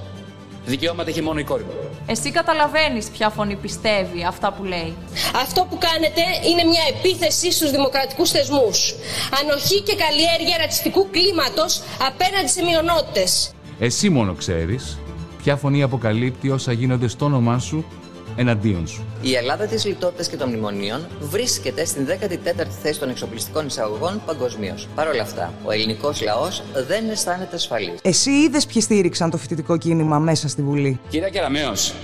Δικαιώματα 0.64 1.10
είχε 1.10 1.22
μόνο 1.22 1.38
η 1.38 1.44
κόρη 1.44 1.62
μου. 1.62 1.70
Εσύ 2.06 2.30
καταλαβαίνεις 2.30 3.08
ποια 3.08 3.28
φωνή 3.30 3.56
πιστεύει 3.56 4.24
αυτά 4.24 4.52
που 4.52 4.64
λέει. 4.64 4.96
Αυτό 5.42 5.66
που 5.70 5.78
κάνετε 5.78 6.22
είναι 6.48 6.64
μια 6.64 6.82
επίθεση 6.88 7.52
στους 7.52 7.70
δημοκρατικούς 7.70 8.30
θεσμούς. 8.30 8.94
Ανοχή 9.40 9.80
και 9.80 9.96
καλλιέργεια 9.96 10.56
ρατσιστικού 10.58 11.10
κλίματος 11.10 11.82
απέναντι 12.08 12.48
σε 12.48 12.62
μειονότητες. 12.62 13.54
Εσύ 13.78 14.08
μόνο 14.08 14.34
ξέρεις 14.34 14.98
ποια 15.42 15.56
φωνή 15.56 15.82
αποκαλύπτει 15.82 16.50
όσα 16.50 16.72
γίνονται 16.72 17.08
στο 17.08 17.24
όνομά 17.24 17.58
σου 17.58 17.84
εναντίον 18.40 18.86
σου. 18.86 19.04
Η 19.22 19.34
Ελλάδα 19.34 19.66
της 19.66 19.84
λιτότητας 19.84 20.28
και 20.28 20.36
των 20.36 20.48
μνημονίων 20.48 21.06
βρίσκεται 21.20 21.84
στην 21.84 22.06
14η 22.06 22.66
θέση 22.82 22.98
των 22.98 23.08
εξοπλιστικών 23.08 23.66
εισαγωγών 23.66 24.22
παγκοσμίως. 24.26 24.88
Παρ' 24.94 25.08
όλα 25.08 25.22
αυτά, 25.22 25.52
ο 25.64 25.70
ελληνικός 25.70 26.22
λαός 26.22 26.62
δεν 26.86 27.10
αισθάνεται 27.10 27.56
ασφαλής. 27.56 27.98
Εσύ 28.02 28.30
είδες 28.30 28.66
ποιοι 28.66 28.82
στήριξαν 28.82 29.30
το 29.30 29.36
φοιτητικό 29.36 29.76
κίνημα 29.76 30.18
μέσα 30.18 30.48
στη 30.48 30.62
Βουλή; 30.62 31.00
Κυρία 31.08 31.28
Κεραμέως, 31.28 31.94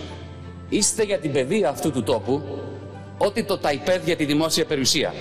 είστε 0.69 1.03
για 1.03 1.19
την 1.19 1.33
παιδεία 1.33 1.69
αυτού 1.69 1.91
του 1.91 2.03
τόπου 2.03 2.43
ό,τι 3.19 3.45
το 3.45 3.59
ταϊπέδ 3.59 4.05
για 4.05 4.17
τη 4.17 4.25
δημόσια 4.25 4.65
περιουσία. 4.65 5.13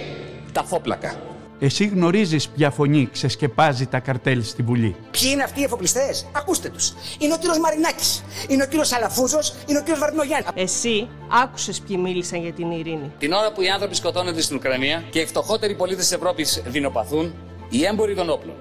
Τα 0.51 0.63
φόπλακα. 0.63 1.15
Εσύ 1.59 1.85
γνωρίζεις 1.85 2.49
ποια 2.49 2.71
φωνή 2.71 3.09
ξεσκεπάζει 3.11 3.85
τα 3.85 3.99
καρτέλ 3.99 4.43
στη 4.43 4.61
Βουλή. 4.61 4.95
Ποιοι 5.11 5.29
είναι 5.33 5.43
αυτοί 5.43 5.59
οι 5.59 5.63
εφοπλιστές, 5.63 6.25
ακούστε 6.35 6.69
τους. 6.69 6.93
Είναι 7.19 7.33
ο 7.33 7.37
κύριος 7.37 7.59
Μαρινάκης, 7.59 8.23
είναι 8.47 8.63
ο 8.63 8.65
κύριος 8.65 8.91
Αλαφούζος, 8.91 9.55
είναι 9.67 9.77
ο 9.77 9.81
κύριος 9.81 9.99
Βαρδινογιάννη. 9.99 10.45
Εσύ 10.53 11.07
άκουσες 11.43 11.79
ποιοι 11.79 11.97
μίλησαν 12.01 12.41
για 12.41 12.51
την 12.51 12.71
ειρήνη. 12.71 13.11
Την 13.17 13.31
ώρα 13.31 13.51
που 13.51 13.61
οι 13.61 13.69
άνθρωποι 13.69 13.95
σκοτώνονται 13.95 14.41
στην 14.41 14.55
Ουκρανία 14.55 15.03
και 15.09 15.19
οι 15.19 15.25
φτωχότεροι 15.25 15.75
πολίτες 15.75 16.07
της 16.07 16.15
Ευρώπης 16.15 16.61
δεινοπαθούν, 16.65 17.33
οι 17.69 17.85
έμποροι 17.85 18.15
των 18.15 18.29
όπλων, 18.29 18.55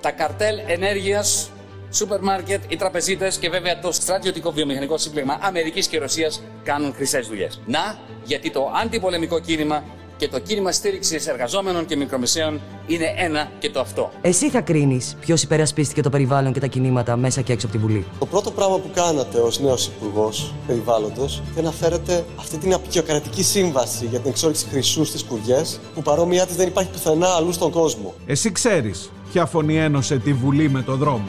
τα 0.00 0.10
καρτέλ 0.10 0.58
ενέργειας, 0.66 1.50
σούπερ 1.90 2.20
μάρκετ, 2.20 2.62
οι 2.68 2.76
τραπεζίτες 2.76 3.36
και 3.36 3.48
βέβαια 3.48 3.78
το 3.78 3.92
στρατιωτικό 3.92 4.52
βιομηχανικό 4.52 4.98
σύμπλεγμα 4.98 5.38
Αμερικής 5.42 5.86
και 5.86 5.98
Ρωσίας 5.98 6.42
κάνουν 6.62 6.94
χρυσές 6.94 7.26
δουλειές. 7.26 7.60
Να, 7.66 7.98
γιατί 8.24 8.50
το 8.50 8.72
αντιπολεμικό 8.82 9.40
κίνημα 9.40 9.84
και 10.16 10.28
το 10.28 10.38
κίνημα 10.38 10.72
στήριξης 10.72 11.26
εργαζόμενων 11.26 11.86
και 11.86 11.96
μικρομεσαίων 11.96 12.60
είναι 12.86 13.14
ένα 13.16 13.50
και 13.58 13.70
το 13.70 13.80
αυτό. 13.80 14.10
Εσύ 14.20 14.50
θα 14.50 14.60
κρίνεις 14.60 15.16
ποιος 15.20 15.42
υπερασπίστηκε 15.42 16.02
το 16.02 16.10
περιβάλλον 16.10 16.52
και 16.52 16.60
τα 16.60 16.66
κινήματα 16.66 17.16
μέσα 17.16 17.40
και 17.40 17.52
έξω 17.52 17.66
από 17.66 17.76
τη 17.76 17.82
Βουλή. 17.82 18.04
Το 18.18 18.26
πρώτο 18.26 18.50
πράγμα 18.50 18.78
που 18.78 18.90
κάνατε 18.94 19.38
ως 19.38 19.60
νέος 19.60 19.86
υπουργός 19.86 20.54
περιβάλλοντος 20.66 21.42
είναι 21.52 21.66
να 21.66 21.72
φέρετε 21.72 22.24
αυτή 22.36 22.56
την 22.56 22.74
απεικιοκρατική 22.74 23.42
σύμβαση 23.42 24.06
για 24.06 24.18
την 24.18 24.30
εξόριξη 24.30 24.66
χρυσού 24.70 25.04
στις 25.04 25.24
κουριές 25.24 25.80
που 25.94 26.02
παρόμοιά 26.02 26.46
της 26.46 26.56
δεν 26.56 26.68
υπάρχει 26.68 26.90
πουθενά 26.90 27.28
αλλού 27.28 27.52
στον 27.52 27.70
κόσμο. 27.70 28.14
Εσύ 28.26 28.52
ξέρεις 28.52 29.10
ποια 29.32 29.46
φωνή 29.46 29.76
ένωσε 29.76 30.18
τη 30.18 30.32
Βουλή 30.32 30.70
με 30.70 30.82
το 30.82 30.96
δρόμο. 30.96 31.28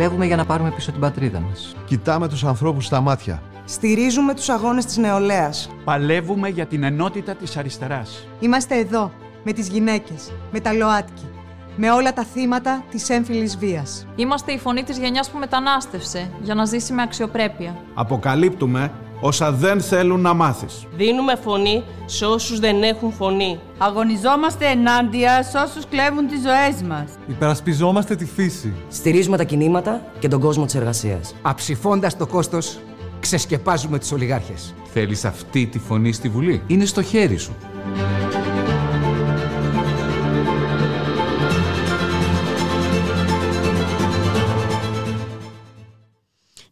Παλεύουμε 0.00 0.26
για 0.26 0.36
να 0.36 0.44
πάρουμε 0.44 0.70
πίσω 0.70 0.90
την 0.90 1.00
πατρίδα 1.00 1.40
μας. 1.40 1.76
Κοιτάμε 1.84 2.28
τους 2.28 2.44
ανθρώπους 2.44 2.84
στα 2.84 3.00
μάτια. 3.00 3.42
Στηρίζουμε 3.64 4.34
τους 4.34 4.48
αγώνες 4.48 4.84
της 4.84 4.96
νεολαίας. 4.96 5.70
Παλεύουμε 5.84 6.48
για 6.48 6.66
την 6.66 6.82
ενότητα 6.82 7.34
της 7.34 7.56
αριστεράς. 7.56 8.26
Είμαστε 8.40 8.78
εδώ, 8.78 9.12
με 9.44 9.52
τις 9.52 9.68
γυναίκες, 9.68 10.32
με 10.52 10.60
τα 10.60 10.72
ΛΟΑΤΚΙ, 10.72 11.28
με 11.76 11.90
όλα 11.90 12.12
τα 12.12 12.24
θύματα 12.24 12.84
της 12.90 13.08
έμφυλης 13.08 13.58
βίας. 13.58 14.06
Είμαστε 14.16 14.52
η 14.52 14.58
φωνή 14.58 14.82
της 14.82 14.98
γενιάς 14.98 15.30
που 15.30 15.38
μετανάστευσε 15.38 16.30
για 16.42 16.54
να 16.54 16.64
ζήσει 16.64 16.92
με 16.92 17.02
αξιοπρέπεια. 17.02 17.76
Αποκαλύπτουμε 17.94 18.92
όσα 19.20 19.52
δεν 19.52 19.80
θέλουν 19.80 20.20
να 20.20 20.34
μάθεις. 20.34 20.86
Δίνουμε 20.96 21.36
φωνή 21.36 21.82
σε 22.04 22.24
όσους 22.24 22.58
δεν 22.58 22.82
έχουν 22.82 23.12
φωνή. 23.12 23.58
Αγωνιζόμαστε 23.78 24.66
ενάντια 24.66 25.42
σε 25.42 25.58
όσους 25.58 25.84
κλέβουν 25.90 26.26
τις 26.26 26.40
ζωές 26.40 26.82
μας. 26.88 27.10
Υπερασπιζόμαστε 27.26 28.16
τη 28.16 28.24
φύση. 28.24 28.72
Στηρίζουμε 28.88 29.36
τα 29.36 29.44
κινήματα 29.44 30.02
και 30.18 30.28
τον 30.28 30.40
κόσμο 30.40 30.64
της 30.64 30.74
εργασίας. 30.74 31.34
Αψηφώντας 31.42 32.16
το 32.16 32.26
κόστος, 32.26 32.78
ξεσκεπάζουμε 33.20 33.98
τους 33.98 34.12
ολιγάρχες. 34.12 34.74
Θέλεις 34.92 35.24
αυτή 35.24 35.66
τη 35.66 35.78
φωνή 35.78 36.12
στη 36.12 36.28
Βουλή; 36.28 36.62
Είναι 36.66 36.84
στο 36.84 37.02
χέρι 37.02 37.36
σου. 37.36 37.52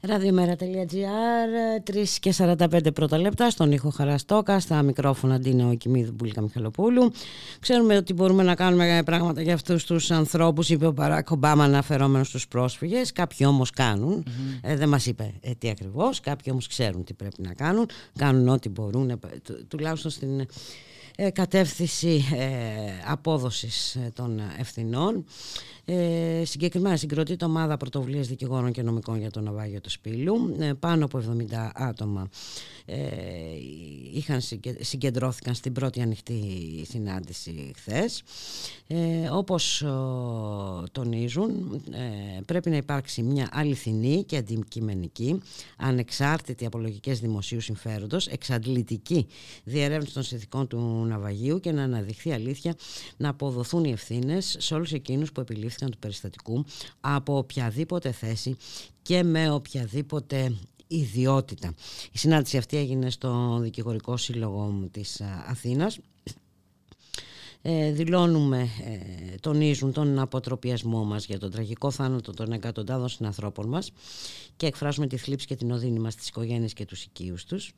Ραδιομέρα.gr, 0.08 1.90
3 1.92 2.04
και 2.20 2.34
45 2.38 2.94
πρώτα 2.94 3.18
λεπτά, 3.18 3.50
στον 3.50 3.72
ήχο 3.72 3.90
Χαραστόκα, 3.90 4.60
στα 4.60 4.82
μικρόφωνα 4.82 5.38
Ντίνα 5.38 5.68
Οκυμίδου 5.68 6.12
Μπουλίκα 6.14 6.40
Μιχαλοπούλου. 6.42 7.12
Ξέρουμε 7.60 7.96
ότι 7.96 8.12
μπορούμε 8.12 8.42
να 8.42 8.54
κάνουμε 8.54 9.02
πράγματα 9.04 9.42
για 9.42 9.54
αυτούς 9.54 9.84
τους 9.84 10.10
ανθρώπους, 10.10 10.68
είπε 10.68 10.86
ο 10.86 10.92
Παράκ 10.92 11.30
Ομπάμα 11.30 11.64
αναφερόμενος 11.64 12.28
στους 12.28 12.48
πρόσφυγες. 12.48 13.12
Κάποιοι 13.12 13.46
όμως 13.50 13.70
κάνουν, 13.70 14.24
ε, 14.62 14.76
δεν 14.76 14.88
μας 14.88 15.06
είπε 15.06 15.32
ε, 15.40 15.50
τι 15.58 15.68
ακριβώς, 15.68 16.20
κάποιοι 16.20 16.46
όμως 16.52 16.66
ξέρουν 16.66 17.04
τι 17.04 17.14
πρέπει 17.14 17.42
να 17.42 17.52
κάνουν, 17.54 17.86
κάνουν 18.18 18.48
ό,τι 18.48 18.68
μπορούν, 18.68 19.10
ε, 19.10 19.16
του- 19.42 19.66
τουλάχιστον 19.68 20.10
στην 20.10 20.40
ε, 20.40 20.46
κατεύθυνση 21.32 22.24
ε, 22.34 23.10
απόδοσης 23.10 23.94
ε, 23.94 24.10
των 24.14 24.40
ευθυνών. 24.58 25.24
Ε, 25.84 26.42
συγκεκριμένα 26.44 26.96
συγκροτείται 26.96 27.44
ομάδα 27.44 27.76
πρωτοβουλίας 27.76 28.26
δικηγόρων 28.26 28.72
και 28.72 28.82
νομικών 28.82 29.18
για 29.18 29.30
το 29.30 29.40
ναυάγιο 29.40 29.80
του 29.80 29.90
Σπήλου. 29.90 30.56
Ε, 30.58 30.72
πάνω 30.72 31.04
από 31.04 31.18
70 31.18 31.70
άτομα 31.74 32.28
ε, 32.77 32.77
είχαν, 34.12 34.40
συγκε- 34.40 34.84
συγκεντρώθηκαν 34.84 35.54
στην 35.54 35.72
πρώτη 35.72 36.00
ανοιχτή 36.00 36.42
συνάντηση 36.88 37.72
χθες. 37.76 38.22
Ε, 38.86 39.28
όπως 39.30 39.82
ο, 39.82 40.84
τονίζουν, 40.92 41.82
ε, 41.92 42.40
πρέπει 42.46 42.70
να 42.70 42.76
υπάρξει 42.76 43.22
μια 43.22 43.48
αληθινή 43.52 44.24
και 44.24 44.36
αντικειμενική, 44.36 45.40
ανεξάρτητη 45.76 46.66
από 46.66 46.78
λογικές 46.78 47.20
δημοσίου 47.20 47.60
συμφέροντος, 47.60 48.26
εξαντλητική 48.26 49.26
διερεύνηση 49.64 50.14
των 50.14 50.22
συνθηκών 50.22 50.66
του 50.66 51.04
ναυαγίου 51.08 51.60
και 51.60 51.72
να 51.72 51.82
αναδειχθεί 51.82 52.32
αλήθεια 52.32 52.74
να 53.16 53.28
αποδοθούν 53.28 53.84
οι 53.84 53.90
ευθύνες 53.90 54.56
σε 54.58 54.74
όλους 54.74 54.92
εκείνους 54.92 55.32
που 55.32 55.40
επιλήφθηκαν 55.40 55.90
του 55.90 55.98
περιστατικού 55.98 56.64
από 57.00 57.36
οποιαδήποτε 57.36 58.12
θέση 58.12 58.56
και 59.02 59.22
με 59.22 59.50
οποιαδήποτε 59.50 60.52
ιδιότητα. 60.88 61.74
Η 62.12 62.18
συνάντηση 62.18 62.56
αυτή 62.56 62.76
έγινε 62.76 63.10
στο 63.10 63.58
Δικηγορικό 63.62 64.16
Σύλλογο 64.16 64.88
της 64.90 65.20
α, 65.20 65.44
Αθήνας 65.48 65.98
ε, 67.62 67.92
δηλώνουμε, 67.92 68.60
ε, 68.60 69.34
τονίζουν 69.40 69.92
τον 69.92 70.18
αποτροπιασμό 70.18 71.04
μας 71.04 71.26
για 71.26 71.38
τον 71.38 71.50
τραγικό 71.50 71.90
θάνατο 71.90 72.32
των 72.32 72.52
εκατοντάδων 72.52 73.08
συνανθρώπων 73.08 73.68
μας 73.68 73.92
και 74.56 74.66
εκφράζουμε 74.66 75.06
τη 75.06 75.16
θλίψη 75.16 75.46
και 75.46 75.56
την 75.56 75.70
οδύνη 75.70 75.98
μας 75.98 76.12
στις 76.12 76.28
οικογένειες 76.28 76.72
και 76.72 76.84
τους 76.84 77.04
οικείους 77.04 77.44
τους 77.44 77.72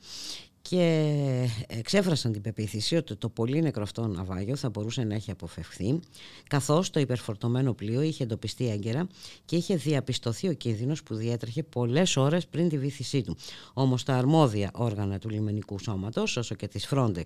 και 0.63 1.49
εξέφρασαν 1.67 2.33
την 2.33 2.43
πεποίθηση 2.43 2.97
ότι 2.97 3.17
το 3.17 3.29
πολύ 3.29 3.63
νεκρό 3.63 3.83
αυτό 3.83 4.07
ναυάγιο 4.07 4.57
θα 4.57 4.69
μπορούσε 4.69 5.05
να 5.05 5.15
έχει 5.15 5.31
αποφευχθεί 5.31 6.01
καθώς 6.49 6.91
το 6.91 7.01
υπερφορτωμένο 7.01 7.75
πλοίο 7.75 8.01
είχε 8.01 8.23
εντοπιστεί 8.23 8.71
έγκαιρα 8.71 9.07
και 9.45 9.57
είχε 9.57 9.77
διαπιστωθεί 9.77 10.49
ο 10.49 10.53
κίνδυνος 10.53 11.03
που 11.03 11.15
διέτρεχε 11.15 11.63
πολλές 11.63 12.17
ώρες 12.17 12.47
πριν 12.47 12.69
τη 12.69 12.79
βήθησή 12.79 13.23
του. 13.23 13.37
Όμως 13.73 14.05
τα 14.05 14.17
αρμόδια 14.17 14.71
όργανα 14.75 15.19
του 15.19 15.29
λιμενικού 15.29 15.79
σώματος 15.79 16.37
όσο 16.37 16.55
και 16.55 16.69
της 16.69 16.89
Frontex 16.91 17.25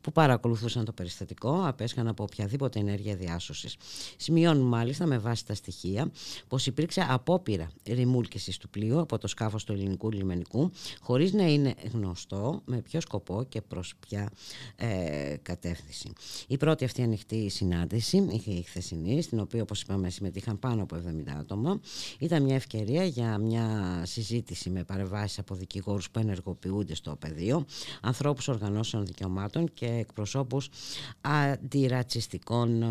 που 0.00 0.12
παρακολουθούσαν 0.12 0.84
το 0.84 0.92
περιστατικό 0.92 1.62
απέσχαν 1.66 2.08
από 2.08 2.22
οποιαδήποτε 2.22 2.78
ενέργεια 2.78 3.16
διάσωσης. 3.16 3.76
Σημειώνουν 4.16 4.66
μάλιστα 4.66 5.06
με 5.06 5.18
βάση 5.18 5.46
τα 5.46 5.54
στοιχεία 5.54 6.10
πως 6.48 6.66
υπήρξε 6.66 7.06
απόπειρα 7.08 7.70
ρημούλκησης 7.86 8.56
του 8.56 8.68
πλοίου 8.68 9.00
από 9.00 9.18
το 9.18 9.26
σκάφος 9.26 9.64
του 9.64 9.72
ελληνικού 9.72 10.10
λιμενικού 10.10 10.70
χωρίς 11.00 11.32
να 11.32 11.44
είναι 11.44 11.74
γνωστό 11.92 12.62
με 12.72 12.80
ποιο 12.80 13.00
σκοπό 13.00 13.44
και 13.48 13.60
προς 13.60 13.94
ποια 14.00 14.30
ε, 14.76 15.36
κατεύθυνση. 15.42 16.12
Η 16.46 16.56
πρώτη 16.56 16.84
αυτή 16.84 17.02
ανοιχτή 17.02 17.48
συνάντηση 17.48 18.26
είχε 18.30 18.50
η 18.50 18.62
χθεσινή, 18.62 19.22
στην 19.22 19.40
οποία 19.40 19.62
όπως 19.62 19.82
είπαμε 19.82 20.10
συμμετείχαν 20.10 20.58
πάνω 20.58 20.82
από 20.82 20.96
70 20.96 21.00
άτομα. 21.38 21.80
Ήταν 22.18 22.42
μια 22.42 22.54
ευκαιρία 22.54 23.04
για 23.04 23.38
μια 23.38 24.02
συζήτηση 24.06 24.70
με 24.70 24.84
παρεμβάσεις 24.84 25.38
από 25.38 25.54
δικηγόρους 25.54 26.10
που 26.10 26.18
ενεργοποιούνται 26.18 26.94
στο 26.94 27.16
πεδίο, 27.16 27.64
ανθρώπους 28.00 28.48
οργανώσεων 28.48 29.06
δικαιωμάτων 29.06 29.72
και 29.74 29.86
εκπροσώπους 29.86 30.68
αντιρατσιστικών 31.20 32.82
ε, 32.82 32.86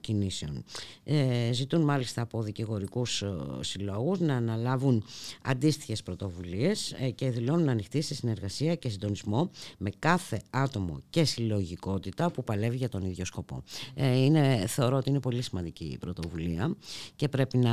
κινήσεων. 0.00 0.64
Ε, 1.04 1.52
ζητούν 1.52 1.80
μάλιστα 1.80 2.22
από 2.22 2.42
δικηγορικούς 2.42 3.22
ε, 3.22 3.36
συλλόγους 3.60 4.20
να 4.20 4.34
αναλάβουν 4.34 5.04
αντίστοιχες 5.42 6.02
πρωτοβουλίες 6.02 6.94
ε, 6.98 7.10
και 7.10 7.30
δηλώνουν 7.30 7.68
ανοιχτή 7.68 8.00
σε 8.00 8.14
συνεργασία 8.14 8.74
και 8.74 8.87
συντονισμό 8.90 9.50
με 9.78 9.90
κάθε 9.98 10.40
άτομο 10.50 11.00
και 11.10 11.24
συλλογικότητα 11.24 12.30
που 12.30 12.44
παλεύει 12.44 12.76
για 12.76 12.88
τον 12.88 13.04
ίδιο 13.04 13.24
σκοπό. 13.24 13.62
Ε, 13.94 14.16
είναι, 14.18 14.64
θεωρώ 14.66 14.96
ότι 14.96 15.10
είναι 15.10 15.20
πολύ 15.20 15.42
σημαντική 15.42 15.84
η 15.84 15.98
πρωτοβουλία 15.98 16.74
και 17.16 17.28
πρέπει 17.28 17.58
να 17.58 17.72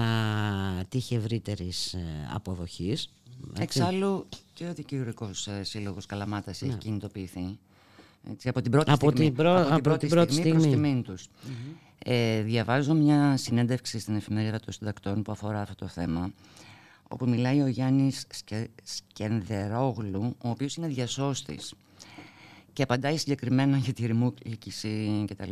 τύχει 0.90 1.16
ευρύτερης 1.16 1.96
αποδοχής. 2.34 3.10
Εξάλλου 3.60 4.26
και 4.54 4.66
ο 4.68 4.74
δικηγορικός 4.74 5.48
ε, 5.48 5.64
σύλλογος 5.64 6.06
Καλαμάτας 6.06 6.62
έχει 6.62 6.72
Ναι. 6.72 6.78
κινητοποιηθεί. 6.78 7.58
Έτσι, 8.32 8.50
από 8.50 8.62
την 8.62 8.72
πρώτη 8.72 8.92
Από 8.92 9.10
στιγμή, 9.10 9.26
την 9.26 9.36
πρω- 9.36 9.68
από 9.74 9.98
την 9.98 10.10
πρώτη 10.10 10.34
στιγμή 10.34 10.52
προς 10.52 10.62
στιγμή. 10.64 10.88
τιμήν 10.88 11.04
τους. 11.04 11.28
Ε, 12.08 12.42
διαβάζω 12.42 12.94
μια 12.94 13.38
συνέντευξη 13.38 14.00
στην 14.00 14.16
εφημερίδα 14.16 14.60
των 14.60 14.74
συντακτών 14.74 15.22
που 15.22 15.32
αφορά 15.32 15.62
αυτό 15.62 15.76
το 15.76 15.88
θέμα 15.88 16.32
όπου 17.16 17.30
μιλάει 17.30 17.62
ο 17.62 17.68
Γιάννης 17.68 18.26
Σκε... 18.30 18.70
Σκενδερόγλου 18.84 20.36
ο 20.44 20.50
οποίος 20.50 20.76
είναι 20.76 20.88
διασώστης 20.88 21.74
και 22.74 22.84
απαντάει 22.84 23.18
συγκεκριμένα 23.18 23.78
για 23.78 23.94
τη 23.94 24.06
ρημούκλικηση 24.06 25.26
κτλ. 25.28 25.52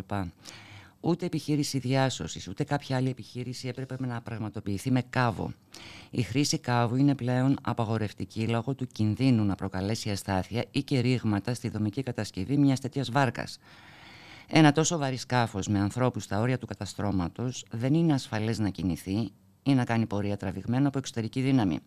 Ούτε 1.00 1.26
επιχείρηση 1.26 1.78
διάσωσης, 1.78 2.48
ούτε 2.48 2.64
κάποια 2.64 2.96
άλλη 2.96 3.10
επιχείρηση 3.10 3.68
έπρεπε 3.68 3.98
να 4.00 4.22
πραγματοποιηθεί 4.22 4.92
με 4.92 5.02
κάβο. 5.10 5.54
Η 6.12 6.22
χρήση 6.22 6.58
κάβου 6.58 6.96
είναι 6.96 7.16
πλέον 7.16 7.58
απαγορευτική 7.62 8.48
λόγω 8.48 8.74
του 8.74 8.88
κινδύνου 8.88 9.44
να 9.44 9.56
προκαλέσει 9.56 10.10
αστάθεια 10.10 10.66
ή 10.72 10.84
και 10.84 11.00
ρήγματα 11.00 11.54
στη 11.54 11.70
δομική 11.70 12.04
κατασκευή 12.04 12.58
μιας 12.58 12.80
τέτοιας 12.80 13.12
βάρκας. 13.12 13.60
Ένα 14.48 14.72
τόσο 14.72 14.98
βαρύ 14.98 15.18
σκάφος 15.18 15.68
με 15.68 15.80
ανθρώπους 15.80 16.24
στα 16.24 16.40
όρια 16.40 16.58
του 16.58 16.66
καταστρώματος 16.66 17.66
δεν 17.72 17.94
είναι 17.94 18.14
ασφαλές 18.14 18.60
να 18.60 18.70
κινηθεί 18.70 19.32
ή 19.64 19.74
να 19.74 19.86
κάνει 19.86 20.06
πορεία 20.06 20.38
τραβηγμένο 20.38 20.88
από 20.88 20.98
εξωτερική 20.98 21.42
δύναμη. 21.42 21.80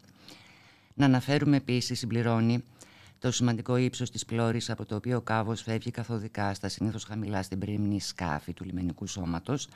Να 0.95 1.05
αναφέρουμε 1.05 1.57
επίσης, 1.57 1.99
συμπληρώνει, 1.99 2.65
το 3.19 3.31
σημαντικό 3.31 3.77
ύψος 3.77 4.11
της 4.11 4.25
πλώρης 4.25 4.71
από 4.71 4.85
το 4.85 4.95
οποίο 4.95 5.17
ο 5.17 5.21
κάβος 5.21 5.63
φεύγει 5.63 5.91
καθοδικά 5.91 6.55
στα 6.55 6.69
συνήθως 6.69 7.05
χαμηλά 7.05 7.43
στην 7.43 7.59
πρίμνη 7.59 8.01
σκάφη 8.01 8.53
του 8.53 8.65
λιμενικού 8.65 9.07
σώματος, 9.07 9.69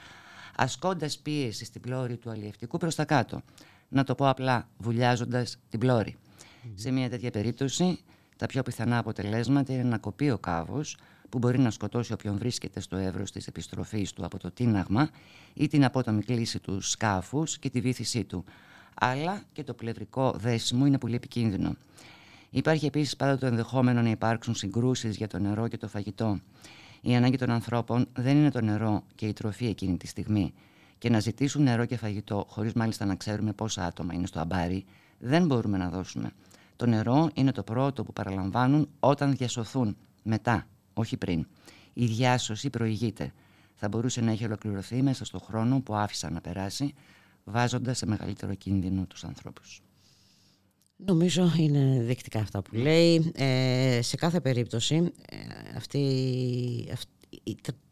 ασκώντας 0.56 1.18
πίεση 1.18 1.64
στην 1.64 1.80
πλώρη 1.80 2.16
του 2.16 2.30
αλλιευτικού 2.30 2.78
προς 2.78 2.94
τα 2.94 3.04
κάτω. 3.04 3.42
Να 3.88 4.04
το 4.04 4.14
πω 4.14 4.28
απλά, 4.28 4.68
βουλιάζοντας 4.78 5.56
την 5.68 5.78
πλώρη. 5.78 6.16
Σε 6.74 6.90
μια 6.90 7.10
τέτοια 7.10 7.30
περίπτωση, 7.30 7.98
τα 8.36 8.46
πιο 8.46 8.62
πιθανά 8.62 8.98
αποτελέσματα 8.98 9.72
είναι 9.72 9.82
να 9.82 9.98
κοπεί 9.98 10.30
ο 10.30 10.38
κάβος, 10.38 10.96
που 11.31 11.39
μπορεί 11.39 11.59
να 11.59 11.70
σκοτώσει 11.70 12.12
όποιον 12.12 12.39
βρίσκεται 12.39 12.81
στο 12.81 12.97
εύρος 12.97 13.31
της 13.31 13.47
επιστροφής 13.47 14.12
του 14.12 14.25
από 14.25 14.39
το 14.39 14.50
τίναγμα 14.50 15.09
ή 15.55 15.67
την 15.67 15.84
απότομη 15.84 16.23
κλίση 16.23 16.59
του 16.59 16.81
σκάφους 16.81 17.59
και 17.59 17.70
τη 17.70 17.81
βήθησή 17.81 18.25
του. 18.25 18.44
Αλλά 18.94 19.42
και 19.52 19.65
το 19.65 19.75
πλευρικό 19.75 20.33
δέσιμο 20.36 20.86
είναι 20.86 20.99
πολύ 20.99 21.15
επικίνδυνο. 21.15 21.76
Υπάρχει 22.50 22.86
επίσης 22.86 23.17
πάντα 23.17 23.39
το 23.39 23.47
ενδεχόμενο 23.47 24.02
να 24.02 24.10
υπάρξουν 24.10 24.55
συγκρούσεις 24.55 25.17
για 25.17 25.26
το 25.26 25.39
νερό 25.39 25.68
και 25.68 25.76
το 25.76 25.89
φαγητό. 25.89 26.41
Η 27.00 27.17
ανάγκη 27.17 27.36
των 27.36 27.50
ανθρώπων 27.50 28.07
δεν 28.12 28.36
είναι 28.36 28.50
το 28.50 28.60
νερό 28.60 29.02
και 29.15 29.26
η 29.26 29.33
τροφή 29.33 29.67
εκείνη 29.67 29.97
τη 29.97 30.07
στιγμή. 30.07 30.52
Και 30.99 31.10
να 31.10 31.20
ζητήσουν 31.20 31.62
νερό 31.62 31.84
και 31.84 31.97
φαγητό, 31.97 32.47
χωρίς 32.49 32.73
μάλιστα 32.73 33.05
να 33.05 33.15
ξέρουμε 33.15 33.52
πόσα 33.52 33.84
άτομα 33.84 34.15
είναι 34.15 34.26
στο 34.26 34.41
αμπάρι, 34.41 34.84
δεν 35.18 35.47
μπορούμε 35.47 35.78
να 35.78 35.89
δώσουμε. 35.89 36.31
Το 36.76 36.86
νερό 36.86 37.31
είναι 37.34 37.52
το 37.52 37.62
πρώτο 37.62 38.05
που 38.05 38.12
παραλαμβάνουν 38.12 38.89
όταν 39.00 39.36
διασωθούν. 39.36 39.97
Μετά, 40.23 40.67
όχι 40.94 41.16
πριν. 41.16 41.46
Η 41.92 42.06
διάσωση 42.06 42.70
προηγείται. 42.70 43.32
Θα 43.74 43.88
μπορούσε 43.88 44.20
να 44.20 44.30
έχει 44.30 44.44
ολοκληρωθεί 44.44 45.02
μέσα 45.02 45.24
στο 45.24 45.38
χρόνο 45.38 45.80
που 45.80 45.94
άφησαν 45.94 46.32
να 46.32 46.40
περάσει, 46.40 46.94
βάζοντας 47.44 47.98
σε 47.98 48.06
μεγαλύτερο 48.06 48.54
κίνδυνο 48.54 49.06
τους 49.06 49.24
ανθρώπους. 49.24 49.82
Νομίζω 50.96 51.52
είναι 51.56 52.02
δεκτικά 52.04 52.40
αυτά 52.40 52.62
που 52.62 52.74
λέει. 52.74 53.32
Ε, 53.34 53.98
σε 54.02 54.16
κάθε 54.16 54.40
περίπτωση 54.40 55.12
ε, 55.28 55.36
αυτή, 55.76 56.88
αυτή 56.92 57.06
η 57.19 57.19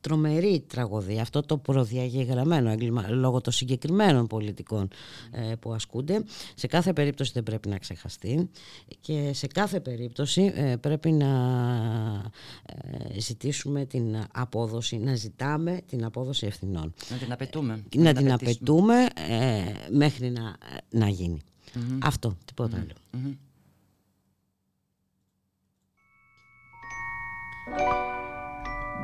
τρομερή 0.01 0.65
τραγωδία, 0.67 1.23
αυτό 1.23 1.43
το 1.43 1.57
προδιαγεγραμμένο 1.57 2.71
έγκλημα 2.71 3.09
λόγω 3.09 3.41
των 3.41 3.53
συγκεκριμένων 3.53 4.27
πολιτικών 4.27 4.89
ε, 5.31 5.55
που 5.61 5.73
ασκούνται, 5.73 6.25
σε 6.55 6.67
κάθε 6.67 6.93
περίπτωση 6.93 7.31
δεν 7.35 7.43
πρέπει 7.43 7.69
να 7.69 7.79
ξεχαστεί 7.79 8.51
και 9.01 9.31
σε 9.33 9.47
κάθε 9.47 9.81
περίπτωση 9.81 10.53
ε, 10.55 10.77
πρέπει 10.77 11.11
να 11.11 11.29
ε, 12.67 13.21
ζητήσουμε 13.21 13.85
την 13.85 14.17
απόδοση, 14.33 14.97
να 14.97 15.15
ζητάμε 15.15 15.81
την 15.87 16.05
απόδοση 16.05 16.47
ευθυνών. 16.47 16.95
Να 17.11 17.17
την 17.17 17.33
απαιτούμε. 17.33 17.83
Να, 17.97 18.03
να 18.03 18.13
την 18.13 18.33
απαιτούμε 18.33 18.95
μέχρι 19.91 20.31
να, 20.31 20.57
να 20.91 21.09
γίνει. 21.09 21.41
Αυτό, 21.99 22.37
τίποτα 22.45 22.77
άλλο. 22.77 22.93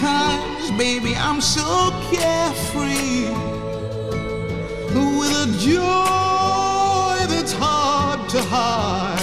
Sometimes, 0.00 0.70
baby, 0.78 1.14
I'm 1.14 1.42
so 1.42 1.90
carefree 2.10 3.28
with 5.18 5.32
a 5.44 5.46
joy 5.58 7.26
that's 7.28 7.52
hard 7.52 8.26
to 8.30 8.40
hide. 8.42 9.18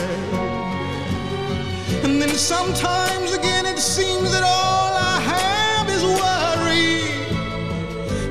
And 2.03 2.21
then 2.21 2.29
sometimes 2.29 3.33
again 3.33 3.65
it 3.65 3.79
seems 3.79 4.31
that 4.31 4.43
all 4.43 4.93
I 4.93 5.19
have 5.33 5.89
is 5.89 6.03
worry. 6.21 7.01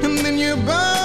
And 0.04 0.18
then 0.18 0.38
you're 0.38 0.56
bound 0.56 0.95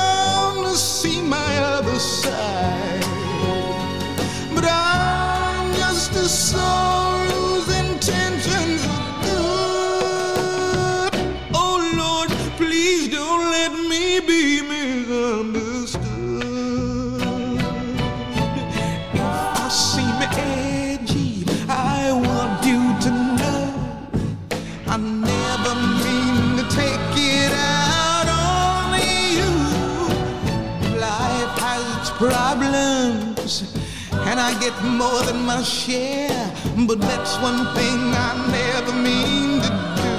more 35.02 35.24
than 35.24 35.42
my 35.46 35.62
share. 35.64 36.46
But 36.88 37.00
that's 37.02 37.34
one 37.50 37.62
thing 37.78 38.00
I 38.28 38.32
never 38.60 38.94
mean 39.10 39.50
to 39.66 39.72
do, 40.02 40.14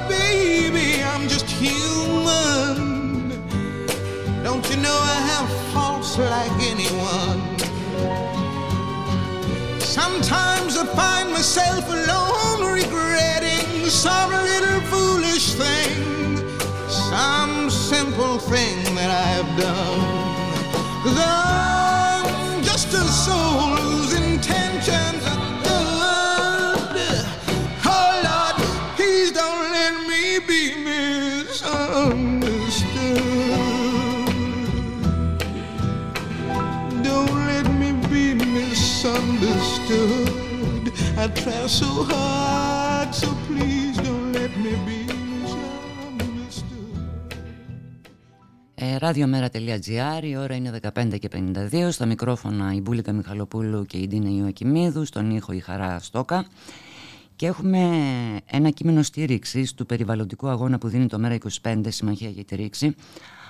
baby, 0.08 0.88
I'm 1.10 1.24
just 1.34 1.48
human. 1.62 2.76
Don't 4.46 4.64
you 4.70 4.78
know 4.84 4.98
I 5.16 5.18
have 5.32 5.48
faults 5.72 6.12
like 6.34 6.56
anyone? 6.72 7.40
Sometimes 9.80 10.72
I 10.82 10.84
find 11.02 11.26
myself 11.38 11.84
alone 11.98 12.60
regretting 12.80 13.68
some 14.04 14.30
little 14.52 14.80
foolish 14.92 15.46
thing, 15.62 15.92
some 17.10 17.68
simple 17.70 18.38
thing 18.38 18.85
done. 19.58 20.24
Cause 21.04 21.18
I'm 21.20 22.62
just 22.62 22.88
a 22.94 23.04
soul 23.24 23.76
whose 23.76 24.12
intentions 24.14 25.22
are 25.32 25.42
good. 25.64 27.24
Oh 27.86 28.10
Lord, 28.26 28.56
please 28.96 29.30
don't 29.32 29.70
let 29.78 29.94
me 30.10 30.24
be 30.50 30.62
misunderstood. 30.84 33.22
Don't 37.02 37.34
let 37.50 37.66
me 37.80 37.90
be 38.10 38.24
misunderstood. 38.34 40.92
I 41.18 41.20
try 41.28 41.66
so 41.66 41.86
hard, 42.10 42.75
radiomera.gr, 49.00 50.22
η 50.22 50.36
ώρα 50.36 50.54
είναι 50.54 50.78
15 50.94 51.18
και 51.18 51.28
52, 51.72 51.88
στα 51.90 52.06
μικρόφωνα 52.06 52.72
η 52.72 52.80
Μπούλικα 52.80 53.12
Μιχαλοπούλου 53.12 53.84
και 53.86 53.96
η 53.96 54.06
Ντίνα 54.06 54.30
Ιωακημίδου, 54.30 55.04
στον 55.04 55.30
ήχο 55.30 55.52
η 55.52 55.60
Χαρά 55.60 55.98
Στόκα 55.98 56.46
και 57.36 57.46
έχουμε 57.46 57.80
ένα 58.46 58.70
κείμενο 58.70 59.02
στήριξη 59.02 59.76
του 59.76 59.86
περιβαλλοντικού 59.86 60.48
αγώνα 60.48 60.78
που 60.78 60.88
δίνει 60.88 61.06
το 61.06 61.18
ΜΕΡΑ25 61.62 61.80
Συμμαχία 61.88 62.28
για 62.28 62.44
τη 62.44 62.54
Ρήξη 62.54 62.94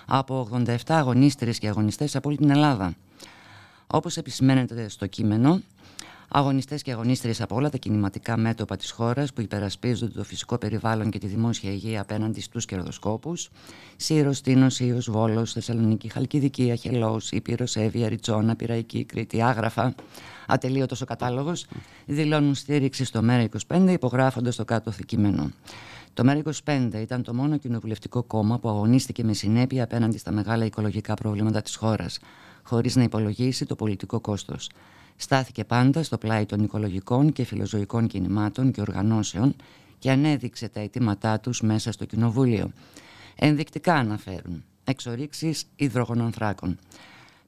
από 0.06 0.48
87 0.66 0.76
αγωνίστρες 0.86 1.58
και 1.58 1.68
αγωνιστές 1.68 2.16
από 2.16 2.28
όλη 2.28 2.38
την 2.38 2.50
Ελλάδα. 2.50 2.94
Όπως 3.86 4.16
επισημαίνεται 4.16 4.88
στο 4.88 5.06
κείμενο, 5.06 5.60
αγωνιστές 6.28 6.82
και 6.82 6.92
αγωνίστριες 6.92 7.40
από 7.40 7.54
όλα 7.54 7.70
τα 7.70 7.76
κινηματικά 7.76 8.36
μέτωπα 8.36 8.76
της 8.76 8.90
χώρας 8.90 9.32
που 9.32 9.40
υπερασπίζονται 9.40 10.12
το 10.12 10.24
φυσικό 10.24 10.58
περιβάλλον 10.58 11.10
και 11.10 11.18
τη 11.18 11.26
δημόσια 11.26 11.70
υγεία 11.70 12.00
απέναντι 12.00 12.40
στους 12.40 12.64
κερδοσκόπους, 12.64 13.48
Σύρος, 13.96 14.40
Τίνος, 14.40 14.80
Ίος, 14.80 15.10
Βόλος, 15.10 15.52
Θεσσαλονίκη, 15.52 16.08
Χαλκιδική, 16.08 16.70
Αχελός, 16.70 17.30
Ήπειρος, 17.30 17.76
Εύη, 17.76 18.06
Ριτσόνα, 18.06 18.56
Πυραϊκή, 18.56 19.04
Κρήτη, 19.04 19.42
Άγραφα, 19.42 19.94
ατελείωτος 20.46 21.00
ο 21.00 21.04
κατάλογος, 21.04 21.66
δηλώνουν 22.06 22.54
στήριξη 22.54 23.04
στο 23.04 23.20
ΜΕΡΑ25 23.24 23.88
υπογράφοντας 23.92 24.56
το 24.56 24.64
κάτω 24.64 24.92
κείμενο. 25.06 25.50
Το 26.14 26.22
ΜΕΡΑ25 26.26 26.90
ήταν 27.00 27.22
το 27.22 27.34
μόνο 27.34 27.56
κοινοβουλευτικό 27.56 28.22
κόμμα 28.22 28.58
που 28.58 28.68
αγωνίστηκε 28.68 29.24
με 29.24 29.32
συνέπεια 29.32 29.84
απέναντι 29.84 30.18
στα 30.18 30.32
μεγάλα 30.32 30.64
οικολογικά 30.64 31.14
προβλήματα 31.14 31.62
της 31.62 31.76
χώρας, 31.76 32.18
χωρίς 32.62 32.96
να 32.96 33.02
υπολογίσει 33.02 33.66
το 33.66 33.76
πολιτικό 33.76 34.20
κόστος. 34.20 34.68
Στάθηκε 35.16 35.64
πάντα 35.64 36.02
στο 36.02 36.18
πλάι 36.18 36.46
των 36.46 36.64
οικολογικών 36.64 37.32
και 37.32 37.44
φιλοζωικών 37.44 38.06
κινημάτων 38.06 38.70
και 38.70 38.80
οργανώσεων 38.80 39.56
και 39.98 40.10
ανέδειξε 40.10 40.68
τα 40.68 40.80
αιτήματά 40.80 41.40
τους 41.40 41.60
μέσα 41.60 41.92
στο 41.92 42.04
Κοινοβούλιο. 42.04 42.70
Ενδεικτικά 43.36 43.94
αναφέρουν 43.94 44.64
εξορίξεις 44.84 45.64
υδρογονανθράκων. 45.76 46.78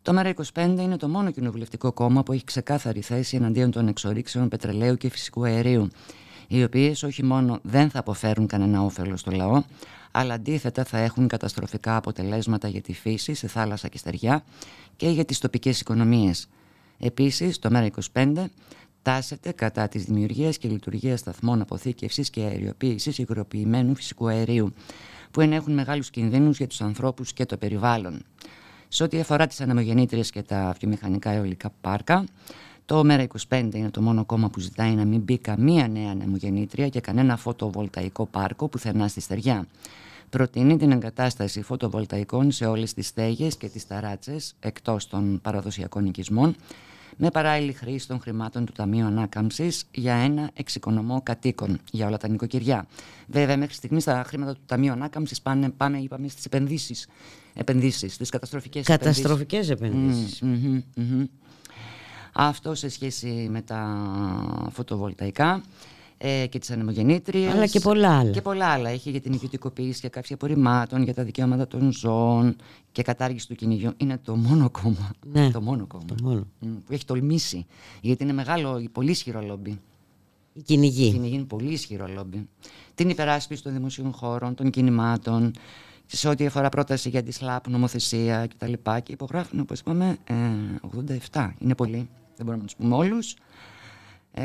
Το 0.02 0.20
ΜΕΡΑ25 0.20 0.76
είναι 0.78 0.96
το 0.96 1.08
μόνο 1.08 1.30
κοινοβουλευτικό 1.30 1.92
κόμμα 1.92 2.22
που 2.22 2.32
έχει 2.32 2.44
ξεκάθαρη 2.44 3.00
θέση 3.00 3.36
εναντίον 3.36 3.70
των 3.70 3.88
εξορίξεων 3.88 4.48
πετρελαίου 4.48 4.96
και 4.96 5.08
φυσικού 5.08 5.44
αερίου, 5.44 5.88
οι 6.48 6.62
οποίες 6.62 7.02
όχι 7.02 7.24
μόνο 7.24 7.58
δεν 7.62 7.90
θα 7.90 7.98
αποφέρουν 7.98 8.46
κανένα 8.46 8.82
όφελο 8.82 9.16
στο 9.16 9.30
λαό, 9.30 9.62
αλλά 10.10 10.34
αντίθετα 10.34 10.84
θα 10.84 10.98
έχουν 10.98 11.28
καταστροφικά 11.28 11.96
αποτελέσματα 11.96 12.68
για 12.68 12.80
τη 12.80 12.92
φύση 12.92 13.34
σε 13.34 13.46
θάλασσα 13.46 13.88
και 13.88 13.98
στεριά 13.98 14.44
και 14.96 15.08
για 15.08 15.24
τις 15.24 15.38
τοπικές 15.38 15.80
οικονομίες. 15.80 16.48
Επίσης, 16.98 17.58
το 17.58 17.68
ΜΕΡΑ25 17.72 18.44
τάσεται 19.02 19.52
κατά 19.52 19.88
της 19.88 20.04
δημιουργίας 20.04 20.58
και 20.58 20.68
λειτουργίας 20.68 21.20
σταθμών 21.20 21.60
αποθήκευσης 21.60 22.30
και 22.30 22.40
αεριοποίησης 22.40 23.18
υγροποιημένου 23.18 23.94
φυσικού 23.94 24.28
αερίου, 24.28 24.72
που 25.30 25.40
ενέχουν 25.40 25.74
μεγάλους 25.74 26.10
κινδύνους 26.10 26.56
για 26.56 26.66
τους 26.66 26.80
ανθρώπους 26.80 27.32
και 27.32 27.46
το 27.46 27.56
περιβάλλον. 27.56 28.22
Σε 28.88 29.02
ό,τι 29.02 29.20
αφορά 29.20 29.46
τις 29.46 29.60
ανεμογεννήτριες 29.60 30.30
και 30.30 30.42
τα 30.42 30.74
βιομηχανικά 30.80 31.30
αιωλικά 31.30 31.70
πάρκα, 31.80 32.24
το 32.84 33.02
ΜΕΡΑ25 33.06 33.74
είναι 33.74 33.90
το 33.90 34.02
μόνο 34.02 34.24
κόμμα 34.24 34.48
που 34.48 34.60
ζητάει 34.60 34.94
να 34.94 35.04
μην 35.04 35.20
μπει 35.20 35.38
καμία 35.38 35.88
νέα 35.88 36.10
ανεμογεννήτρια 36.10 36.88
και 36.88 37.00
κανένα 37.00 37.36
φωτοβολταϊκό 37.36 38.26
πάρκο 38.26 38.68
πουθενά 38.68 39.08
στη 39.08 39.20
στεριά. 39.20 39.66
προτείνει 40.30 40.76
την 40.76 40.90
εγκατάσταση 40.90 41.62
φωτοβολταϊκών 41.62 42.50
σε 42.50 42.66
όλες 42.66 42.94
τις 42.94 43.06
στέγες 43.06 43.56
και 43.56 43.68
τις 43.68 43.86
ταράτσες 43.86 44.54
εκτός 44.60 45.08
των 45.08 45.40
παραδοσιακών 45.42 46.06
οικισμών 46.06 46.56
με 47.18 47.30
παράλληλη 47.30 47.72
χρήση 47.72 48.08
των 48.08 48.20
χρημάτων 48.20 48.64
του 48.64 48.72
Ταμείου 48.72 49.06
Ανάκαμψης 49.06 49.84
για 49.90 50.14
ένα 50.14 50.50
εξοικονομό 50.54 51.20
κατοίκων 51.22 51.80
για 51.90 52.06
όλα 52.06 52.16
τα 52.16 52.28
νοικοκυριά. 52.28 52.86
Βέβαια, 53.26 53.56
μέχρι 53.56 53.74
στιγμής 53.74 54.04
τα 54.04 54.24
χρήματα 54.26 54.52
του 54.52 54.60
Ταμείου 54.66 54.92
Ανάκαμψης 54.92 55.40
πάνε, 55.40 55.70
πάμε, 55.70 55.98
είπαμε, 55.98 56.28
στις 56.28 56.44
επενδύσεις. 56.44 57.08
Επενδύσεις, 57.54 58.14
στις 58.14 58.30
καταστροφικές 58.30 58.86
Καταστροφικές 58.86 59.70
επενδύσεις. 59.70 60.40
Μμμ, 60.40 60.52
μμμ, 60.54 60.82
μμμ. 60.94 61.24
Αυτό 62.32 62.74
σε 62.74 62.88
σχέση 62.88 63.48
με 63.50 63.62
τα 63.62 63.98
φωτοβολταϊκά 64.70 65.62
ε, 66.18 66.46
και 66.46 66.58
τις 66.58 66.70
ανεμογεννήτριες. 66.70 67.52
Αλλά 67.52 67.66
και 67.66 67.80
πολλά 67.80 68.18
άλλα. 68.18 68.30
Και 68.30 68.42
πολλά 68.42 68.66
άλλα. 68.66 68.88
Έχει 68.88 69.10
για 69.10 69.20
την 69.20 69.32
ιδιωτικοποίηση 69.32 69.98
για 70.00 70.08
κάποια 70.08 70.34
απορριμμάτων, 70.34 71.02
για 71.02 71.14
τα 71.14 71.24
δικαιώματα 71.24 71.66
των 71.66 71.92
ζώων 71.92 72.56
και 72.92 73.02
κατάργηση 73.02 73.48
του 73.48 73.54
κυνηγιού. 73.54 73.92
Είναι 73.96 74.18
το 74.22 74.36
μόνο 74.36 74.70
κόμμα. 74.70 75.10
Ναι. 75.32 75.50
Το 75.50 75.60
μόνο 75.60 75.86
κόμμα. 75.86 76.04
Το 76.04 76.14
μόνο. 76.22 76.46
Μ, 76.58 76.66
Που 76.86 76.92
έχει 76.92 77.04
τολμήσει. 77.04 77.66
Γιατί 78.00 78.22
είναι 78.22 78.32
μεγάλο, 78.32 78.84
πολύ 78.92 79.10
ισχυρό 79.10 79.40
λόμπι. 79.40 79.80
Η 80.52 80.62
κυνηγή. 80.62 81.06
Η 81.06 81.12
κυνηγή 81.12 81.34
είναι 81.34 81.44
πολύ 81.44 81.72
ισχυρό 81.72 82.06
λόμπι. 82.06 82.48
Την 82.94 83.08
υπεράσπιση 83.08 83.62
των 83.62 83.72
δημοσίων 83.72 84.12
χώρων, 84.12 84.54
των 84.54 84.70
κινημάτων, 84.70 85.52
σε 86.06 86.28
ό,τι 86.28 86.46
αφορά 86.46 86.68
πρόταση 86.68 87.08
για 87.08 87.22
τη 87.22 87.32
ΣΛΑΠ, 87.32 87.68
νομοθεσία 87.68 88.46
κτλ. 88.46 88.72
Και 89.02 89.12
υπογράφουν, 89.12 89.60
όπως 89.60 89.80
είπαμε, 89.80 90.16
ε, 90.24 90.34
87. 91.32 91.54
Είναι 91.58 91.74
πολύ. 91.74 92.08
Δεν 92.36 92.46
μπορούμε 92.46 92.56
να 92.56 92.64
τους 92.64 92.76
πούμε 92.76 92.94
όλους. 92.94 93.34
Ε, 94.32 94.44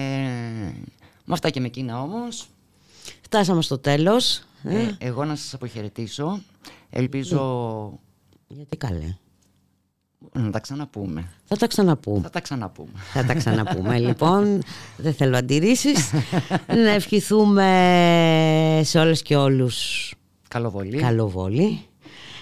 με 1.26 1.34
αυτά 1.34 1.50
και 1.50 1.60
με 1.60 1.66
εκείνα 1.66 2.02
όμως. 2.02 2.48
Φτάσαμε 3.22 3.62
στο 3.62 3.78
τέλος. 3.78 4.42
Ε, 4.64 4.78
Ε, 4.82 4.96
εγώ 4.98 5.26
να 5.26 5.36
σας 5.36 5.54
αποχαιρετήσω. 5.54 6.42
Ελπίζω 6.90 8.00
γιατί 8.48 8.78
καλέ. 8.78 9.16
να 10.34 10.50
τα 10.50 10.60
ξαναπούμε. 10.60 11.30
Θα 11.46 11.56
τα 11.56 11.68
ξαναπούμε. 11.68 12.22
Θα 12.22 12.30
τα 12.30 12.40
ξαναπούμε. 12.40 12.92
Θα 13.14 13.24
τα 13.26 13.34
ξαναπούμε. 13.34 14.00
λοιπόν, 14.08 14.62
δεν 14.98 15.14
θέλω 15.14 15.38
αντιρρήσεις. 15.38 16.12
να 16.86 16.90
ευχηθούμε 16.90 18.82
σε 18.84 19.00
όλες 19.00 19.22
και 19.22 19.36
όλους 19.36 20.14
Καλοβολή. 20.48 20.98
καλοβόλη. 20.98 21.86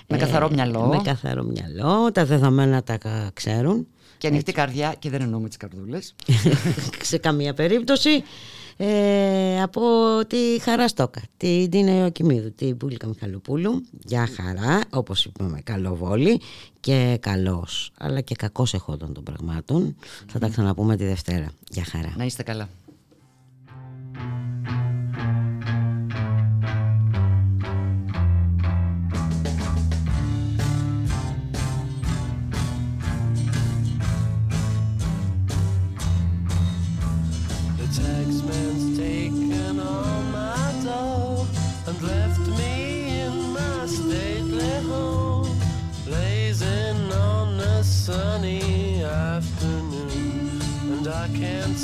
Με 0.07 0.17
καθαρό 0.17 0.49
μυαλό. 0.51 0.85
Με 0.87 1.01
καθαρό 1.03 1.43
μυαλό. 1.43 2.11
Τα 2.11 2.25
δεδομένα 2.25 2.83
τα 2.83 2.97
κα- 2.97 3.31
ξέρουν. 3.33 3.87
Και 4.17 4.27
ανοιχτή 4.27 4.51
καρδιά 4.51 4.95
και 4.99 5.09
δεν 5.09 5.21
εννοούμε 5.21 5.47
τις 5.47 5.57
καρδούλες. 5.57 6.15
σε 7.01 7.17
καμία 7.17 7.53
περίπτωση. 7.53 8.23
Ε, 8.83 9.61
από 9.61 9.81
τη 10.27 10.59
Χαρά 10.61 10.87
Στόκα, 10.87 11.21
την 11.37 11.69
Τίνα 11.69 11.97
Ιωκημίδου, 11.97 12.53
την 12.55 12.77
Πούλικα 12.77 13.07
Μιχαλοπούλου. 13.07 13.85
Για 14.05 14.27
χαρά, 14.35 14.81
όπως 14.89 15.25
είπαμε, 15.25 15.61
καλό 15.63 15.95
βόλι 15.95 16.41
και 16.79 17.17
καλός, 17.19 17.91
αλλά 17.97 18.21
και 18.21 18.35
κακός 18.35 18.73
εχόντων 18.73 19.13
των 19.13 19.23
πραγμάτων. 19.23 19.95
Θα 20.27 20.39
τα 20.39 20.47
ξαναπούμε 20.47 20.95
τη 20.95 21.05
Δευτέρα. 21.05 21.51
Για 21.69 21.83
χαρά. 21.83 22.13
Να 22.17 22.25
είστε 22.25 22.43
καλά. 22.43 22.69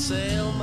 Sail 0.08 0.57